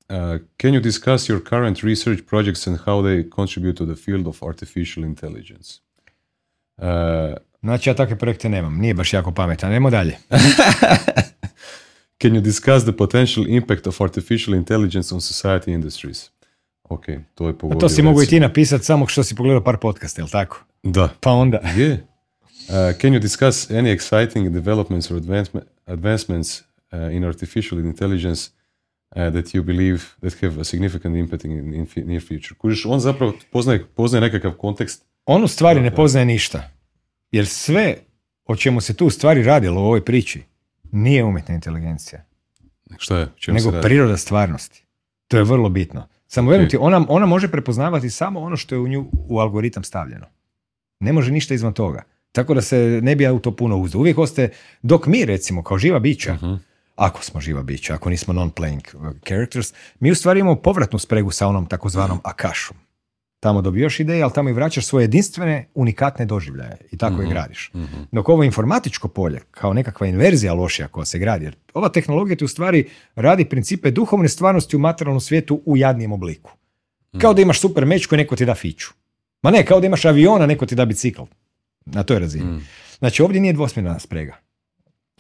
uh, 0.09 0.41
can 0.63 0.73
you 0.73 0.81
discuss 0.81 1.31
your 1.31 1.49
current 1.49 1.79
research 1.83 2.23
projects 2.27 2.67
and 2.67 2.79
how 2.79 3.03
they 3.03 3.35
contribute 3.35 3.77
to 3.79 3.87
the 3.87 3.95
field 3.95 4.27
of 4.27 4.43
artificial 4.43 5.05
intelligence? 5.05 5.86
Uh, 6.77 7.37
Znači, 7.67 7.91
ja 7.91 7.95
takve 7.95 8.19
projekte 8.19 8.49
nemam. 8.49 8.79
Nije 8.79 8.95
baš 8.95 9.13
jako 9.13 9.33
pametan. 9.33 9.71
Nemo 9.71 9.91
dalje. 9.91 10.17
can 12.23 12.31
you 12.33 12.41
discuss 12.41 12.83
the 12.83 12.93
potential 12.93 13.47
impact 13.49 13.87
of 13.87 14.01
artificial 14.01 14.55
intelligence 14.55 15.15
on 15.15 15.21
society 15.21 15.69
industries? 15.73 16.31
Ok, 16.89 17.05
to 17.35 17.47
je 17.47 17.51
A 17.51 17.59
pogodio. 17.59 17.81
to 17.81 17.89
si 17.89 18.03
mogu 18.03 18.23
i 18.23 18.27
ti 18.27 18.41
napisati 18.41 18.85
samo 18.85 19.07
što 19.07 19.25
si 19.25 19.35
pogledao 19.35 19.65
par 19.65 19.77
podcasta, 19.77 20.21
jel 20.21 20.29
tako? 20.29 20.65
Da. 20.83 21.09
Pa 21.21 21.31
onda. 21.31 21.57
Je. 21.77 21.93
Uh, 21.93 22.99
can 23.01 23.11
you 23.13 23.19
discuss 23.21 23.71
any 23.71 23.97
exciting 23.97 24.49
developments 24.53 25.11
or 25.11 25.17
advancement, 25.17 25.67
advancements 25.87 26.61
uh, 26.61 27.15
in 27.15 27.25
artificial 27.25 27.81
intelligence 27.81 28.51
uh, 29.17 29.33
that 29.33 29.55
you 29.55 29.63
believe 29.63 30.01
that 30.21 30.43
have 30.43 30.61
a 30.61 30.65
significant 30.65 31.17
impact 31.17 31.45
in, 31.45 31.75
in 31.75 31.87
near 32.07 32.23
future? 32.23 32.55
Kužiš, 32.59 32.87
on 32.87 33.01
zapravo 33.01 33.33
poznaje, 33.53 33.85
poznaje 33.95 34.21
nekakav 34.21 34.53
kontekst. 34.53 35.05
On 35.27 35.45
u 35.45 35.49
stvari 35.49 35.81
ne 35.81 35.91
poznaje 35.91 36.27
ništa. 36.27 36.71
Jer 37.31 37.47
sve 37.47 37.97
o 38.45 38.57
čemu 38.57 38.81
se 38.81 38.95
tu 38.95 39.07
u 39.07 39.11
stvari 39.11 39.43
radilo 39.43 39.81
u 39.81 39.85
ovoj 39.85 40.05
priči 40.05 40.43
nije 40.85 41.25
umjetna 41.25 41.55
inteligencija, 41.55 42.25
Šta 42.99 43.19
je? 43.19 43.29
čemu 43.37 43.59
se 43.59 43.65
nego 43.65 43.77
radi? 43.77 43.83
priroda 43.85 44.17
stvarnosti. 44.17 44.85
To 45.29 45.37
je 45.37 45.45
vrlo 45.45 45.69
bitno. 45.69 46.09
Samo 46.29 46.51
verujem 46.51 46.71
ti, 46.71 46.77
ona, 46.77 47.07
ona 47.09 47.27
može 47.27 47.49
prepoznavati 47.49 48.11
samo 48.11 48.41
ono 48.41 48.57
što 48.57 48.75
je 48.75 48.79
u 48.79 48.89
nju 48.89 49.07
u 49.13 49.39
algoritam 49.39 49.85
stavljeno. 49.85 50.27
Ne 51.01 51.13
može 51.13 51.33
ništa 51.33 51.55
izvan 51.55 51.73
toga. 51.73 52.03
Tako 52.33 52.55
da 52.55 52.63
se 52.63 52.77
ne 53.03 53.17
bi 53.17 53.25
ja 53.25 53.33
u 53.33 53.39
to 53.39 53.57
puno 53.57 53.77
uzdao. 53.77 53.99
Uvijek 53.99 54.19
ostaje, 54.19 54.53
dok 54.83 55.07
mi 55.07 55.25
recimo 55.25 55.63
kao 55.63 55.79
živa 55.79 55.99
bića, 55.99 56.35
Mhm. 56.35 56.55
ako 56.97 57.25
smo 57.25 57.41
živa 57.41 57.63
bića, 57.63 57.95
ako 57.95 58.11
nismo 58.11 58.35
non-playing 58.35 58.81
characters, 59.25 59.73
mi 60.01 60.11
u 60.11 60.15
stvari 60.15 60.41
imamo 60.41 60.57
povratnu 60.57 60.99
spregu 60.99 61.31
sa 61.31 61.47
onom 61.49 61.67
takozvanom 61.67 62.21
akašom. 62.25 62.77
Tamo 63.41 63.63
dobijaš 63.63 64.01
ideje, 64.01 64.23
ali 64.23 64.33
tamo 64.33 64.51
i 64.51 64.53
vraćaš 64.53 64.87
svoje 64.87 65.05
jedinstvene, 65.05 65.69
unikatne 65.75 66.25
doživljaje 66.25 66.77
i 66.91 66.97
tako 66.97 67.23
i 67.23 67.29
gradiš. 67.29 67.71
Mhm. 67.75 68.03
Dok 68.13 68.29
ovo 68.29 68.45
informatičko 68.45 69.09
polje, 69.09 69.41
kao 69.51 69.73
nekakva 69.73 70.07
inverzija 70.07 70.55
lošija 70.55 70.89
koja 70.89 71.05
se 71.05 71.19
gradi, 71.19 71.45
jer 71.45 71.57
ova 71.75 71.89
tehnologija 71.89 72.37
ti 72.37 72.45
u 72.45 72.49
stvari 72.49 72.89
radi 73.15 73.45
principe 73.45 73.91
duhovne 73.91 74.29
stvarnosti 74.29 74.77
u 74.77 74.79
materijalnom 74.79 75.21
svijetu 75.21 75.63
u 75.65 75.77
jadnijem 75.77 76.13
obliku. 76.13 76.51
Kao 77.21 77.35
da 77.35 77.43
imaš 77.43 77.61
super 77.61 77.87
meč 77.87 78.07
koji 78.07 78.17
neko 78.17 78.37
ti 78.37 78.45
da 78.45 78.55
fiću. 78.55 78.89
Ma 79.43 79.51
ne, 79.51 79.67
kao 79.67 79.81
da 79.81 79.87
imaš 79.87 80.05
aviona, 80.05 80.47
neko 80.47 80.67
ti 80.67 80.75
da 80.75 80.85
bicikl. 80.85 81.23
Na 81.87 82.03
toj 82.03 82.19
razini. 82.19 82.45
Mm. 82.45 82.67
Znači 82.99 83.23
ovdje 83.23 83.41
nije 83.41 83.53
dvosmjerna 83.53 83.99
sprega. 83.99 84.37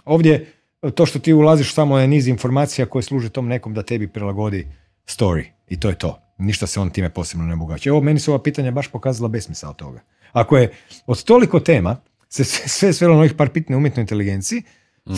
Ovdje 0.04 0.52
to 0.94 1.06
što 1.06 1.18
ti 1.18 1.32
ulaziš 1.32 1.74
samo 1.74 1.98
je 1.98 2.08
niz 2.08 2.28
informacija 2.28 2.86
koje 2.86 3.02
služe 3.02 3.28
tom 3.28 3.48
nekom 3.48 3.74
da 3.74 3.82
tebi 3.82 4.08
prilagodi 4.08 4.66
story. 5.06 5.44
I 5.68 5.80
to 5.80 5.88
je 5.88 5.98
to. 5.98 6.25
Ništa 6.38 6.66
se 6.66 6.80
on 6.80 6.90
time 6.90 7.10
posebno 7.10 7.46
ne 7.46 7.54
obogaća. 7.54 7.88
Evo, 7.90 8.00
meni 8.00 8.20
su 8.20 8.32
ova 8.32 8.42
pitanja 8.42 8.70
baš 8.70 8.88
pokazala 8.88 9.28
besmisao 9.28 9.72
toga. 9.72 10.00
Ako 10.32 10.56
je 10.56 10.72
od 11.06 11.24
toliko 11.24 11.60
tema 11.60 11.96
se 12.28 12.44
sve 12.44 12.68
sve 12.68 12.92
svelo 12.92 13.14
na 13.14 13.20
ovih 13.20 13.34
par 13.34 13.48
pitanja 13.48 13.76
umjetnoj 13.76 14.00
inteligenciji, 14.02 14.62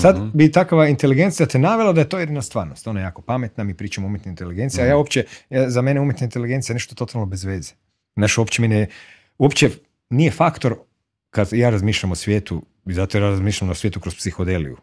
sad 0.01 0.21
bi 0.35 0.53
takva 0.53 0.89
inteligencija 0.89 1.47
te 1.47 1.59
navela 1.59 1.93
da 1.93 2.01
je 2.01 2.09
to 2.09 2.19
jedina 2.19 2.43
stvarnost. 2.43 2.87
Ona 2.87 3.01
je 3.01 3.05
jako 3.05 3.23
pametna, 3.23 3.65
mi 3.65 3.75
pričamo 3.75 4.07
o 4.07 4.09
umjetnoj 4.09 4.31
inteligenciji, 4.31 4.83
a 4.83 4.87
ja 4.87 4.97
uopće, 4.97 5.25
ja- 5.51 5.71
za 5.71 5.83
mene 5.83 6.01
umjetna 6.01 6.25
inteligencija 6.25 6.73
je 6.73 6.75
nešto 6.75 6.95
totalno 6.95 7.27
bez 7.27 7.45
veze. 7.45 7.73
Znaš, 8.17 8.39
uopće 8.39 8.63
mi 8.63 8.69
ne, 8.69 8.87
uopće 9.39 9.71
nije 10.11 10.31
faktor 10.31 10.77
kad 11.31 11.49
ja 11.53 11.71
razmišljam 11.71 12.13
o 12.13 12.15
svijetu, 12.15 12.63
i 12.87 12.93
zato 12.93 13.19
ja 13.19 13.23
razmišljam 13.31 13.71
o 13.71 13.75
svijetu 13.75 14.01
kroz 14.01 14.15
psihodeliju, 14.17 14.77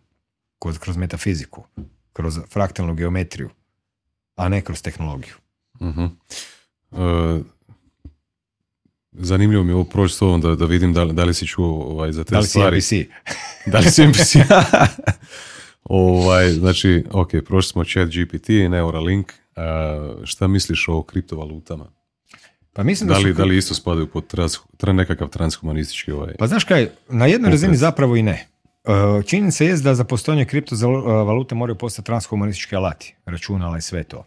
kroz, 0.61 0.77
kroz 0.79 0.97
metafiziku. 0.97 1.63
kroz 2.13 2.39
fraktalnu 2.49 2.93
geometriju, 2.95 3.49
a 4.35 4.49
ne 4.49 4.61
kroz 4.61 4.81
tehnologiju. 4.81 5.33
Mhm. 5.81 6.05
E, 6.91 7.39
zanimljivo 9.13 9.63
mi 9.63 9.71
je 9.71 9.75
ovo 9.75 9.83
proći 9.83 10.13
s 10.13 10.19
tobom 10.19 10.41
da, 10.41 10.55
da 10.55 10.65
vidim 10.65 10.93
da, 10.93 11.03
li- 11.03 11.13
da 11.13 11.23
li 11.23 11.33
si 11.33 11.47
čuo 11.47 11.67
ovaj, 11.83 12.11
za 12.11 12.23
te 12.23 12.31
Da 12.31 12.39
li 12.39 12.45
si 12.45 12.49
stvari. 12.49 12.77
NPC? 12.77 12.91
Da 13.71 13.79
li 13.79 13.85
si 13.85 14.03
NPC? 14.03 14.35
ovaj, 15.83 16.49
znači, 16.49 17.03
ok, 17.11 17.29
prošli 17.45 17.69
smo 17.69 17.83
chat 17.83 18.09
GPT, 18.09 18.49
Neuralink. 18.49 19.33
A, 19.55 20.13
šta 20.23 20.47
misliš 20.47 20.85
o 20.87 21.03
kriptovalutama? 21.03 21.85
Pa 22.73 22.83
mislim 22.83 23.07
da, 23.07 23.13
Da 23.13 23.19
li, 23.19 23.31
su... 23.31 23.37
da 23.37 23.43
li 23.43 23.57
isto 23.57 23.73
spadaju 23.73 24.07
pod 24.07 24.27
trans, 24.27 24.57
tra, 24.77 24.93
nekakav 24.93 25.27
transhumanistički 25.27 26.11
ovaj... 26.11 26.33
Pa 26.39 26.47
znaš 26.47 26.63
kaj, 26.63 26.89
na 27.09 27.25
jednoj 27.25 27.51
razini 27.51 27.77
zapravo 27.77 28.15
i 28.15 28.21
ne. 28.21 28.47
E, 28.83 28.89
Činjenica 29.25 29.63
je 29.63 29.75
da 29.75 29.95
za 29.95 30.03
postojanje 30.03 30.45
kriptovalute 30.45 31.55
moraju 31.55 31.75
postati 31.75 32.05
transhumanistički 32.05 32.75
alati, 32.75 33.15
računala 33.25 33.77
i 33.77 33.81
sve 33.81 34.03
to. 34.03 34.25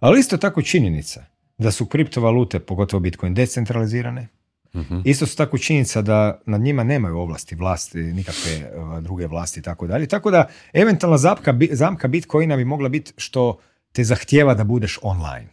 Ali 0.00 0.20
isto 0.20 0.36
tako 0.36 0.62
činjenica 0.62 1.24
da 1.58 1.70
su 1.70 1.86
kriptovalute, 1.86 2.58
pogotovo 2.58 3.00
Bitcoin, 3.00 3.34
decentralizirane. 3.34 4.28
Mhm. 4.74 5.00
Isto 5.04 5.26
su 5.26 5.36
tako 5.36 5.58
činjenica 5.58 6.02
da 6.02 6.40
nad 6.46 6.60
njima 6.60 6.84
nemaju 6.84 7.16
ovlasti 7.16 7.54
vlasti, 7.54 7.98
nikakve 7.98 8.52
e, 8.52 8.70
druge 9.00 9.26
vlasti 9.26 9.60
i 9.60 9.62
tako 9.62 9.86
dalje. 9.86 10.06
Tako 10.06 10.30
da 10.30 10.48
eventualna 10.72 11.18
zapka, 11.18 11.52
bi- 11.52 11.70
zamka 11.72 12.08
Bitcoina 12.08 12.56
bi 12.56 12.64
mogla 12.64 12.88
biti 12.88 13.12
što 13.16 13.58
te 13.92 14.04
zahtjeva 14.04 14.54
da 14.54 14.64
budeš 14.64 14.98
online. 15.02 15.48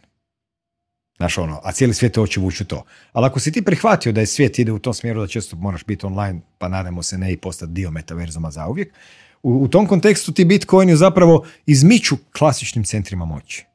Znaš 1.16 1.38
ono, 1.38 1.60
a 1.64 1.72
cijeli 1.72 1.94
svijet 1.94 2.12
te 2.14 2.20
hoće 2.20 2.40
vući 2.40 2.62
u 2.62 2.66
to. 2.66 2.84
Ali 3.12 3.26
ako 3.26 3.40
si 3.40 3.52
ti 3.52 3.62
prihvatio 3.62 4.12
da 4.12 4.20
je 4.20 4.26
svijet 4.26 4.58
ide 4.58 4.72
u 4.72 4.78
tom 4.78 4.94
smjeru 4.94 5.20
da 5.20 5.26
često 5.26 5.56
moraš 5.56 5.84
biti 5.84 6.06
online, 6.06 6.40
pa 6.58 6.68
nadamo 6.68 7.02
se 7.02 7.18
ne 7.18 7.32
i 7.32 7.36
postati 7.36 7.72
dio 7.72 7.90
metaverzuma 7.90 8.50
zauvijek, 8.50 8.92
u, 9.42 9.62
u 9.62 9.68
tom 9.68 9.86
kontekstu 9.86 10.32
ti 10.32 10.44
Bitcoini 10.44 10.96
zapravo 10.96 11.44
izmiču 11.66 12.16
klasičnim 12.38 12.84
centrima 12.84 13.24
moći. 13.24 13.65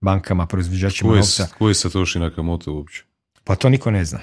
Bankama, 0.00 0.46
proizvođačima 0.46 1.14
novca. 1.14 1.46
ko 1.58 1.68
je 1.68 1.74
Satoshi 1.74 2.18
Nakamoto 2.18 2.72
uopće? 2.74 3.04
Pa 3.44 3.54
to 3.56 3.68
niko 3.68 3.90
ne 3.90 4.04
zna. 4.04 4.20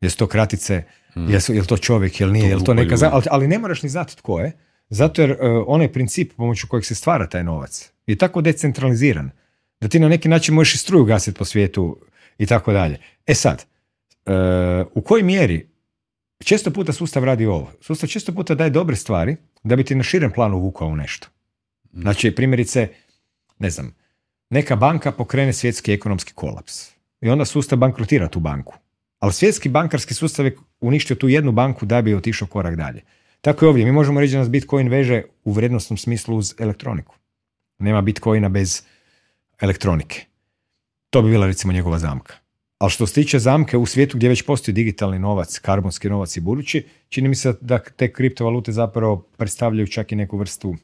Jesu 0.00 0.16
to 0.16 0.26
kratice, 0.26 0.82
Mm. 1.16 1.30
jesu, 1.30 1.54
je 1.54 1.60
li 1.60 1.66
to 1.66 1.76
čovjek, 1.76 2.20
jel 2.20 2.32
nije, 2.32 2.44
To 2.44 2.48
je 2.50 2.56
li 2.56 2.64
to 2.64 2.74
neka... 2.74 2.90
ljudi. 2.90 3.06
Ali, 3.12 3.24
ali 3.30 3.48
ne 3.48 3.58
moraš 3.58 3.82
ni 3.82 3.88
znati 3.88 4.16
tko 4.16 4.40
je, 4.40 4.52
zato 4.88 5.22
jer 5.22 5.30
uh, 5.30 5.38
onaj 5.66 5.92
princip 5.92 6.32
pomoću 6.36 6.66
kojeg 6.66 6.84
se 6.84 6.94
stvara 6.94 7.28
taj 7.28 7.44
novac 7.44 7.92
je 8.06 8.16
tako 8.18 8.40
decentraliziran 8.40 9.30
da 9.80 9.88
ti 9.88 9.98
na 9.98 10.08
neki 10.08 10.28
način 10.28 10.54
možeš 10.54 10.74
i 10.74 10.78
struju 10.78 11.04
gasiti 11.04 11.38
po 11.38 11.44
svijetu 11.44 11.98
i 12.38 12.46
tako 12.46 12.72
dalje. 12.72 12.98
E 13.26 13.34
sad, 13.34 13.64
uh, 14.26 14.32
u 14.94 15.00
kojoj 15.02 15.22
mjeri 15.22 15.68
često 16.44 16.70
puta 16.70 16.92
sustav 16.92 17.24
radi 17.24 17.46
ovo? 17.46 17.72
Sustav 17.80 18.08
često 18.08 18.32
puta 18.32 18.54
daje 18.54 18.70
dobre 18.70 18.96
stvari 18.96 19.36
da 19.62 19.76
bi 19.76 19.84
ti 19.84 19.94
na 19.94 20.02
širem 20.02 20.32
planu 20.32 20.58
vukao 20.58 20.88
u 20.88 20.96
nešto. 20.96 21.28
Znači, 21.92 22.30
primjerice, 22.30 22.88
ne 23.58 23.70
znam, 23.70 23.94
neka 24.52 24.76
banka 24.76 25.12
pokrene 25.12 25.52
svjetski 25.52 25.92
ekonomski 25.92 26.32
kolaps 26.32 26.90
i 27.20 27.28
onda 27.28 27.44
sustav 27.44 27.78
bankrotira 27.78 28.28
tu 28.28 28.40
banku. 28.40 28.74
Ali 29.18 29.32
svjetski 29.32 29.68
bankarski 29.68 30.14
sustav 30.14 30.46
je 30.46 30.56
uništio 30.80 31.16
tu 31.16 31.28
jednu 31.28 31.52
banku 31.52 31.86
da 31.86 32.02
bi 32.02 32.14
otišao 32.14 32.48
korak 32.48 32.76
dalje. 32.76 33.02
Tako 33.40 33.64
je 33.64 33.68
ovdje. 33.68 33.84
Mi 33.84 33.92
možemo 33.92 34.20
reći 34.20 34.32
da 34.32 34.38
nas 34.38 34.50
Bitcoin 34.50 34.88
veže 34.88 35.22
u 35.44 35.52
vrijednostnom 35.52 35.96
smislu 35.96 36.36
uz 36.36 36.54
elektroniku. 36.58 37.14
Nema 37.78 38.00
Bitcoina 38.00 38.48
bez 38.48 38.82
elektronike. 39.60 40.24
To 41.10 41.22
bi 41.22 41.30
bila 41.30 41.46
recimo 41.46 41.72
njegova 41.72 41.98
zamka. 41.98 42.34
Ali 42.78 42.90
što 42.90 43.06
se 43.06 43.14
tiče 43.14 43.38
zamke 43.38 43.76
u 43.76 43.86
svijetu 43.86 44.16
gdje 44.16 44.28
već 44.28 44.42
postoji 44.42 44.74
digitalni 44.74 45.18
novac, 45.18 45.58
karbonski 45.58 46.08
novac 46.08 46.36
i 46.36 46.40
budući, 46.40 46.86
čini 47.08 47.28
mi 47.28 47.34
se 47.34 47.54
da 47.60 47.78
te 47.78 48.12
kriptovalute 48.12 48.72
zapravo 48.72 49.26
predstavljaju 49.36 49.86
čak 49.86 50.12
i 50.12 50.16
neku 50.16 50.38
vrstu, 50.38 50.76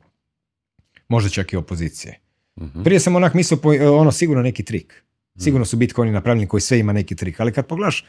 možda 1.08 1.30
čak 1.30 1.52
i 1.52 1.56
opozicije. 1.56 2.27
Mhm. 2.60 2.82
Prije 2.82 3.00
sam 3.00 3.16
onak 3.16 3.34
mislio, 3.34 3.58
po- 3.58 3.70
ono, 3.92 4.12
sigurno 4.12 4.42
neki 4.42 4.62
trik. 4.62 5.04
Sigurno 5.36 5.64
su 5.64 5.76
Bitcoini 5.76 6.12
napravljeni 6.12 6.46
koji 6.46 6.60
sve 6.60 6.78
ima 6.78 6.92
neki 6.92 7.16
trik, 7.16 7.40
ali 7.40 7.52
kad 7.52 7.66
pogledaš 7.66 8.04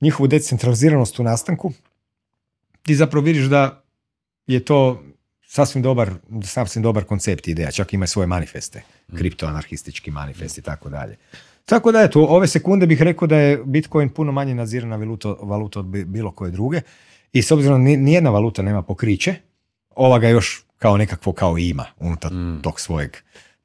njihovu 0.00 0.26
decentraliziranost 0.26 1.18
u 1.18 1.22
nastanku, 1.22 1.72
ti 2.82 2.94
zapravo 2.94 3.24
vidiš 3.24 3.44
da 3.44 3.82
je 4.46 4.60
to 4.60 5.02
sasvim 5.42 5.82
dobar, 5.82 6.10
sasvim 6.42 6.82
dobar 6.82 7.04
koncept 7.04 7.48
i 7.48 7.50
ideja, 7.50 7.70
čak 7.70 7.92
ima 7.92 8.06
svoje 8.06 8.26
manifeste, 8.26 8.82
kriptoanarhistički 9.16 10.10
manifest 10.10 10.58
i 10.58 10.62
tako 10.62 10.88
dalje. 10.88 11.16
Tako 11.64 11.92
da 11.92 12.00
eto, 12.00 12.22
ove 12.22 12.46
sekunde 12.46 12.86
bih 12.86 13.02
rekao 13.02 13.28
da 13.28 13.36
je 13.36 13.62
Bitcoin 13.64 14.08
puno 14.08 14.32
manje 14.32 14.54
nadzirana 14.54 14.96
valuta, 14.96 15.28
valuta 15.32 15.80
od 15.80 15.86
bi- 15.86 16.04
bilo 16.04 16.30
koje 16.32 16.50
druge 16.50 16.80
i 17.32 17.42
s 17.42 17.50
obzirom 17.50 17.78
da 17.78 17.84
ni- 17.84 17.96
nijedna 17.96 18.30
valuta 18.30 18.62
nema 18.62 18.82
pokriće, 18.82 19.34
ova 19.90 20.18
ga 20.18 20.28
još 20.28 20.64
kao 20.76 20.96
nekakvo 20.96 21.32
kao 21.32 21.58
ima 21.58 21.84
unutar 21.98 22.32
Mm. 22.32 22.60
tog 22.62 22.80
svojeg 22.80 23.10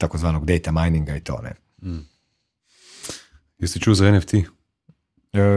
takozvanog 0.02 0.46
data 0.46 0.72
mininga 0.72 1.16
i 1.16 1.20
to 1.20 1.42
ne. 1.42 1.54
Jesi 3.60 3.80
čuo 3.80 3.94
za 3.94 4.12
NFT? 4.12 4.34
E, 4.34 4.44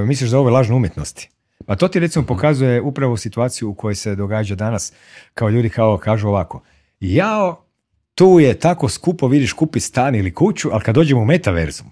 misliš 0.07 0.31
za 0.31 0.39
ove 0.39 0.51
lažne 0.51 0.75
umjetnosti? 0.75 1.31
Pa 1.67 1.77
to 1.77 1.89
ti 1.89 2.01
recimo 2.01 2.27
pokazuje 2.27 2.81
upravo 2.81 3.17
situaciju 3.17 3.71
u 3.71 3.75
kojoj 3.75 3.95
se 3.95 4.15
događa 4.15 4.55
danas, 4.55 4.93
kao 5.35 5.49
ljudi 5.49 5.71
kao 5.71 5.99
kažu 5.99 6.29
ovako, 6.29 6.63
jao, 7.01 7.65
tu 8.15 8.41
je 8.41 8.59
tako 8.59 8.89
skupo, 8.89 9.29
vidiš 9.29 9.53
kupi 9.53 9.81
stan 9.81 10.15
ili 10.15 10.35
kuću, 10.35 10.69
ali 10.73 10.83
kad 10.83 10.95
dođemo 10.95 11.21
u 11.21 11.25
metaverzum, 11.25 11.87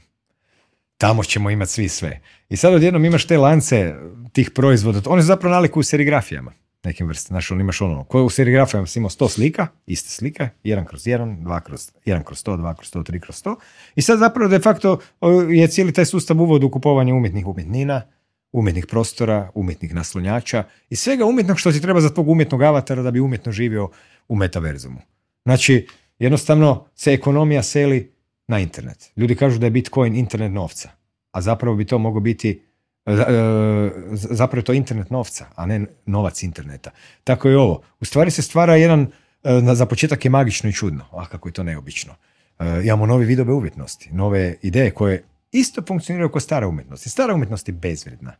tamo 0.96 1.24
ćemo 1.24 1.50
imati 1.50 1.70
svi 1.70 1.88
sve. 1.88 2.20
I 2.48 2.56
sad 2.56 2.74
odjednom 2.74 3.04
imaš 3.04 3.26
te 3.26 3.38
lance 3.38 3.94
tih 4.32 4.50
proizvoda, 4.50 5.00
oni 5.06 5.22
su 5.22 5.26
zapravo 5.26 5.54
nalikuju 5.54 5.82
serigrafijama 5.82 6.52
nekim 6.84 7.08
vrstama. 7.08 7.34
Znaš, 7.34 7.50
on 7.50 7.60
imaš 7.60 7.80
ono, 7.80 8.04
ko 8.04 8.22
u 8.22 8.30
serigrafijama 8.30 8.86
si 8.86 8.98
imao 8.98 9.10
100 9.10 9.28
slika, 9.28 9.66
iste 9.86 10.10
slike, 10.10 10.48
1 10.64 10.84
kroz 10.84 11.02
1, 11.02 11.42
2 11.42 11.60
kroz 11.60 11.90
1 12.06 12.22
kroz 12.22 12.44
100, 12.44 12.56
2 12.56 12.74
kroz 12.76 12.92
100, 12.92 13.12
3 13.12 13.20
kroz 13.20 13.42
100. 13.42 13.56
I 13.94 14.02
sad 14.02 14.18
zapravo 14.18 14.48
de 14.48 14.58
facto 14.58 14.98
je 15.50 15.68
cijeli 15.68 15.92
taj 15.92 16.04
sustav 16.04 16.40
uvod 16.40 16.64
u 16.64 16.70
kupovanje 16.70 17.12
umjetnih 17.12 17.46
umjetnina, 17.46 18.02
umjetnih 18.52 18.86
prostora, 18.86 19.50
umjetnih 19.54 19.94
naslonjača 19.94 20.64
i 20.90 20.96
svega 20.96 21.24
umjetnog 21.24 21.58
što 21.58 21.72
ti 21.72 21.80
treba 21.80 22.00
za 22.00 22.10
tog 22.10 22.28
umjetnog 22.28 22.62
avatara 22.62 23.02
da 23.02 23.10
bi 23.10 23.20
umjetno 23.20 23.52
živio 23.52 23.90
u 24.28 24.36
metaverzumu. 24.36 25.00
Znači, 25.44 25.86
jednostavno 26.18 26.86
se 26.94 27.12
ekonomija 27.12 27.62
seli 27.62 28.12
na 28.48 28.58
internet. 28.58 29.12
Ljudi 29.16 29.34
kažu 29.34 29.58
da 29.58 29.66
je 29.66 29.70
Bitcoin 29.70 30.16
internet 30.16 30.52
novca, 30.52 30.90
a 31.30 31.40
zapravo 31.40 31.76
bi 31.76 31.84
to 31.84 31.98
moglo 31.98 32.20
biti 32.20 32.62
zapravo 34.12 34.60
je 34.60 34.64
to 34.64 34.72
internet 34.72 35.10
novca, 35.10 35.46
a 35.54 35.66
ne 35.66 35.86
novac 36.06 36.42
interneta. 36.42 36.90
Tako 37.24 37.48
je 37.48 37.58
ovo. 37.58 37.82
U 38.00 38.04
stvari 38.04 38.30
se 38.30 38.42
stvara 38.42 38.76
jedan, 38.76 39.06
e, 39.44 39.74
za 39.74 39.86
početak 39.86 40.24
je 40.24 40.30
magično 40.30 40.70
i 40.70 40.72
čudno, 40.72 41.04
a 41.12 41.26
kako 41.26 41.48
je 41.48 41.52
to 41.52 41.62
neobično. 41.62 42.14
E, 42.58 42.82
Imamo 42.84 43.06
nove 43.06 43.24
vidove 43.24 43.52
umjetnosti, 43.52 44.10
nove 44.12 44.56
ideje 44.62 44.90
koje 44.90 45.24
isto 45.52 45.82
funkcioniraju 45.88 46.28
kao 46.28 46.40
stara 46.40 46.68
umjetnost. 46.68 47.10
Stara 47.10 47.34
umjetnost 47.34 47.68
je 47.68 47.72
bezvrijedna. 47.72 48.32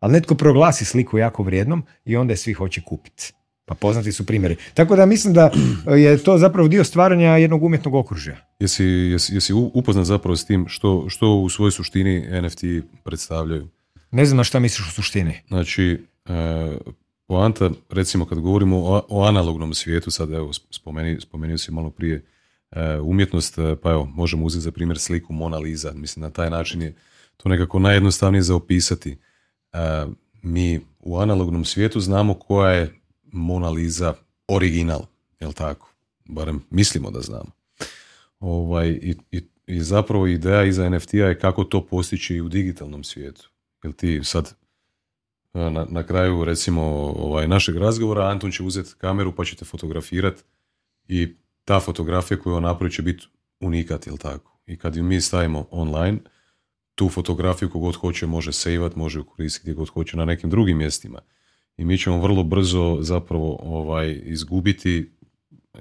Ali 0.00 0.12
netko 0.12 0.34
proglasi 0.34 0.84
sliku 0.84 1.18
jako 1.18 1.42
vrijednom 1.42 1.84
i 2.04 2.16
onda 2.16 2.32
je 2.32 2.36
svi 2.36 2.52
hoće 2.52 2.80
kupiti. 2.80 3.32
Pa 3.64 3.74
poznati 3.74 4.12
su 4.12 4.26
primjeri. 4.26 4.56
Tako 4.74 4.96
da 4.96 5.06
mislim 5.06 5.34
da 5.34 5.50
je 5.96 6.18
to 6.18 6.38
zapravo 6.38 6.68
dio 6.68 6.84
stvaranja 6.84 7.30
jednog 7.36 7.62
umjetnog 7.62 7.94
okružja. 7.94 8.36
Jesi, 8.60 8.84
jesi, 8.84 9.34
jesi 9.34 9.52
upoznat 9.52 10.04
zapravo 10.04 10.36
s 10.36 10.44
tim 10.44 10.64
što, 10.68 11.04
što 11.08 11.34
u 11.34 11.48
svojoj 11.48 11.70
suštini 11.70 12.42
NFT 12.42 12.64
predstavljaju? 13.04 13.68
Ne 14.10 14.26
znam 14.26 14.36
na 14.36 14.44
šta 14.44 14.58
misliš 14.58 14.88
u 14.88 14.90
suštini. 14.90 15.40
Znači, 15.48 16.06
e, 16.24 16.76
poanta, 17.26 17.70
recimo 17.90 18.26
kad 18.26 18.38
govorimo 18.38 18.78
o, 18.78 19.02
o 19.08 19.24
analognom 19.24 19.74
svijetu, 19.74 20.10
sad 20.10 20.32
evo 20.32 20.52
spomeni, 20.52 21.20
spomenuo 21.20 21.58
si 21.58 21.72
malo 21.72 21.90
prije 21.90 22.24
e, 22.70 22.98
umjetnost, 23.00 23.58
e, 23.58 23.76
pa 23.82 23.90
evo, 23.90 24.04
možemo 24.04 24.46
uzeti 24.46 24.62
za 24.62 24.72
primjer 24.72 24.98
sliku 24.98 25.32
Mona 25.32 25.58
Lisa, 25.58 25.92
mislim 25.92 26.22
na 26.22 26.30
taj 26.30 26.50
način 26.50 26.82
je 26.82 26.94
to 27.36 27.48
nekako 27.48 27.78
najjednostavnije 27.78 28.42
za 28.42 28.54
opisati. 28.54 29.18
E, 29.72 30.06
mi 30.42 30.80
u 31.00 31.18
analognom 31.18 31.64
svijetu 31.64 32.00
znamo 32.00 32.34
koja 32.34 32.70
je 32.70 32.94
Mona 33.24 33.70
Lisa 33.70 34.14
original, 34.48 35.00
jel 35.40 35.52
tako? 35.52 35.92
Barem 36.24 36.62
mislimo 36.70 37.10
da 37.10 37.20
znamo. 37.20 37.50
Ovaj, 38.40 38.88
i, 38.88 39.16
i, 39.30 39.40
I 39.66 39.80
zapravo 39.80 40.26
ideja 40.26 40.64
iza 40.64 40.88
NFT-a 40.88 41.26
je 41.26 41.38
kako 41.38 41.64
to 41.64 41.86
postići 41.86 42.34
i 42.34 42.40
u 42.40 42.48
digitalnom 42.48 43.04
svijetu. 43.04 43.50
Jel 43.86 43.92
ti 43.92 44.20
sad 44.24 44.54
na, 45.52 45.86
na 45.90 46.02
kraju 46.02 46.44
recimo 46.44 46.82
ovaj, 47.16 47.48
našeg 47.48 47.76
razgovora 47.76 48.26
Anton 48.26 48.52
će 48.52 48.62
uzeti 48.62 48.94
kameru 48.98 49.32
pa 49.32 49.44
ćete 49.44 49.64
fotografirati 49.64 50.42
i 51.08 51.34
ta 51.64 51.80
fotografija 51.80 52.38
koju 52.38 52.54
on 52.54 52.62
napravi 52.62 52.92
će 52.92 53.02
biti 53.02 53.26
unikat, 53.60 54.06
jel 54.06 54.16
tako? 54.16 54.58
I 54.66 54.76
kad 54.76 54.96
ju 54.96 55.02
mi 55.02 55.20
stavimo 55.20 55.66
online, 55.70 56.18
tu 56.94 57.08
fotografiju 57.08 57.70
kogod 57.70 57.94
hoće 57.94 58.26
može 58.26 58.52
sejvat, 58.52 58.96
može 58.96 59.18
ju 59.18 59.24
koristiti 59.24 59.64
gdje 59.64 59.74
god 59.74 59.88
hoće 59.88 60.16
na 60.16 60.24
nekim 60.24 60.50
drugim 60.50 60.78
mjestima. 60.78 61.20
I 61.76 61.84
mi 61.84 61.98
ćemo 61.98 62.20
vrlo 62.20 62.42
brzo 62.42 62.98
zapravo 63.00 63.58
ovaj, 63.62 64.20
izgubiti 64.24 65.10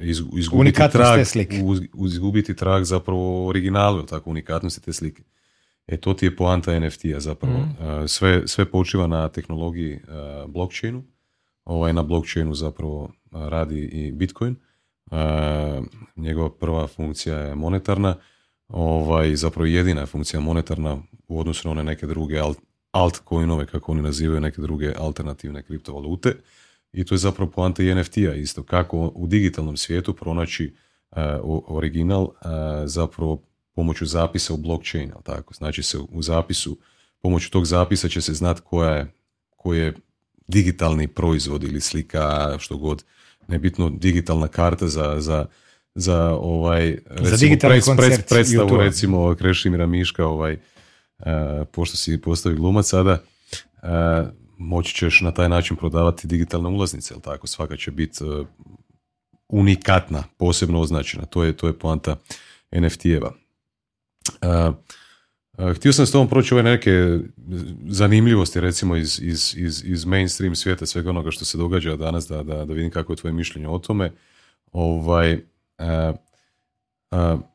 iz, 0.02 0.22
izgubiti 0.38 0.82
trag, 0.91 1.19
te 1.19 1.26
slike. 1.26 1.61
uz- 1.64 1.88
izgubiti 2.06 2.56
trag 2.56 2.84
zapravo 2.84 3.48
originalu, 3.48 3.98
jel 3.98 4.06
tako, 4.06 4.30
unikatnosti 4.30 4.82
te 4.82 4.94
slike. 4.94 5.23
E 5.88 5.98
to 5.98 6.14
ti 6.14 6.26
je 6.26 6.36
poanta 6.36 6.80
NFT-a 6.80 7.20
zapravo. 7.20 7.60
Mhm. 7.60 8.03
E, 8.03 8.07
sve, 8.07 8.48
sve 8.48 8.66
počiva 8.66 9.07
na 9.07 9.30
tehnologiji 9.30 9.94
e, 9.94 9.99
blockchainu. 10.48 11.03
Ovaj, 11.66 11.94
na 11.94 12.03
blockchainu 12.03 12.53
zapravo 12.53 13.10
e, 13.12 13.28
radi 13.32 13.80
i 13.80 14.12
Bitcoin. 14.12 14.56
njegova 16.16 16.49
prva 16.49 16.88
funkcija 16.88 17.38
je 17.38 17.56
monetarna, 17.56 18.16
ovaj, 18.68 19.36
zapravo 19.36 19.66
jedina 19.66 20.02
je 20.02 20.07
funkcija 20.07 20.40
monetarna 20.40 20.98
u 21.28 21.40
odnosu 21.40 21.68
na 21.68 21.72
one 21.72 21.84
neke 21.84 22.07
druge 22.07 22.40
alt, 22.40 22.57
altcoinove, 22.91 23.66
kako 23.66 23.91
oni 23.91 24.02
nazivaju, 24.02 24.41
neke 24.41 24.62
druge 24.62 24.94
alternativne 24.98 25.64
kriptovalute. 25.64 26.36
I 26.94 27.06
to 27.06 27.14
je 27.14 27.18
zapravo 27.18 27.52
poanta 27.52 27.84
i 27.84 27.95
NFT-a 27.95 28.34
isto, 28.34 28.64
kako 28.64 29.12
u 29.16 29.28
digitalnom 29.28 29.78
svijetu 29.78 30.14
pronaći 30.14 30.76
original 31.68 32.30
zapravo 32.86 33.41
pomoću 33.76 34.06
zapisa 34.06 34.54
u 34.54 34.58
blockchain, 34.58 35.12
tako? 35.24 35.54
Znači 35.54 35.84
se 35.84 35.98
u 35.98 36.22
zapisu, 36.22 36.78
pomoću 37.22 37.52
tog 37.52 37.66
zapisa 37.66 38.10
će 38.10 38.22
se 38.22 38.34
znati 38.34 38.62
koja 38.64 38.90
je, 38.90 39.14
koji 39.50 39.80
je 39.80 39.94
digitalni 40.48 41.08
proizvod 41.08 41.64
ili 41.64 41.82
slika, 41.82 42.56
što 42.60 42.78
god, 42.78 43.04
nebitno 43.48 43.90
digitalna 43.90 44.48
karta 44.48 44.88
za, 44.88 45.16
za, 45.20 45.46
za 45.96 46.34
ovaj, 46.34 46.98
recimo, 47.06 47.30
za 47.30 47.38
digitalni 47.38 47.82
koncert 47.82 48.30
predstavu 48.30 48.70
YouTube. 48.70 48.84
recimo 48.84 49.36
Krešimira 49.36 49.86
Miška, 49.86 50.26
ovaj, 50.26 50.54
uh, 50.54 51.26
pošto 51.72 51.98
si 51.98 52.22
postavi 52.22 52.56
glumac 52.56 52.86
sada, 52.86 53.18
uh, 53.84 53.90
moći 54.58 54.96
ćeš 54.96 55.22
na 55.22 55.32
taj 55.32 55.50
način 55.50 55.78
prodavati 55.78 56.28
digitalne 56.28 56.70
ulaznice, 56.70 57.14
jel 57.14 57.22
tako? 57.22 57.48
Svaka 57.48 57.78
će 57.78 57.92
biti 57.92 58.24
uh, 58.24 58.48
unikatna, 59.48 60.24
posebno 60.38 60.80
označena. 60.82 61.26
To 61.26 61.44
je, 61.44 61.58
to 61.58 61.68
je 61.68 61.80
poanta 61.80 62.16
NFT-eva. 62.72 63.32
Htio 65.76 65.94
sam 65.94 66.06
s 66.06 66.12
tobom 66.12 66.30
proći 66.30 66.54
ove 66.54 66.64
neke 66.64 67.18
zanimljivosti 67.88 68.60
recimo 68.60 68.96
iz, 68.96 69.20
iz, 69.22 69.56
iz, 69.58 69.84
iz 69.86 70.06
mainstream 70.06 70.56
svijeta, 70.56 70.86
svega 70.86 71.10
onoga 71.10 71.32
što 71.32 71.46
se 71.46 71.58
događa 71.58 71.96
danas, 71.96 72.28
da, 72.28 72.44
da, 72.44 72.66
da 72.66 72.74
vidim 72.74 72.92
kako 72.92 73.14
je 73.14 73.18
tvoje 73.18 73.34
mišljenje 73.34 73.68
o 73.68 73.80
tome. 73.80 74.12
Ovaj, 74.72 75.40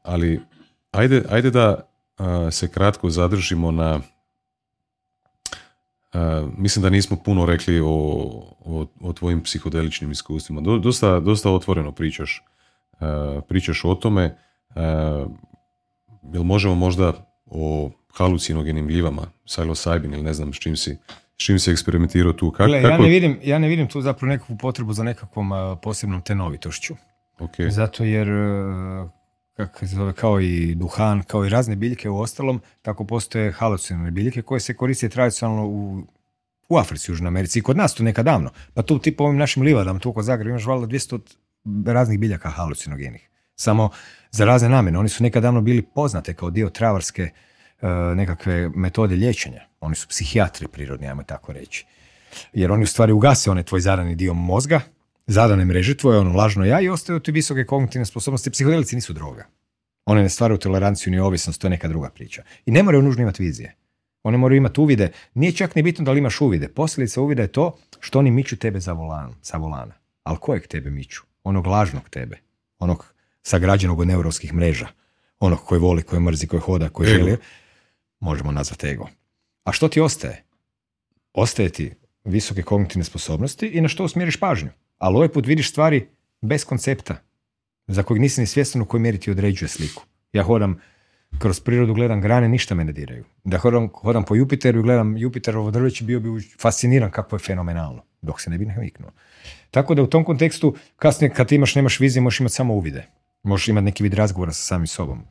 ali 0.02 0.40
ajde, 0.90 1.22
ajde 1.30 1.50
da 1.50 1.90
se 2.50 2.68
kratko 2.68 3.10
zadržimo 3.10 3.70
na 3.70 4.00
mislim 6.56 6.82
da 6.82 6.90
nismo 6.90 7.16
puno 7.24 7.46
rekli 7.46 7.80
o, 7.80 7.86
o, 8.64 8.86
o 9.00 9.12
tvojim 9.12 9.42
psihodeličnim 9.42 10.10
iskustvima. 10.10 10.60
Dosta, 10.60 11.20
dosta 11.20 11.50
otvoreno 11.50 11.92
pričaš, 11.92 12.42
pričaš 13.48 13.84
o 13.84 13.94
tome. 13.94 14.36
Jel 16.22 16.42
možemo 16.42 16.74
možda 16.74 17.12
o 17.46 17.90
halucinogenim 18.12 18.86
gljivama, 18.86 19.22
psilocybin 19.46 20.12
ili 20.12 20.22
ne 20.22 20.34
znam 20.34 20.52
s 20.52 20.58
čim 20.58 20.76
si, 20.76 20.96
s 21.38 21.44
čim 21.44 21.58
si 21.58 21.70
eksperimentirao 21.70 22.32
tu. 22.32 22.50
Kako, 22.50 22.70
ja, 22.70 22.98
ne 22.98 23.08
vidim, 23.08 23.38
ja 23.42 23.58
ne 23.58 23.68
vidim 23.68 23.88
tu 23.88 24.00
zapravo 24.00 24.30
nekakvu 24.30 24.56
potrebu 24.56 24.92
za 24.92 25.02
nekakvom 25.02 25.50
posebnom 25.82 26.22
tenovitošću. 26.22 26.94
Okay. 27.38 27.70
Zato 27.70 28.04
jer 28.04 28.28
kako 29.56 29.78
se 29.78 29.86
zove, 29.86 30.12
kao 30.12 30.40
i 30.40 30.74
duhan, 30.74 31.22
kao 31.22 31.46
i 31.46 31.48
razne 31.48 31.76
biljke 31.76 32.10
u 32.10 32.20
ostalom, 32.20 32.60
tako 32.82 33.04
postoje 33.06 33.52
halucinogene 33.52 34.10
biljke 34.10 34.42
koje 34.42 34.60
se 34.60 34.74
koriste 34.74 35.08
tradicionalno 35.08 35.66
u, 35.66 36.02
u 36.68 36.78
Africi, 36.78 37.10
Južnoj 37.10 37.28
Americi 37.28 37.58
i 37.58 37.62
kod 37.62 37.76
nas 37.76 37.94
tu 37.94 38.02
nekad 38.02 38.24
davno. 38.24 38.50
Pa 38.74 38.82
tu 38.82 38.98
tipa 38.98 39.24
ovim 39.24 39.38
našim 39.38 39.62
livadama, 39.62 39.98
tu 39.98 40.12
kod 40.12 40.24
Zagreba 40.24 40.50
imaš 40.50 40.66
valjda 40.66 40.86
200 40.86 41.20
raznih 41.86 42.18
biljaka 42.18 42.50
halucinogenih. 42.50 43.29
Samo 43.60 43.90
za 44.30 44.44
razne 44.44 44.68
namjene. 44.68 44.98
Oni 44.98 45.08
su 45.08 45.22
nekad 45.22 45.42
davno 45.42 45.60
bili 45.60 45.82
poznate 45.82 46.34
kao 46.34 46.50
dio 46.50 46.70
travarske 46.70 47.22
e, 47.22 47.86
nekakve 48.14 48.68
metode 48.68 49.14
liječenja. 49.14 49.60
Oni 49.80 49.94
su 49.94 50.08
psihijatri 50.08 50.68
prirodni, 50.68 51.08
ajmo 51.08 51.22
tako 51.22 51.52
reći. 51.52 51.86
Jer 52.52 52.72
oni 52.72 52.82
u 52.82 52.86
stvari 52.86 53.12
ugase 53.12 53.50
onaj 53.50 53.62
tvoj 53.62 53.80
zadani 53.80 54.14
dio 54.14 54.34
mozga, 54.34 54.80
zadane 55.26 55.64
mreže 55.64 55.96
tvoje, 55.96 56.18
ono 56.18 56.32
lažno 56.32 56.64
ja 56.64 56.80
i 56.80 56.88
ostaju 56.88 57.20
ti 57.20 57.32
visoke 57.32 57.64
kognitivne 57.64 58.06
sposobnosti. 58.06 58.50
Psihodelici 58.50 58.94
nisu 58.94 59.12
droga. 59.12 59.46
One 60.06 60.22
ne 60.22 60.28
stvaraju 60.28 60.58
toleranciju 60.58 61.10
ni 61.10 61.18
ovisnost, 61.18 61.60
to 61.60 61.66
je 61.66 61.70
neka 61.70 61.88
druga 61.88 62.10
priča. 62.10 62.42
I 62.66 62.70
ne 62.70 62.82
moraju 62.82 63.02
nužno 63.02 63.22
imati 63.22 63.42
vizije. 63.42 63.76
One 64.22 64.38
moraju 64.38 64.56
imati 64.56 64.80
uvide. 64.80 65.12
Nije 65.34 65.52
čak 65.52 65.74
ni 65.74 65.82
bitno 65.82 66.04
da 66.04 66.12
li 66.12 66.18
imaš 66.18 66.40
uvide. 66.40 66.68
Posljedica 66.68 67.20
uvida 67.20 67.42
je 67.42 67.52
to 67.52 67.76
što 68.00 68.18
oni 68.18 68.30
miču 68.30 68.56
tebe 68.56 68.80
za 68.80 68.92
volan, 68.92 69.34
sa 69.42 69.56
volana. 69.56 69.94
Ali 70.22 70.38
kojeg 70.40 70.66
tebe 70.66 70.90
miču? 70.90 71.22
Onog 71.44 71.66
lažnog 71.66 72.08
tebe. 72.08 72.38
Onog 72.78 73.19
sagrađenog 73.42 74.00
od 74.00 74.08
neurovskih 74.08 74.54
mreža. 74.54 74.88
Onog 75.38 75.64
koji 75.64 75.80
voli, 75.80 76.02
koji 76.02 76.20
mrzi, 76.20 76.46
koji 76.46 76.60
hoda, 76.60 76.88
koji 76.88 77.08
želi. 77.08 77.36
Možemo 78.20 78.52
nazvati 78.52 78.86
ego. 78.86 79.08
A 79.64 79.72
što 79.72 79.88
ti 79.88 80.00
ostaje? 80.00 80.44
Ostaje 81.32 81.68
ti 81.68 81.94
visoke 82.24 82.62
kognitivne 82.62 83.04
sposobnosti 83.04 83.66
i 83.66 83.80
na 83.80 83.88
što 83.88 84.04
usmjeriš 84.04 84.36
pažnju. 84.36 84.70
Ali 84.98 85.16
ovaj 85.16 85.28
put 85.28 85.46
vidiš 85.46 85.70
stvari 85.70 86.08
bez 86.40 86.64
koncepta, 86.64 87.16
za 87.86 88.02
kojeg 88.02 88.20
nisi 88.20 88.40
ni 88.40 88.46
svjestan 88.46 88.82
u 88.82 88.84
kojoj 88.84 89.00
mjeri 89.00 89.20
ti 89.20 89.30
određuje 89.30 89.68
sliku. 89.68 90.02
Ja 90.32 90.42
hodam 90.42 90.80
kroz 91.38 91.60
prirodu, 91.60 91.94
gledam 91.94 92.20
grane, 92.20 92.48
ništa 92.48 92.74
me 92.74 92.84
ne 92.84 92.92
diraju. 92.92 93.24
Da 93.44 93.58
hodam, 93.58 93.88
hodam 93.94 94.24
po 94.24 94.34
Jupiteru 94.34 94.80
i 94.80 94.82
gledam 94.82 95.16
Jupiterovo 95.16 95.70
drveće, 95.70 96.04
bio 96.04 96.20
bi 96.20 96.28
fasciniran 96.60 97.10
kako 97.10 97.36
je 97.36 97.40
fenomenalno, 97.40 98.02
dok 98.22 98.40
se 98.40 98.50
ne 98.50 98.58
bi 98.58 98.66
naviknuo. 98.66 99.10
Tako 99.70 99.94
da 99.94 100.02
u 100.02 100.06
tom 100.06 100.24
kontekstu, 100.24 100.76
kasnije 100.96 101.30
kad 101.30 101.52
imaš, 101.52 101.74
nemaš 101.74 102.00
vizije, 102.00 102.22
možeš 102.22 102.40
imati 102.40 102.54
samo 102.54 102.74
uvide. 102.74 103.06
Možeš 103.42 103.68
imati 103.68 103.84
neki 103.84 104.02
vid 104.02 104.14
razgovora 104.14 104.52
sa 104.52 104.62
samim 104.62 104.86
sobom. 104.86 105.24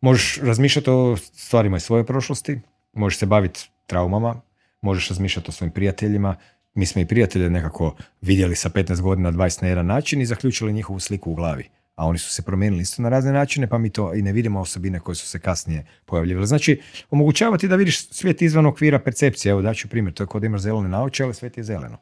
Možeš 0.00 0.38
razmišljati 0.42 0.90
o 0.90 1.16
stvarima 1.16 1.76
iz 1.76 1.82
svoje 1.82 2.06
prošlosti, 2.06 2.60
možeš 2.92 3.18
se 3.18 3.26
baviti 3.26 3.70
traumama, 3.86 4.40
možeš 4.80 5.08
razmišljati 5.08 5.48
o 5.48 5.52
svojim 5.52 5.72
prijateljima, 5.72 6.36
mi 6.74 6.86
smo 6.86 7.02
i 7.02 7.06
prijatelje 7.06 7.50
nekako 7.50 7.96
vidjeli 8.20 8.56
sa 8.56 8.68
15 8.68 9.00
godina, 9.00 9.32
20 9.32 9.62
na 9.62 9.68
jedan 9.68 9.86
način 9.86 10.20
i 10.20 10.26
zaključili 10.26 10.72
njihovu 10.72 11.00
sliku 11.00 11.30
u 11.30 11.34
glavi. 11.34 11.68
A 11.94 12.06
oni 12.06 12.18
su 12.18 12.30
se 12.30 12.42
promijenili 12.42 12.82
isto 12.82 13.02
na 13.02 13.08
razne 13.08 13.32
načine, 13.32 13.66
pa 13.66 13.78
mi 13.78 13.90
to 13.90 14.14
i 14.14 14.22
ne 14.22 14.32
vidimo 14.32 14.60
osobine 14.60 15.00
koje 15.00 15.14
su 15.14 15.26
se 15.26 15.38
kasnije 15.38 15.86
pojavljivale. 16.04 16.46
Znači, 16.46 16.80
omogućavati 17.10 17.68
da 17.68 17.76
vidiš 17.76 18.08
svijet 18.08 18.42
izvan 18.42 18.66
okvira 18.66 18.98
percepcije. 18.98 19.50
Evo 19.50 19.62
daću 19.62 19.88
primjer, 19.88 20.14
to 20.14 20.22
je 20.22 20.26
kod 20.26 20.44
imaš 20.44 20.60
zelene 20.60 20.88
naoče, 20.88 21.24
ali 21.24 21.34
svijet 21.34 21.56
je 21.56 21.64
zeleno. 21.64 21.98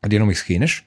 Kad 0.00 0.12
jednom 0.12 0.30
ih 0.30 0.38
skineš 0.38 0.84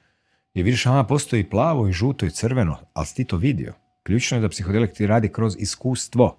i 0.54 0.62
vidiš, 0.62 0.86
aha, 0.86 1.04
postoji 1.04 1.50
plavo 1.50 1.88
i 1.88 1.92
žuto 1.92 2.26
i 2.26 2.30
crveno, 2.30 2.78
ali 2.94 3.06
si 3.06 3.14
ti 3.14 3.24
to 3.24 3.36
vidio. 3.36 3.72
Ključno 4.04 4.36
je 4.36 4.40
da 4.40 4.48
psihodelik 4.48 4.92
ti 4.92 5.06
radi 5.06 5.28
kroz 5.28 5.56
iskustvo. 5.58 6.38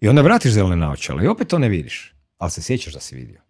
I 0.00 0.08
onda 0.08 0.22
vratiš 0.22 0.52
zelene 0.52 0.76
naočale 0.76 1.24
i 1.24 1.28
opet 1.28 1.48
to 1.48 1.58
ne 1.58 1.68
vidiš, 1.68 2.14
ali 2.38 2.50
se 2.50 2.62
sjećaš 2.62 2.94
da 2.94 3.00
si 3.00 3.16
vidio. 3.16 3.40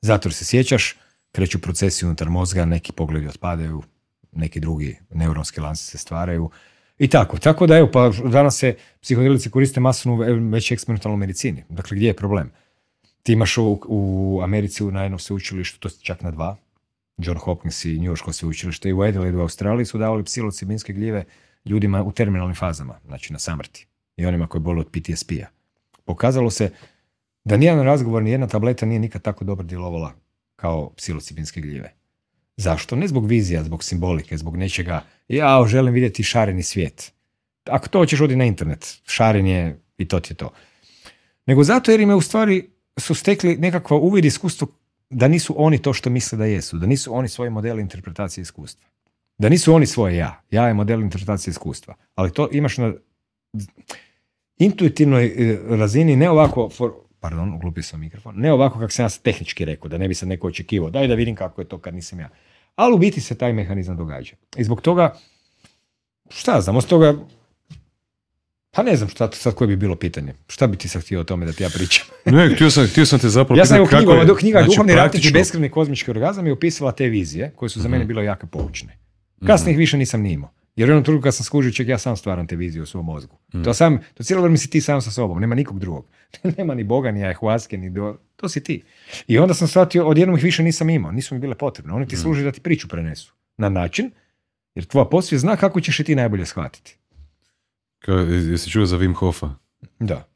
Zato 0.00 0.30
se 0.30 0.44
sjećaš 0.44 0.96
kreću 1.32 1.58
procesi 1.58 2.06
unutar 2.06 2.28
mozga, 2.28 2.64
neki 2.64 2.92
pogledi 2.92 3.28
otpadaju, 3.28 3.82
neki 4.32 4.60
drugi 4.60 4.98
neuronski 5.10 5.60
lanci 5.60 5.84
se 5.84 5.98
stvaraju 5.98 6.50
i 6.98 7.08
tako. 7.08 7.38
Tako 7.38 7.66
da 7.66 7.76
evo, 7.76 7.90
pa 7.92 8.10
danas 8.24 8.58
se 8.58 8.76
psihodelici 9.00 9.50
koriste 9.50 9.80
masovno 9.80 10.24
već 10.50 10.72
eksperimentalnoj 10.72 11.18
medicini. 11.18 11.64
Dakle, 11.68 11.96
gdje 11.96 12.06
je 12.06 12.16
problem? 12.16 12.50
Ti 13.22 13.32
imaš 13.32 13.58
u, 13.58 13.80
u 13.88 14.40
Americi 14.42 14.84
na 14.84 15.02
jednom 15.02 15.18
sveučilištu, 15.18 15.78
to 15.78 15.88
čak 16.02 16.22
na 16.22 16.30
dva, 16.30 16.56
John 17.18 17.38
Hopkins 17.38 17.84
i 17.84 17.98
New 17.98 18.10
Yorksko 18.10 18.32
sveučilište 18.32 18.88
i 18.88 18.92
u 18.92 19.02
Adelaide 19.02 19.38
u 19.38 19.40
Australiji 19.40 19.86
su 19.86 19.98
davali 19.98 20.24
psilocibinske 20.24 20.92
gljive 20.92 21.24
ljudima 21.64 22.02
u 22.02 22.12
terminalnim 22.12 22.54
fazama, 22.54 23.00
znači 23.06 23.32
na 23.32 23.38
samrti 23.38 23.86
i 24.16 24.26
onima 24.26 24.46
koji 24.46 24.62
bolu 24.62 24.80
od 24.80 24.88
PTSP-a. 24.90 25.46
Pokazalo 26.04 26.50
se 26.50 26.70
da 27.44 27.56
nijedan 27.56 27.84
razgovor, 27.84 28.22
nijedna 28.22 28.46
tableta 28.46 28.86
nije 28.86 29.00
nikad 29.00 29.22
tako 29.22 29.44
dobro 29.44 29.64
djelovala 29.64 30.12
kao 30.56 30.90
psilocibinske 30.96 31.60
gljive. 31.60 31.92
Zašto? 32.56 32.96
Ne 32.96 33.08
zbog 33.08 33.26
vizija, 33.26 33.64
zbog 33.64 33.84
simbolike, 33.84 34.38
zbog 34.38 34.56
nečega. 34.56 35.04
Ja 35.28 35.64
želim 35.66 35.94
vidjeti 35.94 36.22
šareni 36.22 36.62
svijet. 36.62 37.12
Ako 37.64 37.88
to 37.88 37.98
hoćeš 37.98 38.20
odi 38.20 38.36
na 38.36 38.44
internet, 38.44 39.00
šarenje 39.06 39.76
i 39.98 40.08
to 40.08 40.20
ti 40.20 40.32
je 40.32 40.36
to. 40.36 40.52
Nego 41.46 41.64
zato 41.64 41.90
jer 41.90 42.00
im 42.00 42.08
je 42.08 42.14
u 42.14 42.20
stvari 42.20 42.70
su 42.98 43.14
stekli 43.14 43.56
nekakva 43.56 43.96
uvid 43.96 44.24
iskustvo 44.24 44.68
da 45.10 45.28
nisu 45.28 45.54
oni 45.58 45.78
to 45.78 45.92
što 45.92 46.10
misle 46.10 46.38
da 46.38 46.44
jesu, 46.44 46.78
da 46.78 46.86
nisu 46.86 47.14
oni 47.14 47.28
svoji 47.28 47.50
modeli 47.50 47.82
interpretacije 47.82 48.42
iskustva. 48.42 48.88
Da 49.42 49.48
nisu 49.48 49.74
oni 49.74 49.86
svoje 49.86 50.16
ja. 50.16 50.40
Ja 50.50 50.68
je 50.68 50.74
model 50.74 51.00
interpretacije 51.00 51.50
iskustva. 51.50 51.94
Ali 52.14 52.32
to 52.32 52.48
imaš 52.52 52.78
na 52.78 52.92
intuitivnoj 54.58 55.26
eh, 55.26 55.58
razini, 55.68 56.16
ne 56.16 56.30
ovako 56.30 56.68
for, 56.68 56.92
pardon, 57.20 57.54
uglupio 57.54 57.82
sam 57.82 58.00
mikrofon, 58.00 58.34
ne 58.36 58.52
ovako 58.52 58.78
kako 58.78 58.92
sam 58.92 59.04
ja 59.04 59.08
tehnički 59.22 59.64
rekao, 59.64 59.88
da 59.88 59.98
ne 59.98 60.08
bi 60.08 60.14
se 60.14 60.26
neko 60.26 60.46
očekivao, 60.46 60.90
daj 60.90 61.08
da 61.08 61.14
vidim 61.14 61.34
kako 61.36 61.60
je 61.60 61.68
to 61.68 61.78
kad 61.78 61.94
nisam 61.94 62.20
ja. 62.20 62.28
Ali 62.76 62.94
u 62.94 62.98
biti 62.98 63.20
se 63.20 63.34
taj 63.38 63.52
mehanizam 63.52 63.96
događa. 63.96 64.34
I 64.56 64.64
zbog 64.64 64.80
toga, 64.80 65.14
šta 66.30 66.60
znam, 66.60 66.76
od 66.76 66.86
toga, 66.86 67.14
pa 68.70 68.82
ne 68.82 68.96
znam 68.96 69.08
šta, 69.08 69.32
sad 69.32 69.54
koje 69.54 69.68
bi 69.68 69.76
bilo 69.76 69.96
pitanje. 69.96 70.34
Šta 70.48 70.66
bi 70.66 70.76
ti 70.76 70.88
sad 70.88 71.02
htio 71.02 71.20
o 71.20 71.24
tome 71.24 71.46
da 71.46 71.52
ti 71.52 71.62
ja 71.62 71.68
pričam? 71.74 72.06
ne, 72.24 72.54
htio 72.54 72.70
sam, 72.70 72.86
htio 72.86 73.06
sam 73.06 73.18
te 73.18 73.28
zapravo 73.38 73.58
Ja 73.58 73.66
sam 73.66 73.86
knjigu, 73.86 74.12
je, 74.12 74.36
knjiga 74.38 74.58
znači, 74.58 74.70
Duhovni 74.70 74.92
praktično... 74.92 75.28
i 75.28 75.32
beskreni 75.32 75.68
kozmički 75.68 76.10
orgazam 76.10 76.46
je 76.46 76.52
opisala 76.52 76.92
te 76.92 77.08
vizije 77.08 77.52
koje 77.56 77.68
su 77.68 77.80
za 77.80 77.88
mene 77.88 78.04
mhm. 78.04 78.08
bile 78.08 78.24
jako 78.24 78.46
poučne. 78.46 79.02
Kasnije 79.46 79.72
ih 79.72 79.78
više 79.78 79.98
nisam 79.98 80.20
ni 80.20 80.32
imao. 80.32 80.50
Jer 80.76 80.88
u 80.88 80.90
jednom 80.90 81.04
trenutku 81.04 81.22
kad 81.22 81.34
sam 81.34 81.44
skužio, 81.44 81.72
ček, 81.72 81.88
ja 81.88 81.98
sam 81.98 82.16
stvaram 82.16 82.46
te 82.46 82.56
vizije 82.56 82.82
u 82.82 82.86
svom 82.86 83.04
mozgu. 83.06 83.38
Mm. 83.54 83.62
To, 83.62 83.74
sam, 83.74 83.98
to 84.14 84.22
cijelo 84.22 84.42
vrijeme 84.42 84.58
si 84.58 84.70
ti 84.70 84.80
sam 84.80 85.02
sa 85.02 85.10
sobom, 85.10 85.40
nema 85.40 85.54
nikog 85.54 85.78
drugog. 85.78 86.06
nema 86.58 86.74
ni 86.74 86.84
Boga, 86.84 87.10
ni 87.10 87.24
ajhuaske, 87.24 87.78
ni 87.78 87.90
do... 87.90 88.16
To 88.36 88.48
si 88.48 88.64
ti. 88.64 88.82
I 89.26 89.38
onda 89.38 89.54
sam 89.54 89.68
shvatio, 89.68 90.06
odjednom 90.06 90.36
ih 90.36 90.44
više 90.44 90.62
nisam 90.62 90.90
imao, 90.90 91.12
nisu 91.12 91.34
mi 91.34 91.40
bile 91.40 91.54
potrebne. 91.54 91.92
Oni 91.92 92.06
ti 92.06 92.16
mm. 92.16 92.18
služe 92.18 92.44
da 92.44 92.52
ti 92.52 92.60
priču 92.60 92.88
prenesu. 92.88 93.34
Na 93.56 93.68
način 93.68 94.10
Jer 94.74 94.84
tvoja 94.84 95.04
posvijest 95.04 95.40
zna 95.40 95.56
kako 95.56 95.80
ćeš 95.80 96.00
i 96.00 96.04
ti 96.04 96.14
najbolje 96.14 96.46
shvatiti. 96.46 96.96
Ka, 97.98 98.12
jesi 98.12 98.70
čuo 98.70 98.86
za 98.86 98.98
Wim 98.98 99.14
Hofa? 99.14 99.50
Da, 99.98 100.28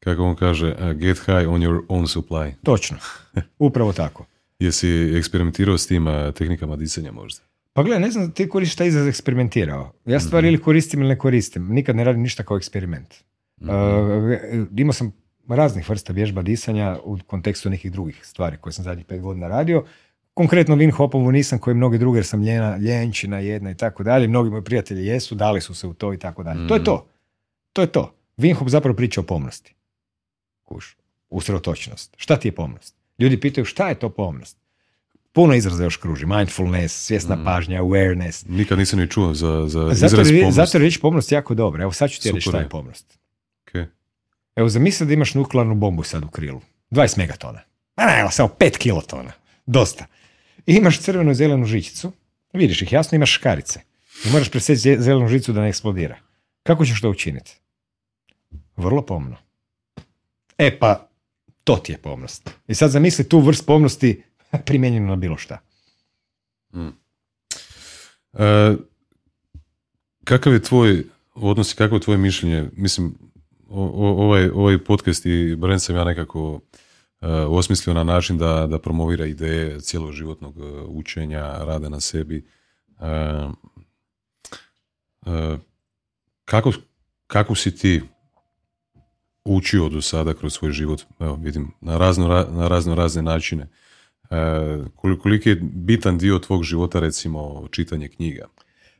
Kako 0.00 0.24
on 0.24 0.36
kaže, 0.36 0.66
uh, 0.72 0.92
get 0.92 1.18
high 1.18 1.48
on 1.48 1.60
your 1.60 1.86
own 1.88 2.06
supply. 2.06 2.52
točno. 2.64 2.96
Upravo 3.58 3.92
tako. 3.92 4.26
Jesi 4.58 4.88
eksperimentirao 5.16 5.78
s 5.78 5.86
tim 5.86 6.06
uh, 6.06 6.34
tehnikama 6.34 6.76
disanja 6.76 7.12
možda? 7.12 7.40
Pa 7.78 7.82
gledaj, 7.82 8.00
ne 8.00 8.10
znam, 8.10 8.30
ti 8.30 8.48
koristiš 8.48 8.76
taj 8.76 8.88
izraz 8.88 9.06
eksperimentirao. 9.06 9.92
Ja 10.06 10.20
stvar 10.20 10.44
ili 10.44 10.60
koristim 10.60 11.00
ili 11.00 11.08
ne 11.08 11.18
koristim. 11.18 11.68
Nikad 11.74 11.96
ne 11.96 12.04
radim 12.04 12.22
ništa 12.22 12.42
kao 12.42 12.56
eksperiment. 12.56 13.14
Uh, 13.60 13.68
imao 14.76 14.92
sam 14.92 15.12
raznih 15.48 15.90
vrsta 15.90 16.12
vježba 16.12 16.42
disanja 16.42 16.96
u 17.04 17.18
kontekstu 17.26 17.70
nekih 17.70 17.92
drugih 17.92 18.26
stvari 18.26 18.56
koje 18.56 18.72
sam 18.72 18.84
zadnjih 18.84 19.06
pet 19.06 19.20
godina 19.20 19.48
radio. 19.48 19.84
Konkretno 20.34 20.76
Wim 20.76 20.92
Hopovu 20.92 21.32
nisam 21.32 21.58
koji 21.58 21.76
mnogi 21.76 21.98
druge 21.98 22.18
jer 22.18 22.26
sam 22.26 22.42
ljena, 22.42 22.76
ljenčina 22.76 23.38
jedna 23.38 23.70
i 23.70 23.74
tako 23.74 24.02
dalje. 24.02 24.28
Mnogi 24.28 24.50
moji 24.50 24.64
prijatelji 24.64 25.06
jesu, 25.06 25.34
dali 25.34 25.60
su 25.60 25.74
se 25.74 25.86
u 25.86 25.94
to 25.94 26.14
i 26.14 26.18
tako 26.18 26.42
dalje. 26.42 26.68
To 26.68 26.74
je 26.74 26.84
to. 26.84 27.08
To 27.72 27.82
je 27.82 27.86
to. 27.86 28.14
Wim 28.38 28.54
Hof 28.54 28.68
zapravo 28.68 28.96
priča 28.96 29.20
o 29.20 29.24
pomnosti. 29.24 29.74
Kuš. 30.62 30.96
Usredotočenost. 31.30 32.14
Šta 32.16 32.36
ti 32.36 32.48
je 32.48 32.52
pomnost? 32.52 32.96
Ljudi 33.18 33.40
pitaju 33.40 33.64
šta 33.64 33.88
je 33.88 33.94
to 33.94 34.08
pomnost? 34.08 34.58
Puno 35.32 35.54
izraza 35.54 35.84
još 35.84 35.96
kruži. 35.96 36.26
Mindfulness, 36.26 37.04
svjesna 37.06 37.44
pažnja, 37.44 37.82
awareness. 37.82 38.44
Nikad 38.48 38.78
nisam 38.78 38.98
ni 38.98 39.08
čuo 39.08 39.34
za, 39.34 39.64
za 39.66 39.80
Zato 39.84 40.06
izraz 40.06 40.30
je, 40.30 40.40
pomnost. 40.40 40.56
zato 40.56 40.76
je 40.76 40.80
riječ 40.80 40.98
pomnost 40.98 41.32
jako 41.32 41.54
dobra. 41.54 41.82
Evo 41.82 41.92
sad 41.92 42.10
ću 42.10 42.20
ti 42.22 42.28
reći 42.28 42.40
šta 42.40 42.58
je. 42.58 42.68
pomnost. 42.68 43.18
Ok. 43.62 43.88
Evo 44.56 44.68
zamisli 44.68 45.06
da 45.06 45.12
imaš 45.12 45.34
nuklearnu 45.34 45.74
bombu 45.74 46.02
sad 46.02 46.24
u 46.24 46.28
krilu. 46.28 46.60
20 46.90 47.18
megatona. 47.18 47.60
Ma 47.96 48.04
ne, 48.04 48.20
evo, 48.20 48.30
samo 48.30 48.48
5 48.50 48.78
kilotona. 48.78 49.32
Dosta. 49.66 50.06
I 50.66 50.74
imaš 50.74 50.98
crvenu 50.98 51.30
i 51.30 51.34
zelenu 51.34 51.64
žičicu. 51.66 52.12
Vidiš 52.52 52.82
ih, 52.82 52.92
jasno 52.92 53.16
imaš 53.16 53.32
škarice. 53.32 53.80
I 54.24 54.30
moraš 54.30 54.50
presjeći 54.50 54.80
ze- 54.80 54.96
zelenu 54.98 55.28
žicu 55.28 55.52
da 55.52 55.60
ne 55.60 55.68
eksplodira. 55.68 56.16
Kako 56.62 56.84
ćeš 56.84 57.00
to 57.00 57.10
učiniti? 57.10 57.52
Vrlo 58.76 59.02
pomno. 59.02 59.36
E 60.58 60.78
pa, 60.78 61.08
to 61.64 61.76
ti 61.76 61.92
je 61.92 61.98
pomnost. 61.98 62.50
I 62.68 62.74
sad 62.74 62.90
zamisli 62.90 63.28
tu 63.28 63.40
vrst 63.40 63.66
pomnosti 63.66 64.22
primjenjenu 64.64 65.06
na 65.06 65.16
bilo 65.16 65.36
šta. 65.36 65.58
E, 68.32 68.76
kakav 70.24 70.52
je 70.52 70.62
tvoj 70.62 71.04
odnos 71.34 71.72
i 71.72 71.76
kakvo 71.76 71.96
je 71.96 72.00
tvoje 72.00 72.18
mišljenje? 72.18 72.70
Mislim, 72.72 73.14
o- 73.68 73.84
o- 73.84 74.24
ovaj, 74.24 74.48
ovaj 74.48 74.78
podcast 74.78 75.26
i 75.26 75.56
brand 75.56 75.82
sam 75.82 75.96
ja 75.96 76.04
nekako 76.04 76.60
e, 77.20 77.26
osmislio 77.28 77.94
na 77.94 78.04
način 78.04 78.38
da, 78.38 78.66
da 78.66 78.78
promovira 78.78 79.26
ideje 79.26 79.80
cijeloživotnog 79.80 80.58
e, 80.58 80.62
učenja, 80.82 81.40
rada 81.64 81.88
na 81.88 82.00
sebi. 82.00 82.46
E, 83.00 83.06
e, 85.26 85.58
kako, 86.44 86.72
kako 87.26 87.54
si 87.54 87.76
ti 87.76 88.02
učio 89.44 89.88
do 89.88 90.00
sada 90.02 90.34
kroz 90.34 90.52
svoj 90.52 90.72
život? 90.72 91.02
Evo, 91.20 91.34
vidim, 91.34 91.72
na 91.80 91.98
razno, 91.98 92.28
ra- 92.28 92.50
na 92.50 92.68
razno 92.68 92.94
razne 92.94 93.22
načine. 93.22 93.68
Koliko, 94.96 95.28
je 95.48 95.58
bitan 95.62 96.18
dio 96.18 96.38
tvog 96.38 96.62
života, 96.62 97.00
recimo, 97.00 97.68
čitanje 97.70 98.08
knjiga? 98.08 98.46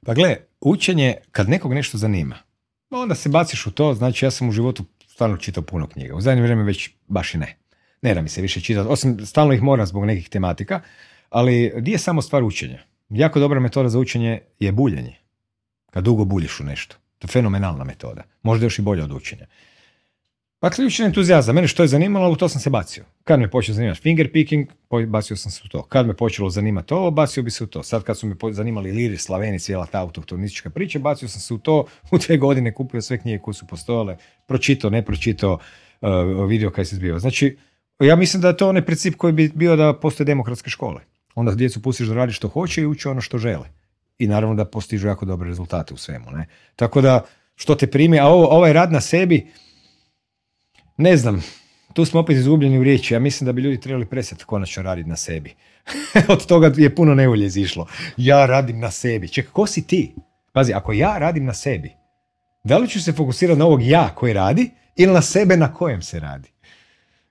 Pa 0.06 0.14
gle, 0.14 0.36
učenje, 0.60 1.14
kad 1.32 1.48
nekog 1.48 1.74
nešto 1.74 1.98
zanima, 1.98 2.36
onda 2.90 3.14
se 3.14 3.28
baciš 3.28 3.66
u 3.66 3.70
to, 3.70 3.94
znači 3.94 4.24
ja 4.24 4.30
sam 4.30 4.48
u 4.48 4.52
životu 4.52 4.84
stvarno 5.06 5.36
čitao 5.36 5.62
puno 5.62 5.86
knjiga. 5.86 6.14
U 6.14 6.20
zadnje 6.20 6.42
vrijeme 6.42 6.62
već 6.62 6.90
baš 7.08 7.34
i 7.34 7.38
ne. 7.38 7.56
Ne 8.02 8.14
da 8.14 8.22
mi 8.22 8.28
se 8.28 8.42
više 8.42 8.60
čitati, 8.60 8.88
osim 8.88 9.26
stalno 9.26 9.52
ih 9.52 9.62
moram 9.62 9.86
zbog 9.86 10.04
nekih 10.04 10.28
tematika, 10.28 10.80
ali 11.30 11.72
nije 11.80 11.98
samo 11.98 12.22
stvar 12.22 12.42
učenja. 12.42 12.78
Jako 13.08 13.40
dobra 13.40 13.60
metoda 13.60 13.88
za 13.88 13.98
učenje 13.98 14.40
je 14.58 14.72
buljenje. 14.72 15.16
Kad 15.90 16.04
dugo 16.04 16.24
buljiš 16.24 16.60
u 16.60 16.64
nešto. 16.64 16.96
To 17.18 17.24
je 17.24 17.28
fenomenalna 17.28 17.84
metoda. 17.84 18.22
Možda 18.42 18.66
još 18.66 18.78
i 18.78 18.82
bolja 18.82 19.04
od 19.04 19.12
učenja. 19.12 19.46
Pa 20.60 20.70
ključni 20.70 21.04
entuzijazam. 21.04 21.54
Mene 21.54 21.68
što 21.68 21.82
je 21.82 21.88
zanimalo, 21.88 22.30
u 22.30 22.36
to 22.36 22.48
sam 22.48 22.60
se 22.60 22.70
bacio. 22.70 23.04
Kad 23.24 23.40
me 23.40 23.50
počeo 23.50 23.74
zanimati 23.74 24.00
finger 24.00 24.32
picking, 24.32 24.68
bacio 25.06 25.36
sam 25.36 25.52
se 25.52 25.62
u 25.64 25.68
to. 25.68 25.82
Kad 25.82 26.06
me 26.06 26.16
počelo 26.16 26.50
zanimati 26.50 26.94
ovo, 26.94 27.10
bacio 27.10 27.42
bi 27.42 27.50
se 27.50 27.64
u 27.64 27.66
to. 27.66 27.82
Sad 27.82 28.02
kad 28.02 28.18
su 28.18 28.26
me 28.26 28.34
zanimali 28.50 28.92
Liri, 28.92 29.16
Slaveni, 29.16 29.58
cijela 29.58 29.86
ta 29.86 30.00
autohtonistička 30.00 30.70
priča, 30.70 30.98
bacio 30.98 31.28
sam 31.28 31.40
se 31.40 31.54
u 31.54 31.58
to. 31.58 31.84
U 32.10 32.18
dve 32.18 32.36
godine 32.36 32.74
kupio 32.74 33.02
sve 33.02 33.18
knjige 33.18 33.38
koje 33.38 33.54
su 33.54 33.66
postojale, 33.66 34.16
pročitao, 34.46 34.90
ne 34.90 35.04
pročitao, 35.04 35.58
uh, 36.00 36.48
vidio 36.48 36.70
kaj 36.70 36.84
se 36.84 36.96
zbiva. 36.96 37.18
Znači, 37.18 37.56
ja 38.00 38.16
mislim 38.16 38.42
da 38.42 38.48
je 38.48 38.56
to 38.56 38.68
onaj 38.68 38.84
princip 38.84 39.14
koji 39.14 39.32
bi 39.32 39.52
bio 39.54 39.76
da 39.76 39.92
postoje 39.92 40.24
demokratske 40.24 40.70
škole. 40.70 41.00
Onda 41.34 41.54
djecu 41.54 41.82
pustiš 41.82 42.06
da 42.06 42.14
radi 42.14 42.32
što 42.32 42.48
hoće 42.48 42.82
i 42.82 42.86
uče 42.86 43.08
ono 43.08 43.20
što 43.20 43.38
žele. 43.38 43.68
I 44.18 44.26
naravno 44.26 44.54
da 44.54 44.64
postižu 44.64 45.08
jako 45.08 45.24
dobre 45.24 45.48
rezultate 45.48 45.94
u 45.94 45.96
svemu. 45.96 46.30
Ne? 46.30 46.46
Tako 46.76 47.00
da, 47.00 47.24
što 47.54 47.74
te 47.74 47.86
primi, 47.86 48.18
a 48.18 48.26
ovo, 48.26 48.46
ovaj 48.46 48.72
rad 48.72 48.92
na 48.92 49.00
sebi, 49.00 49.46
ne 50.98 51.16
znam, 51.16 51.44
tu 51.92 52.04
smo 52.04 52.20
opet 52.20 52.36
izgubljeni 52.36 52.78
u 52.78 52.82
riječi. 52.82 53.14
Ja 53.14 53.20
mislim 53.20 53.46
da 53.46 53.52
bi 53.52 53.62
ljudi 53.62 53.80
trebali 53.80 54.06
prestati 54.06 54.44
konačno 54.44 54.82
raditi 54.82 55.08
na 55.08 55.16
sebi. 55.16 55.54
Od 56.28 56.46
toga 56.46 56.72
je 56.76 56.94
puno 56.94 57.14
nevolje 57.14 57.46
izišlo. 57.46 57.86
Ja 58.16 58.46
radim 58.46 58.80
na 58.80 58.90
sebi. 58.90 59.28
Čekaj, 59.28 59.50
ko 59.52 59.66
si 59.66 59.86
ti? 59.86 60.14
Pazi, 60.52 60.72
ako 60.72 60.92
ja 60.92 61.18
radim 61.18 61.44
na 61.44 61.54
sebi, 61.54 61.92
da 62.64 62.78
li 62.78 62.88
ću 62.88 63.02
se 63.02 63.12
fokusirati 63.12 63.58
na 63.58 63.66
ovog 63.66 63.82
ja 63.82 64.08
koji 64.14 64.32
radi 64.32 64.70
ili 64.96 65.12
na 65.12 65.22
sebe 65.22 65.56
na 65.56 65.74
kojem 65.74 66.02
se 66.02 66.20
radi? 66.20 66.48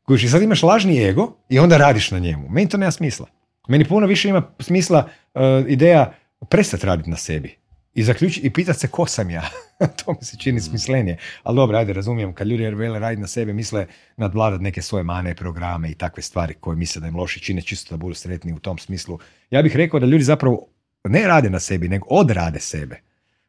Kužiš, 0.06 0.24
i 0.24 0.30
sad 0.30 0.42
imaš 0.42 0.64
lažni 0.64 1.04
ego 1.04 1.34
i 1.50 1.60
onda 1.60 1.78
radiš 1.78 2.12
na 2.12 2.20
njemu. 2.20 2.50
Meni 2.50 2.70
to 2.70 2.78
nema 2.78 2.92
smisla. 2.92 3.28
Meni 3.68 3.86
puno 3.86 4.08
više 4.08 4.30
ima 4.30 4.44
smisla 4.60 5.10
uh, 5.34 5.42
ideja 5.68 6.14
prestati 6.50 6.86
raditi 6.86 7.10
na 7.10 7.18
sebi. 7.18 7.56
I 7.94 8.04
zaključiti 8.04 8.48
i 8.48 8.54
pitati 8.54 8.80
se 8.80 8.88
ko 8.88 9.06
sam 9.06 9.30
ja. 9.30 9.50
to 10.06 10.12
mi 10.12 10.26
se 10.26 10.38
čini 10.38 10.62
smislenije. 10.62 11.18
Ali 11.44 11.56
dobro, 11.56 11.78
ajde, 11.78 11.94
razumijem, 11.94 12.34
kad 12.34 12.48
ljudi 12.48 12.64
vele 12.64 13.00
raditi 13.00 13.22
na 13.22 13.28
sebi, 13.28 13.54
misle 13.54 13.88
nadvladat 14.18 14.62
neke 14.62 14.82
svoje 14.82 15.04
mane, 15.04 15.36
programe 15.36 15.92
i 15.92 15.96
takve 15.96 16.24
stvari 16.24 16.54
koje 16.54 16.78
misle 16.78 17.02
da 17.02 17.08
im 17.08 17.16
loši 17.16 17.40
čine 17.40 17.62
čisto 17.62 17.94
da 17.96 17.98
budu 17.98 18.14
sretni 18.16 18.54
u 18.54 18.60
tom 18.60 18.78
smislu. 18.78 19.20
Ja 19.52 19.62
bih 19.62 19.76
rekao 19.76 20.00
da 20.00 20.06
ljudi 20.06 20.24
zapravo 20.24 20.68
ne 21.04 21.28
rade 21.28 21.50
na 21.50 21.60
sebi, 21.60 21.90
nego 21.90 22.08
odrade 22.10 22.60
sebe. 22.60 23.02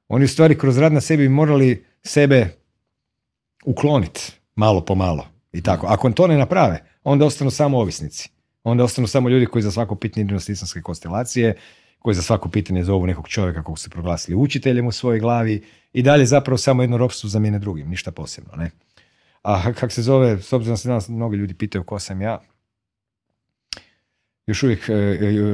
Oni 0.09 0.25
u 0.25 0.29
stvari 0.29 0.59
kroz 0.59 0.79
rad 0.79 0.93
na 0.93 1.01
sebi 1.01 1.23
bi 1.23 1.29
morali 1.29 1.85
sebe 2.03 2.49
ukloniti 3.65 4.33
malo 4.55 4.85
po 4.85 4.95
malo. 4.95 5.27
I 5.53 5.63
tako. 5.63 5.87
Ako 5.87 6.11
to 6.11 6.27
ne 6.27 6.37
naprave, 6.37 6.85
onda 7.05 7.25
ostanu 7.25 7.51
samo 7.51 7.79
ovisnici. 7.79 8.31
Onda 8.65 8.85
ostanu 8.85 9.07
samo 9.07 9.29
ljudi 9.29 9.47
koji 9.47 9.63
za 9.63 9.71
svako 9.71 9.95
pitanje 9.95 10.25
idu 10.25 10.35
na 10.35 10.83
konstelacije, 10.83 11.57
koji 11.99 12.15
za 12.15 12.23
svako 12.23 12.49
pitanje 12.49 12.85
zovu 12.85 13.07
nekog 13.07 13.29
čovjeka 13.29 13.63
kog 13.63 13.79
su 13.79 13.91
proglasili 13.91 14.37
učiteljem 14.37 14.87
u 14.87 14.93
svojoj 14.93 15.21
glavi 15.21 15.65
i 15.93 16.03
dalje 16.03 16.27
zapravo 16.27 16.59
samo 16.59 16.83
jedno 16.83 16.97
ropstvo 16.97 17.29
zamijene 17.29 17.59
drugim, 17.59 17.89
ništa 17.89 18.13
posebno. 18.13 18.57
Ne? 18.57 18.71
A 19.43 19.73
kak 19.73 19.93
se 19.93 20.03
zove, 20.03 20.43
s 20.43 20.53
obzirom 20.53 20.77
se 20.77 20.89
danas 20.89 21.09
mnogi 21.09 21.37
ljudi 21.37 21.55
pitaju 21.55 21.85
ko 21.85 21.99
sam 21.99 22.23
ja, 22.23 22.41
još 24.47 24.63
uvijek 24.63 24.89
e, 24.89 24.93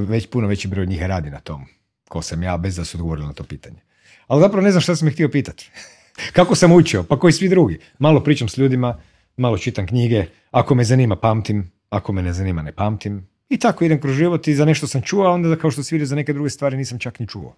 već 0.08 0.30
puno 0.30 0.48
veći 0.48 0.68
broj 0.68 0.86
njih 0.86 1.02
radi 1.02 1.30
na 1.30 1.40
tom 1.40 1.66
ko 2.08 2.22
sam 2.22 2.42
ja, 2.42 2.56
bez 2.56 2.76
da 2.76 2.84
su 2.84 2.96
odgovorili 2.96 3.26
na 3.26 3.32
to 3.32 3.44
pitanje. 3.44 3.80
Ali 4.26 4.40
zapravo 4.40 4.62
ne 4.64 4.70
znam 4.70 4.80
šta 4.80 4.96
sam 4.96 5.08
ih 5.08 5.14
htio 5.14 5.28
pitati. 5.28 5.70
Kako 6.36 6.54
sam 6.54 6.72
učio? 6.72 7.02
Pa 7.02 7.18
koji 7.18 7.32
svi 7.32 7.48
drugi. 7.48 7.78
Malo 7.98 8.20
pričam 8.24 8.48
s 8.48 8.56
ljudima, 8.56 9.00
malo 9.36 9.58
čitam 9.58 9.86
knjige, 9.86 10.26
ako 10.50 10.74
me 10.74 10.84
zanima 10.84 11.16
pamtim, 11.16 11.72
ako 11.90 12.12
me 12.12 12.22
ne 12.22 12.32
zanima 12.32 12.62
ne 12.62 12.72
pamtim. 12.72 13.28
I 13.48 13.58
tako 13.58 13.84
idem 13.84 14.00
kroz 14.00 14.14
život 14.14 14.48
i 14.48 14.54
za 14.54 14.64
nešto 14.64 14.86
sam 14.86 15.02
čuo, 15.02 15.26
a 15.26 15.30
onda 15.30 15.56
kao 15.56 15.70
što 15.70 15.82
se 15.82 15.94
vidi 15.94 16.06
za 16.06 16.16
neke 16.16 16.32
druge 16.32 16.50
stvari 16.50 16.76
nisam 16.76 16.98
čak 16.98 17.18
ni 17.18 17.26
čuo. 17.26 17.56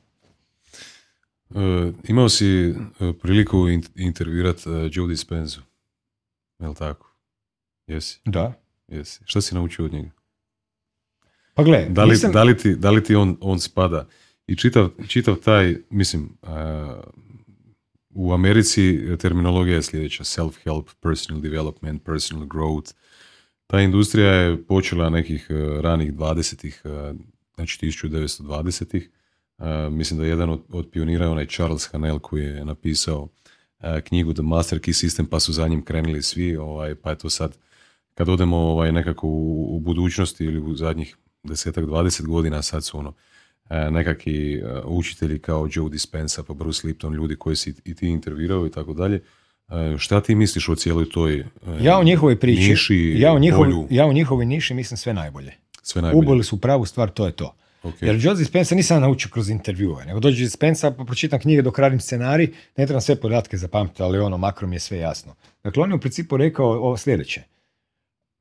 E, 1.54 1.92
imao 2.08 2.28
si 2.28 2.46
e, 2.46 2.74
priliku 3.22 3.68
in, 3.68 3.82
intervjuirati 3.94 4.68
uh, 4.70 4.90
Joe 4.92 5.08
Dispenzu. 5.08 5.60
Je 6.58 6.68
li 6.68 6.74
tako? 6.74 7.12
Jesi, 7.86 8.20
Da. 8.24 8.52
jesi. 8.88 9.20
Šta 9.24 9.40
si 9.40 9.54
naučio 9.54 9.84
od 9.84 9.92
njega? 9.92 10.10
Pa 11.54 11.62
gle, 11.62 11.86
Da 11.90 12.04
li, 12.04 12.10
nisam... 12.10 12.32
da 12.32 12.42
li 12.42 12.56
ti, 12.56 12.74
da 12.76 12.90
li 12.90 13.04
ti 13.04 13.14
on, 13.14 13.36
on 13.40 13.60
spada? 13.60 14.08
I 14.46 14.56
čitav, 14.56 14.90
čitav 15.08 15.36
taj, 15.36 15.76
mislim, 15.90 16.38
uh, 16.42 16.48
u 18.10 18.32
Americi 18.32 19.00
terminologija 19.18 19.76
je 19.76 19.82
sljedeća. 19.82 20.24
Self-help, 20.24 20.84
personal 21.00 21.42
development, 21.42 22.04
personal 22.04 22.46
growth. 22.46 22.92
Ta 23.66 23.80
industrija 23.80 24.32
je 24.32 24.62
počela 24.62 25.10
nekih 25.10 25.46
uh, 25.50 25.80
ranih 25.80 26.14
20-ih, 26.14 26.82
uh, 26.84 27.16
znači 27.54 27.86
1920-ih. 27.86 29.10
Uh, 29.58 29.92
mislim 29.92 30.18
da 30.18 30.24
je 30.24 30.30
jedan 30.30 30.50
od, 30.50 30.62
od 30.68 30.88
pionira 30.90 31.24
je 31.24 31.30
onaj 31.30 31.46
Charles 31.46 31.88
Hanel 31.92 32.18
koji 32.18 32.44
je 32.44 32.64
napisao 32.64 33.22
uh, 33.22 33.30
knjigu 34.04 34.32
The 34.32 34.42
Master 34.42 34.78
Key 34.78 35.06
System, 35.06 35.26
pa 35.30 35.40
su 35.40 35.52
za 35.52 35.68
njim 35.68 35.84
krenuli 35.84 36.22
svi, 36.22 36.56
ovaj, 36.56 36.94
pa 36.94 37.10
je 37.10 37.18
to 37.18 37.30
sad 37.30 37.56
kad 38.14 38.28
odemo 38.28 38.56
ovaj, 38.56 38.92
nekako 38.92 39.26
u, 39.28 39.76
u 39.76 39.80
budućnosti 39.80 40.44
ili 40.44 40.60
u 40.60 40.74
zadnjih 40.74 41.16
desetak, 41.42 41.84
dvadeset 41.84 42.26
godina, 42.26 42.62
sad 42.62 42.84
su 42.84 42.98
ono 42.98 43.12
e, 43.70 43.90
nekakvi 43.90 44.54
e, 44.54 44.80
učitelji 44.84 45.38
kao 45.38 45.68
Joe 45.72 45.90
Dispenza 45.90 46.42
pa 46.42 46.54
Bruce 46.54 46.86
Lipton, 46.86 47.14
ljudi 47.14 47.36
koji 47.36 47.56
si 47.56 47.74
i 47.84 47.94
ti 47.94 48.08
intervjuirao 48.08 48.66
i 48.66 48.70
tako 48.70 48.92
dalje. 48.92 49.22
E, 49.68 49.98
Šta 49.98 50.20
ti 50.20 50.34
misliš 50.34 50.68
o 50.68 50.74
cijeloj 50.74 51.10
toj 51.10 51.38
e, 51.38 51.44
Ja 51.80 51.98
u 51.98 52.04
njihovoj 52.04 52.40
priči, 52.40 52.68
niši, 52.68 53.14
ja, 53.18 53.32
u 53.32 53.38
njihovoj, 53.38 53.70
polju, 53.70 53.86
ja 53.90 54.06
u 54.06 54.12
njihovoj 54.12 54.46
niši 54.46 54.74
mislim 54.74 54.96
sve 54.96 55.14
najbolje. 55.14 55.52
sve 55.82 56.02
najbolje? 56.02 56.26
Ubili 56.26 56.44
su 56.44 56.60
pravu 56.60 56.86
stvar, 56.86 57.10
to 57.10 57.26
je 57.26 57.32
to. 57.32 57.54
Okay. 57.86 58.06
Jer 58.06 58.16
Joe 58.20 58.34
Dispenza 58.34 58.74
nisam 58.74 59.00
naučio 59.00 59.30
kroz 59.32 59.50
intervjue, 59.50 60.04
nego 60.04 60.20
dođe 60.20 60.44
Dispenza 60.44 60.90
pa 60.90 61.04
pročitam 61.04 61.40
knjige 61.40 61.62
dok 61.62 61.78
radim 61.78 62.00
scenarij, 62.00 62.52
ne 62.76 62.86
trebam 62.86 63.00
sve 63.00 63.16
podatke 63.20 63.56
zapamtiti, 63.56 64.02
ali 64.02 64.18
ono, 64.18 64.38
makro 64.38 64.68
mi 64.68 64.76
je 64.76 64.80
sve 64.80 64.98
jasno. 64.98 65.34
Dakle, 65.64 65.82
on 65.82 65.90
je 65.90 65.96
u 65.96 66.00
principu 66.00 66.36
rekao 66.36 66.66
ovo 66.66 66.96
sljedeće. 66.96 67.42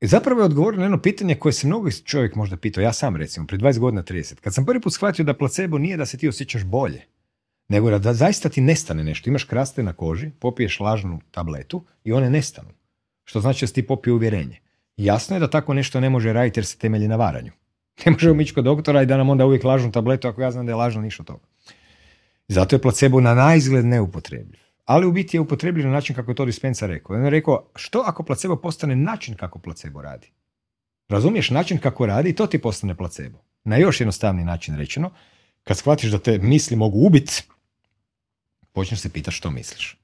Zapravo 0.00 0.40
je 0.40 0.44
odgovorio 0.44 0.78
na 0.78 0.84
jedno 0.84 1.02
pitanje 1.02 1.34
koje 1.34 1.52
se 1.52 1.66
mnogo 1.66 1.90
čovjek 1.90 2.34
možda 2.34 2.56
pitao, 2.56 2.82
ja 2.82 2.92
sam 2.92 3.16
recimo, 3.16 3.46
prije 3.46 3.60
20 3.60 3.78
godina 3.78 4.02
30. 4.02 4.34
Kad 4.34 4.54
sam 4.54 4.66
prvi 4.66 4.80
put 4.80 4.92
shvatio 4.92 5.24
da 5.24 5.34
placebo 5.34 5.78
nije 5.78 5.96
da 5.96 6.06
se 6.06 6.18
ti 6.18 6.28
osjećaš 6.28 6.64
bolje, 6.64 7.02
nego 7.68 7.98
da 7.98 8.14
zaista 8.14 8.48
ti 8.48 8.60
nestane 8.60 9.04
nešto. 9.04 9.30
Imaš 9.30 9.44
kraste 9.44 9.82
na 9.82 9.92
koži, 9.92 10.30
popiješ 10.40 10.80
lažnu 10.80 11.20
tabletu 11.30 11.84
i 12.04 12.12
one 12.12 12.30
nestanu. 12.30 12.68
Što 13.24 13.40
znači 13.40 13.62
da 13.62 13.66
si 13.66 13.74
ti 13.74 13.86
popio 13.86 14.14
uvjerenje. 14.14 14.60
Jasno 14.96 15.36
je 15.36 15.40
da 15.40 15.50
tako 15.50 15.74
nešto 15.74 16.00
ne 16.00 16.10
može 16.10 16.32
raditi 16.32 16.58
jer 16.60 16.66
se 16.66 16.78
temelji 16.78 17.08
na 17.08 17.16
varanju. 17.16 17.52
Ne 18.06 18.12
možemo 18.12 18.40
ići 18.40 18.54
kod 18.54 18.64
doktora 18.64 19.02
i 19.02 19.06
da 19.06 19.16
nam 19.16 19.30
onda 19.30 19.46
uvijek 19.46 19.64
lažnu 19.64 19.92
tabletu 19.92 20.28
ako 20.28 20.42
ja 20.42 20.50
znam 20.50 20.66
da 20.66 20.72
je 20.72 20.76
lažno 20.76 21.02
ništa 21.02 21.24
toga. 21.24 21.46
Zato 22.48 22.76
je 22.76 22.82
placebo 22.82 23.20
na 23.20 23.34
najizgled 23.34 23.84
neupotrebljiv. 23.84 24.60
Ali 24.84 25.06
u 25.06 25.12
biti 25.12 25.36
je 25.36 25.40
upotrebljiv 25.40 25.86
na 25.86 25.92
način 25.92 26.16
kako 26.16 26.30
je 26.30 26.34
to 26.34 26.44
Dispensa 26.44 26.86
rekao. 26.86 27.16
On 27.16 27.24
je 27.24 27.30
rekao, 27.30 27.70
što 27.74 28.02
ako 28.06 28.22
placebo 28.22 28.56
postane 28.56 28.96
način 28.96 29.34
kako 29.34 29.58
placebo 29.58 30.02
radi? 30.02 30.30
Razumiješ 31.08 31.50
način 31.50 31.78
kako 31.78 32.06
radi 32.06 32.30
i 32.30 32.34
to 32.34 32.46
ti 32.46 32.58
postane 32.58 32.94
placebo. 32.94 33.38
Na 33.64 33.76
još 33.76 34.00
jednostavni 34.00 34.44
način 34.44 34.76
rečeno, 34.76 35.10
kad 35.64 35.76
shvatiš 35.76 36.10
da 36.10 36.18
te 36.18 36.38
misli 36.38 36.76
mogu 36.76 36.98
ubiti, 37.06 37.42
počneš 38.72 39.00
se 39.00 39.12
pitati 39.12 39.36
što 39.36 39.50
misliš. 39.50 39.98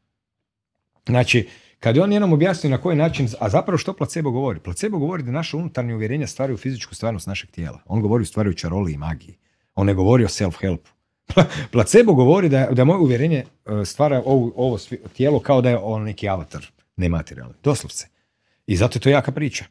Znači, 1.06 1.48
kad 1.82 1.96
je 1.96 2.02
on 2.02 2.12
jednom 2.12 2.32
objasnio 2.32 2.70
na 2.70 2.78
koji 2.78 2.96
način, 2.96 3.28
a 3.40 3.48
zapravo 3.48 3.78
što 3.78 3.92
placebo 3.92 4.30
govori? 4.30 4.60
Placebo 4.60 4.98
govori 4.98 5.22
da 5.22 5.30
naše 5.30 5.56
unutarnje 5.56 5.94
uvjerenja 5.94 6.26
stvaraju 6.26 6.56
fizičku 6.56 6.94
stvarnost 6.94 7.26
našeg 7.26 7.50
tijela. 7.50 7.78
On 7.86 8.00
govori 8.00 8.22
u 8.22 8.26
stvari 8.26 8.50
o 8.50 8.52
čaroli 8.52 8.92
i 8.92 8.96
magiji. 8.96 9.36
On 9.74 9.86
ne 9.86 9.94
govori 9.94 10.24
o 10.24 10.28
self-helpu. 10.28 10.88
placebo 11.72 12.14
govori 12.14 12.48
da, 12.48 12.68
da 12.70 12.84
moje 12.84 12.98
uvjerenje 12.98 13.36
e, 13.36 13.84
stvara 13.84 14.22
ovo, 14.24 14.52
ovo 14.56 14.78
tijelo 15.16 15.40
kao 15.40 15.60
da 15.60 15.70
je 15.70 15.78
on 15.82 16.02
neki 16.02 16.28
avatar 16.28 16.66
nematerijalni. 16.96 17.54
Doslovce. 17.64 18.06
I 18.66 18.76
zato 18.76 18.96
je 18.96 19.00
to 19.00 19.08
jaka 19.08 19.32
priča. 19.32 19.64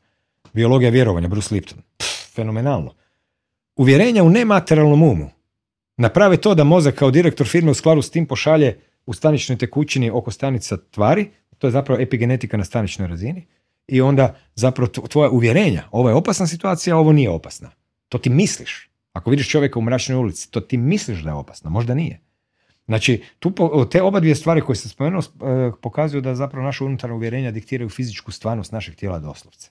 Biologija 0.54 0.90
vjerovanja, 0.90 1.28
Bruce 1.28 1.56
Lipton. 1.56 1.78
Pff, 1.98 2.36
fenomenalno. 2.36 2.94
Uvjerenja 3.76 4.24
u 4.24 4.30
nematerijalnom 4.30 5.04
umu 5.04 5.30
naprave 5.98 6.38
to 6.38 6.56
da 6.56 6.64
mozak 6.64 6.96
kao 6.96 7.12
direktor 7.12 7.48
firme 7.48 7.72
u 7.72 7.74
skladu 7.74 8.02
s 8.02 8.10
tim 8.10 8.26
pošalje 8.26 8.80
u 9.06 9.14
staničnoj 9.14 9.58
tekućini 9.58 10.10
oko 10.10 10.32
stanica 10.32 10.78
tvari, 10.78 11.30
to 11.62 11.68
je 11.68 11.72
zapravo 11.72 12.02
epigenetika 12.02 12.58
na 12.58 12.64
staničnoj 12.64 13.08
razini, 13.08 13.48
i 13.88 14.02
onda 14.02 14.36
zapravo 14.56 14.88
tvoja 14.88 15.30
uvjerenja, 15.30 15.84
ovo 15.92 16.10
je 16.10 16.16
opasna 16.16 16.48
situacija, 16.48 16.98
ovo 16.98 17.12
nije 17.12 17.30
opasna. 17.30 17.72
To 18.10 18.18
ti 18.18 18.30
misliš. 18.30 18.90
Ako 19.14 19.30
vidiš 19.30 19.50
čovjeka 19.50 19.80
u 19.80 19.82
mračnoj 19.82 20.18
ulici, 20.18 20.52
to 20.52 20.62
ti 20.62 20.78
misliš 20.78 21.20
da 21.20 21.30
je 21.30 21.34
opasno, 21.34 21.70
možda 21.70 21.94
nije. 21.94 22.22
Znači, 22.86 23.24
tu, 23.40 23.54
te 23.92 24.02
oba 24.02 24.20
dvije 24.20 24.36
stvari 24.36 24.62
koje 24.62 24.76
sam 24.76 24.90
spomenuo 24.90 25.22
e, 25.22 25.72
pokazuju 25.82 26.22
da 26.22 26.36
zapravo 26.36 26.66
naše 26.66 26.84
unutarnje 26.84 27.16
uvjerenja 27.16 27.52
diktiraju 27.52 27.90
fizičku 27.90 28.32
stvarnost 28.32 28.72
našeg 28.72 28.96
tijela 28.96 29.20
doslovce. 29.20 29.70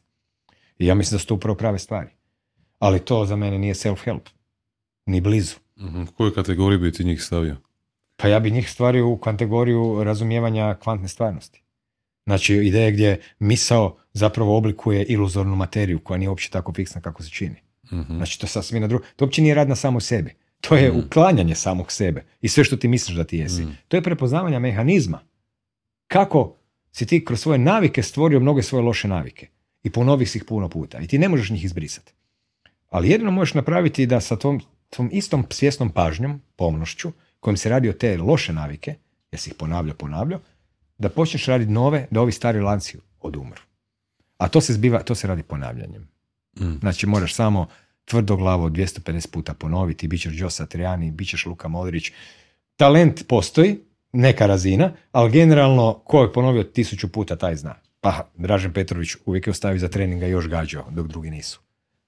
I 0.78 0.86
ja 0.86 0.94
mislim 0.94 1.14
da 1.16 1.20
su 1.20 1.26
to 1.26 1.34
upravo 1.34 1.56
prave 1.56 1.78
stvari. 1.78 2.08
Ali 2.78 3.04
to 3.04 3.24
za 3.24 3.36
mene 3.36 3.58
nije 3.58 3.74
self-help. 3.74 4.30
Ni 5.06 5.20
blizu. 5.20 5.56
U 5.76 6.12
koju 6.16 6.34
kategoriju 6.34 6.78
bi 6.78 6.92
ti 6.92 7.04
njih 7.04 7.22
stavio? 7.22 7.56
Pa 8.16 8.28
ja 8.28 8.40
bi 8.40 8.50
njih 8.50 8.70
stvario 8.70 9.08
u 9.08 9.16
kategoriju 9.16 10.04
razumijevanja 10.04 10.74
kvantne 10.74 11.08
stvarnosti. 11.08 11.62
Znači, 12.31 12.55
ideje 12.55 12.93
gdje 12.93 13.20
misao 13.39 13.97
zapravo 14.12 14.57
oblikuje 14.57 15.05
iluzornu 15.05 15.57
materiju 15.57 15.98
koja 15.98 16.19
nije 16.19 16.28
uopće 16.28 16.51
tako 16.51 16.73
fiksna 16.73 17.01
kako 17.01 17.23
se 17.23 17.31
čini. 17.31 17.57
mm 17.93 18.16
Znači, 18.16 18.40
to 18.40 18.47
sasvim 18.47 18.81
na 18.81 18.89
drugo. 18.89 19.05
To 19.16 19.24
uopće 19.24 19.43
nije 19.43 19.55
rad 19.55 19.69
na 19.69 19.77
samo 19.77 20.01
sebi. 20.01 20.35
To 20.61 20.77
je 20.77 20.93
mm 20.93 20.98
uklanjanje 20.98 21.55
samog 21.55 21.93
sebe 21.93 22.24
i 22.40 22.48
sve 22.48 22.65
što 22.65 22.77
ti 22.77 22.89
misliš 22.89 23.16
da 23.16 23.24
ti 23.24 23.39
jesi. 23.39 23.62
mm 23.62 23.77
To 23.89 23.97
je 23.97 24.02
prepoznavanje 24.02 24.59
mehanizma. 24.59 25.20
Kako 26.07 26.57
si 26.93 27.07
ti 27.07 27.24
kroz 27.24 27.40
svoje 27.40 27.59
navike 27.59 28.02
stvorio 28.02 28.40
mnoge 28.40 28.62
svoje 28.62 28.82
loše 28.82 29.09
navike 29.09 29.48
i 29.82 29.90
ponoviš 29.90 30.36
ih 30.36 30.44
puno 30.44 30.69
puta 30.69 30.98
i 30.98 31.07
ti 31.07 31.19
ne 31.19 31.28
možeš 31.28 31.51
njih 31.51 31.65
izbrisati. 31.65 32.12
Ali 32.89 33.11
jedino 33.11 33.31
možeš 33.31 33.55
napraviti 33.55 34.07
da 34.07 34.20
sa 34.20 34.36
tom, 34.36 34.61
tom 34.90 35.11
istom 35.12 35.44
svjesnom 35.51 35.90
pažnjom, 35.90 36.40
pomnošću, 36.57 37.12
kojim 37.40 37.57
se 37.57 37.69
radi 37.69 37.89
o 37.89 37.93
te 37.93 38.19
loše 38.19 38.52
navike, 38.52 38.94
jesi 39.32 39.51
ih 39.51 39.55
ponavljao, 39.59 39.97
ponavljao, 39.97 40.40
da 41.01 41.09
počneš 41.09 41.47
raditi 41.47 41.70
nove, 41.70 42.06
da 42.10 42.20
ovi 42.20 42.32
stari 42.32 42.60
lanci 42.60 42.98
odumru. 43.20 43.60
A 44.39 44.48
to 44.48 44.60
se 44.60 44.72
zbiva, 44.72 45.02
to 45.02 45.14
se 45.14 45.27
radi 45.27 45.43
ponavljanjem. 45.43 46.09
Mm. 46.60 46.78
Znači 46.81 47.06
moraš 47.06 47.35
samo 47.35 47.66
tvrdo 48.05 48.36
glavo 48.36 48.68
250 48.68 49.31
puta 49.31 49.55
ponoviti, 49.55 50.09
bit 50.09 50.20
ćeš 50.20 50.32
Joe 50.36 50.51
Satriani, 50.51 51.10
bit 51.10 51.28
ćeš 51.28 51.47
Luka 51.47 51.68
Modrić. 51.68 52.12
Talent 52.77 53.27
postoji, 53.28 53.78
neka 54.12 54.47
razina, 54.47 54.93
ali 55.12 55.31
generalno 55.31 56.02
ko 56.05 56.22
je 56.22 56.32
ponovio 56.32 56.64
tisuću 56.64 57.12
puta, 57.12 57.36
taj 57.36 57.56
zna. 57.56 57.74
Pa, 58.01 58.31
Dražen 58.36 58.72
Petrović 58.72 59.16
uvijek 59.27 59.47
je 59.47 59.51
ostavio 59.51 59.78
za 59.78 59.89
treninga 59.89 60.27
još 60.27 60.48
gađao, 60.48 60.86
dok 60.90 61.06
drugi 61.06 61.31
nisu. 61.31 61.60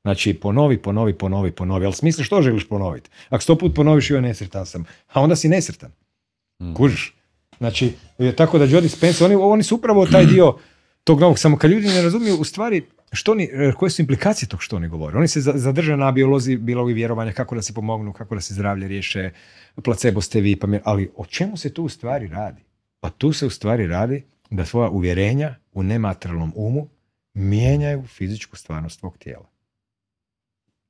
Znači, 0.03 0.35
ponovi, 0.35 0.79
ponovi, 0.83 1.19
ponovi, 1.19 1.53
ponovi. 1.53 1.85
Ali 1.85 1.95
smisli 1.95 2.25
što 2.25 2.43
želiš 2.43 2.69
ponoviti? 2.69 3.11
Ako 3.29 3.43
sto 3.43 3.59
put 3.59 3.75
ponoviš, 3.75 4.11
joj 4.11 4.23
nesretan 4.23 4.67
sam. 4.67 4.85
A 5.13 5.21
onda 5.21 5.37
si 5.37 5.49
nesretan. 5.49 5.91
Mm. 6.63 6.75
Kužiš? 6.75 7.15
Znači, 7.63 7.93
tako 8.37 8.59
da 8.59 8.67
Jody 8.67 8.89
Spence, 8.89 9.25
oni, 9.25 9.35
oni 9.35 9.63
su 9.63 9.75
upravo 9.75 10.07
taj 10.07 10.27
dio 10.27 10.57
tog 11.05 11.21
novog, 11.21 11.39
samo 11.39 11.57
kad 11.57 11.71
ljudi 11.71 11.87
ne 11.87 12.03
razumiju 12.03 12.37
u 12.37 12.45
stvari 12.45 12.83
što 13.13 13.33
oni, 13.33 13.45
e, 13.53 13.73
koje 13.77 13.91
su 13.91 14.03
implikacije 14.03 14.49
tog 14.49 14.63
što 14.63 14.77
oni 14.77 14.89
govore. 14.89 15.19
Oni 15.19 15.29
se 15.29 15.41
zadrže 15.41 15.97
na 15.97 16.13
biolozi, 16.13 16.57
biologi 16.57 16.93
vjerovanja, 16.93 17.33
kako 17.33 17.55
da 17.55 17.63
se 17.63 17.73
pomognu, 17.75 18.13
kako 18.13 18.35
da 18.35 18.41
se 18.41 18.55
zdravlje 18.55 18.89
riješe, 18.89 19.31
placebo 19.85 20.21
ste 20.21 20.41
vi, 20.41 20.57
pa 20.57 20.69
ali 20.85 21.11
o 21.17 21.27
čemu 21.27 21.57
se 21.57 21.75
tu 21.75 21.85
u 21.85 21.89
stvari 21.89 22.27
radi? 22.27 22.63
Pa 23.01 23.11
tu 23.11 23.33
se 23.33 23.47
u 23.47 23.51
stvari 23.51 23.87
radi 23.87 24.25
da 24.51 24.65
svoja 24.65 24.91
uvjerenja 24.91 25.55
u 25.73 25.83
nematerijalnom 25.83 26.53
umu 26.57 26.89
mijenjaju 27.35 28.03
fizičku 28.07 28.57
stvarnost 28.57 29.01
svog 29.01 29.19
tijela. 29.19 29.47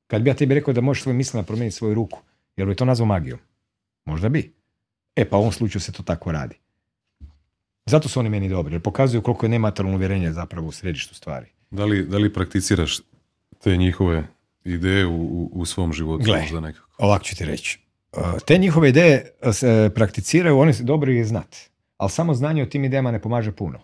Kad 0.07 0.21
bi 0.21 0.29
ja 0.29 0.33
tebi 0.33 0.53
rekao 0.53 0.73
da 0.73 0.81
možeš 0.81 1.03
svojim 1.03 1.17
mislima 1.17 1.43
promijeniti 1.43 1.77
svoju 1.77 1.93
ruku, 1.93 2.19
jel 2.57 2.67
bi 2.67 2.75
to 2.75 2.85
nazvao 2.85 3.07
magijom? 3.07 3.39
Možda 4.05 4.29
bi. 4.29 4.53
E 5.15 5.29
pa 5.29 5.37
u 5.37 5.39
ovom 5.39 5.51
slučaju 5.51 5.81
se 5.81 5.91
to 5.91 6.03
tako 6.03 6.31
radi. 6.31 6.62
Zato 7.85 8.09
su 8.09 8.19
oni 8.19 8.29
meni 8.29 8.49
dobri, 8.49 8.73
jer 8.73 8.81
pokazuju 8.81 9.21
koliko 9.21 9.45
je 9.45 9.49
nematerijalno 9.49 9.97
uvjerenje 9.97 10.31
zapravo 10.31 10.67
u 10.67 10.71
središtu 10.71 11.15
stvari. 11.15 11.47
Da 11.71 11.85
li, 11.85 12.05
da 12.05 12.17
li 12.17 12.33
prakticiraš 12.33 12.99
te 13.63 13.77
njihove 13.77 14.27
ideje 14.63 15.05
u, 15.07 15.49
u 15.53 15.65
svom 15.65 15.93
životu? 15.93 16.23
Gle, 16.23 16.41
možda 16.41 16.59
nekako? 16.59 16.89
ovako 16.97 17.23
ću 17.23 17.35
ti 17.35 17.45
reći. 17.45 17.79
E, 18.13 18.19
te 18.47 18.57
njihove 18.57 18.89
ideje 18.89 19.31
se 19.53 19.91
prakticiraju, 19.95 20.59
oni 20.59 20.73
su 20.73 20.83
dobri 20.83 21.15
je 21.15 21.25
znat. 21.25 21.55
Ali 21.97 22.09
samo 22.09 22.33
znanje 22.33 22.63
o 22.63 22.65
tim 22.65 22.83
idejama 22.83 23.11
ne 23.11 23.21
pomaže 23.21 23.51
puno. 23.51 23.79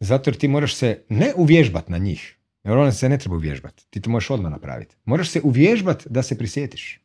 Zato 0.00 0.30
jer 0.30 0.36
ti 0.36 0.48
moraš 0.48 0.74
se 0.74 1.02
ne 1.08 1.32
uvježbati 1.36 1.92
na 1.92 1.98
njih, 1.98 2.38
jer 2.64 2.76
one 2.76 2.92
se 2.92 3.08
ne 3.08 3.18
treba 3.18 3.36
uvježbati. 3.36 3.86
Ti 3.90 4.00
to 4.00 4.10
možeš 4.10 4.30
odmah 4.30 4.52
napraviti. 4.52 4.96
Moraš 5.04 5.30
se 5.30 5.40
uvježbati 5.44 6.04
da 6.08 6.22
se 6.22 6.38
prisjetiš. 6.38 7.00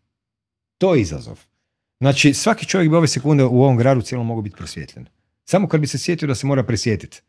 To 0.78 0.95
je 0.95 1.02
izazov. 1.02 1.40
Znači, 1.99 2.34
svaki 2.34 2.66
čovjek 2.66 2.90
bi 2.90 2.95
ove 2.95 3.08
sekunde 3.08 3.44
u 3.44 3.64
ovom 3.64 3.78
gradu 3.78 4.02
cijelom 4.02 4.28
mogu 4.28 4.41
biti 4.41 4.56
prosvjetljen. 4.56 5.06
Samo 5.49 5.68
kad 5.68 5.82
bi 5.82 5.88
se 5.88 5.98
sjetio 5.98 6.28
da 6.28 6.36
se 6.36 6.48
mora 6.48 6.64
prisjetiti, 6.64 7.22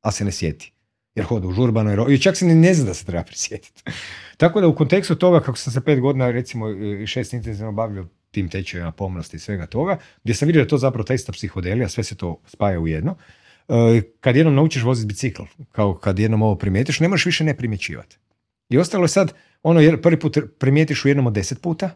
a 0.00 0.10
se 0.10 0.24
ne 0.24 0.32
sjeti. 0.32 0.72
Jer 1.14 1.26
hoda 1.26 1.48
u 1.48 1.52
žurbanoj 1.52 1.96
ro... 1.96 2.06
I 2.10 2.18
čak 2.18 2.36
se 2.36 2.46
ni 2.46 2.54
ne 2.54 2.74
zna 2.74 2.84
da 2.84 2.94
se 2.94 3.04
treba 3.04 3.24
prisjetiti. 3.24 3.82
Tako 4.36 4.60
da 4.60 4.68
u 4.68 4.74
kontekstu 4.74 5.14
toga, 5.14 5.40
kako 5.40 5.58
sam 5.58 5.72
se 5.72 5.80
pet 5.80 6.00
godina, 6.00 6.30
recimo 6.30 6.66
šest 7.06 7.32
intenzivno 7.32 7.72
bavio 7.72 8.06
tim 8.30 8.48
tečajima 8.48 8.92
pomnosti 8.92 9.36
i 9.36 9.40
svega 9.40 9.66
toga, 9.66 9.98
gdje 10.22 10.34
sam 10.34 10.46
vidio 10.46 10.62
da 10.62 10.68
to 10.68 10.78
zapravo 10.78 11.04
ta 11.04 11.14
ista 11.14 11.32
psihodelija, 11.32 11.88
sve 11.88 12.04
se 12.04 12.14
to 12.14 12.40
spaja 12.46 12.80
u 12.80 12.88
jedno. 12.88 13.16
E, 13.68 14.02
kad 14.20 14.36
jednom 14.36 14.54
naučiš 14.54 14.82
voziti 14.82 15.06
bicikl, 15.06 15.42
kao 15.72 15.94
kad 15.94 16.18
jednom 16.18 16.42
ovo 16.42 16.56
primijetiš, 16.56 17.00
ne 17.00 17.08
možeš 17.08 17.26
više 17.26 17.44
ne 17.44 17.56
primjećivati. 17.56 18.18
I 18.68 18.78
ostalo 18.78 19.04
je 19.04 19.08
sad, 19.08 19.34
ono, 19.62 19.80
prvi 20.02 20.20
put 20.20 20.38
primijetiš 20.58 21.04
u 21.04 21.08
jednom 21.08 21.26
od 21.26 21.32
deset 21.32 21.60
puta, 21.60 21.90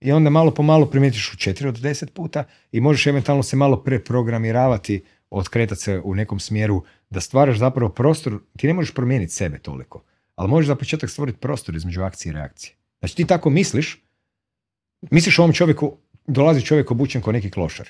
i 0.00 0.12
onda 0.12 0.30
malo 0.30 0.50
po 0.50 0.62
malo 0.62 0.86
primijetiš 0.86 1.32
u 1.34 1.36
četiri 1.36 1.68
od 1.68 1.80
deset 1.80 2.14
puta 2.14 2.44
i 2.72 2.80
možeš 2.80 3.06
eventualno 3.06 3.42
se 3.42 3.56
malo 3.56 3.82
preprogramiravati, 3.82 5.04
otkretati 5.30 5.80
se 5.80 6.00
u 6.04 6.14
nekom 6.14 6.40
smjeru 6.40 6.84
da 7.10 7.20
stvaraš 7.20 7.58
zapravo 7.58 7.92
prostor, 7.92 8.38
ti 8.58 8.66
ne 8.66 8.72
možeš 8.72 8.94
promijeniti 8.94 9.32
sebe 9.32 9.58
toliko, 9.58 10.02
ali 10.34 10.50
možeš 10.50 10.66
za 10.66 10.76
početak 10.76 11.10
stvoriti 11.10 11.38
prostor 11.38 11.76
između 11.76 12.02
akcije 12.02 12.30
i 12.30 12.32
reakcije. 12.32 12.74
Znači 12.98 13.16
ti 13.16 13.24
tako 13.24 13.50
misliš, 13.50 14.04
misliš 15.10 15.38
o 15.38 15.42
ovom 15.42 15.52
čovjeku, 15.52 15.96
dolazi 16.26 16.66
čovjek 16.66 16.90
obučen 16.90 17.22
kao 17.22 17.32
neki 17.32 17.50
klošar. 17.50 17.88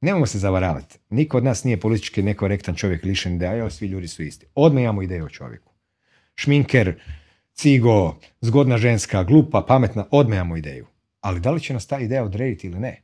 Nemojmo 0.00 0.26
se 0.26 0.38
zavaravati. 0.38 0.98
Niko 1.10 1.36
od 1.36 1.44
nas 1.44 1.64
nije 1.64 1.80
politički 1.80 2.22
nekorektan 2.22 2.74
čovjek 2.74 3.04
lišen 3.04 3.34
ideja, 3.34 3.70
svi 3.70 3.86
ljudi 3.86 4.08
su 4.08 4.22
isti. 4.22 4.46
Odmah 4.54 4.82
imamo 4.82 5.02
ideju 5.02 5.24
o 5.24 5.28
čovjeku. 5.28 5.72
Šminker, 6.34 7.00
cigo, 7.52 8.16
zgodna 8.40 8.78
ženska, 8.78 9.24
glupa, 9.24 9.64
pametna, 9.68 10.04
odmah 10.10 10.36
imamo 10.36 10.56
ideju. 10.56 10.86
Ali 11.20 11.40
da 11.40 11.50
li 11.50 11.60
će 11.60 11.74
nas 11.74 11.86
ta 11.86 11.98
ideja 11.98 12.24
odrediti 12.24 12.66
ili 12.66 12.80
ne? 12.80 13.02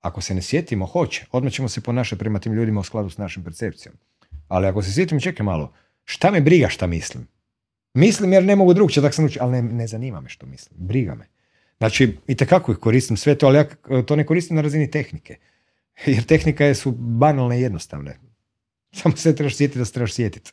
Ako 0.00 0.20
se 0.20 0.34
ne 0.34 0.42
sjetimo, 0.42 0.86
hoće. 0.86 1.26
Odmah 1.32 1.52
ćemo 1.52 1.68
se 1.68 1.80
ponašati 1.80 2.18
prema 2.18 2.38
tim 2.38 2.52
ljudima 2.52 2.80
u 2.80 2.84
skladu 2.84 3.10
s 3.10 3.18
našim 3.18 3.44
percepcijom. 3.44 3.94
Ali 4.48 4.66
ako 4.66 4.82
se 4.82 4.92
sjetimo, 4.92 5.20
čekaj 5.20 5.44
malo, 5.44 5.72
šta 6.04 6.30
me 6.30 6.40
briga 6.40 6.68
šta 6.68 6.86
mislim? 6.86 7.28
Mislim 7.94 8.32
jer 8.32 8.44
ne 8.44 8.56
mogu 8.56 8.74
drugče, 8.74 9.00
tako 9.00 9.14
sam 9.14 9.24
učio, 9.24 9.42
ali 9.42 9.52
ne, 9.52 9.62
ne 9.62 9.86
zanima 9.86 10.20
me 10.20 10.28
što 10.28 10.46
mislim. 10.46 10.86
Briga 10.86 11.14
me. 11.14 11.26
Znači, 11.78 12.16
i 12.26 12.34
tekako 12.34 12.72
ih 12.72 12.78
koristim 12.78 13.16
sve 13.16 13.38
to, 13.38 13.46
ali 13.46 13.56
ja 13.56 13.64
to 14.06 14.16
ne 14.16 14.26
koristim 14.26 14.56
na 14.56 14.62
razini 14.62 14.90
tehnike. 14.90 15.36
Jer 16.06 16.24
tehnika 16.24 16.74
su 16.74 16.90
banalne 16.92 17.58
i 17.58 17.62
jednostavne. 17.62 18.18
Samo 18.92 19.16
se 19.16 19.36
trebaš 19.36 19.56
sjetiti 19.56 19.78
da 19.78 19.84
se 19.84 19.92
trebaš 19.92 20.12
sjetiti. 20.12 20.52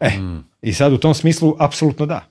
E, 0.00 0.10
mm. 0.10 0.44
i 0.62 0.72
sad 0.72 0.92
u 0.92 0.98
tom 0.98 1.14
smislu, 1.14 1.56
apsolutno 1.58 2.06
da. 2.06 2.28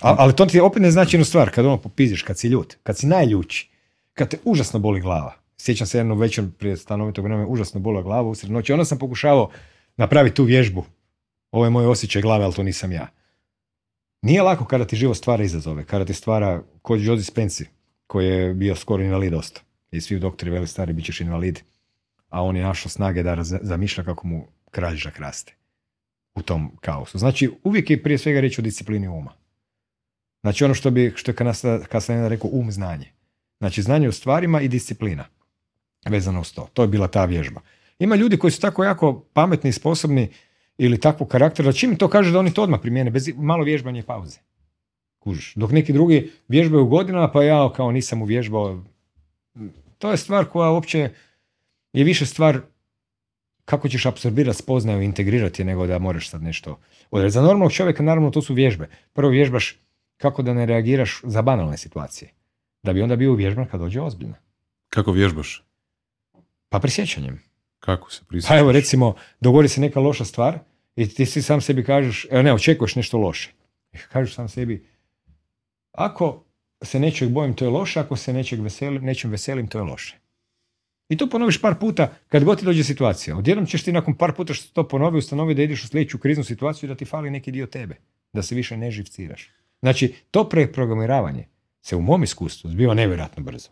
A, 0.00 0.14
ali 0.18 0.36
to 0.36 0.46
ti 0.46 0.60
opet 0.60 0.82
ne 0.82 0.90
znači 0.90 1.24
stvar, 1.24 1.50
kad 1.50 1.66
ono 1.66 1.76
popiziš, 1.76 2.22
kad 2.22 2.38
si 2.38 2.48
ljut, 2.48 2.76
kad 2.82 2.98
si 2.98 3.06
najljući, 3.06 3.68
kad 4.14 4.28
te 4.28 4.38
užasno 4.44 4.80
boli 4.80 5.00
glava. 5.00 5.34
Sjećam 5.56 5.86
se 5.86 5.98
jednom 5.98 6.18
večer 6.18 6.44
prije 6.58 6.76
stanovitog 6.76 7.24
vremena, 7.24 7.48
užasno 7.48 7.80
bola 7.80 8.02
glava 8.02 8.28
usred 8.28 8.52
noći. 8.52 8.72
Onda 8.72 8.84
sam 8.84 8.98
pokušavao 8.98 9.50
napraviti 9.96 10.36
tu 10.36 10.44
vježbu. 10.44 10.84
Ovo 11.50 11.64
je 11.64 11.70
moj 11.70 11.86
osjećaj 11.86 12.22
glave, 12.22 12.44
ali 12.44 12.54
to 12.54 12.62
nisam 12.62 12.92
ja. 12.92 13.08
Nije 14.22 14.42
lako 14.42 14.64
kada 14.64 14.84
ti 14.84 14.96
živo 14.96 15.14
stvara 15.14 15.44
izazove, 15.44 15.84
kada 15.84 16.04
ti 16.04 16.14
stvara 16.14 16.62
kod 16.82 17.00
Jozi 17.00 17.24
Spenci, 17.24 17.64
koji 18.06 18.26
je 18.26 18.54
bio 18.54 18.76
skoro 18.76 19.02
invalid 19.02 19.32
dosta. 19.32 19.60
I 19.90 20.00
svi 20.00 20.18
doktori 20.18 20.50
veli 20.50 20.66
stari, 20.66 20.92
bit 20.92 21.04
ćeš 21.04 21.20
invalid. 21.20 21.60
A 22.28 22.42
on 22.42 22.56
je 22.56 22.62
našao 22.62 22.90
snage 22.90 23.22
da 23.22 23.36
zamišlja 23.42 24.04
kako 24.04 24.26
mu 24.26 24.46
kralježak 24.70 25.18
raste 25.18 25.54
u 26.34 26.42
tom 26.42 26.76
kaosu. 26.80 27.18
Znači, 27.18 27.50
uvijek 27.64 27.90
je 27.90 28.02
prije 28.02 28.18
svega 28.18 28.40
reći 28.40 28.60
o 28.60 28.64
disciplini 28.64 29.08
uma. 29.08 29.39
Znači, 30.40 30.64
ono 30.64 30.74
što 30.74 30.90
bi, 30.90 31.12
što 31.16 31.30
je 31.30 31.34
kasnije 31.88 32.28
rekao, 32.28 32.50
um 32.52 32.72
znanje. 32.72 33.12
Znači, 33.58 33.82
znanje 33.82 34.08
o 34.08 34.12
stvarima 34.12 34.60
i 34.60 34.68
disciplina 34.68 35.24
vezano 36.08 36.40
uz 36.40 36.52
to. 36.52 36.68
To 36.72 36.82
je 36.82 36.88
bila 36.88 37.08
ta 37.08 37.24
vježba. 37.24 37.60
Ima 37.98 38.16
ljudi 38.16 38.38
koji 38.38 38.50
su 38.50 38.60
tako 38.60 38.84
jako 38.84 39.24
pametni 39.32 39.70
i 39.70 39.72
sposobni 39.72 40.28
ili 40.78 41.00
takvog 41.00 41.28
karaktera, 41.28 41.72
čim 41.72 41.96
to 41.96 42.08
kaže 42.08 42.32
da 42.32 42.38
oni 42.38 42.54
to 42.54 42.62
odmah 42.62 42.80
primijene, 42.80 43.10
bez 43.10 43.28
malo 43.36 43.64
vježbanja 43.64 44.00
i 44.00 44.02
pauze. 44.02 44.38
Kužiš. 45.18 45.54
Dok 45.54 45.70
neki 45.70 45.92
drugi 45.92 46.32
vježbaju 46.48 46.86
godinama, 46.86 47.30
pa 47.30 47.42
ja 47.42 47.72
kao 47.76 47.92
nisam 47.92 48.22
uvježbao. 48.22 48.84
To 49.98 50.10
je 50.10 50.16
stvar 50.16 50.44
koja 50.44 50.70
uopće 50.70 51.10
je 51.92 52.04
više 52.04 52.26
stvar 52.26 52.60
kako 53.64 53.88
ćeš 53.88 54.06
apsorbirati 54.06 54.58
spoznaju 54.58 55.02
i 55.02 55.04
integrirati 55.04 55.64
nego 55.64 55.86
da 55.86 55.98
moraš 55.98 56.28
sad 56.28 56.42
nešto 56.42 56.78
odrediti. 57.10 57.34
Za 57.34 57.42
normalnog 57.42 57.72
čovjeka 57.72 58.02
naravno 58.02 58.30
to 58.30 58.42
su 58.42 58.54
vježbe. 58.54 58.88
Prvo 59.12 59.30
vježbaš 59.30 59.78
kako 60.20 60.42
da 60.42 60.54
ne 60.54 60.66
reagiraš 60.66 61.20
za 61.24 61.42
banalne 61.42 61.76
situacije. 61.76 62.30
Da 62.82 62.92
bi 62.92 63.02
onda 63.02 63.16
bio 63.16 63.32
uvježban 63.32 63.66
kad 63.66 63.80
dođe 63.80 64.00
ozbiljno. 64.00 64.34
Kako 64.88 65.12
vježbaš? 65.12 65.64
Pa 66.68 66.78
prisjećanjem. 66.78 67.42
Kako 67.78 68.12
se 68.12 68.22
prisjećaš? 68.28 68.48
Pa 68.48 68.58
evo 68.58 68.72
recimo, 68.72 69.14
dogodi 69.40 69.68
se 69.68 69.80
neka 69.80 70.00
loša 70.00 70.24
stvar 70.24 70.58
i 70.96 71.08
ti 71.08 71.26
si 71.26 71.42
sam 71.42 71.60
sebi 71.60 71.84
kažeš, 71.84 72.26
evo 72.30 72.42
ne, 72.42 72.54
očekuješ 72.54 72.96
nešto 72.96 73.18
loše. 73.18 73.52
I 73.92 73.98
kažeš 74.12 74.34
sam 74.34 74.48
sebi, 74.48 74.86
ako 75.92 76.44
se 76.82 77.00
nečeg 77.00 77.28
bojim, 77.28 77.54
to 77.54 77.64
je 77.64 77.70
loše, 77.70 78.00
ako 78.00 78.16
se 78.16 78.32
nečeg 78.32 78.60
veselim, 78.60 79.04
nečem 79.04 79.30
veselim, 79.30 79.68
to 79.68 79.78
je 79.78 79.84
loše. 79.84 80.18
I 81.08 81.16
to 81.16 81.26
ponoviš 81.30 81.60
par 81.60 81.74
puta 81.80 82.12
kad 82.28 82.44
god 82.44 82.58
ti 82.58 82.64
dođe 82.64 82.84
situacija. 82.84 83.36
Odjednom 83.36 83.66
ćeš 83.66 83.84
ti 83.84 83.92
nakon 83.92 84.14
par 84.14 84.32
puta 84.32 84.54
što 84.54 84.72
to 84.72 84.88
ponovi 84.88 85.18
ustanovi 85.18 85.54
da 85.54 85.62
ideš 85.62 85.84
u 85.84 85.88
sljedeću 85.88 86.18
kriznu 86.18 86.44
situaciju 86.44 86.88
da 86.88 86.94
ti 86.94 87.04
fali 87.04 87.30
neki 87.30 87.52
dio 87.52 87.66
tebe. 87.66 87.96
Da 88.32 88.42
se 88.42 88.54
više 88.54 88.76
ne 88.76 88.90
živciraš. 88.90 89.50
Znači, 89.82 90.14
to 90.30 90.48
preprogramiravanje 90.48 91.46
se 91.82 91.96
u 91.96 92.02
mom 92.02 92.22
iskustvu 92.22 92.70
zbiva 92.70 92.94
nevjerojatno 92.94 93.42
brzo. 93.42 93.70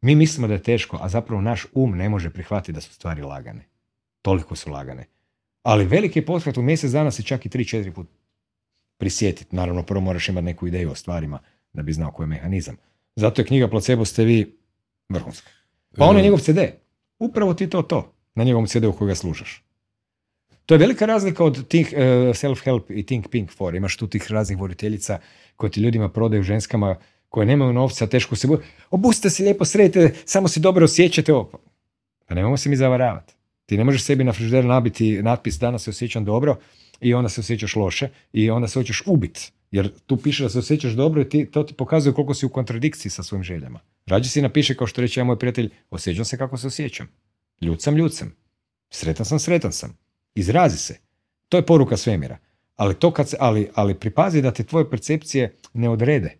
Mi 0.00 0.14
mislimo 0.14 0.48
da 0.48 0.54
je 0.54 0.62
teško, 0.62 0.98
a 1.00 1.08
zapravo 1.08 1.42
naš 1.42 1.66
um 1.74 1.96
ne 1.96 2.08
može 2.08 2.30
prihvatiti 2.30 2.72
da 2.72 2.80
su 2.80 2.94
stvari 2.94 3.22
lagane. 3.22 3.64
Toliko 4.22 4.56
su 4.56 4.70
lagane. 4.70 5.06
Ali 5.62 5.84
veliki 5.84 6.22
pothvat 6.22 6.58
u 6.58 6.62
mjesec 6.62 6.90
dana 6.90 7.10
se 7.10 7.22
čak 7.22 7.46
i 7.46 7.48
3-4 7.48 7.92
put 7.92 8.06
prisjetiti. 8.98 9.56
Naravno, 9.56 9.82
prvo 9.82 10.00
moraš 10.00 10.28
imati 10.28 10.44
neku 10.44 10.66
ideju 10.66 10.90
o 10.90 10.94
stvarima 10.94 11.38
da 11.72 11.82
bi 11.82 11.92
znao 11.92 12.10
koji 12.10 12.24
je 12.24 12.28
mehanizam. 12.28 12.76
Zato 13.16 13.42
je 13.42 13.46
knjiga 13.46 13.68
Placebo 13.68 14.04
ste 14.04 14.24
vi 14.24 14.58
vrhunska. 15.08 15.50
Pa 15.96 16.04
on 16.04 16.16
je 16.16 16.22
njegov 16.22 16.38
CD. 16.38 16.58
Upravo 17.18 17.54
ti 17.54 17.70
to 17.70 17.82
to 17.82 18.14
na 18.34 18.44
njegovom 18.44 18.66
CD-u 18.66 18.92
kojega 18.92 19.14
slušaš. 19.14 19.64
To 20.70 20.74
je 20.74 20.78
velika 20.78 21.06
razlika 21.06 21.44
od 21.44 21.68
tih 21.68 21.88
uh, 21.92 22.00
self-help 22.30 22.82
i 22.88 23.02
think 23.06 23.28
pink 23.28 23.50
for. 23.50 23.74
Imaš 23.74 23.96
tu 23.96 24.06
tih 24.06 24.30
raznih 24.30 24.58
voditeljica 24.58 25.18
koje 25.56 25.70
ti 25.70 25.80
ljudima 25.80 26.08
prodaju 26.08 26.42
ženskama 26.42 26.96
koje 27.28 27.46
nemaju 27.46 27.72
novca, 27.72 28.06
teško 28.06 28.36
se 28.36 28.46
boju. 28.46 28.60
Obustite 28.90 29.30
se 29.30 29.42
lijepo, 29.42 29.64
sredite, 29.64 30.14
samo 30.24 30.48
se 30.48 30.60
dobro 30.60 30.84
osjećate. 30.84 31.34
Ovo. 31.34 31.60
Pa 32.26 32.34
nemojmo 32.34 32.56
se 32.56 32.68
mi 32.68 32.76
zavaravati. 32.76 33.34
Ti 33.66 33.76
ne 33.76 33.84
možeš 33.84 34.04
sebi 34.04 34.24
na 34.24 34.32
frižider 34.32 34.64
nabiti 34.64 35.22
natpis 35.22 35.58
danas 35.58 35.82
se 35.82 35.90
osjećam 35.90 36.24
dobro 36.24 36.56
i 37.00 37.14
onda 37.14 37.28
se 37.28 37.40
osjećaš 37.40 37.76
loše 37.76 38.08
i 38.32 38.50
onda 38.50 38.68
se 38.68 38.78
hoćeš 38.78 39.02
ubiti. 39.06 39.52
Jer 39.70 39.90
tu 40.06 40.16
piše 40.16 40.42
da 40.42 40.48
se 40.48 40.58
osjećaš 40.58 40.92
dobro 40.92 41.22
i 41.22 41.28
ti, 41.28 41.46
to 41.46 41.62
ti 41.62 41.74
pokazuje 41.74 42.14
koliko 42.14 42.34
si 42.34 42.46
u 42.46 42.48
kontradikciji 42.48 43.10
sa 43.10 43.22
svojim 43.22 43.44
željama. 43.44 43.80
Rađe 44.06 44.28
si 44.28 44.42
napiše 44.42 44.76
kao 44.76 44.86
što 44.86 45.00
reče 45.00 45.20
ja 45.20 45.24
moj 45.24 45.38
prijatelj, 45.38 45.70
osjećam 45.90 46.24
se 46.24 46.38
kako 46.38 46.56
se 46.56 46.66
osjećam. 46.66 47.08
Ljud 47.60 47.82
sam, 47.82 47.96
ljud 47.96 48.14
sam. 48.14 48.36
Sretan 48.90 49.26
sam, 49.26 49.38
sretan 49.38 49.72
sam. 49.72 50.09
Izrazi 50.34 50.78
se. 50.78 50.98
To 51.48 51.56
je 51.56 51.66
poruka 51.66 51.96
svemira. 51.96 52.38
Ali, 52.76 52.94
to 52.94 53.10
kad 53.10 53.28
se, 53.28 53.36
ali, 53.40 53.70
ali 53.74 53.94
pripazi 53.94 54.42
da 54.42 54.52
te 54.52 54.64
tvoje 54.64 54.90
percepcije 54.90 55.56
ne 55.72 55.88
odrede. 55.88 56.36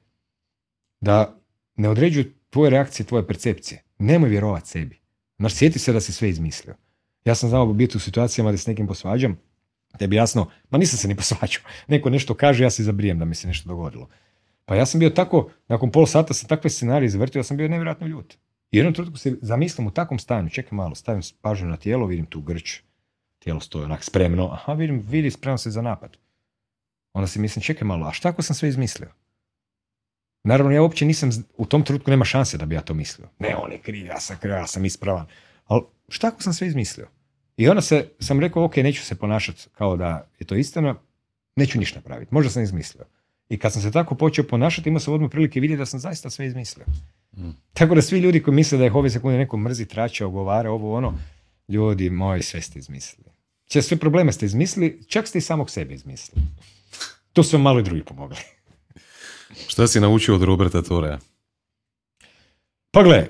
Da 1.01 1.41
ne 1.77 1.89
određuju 1.89 2.33
tvoje 2.51 2.71
reakcije, 2.71 3.07
tvoje 3.07 3.27
percepcije. 3.27 3.83
Nemoj 3.99 4.29
vjerovati 4.31 4.69
sebi. 4.69 4.99
Znaš, 5.39 5.55
sjeti 5.55 5.79
se 5.79 5.93
da 5.93 6.01
si 6.01 6.13
sve 6.13 6.29
izmislio. 6.29 6.75
Ja 7.25 7.35
sam 7.35 7.49
znao 7.49 7.73
biti 7.73 7.97
u 7.97 8.01
situacijama 8.01 8.53
da 8.53 8.59
s 8.59 8.67
nekim 8.67 8.87
posvađam, 8.87 9.39
tebi 9.99 10.17
jasno, 10.17 10.51
ma 10.71 10.79
nisam 10.79 10.99
se 10.99 11.09
ni 11.09 11.17
posvađao. 11.17 11.63
Neko 11.89 12.11
nešto 12.11 12.35
kaže, 12.35 12.65
ja 12.65 12.71
se 12.71 12.83
zabrijem 12.83 13.19
da 13.19 13.25
mi 13.25 13.35
se 13.35 13.49
nešto 13.49 13.69
dogodilo. 13.69 14.09
Pa 14.65 14.75
ja 14.75 14.87
sam 14.87 15.01
bio 15.01 15.11
tako, 15.11 15.51
nakon 15.69 15.91
pol 15.91 16.07
sata 16.07 16.35
sam 16.35 16.49
takve 16.49 16.71
scenarije 16.71 17.07
izvrtio, 17.07 17.41
ja 17.41 17.45
sam 17.45 17.57
bio 17.57 17.69
nevjerojatno 17.69 18.07
ljut. 18.07 18.35
I 18.71 18.77
jednom 18.77 18.95
trenutku 18.95 19.19
se 19.19 19.37
zamislim 19.43 19.87
u 19.87 19.91
takvom 19.91 20.19
stanju, 20.19 20.51
čekaj 20.51 20.77
malo, 20.77 20.95
stavim 20.95 21.23
pažnju 21.41 21.69
na 21.69 21.77
tijelo, 21.77 22.07
vidim 22.07 22.27
tu 22.27 22.41
grč, 22.41 22.81
tijelo 23.41 23.61
stoji 23.61 23.85
onak 23.85 24.05
spremno, 24.05 24.49
aha, 24.53 24.73
vidim, 24.73 25.05
vidi, 25.09 25.31
spremno 25.31 25.59
se 25.59 25.71
za 25.71 25.83
napad. 25.83 26.17
Onda 27.13 27.27
si 27.27 27.39
mislim, 27.39 27.63
čekaj 27.63 27.87
malo, 27.89 28.07
a 28.07 28.13
šta 28.13 28.29
ako 28.29 28.43
sam 28.43 28.57
sve 28.57 28.69
izmislio? 28.69 29.09
Naravno, 30.45 30.73
ja 30.73 30.83
uopće 30.83 31.05
nisam, 31.05 31.31
u 31.57 31.67
tom 31.67 31.85
trenutku 31.85 32.11
nema 32.11 32.25
šanse 32.25 32.59
da 32.59 32.67
bi 32.67 32.75
ja 32.75 32.81
to 32.81 32.95
mislio. 32.95 33.29
Ne, 33.39 33.57
on 33.57 33.73
je 33.73 33.79
kriv, 33.79 34.07
ja 34.07 34.21
sam 34.21 34.37
kriv, 34.41 34.53
ja 34.53 34.67
sam 34.67 34.85
ispravan. 34.85 35.27
Ali 35.67 35.83
šta 36.09 36.29
ako 36.29 36.43
sam 36.43 36.53
sve 36.53 36.67
izmislio? 36.67 37.09
I 37.57 37.69
onda 37.69 37.83
se, 37.83 38.09
sam 38.19 38.41
rekao, 38.41 38.65
ok, 38.65 38.77
neću 38.77 39.03
se 39.03 39.15
ponašati 39.15 39.67
kao 39.73 39.97
da 39.97 40.29
je 40.39 40.47
to 40.47 40.55
istina, 40.55 40.95
neću 41.57 41.79
ništa 41.79 41.99
napraviti, 41.99 42.35
možda 42.35 42.51
sam 42.51 42.63
izmislio. 42.63 43.05
I 43.49 43.59
kad 43.59 43.73
sam 43.73 43.83
se 43.83 43.91
tako 43.91 44.15
počeo 44.15 44.45
ponašati, 44.45 44.89
imao 44.89 45.01
sam 45.01 45.15
odmah 45.15 45.31
prilike 45.31 45.61
vidjeti 45.61 45.79
da 45.79 45.87
sam 45.87 46.01
zaista 46.01 46.31
sve 46.31 46.47
izmislio. 46.47 46.87
Mm. 47.37 47.51
Tako 47.73 47.95
da 47.95 48.03
svi 48.03 48.19
ljudi 48.19 48.43
koji 48.43 48.55
misle 48.55 48.79
da 48.79 48.85
je 48.85 48.93
ove 48.93 49.11
sekunde 49.11 49.39
neko 49.39 49.57
mrzi, 49.57 49.87
traća, 49.87 50.27
ogovara, 50.27 50.71
ovo 50.71 50.97
ono, 50.97 51.19
ljudi 51.69 52.11
moji, 52.11 52.43
sve 52.43 52.61
ste 52.61 52.79
izmislili. 52.79 53.30
Če 53.71 53.83
sve 53.83 53.97
probleme 53.97 54.33
ste 54.33 54.47
izmislili, 54.47 55.03
čak 55.09 55.29
ste 55.29 55.39
i 55.39 55.45
samog 55.47 55.71
sebe 55.71 55.95
izmislili. 55.95 56.43
Tu 57.33 57.43
su 57.43 57.57
vam 57.57 57.63
malo 57.63 57.81
i 57.81 57.83
drugi 57.83 58.03
pomogli. 58.03 58.37
Šta 59.73 59.87
si 59.87 60.01
naučio 60.01 60.35
od 60.35 60.43
Roberta 60.43 60.83
Torea? 60.83 61.19
Pa 62.91 63.03
gle, 63.03 63.27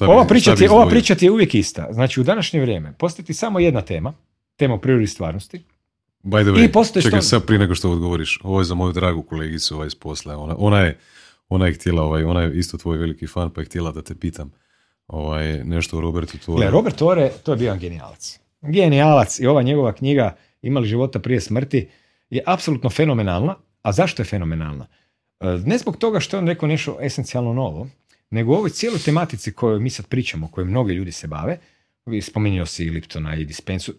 ova, 0.00 0.24
priča 0.24 0.56
ti, 0.56 0.68
ova 0.68 0.88
priča 0.88 1.14
ti 1.14 1.26
je 1.26 1.30
uvijek 1.30 1.54
ista. 1.54 1.88
Znači, 1.92 2.20
u 2.20 2.24
današnje 2.24 2.60
vrijeme 2.60 2.92
postoji 2.98 3.34
samo 3.34 3.60
jedna 3.60 3.82
tema, 3.82 4.14
tema 4.56 4.74
o 4.74 4.78
prirodi 4.78 5.06
stvarnosti, 5.06 5.62
By 6.26 6.42
the 6.42 6.50
way, 6.50 7.02
čekaj 7.02 7.22
sad 7.22 7.46
prije 7.46 7.58
nego 7.58 7.74
što 7.74 7.90
odgovoriš, 7.90 8.40
ovo 8.42 8.60
je 8.60 8.64
za 8.64 8.74
moju 8.74 8.92
dragu 8.92 9.22
kolegicu 9.22 9.74
ovaj 9.74 9.86
iz 9.86 9.94
posla. 9.94 10.36
Ona, 10.36 10.54
ona, 10.58 10.80
je, 10.80 10.98
ona 11.48 11.66
je 11.66 11.72
htjela, 11.72 12.02
ovaj, 12.02 12.24
ona 12.24 12.42
je 12.42 12.58
isto 12.58 12.78
tvoj 12.78 12.98
veliki 12.98 13.26
fan, 13.26 13.50
pa 13.50 13.60
je 13.60 13.64
htjela 13.64 13.92
da 13.92 14.02
te 14.02 14.14
pitam 14.14 14.52
ovaj, 15.06 15.64
nešto 15.64 15.98
o 15.98 16.00
Robertu 16.00 16.38
Tore. 16.38 16.56
Gle, 16.56 16.70
Robert 16.70 16.96
Tore, 16.96 17.30
to 17.42 17.52
je 17.52 17.56
bio 17.56 17.76
genijalac. 17.76 18.38
Genijalac 18.68 19.40
i 19.40 19.46
ova 19.46 19.62
njegova 19.62 19.92
knjiga 19.92 20.36
Imali 20.62 20.88
života 20.88 21.18
prije 21.18 21.40
smrti 21.40 21.88
je 22.30 22.42
apsolutno 22.46 22.90
fenomenalna. 22.90 23.54
A 23.82 23.92
zašto 23.92 24.22
je 24.22 24.26
fenomenalna? 24.26 24.86
E, 25.40 25.46
ne 25.64 25.78
zbog 25.78 25.96
toga 25.96 26.20
što 26.20 26.36
je 26.36 26.38
on 26.38 26.46
rekao 26.46 26.68
nešto 26.68 26.98
esencijalno 27.00 27.52
novo, 27.52 27.88
nego 28.30 28.52
u 28.52 28.54
ovoj 28.54 28.70
cijeloj 28.70 28.98
tematici 28.98 29.52
koju 29.52 29.80
mi 29.80 29.90
sad 29.90 30.06
pričamo, 30.06 30.48
koju 30.48 30.66
mnogi 30.66 30.94
ljudi 30.94 31.12
se 31.12 31.26
bave, 31.26 31.58
spominjao 32.22 32.66
si 32.66 32.84
i 32.84 32.90
Liptona 32.90 33.36
i 33.36 33.44
Dispensu, 33.44 33.94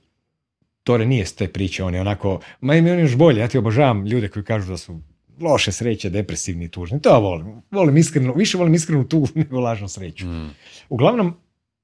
Tore 0.84 1.06
nije 1.06 1.26
s 1.26 1.36
te 1.36 1.48
priče, 1.48 1.84
on 1.84 1.96
je 1.96 2.02
onako, 2.02 2.40
ma 2.62 2.76
im 2.76 2.86
on 2.86 3.00
još 3.00 3.16
bolje, 3.16 3.40
ja 3.40 3.48
ti 3.48 3.58
obožavam 3.58 4.06
ljude 4.06 4.30
koji 4.30 4.44
kažu 4.44 4.72
da 4.72 4.78
su 4.78 5.00
loše 5.42 5.72
sreće, 5.72 6.10
depresivni 6.10 6.66
i 6.66 6.70
tužni. 6.70 7.02
To 7.02 7.10
ja 7.10 7.18
volim. 7.18 7.62
Volim 7.72 7.98
iskreno, 7.98 8.34
više 8.34 8.58
volim 8.58 8.74
iskrenu 8.74 9.08
tugu 9.08 9.28
nego 9.36 9.60
lažnu 9.60 9.88
sreću. 9.88 10.26
Mm. 10.26 10.50
Uglavnom, 10.90 11.36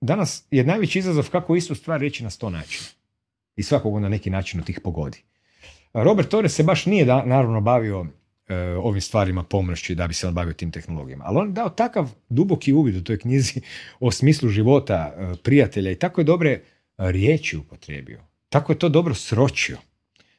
danas 0.04 0.44
je 0.52 0.64
najveći 0.64 1.00
izazov 1.00 1.30
kako 1.30 1.56
istu 1.56 1.76
stvar 1.76 2.02
reći 2.02 2.24
na 2.24 2.30
sto 2.30 2.50
načina. 2.50 2.88
I 3.56 3.64
svakog 3.64 4.00
na 4.00 4.10
neki 4.10 4.30
način 4.30 4.60
od 4.60 4.66
tih 4.66 4.80
pogodi. 4.84 5.24
Robert 5.94 6.30
Torres 6.30 6.54
se 6.54 6.64
baš 6.64 6.86
nije 6.86 7.06
da, 7.06 7.26
naravno 7.26 7.62
bavio 7.62 8.06
e, 8.48 8.56
ovim 8.58 9.02
stvarima 9.02 9.44
pomoći 9.44 9.96
da 9.96 10.08
bi 10.08 10.14
se 10.14 10.28
on 10.28 10.34
bavio 10.34 10.54
tim 10.54 10.72
tehnologijama. 10.72 11.24
Ali 11.28 11.38
on 11.38 11.54
dao 11.54 11.70
takav 11.70 12.12
duboki 12.30 12.74
uvid 12.74 12.96
u 12.96 13.04
toj 13.04 13.20
knjizi 13.20 13.62
o 14.00 14.12
smislu 14.12 14.50
života, 14.50 15.14
e, 15.18 15.36
prijatelja 15.44 15.92
i 15.92 15.96
tako 15.96 16.22
je 16.22 16.26
dobre 16.26 16.62
riječi 16.98 17.58
upotrijebio 17.58 18.34
tako 18.54 18.72
je 18.72 18.80
to 18.80 18.90
dobro 18.90 19.14
sročio. 19.14 19.78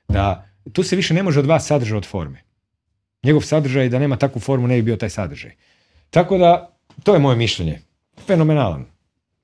Da 0.09 0.49
tu 0.73 0.83
se 0.83 0.97
više 0.97 1.15
ne 1.15 1.23
može 1.23 1.41
od 1.41 1.47
vas 1.47 1.67
sadržaj 1.67 1.99
od 1.99 2.07
forme. 2.07 2.43
Njegov 3.23 3.43
sadržaj 3.43 3.89
da 3.89 3.99
nema 3.99 4.17
takvu 4.17 4.41
formu 4.41 4.69
ne 4.69 4.77
bi 4.77 4.83
bio 4.83 4.97
taj 4.97 5.11
sadržaj. 5.11 5.55
Tako 6.11 6.39
da, 6.39 6.77
to 7.03 7.15
je 7.15 7.21
moje 7.21 7.37
mišljenje. 7.37 7.81
Fenomenalan. 8.27 8.87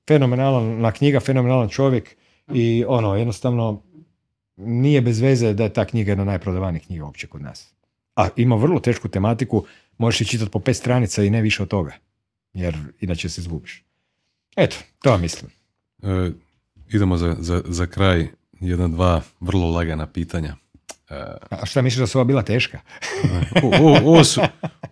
Fenomenalan 0.07 0.91
knjiga, 0.91 1.19
fenomenalan 1.19 1.69
čovjek 1.69 2.15
i 2.53 2.85
ono, 2.87 3.15
jednostavno 3.15 3.81
nije 4.57 5.01
bez 5.01 5.21
veze 5.21 5.53
da 5.53 5.63
je 5.63 5.73
ta 5.73 5.85
knjiga 5.85 6.11
jedna 6.11 6.23
najprodavanijih 6.23 6.85
knjiga 6.85 7.05
uopće 7.05 7.27
kod 7.27 7.41
nas. 7.41 7.73
A 8.15 8.27
ima 8.35 8.55
vrlo 8.55 8.79
tešku 8.79 9.07
tematiku, 9.07 9.65
možeš 9.97 10.21
i 10.21 10.25
čitati 10.25 10.51
po 10.51 10.59
pet 10.59 10.75
stranica 10.75 11.23
i 11.23 11.29
ne 11.29 11.41
više 11.41 11.63
od 11.63 11.69
toga. 11.69 11.93
Jer 12.53 12.77
inače 13.01 13.29
se 13.29 13.41
izgubiš. 13.41 13.83
Eto, 14.55 14.75
to 15.01 15.11
vam 15.11 15.21
mislim. 15.21 15.51
E, 16.03 16.31
idemo 16.89 17.17
za, 17.17 17.35
za, 17.39 17.61
za 17.65 17.85
kraj 17.85 18.27
jedna, 18.59 18.87
dva 18.87 19.21
vrlo 19.39 19.71
lagana 19.71 20.07
pitanja. 20.07 20.55
E, 21.09 21.15
A 21.49 21.65
šta 21.65 21.81
misliš 21.81 21.99
da 21.99 22.07
su 22.07 22.17
ova 22.17 22.25
bila 22.25 22.43
teška? 22.43 22.79
o, 23.63 23.99
ovo, 24.03 24.23
su, 24.23 24.41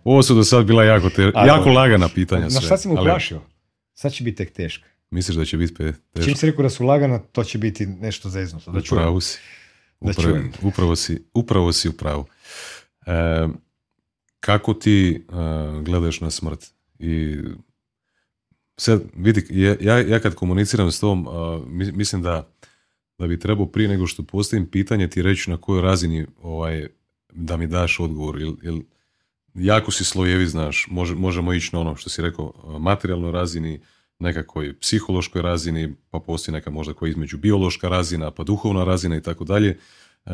ovo 0.04 0.22
su 0.22 0.34
do 0.34 0.44
sad 0.44 0.64
bila 0.64 0.84
jako, 0.84 1.10
te, 1.10 1.22
jako 1.46 1.68
lagana 1.68 2.08
pitanja. 2.14 2.48
Na 2.48 2.60
šta 2.60 2.76
si 2.76 2.88
mu 2.88 2.94
uplašio? 2.94 3.40
Sad 3.94 4.12
će 4.12 4.24
biti 4.24 4.36
tek 4.36 4.52
teška. 4.52 4.88
Misliš 5.10 5.36
da 5.36 5.44
će 5.44 5.56
biti 5.56 5.74
teška? 5.74 6.24
Čim 6.24 6.36
si 6.36 6.46
rekao 6.46 6.62
da 6.62 6.70
su 6.70 6.84
lagana, 6.84 7.18
to 7.18 7.44
će 7.44 7.58
biti 7.58 7.86
nešto 7.86 8.28
zeznuto. 8.28 8.70
Da 8.70 8.78
upravo 8.78 9.20
si. 9.20 9.38
Upravo, 10.00 10.38
upravo, 10.62 10.96
si, 10.96 11.24
upravo 11.34 11.72
si 11.72 11.88
u 11.88 11.92
pravu. 11.92 12.24
E, 13.06 13.48
kako 14.40 14.74
ti 14.74 15.24
uh, 15.28 15.82
gledaš 15.82 16.20
na 16.20 16.30
smrt? 16.30 16.66
I 16.98 17.36
sad, 18.76 19.02
vidi, 19.16 19.46
ja, 19.80 19.98
ja 19.98 20.20
kad 20.20 20.34
komuniciram 20.34 20.92
s 20.92 21.00
tom, 21.00 21.26
uh, 21.26 21.34
mislim 21.70 22.22
da, 22.22 22.52
da 23.18 23.26
bi 23.26 23.38
trebao 23.38 23.66
prije 23.66 23.88
nego 23.88 24.06
što 24.06 24.22
postavim 24.22 24.66
pitanje 24.66 25.08
ti 25.08 25.22
reći 25.22 25.50
na 25.50 25.56
kojoj 25.56 25.82
razini 25.82 26.26
ovaj, 26.42 26.86
da 27.32 27.56
mi 27.56 27.66
daš 27.66 28.00
odgovor. 28.00 28.40
Jel, 28.62 28.80
jako 29.54 29.90
si 29.90 30.04
slojevi, 30.04 30.46
znaš, 30.46 30.86
Može, 30.90 31.14
možemo 31.14 31.52
ići 31.52 31.70
na 31.72 31.80
ono 31.80 31.96
što 31.96 32.10
si 32.10 32.22
rekao, 32.22 32.78
materijalnoj 32.80 33.32
razini, 33.32 33.80
nekakvoj 34.20 34.78
psihološkoj 34.78 35.42
razini, 35.42 35.94
pa 36.10 36.20
postoji 36.20 36.52
neka 36.52 36.70
možda 36.70 36.94
koja 36.94 37.10
između 37.10 37.38
biološka 37.38 37.88
razina, 37.88 38.30
pa 38.30 38.44
duhovna 38.44 38.84
razina 38.84 39.16
i 39.16 39.22
tako 39.22 39.44
dalje. 39.44 39.78
E, 40.26 40.32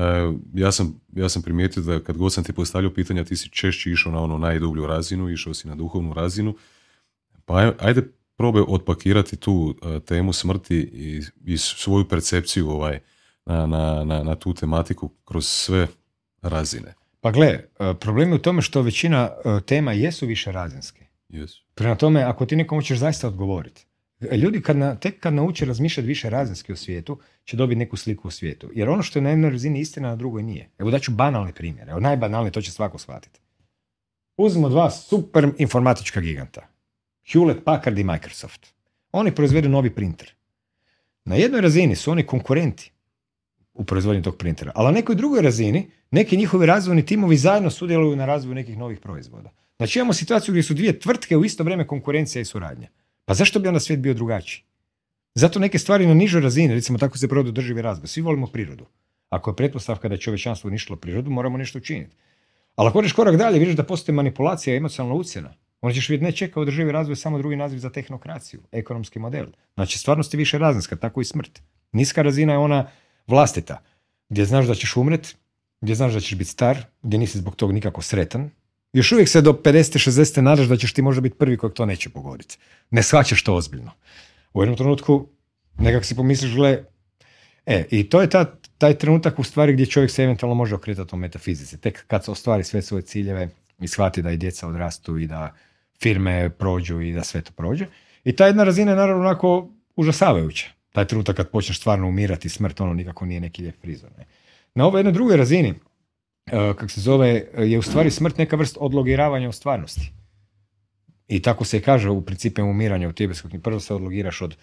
ja 0.55 0.73
sam, 0.73 1.01
ja 1.13 1.29
sam 1.29 1.43
primijetio 1.43 1.83
da 1.83 2.01
kad 2.01 2.17
god 2.17 2.33
sam 2.33 2.45
ti 2.45 2.53
postavljao 2.53 2.95
pitanja, 2.95 3.25
ti 3.25 3.37
si 3.37 3.49
češće 3.49 3.91
išao 3.91 4.13
na 4.13 4.21
ono 4.21 4.39
najdublju 4.39 4.87
razinu, 4.87 5.31
išao 5.31 5.55
si 5.55 5.69
na 5.69 5.75
duhovnu 5.75 6.15
razinu. 6.15 6.57
Pa 7.45 7.73
ajde 7.79 8.03
probaj 8.37 8.63
otpakirati 8.69 9.37
tu 9.37 9.75
e, 9.83 10.01
temu 10.01 10.33
smrti 10.33 10.77
i, 10.77 11.23
i 11.45 11.59
svoju 11.59 12.09
percepciju 12.09 12.71
ovaj, 12.71 13.01
na, 13.47 13.67
na, 13.67 14.05
na, 14.05 14.23
na 14.23 14.35
tu 14.35 14.55
tematiku 14.55 15.11
kroz 15.25 15.47
sve 15.47 15.87
razine. 16.43 16.95
Pa 17.21 17.31
gle, 17.31 17.47
e, 17.47 17.95
problem 18.01 18.29
je 18.29 18.35
u 18.35 18.39
tome 18.39 18.63
što 18.63 18.83
većina 18.83 19.31
tema 19.67 19.93
jesu 19.93 20.27
više 20.27 20.53
razinske. 20.53 21.06
Yes. 21.29 21.61
Prema 21.75 21.95
tome, 21.95 22.23
ako 22.23 22.47
ti 22.47 22.57
nekom 22.57 22.79
hoćeš 22.79 22.99
zaista 22.99 23.29
odgovoriti, 23.29 23.87
ljudi 24.21 24.61
kad 24.61 24.77
na, 24.77 24.95
tek 24.95 25.21
kad 25.21 25.35
nauče 25.35 25.65
razmišljati 25.65 26.07
više 26.07 26.31
razinski 26.31 26.73
u 26.73 26.77
svijetu, 26.77 27.19
će 27.45 27.57
dobiti 27.57 27.79
neku 27.79 27.97
sliku 27.97 28.29
u 28.29 28.31
svijetu. 28.31 28.71
Jer 28.75 28.89
ono 28.89 29.03
što 29.03 29.19
je 29.19 29.23
na 29.23 29.31
jednoj 29.31 29.51
razini 29.51 29.81
istina, 29.81 30.09
na 30.09 30.17
drugoj 30.17 30.43
nije. 30.43 30.71
Evo 30.79 30.91
daću 30.91 31.13
banalni 31.13 31.53
primjer. 31.53 31.89
Evo 31.89 32.01
najbanalniji, 32.01 32.53
to 32.53 32.63
će 32.63 32.73
svako 32.73 32.99
shvatiti. 32.99 33.41
Uzmimo 34.37 34.69
dva 34.69 34.91
super 34.91 35.49
informatička 35.59 36.21
giganta. 36.21 36.69
Hewlett 37.27 37.65
Packard 37.65 37.99
i 37.99 38.05
Microsoft. 38.05 38.67
Oni 39.13 39.35
proizvedu 39.35 39.69
novi 39.69 39.95
printer. 39.95 40.35
Na 41.25 41.35
jednoj 41.35 41.61
razini 41.61 41.97
su 41.97 42.11
oni 42.11 42.27
konkurenti 42.27 42.93
u 43.75 43.85
proizvodnji 43.85 44.23
tog 44.23 44.37
printera, 44.37 44.73
ali 44.75 44.85
na 44.87 44.93
nekoj 44.93 45.15
drugoj 45.15 45.43
razini 45.43 45.91
neki 46.11 46.37
njihovi 46.37 46.67
razvojni 46.67 47.07
timovi 47.07 47.37
zajedno 47.37 47.71
sudjeluju 47.71 48.17
na 48.17 48.27
razvoju 48.27 48.55
nekih 48.55 48.79
novih 48.79 49.01
proizvoda. 49.01 49.51
Znači 49.77 49.99
imamo 49.99 50.13
situaciju 50.13 50.53
gdje 50.53 50.63
su 50.63 50.75
dvije 50.75 51.01
tvrtke 51.01 51.37
u 51.37 51.45
isto 51.45 51.65
vrijeme 51.65 51.87
konkurencija 51.87 52.43
i 52.43 52.45
suradnja. 52.45 52.89
Pa 53.25 53.35
zašto 53.35 53.61
bi 53.61 53.69
onda 53.69 53.81
svijet 53.81 54.01
bio 54.01 54.15
drugačiji? 54.15 54.63
Zato 55.35 55.59
neke 55.59 55.79
stvari 55.79 56.07
na 56.07 56.15
nižoj 56.15 56.41
razini, 56.41 56.75
recimo 56.75 56.99
tako 56.99 57.19
se 57.19 57.29
provodi 57.29 57.53
drživi 57.53 57.83
razvoj. 57.83 58.09
Svi 58.09 58.21
volimo 58.23 58.47
prirodu. 58.47 58.87
Ako 59.31 59.51
je 59.51 59.57
pretpostavka 59.57 60.09
da 60.09 60.15
je 60.15 60.21
čovječanstvo 60.21 60.69
uništilo 60.69 60.97
prirodu, 60.97 61.31
moramo 61.31 61.59
nešto 61.59 61.79
učiniti. 61.79 62.17
Ali 62.75 62.89
ako 62.89 62.99
odeš 62.99 63.13
korak 63.13 63.37
dalje, 63.37 63.59
vidiš 63.59 63.77
da 63.77 63.83
postoji 63.83 64.17
manipulacija 64.17 64.75
i 64.75 64.77
emocionalna 64.77 65.15
ucjena. 65.15 65.55
Onda 65.81 65.95
ćeš 65.95 66.09
vidjeti 66.09 66.25
ne 66.25 66.33
čeka 66.33 66.61
održivi 66.61 66.93
razvoj 66.93 67.17
samo 67.17 67.39
drugi 67.39 67.57
naziv 67.57 67.79
za 67.79 67.91
tehnokraciju, 67.91 68.61
ekonomski 68.73 69.19
model. 69.19 69.47
Znači 69.75 69.99
stvarnost 69.99 70.35
je 70.35 70.39
više 70.39 70.59
razinska, 70.59 70.97
tako 70.97 71.21
i 71.21 71.25
smrt. 71.25 71.63
Niska 71.93 72.23
razina 72.23 72.53
je 72.53 72.59
ona 72.59 72.89
vlastita, 73.27 73.83
gdje 74.29 74.45
znaš 74.45 74.67
da 74.67 74.75
ćeš 74.75 74.97
umret, 74.97 75.37
gdje 75.81 75.95
znaš 75.95 76.13
da 76.13 76.21
ćeš 76.21 76.39
biti 76.39 76.51
star, 76.51 76.79
gdje 77.03 77.19
nisi 77.19 77.39
zbog 77.39 77.57
toga 77.57 77.73
nikako 77.73 78.03
sretan, 78.03 78.51
još 78.93 79.13
uvijek 79.13 79.29
se 79.29 79.41
do 79.41 79.53
50. 79.53 80.11
60. 80.11 80.41
nadaš 80.41 80.67
da 80.67 80.77
ćeš 80.77 80.93
ti 80.93 81.03
možda 81.03 81.21
biti 81.21 81.39
prvi 81.39 81.57
kojeg 81.57 81.75
to 81.75 81.87
neće 81.87 82.09
pogoditi. 82.11 82.59
Ne 82.91 83.03
shvaćaš 83.03 83.43
to 83.43 83.55
ozbiljno. 83.55 83.91
U 84.55 84.63
jednom 84.63 84.77
trenutku 84.77 85.29
nekak 85.79 86.05
si 86.05 86.17
pomisliš, 86.17 86.55
gle, 86.55 86.85
e, 87.67 87.85
i 87.91 88.09
to 88.09 88.21
je 88.21 88.31
ta, 88.31 88.59
taj 88.79 88.95
trenutak 88.99 89.39
u 89.39 89.45
stvari 89.45 89.73
gdje 89.73 89.87
čovjek 89.87 90.11
se 90.11 90.25
eventualno 90.25 90.55
može 90.55 90.75
okretati 90.75 91.15
u 91.15 91.19
metafizici. 91.19 91.81
Tek 91.81 92.05
kad 92.07 92.25
se 92.25 92.31
ostvari 92.31 92.65
sve 92.65 92.83
svoje 92.83 93.03
ciljeve 93.03 93.49
i 93.81 93.89
shvati 93.89 94.23
da 94.23 94.31
i 94.31 94.37
djeca 94.37 94.69
odrastu 94.69 95.19
i 95.19 95.27
da 95.27 95.55
firme 96.03 96.51
prođu 96.51 97.01
i 97.01 97.13
da 97.13 97.25
sve 97.25 97.43
to 97.43 97.53
prođe. 97.53 97.87
I 98.25 98.37
ta 98.37 98.47
jedna 98.47 98.65
razina 98.65 98.91
je 98.91 98.97
naravno 98.97 99.23
onako 99.23 99.69
užasavajuća. 99.97 100.67
Taj 100.93 101.07
trenutak 101.07 101.37
kad 101.37 101.51
počneš 101.51 101.81
stvarno 101.81 102.09
umirati, 102.09 102.49
smrt, 102.49 102.81
ono 102.81 102.95
nikako 102.95 103.27
nije 103.27 103.41
neki 103.41 103.63
lijep 103.63 103.81
prizor. 103.81 104.11
Ne? 104.19 104.25
Na 104.75 104.87
ovoj 104.87 104.99
jednoj 104.99 105.13
drugoj 105.13 105.37
razini, 105.37 105.75
E, 106.47 106.75
kak 106.77 106.91
se 106.91 107.01
zove, 107.01 107.47
je 107.59 107.79
u 107.79 107.83
stvari 107.83 108.11
smrt 108.11 108.39
neka 108.39 108.57
vrst 108.57 108.77
odlogiravanja 108.81 109.49
u 109.49 109.53
stvarnosti. 109.53 110.13
I 111.29 111.43
tako 111.43 111.65
se 111.65 111.83
kaže 111.83 112.11
u 112.11 112.23
principu 112.23 112.63
umiranja 112.63 113.09
u 113.09 113.13
tibetskog. 113.13 113.51
Prvo 113.63 113.81
se 113.81 113.95
odlogiraš 113.95 114.43
od 114.43 114.57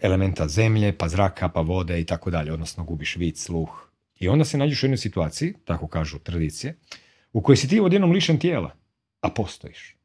elementa 0.00 0.48
zemlje, 0.48 0.92
pa 0.98 1.08
zraka, 1.08 1.48
pa 1.48 1.60
vode 1.60 2.00
i 2.00 2.04
tako 2.04 2.30
dalje, 2.30 2.52
odnosno 2.52 2.84
gubiš 2.84 3.16
vid, 3.16 3.38
sluh. 3.38 3.90
I 4.18 4.28
onda 4.28 4.44
se 4.44 4.58
nađeš 4.58 4.82
u 4.82 4.86
jednoj 4.86 4.98
situaciji, 4.98 5.54
tako 5.64 5.86
kažu 5.86 6.18
tradicije, 6.18 6.76
u 7.32 7.42
kojoj 7.42 7.56
si 7.56 7.68
ti 7.68 7.80
odjednom 7.80 8.12
lišen 8.12 8.38
tijela, 8.38 8.70
a 9.20 9.30
postojiš. 9.30 9.96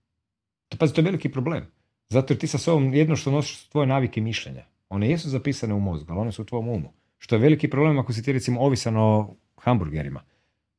To, 0.69 0.77
pazi, 0.77 0.93
to 0.93 1.01
je 1.01 1.05
veliki 1.05 1.31
problem. 1.31 1.67
Zato 2.09 2.33
jer 2.33 2.39
ti 2.39 2.47
sa 2.47 2.57
sobom 2.57 2.93
jedno 2.93 3.15
što 3.15 3.31
nosiš 3.31 3.69
tvoje 3.69 3.87
navike 3.87 4.21
mišljenja. 4.21 4.65
One 4.89 5.09
jesu 5.09 5.29
zapisane 5.29 5.73
u 5.73 5.79
mozgu, 5.79 6.11
ali 6.11 6.19
one 6.19 6.31
su 6.31 6.41
u 6.41 6.45
tvom 6.45 6.69
umu. 6.69 6.93
Što 7.17 7.35
je 7.35 7.39
veliki 7.39 7.69
problem 7.69 7.99
ako 7.99 8.13
si 8.13 8.23
ti 8.23 8.33
recimo 8.33 8.61
ovisan 8.61 8.97
o 8.97 9.35
hamburgerima. 9.57 10.23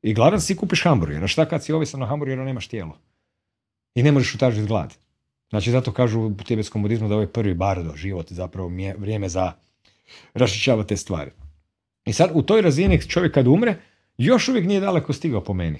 I 0.03 0.13
gladan 0.13 0.41
si 0.41 0.55
kupiš 0.55 0.83
hamburger, 0.83 1.23
a 1.23 1.27
šta 1.27 1.45
kad 1.45 1.63
si 1.63 1.73
ovisan 1.73 2.03
o 2.03 2.05
hamburgeru, 2.05 2.43
nemaš 2.43 2.67
tijelo. 2.67 2.97
I 3.95 4.03
ne 4.03 4.11
možeš 4.11 4.35
utažiti 4.35 4.67
glad. 4.67 4.93
Znači 5.49 5.71
zato 5.71 5.91
kažu 5.91 6.19
u 6.21 6.33
tibetskom 6.33 6.81
budizmu 6.81 7.07
da 7.07 7.13
je 7.13 7.15
ovaj 7.15 7.27
prvi 7.27 7.53
bardo, 7.53 7.95
život, 7.95 8.31
zapravo 8.31 8.71
vrijeme 8.97 9.29
za 9.29 9.53
rašićavati 10.33 10.89
te 10.89 10.97
stvari. 10.97 11.31
I 12.05 12.13
sad 12.13 12.31
u 12.33 12.41
toj 12.41 12.61
razini 12.61 13.01
čovjek 13.01 13.33
kad 13.33 13.47
umre, 13.47 13.75
još 14.17 14.47
uvijek 14.47 14.65
nije 14.65 14.79
daleko 14.79 15.13
stigao 15.13 15.43
po 15.43 15.53
meni. 15.53 15.79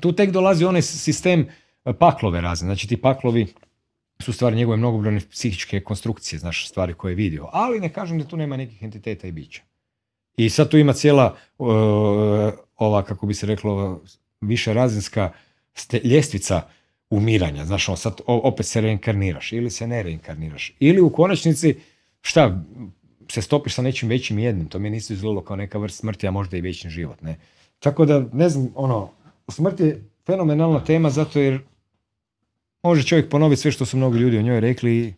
Tu 0.00 0.12
tek 0.12 0.30
dolazi 0.30 0.64
onaj 0.64 0.82
sistem 0.82 1.40
e, 1.84 1.92
paklove 1.92 2.40
razne. 2.40 2.66
Znači 2.66 2.88
ti 2.88 2.96
paklovi 2.96 3.46
su 4.22 4.32
stvari 4.32 4.56
njegove 4.56 4.76
mnogobrojne 4.76 5.20
psihičke 5.30 5.80
konstrukcije, 5.80 6.38
znaš, 6.38 6.68
stvari 6.68 6.94
koje 6.94 7.12
je 7.12 7.16
vidio. 7.16 7.48
Ali 7.52 7.80
ne 7.80 7.92
kažem 7.92 8.18
da 8.18 8.24
tu 8.24 8.36
nema 8.36 8.56
nekih 8.56 8.82
entiteta 8.82 9.26
i 9.26 9.32
bića. 9.32 9.62
I 10.36 10.50
sad 10.50 10.70
tu 10.70 10.78
ima 10.78 10.92
cijela 10.92 11.36
ova, 12.78 13.02
kako 13.02 13.26
bi 13.26 13.34
se 13.34 13.46
reklo, 13.46 14.00
više 14.40 14.74
razinska 14.74 15.32
ljestvica 16.04 16.62
umiranja. 17.10 17.64
Znaš, 17.64 17.88
on 17.88 17.96
sad 17.96 18.20
opet 18.26 18.66
se 18.66 18.80
reinkarniraš 18.80 19.52
ili 19.52 19.70
se 19.70 19.86
ne 19.86 20.02
reinkarniraš. 20.02 20.74
Ili 20.80 21.00
u 21.00 21.10
konačnici, 21.10 21.76
šta, 22.20 22.60
se 23.30 23.42
stopiš 23.42 23.74
sa 23.74 23.82
nečim 23.82 24.08
većim 24.08 24.38
jednim. 24.38 24.68
To 24.68 24.78
mi 24.78 24.90
nisu 24.90 25.12
izgledalo 25.12 25.44
kao 25.44 25.56
neka 25.56 25.78
vrst 25.78 25.98
smrti, 25.98 26.28
a 26.28 26.30
možda 26.30 26.56
i 26.56 26.60
vječni 26.60 26.90
život. 26.90 27.22
Ne? 27.22 27.38
Tako 27.78 28.04
da, 28.04 28.24
ne 28.32 28.48
znam, 28.48 28.68
ono, 28.74 29.10
smrt 29.48 29.80
je 29.80 30.04
fenomenalna 30.26 30.84
tema 30.84 31.10
zato 31.10 31.40
jer 31.40 31.60
može 32.82 33.02
čovjek 33.02 33.30
ponoviti 33.30 33.62
sve 33.62 33.72
što 33.72 33.86
su 33.86 33.96
mnogi 33.96 34.18
ljudi 34.18 34.38
o 34.38 34.42
njoj 34.42 34.60
rekli 34.60 34.96
i 34.96 35.14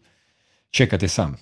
čekate 0.70 1.08
sam. 1.08 1.36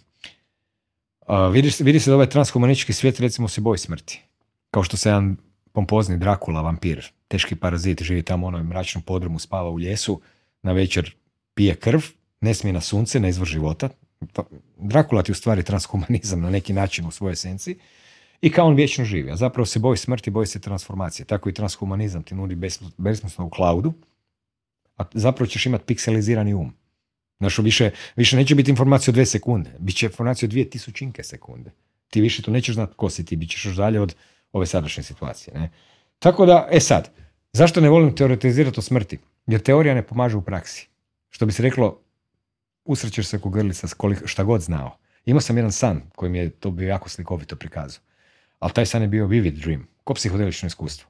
Uh, 1.29 1.53
vidi, 1.53 1.71
vidi 1.81 2.01
se 2.01 2.11
da 2.11 2.15
ovaj 2.15 2.29
transhumanistički 2.29 2.93
svijet 2.93 3.21
recimo 3.21 3.49
se 3.49 3.61
boji 3.61 3.79
smrti. 3.79 4.23
Kao 4.71 4.83
što 4.83 4.97
se 4.97 5.09
jedan 5.09 5.37
pompozni 5.79 6.19
Drakula, 6.19 6.63
vampir, 6.63 7.05
teški 7.29 7.55
parazit, 7.55 8.03
živi 8.03 8.23
tamo 8.23 8.47
u 8.47 8.49
onom 8.49 8.67
mračnom 8.67 9.03
podrumu, 9.03 9.39
spava 9.39 9.71
u 9.71 9.79
ljesu, 9.79 10.21
na 10.63 10.73
večer 10.73 11.15
pije 11.55 11.75
krv, 11.75 12.01
ne 12.41 12.55
smije 12.55 12.73
na 12.73 12.81
sunce, 12.81 13.21
na 13.21 13.29
izvor 13.29 13.47
života. 13.47 13.89
Pa, 14.33 14.43
Drakula 14.77 15.23
ti 15.23 15.33
u 15.33 15.35
stvari 15.35 15.63
transhumanizam 15.63 16.41
na 16.41 16.51
neki 16.51 16.73
način 16.73 17.07
u 17.07 17.11
svojoj 17.11 17.33
esenciji 17.33 17.77
i 18.41 18.51
kao 18.51 18.67
on 18.67 18.75
vječno 18.75 19.05
živi. 19.05 19.31
A 19.31 19.37
zapravo 19.37 19.67
se 19.67 19.79
boji 19.79 19.97
smrti, 19.97 20.31
boji 20.31 20.47
se 20.47 20.61
transformacije. 20.61 21.27
Tako 21.27 21.49
i 21.49 21.55
transhumanizam 21.55 22.23
ti 22.23 22.35
nudi 22.35 22.57
besmisno 22.97 23.47
u 23.47 23.51
cloudu, 23.57 23.93
a 24.97 25.05
zapravo 25.13 25.47
ćeš 25.47 25.67
imati 25.67 25.85
pikselizirani 25.85 26.55
um. 26.55 26.73
Znaš, 27.39 27.59
više, 27.59 27.91
više 28.17 28.37
neće 28.37 28.55
biti 28.55 28.71
informacija 28.71 29.13
od 29.13 29.15
dve 29.15 29.27
sekunde, 29.27 29.71
bit 29.79 29.97
će 29.97 30.07
informacija 30.07 30.47
od 30.47 30.51
dvije 30.51 30.71
tisućinke 30.71 31.23
sekunde. 31.23 31.71
Ti 32.11 32.21
više 32.21 32.43
tu 32.43 32.51
nećeš 32.51 32.75
znati 32.75 32.95
ko 32.97 33.11
si 33.11 33.25
ti, 33.25 33.37
bit 33.37 33.51
ćeš 33.51 33.65
još 33.65 33.77
dalje 33.77 34.01
od 34.01 34.15
ove 34.53 34.67
sadašnje 34.67 35.03
situacije. 35.03 35.55
Ne? 35.55 35.71
Tako 36.19 36.47
da, 36.47 36.69
e 36.71 36.81
sad, 36.81 37.11
zašto 37.53 37.81
ne 37.81 37.89
volim 37.89 38.17
teoretizirati 38.17 38.81
o 38.81 38.83
smrti? 38.83 39.19
Jer 39.47 39.61
teorija 39.63 39.95
ne 39.95 40.03
pomaže 40.03 40.37
u 40.37 40.43
praksi. 40.43 40.89
Što 41.29 41.47
bi 41.47 41.53
se 41.53 41.63
reklo, 41.63 42.01
usrećeš 42.85 43.27
se 43.27 43.39
ko 43.39 43.49
grlica 43.49 43.87
koliko, 43.97 44.27
šta 44.27 44.45
god 44.45 44.61
znao. 44.61 44.99
Imao 45.25 45.41
sam 45.41 45.57
jedan 45.57 45.73
san 45.73 46.03
koji 46.17 46.31
mi 46.31 46.39
je 46.39 46.51
to 46.51 46.71
bio 46.71 46.89
jako 46.89 47.09
slikovito 47.09 47.57
prikazao. 47.57 48.03
Ali 48.59 48.73
taj 48.73 48.87
san 48.87 49.03
je 49.03 49.09
bio 49.09 49.27
vivid 49.27 49.55
dream, 49.55 49.89
ko 50.05 50.15
psihodelično 50.15 50.67
iskustvo. 50.67 51.09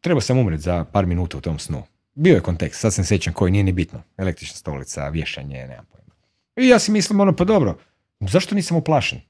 Trebao 0.00 0.20
sam 0.20 0.38
umret 0.38 0.60
za 0.60 0.84
par 0.84 1.06
minuta 1.06 1.38
u 1.38 1.40
tom 1.40 1.58
snu. 1.58 1.82
Bio 2.14 2.34
je 2.34 2.40
kontekst, 2.40 2.80
sad 2.80 2.94
se 2.94 3.04
sjećam 3.04 3.32
koji, 3.32 3.52
nije 3.52 3.64
ni 3.64 3.72
bitno. 3.72 4.02
Električna 4.16 4.56
stolica, 4.56 5.08
vješanje, 5.08 5.66
nemam 5.66 5.86
pojma. 5.92 6.14
I 6.56 6.68
ja 6.68 6.78
si 6.78 6.92
mislim, 6.92 7.20
ono, 7.20 7.36
pa 7.36 7.44
dobro, 7.44 7.78
zašto 8.20 8.54
nisam 8.54 8.76
uplašen? 8.76 9.20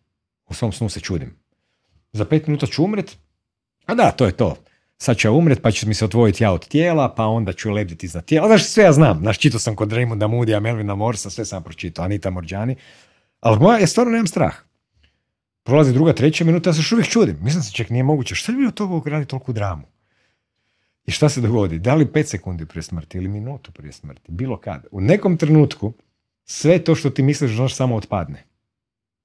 U 0.47 0.55
svom 0.55 0.73
snu 0.73 0.89
se 0.89 1.00
čudim. 1.00 1.36
Za 2.12 2.25
pet 2.25 2.47
minuta 2.47 2.67
ću 2.67 2.85
umret, 2.85 3.17
a 3.86 3.94
da, 3.94 4.10
to 4.10 4.26
je 4.26 4.33
to. 4.33 4.57
Sad 4.99 5.17
ću 5.17 5.33
umret, 5.33 5.62
pa 5.62 5.70
će 5.70 5.86
mi 5.86 5.94
se 5.94 6.05
otvojiti 6.05 6.44
ja 6.44 6.52
od 6.52 6.68
tijela, 6.68 7.15
pa 7.15 7.26
onda 7.26 7.52
ću 7.52 7.70
lebditi 7.70 8.07
iznad 8.07 8.25
tijela. 8.25 8.47
Znaš, 8.47 8.65
sve 8.65 8.85
ja 8.85 8.93
znam. 8.93 9.18
Znaš, 9.18 9.39
čitao 9.39 9.60
sam 9.60 9.76
kod 9.76 9.93
Raymonda 9.93 10.26
Moodya, 10.26 10.60
Melvina 10.60 10.94
Morsa, 10.94 11.31
sve 11.31 11.44
sam 11.44 11.62
pročitao, 11.62 12.05
Anita 12.05 12.31
Morđani. 12.31 12.76
Ali 13.41 13.59
moja, 13.59 13.78
ja 13.78 13.86
stvarno 13.86 14.12
nemam 14.12 14.26
strah. 14.26 14.55
Prolazi 15.62 15.93
druga, 15.93 16.12
treća 16.12 16.44
minuta, 16.44 16.70
ja 16.70 16.75
se 16.75 16.78
još 16.78 16.93
uvijek 16.93 17.09
čudim. 17.09 17.39
Mislim 17.43 17.62
se 17.62 17.73
ček, 17.73 17.91
nije 17.91 18.02
moguće. 18.02 18.35
Šta 18.35 18.52
bi 18.52 18.67
od 18.67 18.75
toga 18.75 19.10
radi 19.10 19.26
toliko 19.26 19.52
dramu? 19.52 19.83
I 21.07 21.10
šta 21.10 21.28
se 21.28 21.41
dogodi? 21.41 21.78
Da 21.78 21.94
li 21.94 22.12
pet 22.12 22.28
sekundi 22.28 22.67
prije 22.67 22.83
smrti 22.83 23.18
ili 23.18 23.28
minutu 23.28 23.73
prije 23.73 23.93
smrti? 23.93 24.33
Bilo 24.33 24.57
kad. 24.57 24.86
U 24.91 25.01
nekom 25.01 25.36
trenutku 25.36 25.93
sve 26.44 26.85
to 26.85 26.94
što 26.94 27.10
ti 27.10 27.23
misliš 27.23 27.57
znaš 27.57 27.75
samo 27.75 27.97
otpadne. 27.97 28.44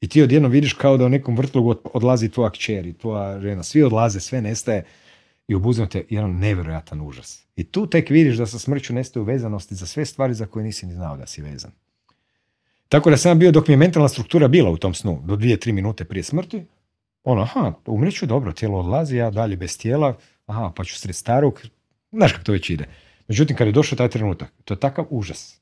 I 0.02 0.08
ti 0.08 0.22
odjedno 0.22 0.48
vidiš 0.48 0.74
kao 0.74 0.98
da 0.98 1.06
u 1.06 1.10
nekom 1.10 1.38
vrtlogu 1.38 1.76
odlazi 1.94 2.30
tvoja 2.30 2.50
kćer 2.50 2.86
i 2.86 2.94
tvoja 2.94 3.42
žena. 3.42 3.64
Svi 3.64 3.84
odlaze, 3.84 4.20
sve 4.20 4.42
nestaje 4.42 4.84
i 5.48 5.56
obuzme 5.56 5.90
te 5.90 6.06
jedan 6.10 6.32
nevjerojatan 6.32 7.02
užas. 7.02 7.46
I 7.56 7.64
tu 7.64 7.88
tek 7.88 8.10
vidiš 8.10 8.38
da 8.38 8.46
sa 8.46 8.60
smrću 8.60 8.94
nestaju 8.94 9.24
vezanosti 9.24 9.76
za 9.76 9.86
sve 9.86 10.06
stvari 10.06 10.34
za 10.34 10.46
koje 10.46 10.64
nisi 10.64 10.86
ni 10.86 10.94
znao 10.94 11.18
da 11.18 11.28
si 11.28 11.42
vezan. 11.42 11.72
Tako 12.88 13.10
da 13.10 13.18
sam 13.18 13.40
bio 13.40 13.52
dok 13.52 13.68
mi 13.68 13.74
je 13.74 13.78
mentalna 13.78 14.10
struktura 14.10 14.48
bila 14.48 14.70
u 14.70 14.78
tom 14.78 14.94
snu, 14.94 15.22
do 15.26 15.36
dvije, 15.36 15.60
tri 15.60 15.72
minute 15.72 16.06
prije 16.06 16.24
smrti, 16.24 16.66
ono, 17.24 17.42
aha, 17.42 17.74
umreću 17.86 18.26
dobro, 18.26 18.52
tijelo 18.52 18.80
odlazi, 18.80 19.18
ja 19.18 19.32
dalje 19.32 19.58
bez 19.58 19.78
tijela, 19.78 20.18
aha, 20.46 20.72
pa 20.76 20.84
ću 20.84 21.00
sred 21.00 21.16
starog, 21.16 21.62
znaš 22.12 22.32
kako 22.32 22.44
to 22.44 22.52
već 22.52 22.70
ide. 22.70 22.86
Međutim, 23.28 23.56
kad 23.56 23.68
je 23.68 23.74
došao 23.74 23.98
taj 23.98 24.10
trenutak, 24.10 24.54
to 24.66 24.74
je 24.74 24.80
takav 24.80 25.06
užas. 25.10 25.62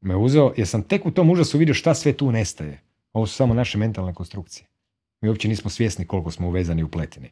Me 0.00 0.16
uzeo, 0.16 0.52
jer 0.56 0.66
sam 0.66 0.82
tek 0.82 1.06
u 1.06 1.10
tom 1.10 1.30
užasu 1.30 1.58
vidio 1.58 1.74
šta 1.74 1.94
sve 1.94 2.12
tu 2.12 2.32
nestaje. 2.32 2.80
Ovo 3.18 3.26
su 3.26 3.34
samo 3.34 3.54
naše 3.54 3.78
mentalne 3.78 4.14
konstrukcije. 4.14 4.66
Mi 5.20 5.28
uopće 5.28 5.48
nismo 5.48 5.70
svjesni 5.70 6.06
koliko 6.06 6.30
smo 6.30 6.48
uvezani 6.48 6.80
i 6.80 6.84
upleteni. 6.84 7.30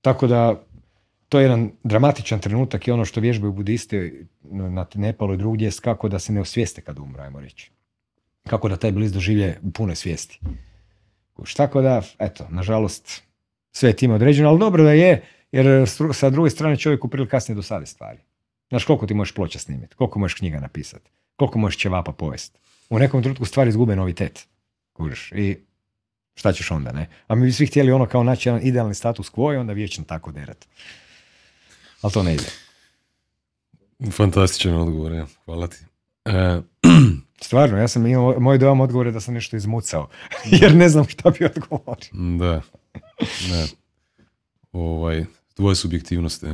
Tako 0.00 0.26
da, 0.26 0.62
to 1.28 1.38
je 1.38 1.44
jedan 1.44 1.70
dramatičan 1.84 2.40
trenutak 2.40 2.88
i 2.88 2.90
ono 2.90 3.04
što 3.04 3.20
vježbaju 3.20 3.52
budisti 3.52 4.26
na 4.42 4.86
Nepalu 4.94 5.34
i 5.34 5.36
drugdje 5.36 5.70
kako 5.82 6.08
da 6.08 6.18
se 6.18 6.32
ne 6.32 6.40
osvijeste 6.40 6.80
kad 6.80 6.98
umru, 6.98 7.20
ajmo 7.20 7.40
reći. 7.40 7.70
Kako 8.48 8.68
da 8.68 8.76
taj 8.76 8.92
bliz 8.92 9.12
doživlje 9.12 9.58
u 9.62 9.70
punoj 9.70 9.96
svijesti. 9.96 10.40
Tako 11.56 11.82
da, 11.82 12.02
eto, 12.18 12.46
nažalost, 12.50 13.22
sve 13.72 13.90
je 13.90 13.96
time 13.96 14.14
određeno, 14.14 14.48
ali 14.48 14.58
dobro 14.58 14.84
da 14.84 14.92
je, 14.92 15.22
jer 15.52 15.88
sa 16.12 16.30
druge 16.30 16.50
strane 16.50 16.76
čovjek 16.76 17.04
u 17.04 17.08
priliku 17.08 17.30
kasnije 17.30 17.56
dosadi 17.56 17.86
stvari. 17.86 18.18
Znaš 18.68 18.84
koliko 18.84 19.06
ti 19.06 19.14
možeš 19.14 19.34
ploča 19.34 19.58
snimiti, 19.58 19.94
koliko 19.94 20.18
možeš 20.18 20.38
knjiga 20.38 20.60
napisati, 20.60 21.10
koliko 21.36 21.58
možeš 21.58 21.78
ćevapa 21.80 22.12
povesti. 22.12 22.58
U 22.90 22.98
nekom 22.98 23.22
trenutku 23.22 23.44
stvari 23.44 23.68
izgube 23.68 23.96
novitet. 23.96 24.48
Kužiš. 24.96 25.32
I 25.32 25.56
šta 26.34 26.52
ćeš 26.52 26.70
onda, 26.70 26.92
ne? 26.92 27.08
A 27.26 27.34
mi 27.34 27.46
bi 27.46 27.52
svi 27.52 27.66
htjeli 27.66 27.92
ono 27.92 28.06
kao 28.06 28.22
naći 28.22 28.48
jedan 28.48 28.60
idealni 28.64 28.94
status 28.94 29.32
quo 29.32 29.54
i 29.54 29.56
onda 29.56 29.72
vječno 29.72 30.04
tako 30.04 30.32
derat. 30.32 30.66
Ali 32.00 32.12
to 32.12 32.22
ne 32.22 32.34
ide. 32.34 32.50
Fantastičan 34.10 34.74
odgovor, 34.74 35.12
ja. 35.12 35.26
Hvala 35.44 35.66
ti. 35.66 35.76
E... 36.24 36.60
Stvarno, 37.46 37.78
ja 37.78 37.88
sam 37.88 38.06
imao, 38.06 38.40
moj 38.40 38.58
dojam 38.58 38.80
odgovor 38.80 39.06
je 39.06 39.12
da 39.12 39.20
sam 39.20 39.34
nešto 39.34 39.56
izmucao, 39.56 40.08
jer 40.60 40.74
ne 40.74 40.88
znam 40.88 41.08
šta 41.08 41.30
bi 41.30 41.44
odgovorio. 41.44 42.10
Da, 42.38 42.62
ne. 43.50 43.66
Ovaj, 44.72 45.24
tvoje 45.54 45.76
subjektivnosti. 45.76 46.46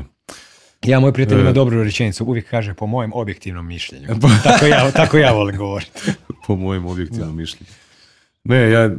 Ja, 0.83 1.01
moj 1.01 1.13
prijatelj 1.13 1.41
ima 1.41 1.51
e. 1.51 1.53
dobru 1.53 1.85
rečenicu, 1.85 2.25
uvijek 2.25 2.51
kaže 2.51 2.75
po 2.75 2.87
mojem 2.87 3.13
objektivnom 3.13 3.67
mišljenju. 3.67 4.09
tako, 4.45 4.67
ja, 4.67 4.91
tako 4.91 5.17
ja 5.17 5.33
volim 5.33 5.57
govoriti. 5.57 6.01
po 6.47 6.57
mojem 6.57 6.87
objektivnom 6.87 7.37
mišljenju. 7.37 7.71
Ne, 8.45 8.71
ja, 8.71 8.91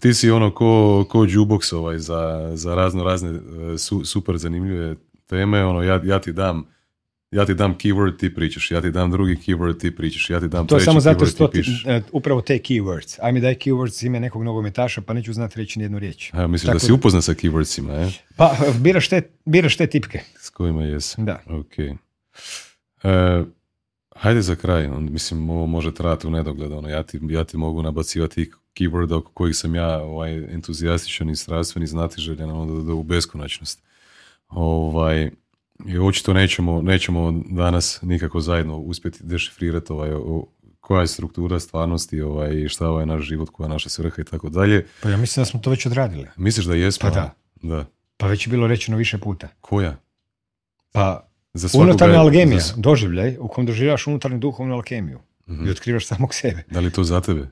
ti 0.00 0.14
si 0.14 0.30
ono 0.30 0.50
ko, 0.50 1.04
ko 1.08 1.24
jukebox 1.24 1.72
ovaj 1.72 1.98
za, 1.98 2.52
za 2.54 2.74
razno 2.74 3.04
razne 3.04 3.30
e, 3.30 3.78
su, 3.78 4.04
super 4.04 4.36
zanimljive 4.36 4.96
teme, 5.26 5.64
ono, 5.64 5.82
ja, 5.82 6.00
ja 6.04 6.18
ti 6.20 6.32
dam 6.32 6.74
ja 7.34 7.46
ti 7.46 7.54
dam 7.54 7.74
keyword, 7.78 8.16
ti 8.16 8.34
pričaš, 8.34 8.70
ja 8.70 8.80
ti 8.80 8.90
dam 8.90 9.10
drugi 9.10 9.36
keyword, 9.46 9.80
ti 9.80 9.96
pričaš, 9.96 10.30
ja 10.30 10.40
ti 10.40 10.48
dam 10.48 10.66
to 10.66 10.74
treći 10.74 10.84
samo 10.84 11.00
zato 11.00 11.26
što 11.26 11.48
ti 11.48 11.62
e, 11.86 12.02
upravo 12.12 12.40
te 12.40 12.58
keywords. 12.58 13.18
Ajme 13.22 13.40
daj 13.40 13.54
keywords 13.54 14.06
ime 14.06 14.20
nekog 14.20 14.42
nogometaša, 14.42 15.00
pa 15.00 15.12
neću 15.12 15.32
znati 15.32 15.58
reći 15.58 15.78
nijednu 15.78 15.98
riječ. 15.98 16.30
A, 16.32 16.46
misliš 16.46 16.72
da 16.72 16.78
si 16.78 16.92
upoznat 16.92 17.24
sa 17.24 17.32
keywordsima, 17.34 17.90
je? 17.90 18.12
Pa, 18.36 18.56
biraš 18.80 19.08
te, 19.08 19.22
biraš 19.44 19.76
te 19.76 19.86
tipke. 19.86 20.20
S 20.40 20.50
kojima 20.50 20.82
jes. 20.82 21.14
Da. 21.18 21.40
Ok. 21.46 21.78
E, 21.78 21.94
hajde 24.14 24.42
za 24.42 24.56
kraj, 24.56 24.86
on, 24.86 25.08
mislim, 25.12 25.50
ovo 25.50 25.66
može 25.66 25.94
trajati 25.94 26.26
u 26.26 26.30
nedogled, 26.30 26.72
ono, 26.72 26.88
ja, 26.88 27.02
ti, 27.02 27.20
ja 27.28 27.44
ti 27.44 27.56
mogu 27.56 27.82
nabacivati 27.82 28.50
keyworda 28.74 29.14
oko 29.14 29.32
kojih 29.32 29.56
sam 29.56 29.74
ja 29.74 30.02
ovaj, 30.02 30.54
entuzijastičan 30.54 31.30
i 31.30 31.36
strastven 31.36 31.82
i 31.82 31.86
znatiželjan 31.86 32.50
ono, 32.50 32.82
da, 32.82 32.92
u 32.92 33.02
beskonačnost. 33.02 33.82
Ovaj, 34.48 35.30
i 35.86 35.98
očito 35.98 36.32
nećemo, 36.32 36.82
nećemo 36.82 37.42
danas 37.50 37.98
nikako 38.02 38.40
zajedno 38.40 38.76
uspjeti 38.76 39.18
dešifrirati 39.22 39.92
ovaj, 39.92 40.10
koja 40.80 41.00
je 41.00 41.06
struktura 41.06 41.60
stvarnosti 41.60 42.20
ovaj, 42.20 42.68
šta 42.68 43.00
je 43.00 43.06
naš 43.06 43.22
život, 43.22 43.50
koja 43.50 43.64
je 43.64 43.68
naša 43.68 43.88
svrha 43.88 44.22
i 44.22 44.24
tako 44.24 44.48
dalje. 44.48 44.86
Pa 45.02 45.10
ja 45.10 45.16
mislim 45.16 45.40
da 45.40 45.44
smo 45.44 45.60
to 45.60 45.70
već 45.70 45.86
odradili. 45.86 46.26
Misliš 46.36 46.66
da 46.66 46.74
jesmo? 46.74 47.08
Pa 47.08 47.14
da. 47.14 47.34
da. 47.62 47.86
Pa 48.16 48.26
već 48.26 48.46
je 48.46 48.50
bilo 48.50 48.66
rečeno 48.66 48.96
više 48.96 49.18
puta. 49.18 49.48
Koja? 49.60 49.96
Pa 50.92 51.28
za 51.54 51.78
unutarnja 51.80 52.20
algemija, 52.20 52.60
za... 52.60 52.74
doživljaj 52.76 53.36
u 53.40 53.48
kojem 53.48 53.66
doživljaš 53.66 54.06
unutarnju 54.06 54.38
duhovnu 54.38 54.74
alkemiju 54.74 55.18
uh 55.46 55.66
i 55.66 55.70
otkrivaš 55.70 56.06
samog 56.06 56.34
sebe. 56.34 56.62
Da 56.70 56.80
li 56.80 56.90
to 56.90 57.04
za 57.04 57.20
tebe? 57.20 57.48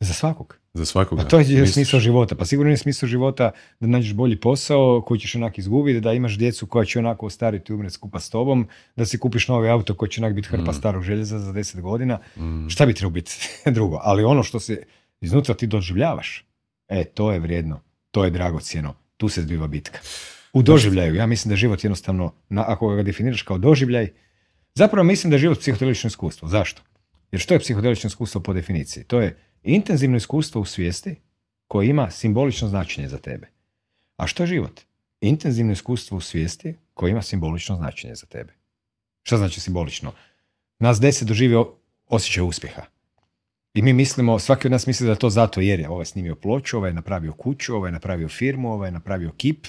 Za 0.00 0.12
svakog. 0.12 0.58
Za 0.74 0.84
svakoga. 0.84 1.22
A 1.22 1.24
to 1.24 1.38
je 1.38 1.44
Misliš? 1.44 1.72
smisao 1.72 2.00
života. 2.00 2.34
Pa 2.34 2.44
sigurno 2.44 2.72
je 2.72 2.76
smisao 2.76 3.06
života 3.06 3.50
da 3.80 3.86
nađeš 3.86 4.14
bolji 4.14 4.40
posao 4.40 5.02
koji 5.06 5.20
ćeš 5.20 5.34
onak 5.34 5.58
izgubiti, 5.58 6.00
da 6.00 6.12
imaš 6.12 6.38
djecu 6.38 6.66
koja 6.66 6.84
će 6.84 6.98
onako 6.98 7.26
ostariti 7.26 7.72
i 7.72 7.74
umreti 7.74 7.94
skupa 7.94 8.20
s 8.20 8.30
tobom, 8.30 8.68
da 8.96 9.06
si 9.06 9.18
kupiš 9.18 9.48
novi 9.48 9.68
auto 9.68 9.94
koji 9.94 10.10
će 10.10 10.20
onak 10.20 10.34
biti 10.34 10.48
hrpa 10.48 10.70
mm. 10.70 10.74
starog 10.74 11.02
željeza 11.02 11.38
za 11.38 11.52
deset 11.52 11.80
godina. 11.80 12.18
Mm. 12.36 12.68
Šta 12.68 12.86
bi 12.86 12.94
trebalo 12.94 13.12
biti 13.12 13.48
drugo? 13.76 13.98
Ali 14.02 14.24
ono 14.24 14.42
što 14.42 14.60
se 14.60 14.82
iznutra 15.20 15.54
ti 15.54 15.66
doživljavaš, 15.66 16.44
e, 16.88 17.04
to 17.04 17.32
je 17.32 17.38
vrijedno, 17.38 17.80
to 18.10 18.24
je 18.24 18.30
dragocjeno, 18.30 18.94
tu 19.16 19.28
se 19.28 19.42
zbiva 19.42 19.66
bitka. 19.66 19.98
U 20.54 20.62
doživljaju, 20.62 21.14
ja 21.14 21.26
mislim 21.26 21.50
da 21.50 21.56
život 21.56 21.84
jednostavno, 21.84 22.32
ako 22.50 22.88
ga 22.88 23.02
definiraš 23.02 23.42
kao 23.42 23.58
doživljaj, 23.58 24.08
zapravo 24.74 25.04
mislim 25.04 25.30
da 25.30 25.34
je 25.34 25.40
život 25.40 25.58
psihodelično 25.58 26.08
iskustvo. 26.08 26.48
Zašto? 26.48 26.82
Jer 27.32 27.40
što 27.40 27.54
je 27.54 27.60
psihodelično 27.60 28.08
iskustvo 28.08 28.40
po 28.40 28.52
definiciji? 28.52 29.04
To 29.04 29.20
je 29.20 29.38
intenzivno 29.62 30.16
iskustvo 30.16 30.60
u 30.60 30.64
svijesti 30.64 31.16
koje 31.68 31.88
ima 31.88 32.10
simbolično 32.10 32.68
značenje 32.68 33.08
za 33.08 33.18
tebe. 33.18 33.46
A 34.16 34.26
što 34.26 34.42
je 34.42 34.46
život? 34.46 34.80
Intenzivno 35.20 35.72
iskustvo 35.72 36.16
u 36.16 36.20
svijesti 36.20 36.74
koje 36.94 37.10
ima 37.10 37.22
simbolično 37.22 37.76
značenje 37.76 38.14
za 38.14 38.26
tebe. 38.26 38.52
Što 39.22 39.36
znači 39.36 39.60
simbolično? 39.60 40.12
Nas 40.78 41.00
deset 41.00 41.28
doživi 41.28 41.64
osjećaj 42.06 42.42
uspjeha. 42.42 42.82
I 43.74 43.82
mi 43.82 43.92
mislimo, 43.92 44.38
svaki 44.38 44.68
od 44.68 44.72
nas 44.72 44.86
misli 44.86 45.06
da 45.06 45.14
to 45.14 45.30
zato 45.30 45.60
jer 45.60 45.80
je 45.80 45.88
ovaj 45.88 46.04
snimio 46.04 46.34
ploču, 46.34 46.76
ovaj 46.76 46.90
je 46.90 46.94
napravio 46.94 47.32
kuću, 47.32 47.76
ovaj 47.76 47.88
je 47.88 47.92
napravio 47.92 48.28
firmu, 48.28 48.72
ovaj 48.72 48.88
je 48.88 48.92
napravio 48.92 49.32
kip, 49.36 49.66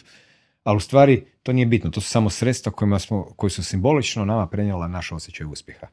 ali 0.66 0.78
u 0.78 0.80
stvari 0.80 1.26
to 1.44 1.54
nije 1.54 1.66
bitno, 1.66 1.90
to 1.90 2.02
su 2.02 2.10
samo 2.10 2.30
sredstva 2.30 2.72
kojima 2.72 3.00
smo, 3.00 3.24
koji 3.36 3.50
su 3.50 3.64
simbolično 3.64 4.26
nama 4.26 4.48
prenijela 4.48 4.88
naš 4.88 5.12
osjećaj 5.12 5.48
uspjeha. 5.48 5.88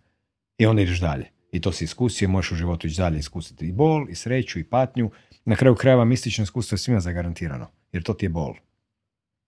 I 0.58 0.66
onda 0.66 0.82
ideš 0.82 1.00
dalje 1.00 1.30
i 1.52 1.60
to 1.60 1.72
si 1.72 1.84
iskusio, 1.84 2.28
možeš 2.28 2.52
u 2.52 2.56
životu 2.56 2.86
ići 2.86 2.96
dalje 2.96 3.18
iskusiti 3.18 3.66
i 3.66 3.72
bol, 3.72 4.06
i 4.08 4.14
sreću, 4.14 4.58
i 4.58 4.64
patnju. 4.64 5.10
Na 5.44 5.56
kraju 5.56 5.74
krajeva 5.74 6.04
mistično 6.04 6.42
iskustvo 6.44 6.74
je 6.74 6.78
svima 6.78 7.00
zagarantirano, 7.00 7.66
jer 7.92 8.02
to 8.02 8.14
ti 8.14 8.24
je 8.24 8.30
bol. 8.30 8.54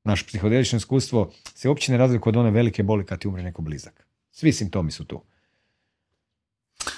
Naš 0.05 0.27
psihodelično 0.27 0.77
iskustvo 0.77 1.33
se 1.55 1.69
uopće 1.69 1.93
ne 1.93 1.99
razlikuje 1.99 2.31
od 2.31 2.37
one 2.37 2.51
velike 2.51 2.83
boli 2.83 3.07
kad 3.07 3.19
ti 3.19 3.29
umre 3.29 3.43
neko 3.43 3.63
blizak. 3.63 4.07
Svi 4.31 4.53
simptomi 4.53 4.91
su 4.91 5.05
tu. 5.05 5.23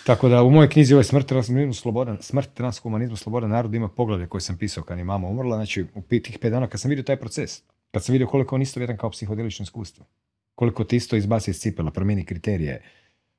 Tako 0.06 0.28
da 0.28 0.42
u 0.42 0.50
mojoj 0.50 0.70
knjizi 0.70 0.94
ovaj 0.94 1.04
smrt, 1.04 1.26
transhumanizmu, 1.26 1.74
slobodan, 1.74 2.18
smrt, 2.20 2.54
transhumanizmu, 2.54 3.16
slobodan 3.16 3.50
narod 3.50 3.74
ima 3.74 3.88
poglavlje 3.88 4.26
koje 4.26 4.40
sam 4.40 4.58
pisao 4.58 4.84
kad 4.84 4.98
je 4.98 5.04
mama 5.04 5.28
umrla. 5.28 5.56
Znači, 5.56 5.86
u 5.94 6.02
tih 6.02 6.38
pet 6.40 6.50
dana 6.50 6.66
kad 6.66 6.80
sam 6.80 6.88
vidio 6.88 7.02
taj 7.02 7.16
proces, 7.16 7.62
kad 7.90 8.04
sam 8.04 8.12
vidio 8.12 8.26
koliko 8.26 8.54
on 8.54 8.62
isto 8.62 8.80
vjetan 8.80 8.96
kao 8.96 9.10
psihodelično 9.10 9.62
iskustvo, 9.62 10.06
koliko 10.54 10.84
ti 10.84 10.96
isto 10.96 11.16
izbaci 11.16 11.50
iz 11.50 11.60
cipela, 11.60 11.90
promijeni 11.90 12.24
kriterije, 12.24 12.82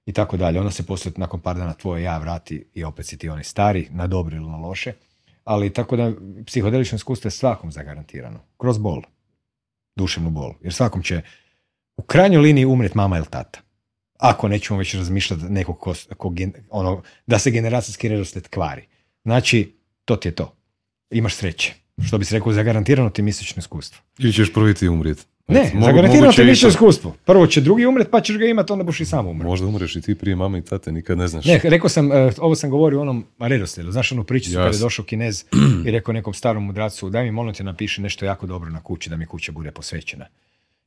i 0.07 0.13
tako 0.13 0.37
dalje. 0.37 0.59
Onda 0.59 0.71
se 0.71 0.85
poslije 0.85 1.13
nakon 1.17 1.39
par 1.39 1.55
dana 1.55 1.73
tvoje 1.73 2.03
ja 2.03 2.17
vrati 2.17 2.65
i 2.73 2.83
opet 2.83 3.05
si 3.05 3.17
ti 3.17 3.29
onaj 3.29 3.43
stari, 3.43 3.87
na 3.91 4.07
dobro 4.07 4.35
ili 4.35 4.49
na 4.49 4.57
loše. 4.57 4.93
Ali 5.43 5.73
tako 5.73 5.95
da 5.95 6.13
psihodelično 6.45 6.95
iskustvo 6.95 7.27
je 7.27 7.31
svakom 7.31 7.71
zagarantirano. 7.71 8.39
Kroz 8.57 8.77
bol. 8.77 9.01
Duševnu 9.95 10.29
bol. 10.29 10.53
Jer 10.61 10.73
svakom 10.73 11.03
će 11.03 11.21
u 11.97 12.01
krajnjoj 12.01 12.41
liniji 12.41 12.65
umret 12.65 12.95
mama 12.95 13.17
ili 13.17 13.25
tata. 13.25 13.59
Ako 14.19 14.47
nećemo 14.47 14.79
već 14.79 14.95
razmišljati 14.95 15.43
nekog 15.43 15.79
ko, 15.79 15.93
ko 16.17 16.33
ono, 16.69 17.01
da 17.25 17.39
se 17.39 17.51
generacijski 17.51 18.09
redoslijed 18.09 18.47
kvari. 18.47 18.87
Znači, 19.23 19.75
to 20.05 20.15
ti 20.15 20.27
je 20.27 20.35
to. 20.35 20.55
Imaš 21.09 21.35
sreće. 21.35 21.73
Što 22.05 22.17
bi 22.17 22.25
se 22.25 22.35
rekao, 22.35 22.53
zagarantirano 22.53 23.09
ti 23.09 23.21
mistično 23.21 23.59
iskustvo. 23.59 24.01
Ili 24.19 24.33
ćeš 24.33 24.53
prvi 24.53 24.73
ti 24.73 24.87
umrijeti. 24.87 25.23
Ne, 25.47 25.71
mogu- 25.73 25.85
zagarantirano 25.85 26.31
ti 26.31 26.43
mistično 26.43 26.69
iskustvo. 26.69 27.15
Prvo 27.25 27.47
će 27.47 27.61
drugi 27.61 27.85
umret, 27.85 28.07
pa 28.11 28.21
ćeš 28.21 28.37
ga 28.37 28.45
imati, 28.45 28.73
onda 28.73 28.83
buš 28.83 28.99
i 28.99 29.05
sam 29.05 29.27
umret. 29.27 29.45
Možda 29.45 29.67
umreš 29.67 29.95
i 29.95 30.01
ti 30.01 30.15
prije 30.15 30.35
mame 30.35 30.59
i 30.59 30.61
tate, 30.61 30.91
nikad 30.91 31.17
ne 31.17 31.27
znaš. 31.27 31.45
Ne, 31.45 31.59
rekao 31.63 31.89
sam, 31.89 32.11
e, 32.11 32.31
ovo 32.37 32.55
sam 32.55 32.69
govorio 32.69 32.99
o 32.99 33.01
onom 33.01 33.25
redoslijedu. 33.39 33.91
Znaš 33.91 34.11
onu 34.11 34.23
priču 34.23 34.49
kada 34.53 34.65
je 34.67 34.79
došao 34.79 35.05
kinez 35.05 35.45
i 35.85 35.91
rekao 35.91 36.13
nekom 36.13 36.33
starom 36.33 36.65
mudracu, 36.65 37.09
daj 37.09 37.23
mi 37.23 37.31
molim 37.31 37.53
te 37.53 37.63
napiši 37.63 38.01
nešto 38.01 38.25
jako 38.25 38.47
dobro 38.47 38.69
na 38.69 38.83
kući, 38.83 39.09
da 39.09 39.17
mi 39.17 39.25
kuća 39.25 39.51
bude 39.51 39.71
posvećena. 39.71 40.25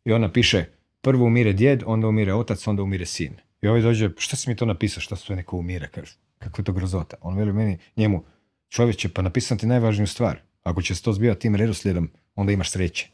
I 0.05 0.12
on 0.12 0.20
napiše, 0.20 0.64
prvo 1.00 1.24
umire 1.24 1.52
djed, 1.52 1.82
onda 1.86 2.06
umire 2.08 2.34
otac, 2.34 2.66
onda 2.66 2.82
umire 2.82 3.06
sin. 3.06 3.32
I 3.62 3.68
ovaj 3.68 3.80
dođe, 3.80 4.10
šta 4.18 4.36
si 4.36 4.50
mi 4.50 4.56
to 4.56 4.64
napisao, 4.66 5.00
šta 5.00 5.16
sve 5.16 5.36
neko 5.36 5.56
umire, 5.56 5.89
kaže, 5.94 6.12
kako 6.39 6.60
je 6.60 6.64
to 6.64 6.72
grozota. 6.72 7.16
On 7.20 7.36
veli 7.36 7.52
meni, 7.52 7.78
njemu, 7.97 8.24
čovječe, 8.68 9.08
pa 9.08 9.22
napisam 9.22 9.58
ti 9.58 9.66
najvažniju 9.66 10.06
stvar. 10.06 10.39
Ako 10.62 10.82
će 10.82 10.94
se 10.94 11.02
to 11.02 11.12
zbivati 11.12 11.40
tim 11.40 11.55
redoslijedom, 11.56 12.10
onda 12.34 12.52
imaš 12.52 12.70
sreće. 12.70 13.08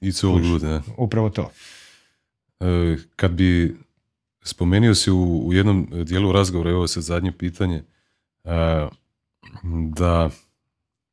It's 0.00 0.26
all 0.26 0.40
good, 0.42 0.62
ne? 0.62 0.80
Upravo 0.96 1.30
to. 1.30 1.50
E, 2.60 2.66
Kad 3.16 3.30
bi 3.32 3.76
spomenuo 4.42 4.94
si 4.94 5.10
u, 5.10 5.42
u 5.46 5.52
jednom 5.52 5.88
dijelu 6.04 6.32
razgovora, 6.32 6.70
evo 6.70 6.86
sad 6.86 7.02
zadnje 7.02 7.32
pitanje, 7.32 7.82
e, 8.44 8.86
da 9.88 10.30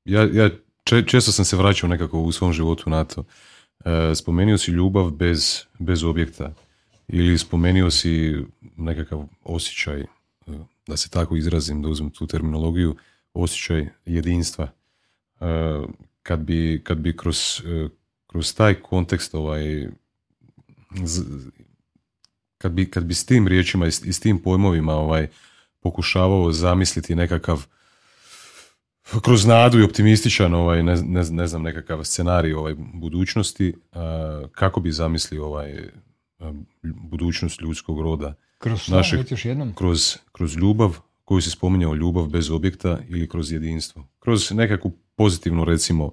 ja, 0.05 0.21
ja 0.23 0.49
če- 0.83 1.05
često 1.07 1.31
sam 1.31 1.45
se 1.45 1.57
vraćao 1.57 1.89
nekako 1.89 2.19
u 2.19 2.31
svom 2.31 2.53
životu 2.53 2.89
na 2.89 3.03
to. 3.03 3.23
E, 3.85 4.15
Spomenuo 4.15 4.57
si 4.57 4.71
ljubav 4.71 5.11
bez, 5.11 5.63
bez 5.79 6.03
objekta 6.03 6.53
ili 7.07 7.37
spomenuo 7.37 7.91
si 7.91 8.35
nekakav 8.77 9.27
osjećaj, 9.43 10.01
e, 10.01 10.05
da 10.87 10.97
se 10.97 11.09
tako 11.09 11.35
izrazim, 11.35 11.81
da 11.81 11.89
uzmem 11.89 12.09
tu 12.09 12.27
terminologiju, 12.27 12.95
osjećaj 13.33 13.87
jedinstva. 14.05 14.71
E, 15.41 15.45
Kad 16.23 16.39
bi, 16.39 16.81
kad 16.83 16.97
bi 16.97 17.17
kroz, 17.17 17.37
e, 17.65 17.89
kroz 18.27 18.55
taj 18.55 18.73
kontekst 18.75 19.35
ovaj, 19.35 19.87
z- 21.03 21.23
kad 22.57 22.71
bi, 22.71 22.85
kad 22.85 23.03
bi 23.03 23.13
s 23.13 23.25
tim 23.25 23.47
riječima 23.47 23.87
i 23.87 23.91
s, 23.91 24.01
i 24.01 24.13
s 24.13 24.19
tim 24.19 24.39
pojmovima 24.39 24.93
ovaj, 24.93 25.27
pokušavao 25.79 26.51
zamisliti 26.51 27.15
nekakav 27.15 27.65
kroz 29.21 29.45
nadu 29.45 29.79
i 29.79 29.83
optimističan 29.83 30.53
ovaj, 30.53 30.83
ne, 30.83 30.95
ne, 30.95 31.23
ne 31.23 31.47
znam, 31.47 31.61
nekakav 31.61 32.03
scenarij 32.03 32.53
ovaj, 32.53 32.75
budućnosti, 32.93 33.73
a, 33.91 34.43
kako 34.51 34.79
bi 34.79 34.91
zamislio 34.91 35.45
ovaj, 35.45 35.89
a, 36.39 36.53
budućnost 36.83 37.61
ljudskog 37.61 38.01
roda 38.01 38.35
Kroz 38.57 38.79
šta, 38.79 38.91
Našeg- 38.93 39.31
još 39.31 39.45
jednom? 39.45 39.73
kroz, 39.75 40.17
kroz 40.31 40.55
ljubav 40.55 40.97
koju 41.25 41.41
si 41.41 41.51
spominjao, 41.51 41.93
ljubav 41.95 42.25
bez 42.25 42.49
objekta 42.49 42.99
ili 43.09 43.29
kroz 43.29 43.51
jedinstvo. 43.51 44.07
Kroz 44.19 44.51
nekakvu 44.51 44.91
pozitivnu, 45.19 45.65
recimo, 45.65 46.11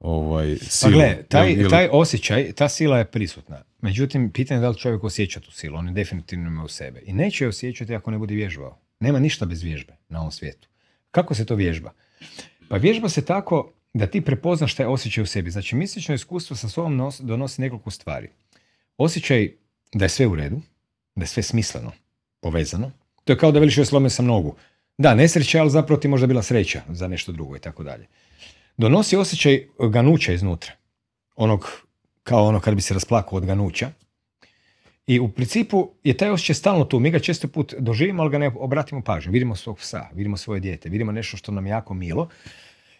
ovaj, 0.00 0.56
Pa 0.60 0.64
silu. 0.66 0.92
gle, 0.92 1.22
taj, 1.28 1.52
jel- 1.52 1.70
taj 1.70 1.88
osjećaj, 1.92 2.52
ta 2.52 2.68
sila 2.68 2.98
je 2.98 3.04
prisutna. 3.06 3.62
Međutim, 3.80 4.30
pitanje 4.30 4.58
je 4.58 4.62
da 4.62 4.68
li 4.68 4.78
čovjek 4.78 5.04
osjeća 5.04 5.40
tu 5.40 5.52
silu, 5.52 5.76
on 5.76 5.88
je 5.88 5.94
definitivno 5.94 6.48
ima 6.48 6.64
u 6.64 6.68
sebe. 6.68 7.00
I 7.04 7.12
neće 7.12 7.44
je 7.44 7.48
osjećati 7.48 7.94
ako 7.94 8.10
ne 8.10 8.18
bude 8.18 8.34
vježbao. 8.34 8.78
Nema 9.00 9.18
ništa 9.18 9.46
bez 9.46 9.62
vježbe 9.62 9.96
na 10.08 10.18
ovom 10.18 10.32
svijetu. 10.32 10.68
Kako 11.10 11.34
se 11.34 11.46
to 11.46 11.54
vježba? 11.54 11.90
Pa 12.68 12.76
vježba 12.76 13.08
se 13.08 13.24
tako 13.24 13.72
da 13.94 14.06
ti 14.06 14.20
prepoznaš 14.20 14.74
taj 14.74 14.86
osjećaj 14.86 15.22
u 15.22 15.26
sebi. 15.26 15.50
Znači, 15.50 15.76
mistično 15.76 16.14
iskustvo 16.14 16.56
sa 16.56 16.68
sobom 16.68 16.96
nos- 16.96 17.20
donosi 17.20 17.60
nekoliko 17.60 17.90
stvari. 17.90 18.28
Osjećaj 18.98 19.50
da 19.92 20.04
je 20.04 20.08
sve 20.08 20.26
u 20.26 20.34
redu, 20.34 20.60
da 21.14 21.22
je 21.22 21.28
sve 21.28 21.42
smisleno, 21.42 21.92
povezano. 22.40 22.90
To 23.24 23.32
je 23.32 23.38
kao 23.38 23.52
da 23.52 23.58
veliš 23.58 23.76
joj 23.76 23.86
slomio 23.86 24.10
sam 24.10 24.26
nogu. 24.26 24.56
Da, 24.98 25.14
nesreća, 25.14 25.60
ali 25.60 25.70
zapravo 25.70 26.00
ti 26.00 26.08
možda 26.08 26.26
bila 26.26 26.42
sreća 26.42 26.82
za 26.88 27.08
nešto 27.08 27.32
drugo 27.32 27.56
i 27.56 27.60
tako 27.60 27.82
dalje. 27.82 28.06
Donosi 28.76 29.16
osjećaj 29.16 29.66
ganuća 29.90 30.32
iznutra. 30.32 30.72
Onog, 31.36 31.82
kao 32.22 32.44
ono 32.44 32.60
kad 32.60 32.74
bi 32.74 32.80
se 32.80 32.94
rasplakao 32.94 33.36
od 33.36 33.46
ganuća. 33.46 33.90
I 35.06 35.20
u 35.20 35.28
principu 35.28 35.90
je 36.04 36.16
taj 36.16 36.30
osjećaj 36.30 36.54
stalno 36.54 36.84
tu. 36.84 37.00
Mi 37.00 37.10
ga 37.10 37.18
često 37.18 37.48
put 37.48 37.74
doživimo, 37.78 38.22
ali 38.22 38.30
ga 38.30 38.38
ne 38.38 38.50
obratimo 38.54 39.02
pažnju. 39.02 39.32
Vidimo 39.32 39.56
svog 39.56 39.78
psa, 39.78 40.08
vidimo 40.14 40.36
svoje 40.36 40.60
dijete, 40.60 40.88
vidimo 40.88 41.12
nešto 41.12 41.36
što 41.36 41.52
nam 41.52 41.66
je 41.66 41.70
jako 41.70 41.94
milo 41.94 42.28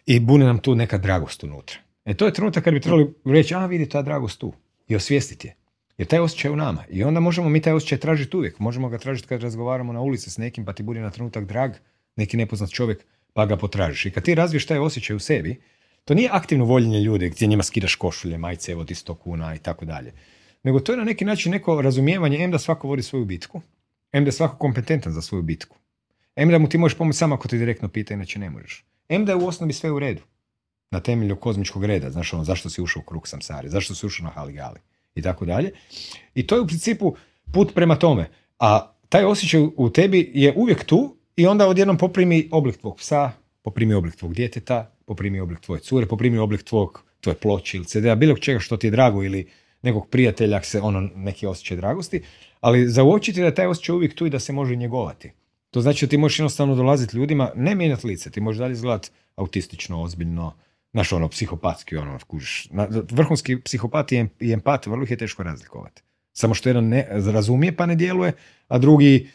i 0.05 0.19
bune 0.19 0.45
nam 0.45 0.59
tu 0.59 0.75
neka 0.75 0.97
dragost 0.97 1.43
unutra. 1.43 1.77
E 2.05 2.13
to 2.13 2.25
je 2.25 2.33
trenutak 2.33 2.63
kad 2.63 2.73
bi 2.73 2.81
trebali 2.81 3.13
reći, 3.25 3.55
a 3.55 3.65
vidi 3.65 3.89
ta 3.89 4.01
dragost 4.01 4.39
tu 4.39 4.53
i 4.87 4.95
osvijestiti 4.95 5.47
je. 5.47 5.55
Jer 5.97 6.07
taj 6.07 6.19
osjećaj 6.19 6.49
je 6.49 6.53
u 6.53 6.55
nama. 6.55 6.83
I 6.89 7.03
onda 7.03 7.19
možemo 7.19 7.49
mi 7.49 7.61
taj 7.61 7.73
osjećaj 7.73 7.97
tražiti 7.97 8.37
uvijek. 8.37 8.59
Možemo 8.59 8.89
ga 8.89 8.97
tražiti 8.97 9.27
kad 9.27 9.41
razgovaramo 9.41 9.93
na 9.93 10.01
ulici 10.01 10.29
s 10.29 10.37
nekim, 10.37 10.65
pa 10.65 10.73
ti 10.73 10.83
bude 10.83 10.99
na 10.99 11.09
trenutak 11.09 11.45
drag, 11.45 11.71
neki 12.15 12.37
nepoznat 12.37 12.69
čovjek, 12.69 13.05
pa 13.33 13.45
ga 13.45 13.57
potražiš. 13.57 14.05
I 14.05 14.11
kad 14.11 14.23
ti 14.23 14.35
razviješ 14.35 14.65
taj 14.65 14.77
osjećaj 14.77 15.15
u 15.15 15.19
sebi, 15.19 15.61
to 16.05 16.13
nije 16.13 16.29
aktivno 16.31 16.65
voljenje 16.65 16.99
ljude 16.99 17.29
gdje 17.29 17.47
njima 17.47 17.63
skidaš 17.63 17.95
košulje, 17.95 18.37
majice, 18.37 18.71
evo 18.71 18.83
ti 18.83 18.93
100 18.93 19.17
kuna 19.17 19.55
i 19.55 19.59
tako 19.59 19.85
dalje. 19.85 20.13
Nego 20.63 20.79
to 20.79 20.91
je 20.91 20.97
na 20.97 21.03
neki 21.03 21.25
način 21.25 21.51
neko 21.51 21.81
razumijevanje, 21.81 22.37
em 22.43 22.51
da 22.51 22.59
svako 22.59 22.87
vodi 22.87 23.03
svoju 23.03 23.25
bitku, 23.25 23.61
em 24.11 24.23
da 24.23 24.27
je 24.27 24.31
svako 24.31 24.57
kompetentan 24.57 25.13
za 25.13 25.21
svoju 25.21 25.41
bitku. 25.41 25.77
Em 26.35 26.49
da 26.49 26.57
mu 26.57 26.69
ti 26.69 26.77
možeš 26.77 26.97
pomoći 26.97 27.17
samo 27.17 27.35
ako 27.35 27.47
te 27.47 27.57
direktno 27.57 27.87
pita, 27.87 28.13
inače 28.13 28.39
ne 28.39 28.49
možeš. 28.49 28.85
Em 29.09 29.25
da 29.25 29.31
je 29.31 29.35
u 29.35 29.47
osnovi 29.47 29.73
sve 29.73 29.91
u 29.91 29.99
redu. 29.99 30.21
Na 30.91 30.99
temelju 30.99 31.35
kozmičkog 31.35 31.85
reda, 31.85 32.11
znaš 32.11 32.33
ono, 32.33 32.43
zašto 32.43 32.69
si 32.69 32.81
ušao 32.81 32.99
u 32.99 33.05
krug 33.05 33.27
samsari, 33.27 33.69
zašto 33.69 33.95
si 33.95 34.05
ušao 34.05 34.23
na 34.23 34.29
haligali 34.29 34.79
i 35.15 35.21
tako 35.21 35.45
dalje. 35.45 35.71
I 36.35 36.47
to 36.47 36.55
je 36.55 36.61
u 36.61 36.67
principu 36.67 37.15
put 37.53 37.73
prema 37.73 37.95
tome. 37.95 38.29
A 38.59 38.93
taj 39.09 39.25
osjećaj 39.25 39.61
u 39.77 39.89
tebi 39.89 40.31
je 40.33 40.53
uvijek 40.55 40.83
tu 40.83 41.17
i 41.35 41.47
onda 41.47 41.67
odjednom 41.67 41.97
poprimi 41.97 42.49
oblik 42.51 42.77
tvog 42.77 42.97
psa, 42.97 43.31
poprimi 43.61 43.93
oblik 43.93 44.15
tvog 44.15 44.33
djeteta, 44.33 44.91
poprimi 45.05 45.39
oblik 45.39 45.59
tvoje 45.59 45.81
cure, 45.81 46.05
poprimi 46.05 46.37
oblik 46.37 46.63
tvog, 46.63 47.03
tvoje 47.21 47.35
ploče 47.35 47.77
ili 47.77 47.85
CD-a, 47.85 48.15
bilo 48.15 48.37
čega 48.37 48.59
što 48.59 48.77
ti 48.77 48.87
je 48.87 48.91
drago 48.91 49.23
ili 49.23 49.47
nekog 49.81 50.09
prijatelja, 50.09 50.57
ak 50.57 50.65
se 50.65 50.81
ono 50.81 51.09
neki 51.15 51.47
osjećaj 51.47 51.77
dragosti, 51.77 52.21
ali 52.59 52.87
zauočiti 52.87 53.41
da 53.41 53.53
taj 53.53 53.67
osjećaj 53.67 53.95
uvijek 53.95 54.15
tu 54.15 54.25
i 54.25 54.29
da 54.29 54.39
se 54.39 54.53
može 54.53 54.75
njegovati. 54.75 55.31
To 55.71 55.81
znači 55.81 56.05
da 56.05 56.09
ti 56.09 56.17
možeš 56.17 56.39
jednostavno 56.39 56.75
dolaziti 56.75 57.17
ljudima, 57.17 57.51
ne 57.55 57.75
mijenjati 57.75 58.07
lice, 58.07 58.31
ti 58.31 58.41
možeš 58.41 58.59
dalje 58.59 58.71
izgledati 58.71 59.09
autistično, 59.35 60.01
ozbiljno, 60.01 60.53
znaš 60.91 61.13
ono, 61.13 61.29
psihopatski, 61.29 61.97
ono, 61.97 62.19
kužiš. 62.27 62.69
Vrhunski 63.11 63.61
psihopat 63.61 64.11
i 64.11 64.17
em- 64.17 64.29
i 64.39 64.51
empat, 64.51 64.85
vrlo 64.87 65.03
ih 65.03 65.11
je 65.11 65.17
teško 65.17 65.43
razlikovati. 65.43 66.01
Samo 66.33 66.53
što 66.53 66.69
jedan 66.69 66.87
ne 66.87 67.07
razumije 67.09 67.75
pa 67.75 67.85
ne 67.85 67.95
djeluje, 67.95 68.33
a 68.67 68.77
drugi 68.77 69.29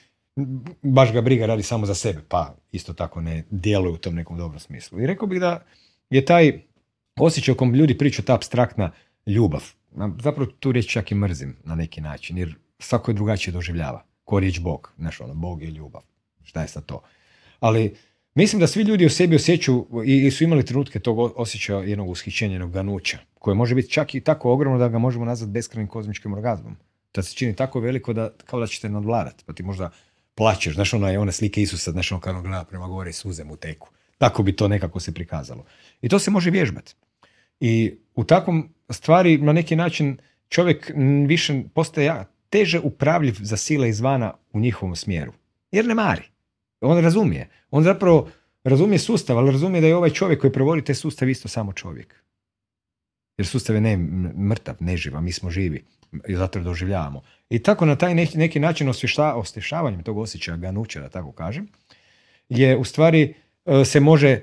baš 0.83 1.13
ga 1.13 1.21
briga 1.21 1.47
radi 1.47 1.63
samo 1.63 1.87
za 1.87 1.95
sebe, 1.95 2.21
pa 2.29 2.55
isto 2.73 2.93
tako 2.93 3.21
ne 3.21 3.45
djeluje 3.51 3.93
u 3.93 3.97
tom 3.97 4.15
nekom 4.15 4.39
dobrom 4.39 4.61
smislu. 4.61 5.01
I 5.01 5.07
rekao 5.07 5.29
bih 5.29 5.41
da 5.41 5.63
je 6.11 6.25
taj 6.25 6.61
osjećaj 7.21 7.53
o 7.53 7.57
kom 7.57 7.75
ljudi 7.75 7.99
pričaju, 7.99 8.25
ta 8.25 8.35
abstraktna 8.35 8.91
ljubav, 9.27 9.63
zapravo 10.23 10.51
tu 10.61 10.73
riječ 10.73 10.93
čak 10.93 11.13
i 11.13 11.15
mrzim 11.15 11.57
na 11.65 11.75
neki 11.75 12.01
način, 12.01 12.39
jer 12.39 12.55
svako 12.79 13.11
je 13.11 13.15
drugačije 13.15 13.53
doživljava. 13.53 14.05
Ko 14.25 14.41
riječ 14.41 14.61
Bog, 14.61 14.93
znaš 14.99 15.21
ono, 15.21 15.35
Bog 15.35 15.63
je 15.63 15.71
ljubav. 15.71 16.03
Šta 16.43 16.63
je 16.63 16.69
sad 16.69 16.87
to? 16.87 17.03
Ali 17.61 17.97
mislim 18.35 18.61
da 18.61 18.67
svi 18.67 18.83
ljudi 18.83 19.07
u 19.07 19.11
sebi 19.11 19.37
osjećaju 19.37 19.87
i, 20.05 20.31
su 20.31 20.45
imali 20.45 20.65
trenutke 20.65 21.01
tog 21.01 21.33
osjećaja 21.37 21.79
jednog 21.79 22.09
ushićenja, 22.09 22.53
jednog 22.53 22.73
ganuća, 22.73 23.19
koje 23.35 23.55
može 23.55 23.75
biti 23.75 23.91
čak 23.91 24.15
i 24.15 24.21
tako 24.21 24.53
ogromno 24.53 24.79
da 24.79 24.89
ga 24.89 24.99
možemo 24.99 25.25
nazvati 25.25 25.53
beskrajnim 25.53 25.89
kozmičkim 25.89 26.33
orgazmom. 26.33 26.77
Da 27.15 27.23
se 27.23 27.35
čini 27.35 27.57
tako 27.57 27.81
veliko 27.81 28.13
da 28.13 28.31
kao 28.45 28.61
da 28.61 28.67
ćete 28.67 28.89
nadvladati, 28.89 29.45
pa 29.47 29.53
ti 29.53 29.63
možda 29.63 29.91
plaćeš, 30.39 30.75
znaš 30.75 30.95
ona, 30.95 31.21
one 31.21 31.33
slike 31.33 31.63
Isusa, 31.63 31.91
znaš 31.91 32.13
kada 32.21 32.41
gleda 32.41 32.65
prema 32.65 32.87
gore 32.89 33.13
suze 33.13 33.45
mu 33.45 33.57
teku. 33.57 33.89
Tako 34.19 34.43
bi 34.43 34.57
to 34.57 34.69
nekako 34.69 35.01
se 35.01 35.15
prikazalo. 35.15 35.65
I 36.03 36.09
to 36.09 36.19
se 36.19 36.31
može 36.31 36.51
vježbati. 36.51 36.95
I 37.61 37.95
u 38.15 38.25
takvom 38.25 38.69
stvari 38.91 39.39
na 39.39 39.53
neki 39.53 39.77
način 39.77 40.19
čovjek 40.49 40.93
više 41.27 41.63
postaje 41.75 42.25
teže 42.51 42.81
upravljiv 42.81 43.37
za 43.41 43.57
sile 43.57 43.89
izvana 43.89 44.35
u 44.53 44.61
njihovom 44.61 44.97
smjeru. 44.97 45.33
Jer 45.73 45.87
ne 45.87 45.95
mari. 45.95 46.23
On 46.81 47.03
razumije. 47.03 47.49
On 47.71 47.83
zapravo 47.83 48.31
razumije 48.65 48.99
sustav, 48.99 49.39
ali 49.39 49.53
razumije 49.53 49.81
da 49.81 49.87
je 49.87 49.97
ovaj 49.97 50.11
čovjek 50.11 50.41
koji 50.41 50.53
provodi 50.53 50.85
taj 50.85 50.95
sustav 50.95 51.29
isto 51.29 51.49
samo 51.49 51.73
čovjek. 51.73 52.15
Jer 53.39 53.47
sustav 53.47 53.77
je 53.77 53.81
ne, 53.81 53.97
mrtav, 54.49 54.77
neživ, 54.81 55.17
a 55.17 55.21
mi 55.21 55.33
smo 55.33 55.51
živi. 55.51 55.85
I 56.29 56.37
zato 56.37 56.61
doživljavamo. 56.61 57.23
I 57.51 57.63
tako 57.63 57.87
na 57.87 57.97
taj 57.97 58.15
neki, 58.15 58.39
neki 58.39 58.61
način 58.61 58.89
osvješta, 58.89 59.35
osvještavanjem 59.35 60.03
tog 60.03 60.19
osjećaja 60.19 60.57
ganuća, 60.57 61.01
da 61.01 61.09
tako 61.09 61.33
kažem, 61.33 61.69
je 62.49 62.77
u 62.77 62.85
stvari 62.85 63.35
e, 63.67 63.85
se 63.85 64.01
može 64.01 64.41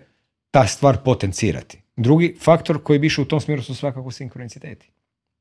ta 0.51 0.67
stvar 0.67 0.97
potencirati. 1.05 1.81
Drugi 1.95 2.35
faktor 2.41 2.83
koji 2.83 2.99
bi 2.99 3.07
išao 3.07 3.21
u 3.21 3.25
tom 3.25 3.39
smjeru 3.39 3.61
su 3.61 3.75
svakako 3.75 4.11
sinkroniciteti. 4.11 4.89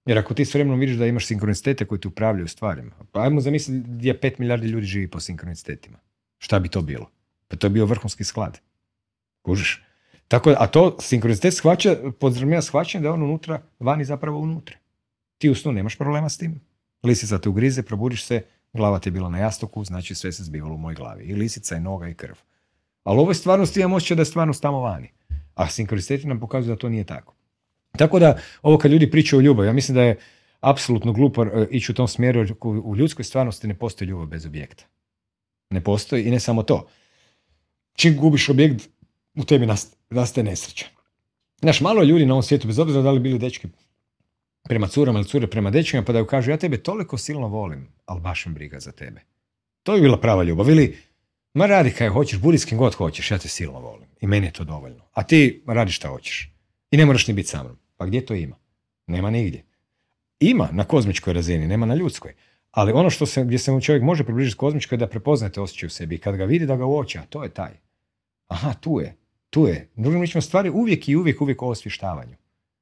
Jer 0.07 0.19
ako 0.19 0.35
ti 0.35 0.45
s 0.45 0.55
vremenom 0.55 0.81
vidiš 0.81 0.97
da 0.97 1.07
imaš 1.07 1.27
sinkronicitete 1.27 1.85
koji 1.85 2.01
ti 2.01 2.09
upravljaju 2.09 2.49
stvarima, 2.49 2.93
pa 3.13 3.23
ajmo 3.23 3.41
zamisliti 3.41 3.89
gdje 3.89 4.21
5 4.21 4.35
milijardi 4.39 4.67
ljudi 4.67 4.87
živi 4.87 5.11
po 5.11 5.21
sinkronicitetima. 5.21 5.99
Šta 6.39 6.59
bi 6.59 6.69
to 6.69 6.83
bilo? 6.83 7.11
Pa 7.49 7.57
to 7.57 7.67
je 7.67 7.71
bio 7.71 7.87
vrhunski 7.87 8.25
sklad. 8.25 8.61
Kužiš? 9.43 9.83
Tako, 10.29 10.55
a 10.59 10.67
to 10.67 10.97
sinkronicitet 11.01 11.55
shvaća, 11.55 11.97
podrazumijeva 12.21 12.63
shvaćanje 12.63 13.03
da 13.03 13.09
je 13.09 13.13
on 13.13 13.23
unutra, 13.23 13.63
vani 13.79 14.05
zapravo 14.05 14.39
unutra. 14.39 14.77
Ti 15.45 15.51
u 15.51 15.55
snu 15.55 15.73
nemaš 15.73 15.97
problema 15.97 16.29
s 16.29 16.39
tim. 16.39 16.61
Lisica 17.03 17.39
te 17.39 17.49
ugrize, 17.49 17.83
probudiš 17.83 18.25
se, 18.25 18.43
glava 18.73 18.99
ti 18.99 19.09
je 19.09 19.13
bila 19.13 19.29
na 19.29 19.39
jastoku, 19.39 19.85
znači 19.85 20.15
sve 20.15 20.33
se 20.33 20.45
zbivalo 20.45 20.75
u 20.75 20.79
mojoj 20.79 20.95
glavi. 20.95 21.25
I 21.25 21.35
lisica, 21.35 21.77
i 21.77 21.81
noga, 21.81 22.09
i 22.09 22.15
krv. 22.15 22.35
Ali 23.03 23.19
u 23.19 23.21
ovoj 23.21 23.35
stvarnosti 23.35 23.81
imam 23.81 23.93
osjećaj 23.93 24.15
da 24.15 24.21
je 24.21 24.27
stvarnost 24.27 24.63
tamo 24.63 24.81
vani. 24.81 25.11
A 25.55 25.69
sinkronisteti 25.69 26.27
nam 26.27 26.41
pokazuju 26.41 26.75
da 26.75 26.79
to 26.79 26.89
nije 26.89 27.05
tako. 27.05 27.35
Tako 27.99 28.19
da, 28.19 28.39
ovo 28.63 28.79
kad 28.79 28.91
ljudi 28.91 29.11
pričaju 29.11 29.41
o 29.41 29.43
ljubavi, 29.43 29.69
ja 29.69 29.73
mislim 29.73 29.95
da 29.95 30.03
je 30.03 30.19
apsolutno 30.61 31.13
glupo 31.13 31.45
e, 31.45 31.69
ići 31.71 31.93
u 31.93 31.95
tom 31.95 32.09
smjeru, 32.09 32.41
jer 32.41 32.55
u 32.63 32.97
ljudskoj 32.97 33.25
stvarnosti 33.25 33.67
ne 33.67 33.75
postoji 33.75 34.09
ljubav 34.09 34.27
bez 34.27 34.47
objekta. 34.47 34.85
Ne 35.71 35.85
postoji 35.85 36.25
i 36.25 36.31
ne 36.31 36.41
samo 36.41 36.63
to. 36.63 36.89
Čim 37.93 38.17
gubiš 38.17 38.49
objekt, 38.49 38.89
u 39.35 39.45
tebi 39.45 39.69
nastaje 40.11 40.45
nesreća. 40.45 40.87
Znaš, 41.61 41.81
malo 41.81 42.03
ljudi 42.03 42.27
na 42.27 42.35
ovom 42.35 42.43
svijetu, 42.43 42.67
bez 42.67 42.79
obzira 42.79 43.03
da 43.03 43.11
li 43.11 43.21
bili 43.21 43.39
dečki 43.39 43.69
prema 44.69 44.87
curama 44.87 45.19
ili 45.19 45.29
cure 45.29 45.47
prema 45.47 45.71
dečkima, 45.71 46.03
pa 46.03 46.13
da 46.13 46.19
ju 46.19 46.27
kažu 46.27 46.51
ja 46.51 46.57
tebe 46.57 46.77
toliko 46.77 47.19
silno 47.19 47.49
volim, 47.49 47.89
ali 48.07 48.21
baš 48.21 48.47
mi 48.47 48.53
briga 48.53 48.81
za 48.81 48.93
tebe. 48.93 49.21
To 49.83 49.95
bi 49.95 50.01
bila 50.01 50.21
prava 50.21 50.43
ljubav. 50.43 50.71
Ili, 50.71 50.99
ma 51.55 51.67
radi 51.67 51.91
kaj 51.91 52.09
hoćeš, 52.09 52.39
budi 52.39 52.59
s 52.59 52.65
kim 52.65 52.79
god 52.79 52.95
hoćeš, 52.95 53.31
ja 53.31 53.39
te 53.39 53.49
silno 53.49 53.81
volim. 53.81 54.09
I 54.21 54.27
meni 54.27 54.47
je 54.47 54.53
to 54.53 54.65
dovoljno. 54.65 55.05
A 55.13 55.23
ti 55.23 55.63
radi 55.67 55.93
šta 55.93 56.09
hoćeš. 56.09 56.53
I 56.91 56.97
ne 56.97 57.07
moraš 57.07 57.27
ni 57.29 57.35
biti 57.35 57.49
sa 57.49 57.63
mnom. 57.63 57.79
Pa 57.97 58.07
gdje 58.07 58.27
to 58.27 58.35
ima? 58.35 58.57
Nema 59.07 59.31
nigdje. 59.31 59.65
Ima 60.41 60.69
na 60.73 60.85
kozmičkoj 60.85 61.33
razini, 61.33 61.67
nema 61.67 61.87
na 61.87 61.95
ljudskoj. 61.95 62.33
Ali 62.71 62.93
ono 62.93 63.11
što 63.11 63.27
se, 63.27 63.45
gdje 63.45 63.59
se 63.59 63.81
čovjek 63.81 64.03
može 64.03 64.25
približiti 64.25 64.57
kozmičkoj 64.57 64.97
je 64.97 64.99
da 64.99 65.07
prepoznate 65.07 65.61
osjećaj 65.61 65.87
u 65.87 65.91
sebi. 65.91 66.19
Kad 66.19 66.37
ga 66.37 66.45
vidi 66.45 66.67
da 66.67 66.77
ga 66.77 66.87
uoči, 66.87 67.19
a 67.19 67.23
to 67.23 67.43
je 67.43 67.49
taj. 67.49 67.73
Aha, 68.47 68.75
tu 68.81 69.01
je. 69.01 69.17
Tu 69.51 69.67
je. 69.67 69.89
Drugim 69.97 70.21
riječima 70.21 70.43
stvari 70.43 70.71
uvijek 70.71 71.09
i 71.09 71.17
uvijek 71.17 71.41
uvijek 71.41 71.63
o 71.63 71.67
osvještavanju. 71.67 72.37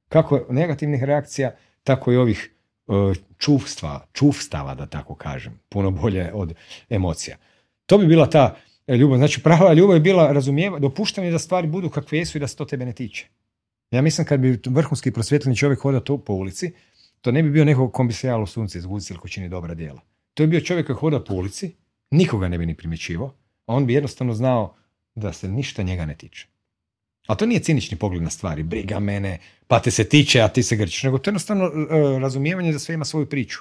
Kako 0.09 0.47
negativnih 0.51 1.03
reakcija, 1.03 1.57
tako 1.85 2.13
i 2.13 2.17
ovih 2.17 2.51
e, 2.89 2.93
čuvstva, 3.39 4.07
čuvstava 4.13 4.75
da 4.75 4.87
tako 4.87 5.15
kažem. 5.15 5.61
Puno 5.69 5.91
bolje 5.91 6.31
od 6.35 6.55
emocija. 6.89 7.37
To 7.87 7.99
bi 7.99 8.07
bila 8.07 8.31
ta 8.31 8.57
ljubav. 8.89 9.19
Znači 9.19 9.43
prava 9.43 9.73
ljubav 9.73 9.97
je 9.97 10.01
bila 10.01 10.33
razumijeva, 10.33 10.79
dopuštanje 10.79 11.31
da 11.31 11.39
stvari 11.39 11.69
budu 11.69 11.91
kakve 11.91 12.19
jesu 12.19 12.39
i 12.39 12.41
da 12.41 12.49
se 12.49 12.57
to 12.57 12.65
tebe 12.65 12.85
ne 12.85 12.93
tiče. 12.93 13.27
Ja 13.91 14.03
mislim 14.03 14.27
kad 14.27 14.41
bi 14.41 14.59
vrhunski 14.67 15.11
prosvjetljeni 15.11 15.57
čovjek 15.57 15.81
hodao 15.81 16.01
tu 16.01 16.19
po 16.19 16.33
ulici, 16.33 16.73
to 17.21 17.33
ne 17.33 17.43
bi 17.43 17.51
bio 17.51 17.65
nekog 17.65 17.93
kom 17.93 18.09
bi 18.09 18.15
se 18.15 18.27
javilo 18.27 18.47
sunce 18.47 18.79
ili 18.79 19.19
ko 19.19 19.29
čini 19.29 19.49
dobra 19.49 19.75
djela. 19.75 20.01
To 20.35 20.43
je 20.43 20.47
bio 20.47 20.61
čovjek 20.61 20.87
koji 20.87 20.97
hoda 20.97 21.25
po 21.25 21.35
ulici, 21.35 21.75
nikoga 22.11 22.49
ne 22.49 22.59
bi 22.59 22.67
ni 22.67 22.75
primjećivao, 22.75 23.35
a 23.67 23.75
on 23.75 23.87
bi 23.87 23.95
jednostavno 23.95 24.35
znao 24.35 24.75
da 25.15 25.33
se 25.33 25.49
ništa 25.49 25.83
njega 25.83 26.07
ne 26.07 26.15
tiče. 26.15 26.47
A 27.27 27.35
to 27.35 27.47
nije 27.47 27.61
cinični 27.61 27.99
pogled 27.99 28.23
na 28.23 28.31
stvari, 28.31 28.63
briga 28.63 29.01
mene, 29.01 29.39
pa 29.67 29.81
te 29.81 29.91
se 29.91 30.05
tiče, 30.05 30.41
a 30.41 30.49
ti 30.49 30.63
se 30.63 30.77
grčiš, 30.77 31.03
nego 31.03 31.19
to 31.19 31.31
je 31.31 31.33
jednostavno 31.33 31.67
uh, 31.67 32.21
razumijevanje 32.21 32.73
da 32.73 32.79
sve 32.79 32.95
ima 32.95 33.05
svoju 33.05 33.27
priču. 33.27 33.61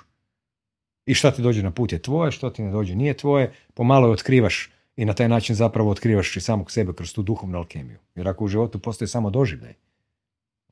I 1.05 1.13
šta 1.13 1.31
ti 1.31 1.41
dođe 1.41 1.63
na 1.63 1.71
put 1.71 1.91
je 1.91 2.01
tvoje, 2.01 2.31
što 2.31 2.49
ti 2.49 2.61
ne 2.61 2.71
dođe 2.71 2.95
nije 2.95 3.13
tvoje, 3.13 3.53
pomalo 3.73 4.07
je 4.07 4.13
otkrivaš 4.13 4.69
i 4.95 5.05
na 5.05 5.13
taj 5.13 5.29
način 5.29 5.55
zapravo 5.55 5.91
otkrivaš 5.91 6.37
i 6.37 6.41
samog 6.41 6.71
sebe 6.71 6.93
kroz 6.93 7.13
tu 7.13 7.21
duhovnu 7.21 7.57
alkemiju. 7.57 7.99
Jer 8.15 8.27
ako 8.27 8.45
u 8.45 8.47
životu 8.47 8.79
postoji 8.79 9.07
samo 9.07 9.29
doživljaj, 9.29 9.73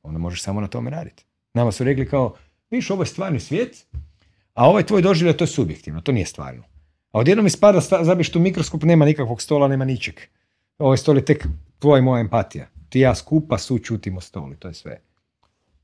onda 0.02 0.18
možeš 0.18 0.42
samo 0.42 0.60
na 0.60 0.68
tome 0.68 0.90
raditi. 0.90 1.24
Nama 1.54 1.72
su 1.72 1.84
rekli 1.84 2.08
kao, 2.08 2.34
viš, 2.70 2.90
ovo 2.90 3.02
je 3.02 3.06
stvarni 3.06 3.40
svijet, 3.40 3.86
a 4.54 4.68
ovaj 4.68 4.82
tvoj 4.82 5.02
doživljaj 5.02 5.36
to 5.36 5.44
je 5.44 5.48
subjektivno, 5.48 6.00
to 6.00 6.12
nije 6.12 6.26
stvarno. 6.26 6.62
A 7.12 7.18
odjednom 7.18 7.46
ispada, 7.46 7.80
zabiš 7.80 8.30
tu 8.30 8.38
mikroskop, 8.38 8.82
nema 8.82 9.04
nikakvog 9.04 9.42
stola, 9.42 9.68
nema 9.68 9.84
ničeg. 9.84 10.20
Ovaj 10.78 10.96
stol 10.96 11.16
je 11.16 11.24
tek 11.24 11.46
tvoja 11.78 11.98
i 11.98 12.02
moja 12.02 12.20
empatija. 12.20 12.68
Ti 12.90 13.00
ja 13.00 13.14
skupa 13.14 13.58
sučutimo 13.58 14.20
stoli, 14.20 14.56
to 14.56 14.68
je 14.68 14.74
sve. 14.74 15.00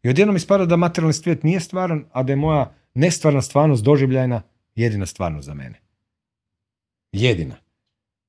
I 0.02 0.08
odjednom 0.08 0.36
ispada 0.36 0.66
da 0.66 0.76
materijalni 0.76 1.12
svijet 1.12 1.42
nije 1.42 1.60
stvaran, 1.60 2.04
a 2.12 2.22
da 2.22 2.32
je 2.32 2.36
moja 2.36 2.74
nestvarna 2.94 3.42
stvarnost 3.42 3.84
doživljajna 3.84 4.42
jedina 4.74 5.06
stvarnost 5.06 5.46
za 5.46 5.54
mene. 5.54 5.80
Jedina. 7.12 7.56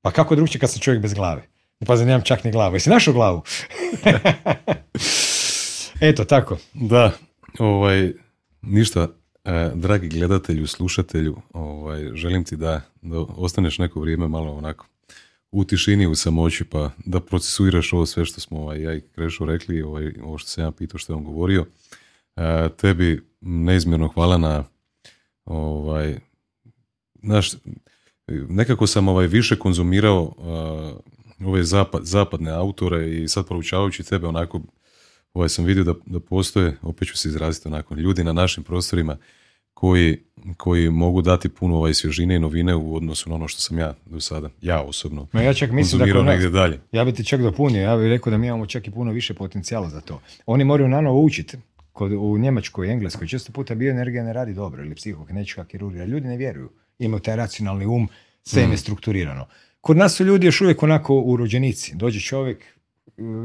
Pa 0.01 0.11
kako 0.11 0.35
drugčije 0.35 0.59
kad 0.59 0.71
sam 0.71 0.79
čovjek 0.79 1.01
bez 1.01 1.13
glave? 1.13 1.47
Pa 1.87 1.95
nemam 1.95 2.21
čak 2.21 2.43
ni 2.43 2.51
glavu. 2.51 2.75
Jesi 2.75 2.89
našao 2.89 3.13
glavu? 3.13 3.41
Eto, 6.09 6.25
tako. 6.25 6.57
Da, 6.73 7.11
ovaj, 7.59 8.13
ništa, 8.61 9.07
e, 9.45 9.71
dragi 9.75 10.07
gledatelju, 10.07 10.67
slušatelju, 10.67 11.41
ovaj, 11.53 12.09
želim 12.13 12.43
ti 12.43 12.55
da, 12.55 12.81
da 13.01 13.19
ostaneš 13.19 13.77
neko 13.77 13.99
vrijeme 13.99 14.27
malo 14.27 14.57
onako 14.57 14.85
u 15.51 15.63
tišini, 15.63 16.07
u 16.07 16.15
samoći, 16.15 16.63
pa 16.63 16.91
da 17.05 17.19
procesuiraš 17.19 17.93
ovo 17.93 18.05
sve 18.05 18.25
što 18.25 18.41
smo 18.41 18.59
ovaj, 18.59 18.81
ja 18.81 18.93
i 18.93 19.01
Krešo 19.01 19.45
rekli, 19.45 19.81
ovaj, 19.81 20.13
ovo 20.23 20.37
što 20.37 20.49
sam 20.49 20.63
ja 20.63 20.71
pitao, 20.71 20.97
što 20.97 21.13
je 21.13 21.17
on 21.17 21.23
govorio. 21.23 21.65
E, 22.35 22.69
tebi 22.77 23.21
neizmjerno 23.41 24.07
hvala 24.07 24.37
na 24.37 24.63
ovaj, 25.45 26.19
naš, 27.13 27.51
nekako 28.27 28.87
sam 28.87 29.07
ovaj 29.07 29.27
više 29.27 29.59
konzumirao 29.59 30.33
ove 31.45 31.63
zapad, 31.63 32.05
zapadne 32.05 32.51
autore 32.51 33.21
i 33.21 33.27
sad 33.27 33.47
proučavajući 33.47 34.03
tebe 34.03 34.27
onako 34.27 34.61
ovaj 35.33 35.49
sam 35.49 35.65
vidio 35.65 35.83
da, 35.83 35.93
da 36.05 36.19
postoje, 36.19 36.77
opet 36.81 37.07
ću 37.07 37.17
se 37.17 37.29
izraziti 37.29 37.67
onako, 37.67 37.95
ljudi 37.95 38.23
na 38.23 38.33
našim 38.33 38.63
prostorima 38.63 39.17
koji, 39.79 40.17
koji 40.57 40.89
mogu 40.89 41.21
dati 41.21 41.49
puno 41.49 41.75
ovaj 41.75 41.93
svježine 41.93 42.35
i 42.35 42.39
novine 42.39 42.75
u 42.75 42.95
odnosu 42.95 43.29
na 43.29 43.35
ono 43.35 43.47
što 43.47 43.61
sam 43.61 43.79
ja 43.79 43.93
do 44.05 44.19
sada, 44.19 44.49
ja 44.61 44.81
osobno, 44.81 45.27
Ma 45.31 45.41
ja 45.41 45.53
čak 45.53 45.71
mislim 45.71 45.99
da 45.99 46.23
negdje 46.23 46.49
dalje. 46.49 46.79
Ja 46.91 47.05
bi 47.05 47.13
ti 47.13 47.25
čak 47.25 47.41
dopunio, 47.41 47.81
ja 47.81 47.97
bih 47.97 48.07
rekao 48.07 48.31
da 48.31 48.37
mi 48.37 48.47
imamo 48.47 48.65
čak 48.65 48.87
i 48.87 48.91
puno 48.91 49.11
više 49.11 49.33
potencijala 49.33 49.89
za 49.89 50.01
to. 50.01 50.21
Oni 50.45 50.63
moraju 50.63 50.89
nanovo 50.89 51.21
učiti. 51.21 51.57
Kod, 51.93 52.11
u 52.11 52.37
Njemačkoj 52.37 52.87
i 52.87 52.91
Engleskoj 52.91 53.27
često 53.27 53.51
puta 53.51 53.75
bioenergija 53.75 54.23
ne 54.23 54.33
radi 54.33 54.53
dobro 54.53 54.83
ili 54.83 54.95
psihokinetička 54.95 55.65
kirurgija. 55.65 56.05
Ljudi 56.05 56.27
ne 56.27 56.37
vjeruju. 56.37 56.69
Imaju 56.99 57.21
taj 57.21 57.35
racionalni 57.35 57.85
um, 57.85 58.07
sve 58.43 58.63
im 58.63 58.69
je 58.69 58.75
mm. 58.75 58.77
strukturirano. 58.77 59.47
Kod 59.81 59.97
nas 59.97 60.15
su 60.15 60.25
ljudi 60.25 60.45
još 60.45 60.61
uvijek 60.61 60.83
onako 60.83 61.21
urođenici. 61.21 61.95
Dođe 61.95 62.19
čovjek, 62.19 62.63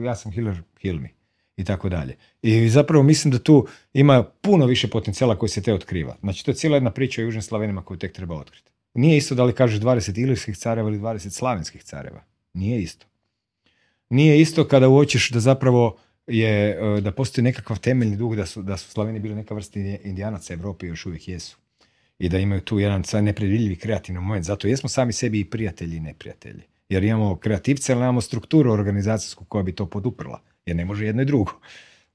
ja 0.04 0.16
sam 0.16 0.32
healer, 0.32 0.62
heal 0.82 0.96
me 0.96 1.21
i 1.56 1.64
tako 1.64 1.88
dalje. 1.88 2.16
I 2.42 2.68
zapravo 2.68 3.02
mislim 3.02 3.32
da 3.32 3.38
tu 3.38 3.66
ima 3.94 4.22
puno 4.22 4.66
više 4.66 4.88
potencijala 4.88 5.38
koji 5.38 5.50
se 5.50 5.62
te 5.62 5.74
otkriva. 5.74 6.16
Znači 6.20 6.44
to 6.44 6.50
je 6.50 6.54
cijela 6.54 6.76
jedna 6.76 6.90
priča 6.90 7.20
o 7.20 7.24
Južnim 7.24 7.42
Slavenima 7.42 7.82
koju 7.82 7.98
tek 7.98 8.12
treba 8.12 8.34
otkriti. 8.34 8.70
Nije 8.94 9.16
isto 9.16 9.34
da 9.34 9.44
li 9.44 9.52
kažeš 9.52 9.80
20 9.80 10.22
ilirskih 10.22 10.56
careva 10.56 10.88
ili 10.88 10.98
20 10.98 11.30
slavenskih 11.30 11.82
careva. 11.82 12.24
Nije 12.54 12.82
isto. 12.82 13.06
Nije 14.10 14.40
isto 14.40 14.68
kada 14.68 14.88
uočiš 14.88 15.30
da 15.30 15.40
zapravo 15.40 15.96
je, 16.26 16.70
e, 16.70 17.00
da 17.00 17.12
postoji 17.12 17.42
nekakav 17.42 17.78
temeljni 17.78 18.16
duh 18.16 18.36
da 18.36 18.46
su, 18.46 18.62
da 18.62 18.76
su 18.76 18.90
Slaveni 18.90 19.20
bili 19.20 19.34
neka 19.34 19.54
vrsta 19.54 19.80
indijanaca 19.80 20.54
Europi 20.54 20.86
još 20.86 21.06
uvijek 21.06 21.28
jesu. 21.28 21.56
I 22.18 22.28
da 22.28 22.38
imaju 22.38 22.60
tu 22.60 22.78
jedan 22.78 23.02
nepredvidljivi 23.22 23.76
kreativni 23.76 24.20
moment. 24.20 24.44
Zato 24.44 24.68
jesmo 24.68 24.88
sami 24.88 25.12
sebi 25.12 25.40
i 25.40 25.44
prijatelji 25.44 25.96
i 25.96 26.00
neprijatelji. 26.00 26.62
Jer 26.88 27.04
imamo 27.04 27.36
kreativce, 27.36 27.92
ali 27.92 28.00
nemamo 28.00 28.20
strukturu 28.20 28.72
organizacijsku 28.72 29.44
koja 29.44 29.62
bi 29.62 29.74
to 29.74 29.86
poduprla 29.86 30.40
jer 30.66 30.76
ne 30.76 30.84
može 30.84 31.06
jedno 31.06 31.22
i 31.22 31.24
drugo. 31.24 31.52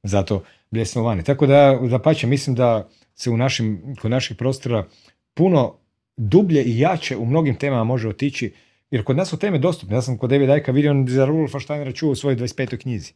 Zato 0.03 0.43
bljesno 0.71 1.03
vani. 1.03 1.23
Tako 1.23 1.47
da, 1.47 1.79
da 1.89 1.99
pače, 1.99 2.27
mislim 2.27 2.55
da 2.55 2.89
se 3.15 3.29
u 3.29 3.37
našim, 3.37 3.95
kod 4.01 4.11
naših 4.11 4.37
prostora 4.37 4.85
puno 5.33 5.75
dublje 6.17 6.63
i 6.63 6.79
jače 6.79 7.17
u 7.17 7.25
mnogim 7.25 7.55
temama 7.55 7.83
može 7.83 8.09
otići, 8.09 8.53
jer 8.91 9.03
kod 9.03 9.17
nas 9.17 9.29
su 9.29 9.39
teme 9.39 9.59
dostupne. 9.59 9.95
Ja 9.95 10.01
sam 10.01 10.17
kod 10.17 10.29
David 10.29 10.49
Ajka 10.49 10.71
vidio 10.71 11.05
za 11.07 11.25
Rudolfa 11.25 11.59
Steinera 11.59 11.91
čuo 11.91 12.11
u 12.11 12.15
svojoj 12.15 12.37
25. 12.37 12.77
knjizi. 12.81 13.13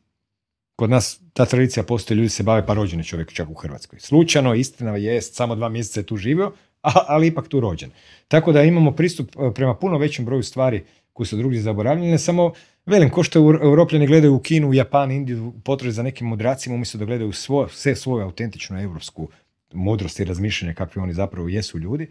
Kod 0.76 0.90
nas 0.90 1.22
ta 1.34 1.46
tradicija 1.46 1.84
postoji, 1.84 2.18
ljudi 2.18 2.30
se 2.30 2.44
bave 2.44 2.66
pa 2.66 2.74
rođen 2.74 3.04
čovjek 3.04 3.34
čak 3.34 3.50
u 3.50 3.54
Hrvatskoj. 3.54 4.00
Slučajno, 4.00 4.54
istina 4.54 4.98
jest, 4.98 5.36
samo 5.36 5.56
dva 5.56 5.70
mjeseca 5.70 6.00
je 6.00 6.06
tu 6.06 6.18
živio, 6.18 6.52
ali 6.82 7.28
ipak 7.28 7.48
tu 7.48 7.60
rođen. 7.60 7.92
Tako 8.28 8.52
da 8.52 8.64
imamo 8.64 8.92
pristup 8.92 9.30
e, 9.30 9.54
prema 9.54 9.76
puno 9.76 9.98
većem 9.98 10.26
broju 10.26 10.44
stvari 10.44 10.84
koji 11.14 11.28
su 11.28 11.38
drugdje 11.38 11.62
zaboravljene, 11.62 12.18
samo 12.18 12.54
velim, 12.86 13.10
ko 13.10 13.24
što 13.24 13.40
europljani 13.40 14.08
gledaju 14.08 14.36
u 14.36 14.40
Kinu, 14.40 14.70
u 14.70 14.74
Japan, 14.74 15.12
Indiju, 15.12 15.54
potrebe 15.64 15.92
za 15.92 16.04
nekim 16.04 16.28
mudracima, 16.28 16.76
umjesto 16.76 16.98
da 16.98 17.06
gledaju 17.06 17.32
sve 17.70 17.96
svoju 17.96 18.24
autentičnu 18.24 18.82
europsku 18.82 19.30
mudrost 19.74 20.20
i 20.20 20.26
razmišljanje 20.26 20.74
kakvi 20.74 21.02
oni 21.02 21.14
zapravo 21.14 21.50
jesu 21.50 21.80
ljudi. 21.80 22.08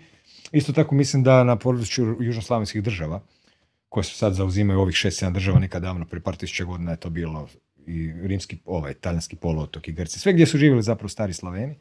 Isto 0.53 0.73
tako 0.73 0.95
mislim 0.95 1.23
da 1.23 1.45
na 1.45 1.57
području 1.57 2.17
južnoslavenskih 2.21 2.83
država, 2.83 3.21
koje 3.89 4.05
su 4.05 4.15
sad 4.15 4.35
zauzimaju 4.35 4.81
ovih 4.81 4.97
šest, 4.97 5.19
sedam 5.19 5.35
država, 5.35 5.59
nekad 5.59 5.83
davno, 5.83 6.05
prije 6.05 6.23
par 6.23 6.37
tisuća 6.37 6.65
godina 6.65 6.91
je 6.91 6.97
to 6.97 7.11
bilo 7.11 7.49
i 7.87 8.13
rimski, 8.23 8.59
ovaj, 8.65 8.95
talijanski 8.95 9.37
poluotok 9.37 9.89
i 9.89 9.93
Grci, 9.93 10.21
sve 10.21 10.33
gdje 10.33 10.47
su 10.47 10.59
živjeli 10.59 10.83
zapravo 10.83 11.09
stari 11.09 11.33
Slaveni, 11.33 11.75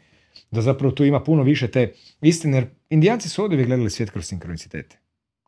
da 0.52 0.62
zapravo 0.62 0.92
tu 0.92 1.06
ima 1.06 1.24
puno 1.24 1.44
više 1.44 1.68
te 1.68 1.94
istine, 2.22 2.58
jer 2.58 2.68
indijanci 2.90 3.30
su 3.30 3.44
oduvijek 3.44 3.68
gledali 3.68 3.90
svijet 3.90 4.10
kroz 4.10 4.26
sinkronicitete, 4.26 4.98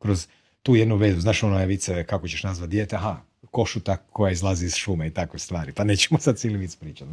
kroz 0.01 0.27
tu 0.63 0.75
jednu 0.75 0.95
vezu, 0.95 1.19
znaš 1.19 1.43
ono 1.43 1.59
je 1.59 1.65
vice 1.65 2.03
kako 2.03 2.27
ćeš 2.27 2.43
nazvat 2.43 2.69
dijete, 2.69 2.95
aha, 2.95 3.21
košuta 3.51 3.97
koja 3.97 4.31
izlazi 4.31 4.65
iz 4.65 4.75
šume 4.75 5.07
i 5.07 5.13
takve 5.13 5.39
stvari, 5.39 5.71
pa 5.71 5.83
nećemo 5.83 6.19
sad 6.19 6.37
cijeli 6.37 6.57
vic 6.57 6.75
pričati. 6.75 7.11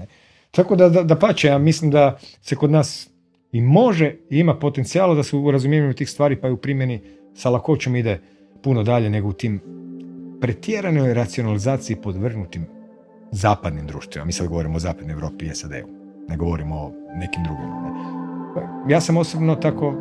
Tako 0.50 0.76
da, 0.76 0.89
da, 0.89 1.02
da 1.02 1.18
pače, 1.18 1.48
ja 1.48 1.58
mislim 1.58 1.90
da 1.90 2.18
se 2.42 2.57
kod 2.57 2.70
nas 2.70 3.08
i 3.52 3.60
može 3.60 4.16
i 4.31 4.39
ima 4.39 4.55
potencijala 4.58 5.15
da 5.15 5.23
se 5.23 5.36
u 5.36 5.50
razumijevanju 5.50 5.94
tih 5.94 6.10
stvari 6.10 6.40
pa 6.40 6.48
i 6.48 6.52
u 6.52 6.57
primjeni 6.57 7.00
sa 7.34 7.50
lakoćom 7.50 7.97
ide 7.97 8.20
puno 8.62 8.82
dalje 8.82 9.10
nego 9.10 9.28
u 9.28 9.32
tim 9.32 9.60
pretjeranoj 10.40 11.15
racionalizaciji 11.15 11.97
podvrgnutim 11.97 12.66
zapadnim 13.32 13.86
društvima. 13.86 14.24
Mi 14.24 14.32
sad 14.32 14.48
govorimo 14.48 14.76
o 14.76 14.78
zapadnoj 14.78 15.12
Europi 15.12 15.47
i 15.47 15.55
SAD-u, 15.55 15.89
ne 16.28 16.36
govorimo 16.36 16.76
o 16.76 16.92
nekim 17.15 17.44
drugim. 17.44 17.65
Ne? 17.65 17.89
Ja 18.89 19.00
sam 19.00 19.16
osobno 19.16 19.55
tako 19.55 19.94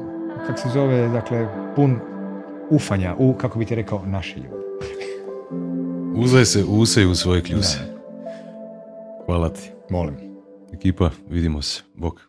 kak 0.48 0.60
se 0.60 0.70
zove, 0.70 1.08
dakle, 1.08 1.48
pun 1.76 2.00
ufanja 2.70 3.16
u, 3.20 3.34
kako 3.34 3.60
bi 3.60 3.66
ti 3.66 3.76
rekao, 3.76 4.06
naši 4.06 4.40
ljudi. 4.40 4.57
Uzaj 6.20 6.46
se 6.46 6.64
use 6.64 7.06
u 7.06 7.16
svoje 7.16 7.44
kljuse. 7.44 7.78
Hvala 9.26 9.54
ti. 9.54 9.72
Molim. 9.90 10.16
Ekipa, 10.74 11.12
vidimo 11.30 11.62
se. 11.62 11.82
Bok. 11.96 12.28